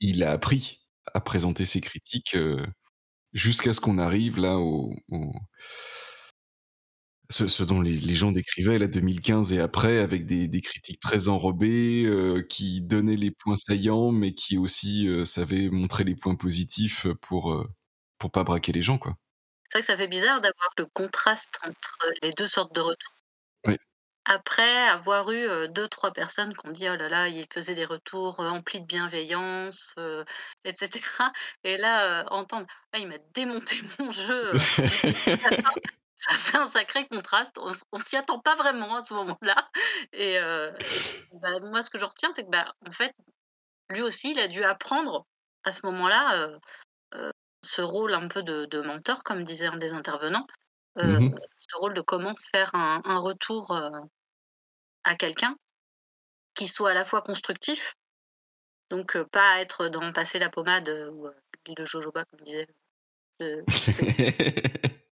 il 0.00 0.22
a 0.24 0.32
appris 0.32 0.80
à 1.14 1.20
présenter 1.20 1.64
ses 1.64 1.80
critiques 1.80 2.36
jusqu'à 3.32 3.72
ce 3.72 3.80
qu'on 3.80 3.98
arrive 3.98 4.38
là 4.38 4.58
au- 4.58 4.94
ce, 7.32 7.48
ce 7.48 7.62
dont 7.62 7.80
les, 7.80 7.96
les 7.96 8.14
gens 8.14 8.30
décrivaient 8.30 8.78
là 8.78 8.86
2015 8.86 9.52
et 9.52 9.60
après 9.60 9.98
avec 9.98 10.26
des, 10.26 10.48
des 10.48 10.60
critiques 10.60 11.00
très 11.00 11.28
enrobées 11.28 12.04
euh, 12.04 12.42
qui 12.42 12.80
donnaient 12.80 13.16
les 13.16 13.30
points 13.30 13.56
saillants 13.56 14.12
mais 14.12 14.34
qui 14.34 14.58
aussi 14.58 15.08
euh, 15.08 15.24
savaient 15.24 15.70
montrer 15.70 16.04
les 16.04 16.14
points 16.14 16.34
positifs 16.34 17.06
pour 17.20 17.52
euh, 17.52 17.66
pour 18.18 18.30
pas 18.30 18.44
braquer 18.44 18.72
les 18.72 18.82
gens 18.82 18.98
quoi. 18.98 19.16
C'est 19.68 19.78
vrai 19.78 19.80
que 19.80 19.86
ça 19.86 19.96
fait 19.96 20.08
bizarre 20.08 20.40
d'avoir 20.40 20.68
le 20.76 20.84
contraste 20.92 21.58
entre 21.66 21.98
les 22.22 22.32
deux 22.32 22.46
sortes 22.46 22.74
de 22.74 22.82
retours. 22.82 23.14
Oui. 23.66 23.76
après 24.26 24.88
avoir 24.88 25.30
eu 25.30 25.68
deux, 25.70 25.88
trois 25.88 26.12
personnes 26.12 26.52
qui 26.52 26.68
ont 26.68 26.72
dit 26.72 26.88
oh 26.90 26.96
là 26.96 27.08
là, 27.08 27.28
il 27.28 27.46
faisait 27.52 27.74
des 27.74 27.84
retours 27.84 28.40
emplis 28.40 28.80
de 28.80 28.86
bienveillance, 28.86 29.94
etc. 30.64 31.00
Et 31.64 31.78
là, 31.78 32.26
entendre 32.30 32.66
ah, 32.92 32.98
il 32.98 33.08
m'a 33.08 33.18
démonté 33.32 33.80
mon 33.98 34.10
jeu, 34.10 34.52
ça 36.28 36.34
fait 36.36 36.56
un 36.58 36.66
sacré 36.66 37.06
contraste. 37.08 37.56
On, 37.58 37.70
on 37.92 37.98
s'y 37.98 38.16
attend 38.16 38.38
pas 38.38 38.54
vraiment 38.54 38.96
à 38.96 39.02
ce 39.02 39.14
moment-là. 39.14 39.70
Et 40.12 40.38
euh, 40.38 40.72
bah, 41.32 41.58
moi, 41.60 41.82
ce 41.82 41.90
que 41.90 41.98
je 41.98 42.04
retiens, 42.04 42.30
c'est 42.32 42.44
que 42.44 42.50
bah, 42.50 42.74
en 42.86 42.90
fait, 42.90 43.12
lui 43.90 44.02
aussi, 44.02 44.30
il 44.30 44.38
a 44.38 44.48
dû 44.48 44.62
apprendre 44.64 45.26
à 45.64 45.72
ce 45.72 45.84
moment-là 45.86 46.36
euh, 46.38 46.58
euh, 47.14 47.30
ce 47.64 47.82
rôle 47.82 48.14
un 48.14 48.28
peu 48.28 48.42
de, 48.42 48.66
de 48.66 48.80
mentor, 48.80 49.22
comme 49.24 49.44
disait 49.44 49.66
un 49.66 49.76
des 49.76 49.92
intervenants, 49.92 50.46
euh, 50.98 51.18
Mhm. 51.20 51.38
ce 51.58 51.76
rôle 51.76 51.94
de 51.94 52.00
comment 52.00 52.34
faire 52.52 52.74
un, 52.74 53.02
un 53.04 53.18
retour 53.18 53.70
euh, 53.72 53.90
à 55.04 55.16
quelqu'un 55.16 55.56
qui 56.54 56.68
soit 56.68 56.90
à 56.90 56.94
la 56.94 57.04
fois 57.04 57.22
constructif, 57.22 57.94
donc 58.90 59.16
euh, 59.16 59.24
pas 59.24 59.60
être 59.60 59.88
dans 59.88 60.12
passer 60.12 60.38
la 60.38 60.50
pommade 60.50 60.88
euh, 60.88 61.10
ou 61.10 61.26
euh, 61.26 61.34
l'huile 61.66 61.76
de 61.76 61.84
jojoba, 61.84 62.24
comme 62.26 62.40
disait. 62.40 62.68
c'est- 63.40 63.64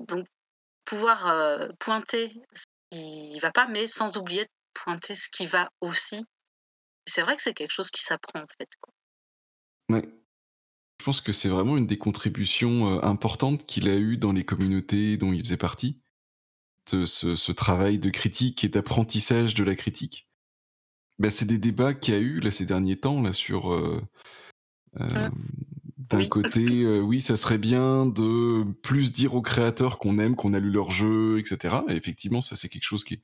donc 0.00 0.26
pouvoir 0.84 1.26
euh, 1.26 1.68
pointer 1.78 2.32
ce 2.54 2.64
qui 2.90 3.38
va 3.40 3.52
pas, 3.52 3.66
mais 3.68 3.86
sans 3.86 4.16
oublier 4.16 4.44
de 4.44 4.50
pointer 4.74 5.14
ce 5.14 5.28
qui 5.28 5.46
va 5.46 5.70
aussi. 5.80 6.24
C'est 7.06 7.22
vrai 7.22 7.36
que 7.36 7.42
c'est 7.42 7.54
quelque 7.54 7.72
chose 7.72 7.90
qui 7.90 8.02
s'apprend 8.02 8.40
en 8.40 8.46
fait. 8.58 8.68
quoi. 8.80 8.92
Ouais. 9.90 10.08
Je 11.00 11.04
pense 11.04 11.20
que 11.20 11.32
c'est 11.32 11.48
vraiment 11.48 11.76
une 11.76 11.86
des 11.86 11.98
contributions 11.98 12.98
euh, 12.98 13.02
importantes 13.02 13.64
qu'il 13.66 13.88
a 13.88 13.94
eues 13.96 14.16
dans 14.18 14.32
les 14.32 14.44
communautés 14.44 15.16
dont 15.16 15.32
il 15.32 15.42
faisait 15.44 15.56
partie. 15.56 16.00
Ce, 16.88 17.06
ce- 17.06 17.36
ce 17.36 17.52
travail 17.52 17.98
de 17.98 18.10
critique 18.10 18.64
et 18.64 18.68
d'apprentissage 18.68 19.54
de 19.54 19.64
la 19.64 19.76
critique. 19.76 20.28
Bah, 21.18 21.30
c'est 21.30 21.44
des 21.44 21.58
débats 21.58 21.94
qu'il 21.94 22.14
y 22.14 22.16
a 22.16 22.20
eu 22.20 22.40
là, 22.40 22.50
ces 22.50 22.66
derniers 22.66 22.98
temps 22.98 23.22
là, 23.22 23.32
sur. 23.32 23.72
euh, 23.72 24.02
euh, 24.98 25.28
D'un 26.10 26.18
Oui. 26.18 26.28
côté, 26.28 26.82
euh, 26.82 27.00
oui, 27.00 27.20
ça 27.20 27.36
serait 27.36 27.58
bien 27.58 28.06
de 28.06 28.64
plus 28.82 29.12
dire 29.12 29.34
aux 29.34 29.42
créateurs 29.42 29.98
qu'on 29.98 30.18
aime, 30.18 30.34
qu'on 30.36 30.54
a 30.54 30.58
lu 30.58 30.70
leur 30.70 30.90
jeu, 30.90 31.38
etc. 31.38 31.76
Et 31.88 31.94
effectivement, 31.94 32.40
ça 32.40 32.56
c'est 32.56 32.68
quelque 32.68 32.84
chose 32.84 33.04
qui 33.04 33.14
est, 33.14 33.22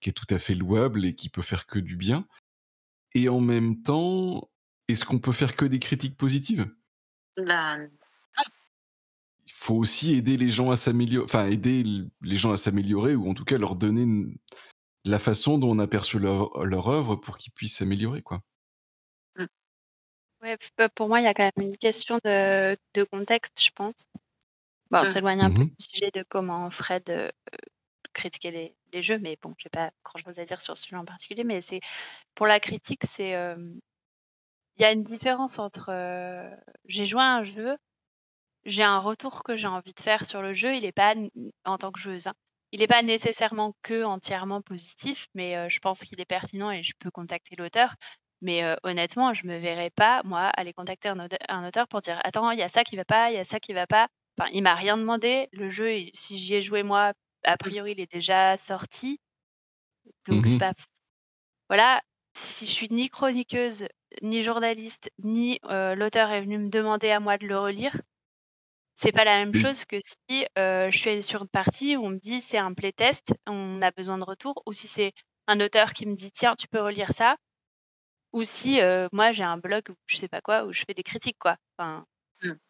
qui 0.00 0.10
est 0.10 0.12
tout 0.12 0.26
à 0.32 0.38
fait 0.38 0.54
louable 0.54 1.04
et 1.04 1.14
qui 1.14 1.28
peut 1.28 1.42
faire 1.42 1.66
que 1.66 1.78
du 1.78 1.96
bien. 1.96 2.26
Et 3.14 3.28
en 3.28 3.40
même 3.40 3.82
temps, 3.82 4.50
est-ce 4.88 5.04
qu'on 5.04 5.18
peut 5.18 5.32
faire 5.32 5.56
que 5.56 5.64
des 5.64 5.78
critiques 5.80 6.16
positives? 6.16 6.70
Là, 7.36 7.78
il 9.46 9.52
faut 9.52 9.74
aussi 9.74 10.14
aider 10.14 10.36
les 10.36 10.48
gens 10.48 10.70
à 10.70 10.76
s'améliorer, 10.76 11.24
enfin 11.24 11.46
aider 11.48 11.82
les 12.22 12.36
gens 12.36 12.52
à 12.52 12.56
s'améliorer 12.56 13.14
ou 13.14 13.28
en 13.28 13.34
tout 13.34 13.44
cas 13.44 13.58
leur 13.58 13.74
donner 13.76 14.06
la 15.04 15.18
façon 15.18 15.58
dont 15.58 15.70
on 15.70 15.78
a 15.78 15.86
perçu 15.86 16.18
leur, 16.18 16.64
leur 16.64 16.88
œuvre 16.88 17.16
pour 17.16 17.36
qu'ils 17.36 17.52
puissent 17.52 17.76
s'améliorer, 17.78 18.22
quoi. 18.22 18.42
Ouais, 20.42 20.56
p- 20.56 20.88
pour 20.94 21.08
moi, 21.08 21.20
il 21.20 21.24
y 21.24 21.26
a 21.26 21.34
quand 21.34 21.50
même 21.56 21.68
une 21.68 21.76
question 21.76 22.18
de, 22.24 22.76
de 22.94 23.04
contexte, 23.04 23.62
je 23.62 23.70
pense. 23.74 23.94
Bon, 24.90 25.00
on 25.00 25.04
Mm. 25.04 25.06
s'éloigne 25.06 25.42
un 25.42 25.50
peu 25.52 25.64
Mhm. 25.64 25.70
du 25.78 25.86
sujet 25.86 26.10
de 26.12 26.24
comment 26.28 26.70
Fred 26.70 27.10
euh, 27.10 27.30
critiquait 28.14 28.52
les, 28.52 28.76
les 28.92 29.02
jeux, 29.02 29.18
mais 29.18 29.38
bon, 29.42 29.54
j'ai 29.58 29.70
pas 29.70 29.92
grand-chose 30.04 30.38
à 30.40 30.44
dire 30.44 30.60
sur 30.60 30.76
celui 30.76 30.96
en 30.96 31.04
particulier, 31.06 31.44
mais 31.44 31.60
c'est 31.62 31.80
pour 32.34 32.46
la 32.46 32.60
critique, 32.60 33.02
c'est 33.06 33.34
euh, 33.36 33.56
il 34.76 34.82
y 34.82 34.84
a 34.84 34.92
une 34.92 35.02
différence 35.04 35.58
entre 35.58 35.90
euh, 35.90 36.50
j'ai 36.86 37.04
joué 37.06 37.20
à 37.20 37.34
un 37.36 37.44
jeu, 37.44 37.76
j'ai 38.64 38.84
un 38.84 38.98
retour 39.00 39.44
que 39.44 39.56
j'ai 39.56 39.68
envie 39.68 39.94
de 39.94 40.00
faire 40.00 40.26
sur 40.26 40.42
le 40.42 40.52
jeu, 40.54 40.76
il 40.76 40.84
est 40.86 40.92
pas 40.92 41.14
en 41.66 41.78
tant 41.78 41.92
que 41.92 42.00
joueuse, 42.00 42.28
hein, 42.28 42.34
il 42.72 42.80
n'est 42.80 42.86
pas 42.88 43.02
nécessairement 43.02 43.74
que 43.82 44.04
entièrement 44.04 44.62
positif, 44.62 45.28
mais 45.34 45.56
euh, 45.56 45.68
je 45.70 45.80
pense 45.80 46.00
qu'il 46.00 46.20
est 46.20 46.26
pertinent 46.26 46.70
et 46.72 46.82
je 46.84 46.94
peux 46.98 47.10
contacter 47.10 47.56
l'auteur. 47.56 47.94
Mais 48.42 48.64
euh, 48.64 48.76
honnêtement, 48.84 49.34
je 49.34 49.46
me 49.46 49.58
verrais 49.58 49.90
pas, 49.90 50.22
moi, 50.24 50.46
aller 50.56 50.72
contacter 50.72 51.08
un, 51.08 51.66
auteur 51.66 51.88
pour 51.88 52.00
dire 52.00 52.20
Attends, 52.24 52.50
il 52.52 52.58
y 52.58 52.62
a 52.62 52.68
ça 52.68 52.84
qui 52.84 52.96
va 52.96 53.04
pas, 53.04 53.30
il 53.30 53.34
y 53.36 53.38
a 53.38 53.44
ça 53.44 53.60
qui 53.60 53.72
va 53.72 53.86
pas. 53.86 54.08
Enfin, 54.38 54.50
il 54.52 54.62
m'a 54.62 54.74
rien 54.74 54.96
demandé. 54.96 55.48
Le 55.52 55.68
jeu, 55.70 55.94
il- 55.94 56.10
si 56.14 56.38
j'y 56.38 56.54
ai 56.54 56.62
joué 56.62 56.82
moi, 56.82 57.12
a 57.44 57.56
priori, 57.56 57.92
il 57.92 58.00
est 58.00 58.10
déjà 58.10 58.56
sorti. 58.56 59.20
Donc, 60.26 60.46
c'est 60.46 60.54
Mhm. 60.54 60.58
pas. 60.58 60.72
Voilà, 61.68 62.02
si 62.34 62.66
je 62.66 62.72
suis 62.72 62.88
ni 62.90 63.08
chroniqueuse, 63.10 63.88
ni 64.22 64.42
journaliste, 64.42 65.10
ni 65.22 65.60
euh, 65.66 65.94
l'auteur 65.94 66.30
est 66.30 66.40
venu 66.40 66.58
me 66.58 66.68
demander 66.70 67.10
à 67.10 67.20
moi 67.20 67.38
de 67.38 67.46
le 67.46 67.58
relire, 67.58 68.00
c'est 68.94 69.12
pas 69.12 69.24
la 69.24 69.38
même 69.38 69.54
chose 69.54 69.86
que 69.86 69.96
si 69.98 70.46
euh, 70.58 70.90
je 70.90 70.98
suis 70.98 71.22
sur 71.22 71.42
une 71.42 71.48
partie 71.48 71.96
où 71.96 72.04
on 72.04 72.10
me 72.10 72.18
dit 72.18 72.40
c'est 72.40 72.58
un 72.58 72.74
playtest, 72.74 73.34
on 73.46 73.80
a 73.82 73.90
besoin 73.92 74.18
de 74.18 74.24
retour, 74.24 74.62
ou 74.66 74.72
si 74.72 74.88
c'est 74.88 75.12
un 75.46 75.60
auteur 75.60 75.92
qui 75.94 76.06
me 76.06 76.14
dit 76.14 76.30
tiens, 76.30 76.54
tu 76.54 76.68
peux 76.68 76.82
relire 76.82 77.12
ça, 77.12 77.36
ou 78.32 78.42
si 78.44 78.80
euh, 78.80 79.08
moi 79.12 79.32
j'ai 79.32 79.44
un 79.44 79.58
blog 79.58 79.90
ou 79.90 79.94
je 80.06 80.16
sais 80.16 80.28
pas 80.28 80.40
quoi 80.40 80.64
où 80.64 80.72
je 80.72 80.84
fais 80.86 80.94
des 80.94 81.02
critiques 81.02 81.38
quoi. 81.38 81.56
Enfin, 81.78 82.06
Mm. 82.42 82.60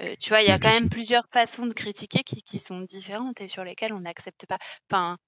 euh, 0.00 0.14
tu 0.20 0.28
vois, 0.30 0.42
il 0.42 0.46
y 0.46 0.50
Oui, 0.50 0.54
a 0.54 0.58
quand 0.58 0.70
même 0.70 0.88
sûr. 0.88 0.88
plusieurs 0.88 1.26
façons 1.32 1.66
de 1.66 1.72
critiquer 1.74 2.22
qui, 2.24 2.42
qui 2.42 2.58
sont 2.58 2.80
différentes 2.80 3.40
et 3.40 3.48
sur 3.48 3.64
lesquelles 3.64 3.92
on 3.92 4.00
n'accepte 4.00 4.46
pas. 4.46 4.58
Enfin, 4.90 5.18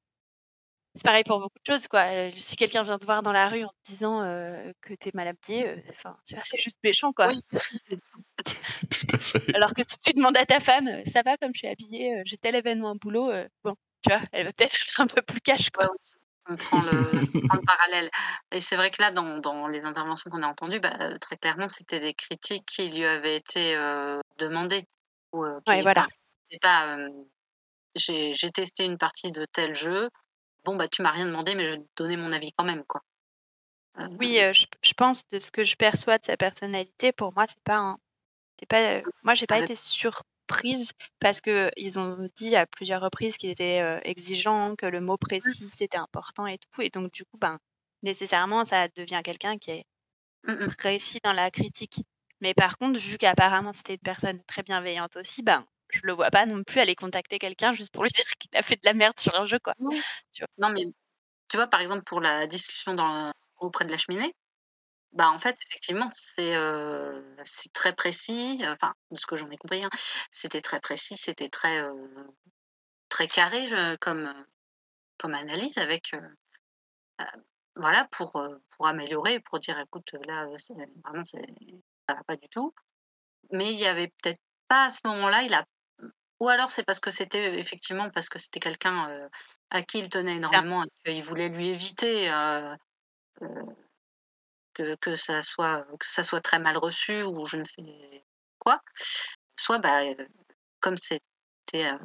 c'est 0.94 1.04
pareil 1.04 1.22
pour 1.24 1.38
beaucoup 1.38 1.58
de 1.64 1.72
choses 1.72 1.86
quoi. 1.88 2.30
Si 2.32 2.56
quelqu'un 2.56 2.82
vient 2.82 2.98
te 2.98 3.04
voir 3.04 3.22
dans 3.22 3.32
la 3.32 3.48
rue 3.48 3.64
en 3.64 3.68
te 3.68 3.74
disant 3.84 4.22
euh, 4.22 4.72
que 4.80 4.94
t'es 4.94 5.10
mal 5.14 5.28
habillé, 5.28 5.82
enfin, 5.90 6.16
tu 6.26 6.34
vois, 6.34 6.42
c'est 6.42 6.58
juste 6.60 6.78
méchant 6.82 7.12
quoi. 7.12 7.30
Tout 8.90 9.06
à 9.14 9.18
fait. 9.18 9.40
Alors 9.52 9.74
que 9.74 9.82
si 9.88 9.98
tu 10.00 10.12
demandes 10.12 10.36
à 10.36 10.44
ta 10.46 10.58
femme, 10.60 11.02
ça 11.06 11.22
va 11.22 11.36
comme 11.36 11.52
je 11.54 11.58
suis 11.60 11.68
habillée, 11.68 12.20
j'ai 12.24 12.36
tel 12.36 12.54
événement 12.56 12.92
au 12.92 12.94
boulot, 12.96 13.30
bon, 13.64 13.74
tu 14.02 14.10
vois, 14.10 14.22
elle 14.32 14.46
va 14.46 14.52
peut-être 14.52 14.74
être 14.88 15.00
un 15.00 15.06
peu 15.06 15.22
plus 15.22 15.40
cash 15.40 15.70
quoi. 15.70 15.88
On 16.48 16.56
prend 16.56 16.82
le, 16.82 17.20
on 17.34 17.40
prend 17.48 17.56
le 17.56 17.62
parallèle. 17.66 18.10
Et 18.52 18.60
c'est 18.60 18.76
vrai 18.76 18.90
que 18.90 19.00
là, 19.02 19.10
dans, 19.10 19.38
dans 19.38 19.68
les 19.68 19.86
interventions 19.86 20.30
qu'on 20.30 20.42
a 20.42 20.46
entendues, 20.48 20.80
bah, 20.80 20.96
euh, 21.00 21.18
très 21.18 21.36
clairement, 21.36 21.68
c'était 21.68 22.00
des 22.00 22.14
critiques 22.14 22.66
qui 22.66 22.88
lui 22.88 23.04
avaient 23.04 23.36
été 23.36 23.76
euh, 23.76 24.20
demandées. 24.38 24.84
Ou, 25.32 25.44
euh, 25.44 25.58
qui- 25.64 25.72
Ouais, 25.72 25.82
voilà. 25.82 26.06
pas, 26.60 26.96
euh, 26.96 27.08
j'ai 27.94 28.34
testé 28.52 28.84
une 28.84 28.98
partie 28.98 29.32
de 29.32 29.44
tel 29.52 29.74
jeu. 29.74 30.10
Bon, 30.64 30.76
bah, 30.76 30.88
tu 30.88 31.02
m'as 31.02 31.10
rien 31.10 31.26
demandé, 31.26 31.54
mais 31.54 31.64
je 31.66 31.72
vais 31.72 31.78
te 31.78 32.02
donner 32.02 32.16
mon 32.16 32.32
avis 32.32 32.52
quand 32.52 32.64
même, 32.64 32.84
quoi. 32.84 33.02
Oui, 34.18 34.38
euh, 34.40 34.52
je, 34.52 34.66
je 34.82 34.92
pense 34.94 35.26
de 35.28 35.38
ce 35.38 35.50
que 35.50 35.64
je 35.64 35.76
perçois 35.76 36.18
de 36.18 36.24
sa 36.24 36.36
personnalité, 36.36 37.12
pour 37.12 37.32
moi, 37.34 37.46
c'est 37.46 37.62
pas 37.64 37.76
un, 37.76 37.98
c'est 38.58 38.66
pas, 38.66 39.00
moi, 39.22 39.34
j'ai 39.34 39.46
pas 39.46 39.58
été 39.58 39.74
parce 41.20 41.40
que 41.40 41.70
ils 41.76 41.98
ont 41.98 42.28
dit 42.36 42.56
à 42.56 42.66
plusieurs 42.66 43.02
reprises 43.02 43.36
qu'il 43.36 43.50
était 43.50 43.80
euh, 43.80 44.00
exigeant, 44.04 44.76
que 44.76 44.86
le 44.86 45.00
mot 45.00 45.16
précis 45.16 45.68
c'était 45.68 45.98
important 45.98 46.46
et 46.46 46.58
tout, 46.58 46.82
et 46.82 46.90
donc 46.90 47.12
du 47.12 47.24
coup, 47.24 47.38
ben, 47.38 47.58
nécessairement, 48.02 48.64
ça 48.64 48.88
devient 48.88 49.20
quelqu'un 49.24 49.58
qui 49.58 49.70
est 49.70 49.84
Mm, 50.44 50.64
mm. 50.64 50.76
précis 50.76 51.20
dans 51.22 51.32
la 51.32 51.50
critique. 51.50 52.00
Mais 52.40 52.54
par 52.54 52.78
contre, 52.78 52.98
vu 52.98 53.18
qu'apparemment 53.18 53.72
c'était 53.72 53.94
une 53.94 54.00
personne 54.00 54.42
très 54.44 54.62
bienveillante 54.62 55.16
aussi, 55.16 55.42
ben, 55.42 55.66
je 55.90 56.00
le 56.04 56.12
vois 56.12 56.30
pas 56.30 56.46
non 56.46 56.62
plus 56.64 56.80
aller 56.80 56.94
contacter 56.94 57.38
quelqu'un 57.38 57.72
juste 57.72 57.92
pour 57.92 58.04
lui 58.04 58.10
dire 58.14 58.24
qu'il 58.38 58.50
a 58.56 58.62
fait 58.62 58.76
de 58.76 58.84
la 58.84 58.94
merde 58.94 59.18
sur 59.18 59.38
un 59.38 59.46
jeu, 59.46 59.58
quoi. 59.58 59.74
Tu 60.32 60.42
vois? 60.42 60.48
Non, 60.58 60.70
mais 60.70 60.84
tu 61.48 61.56
vois, 61.56 61.66
par 61.66 61.80
exemple, 61.80 62.04
pour 62.04 62.20
la 62.20 62.46
discussion 62.46 62.94
dans, 62.94 63.32
auprès 63.58 63.84
de 63.84 63.90
la 63.90 63.98
cheminée, 63.98 64.34
bah, 65.12 65.30
en 65.30 65.38
fait, 65.38 65.56
effectivement, 65.68 66.08
c'est 66.12 66.54
euh, 66.54 67.20
c'est 67.44 67.72
très 67.72 67.94
précis. 67.94 68.62
Enfin, 68.66 68.94
de 69.10 69.16
ce 69.18 69.26
que 69.26 69.36
j'en 69.36 69.50
ai 69.50 69.56
compris, 69.56 69.84
hein, 69.84 69.90
c'était 70.30 70.60
très 70.60 70.80
précis, 70.80 71.16
c'était 71.16 71.48
très, 71.48 71.78
euh, 71.82 71.92
très 73.08 73.26
carré 73.28 73.66
je- 73.68 73.96
comme, 73.96 74.32
comme 75.18 75.34
analyse 75.34 75.78
avec. 75.78 76.14
euh, 76.14 76.20
euh, 77.20 77.24
voilà, 77.76 78.06
pour, 78.10 78.36
euh, 78.36 78.56
pour 78.70 78.86
améliorer, 78.88 79.40
pour 79.40 79.58
dire 79.58 79.78
écoute, 79.78 80.12
là, 80.26 80.44
euh, 80.46 80.58
c'est- 80.58 80.74
vraiment, 81.04 81.24
c'est- 81.24 81.54
ça 82.08 82.14
va 82.14 82.22
pas 82.24 82.36
du 82.36 82.48
tout. 82.48 82.74
Mais 83.52 83.72
il 83.72 83.78
y 83.78 83.86
avait 83.86 84.08
peut-être 84.22 84.40
pas 84.68 84.84
à 84.86 84.90
ce 84.90 85.00
moment-là, 85.04 85.42
il 85.42 85.54
a. 85.54 85.64
Ou 86.40 86.48
alors 86.48 86.70
c'est 86.70 86.84
parce 86.84 87.00
que 87.00 87.10
c'était 87.10 87.58
effectivement 87.58 88.08
parce 88.10 88.28
que 88.30 88.38
c'était 88.38 88.60
quelqu'un 88.60 89.10
euh, 89.10 89.28
à 89.70 89.82
qui 89.82 89.98
il 89.98 90.08
tenait 90.08 90.36
énormément 90.36 90.82
et 90.84 90.88
qu'il 91.04 91.22
voulait 91.22 91.48
lui 91.50 91.68
éviter 91.68 92.30
euh, 92.30 92.74
que, 94.80 94.94
que 94.96 95.16
ça 95.16 95.42
soit 95.42 95.86
que 95.98 96.06
ça 96.06 96.22
soit 96.22 96.40
très 96.40 96.58
mal 96.58 96.76
reçu 96.78 97.22
ou 97.22 97.46
je 97.46 97.56
ne 97.58 97.64
sais 97.64 98.24
quoi. 98.58 98.80
Soit 99.58 99.78
bah 99.78 100.02
euh, 100.04 100.14
comme 100.80 100.96
c'était 100.96 101.20
euh, 101.74 101.98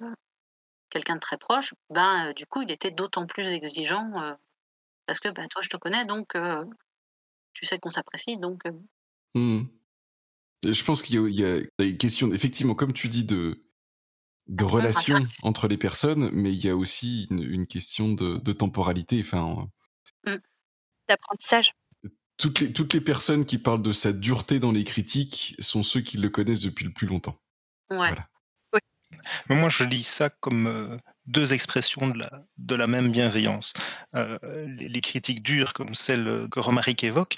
quelqu'un 0.89 1.15
de 1.15 1.19
très 1.21 1.37
proche, 1.37 1.73
ben 1.89 2.29
euh, 2.29 2.33
du 2.33 2.45
coup 2.45 2.61
il 2.61 2.71
était 2.71 2.91
d'autant 2.91 3.25
plus 3.27 3.47
exigeant 3.53 4.11
euh, 4.21 4.33
parce 5.05 5.19
que 5.19 5.29
bah 5.29 5.47
toi 5.47 5.61
je 5.61 5.69
te 5.69 5.77
connais 5.77 6.05
donc 6.05 6.35
euh, 6.35 6.65
tu 7.53 7.65
sais 7.65 7.79
qu'on 7.79 7.89
s'apprécie 7.89 8.37
donc. 8.37 8.63
Et 9.35 10.73
je 10.73 10.83
pense 10.83 11.01
qu'il 11.01 11.15
y, 11.15 11.17
a- 11.19 11.27
il 11.27 11.35
y 11.35 11.45
a 11.45 11.61
des 11.79 11.97
questions, 11.97 12.31
effectivement, 12.33 12.73
comme 12.75 12.93
tu 12.93 13.07
dis, 13.07 13.23
de, 13.23 13.63
de 14.47 14.63
Attention, 14.63 14.77
relation 14.77 15.15
rattrape. 15.15 15.31
entre 15.43 15.67
les 15.67 15.77
personnes, 15.77 16.29
mais 16.31 16.51
il 16.51 16.65
y 16.65 16.69
a 16.69 16.75
aussi 16.75 17.27
une, 17.29 17.43
une 17.43 17.67
question 17.67 18.09
de, 18.13 18.37
de 18.37 18.51
temporalité. 18.53 19.19
Enfin, 19.21 19.67
Mm. 20.25 20.37
D'apprentissage. 21.07 21.73
Toutes 22.37 22.59
les, 22.59 22.73
toutes 22.73 22.93
les 22.93 23.01
personnes 23.01 23.45
qui 23.45 23.57
parlent 23.57 23.81
de 23.81 23.91
sa 23.93 24.13
dureté 24.13 24.59
dans 24.59 24.71
les 24.71 24.83
critiques 24.83 25.55
sont 25.59 25.83
ceux 25.83 26.01
qui 26.01 26.17
le 26.17 26.29
connaissent 26.29 26.61
depuis 26.61 26.85
le 26.85 26.91
plus 26.91 27.07
longtemps. 27.07 27.39
ouais. 27.89 28.13
Mais 29.49 29.55
moi, 29.55 29.69
je 29.69 29.85
lis 29.85 30.03
ça 30.03 30.29
comme 30.29 30.67
euh, 30.67 30.97
deux 31.25 31.53
expressions 31.53 32.07
de 32.07 32.19
la, 32.19 32.29
de 32.57 32.75
la 32.75 32.85
même 32.85 33.11
bienveillance. 33.11 33.73
Euh, 34.13 34.37
les, 34.67 34.89
les 34.89 35.01
critiques 35.01 35.41
dures 35.41 35.73
comme 35.73 35.95
celles 35.95 36.47
que 36.51 36.59
Romaric 36.59 37.03
évoque, 37.03 37.35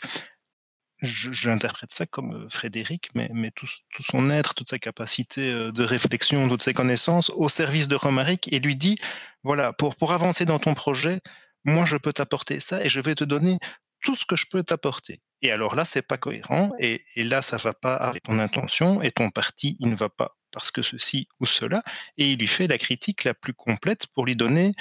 je- 1.02 1.32
j'interprète 1.32 1.94
ça 1.94 2.08
comme 2.08 2.34
euh, 2.34 2.50
Frédéric, 2.50 3.10
mais, 3.14 3.30
mais 3.32 3.52
tout, 3.52 3.68
tout 3.94 4.02
son 4.02 4.32
être, 4.32 4.56
toute 4.56 4.70
sa 4.70 4.80
capacité 4.80 5.52
euh, 5.52 5.72
de 5.72 5.84
réflexion, 5.84 6.50
toutes 6.50 6.64
ses 6.64 6.74
connaissances 6.74 7.30
au 7.30 7.48
service 7.48 7.88
de 7.88 7.96
Romaric 7.96 8.52
et 8.52 8.60
lui 8.60 8.76
dit, 8.76 8.98
voilà, 9.44 9.72
pour, 9.74 9.96
pour 9.96 10.14
avancer 10.14 10.46
dans 10.46 10.60
ton 10.60 10.74
projet, 10.74 11.22
moi 11.64 11.86
je 11.86 11.98
peux 11.98 12.14
t'apporter 12.14 12.60
ça 12.60 12.84
et 12.84 12.90
je 12.90 13.00
vais 13.02 13.14
te 13.14 13.24
donner 13.24 13.60
tout 14.02 14.16
ce 14.16 14.26
que 14.26 14.36
je 14.36 14.46
peux 14.50 14.64
t'apporter. 14.64 15.22
Et 15.42 15.52
alors 15.52 15.76
là, 15.76 15.86
c'est 15.86 16.02
pas 16.02 16.18
cohérent 16.18 16.72
et, 16.80 17.04
et 17.16 17.24
là, 17.24 17.42
ça 17.42 17.58
va 17.58 17.74
pas 17.74 17.96
avec 17.96 18.24
ton 18.24 18.40
intention 18.40 19.02
et 19.02 19.12
ton 19.12 19.30
parti, 19.30 19.78
il 19.80 19.90
ne 19.90 19.96
va 19.96 20.10
pas 20.10 20.38
parce 20.52 20.72
que 20.72 20.82
ceci 20.82 21.28
ou 21.40 21.46
cela. 21.46 21.84
Et 22.18 22.32
il 22.32 22.40
lui 22.40 22.48
fait 22.48 22.68
la 22.68 22.78
critique 22.78 23.24
la 23.24 23.34
plus 23.34 23.54
complète 23.54 24.08
pour 24.08 24.26
lui 24.26 24.36
donner 24.36 24.74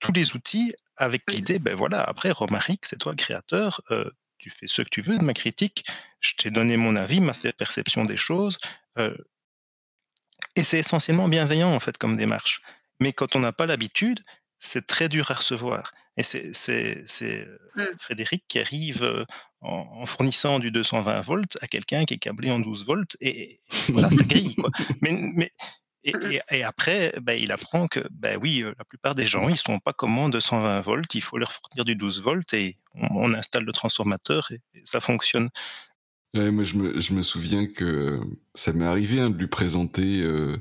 tous 0.00 0.12
les 0.12 0.36
outils 0.36 0.74
avec 0.96 1.30
l'idée, 1.32 1.58
ben 1.58 1.74
voilà, 1.74 2.02
après, 2.02 2.30
Romaric, 2.30 2.84
c'est 2.86 2.98
toi 2.98 3.12
le 3.12 3.16
créateur, 3.16 3.80
euh, 3.90 4.10
tu 4.38 4.50
fais 4.50 4.66
ce 4.66 4.82
que 4.82 4.88
tu 4.88 5.00
veux 5.00 5.18
de 5.18 5.24
ma 5.24 5.34
critique, 5.34 5.84
je 6.20 6.34
t'ai 6.34 6.50
donné 6.50 6.76
mon 6.76 6.96
avis, 6.96 7.20
ma 7.20 7.32
perception 7.56 8.04
des 8.04 8.16
choses, 8.16 8.58
euh, 8.98 9.16
et 10.56 10.62
c'est 10.62 10.78
essentiellement 10.78 11.28
bienveillant, 11.28 11.72
en 11.72 11.80
fait, 11.80 11.98
comme 11.98 12.16
démarche. 12.16 12.62
Mais 13.00 13.12
quand 13.12 13.36
on 13.36 13.40
n'a 13.40 13.52
pas 13.52 13.66
l'habitude, 13.66 14.20
c'est 14.58 14.86
très 14.86 15.08
dur 15.08 15.30
à 15.30 15.34
recevoir. 15.34 15.92
Et 16.18 16.22
c'est 16.22 17.46
euh, 17.46 17.58
Mm. 17.76 17.96
Frédéric 17.98 18.42
qui 18.48 18.58
arrive 18.58 19.04
euh, 19.04 19.24
en, 19.60 19.86
en 20.00 20.04
fournissant 20.06 20.58
du 20.58 20.70
220 20.72 21.20
volts 21.20 21.56
à 21.62 21.66
quelqu'un 21.68 22.04
qui 22.04 22.14
est 22.14 22.18
câblé 22.18 22.50
en 22.50 22.58
12 22.58 22.84
volts, 22.84 23.16
et, 23.20 23.52
et 23.52 23.60
voilà, 23.90 24.10
ça 24.10 24.24
grille, 24.24 24.56
quoi. 24.56 24.68
Mais, 25.00 25.12
mais, 25.34 25.50
et, 26.04 26.12
et- 26.30 26.40
et 26.50 26.62
après, 26.64 27.12
ben, 27.22 27.38
il 27.40 27.52
apprend 27.52 27.86
que, 27.86 28.00
ben 28.10 28.36
oui, 28.42 28.62
euh, 28.64 28.72
la 28.78 28.84
plupart 28.84 29.14
des 29.14 29.26
gens, 29.26 29.48
ils 29.48 29.56
sont 29.56 29.78
pas 29.78 29.92
comme 29.92 30.10
moi 30.10 30.24
en 30.24 30.28
220 30.28 30.80
volts, 30.80 31.14
il 31.14 31.20
faut 31.22 31.38
leur 31.38 31.52
fournir 31.52 31.84
du 31.84 31.94
12 31.94 32.20
volts 32.22 32.52
et 32.54 32.76
on, 32.94 33.30
on 33.30 33.34
installe 33.34 33.64
le 33.64 33.72
transformateur 33.72 34.48
et, 34.50 34.60
et 34.78 34.82
ça 34.84 35.00
fonctionne. 35.00 35.50
Ouais, 36.34 36.50
moi, 36.50 36.64
je 36.64 36.74
me, 36.76 37.00
je 37.00 37.12
me 37.14 37.22
souviens 37.22 37.66
que 37.66 38.20
ça 38.54 38.72
m'est 38.72 38.84
arrivé 38.86 39.20
hein, 39.20 39.30
de 39.30 39.36
lui 39.38 39.46
présenter 39.48 40.20
euh, 40.22 40.56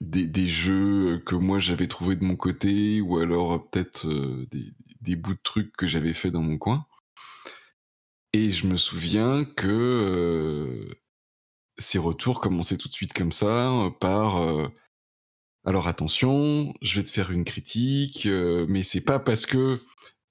des, 0.00 0.48
jeux 0.48 1.22
que 1.26 1.34
moi 1.34 1.58
j'avais 1.58 1.88
trouvé 1.88 2.16
de 2.16 2.24
mon 2.24 2.36
côté, 2.36 3.00
ou 3.00 3.18
alors 3.18 3.52
euh, 3.52 3.58
peut-être 3.58 4.06
euh, 4.06 4.46
des, 4.50 5.16
bouts 5.16 5.34
de 5.34 5.40
trucs 5.42 5.76
que 5.76 5.86
j'avais 5.86 6.14
fait 6.14 6.30
dans 6.30 6.42
mon 6.42 6.58
coin. 6.58 6.86
Et 8.32 8.50
je 8.50 8.66
me 8.66 8.76
souviens 8.76 9.44
que 9.44 9.66
euh, 9.66 10.94
ces 11.78 11.98
retours 11.98 12.40
commençaient 12.40 12.76
tout 12.76 12.88
de 12.88 12.94
suite 12.94 13.12
comme 13.12 13.32
ça, 13.32 13.90
par 14.00 14.70
alors 15.64 15.88
attention, 15.88 16.74
je 16.80 16.96
vais 16.96 17.04
te 17.04 17.10
faire 17.10 17.32
une 17.32 17.44
critique, 17.44 18.26
mais 18.68 18.82
c'est 18.82 19.00
pas 19.00 19.18
parce 19.18 19.46
que 19.46 19.80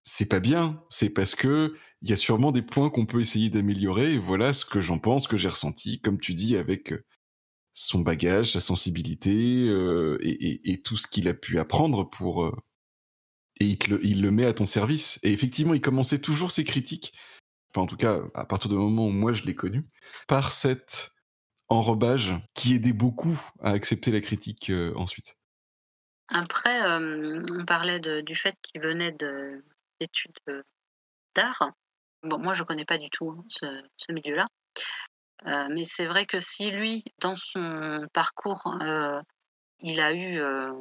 c'est 0.02 0.28
pas 0.28 0.40
bien, 0.40 0.82
c'est 0.90 1.10
parce 1.10 1.36
que 1.36 1.76
il 2.02 2.10
y 2.10 2.14
a 2.14 2.16
sûrement 2.16 2.52
des 2.54 2.62
points 2.62 2.90
qu'on 2.90 3.06
peut 3.06 3.20
essayer 3.20 3.50
d'améliorer, 3.50 4.14
et 4.14 4.18
voilà 4.18 4.54
ce 4.54 4.64
que 4.64 4.80
j'en 4.80 5.00
pense, 5.00 5.28
que 5.28 5.38
j'ai 5.38 5.50
ressenti, 5.50 6.00
comme 6.00 6.20
tu 6.20 6.34
dis, 6.34 6.56
avec 6.56 6.94
son 7.80 8.00
bagage, 8.00 8.52
sa 8.52 8.60
sensibilité, 8.60 9.66
euh, 9.70 10.18
et, 10.22 10.82
tout 10.82 10.98
ce 10.98 11.08
qu'il 11.08 11.30
a 11.30 11.34
pu 11.34 11.60
apprendre 11.60 12.10
pour... 12.10 12.44
euh, 12.44 12.56
et 13.62 13.78
il, 14.02 14.22
le, 14.22 14.32
met 14.32 14.46
à 14.46 14.54
ton 14.54 14.66
service. 14.66 15.20
Et 15.24 15.32
effectivement, 15.32 15.74
il 15.74 15.82
commençait 15.82 16.20
toujours 16.20 16.52
ses 16.52 16.66
critiques, 16.66 17.14
enfin 17.70 17.82
en 17.82 17.88
tout 17.88 17.96
cas, 17.96 18.22
à 18.34 18.46
partir 18.46 18.70
du 18.70 18.76
moment 18.76 19.08
où 19.08 19.12
moi 19.12 19.34
je 19.34 19.44
l'ai 19.44 19.56
connu, 19.56 19.88
par 20.28 20.52
cet 20.52 21.12
enrobage 21.70 22.34
qui 22.54 22.74
aidait 22.74 22.94
beaucoup 22.94 23.40
à 23.62 23.72
accepter 23.72 24.12
la 24.12 24.22
critique 24.22 24.70
euh, 24.70 24.94
ensuite. 24.96 25.36
Après, 26.28 26.80
on 26.86 27.66
parlait 27.66 28.00
du 28.22 28.36
fait 28.36 28.56
qu'il 28.62 28.82
venait 28.82 29.14
de- 29.14 29.64
d'études 30.00 30.64
d'art. 31.34 31.72
Bon, 32.24 32.38
moi, 32.38 32.54
je 32.54 32.64
connais 32.64 32.86
pas 32.86 33.00
du 33.00 33.10
tout 33.10 33.32
hein, 33.32 33.44
ce 33.48 34.12
milieu-là. 34.12 34.46
Euh, 35.48 35.68
mais 35.70 35.84
c'est 35.84 36.06
vrai 36.06 36.26
que 36.26 36.40
si 36.40 36.70
lui, 36.72 37.04
dans 37.20 37.36
son 37.36 38.08
parcours, 38.14 38.76
euh, 38.82 39.22
il 39.80 40.02
a 40.02 40.14
eu 40.14 40.40
euh, 40.40 40.74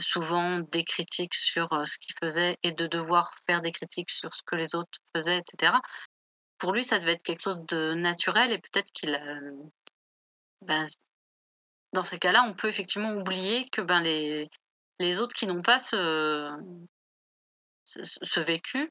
souvent 0.00 0.60
des 0.60 0.84
critiques 0.84 1.34
sur 1.34 1.68
ce 1.86 1.98
qu'il 1.98 2.14
faisait 2.18 2.58
et 2.62 2.72
de 2.72 2.86
devoir 2.86 3.34
faire 3.46 3.60
des 3.60 3.72
critiques 3.72 4.10
sur 4.10 4.32
ce 4.32 4.42
que 4.42 4.56
les 4.56 4.74
autres 4.74 4.98
faisaient, 5.14 5.38
etc. 5.38 5.74
Pour 6.58 6.72
lui, 6.72 6.82
ça 6.82 6.98
devait 6.98 7.12
être 7.12 7.22
quelque 7.22 7.42
chose 7.42 7.60
de 7.68 7.94
naturel 7.94 8.52
et 8.52 8.58
peut-être 8.58 8.90
qu'il 8.92 9.14
a, 9.14 9.36
ben, 10.62 10.84
dans 11.92 12.04
ces 12.04 12.18
cas-là, 12.18 12.44
on 12.48 12.54
peut 12.54 12.68
effectivement 12.68 13.12
oublier 13.14 13.68
que 13.70 13.80
ben, 13.80 14.00
les, 14.00 14.50
les 14.98 15.20
autres 15.20 15.34
qui 15.34 15.46
n'ont 15.46 15.62
pas 15.62 15.78
ce, 15.78 16.50
ce 17.84 18.40
vécu, 18.40 18.90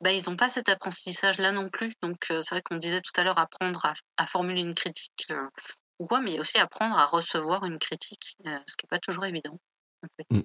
ben, 0.00 0.10
ils 0.10 0.28
n'ont 0.28 0.36
pas 0.36 0.48
cet 0.48 0.68
apprentissage-là 0.68 1.52
non 1.52 1.70
plus. 1.70 1.92
Donc, 2.02 2.30
euh, 2.30 2.42
c'est 2.42 2.54
vrai 2.54 2.62
qu'on 2.62 2.76
disait 2.76 3.00
tout 3.00 3.12
à 3.16 3.24
l'heure 3.24 3.38
apprendre 3.38 3.84
à, 3.86 3.92
à 4.16 4.26
formuler 4.26 4.60
une 4.60 4.74
critique 4.74 5.26
euh, 5.30 5.48
ou 5.98 6.06
quoi, 6.06 6.20
mais 6.20 6.38
aussi 6.38 6.58
apprendre 6.58 6.98
à 6.98 7.06
recevoir 7.06 7.64
une 7.64 7.78
critique, 7.78 8.36
euh, 8.46 8.58
ce 8.66 8.76
qui 8.76 8.84
n'est 8.84 8.90
pas 8.90 8.98
toujours 8.98 9.24
évident. 9.24 9.58
en 10.02 10.08
fait. 10.16 10.36
Mm. 10.36 10.42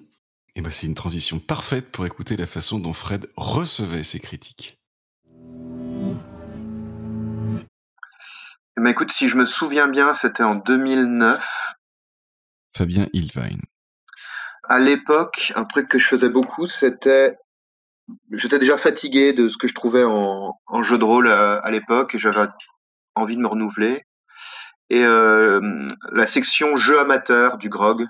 Et 0.56 0.62
ben 0.62 0.72
c'est 0.72 0.86
une 0.86 0.94
transition 0.94 1.38
parfaite 1.38 1.92
pour 1.92 2.06
écouter 2.06 2.36
la 2.36 2.46
façon 2.46 2.80
dont 2.80 2.92
Fred 2.92 3.28
recevait 3.36 4.02
ses 4.02 4.18
critiques. 4.18 4.76
Eh 8.76 8.82
ben, 8.82 8.90
écoute, 8.90 9.12
si 9.12 9.28
je 9.28 9.36
me 9.36 9.44
souviens 9.44 9.88
bien, 9.88 10.14
c'était 10.14 10.42
en 10.42 10.56
2009. 10.56 11.74
Fabien 12.76 13.06
Ilvine. 13.12 13.60
À 14.64 14.78
l'époque, 14.78 15.52
un 15.54 15.64
truc 15.64 15.88
que 15.88 15.98
je 15.98 16.06
faisais 16.06 16.30
beaucoup, 16.30 16.66
c'était 16.66 17.36
j'étais 18.32 18.58
déjà 18.58 18.78
fatigué 18.78 19.32
de 19.32 19.48
ce 19.48 19.58
que 19.58 19.68
je 19.68 19.74
trouvais 19.74 20.04
en, 20.04 20.54
jeu 20.82 20.98
de 20.98 21.04
rôle 21.04 21.28
à, 21.28 21.54
à 21.56 21.70
l'époque 21.70 22.14
et 22.14 22.18
j'avais 22.18 22.46
envie 23.14 23.36
de 23.36 23.40
me 23.40 23.48
renouveler. 23.48 24.04
Et 24.90 25.04
euh, 25.04 25.86
la 26.10 26.26
section 26.26 26.76
jeux 26.76 26.98
amateurs 26.98 27.58
du 27.58 27.68
GROG, 27.68 28.06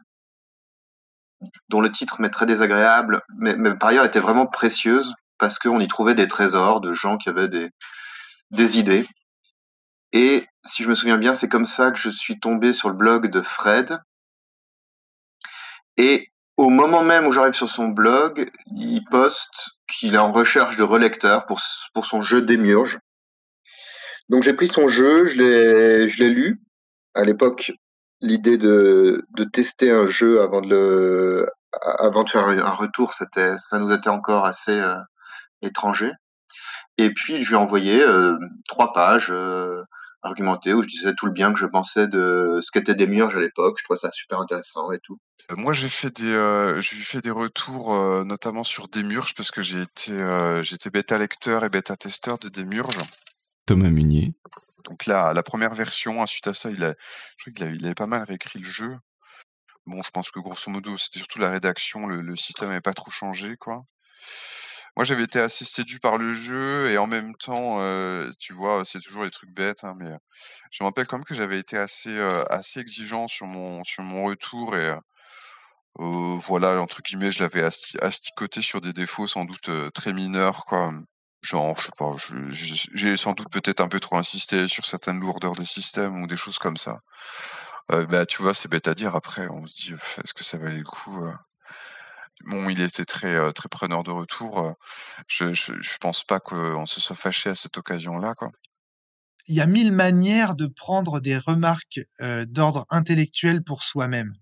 dont 1.69 1.81
le 1.81 1.93
titre 1.93 2.21
m'est 2.21 2.31
très 2.31 2.47
désagréable, 2.47 3.23
mais, 3.37 3.55
mais 3.57 3.75
par 3.75 3.91
ailleurs 3.91 4.05
était 4.05 4.21
vraiment 4.21 4.47
précieuse 4.47 5.15
parce 5.39 5.59
qu'on 5.59 5.81
y 5.81 5.89
trouvait 5.89 6.15
des 6.15 6.29
trésors 6.29 6.81
de 6.81 6.95
gens 6.95 7.19
qui 7.19 7.29
avaient 7.29 7.49
des, 7.49 7.71
des 8.51 8.79
idées. 8.79 9.07
Et 10.13 10.47
si 10.65 10.83
je 10.83 10.89
me 10.89 10.95
souviens 10.95 11.19
bien, 11.19 11.35
c'est 11.35 11.49
comme 11.49 11.65
ça 11.65 11.91
que 11.91 11.99
je 11.99 12.11
suis 12.11 12.41
tombé 12.41 12.73
sur 12.73 12.89
le 12.89 12.95
blog 12.95 13.31
de 13.31 13.43
Fred. 13.43 13.99
Et 15.97 16.30
au 16.57 16.69
moment 16.69 17.03
même 17.03 17.27
où 17.27 17.33
j'arrive 17.33 17.55
sur 17.55 17.69
son 17.69 17.89
blog, 17.89 18.51
il 18.67 19.05
poste 19.11 19.71
qu'il 19.89 20.15
est 20.15 20.19
en 20.19 20.33
recherche 20.33 20.77
de 20.77 20.83
relecteurs 20.83 21.47
pour, 21.47 21.61
son 22.05 22.23
jeu 22.23 22.43
Démiurge. 22.43 22.99
Donc 24.29 24.43
j'ai 24.43 24.55
pris 24.55 24.69
son 24.69 24.89
jeu, 24.89 25.27
je 25.27 26.19
l'ai, 26.19 26.29
lu. 26.29 26.61
À 27.15 27.25
l'époque, 27.25 27.73
l'idée 28.21 28.59
de, 28.59 29.25
tester 29.53 29.91
un 29.91 30.07
jeu 30.07 30.41
avant 30.41 30.61
de 30.61 31.47
faire 32.29 32.47
un 32.47 32.75
retour, 32.75 33.13
ça 33.13 33.79
nous 33.79 33.93
était 33.93 34.11
encore 34.11 34.45
assez 34.45 34.79
euh, 34.79 34.95
étranger. 35.63 36.13
Et 36.99 37.11
puis 37.11 37.43
je 37.43 37.49
lui 37.49 37.55
ai 37.55 37.59
envoyé 37.59 38.03
euh, 38.03 38.37
trois 38.69 38.93
pages 38.93 39.31
euh, 39.31 39.83
argumentées 40.23 40.75
où 40.75 40.83
je 40.83 40.89
disais 40.89 41.15
tout 41.15 41.27
le 41.27 41.33
bien 41.33 41.53
que 41.53 41.59
je 41.59 41.67
pensais 41.67 42.07
de 42.07 42.61
ce 42.63 42.71
qu'était 42.71 42.95
Démiurge 42.95 43.35
à 43.37 43.41
l'époque. 43.41 43.79
Je 43.79 43.85
trouvais 43.85 43.99
ça 43.99 44.11
super 44.11 44.41
intéressant 44.41 44.93
et 44.93 44.99
tout. 44.99 45.19
Euh, 45.51 45.55
Moi, 45.57 45.73
j'ai 45.73 45.89
fait 45.89 46.15
des, 46.15 46.33
euh, 46.33 46.81
j'ai 46.81 46.97
fait 46.97 47.21
des 47.21 47.31
retours, 47.31 47.95
euh, 47.95 48.25
notamment 48.25 48.65
sur 48.65 48.89
Démurge, 48.89 49.35
parce 49.35 49.51
que 49.51 49.63
j'ai 49.63 49.81
été, 49.83 50.13
euh, 50.13 50.63
j'étais 50.63 50.91
bêta 50.91 51.19
lecteur 51.19 51.65
et 51.65 51.69
bêta 51.69 51.97
testeur 51.97 52.39
de 52.39 52.49
Démurge. 52.49 52.99
Thomas 53.67 53.89
Munier. 53.89 54.35
Donc 54.85 55.07
là, 55.07 55.33
la 55.33 55.43
première 55.43 55.75
version, 55.75 56.27
suite 56.27 56.47
à 56.47 56.55
ça, 56.55 56.71
il 56.71 56.83
a, 56.85 56.95
je 57.37 57.45
crois 57.45 57.53
qu'il 57.53 57.65
avait, 57.65 57.77
il 57.77 57.85
avait 57.85 57.95
pas 57.95 58.07
mal 58.07 58.25
réécrit 58.25 58.59
le 58.59 58.69
jeu. 58.69 58.97
Bon, 59.87 60.03
je 60.03 60.11
pense 60.11 60.31
que 60.31 60.41
grosso 60.41 60.71
modo, 60.71 60.97
c'était 60.97 61.19
surtout 61.19 61.41
la 61.41 61.51
rédaction, 61.51 62.07
le, 62.07 62.21
le 62.21 62.37
système 62.37 62.69
n'avait 62.69 62.81
pas 62.81 62.95
trop 62.95 63.11
changé, 63.11 63.57
quoi. 63.57 63.83
Moi, 65.01 65.07
j'avais 65.07 65.23
été 65.23 65.41
assez 65.41 65.65
séduit 65.65 65.99
par 65.99 66.19
le 66.19 66.35
jeu 66.35 66.91
et 66.91 66.99
en 66.99 67.07
même 67.07 67.35
temps, 67.35 67.81
euh, 67.81 68.31
tu 68.39 68.53
vois, 68.53 68.85
c'est 68.85 69.01
toujours 69.01 69.23
les 69.25 69.31
trucs 69.31 69.49
bêtes, 69.51 69.83
hein, 69.83 69.95
mais 69.99 70.11
euh, 70.11 70.19
je 70.71 70.83
me 70.85 70.89
rappelle 70.89 71.07
quand 71.07 71.17
même 71.17 71.25
que 71.25 71.35
j'avais 71.35 71.59
été 71.59 71.79
assez, 71.79 72.15
euh, 72.15 72.45
assez 72.51 72.81
exigeant 72.81 73.27
sur 73.27 73.47
mon, 73.47 73.83
sur 73.83 74.03
mon 74.03 74.27
retour 74.27 74.77
et 74.77 74.95
voilà, 75.97 76.79
entre 76.83 77.01
guillemets, 77.01 77.31
je 77.31 77.43
l'avais 77.43 77.63
asti- 77.63 77.99
asticoté 78.03 78.61
sur 78.61 78.83
des 78.83 78.93
défauts 78.93 79.27
sans 79.27 79.47
doute 79.47 79.71
très 79.95 80.13
mineurs, 80.13 80.67
quoi. 80.67 80.93
Genre, 81.41 81.75
je 81.79 81.85
sais 81.87 81.93
pas, 81.97 82.15
j'ai 82.93 83.17
sans 83.17 83.33
doute 83.33 83.49
peut-être 83.51 83.81
un 83.81 83.89
peu 83.89 84.01
trop 84.01 84.19
insisté 84.19 84.69
sur 84.69 84.85
certaines 84.85 85.21
lourdeurs 85.21 85.57
des 85.57 85.65
systèmes 85.65 86.21
ou 86.23 86.27
des 86.27 86.37
choses 86.37 86.59
comme 86.59 86.77
ça. 86.77 86.99
Euh, 87.93 88.05
bah, 88.05 88.27
tu 88.27 88.43
vois, 88.43 88.53
c'est 88.53 88.69
bête 88.69 88.87
à 88.87 88.93
dire. 88.93 89.17
Après, 89.17 89.49
on 89.49 89.65
se 89.65 89.75
dit, 89.75 89.95
est-ce 90.23 90.35
que 90.35 90.45
ça 90.45 90.59
valait 90.59 90.77
le 90.77 90.85
coup 90.85 91.25
Bon, 92.47 92.69
il 92.71 92.81
était 92.81 93.05
très, 93.05 93.35
euh, 93.35 93.53
très 93.53 93.69
preneur 93.69 94.03
de 94.03 94.11
retour. 94.11 94.59
euh, 94.61 94.73
Je, 95.29 95.53
je, 95.53 95.73
je 95.81 95.97
pense 95.99 96.25
pas 96.25 96.41
qu'on 96.41 96.87
se 96.87 97.01
soit 97.01 97.17
fâché 97.17 97.51
à 97.51 97.55
cette 97.55 97.77
occasion-là, 97.79 98.35
quoi. 98.35 98.51
Il 99.47 99.55
y 99.55 99.61
a 99.61 99.67
mille 99.67 99.93
manières 99.93 100.55
de 100.55 100.67
prendre 100.67 101.21
des 101.21 101.37
remarques 101.37 102.01
euh, 102.21 102.45
d'ordre 102.47 102.87
intellectuel 102.91 103.63
pour 103.65 103.83
soi-même. 103.83 104.33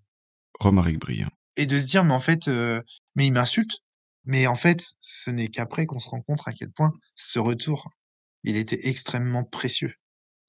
Romaric 0.61 0.99
Briand. 1.01 1.31
et 1.57 1.66
de 1.66 1.79
se 1.79 1.87
dire, 1.87 2.05
mais 2.05 2.15
en 2.15 2.20
fait, 2.20 2.49
euh, 2.49 2.81
mais 3.15 3.27
il 3.27 3.33
m'insulte. 3.33 3.79
Mais 4.25 4.47
en 4.47 4.57
fait, 4.57 4.83
ce 5.01 5.31
n'est 5.31 5.49
qu'après 5.49 5.87
qu'on 5.87 5.99
se 6.01 6.09
rend 6.09 6.20
compte 6.20 6.41
à 6.47 6.53
quel 6.53 6.70
point 6.70 6.93
ce 7.15 7.39
retour, 7.39 7.89
il 8.45 8.57
était 8.57 8.89
extrêmement 8.89 9.45
précieux. 9.45 9.95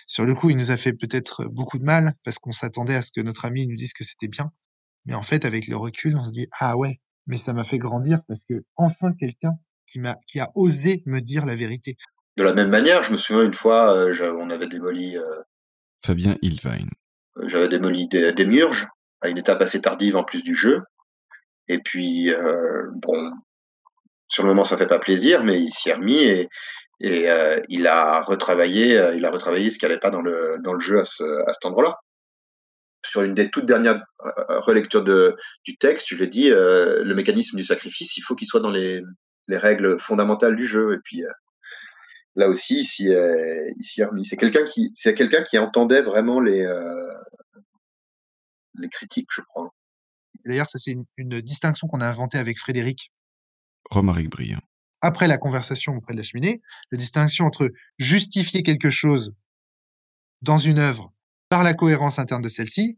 Sur 0.08 0.26
le 0.26 0.36
coup, 0.36 0.50
il 0.50 0.58
nous 0.58 0.72
a 0.72 0.78
fait 0.78 0.94
peut-être 0.94 1.46
beaucoup 1.46 1.78
de 1.80 1.84
mal 1.86 2.14
parce 2.26 2.40
qu'on 2.40 2.52
s'attendait 2.52 2.96
à 2.96 3.02
ce 3.02 3.12
que 3.12 3.22
notre 3.22 3.46
ami 3.46 3.66
nous 3.68 3.76
dise 3.76 3.94
que 3.94 4.04
c'était 4.04 4.28
bien. 4.28 4.52
Mais 5.06 5.14
en 5.14 5.22
fait, 5.24 5.46
avec 5.46 5.68
le 5.68 5.78
recul, 5.78 6.18
on 6.18 6.26
se 6.26 6.32
dit, 6.32 6.48
ah 6.60 6.76
ouais, 6.76 7.00
mais 7.28 7.38
ça 7.38 7.54
m'a 7.54 7.64
fait 7.64 7.78
grandir 7.78 8.20
parce 8.28 8.44
que 8.50 8.64
enfin 8.76 9.14
quelqu'un 9.14 9.54
qui 9.92 10.00
m'a, 10.00 10.18
qui 10.28 10.40
a 10.40 10.52
osé 10.56 11.04
me 11.06 11.20
dire 11.20 11.46
la 11.46 11.56
vérité. 11.56 11.96
De 12.38 12.44
la 12.44 12.54
même 12.54 12.70
manière, 12.70 13.04
je 13.04 13.12
me 13.12 13.18
souviens 13.18 13.44
une 13.44 13.54
fois, 13.54 13.94
euh, 13.96 14.36
on 14.40 14.50
avait 14.50 14.68
démoli, 14.68 15.18
euh, 15.18 15.24
Fabien 16.06 16.36
Ilvain. 16.42 16.86
j'avais 17.48 17.68
démoli 17.68 18.08
des, 18.08 18.32
des 18.32 18.46
murges 18.46 18.88
à 19.22 19.30
une 19.30 19.38
étape 19.38 19.62
assez 19.62 19.82
tardive 19.82 20.16
en 20.16 20.24
plus 20.24 20.44
du 20.44 20.56
jeu. 20.56 20.84
Et 21.68 21.80
puis, 21.80 22.34
euh, 22.34 22.88
bon, 22.94 23.32
sur 24.28 24.44
le 24.44 24.50
moment, 24.50 24.64
ça 24.64 24.78
fait 24.78 24.88
pas 24.88 25.00
plaisir, 25.00 25.44
mais 25.44 25.60
il 25.60 25.72
s'y 25.72 25.90
est 25.90 25.94
remis 25.94 26.24
et, 26.24 26.50
et 27.00 27.30
euh, 27.30 27.60
il 27.70 27.88
a 27.88 28.22
retravaillé, 28.22 28.98
euh, 28.98 29.16
il 29.16 29.26
a 29.26 29.32
retravaillé 29.32 29.72
ce 29.72 29.78
qui 29.78 29.86
allait 29.86 30.00
pas 30.00 30.10
dans 30.12 30.22
le 30.22 30.58
dans 30.64 30.74
le 30.74 30.80
jeu 30.80 31.00
à, 31.00 31.06
ce, 31.06 31.24
à 31.48 31.54
cet 31.54 31.66
endroit-là. 31.66 31.98
Sur 33.10 33.24
une 33.24 33.34
des 33.34 33.50
toutes 33.50 33.66
dernières 33.66 34.04
euh, 34.24 34.60
relectures 34.60 35.04
de, 35.04 35.36
du 35.66 35.78
texte, 35.78 36.08
je 36.10 36.16
lui 36.16 36.26
ai 36.26 36.28
dit 36.28 36.52
euh, 36.52 37.04
le 37.04 37.16
mécanisme 37.16 37.58
du 37.58 37.64
sacrifice, 37.64 38.18
il 38.18 38.22
faut 38.22 38.36
qu'il 38.36 38.48
soit 38.48 38.60
dans 38.60 38.70
les, 38.70 39.02
les 39.48 39.58
règles 39.58 40.00
fondamentales 40.00 40.56
du 40.56 40.68
jeu. 40.68 40.94
Et 40.94 41.00
puis 41.04 41.24
euh, 41.24 41.30
là 42.36 42.48
aussi, 42.50 42.82
il 42.82 42.86
s'y 42.86 43.08
est, 43.08 43.74
il 43.78 43.84
s'y 43.84 44.02
est 44.02 44.06
remis. 44.06 44.26
C'est 44.26 44.38
quelqu'un 44.38 44.64
qui, 44.64 44.92
c'est 44.94 45.16
quelqu'un 45.16 45.42
qui 45.42 45.58
entendait 45.58 46.04
vraiment 46.04 46.40
les 46.40 46.64
euh, 46.66 47.14
les 48.76 48.90
critiques, 48.90 49.30
je 49.34 49.42
crois. 49.42 49.74
D'ailleurs, 50.46 50.70
ça 50.70 50.78
c'est 50.78 50.92
une, 50.92 51.06
une 51.18 51.42
distinction 51.42 51.88
qu'on 51.88 52.02
a 52.02 52.08
inventée 52.08 52.38
avec 52.38 52.60
Frédéric 52.60 53.12
Romaric 53.90 54.30
Briand. 54.30 54.62
après 55.02 55.28
la 55.28 55.38
conversation 55.38 55.96
auprès 55.96 56.14
de 56.14 56.18
la 56.18 56.24
cheminée, 56.24 56.62
la 56.92 56.98
distinction 56.98 57.46
entre 57.46 57.72
justifier 57.98 58.62
quelque 58.62 58.92
chose 58.92 59.34
dans 60.42 60.60
une 60.60 60.80
œuvre 60.80 61.12
par 61.50 61.64
la 61.64 61.74
cohérence 61.74 62.20
interne 62.20 62.42
de 62.42 62.50
celle-ci 62.50 62.98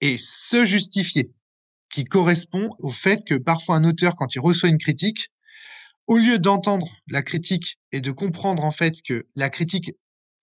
et 0.00 0.18
se 0.18 0.64
justifier, 0.64 1.32
qui 1.88 2.04
correspond 2.04 2.70
au 2.80 2.90
fait 2.90 3.24
que 3.24 3.34
parfois 3.34 3.76
un 3.76 3.84
auteur, 3.84 4.16
quand 4.16 4.34
il 4.34 4.40
reçoit 4.40 4.68
une 4.68 4.78
critique, 4.78 5.30
au 6.06 6.18
lieu 6.18 6.38
d'entendre 6.38 6.88
la 7.08 7.22
critique 7.22 7.78
et 7.92 8.00
de 8.00 8.10
comprendre 8.10 8.64
en 8.64 8.70
fait 8.70 8.94
que 9.02 9.26
la 9.34 9.48
critique 9.50 9.92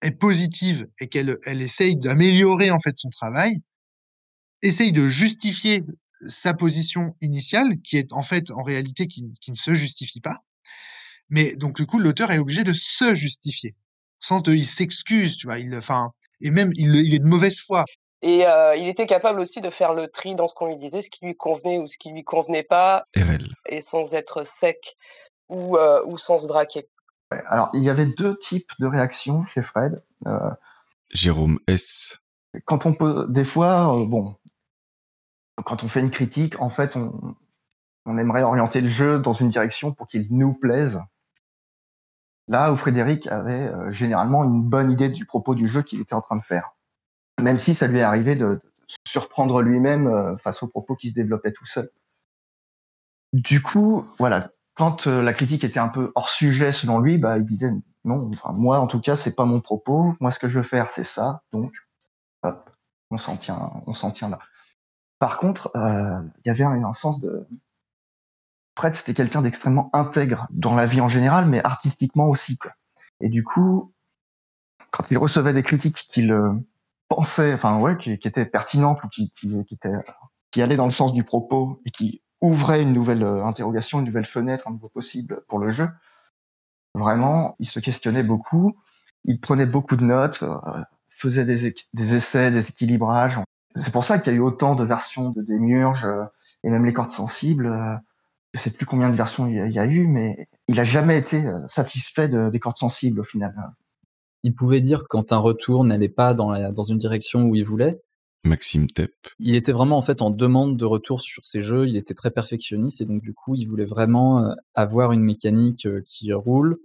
est 0.01 0.11
positive 0.11 0.87
et 0.99 1.07
qu'elle 1.07 1.37
elle 1.45 1.61
essaye 1.61 1.95
d'améliorer 1.97 2.71
en 2.71 2.79
fait 2.79 2.97
son 2.97 3.09
travail, 3.09 3.61
essaye 4.61 4.91
de 4.91 5.07
justifier 5.07 5.83
sa 6.27 6.53
position 6.53 7.15
initiale, 7.21 7.81
qui 7.83 7.97
est 7.97 8.11
en 8.11 8.23
fait 8.23 8.51
en 8.51 8.63
réalité 8.63 9.07
qui, 9.07 9.29
qui 9.41 9.51
ne 9.51 9.55
se 9.55 9.73
justifie 9.73 10.21
pas. 10.21 10.43
Mais 11.29 11.55
donc 11.55 11.75
du 11.75 11.85
coup, 11.85 11.99
l'auteur 11.99 12.31
est 12.31 12.39
obligé 12.39 12.63
de 12.63 12.73
se 12.73 13.15
justifier, 13.15 13.75
au 14.21 14.25
sens 14.25 14.43
de 14.43 14.53
il 14.53 14.67
s'excuse, 14.67 15.37
tu 15.37 15.47
vois, 15.47 15.59
il, 15.59 15.75
enfin, 15.75 16.11
et 16.41 16.51
même 16.51 16.71
il, 16.75 16.95
il 16.95 17.13
est 17.15 17.19
de 17.19 17.25
mauvaise 17.27 17.59
foi. 17.59 17.85
Et 18.21 18.47
euh, 18.47 18.75
il 18.77 18.87
était 18.87 19.05
capable 19.05 19.41
aussi 19.41 19.59
de 19.59 19.69
faire 19.69 19.93
le 19.93 20.07
tri 20.07 20.33
dans 20.33 20.47
ce 20.47 20.55
qu'on 20.55 20.67
lui 20.67 20.77
disait, 20.77 21.01
ce 21.01 21.09
qui 21.09 21.25
lui 21.25 21.35
convenait 21.35 21.77
ou 21.79 21.87
ce 21.87 21.97
qui 21.97 22.09
lui 22.09 22.23
convenait 22.23 22.63
pas, 22.63 23.03
RL. 23.15 23.49
et 23.67 23.81
sans 23.81 24.13
être 24.13 24.45
sec 24.45 24.95
ou, 25.49 25.77
euh, 25.77 26.01
ou 26.05 26.17
sans 26.17 26.39
se 26.39 26.47
braquer. 26.47 26.87
Ouais, 27.31 27.41
Alors, 27.47 27.69
il 27.73 27.83
y 27.83 27.89
avait 27.89 28.05
deux 28.05 28.37
types 28.39 28.71
de 28.79 28.87
réactions 28.87 29.45
chez 29.45 29.61
Fred. 29.61 30.01
Euh, 30.25 30.51
Jérôme 31.11 31.59
S. 31.67 32.19
quand 32.65 32.85
on 32.85 32.93
peut, 32.93 33.27
des 33.29 33.43
fois, 33.43 33.93
euh, 33.99 34.05
bon, 34.05 34.35
quand 35.65 35.83
on 35.83 35.89
fait 35.89 35.99
une 35.99 36.11
critique, 36.11 36.59
en 36.61 36.69
fait, 36.69 36.95
on, 36.95 37.35
on 38.05 38.17
aimerait 38.17 38.43
orienter 38.43 38.79
le 38.79 38.87
jeu 38.87 39.19
dans 39.19 39.33
une 39.33 39.49
direction 39.49 39.91
pour 39.91 40.07
qu'il 40.07 40.27
nous 40.31 40.53
plaise. 40.53 41.01
Là 42.47 42.71
où 42.73 42.75
Frédéric 42.75 43.27
avait 43.27 43.67
euh, 43.67 43.91
généralement 43.91 44.43
une 44.43 44.63
bonne 44.63 44.91
idée 44.91 45.09
du 45.09 45.25
propos 45.25 45.55
du 45.55 45.67
jeu 45.67 45.81
qu'il 45.81 46.01
était 46.01 46.13
en 46.13 46.21
train 46.21 46.35
de 46.35 46.41
faire. 46.41 46.71
Même 47.41 47.57
si 47.57 47.73
ça 47.73 47.87
lui 47.87 47.99
est 47.99 48.03
arrivé 48.03 48.35
de, 48.35 48.61
surprendre 49.07 49.61
lui-même 49.61 50.07
euh, 50.07 50.37
face 50.37 50.61
aux 50.61 50.67
propos 50.67 50.95
qui 50.95 51.09
se 51.09 51.15
développaient 51.15 51.53
tout 51.53 51.65
seul. 51.65 51.89
Du 53.31 53.61
coup, 53.61 54.05
voilà, 54.19 54.51
quand 54.75 55.07
euh, 55.07 55.23
la 55.23 55.33
critique 55.33 55.63
était 55.63 55.79
un 55.79 55.87
peu 55.87 56.11
hors 56.15 56.29
sujet 56.29 56.71
selon 56.71 56.99
lui, 56.99 57.17
bah, 57.17 57.37
il 57.37 57.45
disait 57.45 57.71
non, 58.03 58.29
moi 58.49 58.79
en 58.79 58.87
tout 58.87 58.99
cas, 58.99 59.15
c'est 59.15 59.35
pas 59.35 59.45
mon 59.45 59.61
propos. 59.61 60.13
Moi, 60.19 60.31
ce 60.31 60.39
que 60.39 60.49
je 60.49 60.59
veux 60.59 60.63
faire, 60.63 60.89
c'est 60.89 61.05
ça. 61.05 61.41
Donc, 61.53 61.71
hop, 62.43 62.69
on 63.09 63.17
s'en 63.17 63.37
tient, 63.37 63.71
on 63.87 63.93
s'en 63.93 64.11
tient 64.11 64.29
là. 64.29 64.39
Par 65.19 65.37
contre, 65.37 65.71
il 65.73 66.47
y 66.47 66.49
avait 66.49 66.65
un 66.65 66.91
sens 66.91 67.21
de. 67.21 67.47
Fred, 68.75 68.95
c'était 68.95 69.13
quelqu'un 69.13 69.41
d'extrêmement 69.41 69.89
intègre 69.93 70.47
dans 70.49 70.75
la 70.75 70.85
vie 70.85 71.01
en 71.01 71.09
général, 71.09 71.47
mais 71.47 71.63
artistiquement 71.63 72.27
aussi. 72.27 72.57
Quoi. 72.57 72.71
Et 73.21 73.29
du 73.29 73.43
coup, 73.43 73.93
quand 74.91 75.05
il 75.09 75.17
recevait 75.17 75.53
des 75.53 75.63
critiques 75.63 76.07
qu'il 76.11 76.31
euh, 76.31 76.53
pensait, 77.07 77.53
enfin 77.53 77.79
ouais, 77.79 77.97
qui, 77.97 78.11
étaient 78.11 78.45
pertinentes 78.45 79.03
ou 79.03 79.07
qui, 79.07 79.31
étaient, 79.71 79.89
qui 80.51 80.61
allaient 80.61 80.75
dans 80.75 80.85
le 80.85 80.91
sens 80.91 81.13
du 81.13 81.23
propos 81.23 81.81
et 81.85 81.91
qui 81.91 82.21
ouvraient 82.41 82.81
une 82.81 82.93
nouvelle 82.93 83.23
euh, 83.23 83.45
interrogation, 83.45 83.99
une 83.99 84.05
nouvelle 84.05 84.25
fenêtre, 84.25 84.67
un 84.67 84.71
nouveau 84.71 84.89
possible 84.89 85.43
pour 85.47 85.59
le 85.59 85.71
jeu, 85.71 85.89
vraiment, 86.95 87.55
il 87.59 87.67
se 87.67 87.79
questionnait 87.79 88.23
beaucoup. 88.23 88.75
Il 89.23 89.39
prenait 89.39 89.65
beaucoup 89.65 89.95
de 89.95 90.03
notes, 90.03 90.43
euh, 90.43 90.57
faisait 91.09 91.45
des, 91.45 92.15
essais, 92.15 92.51
des 92.51 92.69
équilibrages. 92.69 93.39
C'est 93.75 93.93
pour 93.93 94.03
ça 94.03 94.19
qu'il 94.19 94.33
y 94.33 94.35
a 94.35 94.39
eu 94.39 94.41
autant 94.41 94.75
de 94.75 94.83
versions 94.83 95.29
de 95.29 95.41
Démiurge 95.41 96.05
et 96.63 96.69
même 96.69 96.85
les 96.85 96.93
cordes 96.93 97.11
sensibles. 97.11 98.01
Je 98.53 98.59
sais 98.59 98.69
plus 98.69 98.85
combien 98.85 99.09
de 99.09 99.15
versions 99.15 99.47
il 99.47 99.71
y 99.71 99.79
a, 99.79 99.85
eu, 99.85 100.07
mais 100.07 100.47
il 100.67 100.79
a 100.79 100.83
jamais 100.83 101.17
été 101.17 101.45
euh, 101.45 101.59
satisfait 101.67 102.29
de- 102.29 102.49
des 102.49 102.59
cordes 102.59 102.77
sensibles 102.77 103.19
au 103.19 103.23
final. 103.23 103.53
Il 104.43 104.53
pouvait 104.53 104.81
dire 104.81 105.03
quand 105.09 105.31
un 105.31 105.37
retour 105.37 105.83
n'allait 105.83 106.09
pas 106.09 106.33
dans, 106.33 106.51
la, 106.51 106.71
dans 106.71 106.83
une 106.83 106.97
direction 106.97 107.43
où 107.43 107.55
il 107.55 107.65
voulait. 107.65 108.01
Maxime 108.45 108.87
Tepp. 108.87 109.13
Il 109.39 109.55
était 109.55 109.71
vraiment 109.71 109.97
en 109.97 110.01
fait 110.01 110.21
en 110.21 110.29
demande 110.29 110.75
de 110.77 110.85
retour 110.85 111.21
sur 111.21 111.45
ses 111.45 111.61
jeux. 111.61 111.87
Il 111.87 111.95
était 111.95 112.13
très 112.13 112.29
perfectionniste 112.29 112.99
et 113.01 113.05
donc 113.05 113.21
du 113.21 113.33
coup, 113.33 113.55
il 113.55 113.65
voulait 113.67 113.85
vraiment 113.85 114.43
euh, 114.43 114.53
avoir 114.75 115.13
une 115.13 115.21
mécanique 115.23 115.85
euh, 115.85 116.01
qui 116.05 116.33
roule, 116.33 116.77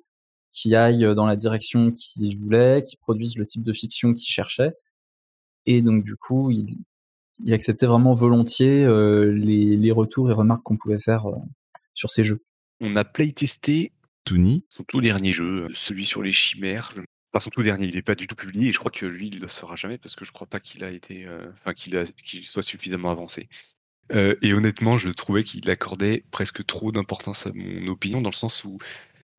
qui 0.53 0.77
aille 0.77 1.15
dans 1.17 1.27
la 1.27 1.35
direction 1.37 1.91
qu'il 1.91 2.39
voulait, 2.39 2.83
qui 2.83 2.97
produise 2.97 3.37
le 3.37 3.45
type 3.45 3.65
de 3.65 3.73
fiction 3.73 4.15
qu'il 4.15 4.29
cherchait. 4.31 4.75
Et 5.67 5.83
donc 5.83 6.05
du 6.05 6.15
coup, 6.17 6.51
il, 6.53 6.79
il 7.41 7.53
acceptait 7.53 7.87
vraiment 7.87 8.15
volontiers 8.15 8.85
euh, 8.85 9.33
les, 9.33 9.77
les 9.77 9.93
retours 9.93 10.31
et 10.31 10.35
remarques 10.35 10.63
qu'on 10.63 10.77
pouvait 10.77 11.01
faire 11.01 11.27
euh, 11.29 11.37
sur 11.99 12.11
ses 12.11 12.25
jeux. 12.25 12.43
On 12.81 12.95
a 12.97 13.05
playtesté 13.05 13.93
Tony. 14.25 14.65
son 14.69 14.85
tout 14.85 15.01
dernier 15.01 15.33
jeu, 15.33 15.65
euh, 15.65 15.69
celui 15.75 16.05
sur 16.05 16.23
les 16.23 16.33
chimères. 16.33 16.93
Enfin, 17.33 17.41
son 17.41 17.51
tout 17.51 17.63
dernier, 17.63 17.89
il 17.89 17.95
n'est 17.95 18.03
pas 18.03 18.15
du 18.15 18.27
tout 18.27 18.37
publié 18.37 18.69
et 18.69 18.73
je 18.73 18.79
crois 18.79 18.91
que 18.91 19.05
lui, 19.05 19.29
il 19.29 19.37
ne 19.37 19.41
le 19.41 19.49
saura 19.49 19.75
jamais 19.77 19.99
parce 19.99 20.15
que 20.15 20.25
je 20.25 20.33
crois 20.33 20.47
pas 20.47 20.61
qu'il 20.61 20.85
a 20.85 20.91
été, 20.91 21.27
euh, 21.27 21.51
enfin, 21.55 21.75
qu'il 21.75 22.47
soit 22.47 22.63
suffisamment 22.63 23.11
avancé. 23.11 23.49
Euh, 24.13 24.37
et 24.41 24.55
honnêtement, 24.55 24.97
je 24.97 25.11
trouvais 25.11 25.45
qu'il 25.45 25.69
accordait 25.69 26.25
presque 26.31 26.65
trop 26.65 26.93
d'importance 26.93 27.47
à 27.47 27.53
mon 27.55 27.89
opinion 27.89 28.21
dans 28.23 28.31
le 28.31 28.35
sens 28.35 28.65
où, 28.65 28.79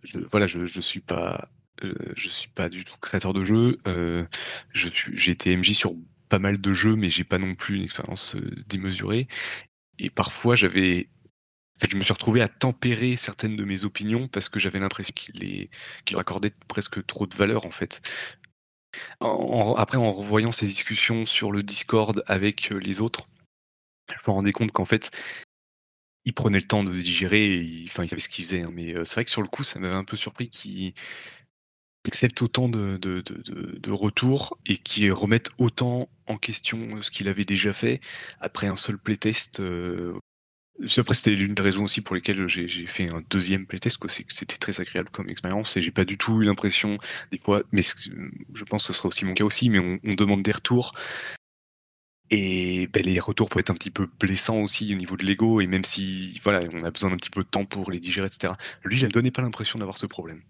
je, 0.03 0.19
voilà, 0.19 0.45
je, 0.45 0.65
je 0.65 0.81
suis 0.81 0.99
pas, 0.99 1.49
euh, 1.83 1.93
je 2.15 2.29
suis 2.29 2.49
pas 2.49 2.69
du 2.69 2.83
tout 2.83 2.97
créateur 3.01 3.33
de 3.33 3.45
jeux. 3.45 3.79
euh, 3.87 4.25
je 4.73 4.89
j'ai 5.13 5.31
été 5.31 5.55
MJ 5.55 5.71
sur 5.73 5.95
pas 6.27 6.39
mal 6.39 6.59
de 6.61 6.73
jeux, 6.73 6.95
mais 6.95 7.09
j'ai 7.09 7.23
pas 7.23 7.39
non 7.39 7.55
plus 7.55 7.75
une 7.77 7.83
expérience 7.83 8.35
euh, 8.35 8.63
démesurée. 8.67 9.27
Et 9.97 10.09
parfois, 10.09 10.55
j'avais 10.55 11.09
en 11.79 11.85
fait, 11.85 11.91
je 11.91 11.97
me 11.97 12.03
suis 12.03 12.11
retrouvé 12.11 12.41
à 12.41 12.49
tempérer 12.49 13.15
certaines 13.15 13.55
de 13.55 13.63
mes 13.63 13.85
opinions 13.85 14.27
parce 14.27 14.49
que 14.49 14.59
j'avais 14.59 14.79
l'impression 14.79 15.13
qu'il 15.15 15.35
les... 15.39 15.69
leur 16.11 16.19
accordait 16.19 16.51
presque 16.67 17.05
trop 17.05 17.25
de 17.25 17.33
valeur 17.35 17.65
en 17.65 17.71
fait. 17.71 18.01
En- 19.21 19.75
après, 19.77 19.97
en 19.97 20.11
revoyant 20.11 20.51
ces 20.51 20.65
discussions 20.65 21.25
sur 21.25 21.51
le 21.51 21.63
Discord 21.63 22.21
avec 22.27 22.71
euh, 22.71 22.77
les 22.77 22.99
autres, 23.01 23.27
je 24.09 24.15
me 24.27 24.33
rendais 24.33 24.51
compte 24.51 24.71
qu'en 24.71 24.85
fait, 24.85 25.11
il 26.25 26.33
prenait 26.33 26.59
le 26.59 26.65
temps 26.65 26.83
de 26.83 26.93
digérer, 26.93 27.55
et 27.55 27.83
enfin, 27.85 28.03
il 28.03 28.09
savait 28.09 28.21
ce 28.21 28.29
qu'il 28.29 28.43
faisait. 28.45 28.61
hein, 28.63 28.71
mais 28.73 28.93
euh, 28.95 29.05
c'est 29.05 29.15
vrai 29.15 29.25
que 29.25 29.31
sur 29.31 29.41
le 29.41 29.47
coup, 29.47 29.63
ça 29.63 29.79
m'avait 29.79 29.95
un 29.95 30.03
peu 30.03 30.17
surpris 30.17 30.49
qu'il 30.49 30.93
accepte 32.07 32.41
autant 32.41 32.67
de, 32.69 32.97
de, 32.97 33.21
de, 33.21 33.77
de- 33.79 33.91
retours 33.91 34.57
et 34.65 34.77
qu'il 34.77 35.11
remette 35.13 35.49
autant 35.57 36.09
en 36.27 36.37
question 36.37 36.97
euh, 36.97 37.01
ce 37.01 37.11
qu'il 37.11 37.27
avait 37.27 37.45
déjà 37.45 37.73
fait 37.73 37.99
après 38.39 38.67
un 38.67 38.75
seul 38.75 38.97
playtest. 38.97 39.59
euh, 39.59 40.17
après, 40.97 41.13
c'était 41.13 41.35
l'une 41.35 41.53
des 41.53 41.61
raisons 41.61 41.83
aussi 41.83 42.01
pour 42.01 42.15
lesquelles 42.15 42.47
j'ai 42.47 42.87
fait 42.87 43.09
un 43.09 43.21
deuxième 43.29 43.65
playtest, 43.65 43.99
c'était 44.07 44.57
très 44.57 44.79
agréable 44.79 45.09
comme 45.11 45.29
expérience 45.29 45.75
et 45.75 45.81
j'ai 45.81 45.91
pas 45.91 46.05
du 46.05 46.17
tout 46.17 46.41
eu 46.41 46.45
l'impression, 46.45 46.97
des 47.31 47.37
fois, 47.37 47.63
mais 47.71 47.81
je 47.81 48.63
pense 48.63 48.87
que 48.87 48.93
ce 48.93 48.97
sera 48.97 49.09
aussi 49.09 49.25
mon 49.25 49.33
cas 49.33 49.43
aussi, 49.43 49.69
mais 49.69 49.79
on, 49.79 50.13
demande 50.13 50.41
des 50.41 50.51
retours. 50.51 50.93
Et 52.31 52.87
ben, 52.87 53.03
les 53.03 53.19
retours 53.19 53.49
peuvent 53.49 53.61
être 53.61 53.71
un 53.71 53.75
petit 53.75 53.89
peu 53.89 54.07
blessants 54.19 54.59
aussi 54.59 54.93
au 54.93 54.97
niveau 54.97 55.17
de 55.17 55.25
l'ego, 55.25 55.61
et 55.61 55.67
même 55.67 55.83
si 55.83 56.39
voilà, 56.43 56.61
on 56.73 56.83
a 56.83 56.91
besoin 56.91 57.09
d'un 57.09 57.17
petit 57.17 57.31
peu 57.31 57.43
de 57.43 57.49
temps 57.49 57.65
pour 57.65 57.91
les 57.91 57.99
digérer, 57.99 58.27
etc. 58.27 58.53
Lui, 58.83 58.99
il 58.99 59.03
ne 59.03 59.09
donnait 59.09 59.31
pas 59.31 59.41
l'impression 59.41 59.79
d'avoir 59.79 59.97
ce 59.97 60.05
problème. 60.05 60.43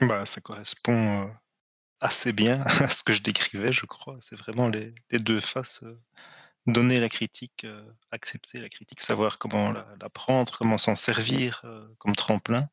Bah, 0.00 0.24
ça 0.24 0.40
correspond 0.40 1.22
euh, 1.22 1.26
assez 2.00 2.32
bien 2.32 2.60
à 2.80 2.88
ce 2.88 3.02
que 3.02 3.12
je 3.12 3.22
décrivais, 3.22 3.72
je 3.72 3.86
crois. 3.86 4.16
C'est 4.20 4.36
vraiment 4.36 4.68
les, 4.68 4.92
les 5.10 5.18
deux 5.18 5.40
faces 5.40 5.80
euh, 5.84 5.94
donner 6.66 7.00
la 7.00 7.08
critique, 7.08 7.64
euh, 7.64 7.82
accepter 8.10 8.60
la 8.60 8.68
critique, 8.68 9.00
savoir 9.00 9.38
comment 9.38 9.72
la, 9.72 10.10
prendre, 10.10 10.56
comment 10.56 10.78
s'en 10.78 10.94
servir 10.94 11.62
euh, 11.64 11.86
comme 11.98 12.14
tremplin, 12.14 12.68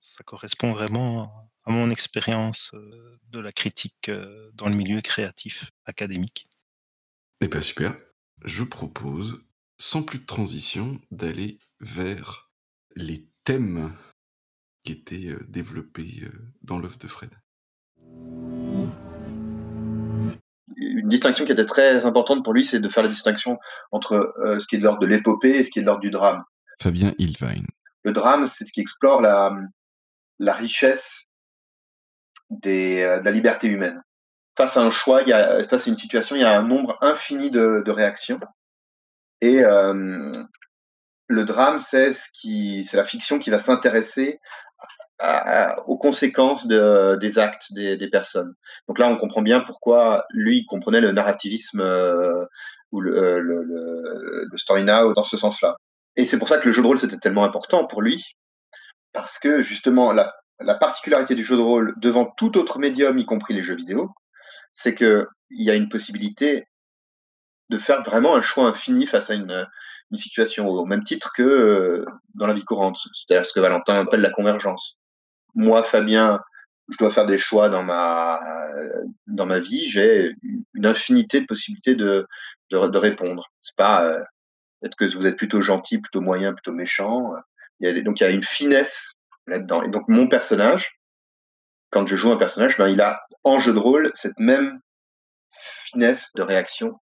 ça 0.00 0.22
correspond 0.24 0.72
vraiment 0.72 1.50
à 1.64 1.70
mon 1.70 1.90
expérience 1.90 2.70
euh, 2.74 3.18
de 3.30 3.40
la 3.40 3.52
critique 3.52 4.10
dans 4.54 4.68
le 4.68 4.76
milieu 4.76 5.00
créatif 5.00 5.70
académique. 5.84 6.48
Eh 7.40 7.48
bien 7.48 7.60
super. 7.60 7.96
Je 8.44 8.62
propose, 8.64 9.40
sans 9.78 10.02
plus 10.02 10.20
de 10.20 10.26
transition, 10.26 11.00
d'aller 11.10 11.58
vers 11.80 12.50
les 12.94 13.26
thèmes 13.44 13.96
qui 14.84 14.92
étaient 14.92 15.34
développés 15.48 16.28
dans 16.62 16.78
l'œuvre 16.78 16.98
de 16.98 17.08
Fred. 17.08 17.30
Une 20.76 21.08
distinction 21.08 21.44
qui 21.44 21.52
était 21.52 21.64
très 21.64 22.04
importante 22.06 22.42
pour 22.42 22.52
lui, 22.52 22.64
c'est 22.64 22.80
de 22.80 22.88
faire 22.88 23.04
la 23.04 23.08
distinction 23.08 23.58
entre 23.92 24.34
euh, 24.44 24.58
ce 24.58 24.66
qui 24.66 24.74
est 24.74 24.78
de 24.78 24.84
l'ordre 24.84 25.00
de 25.00 25.06
l'épopée 25.06 25.50
et 25.58 25.64
ce 25.64 25.70
qui 25.70 25.78
est 25.78 25.82
de 25.82 25.86
l'ordre 25.86 26.02
du 26.02 26.10
drame. 26.10 26.42
Fabien 26.82 27.12
Ilvine. 27.18 27.66
Le 28.02 28.12
drame, 28.12 28.46
c'est 28.46 28.64
ce 28.64 28.72
qui 28.72 28.80
explore 28.80 29.20
la, 29.20 29.56
la 30.38 30.54
richesse 30.54 31.24
des, 32.50 33.02
euh, 33.02 33.20
de 33.20 33.24
la 33.24 33.30
liberté 33.30 33.68
humaine. 33.68 34.02
Face 34.56 34.76
à 34.76 34.82
un 34.82 34.90
choix, 34.90 35.22
il 35.22 35.28
y 35.28 35.32
a, 35.32 35.64
face 35.68 35.86
à 35.86 35.90
une 35.90 35.96
situation, 35.96 36.34
il 36.34 36.42
y 36.42 36.44
a 36.44 36.58
un 36.58 36.62
nombre 36.62 36.98
infini 37.00 37.50
de, 37.50 37.82
de 37.84 37.90
réactions. 37.92 38.40
Et 39.40 39.62
euh, 39.62 40.32
le 41.28 41.44
drame, 41.44 41.78
c'est 41.78 42.14
ce 42.14 42.28
qui, 42.32 42.84
c'est 42.84 42.96
la 42.96 43.04
fiction 43.04 43.38
qui 43.38 43.50
va 43.50 43.58
s'intéresser 43.58 44.40
aux 45.86 45.96
conséquences 45.96 46.66
de, 46.66 47.16
des 47.16 47.38
actes 47.38 47.72
des, 47.72 48.08
personnes. 48.08 48.54
Donc 48.88 48.98
là, 48.98 49.08
on 49.08 49.16
comprend 49.16 49.42
bien 49.42 49.60
pourquoi 49.60 50.26
lui 50.30 50.66
comprenait 50.66 51.00
le 51.00 51.12
narrativisme 51.12 51.80
euh, 51.80 52.44
ou 52.92 53.00
le, 53.00 53.16
euh, 53.16 53.40
le, 53.40 54.58
story 54.58 54.84
now 54.84 55.14
dans 55.14 55.24
ce 55.24 55.36
sens-là. 55.36 55.76
Et 56.16 56.24
c'est 56.24 56.38
pour 56.38 56.48
ça 56.48 56.58
que 56.58 56.66
le 56.66 56.72
jeu 56.72 56.82
de 56.82 56.86
rôle 56.86 56.98
c'était 56.98 57.18
tellement 57.18 57.44
important 57.44 57.86
pour 57.86 58.02
lui, 58.02 58.36
parce 59.12 59.38
que 59.38 59.62
justement 59.62 60.12
la, 60.12 60.34
la 60.60 60.74
particularité 60.74 61.34
du 61.34 61.44
jeu 61.44 61.56
de 61.56 61.62
rôle 61.62 61.94
devant 61.98 62.26
tout 62.36 62.56
autre 62.58 62.78
médium, 62.78 63.18
y 63.18 63.24
compris 63.24 63.54
les 63.54 63.62
jeux 63.62 63.76
vidéo, 63.76 64.10
c'est 64.72 64.94
que 64.94 65.26
il 65.50 65.64
y 65.64 65.70
a 65.70 65.74
une 65.74 65.88
possibilité 65.88 66.66
de 67.70 67.78
faire 67.78 68.02
vraiment 68.02 68.36
un 68.36 68.40
choix 68.40 68.66
infini 68.66 69.06
face 69.06 69.30
à 69.30 69.34
une, 69.34 69.66
une 70.10 70.18
situation, 70.18 70.68
au 70.68 70.84
même 70.84 71.04
titre 71.04 71.32
que 71.34 71.42
euh, 71.42 72.04
dans 72.34 72.46
la 72.46 72.54
vie 72.54 72.64
courante, 72.64 72.98
c'est-à-dire 73.14 73.46
ce 73.46 73.52
que 73.52 73.60
Valentin 73.60 73.94
appelle 73.94 74.20
la 74.20 74.30
convergence. 74.30 74.98
Moi, 75.56 75.82
Fabien, 75.82 76.40
je 76.88 76.96
dois 76.98 77.10
faire 77.10 77.26
des 77.26 77.38
choix 77.38 77.68
dans 77.68 77.82
ma 77.82 78.40
dans 79.26 79.48
vie, 79.60 79.86
j'ai 79.86 80.34
une 80.74 80.86
infinité 80.86 81.40
de 81.40 81.46
possibilités 81.46 81.94
de 81.94 82.26
de, 82.70 82.98
répondre. 82.98 83.50
C'est 83.62 83.76
pas 83.76 84.08
peut-être 84.80 84.96
que 84.96 85.16
vous 85.16 85.26
êtes 85.26 85.36
plutôt 85.36 85.62
gentil, 85.62 85.98
plutôt 85.98 86.20
moyen, 86.20 86.52
plutôt 86.52 86.72
méchant. 86.72 87.32
Il 87.80 87.88
a 87.88 88.00
donc 88.02 88.20
il 88.20 88.24
y 88.24 88.26
a 88.26 88.30
une 88.30 88.42
finesse 88.42 89.14
là-dedans. 89.46 89.82
Et 89.82 89.88
donc 89.88 90.04
mon 90.08 90.28
personnage, 90.28 90.98
quand 91.90 92.06
je 92.06 92.16
joue 92.16 92.30
un 92.30 92.36
personnage, 92.36 92.78
ben 92.78 92.88
il 92.88 93.00
a 93.00 93.20
en 93.44 93.58
jeu 93.58 93.72
de 93.72 93.78
rôle 93.78 94.12
cette 94.14 94.38
même 94.38 94.80
finesse 95.90 96.28
de 96.34 96.42
réaction. 96.42 97.00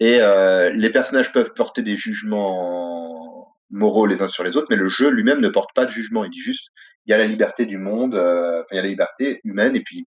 Et 0.00 0.20
euh, 0.20 0.70
les 0.70 0.90
personnages 0.90 1.32
peuvent 1.32 1.52
porter 1.54 1.82
des 1.82 1.96
jugements 1.96 3.56
moraux 3.70 4.06
les 4.06 4.22
uns 4.22 4.28
sur 4.28 4.44
les 4.44 4.56
autres, 4.56 4.66
mais 4.70 4.76
le 4.76 4.88
jeu 4.88 5.10
lui-même 5.10 5.40
ne 5.40 5.48
porte 5.48 5.70
pas 5.74 5.86
de 5.86 5.90
jugement. 5.90 6.24
Il 6.24 6.30
dit 6.30 6.40
juste, 6.40 6.68
il 7.06 7.10
y 7.10 7.14
a 7.14 7.18
la 7.18 7.26
liberté 7.26 7.66
du 7.66 7.78
monde, 7.78 8.14
euh, 8.14 8.62
il 8.70 8.76
y 8.76 8.78
a 8.78 8.82
la 8.82 8.88
liberté 8.88 9.40
humaine, 9.44 9.76
et 9.76 9.82
puis 9.82 10.06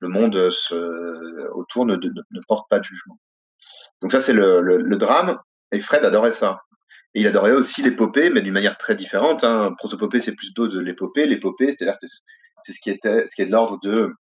le 0.00 0.08
monde 0.08 0.36
euh, 0.36 1.48
autour 1.54 1.86
ne, 1.86 1.96
porte 2.48 2.68
pas 2.68 2.78
de 2.78 2.84
jugement. 2.84 3.18
Donc 4.02 4.12
ça, 4.12 4.20
c'est 4.20 4.32
le, 4.32 4.96
drame, 4.96 5.38
et 5.72 5.80
Fred 5.80 6.04
adorait 6.04 6.32
ça. 6.32 6.60
Et 7.14 7.20
il 7.20 7.26
adorait 7.26 7.52
aussi 7.52 7.82
l'épopée, 7.82 8.30
mais 8.30 8.40
d'une 8.40 8.52
manière 8.54 8.78
très 8.78 8.94
différente. 8.94 9.44
Hein. 9.44 9.74
Prosopopée, 9.78 10.20
c'est 10.20 10.34
d'eau 10.54 10.68
de 10.68 10.78
l'épopée. 10.78 11.26
L'épopée, 11.26 11.66
c'est-à-dire 11.66 11.96
c'est, 11.96 12.72
ce 12.72 12.80
qui 12.80 12.90
ce 13.02 13.42
est 13.42 13.46
de 13.46 13.50
l'ordre 13.50 13.78
de 13.82 14.12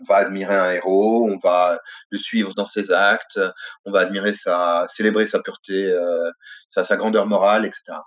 on 0.00 0.04
va 0.04 0.16
admirer 0.16 0.54
un 0.54 0.70
héros, 0.72 1.28
on 1.28 1.36
va 1.38 1.80
le 2.10 2.18
suivre 2.18 2.54
dans 2.54 2.64
ses 2.64 2.92
actes, 2.92 3.40
on 3.84 3.90
va 3.90 4.00
admirer 4.00 4.34
sa, 4.34 4.84
célébrer 4.88 5.26
sa 5.26 5.40
pureté, 5.40 5.86
euh, 5.86 6.30
sa, 6.68 6.96
grandeur 6.96 7.26
morale, 7.26 7.66
etc. 7.66 7.98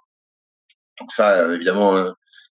Donc 1.00 1.11
ça, 1.11 1.53
évidemment, 1.53 1.98
euh, 1.98 2.11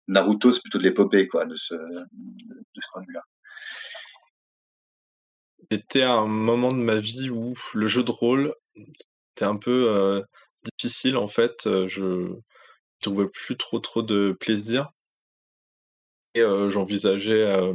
Naruto, 0.09 0.52
c'est 0.52 0.60
plutôt 0.60 0.78
de 0.78 0.85
l'épopée, 0.85 1.28
quoi, 1.28 1.44
de 1.47 1.57
ce, 1.57 1.75
de 1.75 2.81
ce 2.81 2.86
point 2.93 3.02
de 3.02 3.07
vue-là. 3.09 3.23
J'étais 5.70 6.02
à 6.02 6.12
un 6.12 6.26
moment 6.26 6.73
de 6.73 6.78
ma 6.78 6.99
vie 6.99 7.31
où 7.31 7.55
le 7.75 7.86
jeu 7.86 8.02
de 8.02 8.10
rôle 8.10 8.55
était 8.76 9.44
un 9.44 9.57
peu 9.57 9.91
euh, 9.94 10.23
difficile 10.78 11.17
en 11.17 11.28
fait. 11.28 11.67
Euh, 11.67 11.89
Je 11.89 12.35
trouvais 13.01 13.28
plus 13.28 13.57
trop 13.57 13.81
trop 13.81 14.02
de 14.02 14.36
plaisir 14.41 14.91
et 16.35 16.41
euh, 16.41 16.70
j'envisageais 16.70 17.73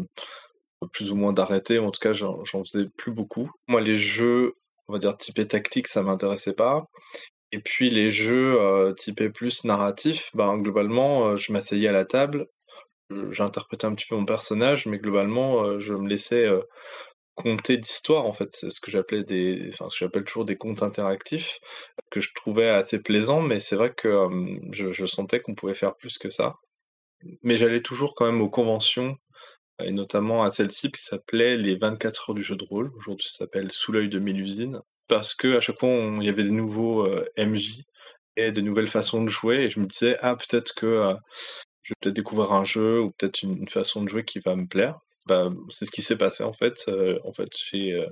plus 0.93 1.11
ou 1.11 1.15
moins 1.15 1.33
d'arrêter. 1.33 1.79
En 1.79 1.91
tout 1.91 1.99
cas, 1.99 2.13
j'en 2.13 2.43
faisais 2.45 2.87
plus 2.97 3.11
beaucoup. 3.11 3.51
Moi, 3.67 3.81
les 3.81 3.97
jeux, 3.97 4.55
on 4.87 4.93
va 4.93 4.99
dire 4.99 5.17
typés 5.17 5.47
tactiques, 5.47 5.87
ça 5.87 6.03
m'intéressait 6.03 6.53
pas. 6.53 6.85
Et 7.51 7.59
puis 7.59 7.89
les 7.89 8.09
jeux 8.11 8.93
typés 8.97 9.29
plus 9.29 9.65
narratifs, 9.65 10.31
ben 10.33 10.57
globalement, 10.57 11.35
je 11.37 11.51
m'asseyais 11.51 11.89
à 11.89 11.91
la 11.91 12.05
table, 12.05 12.47
j'interprétais 13.31 13.85
un 13.85 13.93
petit 13.95 14.07
peu 14.07 14.15
mon 14.15 14.25
personnage, 14.25 14.85
mais 14.85 14.99
globalement, 14.99 15.79
je 15.79 15.93
me 15.93 16.07
laissais 16.07 16.47
conter 17.35 17.77
d'histoires 17.77 18.25
en 18.25 18.33
fait. 18.33 18.49
C'est 18.51 18.69
ce 18.69 18.79
que 18.81 18.91
j'appelais 18.91 19.23
des, 19.23 19.69
enfin 19.73 19.89
ce 19.89 19.95
que 19.95 20.05
j'appelle 20.05 20.23
toujours 20.23 20.45
des 20.45 20.57
contes 20.57 20.83
interactifs 20.83 21.59
que 22.09 22.21
je 22.21 22.29
trouvais 22.35 22.69
assez 22.69 22.99
plaisants, 22.99 23.41
mais 23.41 23.59
c'est 23.59 23.75
vrai 23.75 23.93
que 23.93 24.27
je, 24.71 24.91
je 24.91 25.05
sentais 25.05 25.41
qu'on 25.41 25.55
pouvait 25.55 25.73
faire 25.75 25.95
plus 25.97 26.17
que 26.17 26.29
ça. 26.29 26.55
Mais 27.43 27.57
j'allais 27.57 27.81
toujours 27.81 28.15
quand 28.15 28.25
même 28.25 28.41
aux 28.41 28.49
conventions 28.49 29.17
et 29.83 29.91
notamment 29.91 30.43
à 30.43 30.49
celle-ci 30.49 30.91
qui 30.91 31.01
s'appelait 31.01 31.57
les 31.57 31.75
24 31.75 32.29
heures 32.29 32.35
du 32.35 32.43
jeu 32.43 32.55
de 32.55 32.63
rôle. 32.63 32.91
Aujourd'hui, 32.97 33.27
ça 33.27 33.39
s'appelle 33.39 33.71
Sous 33.71 33.91
l'œil 33.91 34.09
de 34.09 34.19
Mélusine 34.19 34.81
parce 35.11 35.35
que 35.35 35.57
à 35.57 35.59
chaque 35.59 35.77
fois 35.77 35.89
il 35.89 36.23
y 36.23 36.29
avait 36.29 36.45
des 36.45 36.51
nouveaux 36.51 37.05
euh, 37.05 37.29
MJ 37.37 37.83
et 38.37 38.53
de 38.53 38.61
nouvelles 38.61 38.87
façons 38.87 39.21
de 39.21 39.29
jouer 39.29 39.63
et 39.65 39.69
je 39.69 39.81
me 39.81 39.85
disais 39.85 40.17
ah 40.21 40.37
peut-être 40.37 40.73
que 40.73 40.85
euh, 40.85 41.13
je 41.83 41.91
vais 41.91 41.95
peut-être 41.99 42.15
découvrir 42.15 42.53
un 42.53 42.63
jeu 42.63 43.01
ou 43.01 43.11
peut-être 43.11 43.43
une, 43.43 43.67
façon 43.67 44.03
de 44.03 44.09
jouer 44.09 44.23
qui 44.23 44.39
va 44.39 44.55
me 44.55 44.67
plaire. 44.67 45.01
Bah, 45.25 45.49
c'est 45.69 45.83
ce 45.85 45.91
qui 45.91 46.01
s'est 46.01 46.17
passé 46.17 46.45
en 46.45 46.53
fait. 46.53 46.85
Euh, 46.87 47.19
en 47.25 47.33
fait, 47.33 47.49
j'ai 47.53 48.07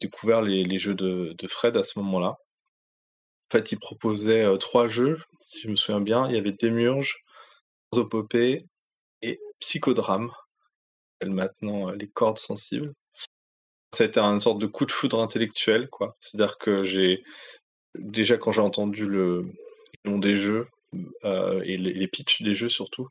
découvert 0.00 0.42
les, 0.42 0.78
jeux 0.78 0.94
de, 0.94 1.34
Fred 1.48 1.78
à 1.78 1.82
ce 1.82 1.98
moment-là. 2.00 2.28
En 2.30 3.50
fait, 3.52 3.72
il 3.72 3.78
proposait 3.78 4.46
trois 4.58 4.88
jeux, 4.88 5.18
si 5.40 5.62
je 5.62 5.68
me 5.70 5.76
souviens 5.76 6.00
bien. 6.02 6.28
Il 6.28 6.34
y 6.34 6.38
avait 6.38 6.52
Démurge, 6.52 7.24
Prosopopée 7.90 8.58
et 9.22 9.40
Psychodrame, 9.60 10.30
maintenant 11.24 11.90
les 11.92 12.08
cordes 12.08 12.38
sensibles. 12.38 12.92
Ça 13.94 14.04
a 14.04 14.06
été 14.06 14.20
une 14.20 14.40
sorte 14.40 14.58
de 14.58 14.66
coup 14.66 14.84
de 14.86 14.92
foudre 14.92 15.20
intellectuel, 15.20 15.88
quoi. 15.88 16.16
C'est-à-dire 16.20 16.58
que 16.58 16.84
j'ai 16.84 17.22
déjà 17.98 18.36
quand 18.36 18.52
j'ai 18.52 18.60
entendu 18.60 19.06
le 19.06 19.46
nom 20.04 20.18
des 20.18 20.36
jeux 20.36 20.68
euh, 21.24 21.60
et 21.64 21.76
les, 21.76 22.08
pitchs 22.08 22.42
des 22.42 22.54
jeux 22.54 22.68
surtout, 22.68 23.08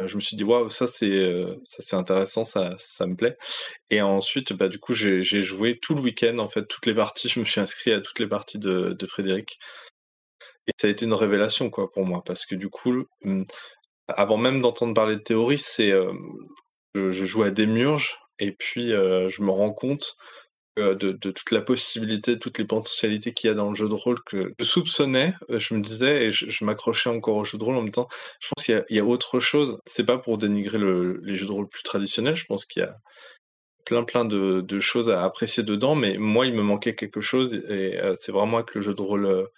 euh, 0.00 0.06
je 0.06 0.16
me 0.16 0.20
suis 0.20 0.36
dit 0.36 0.44
waouh 0.44 0.70
ça 0.70 0.86
c'est 0.86 1.10
euh, 1.10 1.56
intéressant, 1.92 2.44
ça 2.44 2.76
me 3.06 3.16
plaît. 3.16 3.36
Et 3.90 4.00
ensuite 4.02 4.52
bah 4.52 4.68
du 4.68 4.78
coup 4.78 4.94
j'ai 4.94 5.22
joué 5.42 5.78
tout 5.78 5.94
le 5.94 6.00
week-end 6.00 6.38
en 6.38 6.48
fait 6.48 6.66
toutes 6.66 6.86
les 6.86 6.94
parties, 6.94 7.28
je 7.34 7.40
me 7.40 7.44
suis 7.44 7.60
inscrit 7.60 7.92
à 7.92 8.00
toutes 8.00 8.18
les 8.20 8.28
parties 8.28 8.58
de, 8.58 8.96
Frédéric. 9.08 9.58
Et 10.68 10.72
ça 10.78 10.88
a 10.88 10.90
été 10.90 11.06
une 11.06 11.14
révélation 11.14 11.70
quoi 11.70 11.90
pour 11.90 12.04
moi 12.04 12.22
parce 12.24 12.46
que 12.46 12.54
du 12.54 12.68
coup 12.68 13.04
avant 14.08 14.36
même 14.36 14.60
d'entendre 14.62 14.94
parler 14.94 15.16
de 15.16 15.22
théorie, 15.22 15.58
c'est 15.58 15.92
je, 16.94 17.10
joue 17.26 17.42
à 17.42 17.50
Démurge 17.50 18.18
et 18.38 18.52
puis 18.52 18.90
je 18.90 19.42
me 19.42 19.50
rends 19.50 19.72
compte 19.72 20.16
de, 20.76 21.12
de 21.12 21.30
toute 21.30 21.50
la 21.50 21.60
possibilité, 21.60 22.38
toutes 22.38 22.58
les 22.58 22.64
potentialités 22.64 23.32
qu'il 23.32 23.48
y 23.48 23.50
a 23.50 23.54
dans 23.54 23.70
le 23.70 23.76
jeu 23.76 23.88
de 23.88 23.94
rôle 23.94 24.22
que 24.24 24.54
je 24.58 24.64
soupçonnais. 24.64 25.34
Je 25.48 25.74
me 25.74 25.80
disais 25.80 26.26
et 26.26 26.32
je, 26.32 26.64
m'accrochais 26.64 27.10
encore 27.10 27.36
au 27.36 27.44
jeu 27.44 27.58
de 27.58 27.64
rôle 27.64 27.76
en 27.76 27.82
me 27.82 27.88
disant, 27.88 28.08
je 28.40 28.48
pense 28.48 28.64
qu'il 28.64 28.84
y 28.90 28.98
a, 28.98 29.04
autre 29.04 29.40
chose. 29.40 29.78
C'est 29.86 30.06
pas 30.06 30.18
pour 30.18 30.38
dénigrer 30.38 30.78
le- 30.78 31.20
les 31.24 31.36
jeux 31.36 31.46
de 31.46 31.52
rôle 31.52 31.68
plus 31.68 31.82
traditionnels. 31.82 32.36
Je 32.36 32.46
pense 32.46 32.64
qu'il 32.64 32.82
y 32.82 32.86
a 32.86 32.96
plein 33.84 34.04
plein 34.04 34.24
de, 34.24 34.80
choses 34.80 35.10
à 35.10 35.24
apprécier 35.24 35.62
dedans, 35.62 35.94
mais 35.94 36.18
moi 36.18 36.46
il 36.46 36.54
me 36.54 36.62
manquait 36.62 36.94
quelque 36.94 37.20
chose 37.20 37.54
et 37.54 37.98
c'est 38.16 38.32
vraiment 38.32 38.58
avec 38.58 38.74
le 38.74 38.82
jeu 38.82 38.94
de 38.94 39.00
rôle 39.02 39.48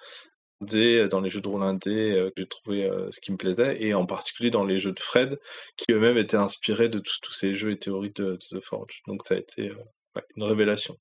indé, 0.60 1.08
dans 1.08 1.20
les 1.20 1.30
jeux 1.30 1.40
de 1.40 1.48
rôle 1.48 1.62
indé, 1.62 2.12
euh, 2.12 2.30
j'ai 2.36 2.46
trouvé 2.46 2.84
euh, 2.84 3.10
ce 3.12 3.20
qui 3.20 3.32
me 3.32 3.36
plaisait, 3.36 3.82
et 3.82 3.94
en 3.94 4.06
particulier 4.06 4.50
dans 4.50 4.64
les 4.64 4.78
jeux 4.78 4.92
de 4.92 5.00
Fred, 5.00 5.38
qui 5.76 5.92
eux-mêmes 5.92 6.18
étaient 6.18 6.36
inspirés 6.36 6.88
de 6.88 7.00
tous 7.00 7.32
ces 7.32 7.54
jeux 7.54 7.72
et 7.72 7.78
théories 7.78 8.12
de, 8.14 8.36
The 8.36 8.60
Forge. 8.60 9.02
Donc 9.06 9.22
ça 9.24 9.34
a 9.34 9.38
été 9.38 9.70
euh, 9.70 10.20
une 10.36 10.44
révélation. 10.44 10.96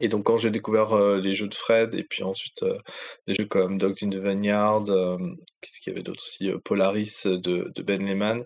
Et 0.00 0.08
donc 0.08 0.24
quand 0.26 0.38
j'ai 0.38 0.50
découvert 0.50 0.92
euh, 0.92 1.18
les 1.20 1.34
jeux 1.34 1.48
de 1.48 1.54
Fred, 1.54 1.94
et 1.94 2.04
puis 2.04 2.22
ensuite 2.22 2.62
euh, 2.62 2.78
des 3.26 3.34
jeux 3.34 3.46
comme 3.46 3.78
Dogs 3.78 3.96
in 4.02 4.10
the 4.10 4.16
Vineyard, 4.16 4.88
euh, 4.90 5.18
qu'est-ce 5.60 5.80
qu'il 5.80 5.92
y 5.92 5.96
avait 5.96 6.04
d'autre 6.04 6.22
aussi, 6.22 6.50
euh, 6.50 6.58
Polaris 6.58 7.22
de, 7.24 7.72
de 7.74 7.82
Ben 7.82 8.04
Lehman, 8.04 8.44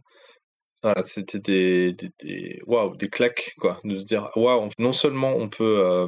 C'était 1.06 1.38
des, 1.38 1.96
claques, 3.10 3.54
quoi, 3.58 3.78
de 3.84 3.96
se 3.96 4.04
dire, 4.04 4.30
non 4.78 4.92
seulement 4.92 5.34
on 5.36 5.48
peut 5.48 6.06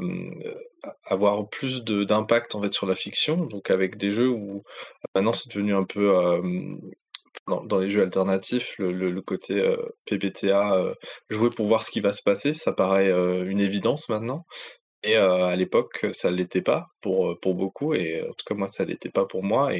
avoir 1.04 1.48
plus 1.48 1.84
d'impact 1.84 2.54
en 2.54 2.62
fait 2.62 2.72
sur 2.72 2.86
la 2.86 2.94
fiction, 2.94 3.46
donc 3.46 3.70
avec 3.70 3.96
des 3.96 4.12
jeux 4.12 4.28
où 4.28 4.64
maintenant 5.14 5.32
c'est 5.32 5.48
devenu 5.48 5.74
un 5.74 5.84
peu 5.84 6.12
dans, 7.46 7.78
les 7.78 7.90
jeux 7.90 8.02
alternatifs, 8.02 8.74
le, 8.78 9.20
côté 9.20 9.60
euh, 9.60 9.76
PBTA, 10.06 10.94
jouer 11.30 11.50
pour 11.50 11.66
voir 11.66 11.84
ce 11.84 11.90
qui 11.90 12.00
va 12.00 12.12
se 12.12 12.22
passer, 12.22 12.54
ça 12.54 12.72
paraît 12.72 13.10
une 13.10 13.60
évidence 13.60 14.08
maintenant. 14.08 14.46
Et 15.02 15.16
euh, 15.16 15.44
à 15.44 15.56
l'époque, 15.56 16.06
ça 16.12 16.30
ne 16.30 16.36
l'était 16.36 16.62
pas 16.62 16.88
pour, 17.02 17.36
beaucoup, 17.42 17.94
et 17.94 18.22
en 18.22 18.32
tout 18.32 18.44
cas 18.46 18.54
moi, 18.54 18.68
ça 18.68 18.84
ne 18.84 18.88
l'était 18.88 19.10
pas 19.10 19.26
pour 19.26 19.42
moi. 19.42 19.74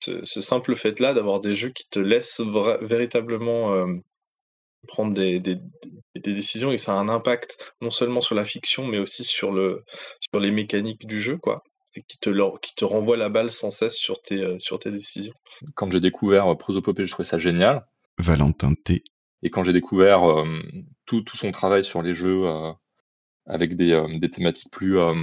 Ce, 0.00 0.24
ce 0.24 0.40
simple 0.40 0.74
fait-là 0.74 1.14
d'avoir 1.14 1.40
des 1.40 1.54
jeux 1.54 1.70
qui 1.70 1.88
te 1.90 1.98
laissent 1.98 2.40
véritablement 2.80 3.72
euh, 3.74 3.86
prendre 4.86 5.12
des, 5.12 5.40
des, 5.40 5.56
des 6.14 6.32
décisions 6.34 6.72
et 6.72 6.78
ça 6.78 6.92
a 6.92 6.96
un 6.96 7.08
impact 7.08 7.58
non 7.80 7.90
seulement 7.90 8.20
sur 8.20 8.34
la 8.34 8.44
fiction, 8.44 8.86
mais 8.86 8.98
aussi 8.98 9.24
sur, 9.24 9.52
le, 9.52 9.84
sur 10.20 10.40
les 10.40 10.50
mécaniques 10.50 11.06
du 11.06 11.20
jeu, 11.20 11.36
quoi, 11.36 11.62
et 11.94 12.02
qui 12.02 12.18
te, 12.18 12.30
leur- 12.30 12.60
qui 12.60 12.74
te 12.74 12.84
renvoie 12.84 13.16
la 13.16 13.28
balle 13.28 13.50
sans 13.50 13.70
cesse 13.70 13.96
sur 13.96 14.22
tes, 14.22 14.40
euh, 14.40 14.58
sur 14.58 14.78
tes 14.78 14.90
décisions. 14.90 15.34
Quand 15.74 15.90
j'ai 15.90 16.00
découvert 16.00 16.46
euh, 16.46 16.54
Prosopopée, 16.54 17.06
je 17.06 17.12
trouvais 17.12 17.28
ça 17.28 17.38
génial. 17.38 17.86
Valentin 18.18 18.74
T. 18.74 19.02
Et 19.42 19.50
quand 19.50 19.62
j'ai 19.62 19.72
découvert 19.72 20.28
euh, 20.28 20.44
tout, 21.06 21.22
tout 21.22 21.36
son 21.36 21.50
travail 21.50 21.84
sur 21.84 22.02
les 22.02 22.12
jeux 22.12 22.46
euh, 22.46 22.72
avec 23.46 23.76
des, 23.76 23.92
euh, 23.92 24.18
des 24.18 24.30
thématiques 24.30 24.70
plus, 24.70 24.98
euh, 24.98 25.14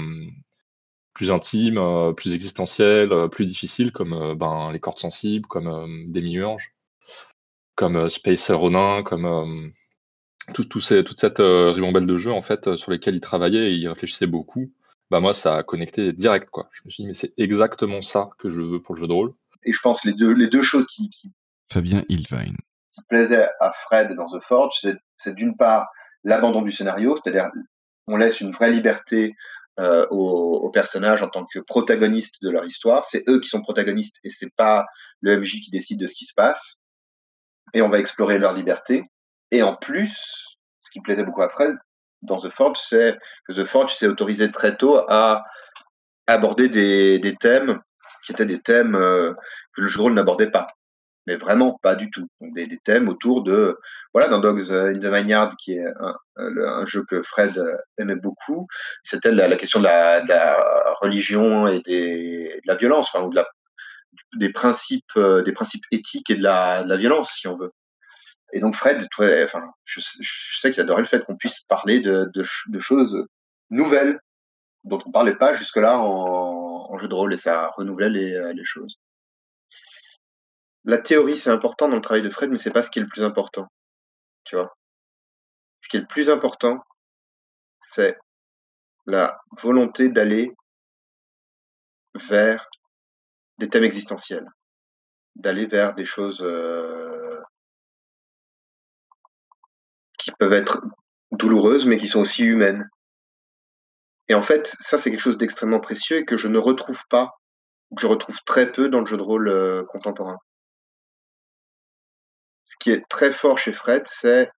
plus 1.16 1.32
intimes, 1.32 1.80
euh, 1.80 2.14
plus 2.14 2.34
existentielles, 2.36 3.12
euh, 3.12 3.28
plus 3.28 3.46
difficiles, 3.48 3.92
comme 3.92 4.14
euh, 4.14 4.36
ben, 4.36 4.72
les 4.72 4.80
cordes 4.80 5.00
sensibles, 5.00 5.48
comme 5.48 5.68
euh, 5.68 5.88
Demiurge, 6.08 6.76
comme 7.76 7.96
euh, 7.96 8.10
Space 8.10 8.52
Ronin, 8.52 9.02
comme 9.02 9.26
euh, 9.26 9.68
tout, 10.54 10.66
tout 10.66 10.82
ces- 10.82 11.04
toute 11.04 11.20
cette 11.20 11.40
euh, 11.40 11.72
ribambelle 11.72 12.06
de 12.06 12.18
jeux 12.18 12.32
en 12.34 12.42
fait 12.44 12.68
euh, 12.68 12.78
sur 12.78 12.92
lesquels 12.92 13.16
il 13.16 13.22
travaillait 13.22 13.72
et 13.72 13.74
il 13.76 13.88
réfléchissait 13.88 14.28
beaucoup. 14.28 14.72
Bah 15.10 15.20
moi, 15.20 15.34
ça 15.34 15.56
a 15.58 15.64
connecté 15.64 16.14
direct 16.14 16.50
quoi. 16.50 16.68
Je 16.72 16.82
me 16.86 16.90
suis 16.92 17.04
dit 17.04 17.08
mais 17.08 17.14
c'est 17.14 17.34
exactement 17.38 18.02
ça 18.02 18.30
que 18.40 18.50
je 18.50 18.62
veux 18.62 18.82
pour 18.82 18.96
le 18.96 19.02
jeu 19.02 19.08
de 19.08 19.14
rôle. 19.14 19.34
Et 19.64 19.74
je 19.74 19.80
pense 19.82 20.02
que 20.02 20.10
les 20.10 20.14
deux, 20.14 20.34
les 20.34 20.48
deux 20.48 20.64
choses 20.64 20.86
qui, 20.86 21.10
qui, 21.10 21.32
Fabien 21.72 22.04
Ilvine. 22.10 22.58
qui 22.94 23.02
plaisaient 23.10 23.48
à 23.60 23.72
Fred 23.86 24.14
dans 24.16 24.28
The 24.28 24.44
Forge, 24.48 24.74
c'est, 24.82 24.96
c'est 25.18 25.34
d'une 25.34 25.56
part 25.58 25.88
l'abandon 26.24 26.62
du 26.62 26.72
scénario, 26.72 27.16
c'est-à-dire 27.16 27.50
on 28.08 28.18
laisse 28.18 28.42
une 28.42 28.52
vraie 28.52 28.72
liberté 28.72 29.34
euh, 29.80 30.06
aux, 30.10 30.62
aux 30.64 30.70
personnages 30.70 31.22
en 31.22 31.30
tant 31.30 31.46
que 31.46 31.60
protagonistes 31.60 32.42
de 32.42 32.50
leur 32.50 32.66
histoire. 32.66 33.04
C'est 33.06 33.24
eux 33.30 33.40
qui 33.40 33.50
sont 33.50 33.62
protagonistes 33.62 34.16
et 34.24 34.30
c'est 34.30 34.54
pas 34.56 34.86
le 35.22 35.38
MJ 35.38 35.60
qui 35.62 35.70
décide 35.70 36.00
de 36.00 36.08
ce 36.08 36.16
qui 36.16 36.26
se 36.26 36.34
passe. 36.34 36.76
Et 37.74 37.82
on 37.82 37.90
va 37.90 38.00
explorer 38.00 38.40
leur 38.40 38.54
liberté. 38.54 39.04
Et 39.52 39.64
en 39.64 39.76
plus, 39.76 40.58
ce 40.82 40.92
qui 40.92 41.02
plaisait 41.02 41.24
beaucoup 41.24 41.42
Fred 41.52 41.76
dans 42.22 42.38
The 42.38 42.50
Forge, 42.52 42.80
c'est 42.80 43.16
que 43.48 43.54
The 43.54 43.66
Forge 43.66 43.94
s'est 43.94 44.08
autorisé 44.08 44.52
très 44.52 44.76
tôt 44.78 45.02
à 45.08 45.44
aborder 46.28 46.70
des, 46.70 47.20
des 47.20 47.36
thèmes 47.36 47.80
qui 48.26 48.32
étaient 48.32 48.46
des 48.46 48.62
thèmes 48.62 48.96
euh, 48.96 49.34
que 49.74 49.82
le 49.82 49.88
jeu 49.88 50.02
rôle 50.02 50.14
n'abordait 50.14 50.50
pas. 50.50 50.68
Mais 51.28 51.38
vraiment 51.38 51.80
pas 51.82 51.96
du 51.96 52.12
tout. 52.12 52.28
Donc 52.40 52.54
des, 52.54 52.80
thèmes 52.84 53.10
autour 53.10 53.44
de, 53.44 53.80
voilà, 54.14 54.30
dans 54.30 54.40
Dogs 54.40 54.72
in 54.72 55.00
the 55.00 55.06
Vineyard, 55.06 55.56
qui 55.58 55.74
est 55.74 55.86
un, 56.00 56.16
un 56.38 56.86
jeu 56.86 57.04
que 57.10 57.24
Fred 57.24 57.58
euh, 57.58 57.76
aimait 57.98 58.16
beaucoup, 58.16 58.68
c'était 59.04 59.32
la, 59.32 59.56
question 59.56 59.80
de 59.80 59.86
la, 59.86 60.22
religion 61.02 61.68
et 61.68 61.80
de 61.80 62.62
la 62.66 62.76
violence, 62.76 63.10
enfin, 63.14 63.26
ou 63.26 63.34
de 63.34 63.42
des 64.36 64.52
principes, 64.52 65.06
euh, 65.18 65.42
des 65.42 65.52
principes 65.52 65.86
éthiques 65.92 66.30
et 66.30 66.36
de 66.36 66.44
la, 66.44 66.84
violence, 66.98 67.32
si 67.34 67.48
on 67.48 67.58
veut. 67.58 67.72
Et 68.54 68.60
donc 68.60 68.76
Fred, 68.76 69.06
enfin, 69.44 69.64
je, 69.86 70.00
sais 70.60 70.72
qu'il 70.72 70.82
adorait 70.82 71.02
le 71.02 71.08
fait 71.08 71.26
qu'on 71.26 71.36
puisse 71.36 71.62
parler 71.62 72.00
de, 72.00 72.30
de, 72.34 72.44
ch- 72.44 72.66
de 72.68 72.80
choses 72.80 73.26
nouvelles 73.70 74.20
dont 74.84 75.00
on 75.06 75.12
parlait 75.12 75.36
pas 75.36 75.56
jusque-là 75.56 75.98
en, 76.00 76.98
jeu 76.98 77.10
de 77.10 77.14
rôle 77.14 77.34
et 77.34 77.38
ça 77.38 77.72
renouvelait 77.76 78.36
euh, 78.36 78.54
les 78.54 78.64
choses. 78.64 78.98
La 80.86 81.00
théorie, 81.00 81.36
c'est 81.36 81.50
important 81.50 81.90
dans 81.90 81.96
le 81.96 82.02
travail 82.02 82.22
de 82.22 82.30
Fred, 82.30 82.52
mais 82.52 82.60
c'est 82.60 82.72
pas 82.72 82.84
ce 82.84 82.92
qui 82.92 83.00
est 83.00 83.02
le 83.02 83.08
plus 83.08 83.24
important. 83.24 83.68
Tu 84.44 84.56
vois? 84.56 84.78
Ce 85.82 85.90
qui 85.90 85.98
est 85.98 86.02
le 86.02 86.08
plus 86.08 86.30
important, 86.30 86.80
c'est 87.82 88.18
la 89.08 89.40
volonté 89.64 90.10
d'aller 90.10 90.54
vers 92.30 92.70
des 93.58 93.68
thèmes 93.68 93.84
existentiels, 93.84 94.48
d'aller 95.36 95.66
vers 95.66 95.96
des 95.96 96.06
choses 96.06 96.42
euh, 96.44 97.42
qui 100.20 100.32
peuvent 100.38 100.54
être 100.54 100.82
douloureuses, 101.32 101.88
mais 101.88 101.98
qui 101.98 102.08
sont 102.08 102.22
aussi 102.22 102.44
humaines. 102.44 102.88
Et 104.28 104.36
en 104.36 104.44
fait, 104.44 104.76
ça, 104.82 105.00
c'est 105.00 105.10
quelque 105.10 105.20
chose 105.20 105.38
d'extrêmement 105.38 105.80
précieux 105.80 106.18
et 106.18 106.26
que 106.26 106.38
je 106.38 106.48
ne 106.48 106.60
retrouve 106.60 107.02
pas, 107.10 107.32
que 107.96 108.02
je 108.02 108.08
retrouve 108.08 108.38
très 108.46 108.72
peu 108.72 108.88
dans 108.88 109.00
le 109.00 109.06
jeu 109.08 109.18
de 109.18 109.24
rôle 109.24 109.48
euh, 109.50 109.84
contemporain. 109.86 110.38
Qui 112.86 112.92
est 112.92 113.10
très 113.10 113.32
fort 113.32 113.58
chez 113.58 113.74
Fred, 113.74 114.04
c'est 114.06 114.52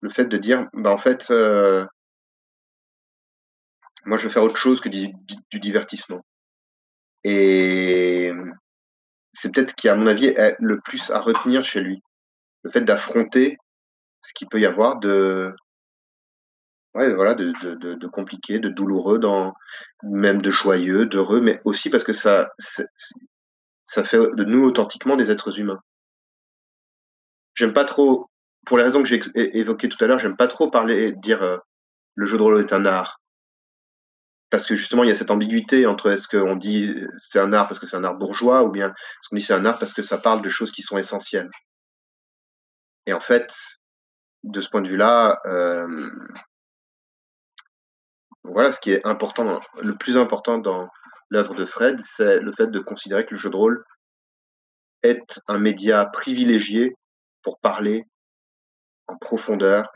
le 0.00 0.08
fait 0.08 0.24
de 0.24 0.38
dire, 0.38 0.66
bah, 0.72 0.90
en 0.90 0.96
fait, 0.96 1.30
euh, 1.30 1.84
moi, 4.06 4.16
je 4.16 4.24
veux 4.24 4.30
faire 4.30 4.44
autre 4.44 4.56
chose 4.56 4.80
que 4.80 4.88
du, 4.88 5.12
divertissement. 5.52 6.24
Et 7.22 8.32
c'est 9.34 9.52
peut-être 9.52 9.74
qui, 9.74 9.90
à 9.90 9.94
mon 9.94 10.06
avis, 10.06 10.28
est 10.28 10.56
le 10.58 10.80
plus 10.80 11.10
à 11.10 11.20
retenir 11.20 11.64
chez 11.64 11.80
lui. 11.80 12.02
Le 12.62 12.70
fait 12.70 12.80
d'affronter 12.80 13.58
ce 14.22 14.32
qu'il 14.32 14.48
peut 14.48 14.58
y 14.58 14.64
avoir 14.64 14.98
de, 14.98 15.54
ouais, 16.94 17.12
voilà, 17.12 17.34
de, 17.34 17.52
de, 17.52 18.06
compliqué, 18.06 18.58
de 18.58 18.70
douloureux, 18.70 19.18
dans, 19.18 19.52
même 20.02 20.40
de 20.40 20.50
joyeux, 20.50 21.04
d'heureux, 21.04 21.42
mais 21.42 21.60
aussi 21.66 21.90
parce 21.90 22.04
que 22.04 22.14
ça, 22.14 22.48
ça 22.58 24.02
fait 24.02 24.16
de 24.16 24.44
nous 24.44 24.64
authentiquement 24.64 25.16
des 25.16 25.30
êtres 25.30 25.60
humains. 25.60 25.82
J'aime 27.56 27.72
pas 27.72 27.84
trop, 27.84 28.30
pour 28.66 28.76
les 28.76 28.84
raisons 28.84 29.02
que 29.02 29.08
j'ai 29.08 29.20
évoquées 29.58 29.88
tout 29.88 30.02
à 30.04 30.06
l'heure, 30.06 30.18
j'aime 30.18 30.36
pas 30.36 30.46
trop 30.46 30.70
parler, 30.70 31.12
dire 31.12 31.42
euh, 31.42 31.56
le 32.14 32.26
jeu 32.26 32.36
de 32.36 32.42
rôle 32.42 32.60
est 32.60 32.72
un 32.72 32.84
art. 32.84 33.20
Parce 34.50 34.66
que 34.66 34.74
justement, 34.74 35.02
il 35.02 35.08
y 35.08 35.12
a 35.12 35.16
cette 35.16 35.30
ambiguïté 35.30 35.86
entre 35.86 36.10
est-ce 36.10 36.28
qu'on 36.28 36.54
dit 36.54 36.92
euh, 36.92 37.08
c'est 37.18 37.40
un 37.40 37.52
art 37.52 37.66
parce 37.66 37.80
que 37.80 37.86
c'est 37.86 37.96
un 37.96 38.04
art 38.04 38.14
bourgeois 38.14 38.62
ou 38.62 38.70
bien 38.70 38.90
est-ce 38.90 39.28
qu'on 39.28 39.36
dit 39.36 39.42
c'est 39.42 39.54
un 39.54 39.64
art 39.64 39.78
parce 39.78 39.94
que 39.94 40.02
ça 40.02 40.18
parle 40.18 40.42
de 40.42 40.48
choses 40.50 40.70
qui 40.70 40.82
sont 40.82 40.98
essentielles. 40.98 41.50
Et 43.06 43.12
en 43.12 43.20
fait, 43.20 43.52
de 44.44 44.60
ce 44.60 44.68
point 44.68 44.82
de 44.82 44.88
vue-là, 44.88 45.40
euh, 45.46 46.10
voilà, 48.44 48.72
ce 48.72 48.80
qui 48.80 48.92
est 48.92 49.04
important, 49.06 49.60
le 49.80 49.96
plus 49.96 50.16
important 50.16 50.58
dans 50.58 50.88
l'œuvre 51.30 51.54
de 51.54 51.66
Fred, 51.66 52.00
c'est 52.00 52.40
le 52.40 52.52
fait 52.52 52.68
de 52.68 52.78
considérer 52.78 53.24
que 53.24 53.34
le 53.34 53.40
jeu 53.40 53.50
de 53.50 53.56
rôle 53.56 53.84
est 55.02 55.40
un 55.48 55.58
média 55.58 56.04
privilégié 56.06 56.94
pour 57.46 57.60
parler 57.60 58.04
en 59.06 59.16
profondeur 59.18 59.86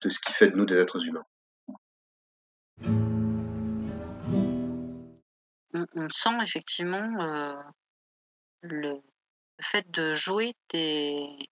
de 0.00 0.10
ce 0.10 0.18
qui 0.18 0.32
fait 0.32 0.48
de 0.48 0.56
nous 0.56 0.66
des 0.66 0.76
êtres 0.76 1.06
humains. 1.06 1.24
On, 5.72 6.08
sent 6.08 6.36
effectivement 6.42 7.22
euh, 7.22 7.54
le, 8.62 9.00
fait 9.60 9.88
de 9.92 10.14
jouer 10.14 10.56
des, 10.70 11.48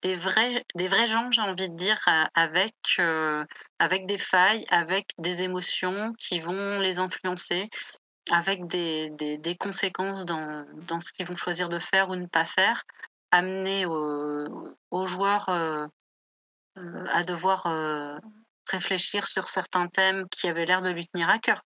des, 0.00 0.14
vrais, 0.14 0.64
des 0.74 0.88
vrais 0.88 1.06
gens, 1.06 1.30
j'ai 1.30 1.42
envie 1.42 1.68
de 1.68 1.76
dire, 1.76 2.00
avec, 2.34 2.74
euh, 3.00 3.44
avec 3.78 4.06
des 4.06 4.16
failles, 4.16 4.64
avec 4.70 5.12
des 5.18 5.42
émotions 5.42 6.14
qui 6.14 6.40
vont 6.40 6.78
les 6.78 7.00
influencer, 7.00 7.68
avec 8.30 8.66
des, 8.66 9.10
des, 9.10 9.36
des 9.36 9.56
conséquences 9.56 10.24
dans, 10.24 10.64
dans 10.88 11.00
ce 11.00 11.12
qu'ils 11.12 11.26
vont 11.26 11.36
choisir 11.36 11.68
de 11.68 11.78
faire 11.78 12.08
ou 12.08 12.16
ne 12.16 12.26
pas 12.26 12.46
faire, 12.46 12.82
amener 13.36 13.86
aux, 13.86 14.74
aux 14.90 15.06
joueurs 15.06 15.48
euh, 15.48 15.86
euh, 16.78 17.04
à 17.12 17.24
devoir 17.24 17.66
euh, 17.66 18.18
réfléchir 18.70 19.26
sur 19.26 19.48
certains 19.48 19.88
thèmes 19.88 20.26
qui 20.30 20.48
avaient 20.48 20.66
l'air 20.66 20.82
de 20.82 20.90
lui 20.90 21.06
tenir 21.06 21.28
à 21.28 21.38
cœur. 21.38 21.62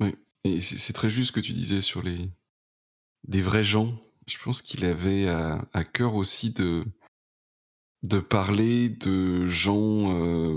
Oui, 0.00 0.14
et 0.44 0.60
c'est 0.60 0.92
très 0.92 1.10
juste 1.10 1.28
ce 1.28 1.32
que 1.32 1.40
tu 1.40 1.52
disais 1.52 1.80
sur 1.80 2.02
les 2.02 2.30
des 3.24 3.42
vrais 3.42 3.64
gens. 3.64 3.92
Je 4.26 4.38
pense 4.42 4.62
qu'il 4.62 4.84
avait 4.84 5.28
à, 5.28 5.64
à 5.72 5.84
cœur 5.84 6.14
aussi 6.14 6.50
de 6.50 6.84
de 8.02 8.18
parler 8.18 8.88
de 8.88 9.46
gens 9.46 10.12
euh, 10.12 10.56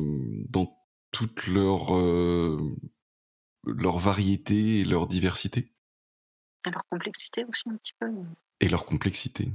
dans 0.50 0.76
toute 1.12 1.48
leur 1.48 1.94
leur 3.68 3.98
variété 4.00 4.80
et 4.80 4.86
leur 4.86 5.08
diversité 5.08 5.72
Et 6.68 6.70
leur 6.72 6.86
complexité 6.90 7.46
aussi 7.46 7.64
un 7.70 7.78
petit 7.78 7.94
peu. 8.00 8.08
et 8.62 8.70
leur 8.70 8.86
complexité. 8.86 9.50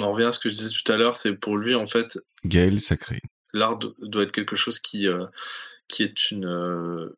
On 0.00 0.04
en 0.04 0.12
revient 0.12 0.24
à 0.24 0.32
ce 0.32 0.38
que 0.38 0.48
je 0.48 0.54
disais 0.54 0.70
tout 0.70 0.90
à 0.90 0.96
l'heure, 0.96 1.16
c'est 1.18 1.34
pour 1.34 1.58
lui, 1.58 1.74
en 1.74 1.86
fait, 1.86 2.18
Gaël 2.46 2.80
Sacré. 2.80 3.20
l'art 3.52 3.76
do- 3.76 3.94
doit 3.98 4.22
être 4.22 4.32
quelque 4.32 4.56
chose 4.56 4.78
qui, 4.78 5.06
euh, 5.06 5.26
qui 5.88 6.02
est 6.02 6.30
une, 6.30 6.46
euh, 6.46 7.14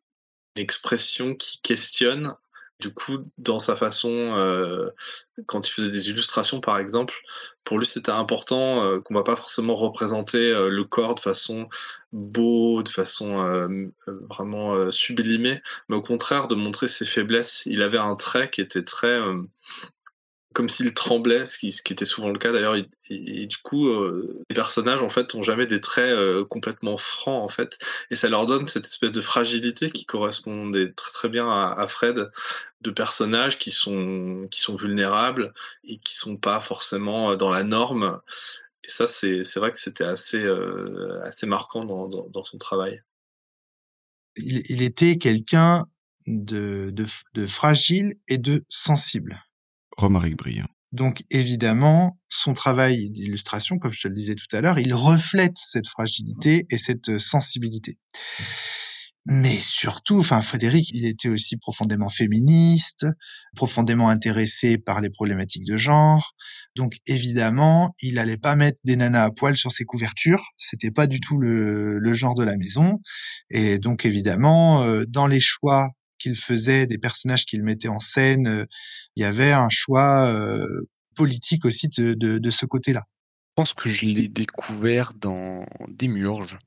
une 0.55 0.61
expression 0.63 1.33
qui 1.35 1.59
questionne 1.61 2.35
Du 2.79 2.93
coup, 2.93 3.19
dans 3.37 3.59
sa 3.59 3.77
façon, 3.77 4.09
euh, 4.11 4.89
quand 5.45 5.65
il 5.69 5.71
faisait 5.71 5.87
des 5.89 6.09
illustrations, 6.09 6.59
par 6.59 6.77
exemple, 6.79 7.13
pour 7.63 7.77
lui, 7.79 7.85
c'était 7.85 8.11
important 8.11 8.99
qu'on 9.01 9.13
va 9.13 9.23
pas 9.23 9.37
forcément 9.37 9.75
représenter 9.75 10.51
le 10.69 10.83
corps 10.83 11.15
de 11.15 11.21
façon 11.21 11.69
beau, 12.11 12.83
de 12.83 12.89
façon 12.89 13.87
vraiment 14.29 14.91
sublimée, 14.91 15.61
mais 15.87 15.95
au 15.95 16.01
contraire 16.01 16.49
de 16.49 16.55
montrer 16.55 16.89
ses 16.89 17.05
faiblesses. 17.05 17.63
Il 17.67 17.81
avait 17.83 17.99
un 17.99 18.15
trait 18.15 18.49
qui 18.49 18.59
était 18.59 18.83
très 18.83 19.17
comme 20.53 20.69
s'il 20.69 20.93
tremblait, 20.93 21.45
ce 21.45 21.57
qui, 21.57 21.67
était 21.67 22.05
souvent 22.05 22.29
le 22.29 22.37
cas 22.37 22.51
d'ailleurs. 22.51 22.75
Et, 22.75 23.45
du 23.45 23.57
coup, 23.57 23.87
euh, 23.87 24.41
les 24.49 24.53
personnages 24.53 25.01
en 25.01 25.09
fait 25.09 25.35
ont 25.35 25.41
jamais 25.41 25.65
des 25.65 25.81
traits 25.81 26.11
euh, 26.11 26.45
complètement 26.45 26.97
francs 26.97 27.43
en 27.43 27.47
fait, 27.47 27.77
et 28.11 28.15
ça 28.15 28.29
leur 28.29 28.45
donne 28.45 28.65
cette 28.65 28.85
espèce 28.85 29.11
de 29.11 29.21
fragilité 29.21 29.89
qui 29.89 30.05
correspondait 30.05 30.91
très 30.93 31.11
très 31.11 31.29
bien 31.29 31.49
à, 31.51 31.87
Fred, 31.87 32.31
de 32.81 32.91
personnages 32.91 33.57
qui 33.57 33.71
sont 33.71 34.47
vulnérables 34.77 35.53
et 35.83 35.97
qui 35.97 36.15
sont 36.15 36.37
pas 36.37 36.59
forcément 36.59 37.31
euh, 37.31 37.35
dans 37.35 37.49
la 37.49 37.63
norme. 37.63 38.21
Et 38.83 38.89
ça, 38.89 39.07
c'est 39.07 39.55
vrai 39.55 39.71
que 39.71 39.79
c'était 39.79 40.03
assez 40.03 40.45
marquant 41.45 41.85
dans, 41.85 42.43
son 42.43 42.57
travail. 42.57 43.01
Il, 44.35 44.81
était 44.81 45.17
quelqu'un 45.17 45.85
de 46.27 47.05
fragile 47.47 48.15
et 48.27 48.37
de 48.37 48.65
sensible. 48.67 49.41
Romaric. 49.97 50.35
Donc 50.91 51.23
évidemment, 51.31 52.19
son 52.29 52.53
travail 52.53 53.09
d'illustration, 53.09 53.79
comme 53.79 53.93
je 53.93 54.01
te 54.01 54.07
le 54.07 54.13
disais 54.13 54.35
tout 54.35 54.55
à 54.55 54.61
l'heure, 54.61 54.79
il 54.79 54.93
reflète 54.93 55.57
cette 55.57 55.87
fragilité 55.87 56.65
et 56.69 56.77
cette 56.77 57.09
euh, 57.09 57.19
sensibilité. 57.19 57.97
Mais 59.25 59.57
surtout, 59.59 60.19
enfin, 60.19 60.41
Frédéric, 60.41 60.89
il 60.91 61.05
était 61.05 61.29
aussi 61.29 61.55
profondément 61.55 62.09
féministe, 62.09 63.07
profondément 63.55 64.09
intéressé 64.09 64.77
par 64.77 64.99
les 64.99 65.09
problématiques 65.09 65.65
de 65.65 65.77
genre. 65.77 66.33
Donc, 66.75 66.97
évidemment, 67.07 67.95
il 68.01 68.19
allait 68.19 68.37
pas 68.37 68.55
mettre 68.55 68.81
des 68.83 68.97
nanas 68.97 69.23
à 69.23 69.31
poil 69.31 69.55
sur 69.55 69.71
ses 69.71 69.85
couvertures. 69.85 70.43
C'était 70.57 70.91
pas 70.91 71.07
du 71.07 71.21
tout 71.21 71.39
le, 71.39 71.99
le 71.99 72.13
genre 72.13 72.35
de 72.35 72.43
la 72.43 72.57
maison. 72.57 72.99
Et 73.49 73.79
donc, 73.79 74.05
évidemment, 74.05 74.83
euh, 74.83 75.05
dans 75.07 75.27
les 75.27 75.39
choix 75.39 75.87
qu'il 76.23 76.35
faisait, 76.35 76.87
des 76.87 76.97
personnages 76.97 77.45
qu'il 77.45 77.63
mettait 77.63 77.89
en 77.89 77.99
scène, 77.99 78.47
euh, 78.47 78.65
il 79.15 79.21
y 79.21 79.25
avait 79.25 79.51
un 79.51 79.69
choix 79.69 80.25
euh, 80.27 80.87
politique 81.15 81.65
aussi 81.65 81.87
de, 81.89 82.13
de, 82.13 82.37
de 82.39 82.49
ce 82.49 82.65
côté-là. 82.65 83.03
Je 83.49 83.53
pense 83.55 83.73
que 83.73 83.89
je 83.89 84.05
l'ai 84.05 84.29
découvert 84.29 85.13
dans 85.13 85.65
Démurge. 85.87 86.57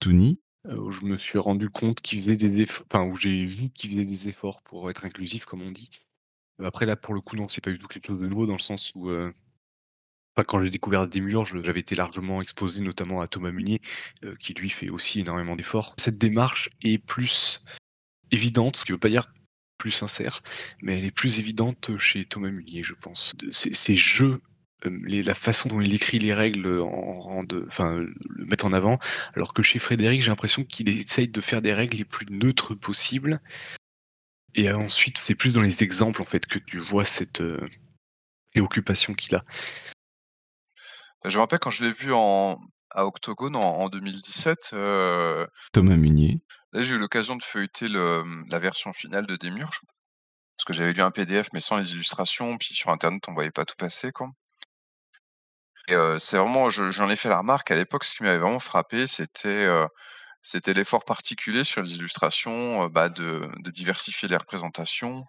Touni 0.00 0.40
euh, 0.68 0.76
où 0.76 0.90
je 0.90 1.04
me 1.04 1.16
suis 1.16 1.38
rendu 1.38 1.70
compte 1.70 2.00
qu'il 2.00 2.20
faisait 2.20 2.36
des 2.36 2.62
efforts, 2.62 2.86
enfin, 2.90 3.04
où 3.04 3.14
j'ai 3.14 3.46
vu 3.46 3.70
qu'il 3.70 3.92
faisait 3.92 4.04
des 4.04 4.28
efforts 4.28 4.62
pour 4.62 4.90
être 4.90 5.04
inclusif, 5.04 5.44
comme 5.44 5.62
on 5.62 5.70
dit. 5.70 5.90
Après, 6.62 6.86
là, 6.86 6.96
pour 6.96 7.14
le 7.14 7.20
coup, 7.20 7.36
non, 7.36 7.48
c'est 7.48 7.60
pas 7.62 7.70
du 7.70 7.78
tout 7.78 7.86
quelque 7.86 8.06
chose 8.06 8.20
de 8.20 8.26
nouveau, 8.26 8.46
dans 8.46 8.54
le 8.54 8.58
sens 8.58 8.92
où, 8.94 9.10
euh, 9.10 9.32
enfin, 10.34 10.44
quand 10.44 10.62
j'ai 10.62 10.70
découvert 10.70 11.06
Démurge, 11.06 11.60
j'avais 11.62 11.80
été 11.80 11.94
largement 11.94 12.42
exposé, 12.42 12.82
notamment 12.82 13.20
à 13.20 13.28
Thomas 13.28 13.52
Munier, 13.52 13.80
euh, 14.24 14.34
qui 14.36 14.54
lui 14.54 14.70
fait 14.70 14.88
aussi 14.88 15.20
énormément 15.20 15.54
d'efforts. 15.54 15.94
Cette 15.98 16.18
démarche 16.18 16.70
est 16.82 16.98
plus 16.98 17.62
évidente, 18.30 18.76
ce 18.76 18.84
qui 18.84 18.92
veut 18.92 18.98
pas 18.98 19.08
dire 19.08 19.32
plus 19.78 19.90
sincère, 19.92 20.42
mais 20.82 20.98
elle 20.98 21.04
est 21.04 21.10
plus 21.10 21.38
évidente 21.38 21.96
chez 21.98 22.24
Thomas 22.24 22.50
Munier, 22.50 22.82
je 22.82 22.94
pense. 22.94 23.34
Ces, 23.50 23.94
jeux, 23.94 24.40
euh, 24.86 25.00
les- 25.04 25.22
la 25.22 25.34
façon 25.34 25.68
dont 25.68 25.80
il 25.82 25.92
écrit 25.94 26.18
les 26.18 26.32
règles, 26.32 26.80
en, 26.80 27.42
de- 27.44 27.64
enfin, 27.68 27.96
le 27.96 28.44
mettre 28.46 28.64
en 28.64 28.72
avant, 28.72 28.98
alors 29.34 29.52
que 29.52 29.62
chez 29.62 29.78
Frédéric, 29.78 30.22
j'ai 30.22 30.28
l'impression 30.30 30.64
qu'il 30.64 30.88
essaye 30.88 31.28
de 31.28 31.40
faire 31.42 31.60
des 31.60 31.74
règles 31.74 31.98
les 31.98 32.04
plus 32.06 32.26
neutres 32.30 32.74
possibles. 32.74 33.40
Et 34.54 34.70
euh, 34.70 34.76
ensuite, 34.78 35.18
c'est 35.20 35.34
plus 35.34 35.52
dans 35.52 35.60
les 35.60 35.82
exemples 35.82 36.22
en 36.22 36.26
fait 36.26 36.46
que 36.46 36.58
tu 36.58 36.78
vois 36.78 37.04
cette 37.04 37.42
euh, 37.42 37.60
préoccupation 38.52 39.12
qu'il 39.12 39.34
a. 39.34 39.44
Je 41.24 41.36
me 41.36 41.40
rappelle 41.40 41.58
quand 41.58 41.70
je 41.70 41.84
l'ai 41.84 41.90
vu 41.92 42.12
en, 42.12 42.58
à 42.90 43.04
Octogone 43.04 43.56
en, 43.56 43.80
en 43.80 43.88
2017, 43.88 44.70
euh, 44.72 45.46
Thomas 45.72 45.96
Munier. 45.96 46.40
Là 46.76 46.82
j'ai 46.82 46.94
eu 46.94 46.98
l'occasion 46.98 47.36
de 47.36 47.42
feuilleter 47.42 47.88
le, 47.88 48.22
la 48.48 48.58
version 48.58 48.92
finale 48.92 49.26
de 49.26 49.36
Démurge, 49.36 49.80
parce 50.56 50.64
que 50.66 50.72
j'avais 50.72 50.92
lu 50.92 51.02
un 51.02 51.10
PDF 51.10 51.48
mais 51.52 51.60
sans 51.60 51.76
les 51.76 51.92
illustrations, 51.92 52.58
puis 52.58 52.74
sur 52.74 52.90
internet 52.90 53.24
on 53.28 53.34
voyait 53.34 53.50
pas 53.50 53.64
tout 53.64 53.76
passer 53.76 54.12
quoi. 54.12 54.30
Et 55.88 55.94
c'est 56.18 56.36
vraiment, 56.36 56.68
je- 56.68 56.90
j'en 56.90 57.08
ai 57.08 57.16
fait 57.16 57.28
la 57.28 57.38
remarque 57.38 57.70
à 57.70 57.76
l'époque, 57.76 58.04
ce 58.04 58.16
qui 58.16 58.24
m'avait 58.24 58.38
vraiment 58.38 58.58
frappé, 58.58 59.06
c'était 59.06 60.74
l'effort 60.74 61.04
particulier 61.04 61.64
sur 61.64 61.80
les 61.82 61.94
illustrations, 61.96 62.88
bah, 62.88 63.08
de, 63.08 63.48
diversifier 63.70 64.28
les 64.28 64.36
représentations, 64.36 65.24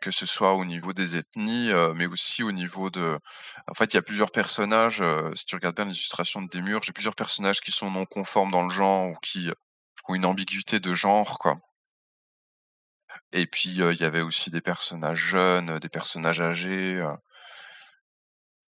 que 0.00 0.10
ce 0.10 0.26
soit 0.26 0.54
au 0.54 0.64
niveau 0.64 0.92
des 0.94 1.16
ethnies, 1.16 1.70
mais 1.96 2.06
aussi 2.06 2.42
au 2.42 2.52
niveau 2.52 2.88
de... 2.88 3.18
En 3.66 3.74
fait, 3.74 3.92
il 3.92 3.96
y 3.96 3.98
a 3.98 4.02
plusieurs 4.02 4.30
personnages, 4.30 5.02
si 5.34 5.44
tu 5.44 5.54
regardes 5.54 5.76
bien 5.76 5.84
les 5.84 5.92
illustrations 5.92 6.40
de 6.40 6.48
Démurge, 6.48 6.86
j'ai 6.86 6.92
plusieurs 6.92 7.16
personnages 7.16 7.60
qui 7.60 7.72
sont 7.72 7.90
non 7.90 8.06
conformes 8.06 8.50
dans 8.50 8.62
le 8.62 8.70
genre 8.70 9.10
ou 9.10 9.14
qui 9.22 9.50
une 10.14 10.24
ambiguïté 10.24 10.80
de 10.80 10.94
genre, 10.94 11.38
quoi. 11.38 11.58
Et 13.32 13.46
puis, 13.46 13.70
il 13.70 13.76
y 13.76 14.04
avait 14.04 14.22
aussi 14.22 14.50
des 14.50 14.60
personnages 14.60 15.18
jeunes, 15.18 15.78
des 15.78 15.88
personnages 15.88 16.40
âgés. 16.40 17.02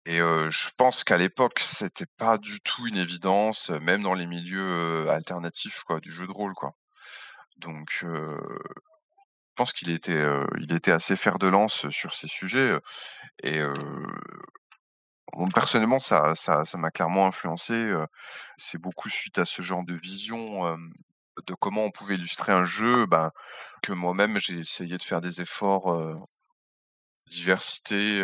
et 0.05 0.17
je 0.17 0.69
pense 0.77 1.03
qu'à 1.03 1.17
l'époque, 1.17 1.59
c'était 1.59 2.05
pas 2.17 2.37
du 2.37 2.59
tout 2.61 2.87
une 2.87 2.97
évidence, 2.97 3.69
même 3.69 4.03
dans 4.03 4.13
les 4.13 4.25
milieux 4.25 5.09
alternatifs, 5.09 5.83
quoi, 5.83 5.99
du 5.99 6.11
jeu 6.11 6.27
de 6.27 6.31
rôle, 6.31 6.53
quoi. 6.53 6.73
Donc, 7.57 7.89
je 8.01 8.37
pense 9.55 9.73
qu'il 9.73 9.91
était, 9.91 10.25
il 10.59 10.73
était 10.73 10.91
assez 10.91 11.15
fer 11.15 11.39
de 11.39 11.47
lance 11.47 11.89
sur 11.89 12.13
ces 12.13 12.27
sujets. 12.27 12.77
Et 13.43 13.61
personnellement, 15.53 15.99
ça, 15.99 16.35
ça, 16.35 16.65
ça 16.65 16.77
m'a 16.77 16.91
clairement 16.91 17.27
influencé. 17.27 17.93
C'est 18.57 18.77
beaucoup 18.77 19.09
suite 19.09 19.37
à 19.37 19.45
ce 19.45 19.61
genre 19.61 19.83
de 19.85 19.93
vision 19.93 20.77
de 21.47 21.53
comment 21.53 21.83
on 21.85 21.91
pouvait 21.91 22.15
illustrer 22.15 22.51
un 22.51 22.63
jeu, 22.63 23.05
ben, 23.05 23.31
que 23.83 23.93
moi-même 23.93 24.37
j'ai 24.39 24.59
essayé 24.59 24.97
de 24.97 25.03
faire 25.03 25.21
des 25.21 25.41
efforts 25.41 25.95
diversité, 27.27 28.23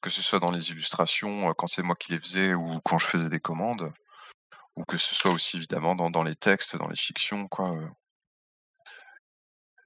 que 0.00 0.10
ce 0.10 0.22
soit 0.22 0.38
dans 0.38 0.52
les 0.52 0.70
illustrations 0.70 1.52
quand 1.54 1.66
c'est 1.66 1.82
moi 1.82 1.96
qui 1.96 2.12
les 2.12 2.20
faisais 2.20 2.54
ou 2.54 2.80
quand 2.84 2.98
je 2.98 3.06
faisais 3.06 3.28
des 3.28 3.40
commandes, 3.40 3.92
ou 4.76 4.84
que 4.84 4.96
ce 4.96 5.14
soit 5.14 5.32
aussi 5.32 5.56
évidemment 5.56 5.94
dans, 5.94 6.22
les 6.22 6.34
textes, 6.34 6.76
dans 6.76 6.88
les 6.88 6.96
fictions, 6.96 7.48
quoi. 7.48 7.74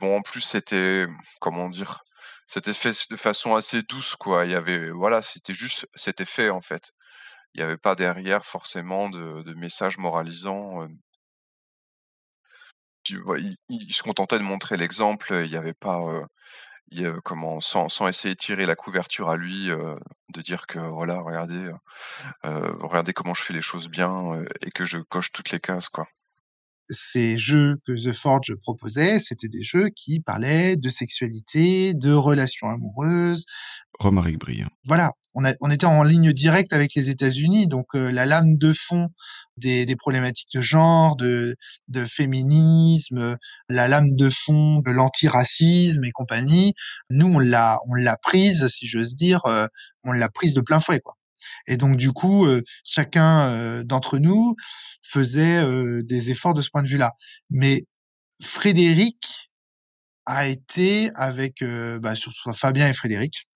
Bon, 0.01 0.19
en 0.19 0.23
plus, 0.23 0.41
c'était, 0.41 1.07
comment 1.41 1.69
dire, 1.69 2.03
c'était 2.47 2.75
fait 2.75 3.09
de 3.11 3.17
façon 3.17 3.55
assez 3.55 3.83
douce, 3.83 4.17
quoi. 4.17 4.45
Il 4.47 4.53
y 4.53 4.55
avait, 4.55 4.91
voilà, 4.91 5.23
c'était 5.23 5.55
juste, 5.55 5.87
c'était 5.95 6.27
fait, 6.27 6.51
en 6.51 6.61
fait. 6.61 6.93
Il 7.55 7.59
n'y 7.59 7.65
avait 7.65 7.77
pas 7.77 7.95
derrière 7.95 8.45
forcément 8.45 9.11
de, 9.11 9.43
de 9.43 9.55
message 9.55 9.99
moralisant. 9.99 10.87
Il, 13.39 13.57
il 13.69 13.93
se 13.93 14.03
contentait 14.03 14.39
de 14.39 14.45
montrer 14.45 14.77
l'exemple. 14.77 15.33
Il 15.45 15.51
n'y 15.51 15.57
avait 15.57 15.75
pas, 15.75 16.01
euh, 16.01 16.25
il 16.91 17.13
comment, 17.25 17.61
sans, 17.61 17.89
sans 17.89 18.09
essayer 18.09 18.35
de 18.35 18.39
tirer 18.39 18.67
la 18.67 18.75
couverture 18.77 19.31
à 19.31 19.37
lui, 19.37 19.71
euh, 19.71 19.95
de 20.35 20.43
dire 20.43 20.67
que 20.67 20.79
voilà, 20.79 21.21
regardez, 21.21 21.71
euh, 22.45 22.73
regardez 22.81 23.13
comment 23.13 23.35
je 23.35 23.45
fais 23.45 23.55
les 23.55 23.61
choses 23.61 23.89
bien 23.89 24.43
et 24.63 24.71
que 24.71 24.85
je 24.85 24.99
coche 24.99 25.33
toutes 25.33 25.51
les 25.51 25.61
cases, 25.61 25.89
quoi. 25.89 26.07
ces 26.89 27.39
jeux 27.39 27.77
que 27.87 27.93
The 27.93 28.13
Forge 28.13 28.55
proposait, 28.63 29.21
c'était 29.21 29.49
des 29.49 29.63
jeux 29.63 29.89
qui 29.95 30.21
parlaient 30.21 30.77
de 30.77 30.89
sexualité, 30.89 31.95
de 31.95 32.13
relations 32.13 32.69
amoureuses. 32.69 33.45
Romaric 33.99 34.39
Briand. 34.39 34.71
Voilà, 34.85 35.13
on, 35.35 35.45
a, 35.45 35.53
on 35.61 35.71
était 35.71 35.87
en 35.87 36.03
ligne 36.03 36.33
directe 36.33 36.73
avec 36.73 36.95
les 36.95 37.09
États-Unis, 37.09 37.69
donc 37.69 37.95
la 37.95 38.27
lame 38.27 38.57
de 38.57 38.73
fond 38.73 39.09
des, 39.57 39.87
des 39.87 39.97
problématiques 39.97 40.51
de 40.55 40.61
genre, 40.61 41.17
de, 41.17 41.57
de 41.89 42.05
féminisme, 42.05 43.37
la 43.69 43.89
lame 43.89 44.11
de 44.13 44.31
fond 44.31 44.81
de 44.81 44.91
l'antiracisme 44.91 46.05
et 46.05 46.11
compagnie, 46.13 46.75
nous 47.11 47.27
on 47.27 47.39
l'a 47.39 47.79
on 47.89 47.95
l'a 47.95 48.17
prise, 48.17 48.67
si 48.69 48.87
j'ose 48.87 49.15
dire, 49.17 49.41
euh, 49.47 49.67
on 50.05 50.13
l'a 50.13 50.29
prise 50.29 50.55
de 50.55 50.61
plein 50.61 50.81
fouet 50.81 51.01
quoi. 51.01 51.15
Et 51.67 51.77
donc 51.77 51.97
du 51.97 52.13
coup, 52.13 52.47
euh, 52.47 52.63
chacun 52.85 53.49
euh, 53.49 53.83
d'entre 53.85 54.19
nous 54.19 54.55
faisait 55.03 55.59
euh, 55.65 56.03
des 56.05 56.31
efforts 56.31 56.55
de 56.55 56.63
ce 56.63 56.71
point 56.71 56.83
de 56.83 56.89
vue-là. 56.89 57.13
Mais 57.51 57.85
Frédéric 58.43 59.51
a 60.27 60.47
été 60.49 61.11
avec 61.15 61.63
euh, 61.63 61.99
bah, 62.01 62.15
surtout 62.15 62.53
Fabien 62.55 62.89
et 62.89 62.93
Frédéric 62.93 63.49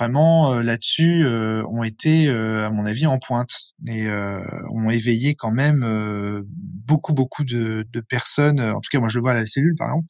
vraiment 0.00 0.54
euh, 0.54 0.62
là-dessus 0.62 1.24
euh, 1.24 1.62
ont 1.68 1.82
été 1.84 2.28
euh, 2.28 2.66
à 2.66 2.70
mon 2.70 2.86
avis 2.86 3.06
en 3.06 3.18
pointe 3.18 3.52
et 3.86 4.06
euh, 4.06 4.42
ont 4.70 4.88
éveillé 4.88 5.34
quand 5.34 5.50
même 5.50 5.82
euh, 5.84 6.42
beaucoup 6.86 7.12
beaucoup 7.12 7.44
de, 7.44 7.86
de 7.92 8.00
personnes 8.00 8.60
en 8.60 8.80
tout 8.80 8.88
cas 8.90 8.98
moi 8.98 9.08
je 9.10 9.18
le 9.18 9.20
vois 9.20 9.32
à 9.32 9.34
la 9.34 9.46
cellule 9.46 9.74
par 9.76 9.88
exemple 9.88 10.08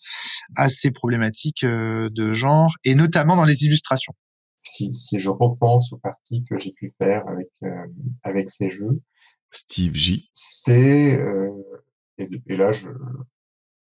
à 0.57 0.69
ces 0.69 0.93
problématiques 0.93 1.65
euh, 1.65 2.09
de 2.13 2.33
genre 2.33 2.73
et 2.85 2.95
notamment 2.95 3.35
dans 3.35 3.45
les 3.45 3.65
illustrations 3.65 4.15
Si, 4.63 4.93
si 4.93 5.19
je 5.19 5.29
repense 5.29 5.93
aux 5.93 5.99
parties 5.99 6.45
que 6.49 6.57
j'ai 6.59 6.73
pu 6.73 6.93
faire 6.97 7.27
avec, 7.27 7.49
euh, 7.65 7.87
avec 8.23 8.49
ces 8.49 8.71
jeux, 8.71 9.01
Steve 9.51 9.95
J. 9.95 10.31
c'est, 10.33 11.19
euh, 11.19 11.51
et, 12.19 12.29
et 12.47 12.57
là 12.57 12.71
je, 12.71 12.89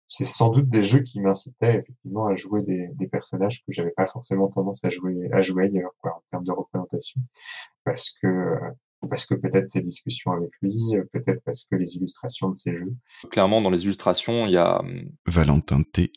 c'est 0.09 0.25
sans 0.25 0.51
doute 0.51 0.68
des 0.68 0.85
jeux 0.85 1.01
qui 1.01 1.20
m'incitaient 1.20 1.76
effectivement 1.81 2.26
à 2.26 2.36
jouer 2.36 2.62
des, 2.62 2.93
des 2.94 3.09
personnages 3.09 3.60
que 3.65 3.73
j'avais 3.73 3.91
pas 3.91 4.07
forcément 4.07 4.49
tendance 4.49 4.85
à 4.85 4.91
jouer 4.91 5.28
à 5.33 5.43
jouer 5.43 5.65
ailleurs 5.65 5.91
quoi, 6.01 6.12
en 6.17 6.23
termes 6.31 6.44
de 6.44 6.52
représentation 6.52 7.20
parce 7.85 8.10
que 8.23 8.26
euh, 8.28 8.59
parce 9.10 9.26
que 9.26 9.35
peut-être 9.35 9.68
ces 9.68 9.83
discussions 9.83 10.33
avec 10.33 10.51
lui, 10.62 10.75
euh, 10.97 11.05
peut-être 11.12 11.43
parce 11.44 11.65
que 11.65 11.76
les 11.76 11.97
illustrations 11.97 12.49
de 12.49 12.57
ces 12.57 12.75
jeux. 12.75 12.94
Clairement, 13.31 13.60
dans 13.60 13.70
les 13.70 13.85
illustrations, 13.85 14.47
il 14.47 14.52
y 14.52 14.57
a 14.57 14.81
hum, 14.81 15.10
Valentin 15.26 15.83
T. 15.83 16.12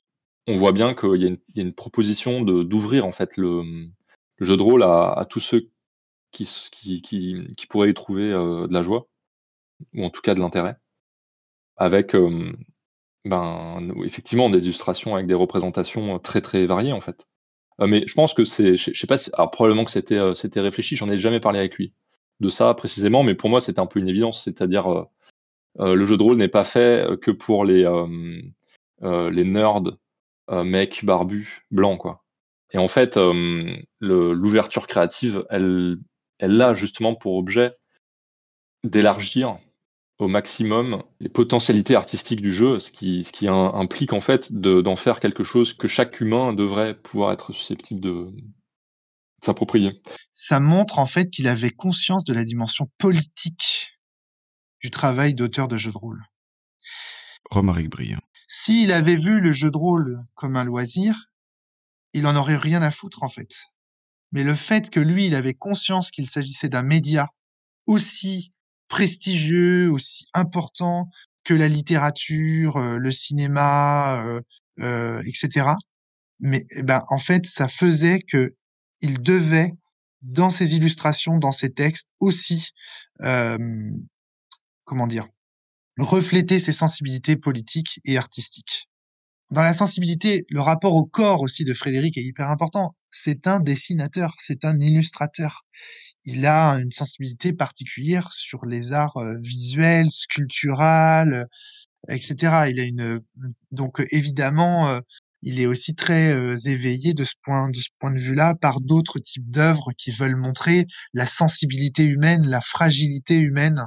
on 0.48 0.56
voit 0.56 0.72
bien 0.72 0.96
qu'il 0.96 1.22
y, 1.22 1.26
a 1.26 1.28
une- 1.28 1.38
il 1.50 1.58
y 1.58 1.60
a 1.60 1.64
une 1.64 1.74
proposition 1.74 2.42
de 2.42 2.64
d'ouvrir 2.64 3.06
en 3.06 3.12
fait 3.12 3.38
le, 3.38 3.62
le 3.64 4.46
jeu 4.46 4.56
de 4.58 4.64
rôle 4.64 4.84
à, 4.84 5.12
à 5.12 5.26
tous 5.26 5.42
ceux 5.42 5.70
qui, 6.32 6.46
qui, 6.72 7.02
qui, 7.02 7.36
qui 7.58 7.68
pourraient 7.68 7.90
y 7.92 7.94
trouver 7.94 8.32
euh, 8.32 8.66
de 8.68 8.74
la 8.74 8.82
joie 8.82 9.08
ou 9.94 10.04
en 10.06 10.10
tout 10.10 10.22
cas 10.22 10.34
de 10.34 10.40
l'intérêt, 10.40 10.78
avec 11.76 12.16
euh, 12.16 12.54
ben 13.26 13.94
effectivement 14.06 14.50
des 14.50 14.64
illustrations 14.64 15.16
avec 15.16 15.28
des 15.28 15.34
représentations 15.34 16.16
euh, 16.16 16.20
très 16.20 16.42
très 16.42 16.66
variées 16.66 16.94
en 16.94 17.02
fait. 17.02 17.28
Euh, 17.82 17.88
mais 17.88 18.04
je 18.08 18.14
pense 18.14 18.34
que 18.34 18.46
c'est, 18.46 18.78
je 18.78 18.92
je 18.94 19.00
sais 19.00 19.08
pas, 19.08 19.18
si, 19.18 19.30
alors 19.34 19.52
probablement 19.52 19.86
que 19.86 19.92
c'était 19.92 20.16
euh, 20.18 20.36
c'était 20.36 20.62
réfléchi. 20.62 20.96
J'en 20.96 21.10
ai 21.10 21.18
jamais 21.18 21.40
parlé 21.40 21.60
avec 21.60 21.76
lui 21.76 21.94
de 22.40 22.50
ça 22.50 22.74
précisément, 22.74 23.24
mais 23.24 23.36
pour 23.36 23.50
moi 23.50 23.62
c'était 23.62 23.80
un 23.80 23.86
peu 23.88 24.00
une 24.00 24.10
évidence, 24.10 24.44
c'est-à-dire 24.44 24.88
euh, 24.92 25.04
euh, 25.80 25.96
le 25.96 26.06
jeu 26.06 26.18
de 26.18 26.24
rôle 26.24 26.38
n'est 26.38 26.48
pas 26.48 26.64
fait 26.64 27.12
euh, 27.12 27.18
que 27.18 27.32
pour 27.32 27.66
les 27.66 27.84
les 29.02 29.44
nerds 29.46 29.84
mecs 30.50 31.06
barbus 31.06 31.66
blancs 31.72 32.00
quoi. 32.00 32.24
Et 32.72 32.78
en 32.78 32.88
fait, 32.88 33.18
l'ouverture 34.00 34.88
créative, 34.88 35.46
elle, 35.50 35.98
elle 36.38 36.62
a 36.62 36.74
justement 36.74 37.16
pour 37.16 37.36
objet 37.36 37.74
d'élargir 38.84 39.58
au 40.20 40.28
maximum 40.28 41.04
les 41.22 41.30
potentialités 41.30 41.96
artistiques 41.96 42.42
du 42.42 42.52
jeu, 42.52 42.80
ce 42.80 42.92
qui, 42.92 43.24
ce 43.24 43.32
qui 43.32 43.48
im- 43.48 43.72
implique 43.74 44.14
en 44.14 44.22
fait 44.22 44.52
de- 44.52 44.82
d'en 44.82 44.96
faire 44.96 45.20
quelque 45.20 45.44
chose 45.44 45.74
que 45.74 45.88
chaque 45.88 46.20
humain 46.22 46.54
devrait 46.54 46.94
pouvoir 46.96 47.32
être 47.32 47.54
susceptible 47.54 48.02
de 48.02 48.32
de 49.42 49.46
s'approprier. 49.46 50.02
Ça 50.34 50.60
montre 50.60 51.00
en 51.00 51.06
fait 51.06 51.30
qu'il 51.30 51.48
avait 51.48 51.70
conscience 51.70 52.26
de 52.26 52.34
la 52.34 52.44
dimension 52.44 52.92
politique 52.98 53.88
du 54.82 54.90
travail 54.90 55.34
d'auteur 55.34 55.70
de 55.70 55.78
jeux 55.78 55.94
de 55.94 55.98
rôle. 55.98 56.22
Romaric 57.50 57.90
Briand. 57.90 58.20
S'il 58.50 58.92
avait 58.92 59.16
vu 59.16 59.40
le 59.40 59.54
jeu 59.54 59.72
de 59.72 59.78
rôle 59.78 60.22
comme 60.36 60.58
un 60.58 60.66
loisir, 60.66 61.28
il 62.14 62.28
en 62.28 62.36
aurait 62.36 62.58
rien 62.58 62.82
à 62.82 62.92
foutre 62.92 63.24
en 63.24 63.30
fait. 63.30 63.52
Mais 64.34 64.44
le 64.44 64.56
fait 64.56 64.90
que 64.90 65.00
lui, 65.00 65.28
il 65.28 65.36
avait 65.36 65.54
conscience 65.54 66.12
qu'il 66.12 66.28
s'agissait 66.28 66.68
d'un 66.70 66.84
média 66.84 67.30
aussi 67.86 68.52
prestigieux, 68.90 69.90
aussi 69.90 70.26
important 70.34 71.10
que 71.46 71.54
la 71.54 71.70
littérature, 71.70 72.78
euh, 72.78 72.98
le 72.98 73.12
cinéma, 73.12 74.22
euh, 74.24 74.42
euh, 74.82 75.22
etc. 75.26 75.68
Mais 76.40 76.66
eh 76.78 76.84
ben, 76.84 77.04
en 77.10 77.18
fait, 77.18 77.46
ça 77.46 77.68
faisait 77.68 78.20
que 78.20 78.56
il 79.02 79.22
devait, 79.22 79.72
dans 80.22 80.50
ses 80.50 80.76
illustrations, 80.76 81.38
dans 81.38 81.52
ses 81.52 81.72
textes, 81.72 82.10
aussi, 82.20 82.68
comment 84.84 85.08
dire, 85.08 85.28
refléter 85.98 86.60
ses 86.60 86.74
sensibilités 86.74 87.38
politiques 87.38 88.02
et 88.04 88.18
artistiques. 88.18 88.90
Dans 89.52 89.62
la 89.62 89.74
sensibilité, 89.74 90.46
le 90.50 90.62
rapport 90.62 90.96
au 90.96 91.06
corps 91.06 91.42
aussi 91.42 91.64
de 91.64 91.74
Frédéric 91.74 92.18
est 92.18 92.24
hyper 92.24 92.50
important. 92.50 92.96
C'est 93.10 93.48
un 93.48 93.60
dessinateur, 93.60 94.36
c'est 94.40 94.66
un 94.66 94.80
illustrateur. 94.80 95.66
Il 96.26 96.46
a 96.46 96.74
une 96.74 96.92
sensibilité 96.92 97.54
particulière 97.54 98.30
sur 98.32 98.66
les 98.66 98.94
arts 98.94 99.18
visuels, 99.42 100.12
sculpturales, 100.12 101.48
etc. 102.10 102.36
Il 102.70 102.80
a 102.80 102.84
une 102.84 103.22
donc 103.72 104.00
euh, 104.00 104.08
évidemment, 104.12 105.00
il 105.42 105.60
est 105.60 105.66
aussi 105.66 105.96
très 105.96 106.34
éveillé 106.66 107.14
de 107.14 107.24
ce 107.24 107.34
point 107.44 107.70
de 107.70 107.80
ce 107.80 107.90
point 108.00 108.12
de 108.12 108.20
vue-là 108.20 108.56
par 108.56 108.82
d'autres 108.82 109.20
types 109.20 109.50
d'œuvres 109.50 109.92
qui 109.98 110.12
veulent 110.12 110.36
montrer 110.36 110.86
la 111.14 111.26
sensibilité 111.26 112.04
humaine, 112.04 112.46
la 112.48 112.62
fragilité 112.62 113.40
humaine. 113.40 113.86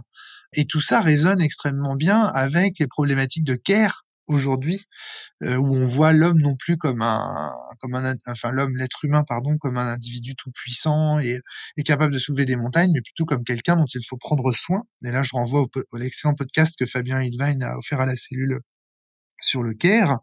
Et 0.55 0.67
tout 0.67 0.81
ça 0.81 1.01
résonne 1.01 1.41
extrêmement 1.41 1.95
bien 1.95 2.23
avec 2.23 2.79
les 2.79 2.87
problématiques 2.87 3.45
de 3.45 3.55
care 3.55 4.05
aujourd'hui, 4.29 4.85
euh, 5.43 5.57
où 5.57 5.75
on 5.75 5.87
voit 5.87 6.13
l'homme 6.13 6.41
non 6.41 6.57
plus 6.57 6.77
comme 6.77 7.03
un, 7.03 7.53
comme 7.81 7.95
un, 7.95 8.17
enfin 8.29 8.53
l'homme, 8.53 8.77
l'être 8.77 9.05
humain, 9.05 9.25
pardon, 9.27 9.59
comme 9.59 9.77
un 9.79 9.89
individu 9.89 10.35
tout 10.37 10.51
puissant 10.53 11.19
et, 11.19 11.39
et 11.77 11.83
capable 11.83 12.13
de 12.13 12.19
soulever 12.19 12.45
des 12.45 12.57
montagnes, 12.57 12.93
mais 12.93 13.01
plutôt 13.01 13.25
comme 13.25 13.45
quelqu'un 13.45 13.77
dont 13.77 13.87
il 13.87 14.05
faut 14.07 14.17
prendre 14.17 14.53
soin. 14.53 14.83
Et 15.05 15.11
là, 15.11 15.23
je 15.23 15.33
renvoie 15.33 15.63
au, 15.63 15.71
à 15.93 15.99
l'excellent 15.99 16.35
podcast 16.35 16.77
que 16.79 16.87
Fabien 16.87 17.23
Hilvain 17.23 17.61
a 17.63 17.77
offert 17.77 18.01
à 18.01 18.07
la 18.07 18.17
cellule 18.17 18.61
sur 19.43 19.63
le 19.63 19.75
Caire. 19.75 20.19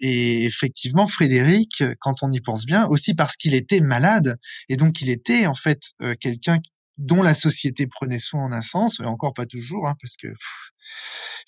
Et 0.00 0.44
effectivement, 0.44 1.06
Frédéric, 1.06 1.84
quand 2.00 2.22
on 2.22 2.32
y 2.32 2.40
pense 2.40 2.66
bien, 2.66 2.86
aussi 2.86 3.14
parce 3.14 3.36
qu'il 3.36 3.54
était 3.54 3.80
malade, 3.80 4.36
et 4.68 4.76
donc 4.76 5.00
il 5.00 5.08
était 5.08 5.46
en 5.46 5.54
fait 5.54 5.80
euh, 6.02 6.14
quelqu'un 6.20 6.58
dont 6.98 7.22
la 7.22 7.34
société 7.34 7.86
prenait 7.86 8.18
soin 8.18 8.44
en 8.44 8.52
un 8.52 8.60
sens, 8.60 9.00
et 9.00 9.04
encore 9.04 9.32
pas 9.34 9.46
toujours, 9.46 9.88
hein, 9.88 9.94
parce 10.02 10.16
que 10.16 10.28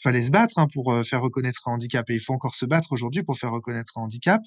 fallait 0.02 0.22
se 0.22 0.30
battre 0.30 0.58
hein, 0.58 0.66
pour 0.72 0.92
euh, 0.92 1.02
faire 1.02 1.20
reconnaître 1.20 1.68
un 1.68 1.72
handicap, 1.72 2.08
et 2.10 2.14
il 2.14 2.20
faut 2.20 2.32
encore 2.32 2.54
se 2.54 2.66
battre 2.66 2.92
aujourd'hui 2.92 3.22
pour 3.22 3.38
faire 3.38 3.52
reconnaître 3.52 3.92
un 3.96 4.02
handicap. 4.02 4.42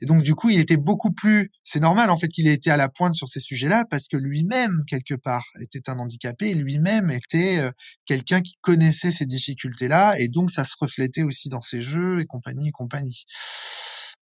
Et 0.00 0.06
donc 0.06 0.22
du 0.22 0.34
coup, 0.34 0.50
il 0.50 0.58
était 0.58 0.76
beaucoup 0.76 1.12
plus, 1.12 1.50
c'est 1.64 1.80
normal 1.80 2.10
en 2.10 2.16
fait 2.16 2.28
qu'il 2.28 2.46
ait 2.48 2.54
été 2.54 2.70
à 2.70 2.76
la 2.76 2.88
pointe 2.88 3.14
sur 3.14 3.28
ces 3.28 3.40
sujets-là, 3.40 3.84
parce 3.90 4.08
que 4.08 4.16
lui-même 4.16 4.84
quelque 4.86 5.14
part 5.14 5.44
était 5.60 5.88
un 5.90 5.98
handicapé, 5.98 6.54
lui-même 6.54 7.10
était 7.10 7.58
euh, 7.58 7.70
quelqu'un 8.06 8.40
qui 8.40 8.54
connaissait 8.60 9.10
ces 9.10 9.26
difficultés-là, 9.26 10.18
et 10.18 10.28
donc 10.28 10.50
ça 10.50 10.64
se 10.64 10.74
reflétait 10.78 11.22
aussi 11.22 11.48
dans 11.48 11.60
ses 11.60 11.80
jeux 11.80 12.20
et 12.20 12.24
compagnie 12.26 12.68
et 12.68 12.72
compagnie. 12.72 13.24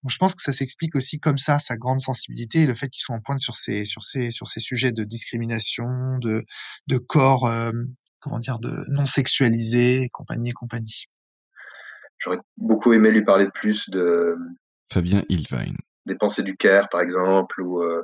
Donc, 0.03 0.13
je 0.13 0.19
pense 0.19 0.35
que 0.35 0.43
ça 0.43 0.53
s'explique 0.53 0.95
aussi 0.95 1.19
comme 1.19 1.39
ça, 1.39 1.59
sa 1.59 1.77
grande 1.77 2.01
sensibilité 2.01 2.63
et 2.63 2.67
le 2.67 2.75
fait 2.75 2.89
qu'il 2.89 3.01
soit 3.01 3.17
en 3.17 3.21
pointe 3.21 3.41
sur 3.41 3.57
ces, 3.57 3.85
sur 3.85 4.05
ces, 4.05 4.31
sur 4.31 4.47
ces 4.47 4.61
sujets 4.61 4.93
de 4.93 5.03
discrimination, 5.03 6.19
de, 6.21 6.45
de 6.87 6.99
corps, 6.99 7.47
euh, 7.47 7.73
comment 8.21 8.39
dire, 8.39 8.59
de 8.61 8.85
non 8.91 9.07
sexualisé, 9.07 10.03
et 10.03 10.09
compagnie 10.09 10.51
et 10.51 10.53
compagnie. 10.53 11.05
J'aurais 12.19 12.41
beaucoup 12.57 12.93
aimé 12.93 13.11
lui 13.11 13.25
parler 13.25 13.49
plus 13.55 13.89
de 13.91 14.37
Fabien 14.93 15.23
Hilvain. 15.29 15.73
des 16.07 16.17
pensées 16.17 16.43
du 16.43 16.57
Caire, 16.57 16.89
par 16.89 17.01
exemple, 17.01 17.61
ou 17.61 17.83
euh, 17.83 18.03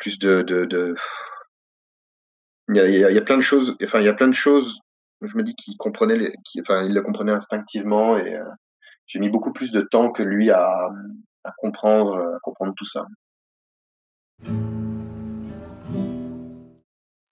plus 0.00 0.18
de, 0.18 0.42
de, 0.42 0.64
de... 0.64 0.94
Il, 2.68 2.76
y 2.76 2.80
a, 2.80 3.10
il, 3.10 3.16
y 3.16 3.20
plein 3.20 3.36
de 3.36 3.42
choses. 3.42 3.76
Enfin, 3.84 4.00
il 4.00 4.06
y 4.06 4.08
a 4.08 4.14
plein 4.14 4.28
de 4.28 4.32
choses. 4.34 4.78
Je 5.22 5.36
me 5.36 5.42
dis 5.42 5.54
qu'il 5.54 5.76
comprenait, 5.76 6.16
les, 6.16 6.34
qu'il- 6.44 6.62
enfin, 6.62 6.84
il 6.84 6.94
le 6.94 7.02
comprenait 7.02 7.32
instinctivement, 7.32 8.16
et 8.18 8.34
euh, 8.36 8.44
j'ai 9.06 9.18
mis 9.18 9.28
beaucoup 9.28 9.52
plus 9.52 9.70
de 9.70 9.82
temps 9.82 10.10
que 10.10 10.22
lui 10.22 10.50
à, 10.50 10.88
à 11.44 11.52
comprendre, 11.58 12.16
à 12.36 12.38
comprendre 12.42 12.74
tout 12.76 12.86
ça. 12.86 13.04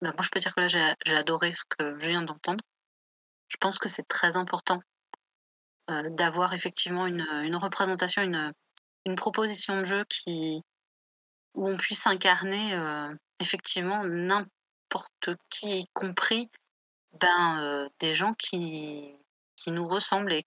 Bah, 0.03 0.13
moi, 0.15 0.23
je 0.23 0.31
peux 0.31 0.41
dire 0.41 0.55
que 0.55 0.61
là, 0.61 0.69
j'ai 0.69 1.17
adoré 1.17 1.53
ce 1.53 1.65
que 1.65 1.99
je 1.99 2.07
viens 2.07 2.23
d'entendre. 2.23 2.63
Je 3.49 3.57
pense 3.59 3.79
que 3.79 3.89
c'est 3.89 4.07
très 4.09 4.37
important 4.37 4.81
euh, 5.91 6.09
d'avoir 6.11 6.55
effectivement 6.55 7.07
une, 7.07 7.27
une 7.45 7.57
représentation, 7.57 8.23
une, 8.23 8.53
une 9.05 9.15
proposition 9.17 9.79
de 9.79 9.85
jeu 9.85 10.05
qui, 10.09 10.63
où 11.55 11.69
on 11.69 11.77
puisse 11.77 12.07
incarner 12.07 12.75
euh, 12.75 13.15
effectivement 13.39 14.03
n'importe 14.05 15.31
qui, 15.51 15.81
y 15.81 15.87
compris 15.93 16.51
ben, 17.21 17.61
euh, 17.61 17.89
des 18.01 18.15
gens 18.15 18.33
qui, 18.35 19.21
qui 19.57 19.73
nous 19.73 19.87
ressemblent 19.87 20.33
et 20.33 20.47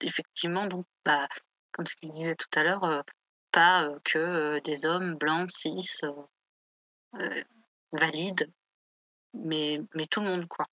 effectivement, 0.00 0.66
donc, 0.66 0.86
bah, 1.04 1.28
comme 1.72 1.86
ce 1.86 1.96
qu'il 1.96 2.10
disait 2.10 2.36
tout 2.36 2.58
à 2.58 2.62
l'heure, 2.62 3.04
pas 3.52 3.88
que 4.04 4.60
des 4.60 4.84
hommes 4.84 5.14
blancs, 5.16 5.50
cis, 5.50 6.00
valides, 7.92 8.52
mais, 9.34 9.80
mais 9.94 10.06
tout 10.06 10.20
le 10.20 10.28
monde, 10.28 10.48
quoi. 10.48 10.66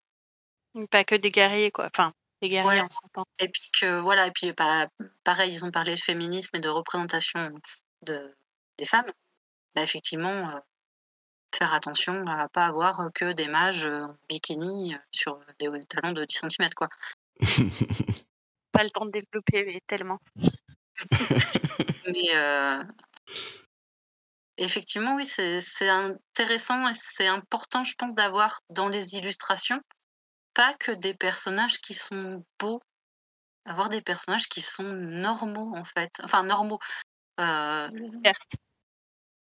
Pas 0.90 1.04
que 1.04 1.16
des 1.16 1.30
guerriers, 1.32 1.72
quoi. 1.72 1.88
Enfin, 1.94 2.14
des 2.42 2.48
guerriers, 2.48 2.82
Ouais. 2.82 2.88
on. 3.16 3.24
Et 3.40 3.50
puis 3.50 3.70
que 3.80 4.00
voilà, 4.00 4.28
et 4.28 4.32
puis 4.32 4.54
bah, 4.54 4.88
pareil, 5.24 5.54
ils 5.54 5.66
ont 5.66 5.72
parlé 5.72 5.96
de 5.96 6.00
féminisme 6.00 6.56
et 6.56 6.60
de 6.60 6.70
représentation 6.70 7.52
de, 8.04 8.36
des 8.78 8.86
femmes. 8.86 9.12
Bah, 9.76 9.84
effectivement, 9.84 10.50
euh, 10.50 10.60
faire 11.56 11.74
attention 11.74 12.26
à 12.28 12.48
pas 12.50 12.66
avoir 12.68 13.12
que 13.14 13.34
des 13.34 13.48
mages 13.48 13.86
euh, 13.86 14.04
en 14.06 14.16
bikini 14.30 14.96
euh, 14.96 14.98
sur 15.12 15.40
des 15.60 15.70
talons 15.86 16.14
de 16.14 16.26
10 16.26 16.42
cm, 16.50 16.70
quoi. 16.76 16.90
Pas 18.72 18.84
le 18.84 18.90
temps 18.90 19.06
de 19.06 19.12
développer, 19.12 19.66
mais 19.66 19.80
tellement. 19.88 20.20
Mais 22.08 22.36
euh, 22.36 22.84
effectivement, 24.64 25.16
oui, 25.16 25.26
c'est 25.26 25.60
c'est 25.60 25.90
intéressant 25.90 26.88
et 26.88 26.94
c'est 26.94 27.28
important, 27.28 27.84
je 27.84 27.96
pense, 27.96 28.16
d'avoir 28.16 28.62
dans 28.70 28.90
les 28.90 29.16
illustrations 29.16 29.80
pas 30.54 30.74
que 30.76 30.92
des 30.92 31.14
personnages 31.14 31.80
qui 31.80 31.94
sont 31.94 32.46
beaux, 32.60 32.82
avoir 33.66 33.90
des 33.90 34.02
personnages 34.02 34.48
qui 34.48 34.62
sont 34.62 34.84
normaux, 34.84 35.74
en 35.76 35.84
fait. 35.84 36.12
Enfin, 36.24 36.44
normaux. 36.44 36.80
euh, 37.40 37.90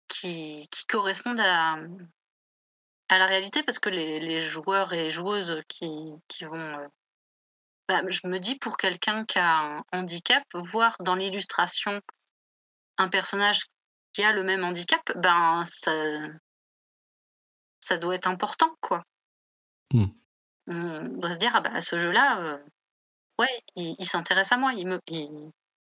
qui, 0.08 0.68
qui 0.72 0.86
correspondent 0.88 1.40
à, 1.40 1.78
à 3.10 3.18
la 3.18 3.26
réalité 3.26 3.64
parce 3.64 3.80
que 3.80 3.90
les, 3.90 4.20
les 4.20 4.40
joueurs 4.40 4.94
et 4.94 5.10
joueuses 5.10 5.62
qui, 5.68 5.90
qui 6.28 6.46
vont 6.46 6.56
euh, 6.58 6.88
bah, 7.88 8.02
je 8.08 8.28
me 8.28 8.40
dis 8.40 8.56
pour 8.56 8.78
quelqu'un 8.78 9.26
qui 9.26 9.40
a 9.40 9.58
un 9.58 9.84
handicap, 9.92 10.44
voir 10.54 10.96
dans 11.02 11.16
l'illustration 11.16 12.02
un 12.98 13.10
personnage 13.10 13.66
qui 14.16 14.24
a 14.24 14.32
le 14.32 14.44
même 14.44 14.64
handicap, 14.64 15.12
ben 15.18 15.66
ça, 15.66 15.92
ça 17.82 17.98
doit 17.98 18.16
être 18.16 18.30
important, 18.30 18.74
quoi. 18.80 19.04
Mmh. 19.92 20.06
On 20.68 21.04
doit 21.18 21.34
se 21.34 21.38
dire, 21.38 21.52
ah 21.54 21.60
bah, 21.60 21.82
ce 21.82 21.98
jeu-là, 21.98 22.40
euh, 22.40 22.58
ouais, 23.40 23.62
il, 23.76 23.94
il 24.00 24.06
s'intéresse 24.06 24.54
à 24.54 24.58
moi, 24.58 24.72
il 24.74 24.88
me, 24.88 25.02
il 25.08 25.52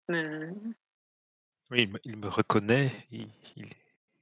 me... 0.08 0.54
Oui, 1.72 1.92
il 2.04 2.16
me, 2.16 2.28
reconnaît, 2.28 2.92
il, 3.10 3.26
il, 3.56 3.68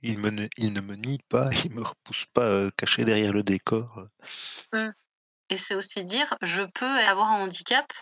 il 0.00 0.18
me, 0.18 0.30
ne- 0.30 0.48
il 0.56 0.72
ne 0.72 0.80
me 0.80 0.94
nie 0.94 1.18
pas, 1.28 1.50
il 1.66 1.74
me 1.74 1.82
repousse 1.82 2.24
pas 2.24 2.46
euh, 2.46 2.70
caché 2.78 3.04
derrière 3.04 3.34
le 3.34 3.42
décor. 3.42 4.06
Mmh. 4.72 4.92
Et 5.50 5.56
c'est 5.56 5.74
aussi 5.74 6.06
dire, 6.06 6.38
je 6.40 6.62
peux 6.62 6.98
avoir 7.00 7.32
un 7.32 7.42
handicap 7.42 7.92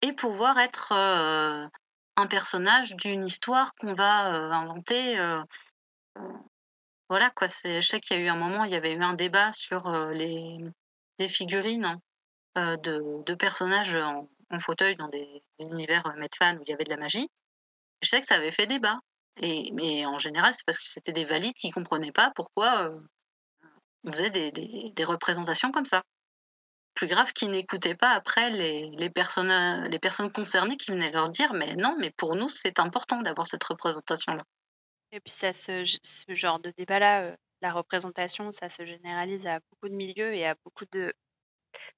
et 0.00 0.12
pouvoir 0.12 0.58
être 0.58 0.92
euh, 0.92 1.66
un 2.16 2.26
personnage 2.26 2.94
d'une 2.96 3.24
histoire 3.24 3.74
qu'on 3.76 3.94
va 3.94 4.34
euh, 4.34 4.50
inventer. 4.50 5.18
euh, 5.18 5.40
voilà 7.08 7.30
quoi, 7.30 7.46
je 7.46 7.80
sais 7.80 8.00
qu'il 8.00 8.16
y 8.16 8.20
a 8.20 8.22
eu 8.22 8.28
un 8.28 8.36
moment, 8.36 8.64
il 8.64 8.72
y 8.72 8.74
avait 8.74 8.94
eu 8.94 9.02
un 9.02 9.14
débat 9.14 9.52
sur 9.52 9.86
euh, 9.86 10.12
les, 10.12 10.58
figurines 11.28 12.00
hein, 12.56 12.76
de, 12.78 13.34
personnages 13.34 13.94
en, 13.94 14.28
fauteuil 14.58 14.96
dans 14.96 15.08
des, 15.08 15.42
univers 15.60 16.02
Medfan 16.16 16.56
où 16.56 16.62
il 16.66 16.70
y 16.70 16.72
avait 16.72 16.84
de 16.84 16.90
la 16.90 16.96
magie. 16.96 17.28
Je 18.00 18.08
sais 18.08 18.20
que 18.20 18.26
ça 18.26 18.34
avait 18.34 18.50
fait 18.50 18.66
débat. 18.66 18.98
Et, 19.36 20.04
en 20.04 20.18
général, 20.18 20.52
c'est 20.52 20.66
parce 20.66 20.78
que 20.78 20.88
c'était 20.88 21.12
des 21.12 21.24
valides 21.24 21.54
qui 21.54 21.70
comprenaient 21.70 22.12
pas 22.12 22.32
pourquoi 22.34 22.90
on 24.04 24.12
faisait 24.12 24.30
des 24.30 25.04
représentations 25.04 25.70
comme 25.70 25.86
ça. 25.86 26.02
Plus 26.94 27.06
grave 27.06 27.32
qu'ils 27.32 27.50
n'écoutaient 27.50 27.94
pas 27.94 28.10
après 28.10 28.50
les, 28.50 28.90
les, 28.90 29.10
personnes, 29.10 29.84
les 29.88 29.98
personnes 29.98 30.30
concernées 30.30 30.76
qui 30.76 30.90
venaient 30.90 31.10
leur 31.10 31.30
dire 31.30 31.54
mais 31.54 31.74
non, 31.76 31.96
mais 31.98 32.10
pour 32.10 32.36
nous, 32.36 32.48
c'est 32.48 32.78
important 32.78 33.20
d'avoir 33.22 33.46
cette 33.46 33.64
représentation-là. 33.64 34.42
Et 35.12 35.20
puis 35.20 35.32
ça, 35.32 35.52
ce, 35.52 35.84
ce 36.02 36.34
genre 36.34 36.58
de 36.60 36.70
débat-là, 36.70 37.22
euh, 37.22 37.36
la 37.60 37.72
représentation, 37.72 38.50
ça 38.52 38.68
se 38.68 38.84
généralise 38.84 39.46
à 39.46 39.60
beaucoup 39.70 39.88
de 39.88 39.94
milieux 39.94 40.34
et 40.34 40.46
à 40.46 40.54
beaucoup 40.64 40.84
de 40.92 41.14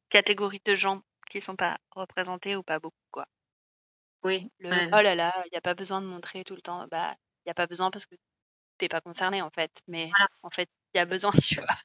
catégories 0.08 0.62
de 0.64 0.74
gens 0.74 1.02
qui 1.31 1.40
sont 1.40 1.56
pas 1.56 1.78
représentés 1.92 2.56
ou 2.56 2.62
pas 2.62 2.78
beaucoup, 2.78 2.97
quoi. 3.10 3.26
Oui. 4.24 4.50
Le 4.58 4.70
ouais. 4.70 4.90
oh 4.92 5.00
là 5.00 5.14
là, 5.14 5.32
il 5.47 5.50
n'y 5.52 5.58
a 5.58 5.60
pas 5.60 5.74
besoin 5.74 6.00
de 6.00 6.06
montrer 6.06 6.44
tout 6.44 6.55
le 6.55 6.62
temps. 6.62 6.86
Bah, 6.90 7.14
il 7.44 7.48
n'y 7.48 7.50
a 7.50 7.55
pas 7.55 7.66
besoin 7.66 7.90
parce 7.90 8.06
que 8.06 8.14
t'es 8.78 8.89
pas 8.89 9.00
concerné 9.00 9.42
en 9.42 9.50
fait. 9.50 9.82
Mais 9.86 10.10
en 10.42 10.50
fait, 10.50 10.68
il 10.94 10.98
y 10.98 11.00
a 11.00 11.05
besoin, 11.05 11.31
tu 11.42 11.56
vois. 11.56 11.78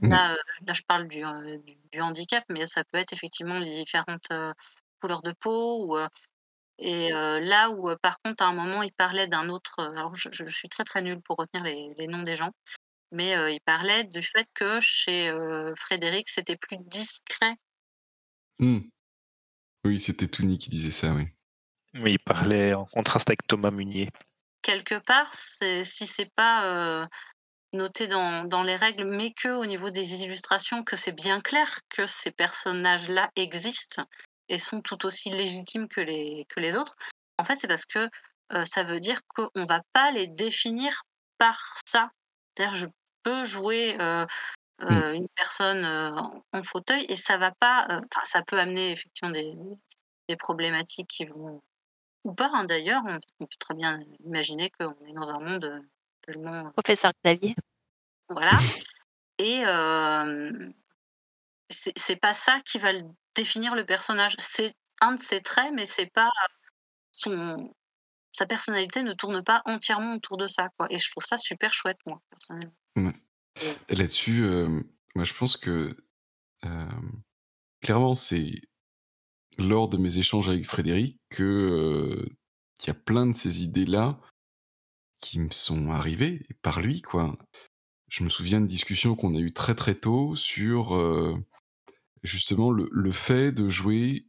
Là, 0.00 0.32
euh, 0.32 0.36
là, 0.66 0.72
je 0.72 0.82
parle 0.82 1.08
du, 1.08 1.24
euh, 1.24 1.58
du, 1.58 1.74
du 1.90 2.00
handicap, 2.00 2.44
mais 2.48 2.66
ça 2.66 2.84
peut 2.84 2.98
être 2.98 3.12
effectivement 3.12 3.58
les 3.58 3.70
différentes 3.70 4.30
euh, 4.30 4.52
couleurs 5.00 5.22
de 5.22 5.32
peau. 5.32 5.86
Ou, 5.86 5.96
euh, 5.96 6.08
et 6.78 7.12
euh, 7.12 7.40
là 7.40 7.70
où, 7.70 7.90
euh, 7.90 7.96
par 8.00 8.20
contre, 8.20 8.44
à 8.44 8.46
un 8.46 8.52
moment, 8.52 8.82
il 8.82 8.92
parlait 8.92 9.26
d'un 9.26 9.48
autre. 9.48 9.80
euh, 9.80 9.90
alors, 9.96 10.14
je, 10.14 10.28
je 10.30 10.46
suis 10.46 10.68
très 10.68 10.84
très 10.84 11.02
nulle 11.02 11.20
pour 11.20 11.36
retenir 11.36 11.64
les, 11.64 11.94
les 11.98 12.06
noms 12.06 12.22
des 12.22 12.36
gens, 12.36 12.52
mais 13.10 13.36
euh, 13.36 13.50
il 13.50 13.60
parlait 13.60 14.04
du 14.04 14.22
fait 14.22 14.46
que 14.54 14.78
chez 14.78 15.28
euh, 15.28 15.74
Frédéric, 15.74 16.28
c'était 16.28 16.56
plus 16.56 16.78
discret. 16.78 17.56
Mmh. 18.60 18.80
Oui, 19.84 19.98
c'était 19.98 20.28
Touni 20.28 20.58
qui 20.58 20.70
disait 20.70 20.90
ça, 20.90 21.12
oui. 21.12 21.28
Oui, 21.94 22.12
il 22.12 22.18
parlait 22.18 22.74
en 22.74 22.84
contraste 22.84 23.30
avec 23.30 23.46
Thomas 23.46 23.70
Munier. 23.70 24.10
Quelque 24.62 24.98
part, 24.98 25.32
si 25.34 25.84
c'est 25.84 26.30
pas 26.34 26.66
euh, 26.66 27.06
noté 27.72 28.06
dans, 28.06 28.44
dans 28.44 28.62
les 28.62 28.76
règles, 28.76 29.04
mais 29.04 29.32
que 29.32 29.48
au 29.48 29.66
niveau 29.66 29.90
des 29.90 30.22
illustrations, 30.22 30.84
que 30.84 30.96
c'est 30.96 31.12
bien 31.12 31.40
clair 31.40 31.80
que 31.90 32.06
ces 32.06 32.30
personnages-là 32.30 33.30
existent 33.36 34.04
et 34.48 34.58
sont 34.58 34.80
tout 34.80 35.04
aussi 35.04 35.30
légitimes 35.30 35.88
que 35.88 36.00
les, 36.00 36.46
que 36.48 36.60
les 36.60 36.76
autres, 36.76 36.96
en 37.38 37.44
fait, 37.44 37.56
c'est 37.56 37.68
parce 37.68 37.84
que 37.84 38.08
euh, 38.52 38.64
ça 38.64 38.82
veut 38.82 39.00
dire 39.00 39.20
qu'on 39.28 39.64
va 39.64 39.82
pas 39.92 40.10
les 40.10 40.26
définir 40.26 41.02
par 41.38 41.58
ça. 41.86 42.10
C'est-à-dire, 42.56 42.74
je 42.74 42.86
peux 43.22 43.44
jouer 43.44 43.96
euh, 44.00 44.26
euh, 44.82 45.12
une 45.12 45.28
personne 45.28 45.84
en, 45.84 46.62
fauteuil 46.62 47.04
et 47.08 47.16
ça 47.16 47.36
va 47.36 47.52
pas. 47.52 47.86
Enfin, 47.90 48.24
ça 48.24 48.42
peut 48.42 48.58
amener 48.58 48.90
effectivement 48.90 49.30
des, 49.30 49.54
des 50.28 50.36
problématiques 50.36 51.08
qui 51.08 51.26
vont 51.26 51.62
ou 52.24 52.34
pas 52.34 52.50
hein, 52.52 52.64
d'ailleurs. 52.64 53.02
On, 53.06 53.18
on 53.40 53.46
peut 53.46 53.56
très 53.58 53.74
bien 53.74 54.02
imaginer 54.24 54.70
qu'on 54.70 54.94
est 55.06 55.12
dans 55.12 55.32
un 55.32 55.40
monde 55.40 55.82
tellement 56.28 56.70
Professeur 56.72 57.12
Xavier. 57.24 57.54
voilà. 58.28 58.58
Et 59.38 59.64
euh, 59.64 60.68
c'est 61.70 62.16
pas 62.16 62.34
ça 62.34 62.60
qui 62.64 62.78
va 62.78 62.92
le 62.92 63.02
définir 63.34 63.74
le 63.74 63.84
personnage. 63.84 64.34
C'est 64.38 64.74
un 65.00 65.12
de 65.12 65.20
ses 65.20 65.40
traits, 65.40 65.72
mais 65.74 65.84
c'est 65.84 66.10
pas 66.12 66.30
son 67.12 67.72
sa 68.32 68.46
personnalité 68.46 69.02
ne 69.02 69.14
tourne 69.14 69.42
pas 69.42 69.62
entièrement 69.64 70.14
autour 70.14 70.36
de 70.36 70.46
ça, 70.46 70.68
quoi. 70.76 70.86
Et 70.90 70.98
je 70.98 71.10
trouve 71.10 71.24
ça 71.24 71.38
super 71.38 71.72
chouette, 71.72 71.98
moi, 72.06 72.20
personnellement. 72.30 72.74
Et 73.88 73.96
Là-dessus, 73.96 74.42
euh, 74.42 74.82
moi 75.14 75.24
je 75.24 75.34
pense 75.34 75.56
que 75.56 75.96
euh, 76.64 76.88
clairement 77.80 78.14
c'est 78.14 78.60
lors 79.56 79.88
de 79.88 79.96
mes 79.96 80.18
échanges 80.18 80.48
avec 80.48 80.64
Frédéric 80.64 81.18
que 81.28 81.42
euh, 81.42 82.28
qu'il 82.78 82.88
y 82.88 82.90
a 82.90 82.94
plein 82.94 83.26
de 83.26 83.34
ces 83.34 83.62
idées-là 83.62 84.20
qui 85.20 85.40
me 85.40 85.50
sont 85.50 85.90
arrivées 85.90 86.46
par 86.62 86.80
lui, 86.80 87.02
quoi. 87.02 87.36
Je 88.08 88.24
me 88.24 88.30
souviens 88.30 88.60
de 88.60 88.66
discussions 88.66 89.14
qu'on 89.14 89.36
a 89.36 89.38
eues 89.38 89.52
très 89.52 89.74
très 89.74 89.94
tôt 89.94 90.34
sur 90.34 90.94
euh, 90.94 91.36
justement 92.22 92.70
le, 92.70 92.88
le 92.90 93.10
fait 93.10 93.52
de 93.52 93.68
jouer 93.68 94.26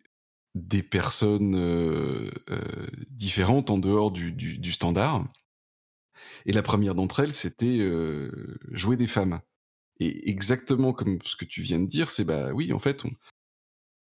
des 0.56 0.84
personnes 0.84 1.56
euh, 1.56 2.30
euh, 2.50 2.88
différentes 3.09 3.69
en 3.69 3.77
dehors 3.77 4.11
du, 4.11 4.34
du, 4.34 4.72
standard. 4.72 5.32
Et 6.45 6.51
la 6.51 6.64
première 6.64 6.95
d'entre 6.95 7.22
elles, 7.22 7.34
c'était 7.34 7.88
jouer 8.72 8.98
des 8.98 9.08
femmes. 9.08 9.40
Et 10.00 10.30
exactement 10.30 10.92
comme 10.92 11.19
ce 11.24 11.35
que 11.35 11.45
tu 11.45 11.61
viens 11.61 11.80
de 11.80 11.85
dire, 11.85 12.09
c'est 12.09 12.24
bah 12.26 12.51
oui, 12.51 12.74
en 12.74 12.80
fait, 12.80 13.06
en 13.06 13.09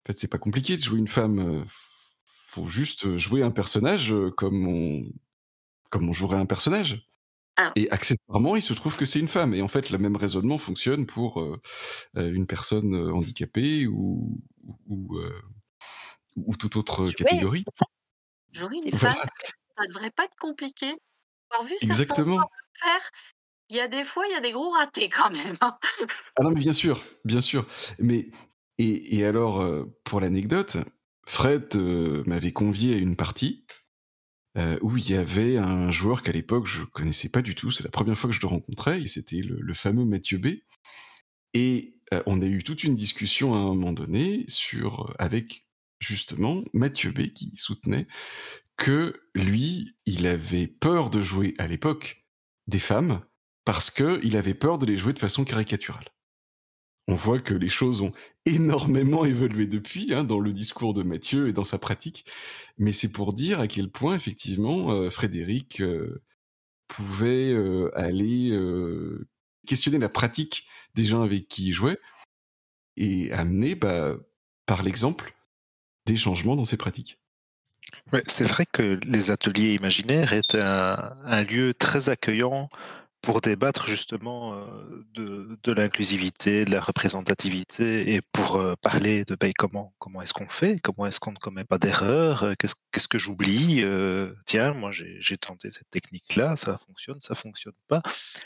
fait, 0.07 0.19
c'est 0.19 0.29
pas 0.31 0.39
compliqué 0.39 0.77
de 0.77 0.83
jouer 0.83 0.99
une 0.99 1.09
femme. 1.09 1.65
Faut 2.25 2.67
juste 2.67 3.17
jouer 3.17 3.43
un 3.43 3.51
personnage 3.51 4.15
comme 4.37 4.67
on, 4.67 5.05
comme 5.93 6.09
on 6.09 6.15
jouerait 6.15 6.39
un 6.39 6.47
personnage. 6.47 7.07
Alors, 7.57 7.73
Et 7.77 7.91
accessoirement, 7.91 8.57
il 8.57 8.63
se 8.63 8.73
trouve 8.73 8.97
que 8.97 9.05
c'est 9.05 9.21
une 9.21 9.29
femme. 9.29 9.55
Et 9.55 9.63
en 9.63 9.69
fait, 9.69 9.91
le 9.91 9.99
même 9.99 10.17
raisonnement 10.17 10.59
fonctionne 10.59 11.07
pour 11.07 11.41
euh, 11.41 11.61
euh, 12.17 12.33
une 12.33 12.47
personne 12.47 12.95
euh, 12.95 13.13
handicapée 13.15 13.87
ou, 13.87 14.41
ou, 14.89 15.19
euh, 15.19 15.43
ou 16.37 16.57
toute 16.57 16.77
autre 16.77 17.11
catégorie. 17.11 17.65
jouer 18.53 18.79
une 18.85 18.91
Voilà. 18.91 19.15
femme, 19.15 19.29
ça 19.79 19.87
devrait 19.87 20.11
pas 20.11 20.25
être 20.25 20.37
compliqué. 20.37 20.95
Vu 21.67 21.75
Exactement. 21.83 22.41
faire, 22.75 23.11
il 23.69 23.77
y 23.77 23.81
a 23.81 23.89
des 23.89 24.05
fois, 24.05 24.27
il 24.27 24.33
y 24.33 24.37
a 24.37 24.41
des 24.41 24.53
gros 24.53 24.71
ratés 24.71 25.11
quand 25.11 25.31
même. 25.31 25.55
hein. 25.61 25.79
Ah 26.39 26.43
non, 26.45 26.51
mais 26.51 26.61
bien 26.61 26.73
sûr, 26.73 27.03
bien 27.25 27.43
sûr. 27.43 27.67
Mais 27.99 28.31
et, 28.79 29.19
et 29.19 29.27
alors, 29.27 29.63
pour 30.05 30.21
l'anecdote, 30.21 30.79
Fred 31.27 31.69
euh, 31.77 32.23
m'avait 32.27 32.53
convié 32.53 32.95
à 32.95 32.99
une 32.99 33.17
partie 33.17 33.65
euh, 34.59 34.79
où 34.83 34.99
il 34.99 35.11
y 35.11 35.15
avait 35.15 35.57
un 35.57 35.91
joueur 35.91 36.23
qu'à 36.23 36.33
l'époque 36.33 36.67
je 36.67 36.83
connaissais 36.83 37.31
pas 37.31 37.43
du 37.43 37.55
tout. 37.55 37.71
C'est 37.71 37.85
la 37.85 37.91
première 37.91 38.19
fois 38.19 38.29
que 38.29 38.37
je 38.37 38.41
le 38.41 38.49
rencontrais 38.49 39.03
et 39.03 39.07
c'était 39.07 39.41
le, 39.41 39.75
fameux 39.75 40.05
Mathieu 40.05 40.39
B. 40.39 40.59
Et 41.55 41.97
euh, 42.13 42.23
on 42.27 42.41
a 42.43 42.47
eu 42.47 42.63
toute 42.63 42.85
une 42.85 42.97
discussion 42.97 43.55
à 43.55 43.59
un 43.59 43.65
moment 43.65 43.93
donné 43.93 44.47
euh, 44.75 44.89
avec 45.19 45.67
justement 46.01 46.63
Mathieu 46.75 47.13
B 47.13 47.29
qui 47.29 47.53
soutenait 47.57 48.07
que 48.77 49.15
lui, 49.35 49.97
il 50.07 50.27
avait 50.27 50.67
peur 50.67 51.09
de 51.09 51.21
jouer 51.21 51.55
à 51.59 51.67
l'époque 51.67 52.27
des 52.67 52.79
femmes 52.79 53.23
parce 53.65 53.91
que 53.91 54.21
il 54.23 54.37
avait 54.37 54.55
peur 54.55 54.79
de 54.79 54.87
les 54.87 54.97
jouer 54.97 55.13
de 55.13 55.19
façon 55.19 55.45
caricaturale. 55.45 56.12
On 57.09 57.15
voit 57.15 57.41
que 57.41 57.55
les 57.55 57.69
choses 57.69 58.01
ont 58.01 58.13
énormément 58.47 59.25
évolué 59.25 59.67
depuis 59.67 60.15
hein, 60.15 60.25
dans 60.25 60.39
le 60.39 60.53
discours 60.53 60.95
de 60.95 61.03
Mathieu 61.03 61.49
et 61.49 61.53
dans 61.53 61.65
sa 61.65 61.79
pratique, 61.79 62.25
mais 62.79 62.93
c'est 62.93 63.11
pour 63.11 63.33
dire 63.33 63.61
à 63.61 63.67
quel 63.67 63.91
point 63.91 64.15
effectivement 64.15 64.93
euh, 64.93 65.11
Frédéric 65.11 65.81
euh, 65.81 66.23
pouvait 66.89 67.53
euh, 67.53 67.91
aller 67.95 68.57
questionner 69.67 69.99
la 69.99 70.09
pratique 70.09 70.67
des 70.95 71.05
gens 71.05 71.23
avec 71.23 71.49
qui 71.49 71.69
il 71.69 71.73
jouait 71.73 71.99
et 72.97 73.33
amener 73.33 73.75
bah, 73.75 74.17
par 74.67 74.83
l'exemple 74.83 75.35
des 76.07 76.17
changements 76.17 76.57
dans 76.57 76.65
ses 76.65 76.77
pratiques. 76.77 77.19
C'est 78.27 78.45
vrai 78.45 78.67
que 78.71 79.01
les 79.07 79.31
ateliers 79.31 79.75
imaginaires 79.75 80.33
étaient 80.33 80.61
un 80.61 81.45
lieu 81.45 81.75
très 81.75 82.09
accueillant 82.11 82.69
pour 83.23 83.41
débattre 83.41 83.87
justement 83.87 84.55
euh, 84.55 85.07
de, 85.15 85.59
de 85.63 85.73
l'inclusivité, 85.73 86.65
de 86.65 86.73
la 86.73 86.81
représentativité 86.81 88.15
et 88.15 88.21
pour 88.21 88.57
euh, 88.57 88.75
parler 88.83 89.25
de 89.25 89.37
ben, 89.37 89.53
comment, 89.57 89.95
comment 90.01 90.21
est-ce 90.23 90.35
qu'on 90.35 90.49
fait, 90.49 90.81
comment 90.81 91.07
est-ce 91.07 91.21
qu'on 91.21 91.31
ne 91.31 91.37
commet 91.37 91.65
pas 91.65 91.79
d'erreurs, 91.79 92.43
euh, 92.43 92.55
qu'est-ce, 92.59 92.75
qu'est-ce 92.91 93.07
que 93.07 93.19
j'oublie, 93.19 93.85
tiens, 94.45 94.75
moi 94.75 94.91
j'ai, 94.93 95.37
tenté 95.39 95.71
cette 95.71 95.91
technique-là, 95.91 96.57
ça 96.57 96.79
fonctionne, 96.79 97.21
ça 97.21 97.35
fonctionne 97.35 97.75
pas. 97.87 98.03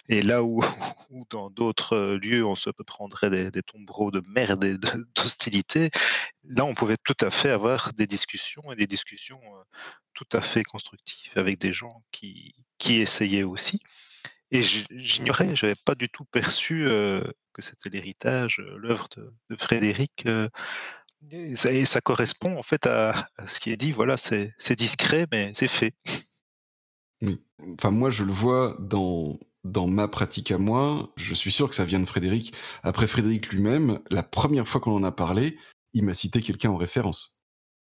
Et 0.09 0.23
là 0.23 0.43
où, 0.43 0.63
où 1.11 1.25
dans 1.31 1.49
d'autres 1.51 2.19
lieux 2.23 2.45
on 2.45 2.55
se 2.55 2.71
prendrait 2.71 3.31
des, 3.31 3.51
des 3.51 3.63
tombereaux 3.63 4.11
de 4.11 4.23
merde 4.29 4.63
et 4.65 4.77
d'hostilité, 5.17 5.91
là 6.45 6.67
on 6.67 6.75
pouvait 6.75 6.99
tout 7.03 7.17
à 7.23 7.31
fait 7.31 7.51
avoir 7.51 7.95
des 7.95 8.07
discussions 8.07 8.71
et 8.73 8.77
des 8.77 8.87
discussions 8.87 9.41
tout 10.13 10.29
à 10.33 10.43
fait 10.43 10.65
constructives 10.65 11.33
avec 11.37 11.59
des 11.59 11.73
gens 11.73 12.03
qui, 12.11 12.55
qui 12.79 13.01
essayaient 13.01 13.43
aussi. 13.43 13.81
Et 14.51 14.63
j'ignorais, 14.63 15.57
j'avais 15.57 15.75
pas 15.85 15.95
du 15.95 16.09
tout 16.09 16.25
perçu 16.25 16.85
que 17.53 17.63
c'était 17.63 17.89
l'héritage, 17.91 18.63
l'œuvre 18.77 19.09
de, 19.17 19.57
Frédéric. 19.57 20.27
et, 21.33 21.57
ça, 21.57 22.01
correspond 22.01 22.57
en 22.57 22.63
fait 22.63 22.87
à, 22.87 23.29
ce 23.47 23.59
qui 23.59 23.71
est 23.71 23.77
dit. 23.77 23.93
Voilà, 23.93 24.17
c'est 24.17 24.55
discret, 24.77 25.27
mais 25.33 25.53
c'est 25.55 25.69
fait. 25.69 25.95
Oui. 27.23 27.43
Enfin, 27.75 27.91
moi, 27.91 28.11
je 28.11 28.25
le 28.25 28.33
vois 28.33 28.77
dans, 28.79 29.39
ma 29.89 30.09
pratique 30.09 30.53
à 30.53 30.59
moi. 30.59 31.13
Je 31.17 31.35
suis 31.35 31.51
sûr 31.51 31.69
que 31.69 31.75
ça 31.75 31.85
vient 31.85 32.01
de 32.01 32.05
Frédéric. 32.05 32.53
Après 32.83 33.07
Frédéric 33.07 33.49
lui-même, 33.49 34.01
la 34.11 34.23
première 34.23 34.69
fois 34.69 34.81
qu'on 34.81 34.95
en 34.95 35.05
a 35.05 35.13
parlé, 35.13 35.59
il 35.93 36.05
m'a 36.05 36.15
cité 36.15 36.41
quelqu'un 36.41 36.71
en 36.71 36.77
référence. 36.77 37.43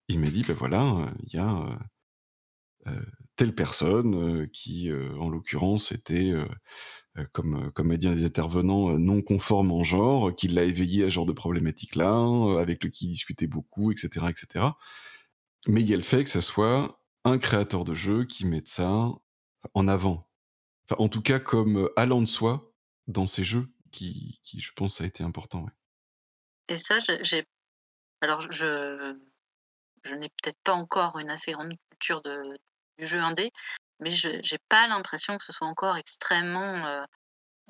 Il 0.09 0.19
m'a 0.21 0.31
dit, 0.31 0.43
ben 0.43 0.55
voilà, 0.55 1.13
il 1.25 1.35
y 1.35 1.39
a 1.39 1.79
telle 3.39 3.55
personne 3.55 4.43
euh, 4.43 4.47
qui, 4.53 4.91
euh, 4.91 5.17
en 5.19 5.31
l'occurrence, 5.31 5.93
était, 5.93 6.33
euh, 6.33 6.45
comme, 7.33 7.71
comme 7.73 7.93
a 7.93 7.97
dit 7.97 8.09
un 8.09 8.15
des 8.17 8.25
intervenants, 8.25 8.99
non 8.99 9.23
conforme 9.23 9.71
en 9.71 9.85
genre, 9.85 10.35
qui 10.35 10.49
l'a 10.49 10.65
éveillé 10.65 11.05
à 11.05 11.07
ce 11.07 11.13
genre 11.13 11.27
de 11.27 11.33
problématique-là, 11.33 12.59
avec 12.59 12.85
le 12.85 12.91
qui 12.91 13.07
il 13.07 13.11
discutait 13.11 13.47
beaucoup, 13.47 13.93
etc., 13.93 14.27
etc. 14.29 14.67
Mais 15.69 15.81
il 15.81 15.89
y 15.89 15.95
a 15.95 15.97
le 15.97 16.03
fait 16.03 16.25
que 16.25 16.31
ça 16.31 16.41
soit 16.41 17.01
un 17.25 17.39
créateur 17.39 17.85
de 17.85 17.95
jeu 17.95 18.25
qui 18.25 18.45
mette 18.45 18.69
ça 18.69 19.09
en 19.75 19.89
avant. 19.89 20.29
Enfin, 20.85 21.03
en 21.03 21.09
tout 21.09 21.23
cas, 21.23 21.39
comme 21.39 21.89
allant 21.97 22.21
de 22.21 22.27
soi 22.27 22.73
dans 23.07 23.27
ces 23.27 23.45
jeux, 23.45 23.69
qui, 23.93 24.41
qui 24.43 24.61
je 24.61 24.73
pense, 24.75 25.01
a 25.01 25.07
été 25.07 25.23
important. 25.23 25.67
Et 26.69 26.77
ça, 26.77 26.99
j'ai. 27.23 27.45
Alors, 28.21 28.41
je, 28.51 29.17
je 30.03 30.15
n'ai 30.15 30.29
peut-être 30.29 30.59
pas 30.65 30.73
encore 30.73 31.19
une 31.19 31.31
assez 31.31 31.53
grande 31.53 31.73
culture 31.91 32.21
de, 32.23 32.59
jeu 33.07 33.21
indé, 33.21 33.53
mais 34.01 34.11
je 34.11 34.29
n'ai 34.29 34.59
pas 34.69 34.87
l'impression 34.87 35.39
que 35.39 35.45
ce 35.45 35.53
soit 35.53 35.67
encore 35.67 35.97
extrêmement 35.97 36.87
euh, 36.87 37.05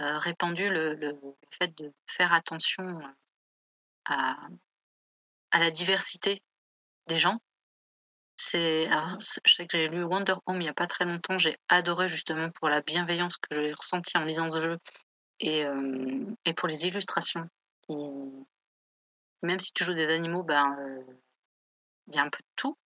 euh, 0.00 0.18
répandu 0.18 0.68
le, 0.68 1.18
fait 1.50 1.76
de 1.76 1.92
faire 2.06 2.32
attention 2.32 3.00
euh, 3.00 3.08
à, 4.06 4.36
la 5.52 5.70
diversité 5.70 6.42
des 7.06 7.18
gens. 7.18 7.38
C'est, 8.36 8.88
je 9.44 9.54
sais 9.54 9.66
que 9.66 9.76
j'ai 9.76 9.88
lu 9.88 10.04
Wonder 10.04 10.34
Home 10.46 10.60
il 10.60 10.64
n'y 10.64 10.68
a 10.68 10.74
pas 10.74 10.86
très 10.86 11.04
longtemps. 11.04 11.38
J'ai 11.38 11.58
adoré 11.68 12.08
justement 12.08 12.50
pour 12.52 12.68
la 12.68 12.82
bienveillance 12.82 13.36
que 13.36 13.48
j'ai 13.52 13.72
ressentie 13.72 14.16
en 14.16 14.24
lisant 14.24 14.48
ce 14.50 14.60
jeu 14.60 14.78
et, 15.40 15.64
et 16.44 16.54
pour 16.54 16.68
les 16.68 16.86
illustrations. 16.86 17.48
qui- 17.82 17.96
même 19.42 19.58
si 19.58 19.72
tu 19.72 19.84
joues 19.84 19.94
des 19.94 20.10
animaux, 20.10 20.44
ben 20.44 20.76
il 22.08 22.14
y 22.14 22.18
a 22.18 22.22
un 22.22 22.30
peu 22.30 22.38
de 22.38 22.52
tout. 22.56 22.76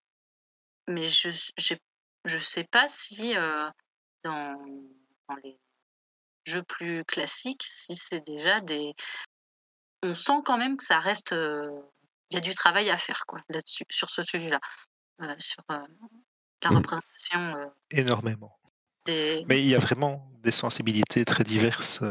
Mais 0.88 1.06
je 1.06 1.28
j'ai, 1.56 1.78
je 2.25 2.39
sais 2.39 2.65
pas 2.65 2.86
si 2.89 3.36
euh, 3.36 3.68
dans, 4.25 4.57
dans 5.28 5.36
les 5.44 5.59
jeux 6.44 6.62
plus 6.62 7.05
classiques, 7.05 7.62
si 7.65 7.94
c'est 7.97 8.25
déjà 8.26 8.60
des. 8.60 8.94
On 10.02 10.15
sent 10.15 10.42
quand 10.44 10.59
même 10.59 10.76
que 10.76 10.84
ça 10.84 10.99
reste. 10.99 11.33
euh, 11.33 11.68
Il 12.31 12.34
y 12.34 12.39
a 12.39 12.41
du 12.41 12.55
travail 12.55 12.91
à 12.91 12.97
faire 12.99 13.25
quoi 13.26 13.41
là-dessus, 13.49 13.84
sur 13.91 14.10
ce 14.10 14.23
sujet-là, 14.23 14.60
euh, 15.20 15.34
sur 15.39 15.62
la 15.68 16.68
représentation 16.70 17.73
Énormément. 17.91 18.59
des. 19.05 19.44
Mais 19.49 19.60
il 19.60 19.68
y 19.68 19.75
a 19.75 19.78
vraiment 19.78 20.28
des 20.41 20.51
sensibilités 20.51 21.25
très 21.25 21.44
diverses. 21.44 22.02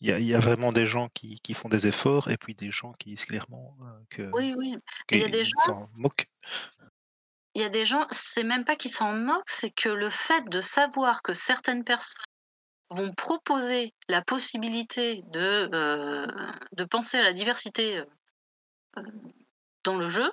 Il 0.00 0.08
y 0.08 0.12
a, 0.12 0.18
il 0.18 0.26
y 0.26 0.34
a 0.34 0.40
vraiment 0.40 0.70
des 0.70 0.84
gens 0.84 1.08
qui, 1.14 1.36
qui 1.40 1.54
font 1.54 1.68
des 1.70 1.86
efforts 1.86 2.30
et 2.30 2.36
puis 2.36 2.54
des 2.54 2.70
gens 2.70 2.92
qui 2.94 3.08
disent 3.10 3.24
clairement 3.24 3.76
que 4.10 4.30
Oui, 4.34 4.54
oui. 4.56 4.76
Mais 5.10 5.18
il 5.18 5.20
y 5.20 5.24
a 5.24 5.28
des 5.28 5.44
gens. 5.44 5.58
s'en 5.64 5.90
moquent. 5.94 6.28
Il 7.56 7.62
y 7.62 7.64
a 7.64 7.70
des 7.70 7.86
gens, 7.86 8.06
c'est 8.10 8.44
même 8.44 8.64
pas 8.64 8.76
qu'ils 8.76 8.90
s'en 8.90 9.14
moquent, 9.14 9.48
c'est 9.48 9.70
que 9.70 9.88
le 9.88 10.10
fait 10.10 10.46
de 10.50 10.60
savoir 10.60 11.22
que 11.22 11.32
certaines 11.32 11.84
personnes 11.84 12.22
vont 12.90 13.14
proposer 13.14 13.94
la 14.08 14.20
possibilité 14.22 15.22
de, 15.32 15.68
euh, 15.72 16.26
de 16.72 16.84
penser 16.84 17.16
à 17.16 17.22
la 17.22 17.32
diversité 17.32 18.04
euh, 18.98 19.02
dans 19.84 19.96
le 19.96 20.08
jeu, 20.08 20.30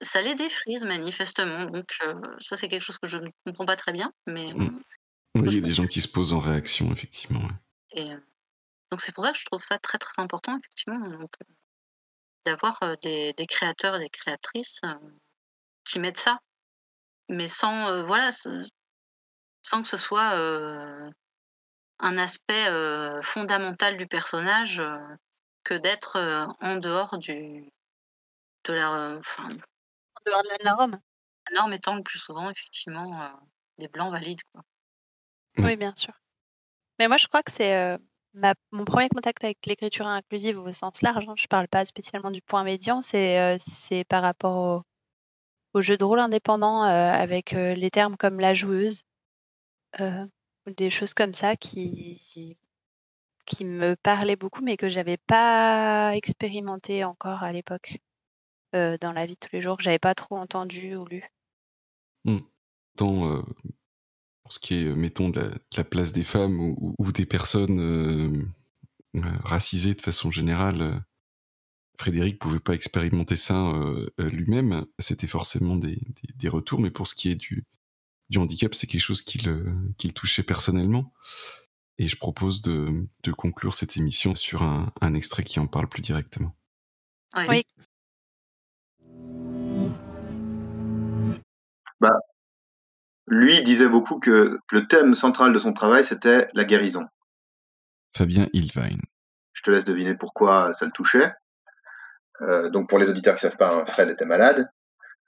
ça 0.00 0.20
les 0.20 0.34
défrise 0.34 0.84
manifestement. 0.84 1.66
Donc 1.66 1.96
euh, 2.02 2.14
ça 2.40 2.56
c'est 2.56 2.66
quelque 2.66 2.82
chose 2.82 2.98
que 2.98 3.08
je 3.08 3.18
ne 3.18 3.30
comprends 3.44 3.64
pas 3.64 3.76
très 3.76 3.92
bien, 3.92 4.12
mais 4.26 4.52
Mm. 4.52 5.42
Oui, 5.42 5.48
il 5.48 5.54
y 5.54 5.58
a 5.58 5.60
des 5.60 5.74
gens 5.74 5.86
qui 5.86 6.00
se 6.00 6.08
posent 6.08 6.32
en 6.32 6.40
réaction, 6.40 6.90
effectivement. 6.92 7.40
ouais. 7.40 7.54
et, 7.92 8.12
euh, 8.12 8.18
donc 8.90 9.00
c'est 9.00 9.14
pour 9.14 9.22
ça 9.24 9.32
que 9.32 9.38
je 9.38 9.44
trouve 9.44 9.62
ça 9.62 9.78
très 9.78 9.98
très 9.98 10.20
important 10.22 10.58
effectivement 10.58 11.04
euh, 11.06 11.26
d'avoir 12.46 12.82
euh, 12.82 12.94
des, 13.02 13.32
des 13.34 13.46
créateurs 13.46 13.96
et 13.96 13.98
des 13.98 14.08
créatrices 14.08 14.80
euh, 14.84 14.94
qui 15.86 15.98
mettent 16.00 16.18
ça, 16.20 16.38
mais 17.28 17.48
sans 17.48 17.88
euh, 17.88 18.02
voilà 18.02 18.30
sans 19.62 19.82
que 19.82 19.88
ce 19.88 19.96
soit 19.96 20.34
euh, 20.36 21.10
un 21.98 22.18
aspect 22.18 22.68
euh, 22.68 23.22
fondamental 23.22 23.96
du 23.96 24.06
personnage 24.06 24.80
euh, 24.80 24.98
que 25.64 25.74
d'être 25.74 26.16
euh, 26.16 26.46
en 26.60 26.76
dehors 26.76 27.18
du 27.18 27.64
de 28.64 28.72
la 28.72 29.16
enfin, 29.18 29.48
En 29.48 30.20
dehors 30.26 30.42
de 30.42 30.48
la 30.62 30.70
norme. 30.72 31.00
la 31.50 31.60
norme 31.60 31.72
étant 31.72 31.94
le 31.96 32.02
plus 32.02 32.18
souvent 32.18 32.50
effectivement 32.50 33.22
euh, 33.22 33.28
des 33.78 33.88
blancs 33.88 34.12
valides 34.12 34.42
quoi. 34.52 34.62
Oui, 35.58 35.76
bien 35.76 35.94
sûr. 35.96 36.12
Mais 36.98 37.08
moi, 37.08 37.16
je 37.16 37.26
crois 37.28 37.42
que 37.42 37.50
c'est 37.50 37.74
euh, 37.76 37.98
ma- 38.34 38.54
mon 38.72 38.84
premier 38.84 39.08
contact 39.08 39.42
avec 39.44 39.64
l'écriture 39.66 40.06
inclusive 40.06 40.58
au 40.58 40.72
sens 40.72 41.02
large. 41.02 41.26
hein. 41.28 41.34
Je 41.36 41.46
parle 41.46 41.68
pas 41.68 41.84
spécialement 41.84 42.30
du 42.30 42.42
point 42.42 42.62
médian, 42.64 43.00
c'est 43.00 43.38
euh, 43.40 43.56
c'est 43.58 44.04
par 44.04 44.22
rapport 44.22 44.56
au, 44.78 44.82
au 45.76 45.82
jeu 45.82 45.98
de 45.98 46.04
rôle 46.04 46.20
indépendant 46.20 46.84
euh, 46.84 47.12
avec 47.12 47.52
euh, 47.52 47.74
les 47.74 47.90
termes 47.90 48.16
comme 48.16 48.40
la 48.40 48.54
joueuse, 48.54 49.02
euh, 50.00 50.26
des 50.66 50.88
choses 50.88 51.12
comme 51.12 51.34
ça 51.34 51.54
qui, 51.54 52.56
qui, 53.44 53.64
me 53.66 53.94
parlaient 53.94 54.36
beaucoup, 54.36 54.62
mais 54.62 54.78
que 54.78 54.88
j'avais 54.88 55.18
pas 55.18 56.16
expérimenté 56.16 57.04
encore 57.04 57.42
à 57.42 57.52
l'époque 57.52 57.98
dans 58.72 59.12
la 59.12 59.24
vie 59.24 59.34
de 59.34 59.38
tous 59.38 59.54
les 59.54 59.62
jours, 59.62 59.78
que 59.78 59.82
j'avais 59.82 59.98
pas 59.98 60.14
trop 60.14 60.36
entendu 60.36 60.96
ou 60.96 61.06
lu. 61.06 61.24
Mm. 62.24 62.40
Tant, 62.98 63.42
pour 64.42 64.52
ce 64.52 64.58
qui 64.58 64.82
est, 64.82 64.94
mettons, 64.94 65.30
de 65.30 65.50
la, 65.76 65.84
place 65.84 66.12
des 66.12 66.24
femmes 66.24 66.60
ou, 66.60 67.12
des 67.12 67.24
personnes 67.24 68.52
racisées 69.14 69.94
de 69.94 70.02
façon 70.02 70.30
générale, 70.30 71.02
Frédéric 71.98 72.38
pouvait 72.38 72.60
pas 72.60 72.74
expérimenter 72.74 73.36
ça 73.36 73.56
euh, 73.68 74.08
euh, 74.20 74.28
lui-même. 74.30 74.86
C'était 74.98 75.26
forcément 75.26 75.76
des, 75.76 75.96
des- 75.96 76.32
des 76.34 76.48
retours, 76.48 76.80
mais 76.80 76.90
pour 76.90 77.06
ce 77.06 77.14
qui 77.14 77.30
est 77.30 77.34
du, 77.34 77.64
du 78.30 78.38
handicap, 78.38 78.74
c'est 78.74 78.86
quelque 78.86 79.00
chose 79.00 79.22
qui 79.22 79.38
le, 79.38 79.66
qui 79.98 80.06
le 80.08 80.12
touchait 80.12 80.42
personnellement. 80.42 81.12
Et 81.98 82.08
je 82.08 82.16
propose 82.16 82.60
de, 82.60 83.06
de 83.22 83.32
conclure 83.32 83.74
cette 83.74 83.96
émission 83.96 84.34
sur 84.34 84.62
un, 84.62 84.92
un 85.00 85.14
extrait 85.14 85.44
qui 85.44 85.58
en 85.60 85.66
parle 85.66 85.88
plus 85.88 86.02
directement. 86.02 86.54
Oui. 87.36 87.64
Bah, 92.00 92.12
lui 93.28 93.56
il 93.56 93.64
disait 93.64 93.88
beaucoup 93.88 94.18
que 94.20 94.58
le 94.70 94.86
thème 94.86 95.14
central 95.14 95.52
de 95.54 95.58
son 95.58 95.72
travail, 95.72 96.04
c'était 96.04 96.48
la 96.52 96.64
guérison. 96.64 97.06
Fabien 98.14 98.46
Ilvain. 98.52 98.98
Je 99.54 99.62
te 99.62 99.70
laisse 99.70 99.84
deviner 99.86 100.14
pourquoi 100.14 100.74
ça 100.74 100.84
le 100.84 100.92
touchait. 100.92 101.32
Euh, 102.42 102.68
donc 102.68 102.88
pour 102.88 102.98
les 102.98 103.08
auditeurs 103.08 103.36
qui 103.36 103.46
ne 103.46 103.50
savent 103.50 103.58
pas, 103.58 103.72
hein, 103.72 103.84
Fred 103.86 104.10
était 104.10 104.24
malade, 104.24 104.68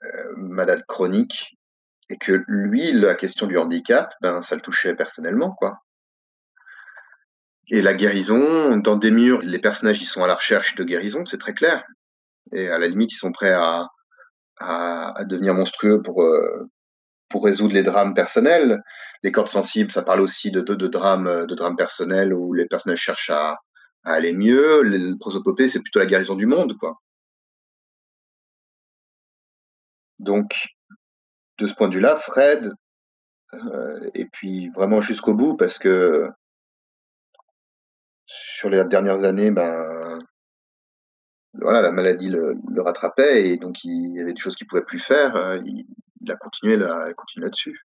euh, 0.03 0.33
malade 0.37 0.83
chronique, 0.87 1.57
et 2.09 2.17
que 2.17 2.43
lui, 2.47 2.91
la 2.91 3.15
question 3.15 3.47
du 3.47 3.57
handicap, 3.57 4.13
ben 4.21 4.41
ça 4.41 4.55
le 4.55 4.61
touchait 4.61 4.95
personnellement, 4.95 5.51
quoi. 5.51 5.79
Et 7.71 7.81
la 7.81 7.93
guérison, 7.93 8.77
dans 8.77 8.95
des 8.95 9.11
murs, 9.11 9.41
les 9.43 9.59
personnages 9.59 10.01
ils 10.01 10.05
sont 10.05 10.23
à 10.23 10.27
la 10.27 10.35
recherche 10.35 10.75
de 10.75 10.83
guérison, 10.83 11.25
c'est 11.25 11.37
très 11.37 11.53
clair. 11.53 11.83
Et 12.51 12.67
à 12.69 12.79
la 12.79 12.87
limite, 12.87 13.13
ils 13.13 13.17
sont 13.17 13.31
prêts 13.31 13.53
à, 13.53 13.87
à, 14.59 15.23
devenir 15.25 15.53
monstrueux 15.53 16.01
pour, 16.01 16.23
euh, 16.23 16.67
pour 17.29 17.45
résoudre 17.45 17.75
les 17.75 17.83
drames 17.83 18.15
personnels. 18.15 18.81
Les 19.21 19.31
cordes 19.31 19.49
sensibles, 19.49 19.91
ça 19.91 20.01
parle 20.01 20.21
aussi 20.21 20.49
de, 20.49 20.61
de, 20.61 20.73
de 20.73 20.87
drames, 20.87 21.45
de 21.45 21.55
drames 21.55 21.75
personnels 21.75 22.33
où 22.33 22.53
les 22.53 22.65
personnages 22.65 23.01
cherchent 23.01 23.29
à, 23.29 23.59
aller 24.13 24.33
mieux. 24.33 24.81
Le 24.83 25.17
prosopopée, 25.17 25.69
c'est 25.69 25.81
plutôt 25.81 25.99
la 25.99 26.05
guérison 26.05 26.35
du 26.35 26.45
monde, 26.45 26.77
quoi. 26.77 26.99
Donc, 30.19 30.53
de 31.59 31.67
ce 31.67 31.73
point 31.73 31.87
de 31.87 31.95
vue-là, 31.95 32.17
Fred, 32.17 32.71
euh, 33.53 34.09
et 34.13 34.25
puis 34.25 34.69
vraiment 34.69 35.01
jusqu'au 35.01 35.33
bout, 35.33 35.55
parce 35.55 35.79
que 35.79 36.29
sur 38.25 38.69
les 38.69 38.83
dernières 38.85 39.23
années, 39.23 39.51
ben, 39.51 40.19
voilà, 41.53 41.81
la 41.81 41.91
maladie 41.91 42.29
le, 42.29 42.55
rattrapait 42.77 43.49
et 43.49 43.57
donc 43.57 43.83
il 43.83 44.15
y 44.15 44.21
avait 44.21 44.33
des 44.33 44.39
choses 44.39 44.55
qu'il 44.55 44.67
pouvait 44.67 44.83
plus 44.83 44.99
faire. 44.99 45.35
euh, 45.35 45.57
il, 45.65 45.85
a 46.29 46.35
continué 46.35 46.77
là-dessus. 46.77 47.81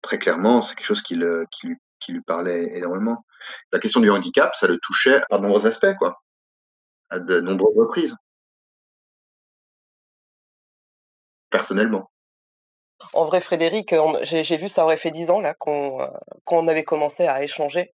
Très 0.00 0.18
clairement, 0.18 0.62
c'est 0.62 0.74
quelque 0.74 0.86
chose 0.86 1.02
qui, 1.02 1.14
le, 1.14 1.46
qui, 1.50 1.68
lui, 1.68 1.76
qui 2.02 2.12
lui 2.12 2.22
parlait 2.22 2.76
énormément. 2.76 3.24
La 3.72 3.78
question 3.78 4.00
du 4.00 4.10
handicap, 4.10 4.54
ça 4.54 4.66
le 4.66 4.78
touchait 4.78 5.20
à 5.30 5.38
de 5.38 5.42
nombreux 5.42 5.66
aspects, 5.66 5.94
quoi, 5.98 6.22
à 7.10 7.18
de 7.18 7.40
nombreuses 7.40 7.78
reprises. 7.78 8.16
Personnellement. 11.50 12.10
En 13.14 13.24
vrai, 13.24 13.40
Frédéric, 13.40 13.94
j'ai 14.22 14.56
vu, 14.56 14.68
ça 14.68 14.84
aurait 14.84 14.96
fait 14.96 15.10
dix 15.10 15.30
ans 15.30 15.40
là 15.40 15.54
qu'on 15.54 16.00
euh, 16.00 16.06
qu'on 16.44 16.68
avait 16.68 16.84
commencé 16.84 17.26
à 17.26 17.42
échanger. 17.42 17.92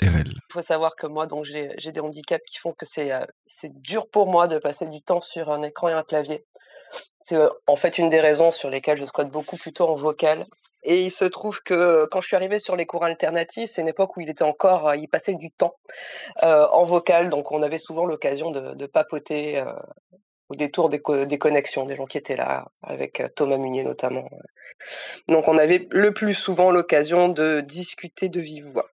Il 0.00 0.10
faut 0.52 0.62
savoir 0.62 0.96
que 0.96 1.06
moi, 1.06 1.26
donc 1.26 1.44
j'ai 1.44 1.92
des 1.92 2.00
handicaps 2.00 2.44
qui 2.44 2.58
font 2.58 2.72
que 2.72 2.84
c'est 2.84 3.12
euh, 3.12 3.24
c'est 3.46 3.72
dur 3.80 4.08
pour 4.10 4.26
moi 4.26 4.48
de 4.48 4.58
passer 4.58 4.86
du 4.86 5.00
temps 5.00 5.22
sur 5.22 5.50
un 5.50 5.62
écran 5.62 5.88
et 5.88 5.92
un 5.92 6.02
clavier. 6.02 6.44
C'est 7.18 7.36
euh, 7.36 7.48
en 7.66 7.76
fait 7.76 7.98
une 7.98 8.10
des 8.10 8.20
raisons 8.20 8.52
sur 8.52 8.68
lesquelles 8.68 8.98
je 8.98 9.06
squatte 9.06 9.30
beaucoup 9.30 9.56
plutôt 9.56 9.88
en 9.88 9.94
vocal. 9.96 10.44
Et 10.84 11.04
il 11.04 11.10
se 11.10 11.24
trouve 11.24 11.62
que 11.62 12.06
quand 12.06 12.20
je 12.20 12.26
suis 12.26 12.36
arrivée 12.36 12.58
sur 12.58 12.76
les 12.76 12.86
cours 12.86 13.04
alternatifs, 13.04 13.70
c'est 13.70 13.82
une 13.82 13.88
époque 13.88 14.16
où 14.16 14.20
il 14.20 14.28
était 14.28 14.42
encore, 14.42 14.88
euh, 14.88 14.96
il 14.96 15.08
passait 15.08 15.34
du 15.34 15.50
temps 15.50 15.76
euh, 16.42 16.66
en 16.68 16.84
vocal, 16.84 17.30
donc 17.30 17.52
on 17.52 17.62
avait 17.62 17.78
souvent 17.78 18.04
l'occasion 18.04 18.50
de, 18.50 18.86
papoter 18.86 19.58
euh, 19.58 19.72
au 20.48 20.56
détour 20.56 20.88
des, 20.88 21.00
des 21.26 21.38
connexions, 21.38 21.86
des 21.86 21.96
gens 21.96 22.06
qui 22.06 22.18
étaient 22.18 22.36
là, 22.36 22.66
avec 22.82 23.22
Thomas 23.36 23.58
Munier 23.58 23.84
notamment. 23.84 24.28
Donc 25.28 25.48
on 25.48 25.56
avait 25.56 25.86
le 25.90 26.12
plus 26.12 26.34
souvent 26.34 26.70
l'occasion 26.70 27.28
de 27.28 27.60
discuter 27.60 28.28
de 28.28 28.40
vive 28.40 28.66
voix. 28.66 28.90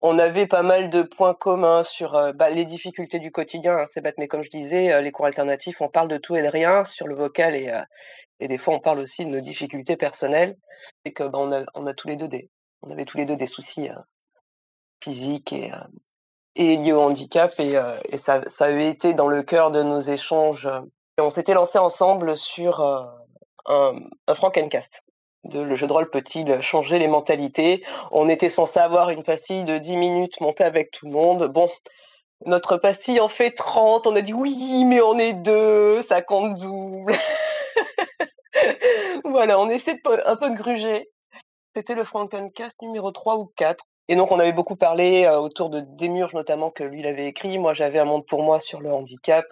On 0.00 0.18
avait 0.18 0.46
pas 0.46 0.62
mal 0.62 0.90
de 0.90 1.02
points 1.02 1.34
communs 1.34 1.82
sur 1.82 2.14
euh, 2.14 2.32
bah, 2.32 2.50
les 2.50 2.64
difficultés 2.64 3.18
du 3.18 3.32
quotidien, 3.32 3.78
hein, 3.78 3.86
c'est 3.86 4.00
bête, 4.00 4.14
mais 4.16 4.28
comme 4.28 4.44
je 4.44 4.50
disais, 4.50 4.92
euh, 4.92 5.00
les 5.00 5.10
cours 5.10 5.26
alternatifs, 5.26 5.80
on 5.80 5.88
parle 5.88 6.06
de 6.06 6.18
tout 6.18 6.36
et 6.36 6.42
de 6.42 6.48
rien 6.48 6.84
sur 6.84 7.08
le 7.08 7.16
vocal 7.16 7.56
et, 7.56 7.68
euh, 7.68 7.82
et 8.38 8.46
des 8.46 8.58
fois 8.58 8.74
on 8.74 8.78
parle 8.78 9.00
aussi 9.00 9.24
de 9.24 9.30
nos 9.30 9.40
difficultés 9.40 9.96
personnelles 9.96 10.56
et 11.04 11.12
que 11.12 11.24
bah, 11.24 11.40
on, 11.40 11.52
a, 11.52 11.64
on 11.74 11.86
a 11.86 11.94
tous 11.94 12.06
les 12.06 12.14
deux 12.14 12.28
des, 12.28 12.48
on 12.82 12.92
avait 12.92 13.06
tous 13.06 13.16
les 13.16 13.26
deux 13.26 13.36
des 13.36 13.48
soucis 13.48 13.88
physiques 15.02 15.52
et, 15.52 15.72
et 16.54 16.76
liés 16.76 16.92
au 16.92 17.02
handicap 17.02 17.52
et, 17.58 17.76
ça, 18.18 18.42
ça 18.46 18.66
avait 18.66 18.88
été 18.88 19.14
dans 19.14 19.28
le 19.28 19.42
cœur 19.42 19.72
de 19.72 19.82
nos 19.82 20.00
échanges. 20.00 20.68
on 21.18 21.30
s'était 21.30 21.54
lancé 21.54 21.78
ensemble 21.78 22.36
sur 22.36 22.80
un, 23.66 23.96
un 24.28 24.34
Frankencast. 24.34 25.02
De 25.44 25.60
le 25.60 25.76
jeu 25.76 25.86
de 25.86 25.92
rôle 25.92 26.10
peut-il 26.10 26.60
changer 26.60 26.98
les 26.98 27.08
mentalités? 27.08 27.84
On 28.10 28.28
était 28.28 28.50
censé 28.50 28.80
avoir 28.80 29.10
une 29.10 29.22
pastille 29.22 29.64
de 29.64 29.78
10 29.78 29.96
minutes 29.96 30.40
montée 30.40 30.64
avec 30.64 30.90
tout 30.90 31.06
le 31.06 31.12
monde. 31.12 31.46
Bon, 31.46 31.68
notre 32.44 32.76
pastille 32.76 33.20
en 33.20 33.28
fait 33.28 33.52
30. 33.52 34.06
On 34.06 34.16
a 34.16 34.20
dit 34.20 34.32
oui, 34.32 34.84
mais 34.84 35.00
on 35.00 35.18
est 35.18 35.34
deux, 35.34 36.02
ça 36.02 36.22
compte 36.22 36.54
double. 36.54 37.14
voilà, 39.24 39.60
on 39.60 39.68
essaie 39.68 39.94
de, 39.94 40.28
un 40.28 40.36
peu 40.36 40.50
de 40.50 40.56
gruger. 40.56 41.08
C'était 41.74 41.94
le 41.94 42.04
Frankencast 42.04 42.82
numéro 42.82 43.12
3 43.12 43.36
ou 43.36 43.52
4. 43.56 43.84
Et 44.08 44.16
donc, 44.16 44.32
on 44.32 44.38
avait 44.38 44.52
beaucoup 44.52 44.76
parlé 44.76 45.24
euh, 45.24 45.38
autour 45.38 45.68
de 45.68 45.80
Démurge, 45.80 46.34
notamment, 46.34 46.70
que 46.70 46.82
lui, 46.82 47.00
il 47.00 47.06
avait 47.06 47.26
écrit. 47.26 47.58
Moi, 47.58 47.74
j'avais 47.74 47.98
un 47.98 48.06
monde 48.06 48.26
pour 48.26 48.42
moi 48.42 48.58
sur 48.58 48.80
le 48.80 48.90
handicap. 48.90 49.44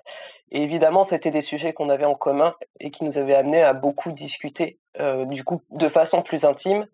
Et 0.51 0.62
évidemment, 0.62 1.05
c'était 1.05 1.31
des 1.31 1.43
sujets 1.43 1.73
qu'on 1.73 1.91
avait 1.91 2.05
en 2.05 2.15
commun 2.15 2.55
et 2.81 2.91
qui 2.91 3.05
nous 3.05 3.18
avaient 3.18 3.35
amené 3.35 3.62
à 3.62 3.75
beaucoup 3.75 4.12
discuter, 4.12 4.78
euh, 5.01 5.26
du 5.26 5.44
coup, 5.44 5.62
de 5.70 5.89
façon 5.89 6.23
plus 6.23 6.44
intime 6.44 6.86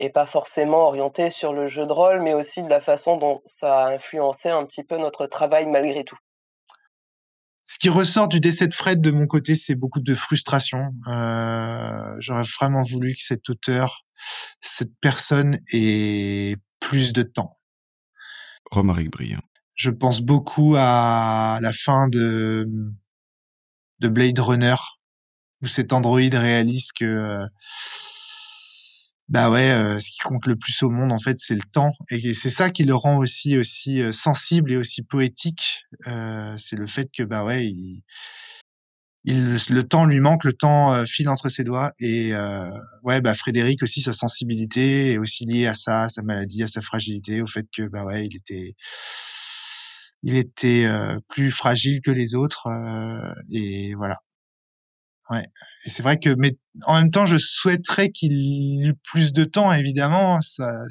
et 0.00 0.08
pas 0.08 0.26
forcément 0.26 0.86
orientée 0.86 1.30
sur 1.30 1.52
le 1.52 1.68
jeu 1.68 1.86
de 1.86 1.92
rôle, 1.92 2.22
mais 2.22 2.32
aussi 2.32 2.62
de 2.62 2.70
la 2.70 2.80
façon 2.80 3.16
dont 3.18 3.42
ça 3.44 3.86
a 3.86 3.90
influencé 3.90 4.48
un 4.48 4.64
petit 4.64 4.82
peu 4.82 4.96
notre 4.96 5.26
travail 5.26 5.66
malgré 5.66 6.04
tout. 6.04 6.16
Ce 7.64 7.78
qui 7.78 7.90
ressort 7.90 8.26
du 8.26 8.40
décès 8.40 8.66
de 8.66 8.74
Fred 8.74 9.00
de 9.00 9.10
mon 9.10 9.26
côté, 9.26 9.54
c'est 9.54 9.74
beaucoup 9.74 10.00
de 10.00 10.14
frustration. 10.14 10.78
Euh, 11.06 12.16
J'aurais 12.18 12.48
vraiment 12.58 12.82
voulu 12.82 13.12
que 13.12 13.22
cet 13.22 13.50
auteur, 13.50 14.06
cette 14.60 14.92
personne 15.00 15.58
ait 15.72 16.56
plus 16.80 17.12
de 17.12 17.22
temps. 17.22 17.58
Romaric 18.70 19.10
Briand. 19.10 19.42
Je 19.74 19.90
pense 19.90 20.20
beaucoup 20.20 20.74
à 20.76 21.58
la 21.62 21.72
fin 21.72 22.08
de, 22.08 22.66
de 24.00 24.08
Blade 24.08 24.38
Runner, 24.38 24.76
où 25.62 25.66
cet 25.66 25.92
androïde 25.92 26.34
réalise 26.34 26.92
que 26.92 27.04
euh, 27.04 27.46
bah 29.30 29.48
ouais, 29.48 29.70
euh, 29.70 29.98
ce 30.00 30.10
qui 30.10 30.18
compte 30.18 30.46
le 30.46 30.56
plus 30.56 30.82
au 30.82 30.90
monde 30.90 31.12
en 31.12 31.18
fait, 31.20 31.38
c'est 31.38 31.54
le 31.54 31.62
temps, 31.72 31.92
et 32.10 32.34
c'est 32.34 32.50
ça 32.50 32.68
qui 32.68 32.82
le 32.82 32.96
rend 32.96 33.18
aussi 33.18 33.56
aussi 33.56 34.02
euh, 34.02 34.10
sensible 34.10 34.72
et 34.72 34.76
aussi 34.76 35.02
poétique. 35.02 35.84
Euh, 36.08 36.54
c'est 36.58 36.76
le 36.76 36.86
fait 36.86 37.08
que 37.16 37.22
bah 37.22 37.44
ouais, 37.44 37.66
il, 37.68 38.02
il 39.24 39.56
le 39.70 39.82
temps 39.82 40.06
lui 40.06 40.20
manque, 40.20 40.44
le 40.44 40.52
temps 40.52 40.92
euh, 40.94 41.04
file 41.06 41.28
entre 41.28 41.48
ses 41.48 41.64
doigts, 41.64 41.92
et 42.00 42.34
euh, 42.34 42.70
ouais, 43.02 43.20
bah 43.20 43.34
Frédéric 43.34 43.82
aussi 43.82 44.00
sa 44.00 44.12
sensibilité 44.12 45.12
est 45.12 45.18
aussi 45.18 45.44
liée 45.44 45.66
à 45.66 45.74
ça, 45.74 46.02
à 46.04 46.08
sa 46.08 46.22
maladie, 46.22 46.62
à 46.62 46.68
sa 46.68 46.80
fragilité, 46.82 47.42
au 47.42 47.46
fait 47.46 47.66
que 47.74 47.82
bah 47.88 48.04
ouais, 48.04 48.26
il 48.26 48.36
était 48.36 48.74
il 50.22 50.36
était 50.36 50.84
euh, 50.86 51.18
plus 51.28 51.50
fragile 51.50 52.00
que 52.02 52.10
les 52.10 52.34
autres, 52.34 52.66
euh, 52.68 53.34
et 53.50 53.94
voilà. 53.94 54.18
Ouais. 55.30 55.44
Et 55.84 55.90
c'est 55.90 56.02
vrai 56.02 56.18
que, 56.18 56.34
mais 56.36 56.56
en 56.86 56.94
même 57.00 57.10
temps, 57.10 57.24
je 57.24 57.38
souhaiterais 57.38 58.10
qu'il 58.10 58.32
eût 58.84 58.94
plus 59.04 59.32
de 59.32 59.44
temps, 59.44 59.72
évidemment. 59.72 60.40
Ça, 60.40 60.84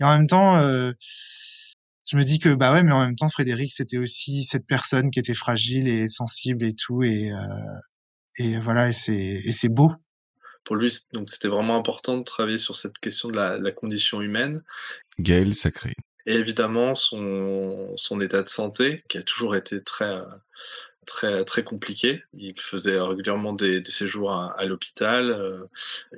et 0.00 0.04
en 0.04 0.16
même 0.16 0.28
temps, 0.28 0.56
euh, 0.56 0.92
je 2.06 2.16
me 2.16 2.24
dis 2.24 2.38
que, 2.38 2.54
bah 2.54 2.72
ouais, 2.72 2.82
mais 2.82 2.92
en 2.92 3.00
même 3.00 3.16
temps, 3.16 3.28
Frédéric, 3.28 3.72
c'était 3.72 3.98
aussi 3.98 4.44
cette 4.44 4.66
personne 4.66 5.10
qui 5.10 5.18
était 5.18 5.34
fragile 5.34 5.88
et 5.88 6.06
sensible 6.06 6.64
et 6.64 6.74
tout, 6.74 7.02
et, 7.02 7.32
euh, 7.32 7.36
et 8.38 8.58
voilà, 8.60 8.88
et 8.88 8.92
c'est, 8.92 9.14
et 9.14 9.52
c'est 9.52 9.68
beau. 9.68 9.92
Pour 10.64 10.76
lui, 10.76 10.92
donc 11.12 11.28
c'était 11.28 11.48
vraiment 11.48 11.76
important 11.76 12.16
de 12.16 12.24
travailler 12.24 12.58
sur 12.58 12.76
cette 12.76 12.98
question 12.98 13.28
de 13.28 13.36
la, 13.36 13.58
la 13.58 13.70
condition 13.70 14.20
humaine 14.20 14.62
Gaël 15.20 15.54
Sacré. 15.54 15.94
et 16.26 16.34
évidemment 16.34 16.96
son, 16.96 17.92
son 17.96 18.20
état 18.20 18.42
de 18.42 18.48
santé 18.48 19.00
qui 19.08 19.16
a 19.16 19.22
toujours 19.22 19.54
été 19.54 19.80
très 19.80 20.18
très 21.06 21.44
très 21.44 21.62
compliqué. 21.62 22.24
Il 22.34 22.60
faisait 22.60 22.98
régulièrement 22.98 23.52
des, 23.52 23.80
des 23.80 23.90
séjours 23.92 24.32
à, 24.32 24.58
à 24.58 24.64
l'hôpital, 24.64 25.30
euh, 25.30 25.64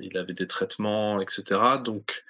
il 0.01 0.17
avait 0.17 0.33
des 0.33 0.47
traitements, 0.47 1.21
etc. 1.21 1.61
Donc 1.83 2.23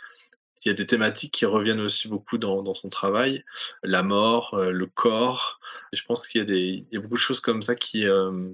il 0.65 0.69
y 0.69 0.71
a 0.71 0.73
des 0.73 0.85
thématiques 0.85 1.33
qui 1.33 1.45
reviennent 1.45 1.79
aussi 1.79 2.07
beaucoup 2.07 2.37
dans, 2.37 2.73
son 2.73 2.89
travail, 2.89 3.43
la 3.83 4.03
mort, 4.03 4.53
euh, 4.55 4.71
le 4.71 4.85
corps. 4.87 5.59
Je 5.93 6.03
pense 6.03 6.27
qu'il 6.27 6.41
y 6.91 6.97
a 6.97 6.99
beaucoup 6.99 7.15
de 7.15 7.19
choses 7.19 7.41
comme 7.41 7.61
ça 7.61 7.75
qui 7.75 8.07
euh, 8.07 8.49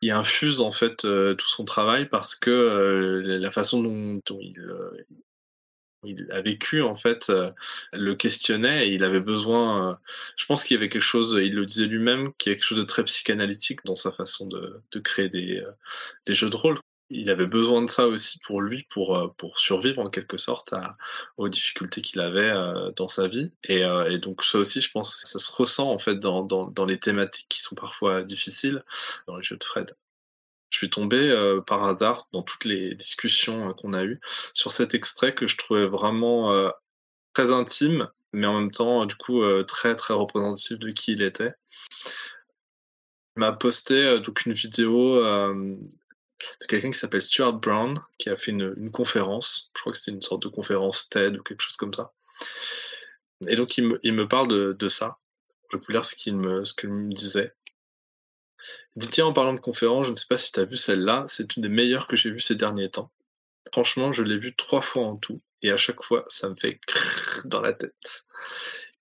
qui 0.00 0.10
infuse 0.10 0.60
en 0.60 0.72
fait 0.72 1.04
euh, 1.04 1.34
tout 1.34 1.48
son 1.48 1.64
travail 1.64 2.06
parce 2.08 2.34
que 2.34 3.22
la 3.24 3.50
façon 3.50 3.82
dont, 3.82 4.20
il, 4.40 6.30
a 6.30 6.40
vécu 6.40 6.82
en 6.82 6.94
fait 6.96 7.32
le 7.92 8.14
questionnait 8.14 8.88
et 8.88 8.94
il 8.94 9.04
avait 9.04 9.20
besoin. 9.20 9.98
je 10.36 10.46
pense 10.46 10.64
qu'il 10.64 10.74
y 10.76 10.78
avait 10.78 10.88
quelque 10.88 11.02
chose, 11.02 11.38
il 11.40 11.54
le 11.54 11.66
disait 11.66 11.86
lui-même, 11.86 12.32
qu'il 12.34 12.50
y 12.50 12.52
a 12.52 12.56
quelque 12.56 12.64
chose 12.64 12.78
de 12.78 12.84
très 12.84 13.04
psychanalytique 13.04 13.84
dans 13.84 13.96
sa 13.96 14.12
façon 14.12 14.46
de, 14.46 14.82
créer 15.00 15.28
des 15.28 15.64
jeux 16.28 16.50
de 16.50 16.56
rôle. 16.56 16.78
Il 17.08 17.30
avait 17.30 17.46
besoin 17.46 17.82
de 17.82 17.88
ça 17.88 18.08
aussi 18.08 18.40
pour 18.40 18.60
lui, 18.60 18.84
pour, 18.90 19.16
euh, 19.16 19.28
pour 19.36 19.60
survivre 19.60 20.00
en 20.00 20.10
quelque 20.10 20.38
sorte 20.38 20.74
aux 21.36 21.48
difficultés 21.48 22.02
qu'il 22.02 22.20
avait 22.20 22.50
euh, 22.50 22.90
dans 22.96 23.06
sa 23.06 23.28
vie. 23.28 23.52
Et, 23.68 23.84
euh, 23.84 24.10
et 24.10 24.18
donc 24.18 24.42
ça 24.42 24.58
aussi, 24.58 24.80
je 24.80 24.90
pense, 24.90 25.22
ça 25.24 25.38
se 25.38 25.52
ressent 25.52 25.88
en 25.90 25.98
fait 25.98 26.16
dans, 26.16 26.42
dans, 26.42 26.66
dans 26.66 26.84
les 26.84 26.98
thématiques 26.98 27.46
qui 27.48 27.60
sont 27.62 27.76
parfois 27.76 28.22
difficiles 28.24 28.82
dans 29.28 29.36
les 29.36 29.44
jeux 29.44 29.56
de 29.56 29.62
Fred. 29.64 29.96
Je 30.70 30.78
suis 30.78 30.90
tombé 30.90 31.32
par 31.64 31.84
hasard 31.84 32.28
dans 32.32 32.42
toutes 32.42 32.64
les 32.64 32.96
discussions 32.96 33.72
qu'on 33.74 33.92
a 33.92 34.04
eues 34.04 34.20
sur 34.52 34.72
cet 34.72 34.94
extrait 34.94 35.32
que 35.32 35.46
je 35.46 35.56
trouvais 35.56 35.86
vraiment 35.86 36.70
très 37.34 37.52
intime, 37.52 38.08
mais 38.32 38.48
en 38.48 38.54
même 38.60 38.72
temps, 38.72 39.06
du 39.06 39.14
coup, 39.14 39.42
très 39.62 39.94
très 39.94 40.12
représentatif 40.12 40.80
de 40.80 40.90
qui 40.90 41.12
il 41.12 41.22
était. 41.22 41.52
Il 43.36 43.40
m'a 43.40 43.52
posté 43.52 44.18
donc 44.18 44.44
une 44.44 44.54
vidéo 44.54 45.22
de 46.60 46.66
quelqu'un 46.66 46.90
qui 46.90 46.98
s'appelle 46.98 47.22
Stuart 47.22 47.54
Brown, 47.54 48.00
qui 48.18 48.30
a 48.30 48.36
fait 48.36 48.50
une, 48.50 48.90
conférence. 48.90 49.70
Je 49.74 49.80
crois 49.80 49.92
que 49.92 49.98
c'était 49.98 50.12
une 50.12 50.22
sorte 50.22 50.42
de 50.42 50.48
conférence 50.48 51.08
TED 51.08 51.36
ou 51.36 51.42
quelque 51.42 51.62
chose 51.62 51.76
comme 51.76 51.94
ça. 51.94 52.12
Et 53.48 53.56
donc, 53.56 53.76
il 53.78 53.84
me, 53.84 54.28
parle 54.28 54.74
de, 54.74 54.88
ça. 54.88 55.18
Je 55.72 55.92
lire 55.92 56.04
ce 56.04 56.14
qu'il 56.14 56.36
me, 56.36 57.12
disait. 57.12 57.54
Il 58.94 59.02
dit 59.02 59.08
Tiens, 59.08 59.26
en 59.26 59.32
parlant 59.32 59.54
de 59.54 59.60
conférence, 59.60 60.06
je 60.06 60.10
ne 60.10 60.16
sais 60.16 60.26
pas 60.28 60.38
si 60.38 60.52
tu 60.52 60.60
as 60.60 60.64
vu 60.64 60.76
celle-là, 60.76 61.24
c'est 61.28 61.56
une 61.56 61.62
des 61.62 61.68
meilleures 61.68 62.06
que 62.06 62.16
j'ai 62.16 62.30
vues 62.30 62.40
ces 62.40 62.54
derniers 62.54 62.90
temps. 62.90 63.12
Franchement, 63.72 64.12
je 64.12 64.22
l'ai 64.22 64.38
vue 64.38 64.54
trois 64.54 64.80
fois 64.80 65.04
en 65.04 65.16
tout, 65.16 65.42
et 65.62 65.70
à 65.70 65.76
chaque 65.76 66.02
fois, 66.02 66.24
ça 66.28 66.48
me 66.48 66.54
fait 66.54 66.78
crrrr 66.86 67.46
dans 67.46 67.60
la 67.60 67.72
tête. 67.72 68.24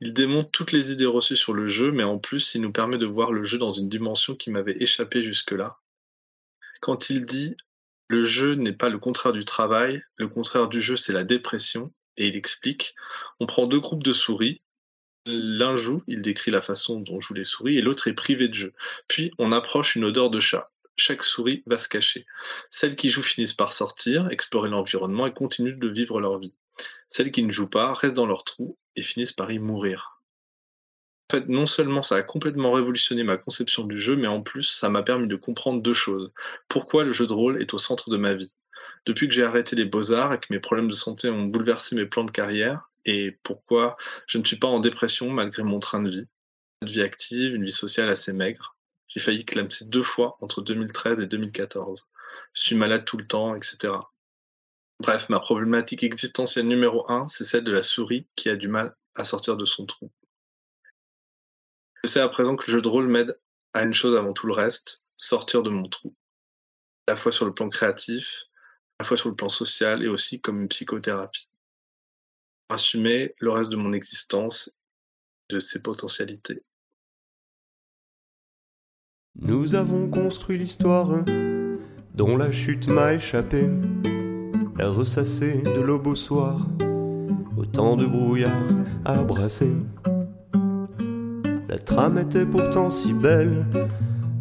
Il 0.01 0.11
démonte 0.11 0.51
toutes 0.51 0.71
les 0.71 0.91
idées 0.91 1.05
reçues 1.05 1.37
sur 1.37 1.53
le 1.53 1.67
jeu, 1.67 1.91
mais 1.91 2.03
en 2.03 2.17
plus, 2.17 2.55
il 2.55 2.61
nous 2.61 2.71
permet 2.71 2.97
de 2.97 3.05
voir 3.05 3.31
le 3.31 3.45
jeu 3.45 3.57
dans 3.57 3.71
une 3.71 3.87
dimension 3.87 4.35
qui 4.35 4.49
m'avait 4.49 4.75
échappé 4.81 5.23
jusque-là. 5.23 5.79
Quand 6.85 7.09
il 7.09 7.25
dit 7.25 7.57
Le 8.09 8.23
jeu 8.23 8.53
n'est 8.53 8.71
pas 8.71 8.89
le 8.89 8.99
contraire 8.99 9.31
du 9.31 9.43
travail, 9.43 10.03
le 10.17 10.27
contraire 10.27 10.67
du 10.67 10.79
jeu, 10.79 10.95
c'est 10.95 11.13
la 11.13 11.23
dépression, 11.23 11.91
et 12.15 12.27
il 12.27 12.35
explique 12.35 12.93
on 13.39 13.47
prend 13.47 13.65
deux 13.65 13.79
groupes 13.79 14.03
de 14.03 14.13
souris. 14.13 14.61
L'un 15.25 15.77
joue, 15.77 16.03
il 16.05 16.21
décrit 16.21 16.51
la 16.51 16.61
façon 16.61 16.99
dont 16.99 17.19
jouent 17.19 17.33
les 17.33 17.43
souris, 17.43 17.79
et 17.79 17.81
l'autre 17.81 18.07
est 18.07 18.13
privé 18.13 18.49
de 18.49 18.53
jeu. 18.53 18.73
Puis 19.07 19.31
on 19.39 19.51
approche 19.51 19.95
une 19.95 20.05
odeur 20.05 20.29
de 20.29 20.39
chat. 20.39 20.71
Chaque 20.95 21.23
souris 21.23 21.63
va 21.65 21.79
se 21.79 21.89
cacher. 21.89 22.27
Celles 22.69 22.95
qui 22.95 23.09
jouent 23.09 23.23
finissent 23.23 23.55
par 23.55 23.73
sortir, 23.73 24.27
explorer 24.29 24.69
l'environnement 24.69 25.25
et 25.25 25.33
continuent 25.33 25.79
de 25.79 25.87
vivre 25.87 26.21
leur 26.21 26.37
vie. 26.37 26.53
Celles 27.09 27.31
qui 27.31 27.41
ne 27.41 27.51
jouent 27.51 27.65
pas 27.65 27.95
restent 27.95 28.17
dans 28.17 28.27
leur 28.27 28.43
trou 28.43 28.77
et 28.95 29.01
finissent 29.01 29.33
par 29.33 29.51
y 29.51 29.57
mourir. 29.57 30.14
En 31.31 31.37
fait, 31.37 31.47
non 31.47 31.65
seulement 31.65 32.03
ça 32.03 32.17
a 32.17 32.21
complètement 32.21 32.71
révolutionné 32.71 33.23
ma 33.23 33.37
conception 33.37 33.83
du 33.83 33.99
jeu, 33.99 34.15
mais 34.15 34.27
en 34.27 34.41
plus, 34.41 34.63
ça 34.63 34.89
m'a 34.89 35.01
permis 35.01 35.27
de 35.27 35.35
comprendre 35.35 35.81
deux 35.81 35.93
choses. 35.93 36.31
Pourquoi 36.69 37.03
le 37.03 37.13
jeu 37.13 37.25
de 37.25 37.33
rôle 37.33 37.61
est 37.61 37.73
au 37.73 37.79
centre 37.79 38.11
de 38.11 38.17
ma 38.17 38.35
vie? 38.35 38.53
Depuis 39.07 39.27
que 39.27 39.33
j'ai 39.33 39.43
arrêté 39.43 39.75
les 39.75 39.85
beaux-arts 39.85 40.33
et 40.33 40.39
que 40.39 40.47
mes 40.51 40.59
problèmes 40.59 40.87
de 40.87 40.93
santé 40.93 41.29
ont 41.29 41.45
bouleversé 41.45 41.95
mes 41.95 42.05
plans 42.05 42.25
de 42.25 42.31
carrière, 42.31 42.91
et 43.05 43.31
pourquoi 43.43 43.97
je 44.27 44.37
ne 44.37 44.45
suis 44.45 44.57
pas 44.57 44.67
en 44.67 44.79
dépression 44.79 45.29
malgré 45.29 45.63
mon 45.63 45.79
train 45.79 46.01
de 46.01 46.09
vie? 46.09 46.27
Une 46.81 46.89
vie 46.89 47.01
active, 47.01 47.55
une 47.55 47.65
vie 47.65 47.71
sociale 47.71 48.09
assez 48.09 48.33
maigre. 48.33 48.75
J'ai 49.07 49.19
failli 49.19 49.45
clamser 49.45 49.85
deux 49.85 50.03
fois 50.03 50.37
entre 50.41 50.61
2013 50.61 51.19
et 51.19 51.27
2014. 51.27 52.05
Je 52.53 52.61
suis 52.61 52.75
malade 52.75 53.05
tout 53.05 53.17
le 53.17 53.25
temps, 53.25 53.55
etc. 53.55 53.93
Bref, 54.99 55.29
ma 55.29 55.39
problématique 55.39 56.03
existentielle 56.03 56.67
numéro 56.67 57.09
un, 57.11 57.27
c'est 57.27 57.43
celle 57.43 57.63
de 57.63 57.71
la 57.71 57.83
souris 57.83 58.27
qui 58.35 58.49
a 58.49 58.55
du 58.55 58.67
mal 58.67 58.95
à 59.15 59.25
sortir 59.25 59.57
de 59.57 59.65
son 59.65 59.85
trou. 59.85 60.11
Je 62.05 62.11
sais 62.11 62.19
à 62.19 62.29
présent 62.29 62.55
que 62.55 62.67
le 62.67 62.73
jeu 62.73 62.81
de 62.83 62.87
rôle 62.87 63.07
m'aide 63.07 63.35
à 63.73 63.81
une 63.81 63.91
chose 63.91 64.15
avant 64.15 64.31
tout 64.31 64.45
le 64.45 64.53
reste, 64.53 65.07
sortir 65.17 65.63
de 65.63 65.71
mon 65.71 65.89
trou. 65.89 66.13
À 67.07 67.13
la 67.13 67.15
fois 67.15 67.31
sur 67.31 67.47
le 67.47 67.51
plan 67.51 67.67
créatif, 67.67 68.43
à 68.99 69.01
la 69.01 69.05
fois 69.05 69.17
sur 69.17 69.27
le 69.27 69.35
plan 69.35 69.49
social 69.49 70.03
et 70.03 70.07
aussi 70.07 70.39
comme 70.39 70.61
une 70.61 70.67
psychothérapie. 70.67 71.49
Assumer 72.69 73.33
le 73.39 73.49
reste 73.49 73.71
de 73.71 73.75
mon 73.75 73.91
existence, 73.91 74.77
de 75.49 75.57
ses 75.57 75.81
potentialités. 75.81 76.61
Nous 79.33 79.73
avons 79.73 80.07
construit 80.07 80.59
l'histoire 80.59 81.25
dont 82.13 82.37
la 82.37 82.51
chute 82.51 82.87
m'a 82.87 83.15
échappé, 83.15 83.67
la 84.77 84.91
ressassée 84.91 85.63
de 85.63 85.81
l'aube 85.81 86.05
au 86.05 86.15
soir, 86.15 86.67
autant 87.57 87.95
de 87.95 88.05
brouillard 88.05 88.69
à 89.05 89.23
brasser. 89.23 89.73
La 91.67 91.79
trame 91.79 92.19
était 92.19 92.45
pourtant 92.45 92.91
si 92.91 93.11
belle, 93.11 93.65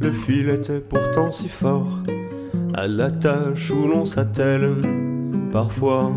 le 0.01 0.13
fil 0.13 0.51
était 0.51 0.81
pourtant 0.81 1.33
si 1.33 1.49
fort, 1.49 2.01
à 2.75 2.87
la 2.87 3.11
tâche 3.11 3.71
où 3.71 3.89
l'on 3.89 4.05
s'attelle, 4.05 4.75
parfois 5.51 6.13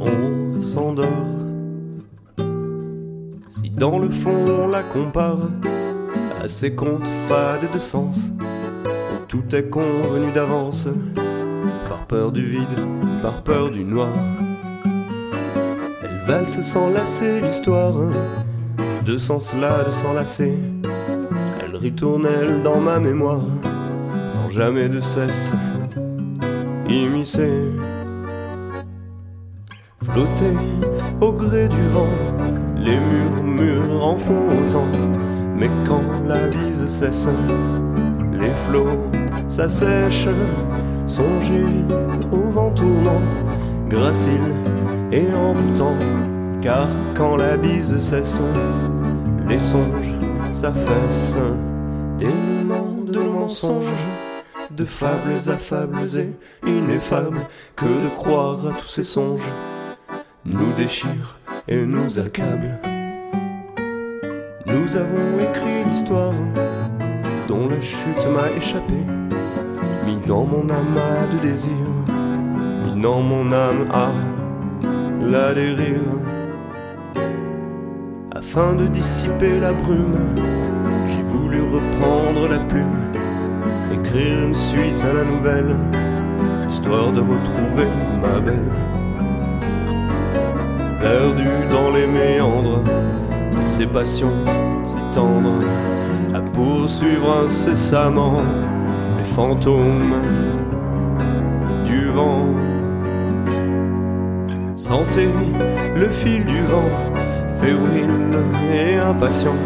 on 0.00 0.62
s'endort. 0.62 1.06
Si 3.50 3.68
dans 3.68 3.98
le 3.98 4.08
fond 4.08 4.46
on 4.64 4.68
la 4.68 4.82
compare 4.82 5.50
à 6.42 6.48
ces 6.48 6.74
contes 6.74 7.04
fades 7.28 7.70
de 7.74 7.78
sens, 7.78 8.30
où 8.80 9.26
tout 9.28 9.54
est 9.54 9.68
convenu 9.68 10.32
d'avance, 10.32 10.88
par 11.90 12.06
peur 12.06 12.32
du 12.32 12.44
vide, 12.44 12.86
par 13.20 13.42
peur 13.42 13.70
du 13.70 13.84
noir. 13.84 14.08
Elle 16.02 16.26
valse 16.26 16.60
sans 16.62 16.88
lasser 16.88 17.42
l'histoire, 17.42 17.96
de 19.08 19.16
sens 19.16 19.54
là, 19.58 19.84
de 19.84 19.90
s'enlacer. 19.90 20.52
Elle 21.64 21.76
ritournelle 21.76 22.62
dans 22.62 22.78
ma 22.78 23.00
mémoire, 23.00 23.40
sans 24.26 24.50
jamais 24.50 24.90
de 24.90 25.00
cesse 25.00 25.52
immiscer. 26.90 27.72
Flotter 30.02 30.54
au 31.22 31.32
gré 31.32 31.68
du 31.68 31.88
vent, 31.94 32.14
les 32.76 32.98
murmures 32.98 34.04
en 34.04 34.18
font 34.18 34.46
autant. 34.46 34.88
Mais 35.56 35.70
quand 35.86 36.04
la 36.26 36.46
bise 36.48 36.86
cesse, 36.86 37.28
les 38.38 38.52
flots 38.66 39.00
s'assèchent. 39.48 40.28
Songez 41.06 41.64
au 42.30 42.50
vent 42.50 42.72
tournant, 42.72 43.22
gracile 43.88 44.52
et 45.12 45.26
envoûtant. 45.34 45.96
Car 46.60 46.88
quand 47.14 47.36
la 47.36 47.56
bise 47.56 47.98
cesse, 47.98 48.42
les 49.48 49.60
songes 49.60 50.14
s'affaissent. 50.52 51.38
Dénouement 52.18 53.04
de 53.06 53.14
nos 53.14 53.32
mensonges, 53.32 53.86
de 54.70 54.84
fables 54.84 55.48
à 55.48 55.56
fables 55.56 56.08
et 56.18 56.68
ineffables, 56.68 57.40
que 57.76 57.86
de 57.86 58.08
croire 58.16 58.66
à 58.66 58.72
tous 58.72 58.88
ces 58.88 59.04
songes 59.04 59.48
nous 60.44 60.72
déchire 60.76 61.38
et 61.68 61.84
nous 61.84 62.18
accable. 62.18 62.78
Nous 64.66 64.96
avons 64.96 65.38
écrit 65.40 65.84
l'histoire 65.88 66.34
dont 67.46 67.68
la 67.68 67.80
chute 67.80 68.26
m'a 68.34 68.50
échappé, 68.56 69.00
mis 70.04 70.18
dans 70.26 70.44
mon 70.44 70.68
amas 70.68 71.26
de 71.32 71.48
désir, 71.48 71.86
mis 72.84 73.00
dans 73.00 73.22
mon 73.22 73.50
âme 73.52 73.88
à 73.92 74.10
la 75.22 75.54
dérive. 75.54 76.37
Afin 78.58 78.74
de 78.74 78.88
dissiper 78.88 79.60
la 79.60 79.72
brume, 79.72 80.34
j'ai 80.36 81.22
voulu 81.22 81.60
reprendre 81.62 82.48
la 82.50 82.58
plume, 82.64 83.12
écrire 83.92 84.46
une 84.46 84.54
suite 84.54 85.00
à 85.00 85.12
la 85.12 85.22
nouvelle, 85.22 85.76
histoire 86.68 87.12
de 87.12 87.20
retrouver 87.20 87.86
ma 88.20 88.40
belle. 88.40 88.72
Perdu 91.00 91.48
dans 91.70 91.92
les 91.92 92.08
méandres, 92.08 92.82
ces 93.64 93.86
passions 93.86 94.32
si 94.84 94.98
à 96.34 96.40
poursuivre 96.40 97.44
incessamment 97.44 98.42
les 99.18 99.34
fantômes 99.36 100.20
du 101.86 102.06
vent. 102.06 102.46
Sentez 104.74 105.28
le 105.94 106.08
fil 106.08 106.44
du 106.44 106.60
vent, 106.62 107.17
fébrile 107.60 108.10
et 108.72 108.96
impatient, 108.96 109.56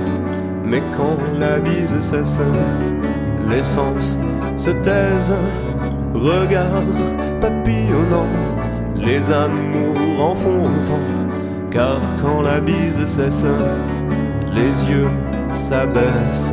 mais 0.65 0.83
quand 0.97 1.19
la 1.39 1.61
bise 1.61 2.01
cesse, 2.01 2.41
les 3.49 3.65
sens 3.65 4.17
se 4.57 4.71
taisent, 4.71 5.35
regard 6.15 6.83
papillonnant, 7.41 8.29
les 8.97 9.31
amours 9.31 10.21
en 10.21 10.35
font 10.35 10.63
autant, 10.63 11.07
car 11.71 12.01
quand 12.21 12.43
la 12.43 12.61
bise 12.61 13.05
cesse, 13.05 13.47
les 14.53 14.91
yeux 14.91 15.09
s'abaissent. 15.57 16.53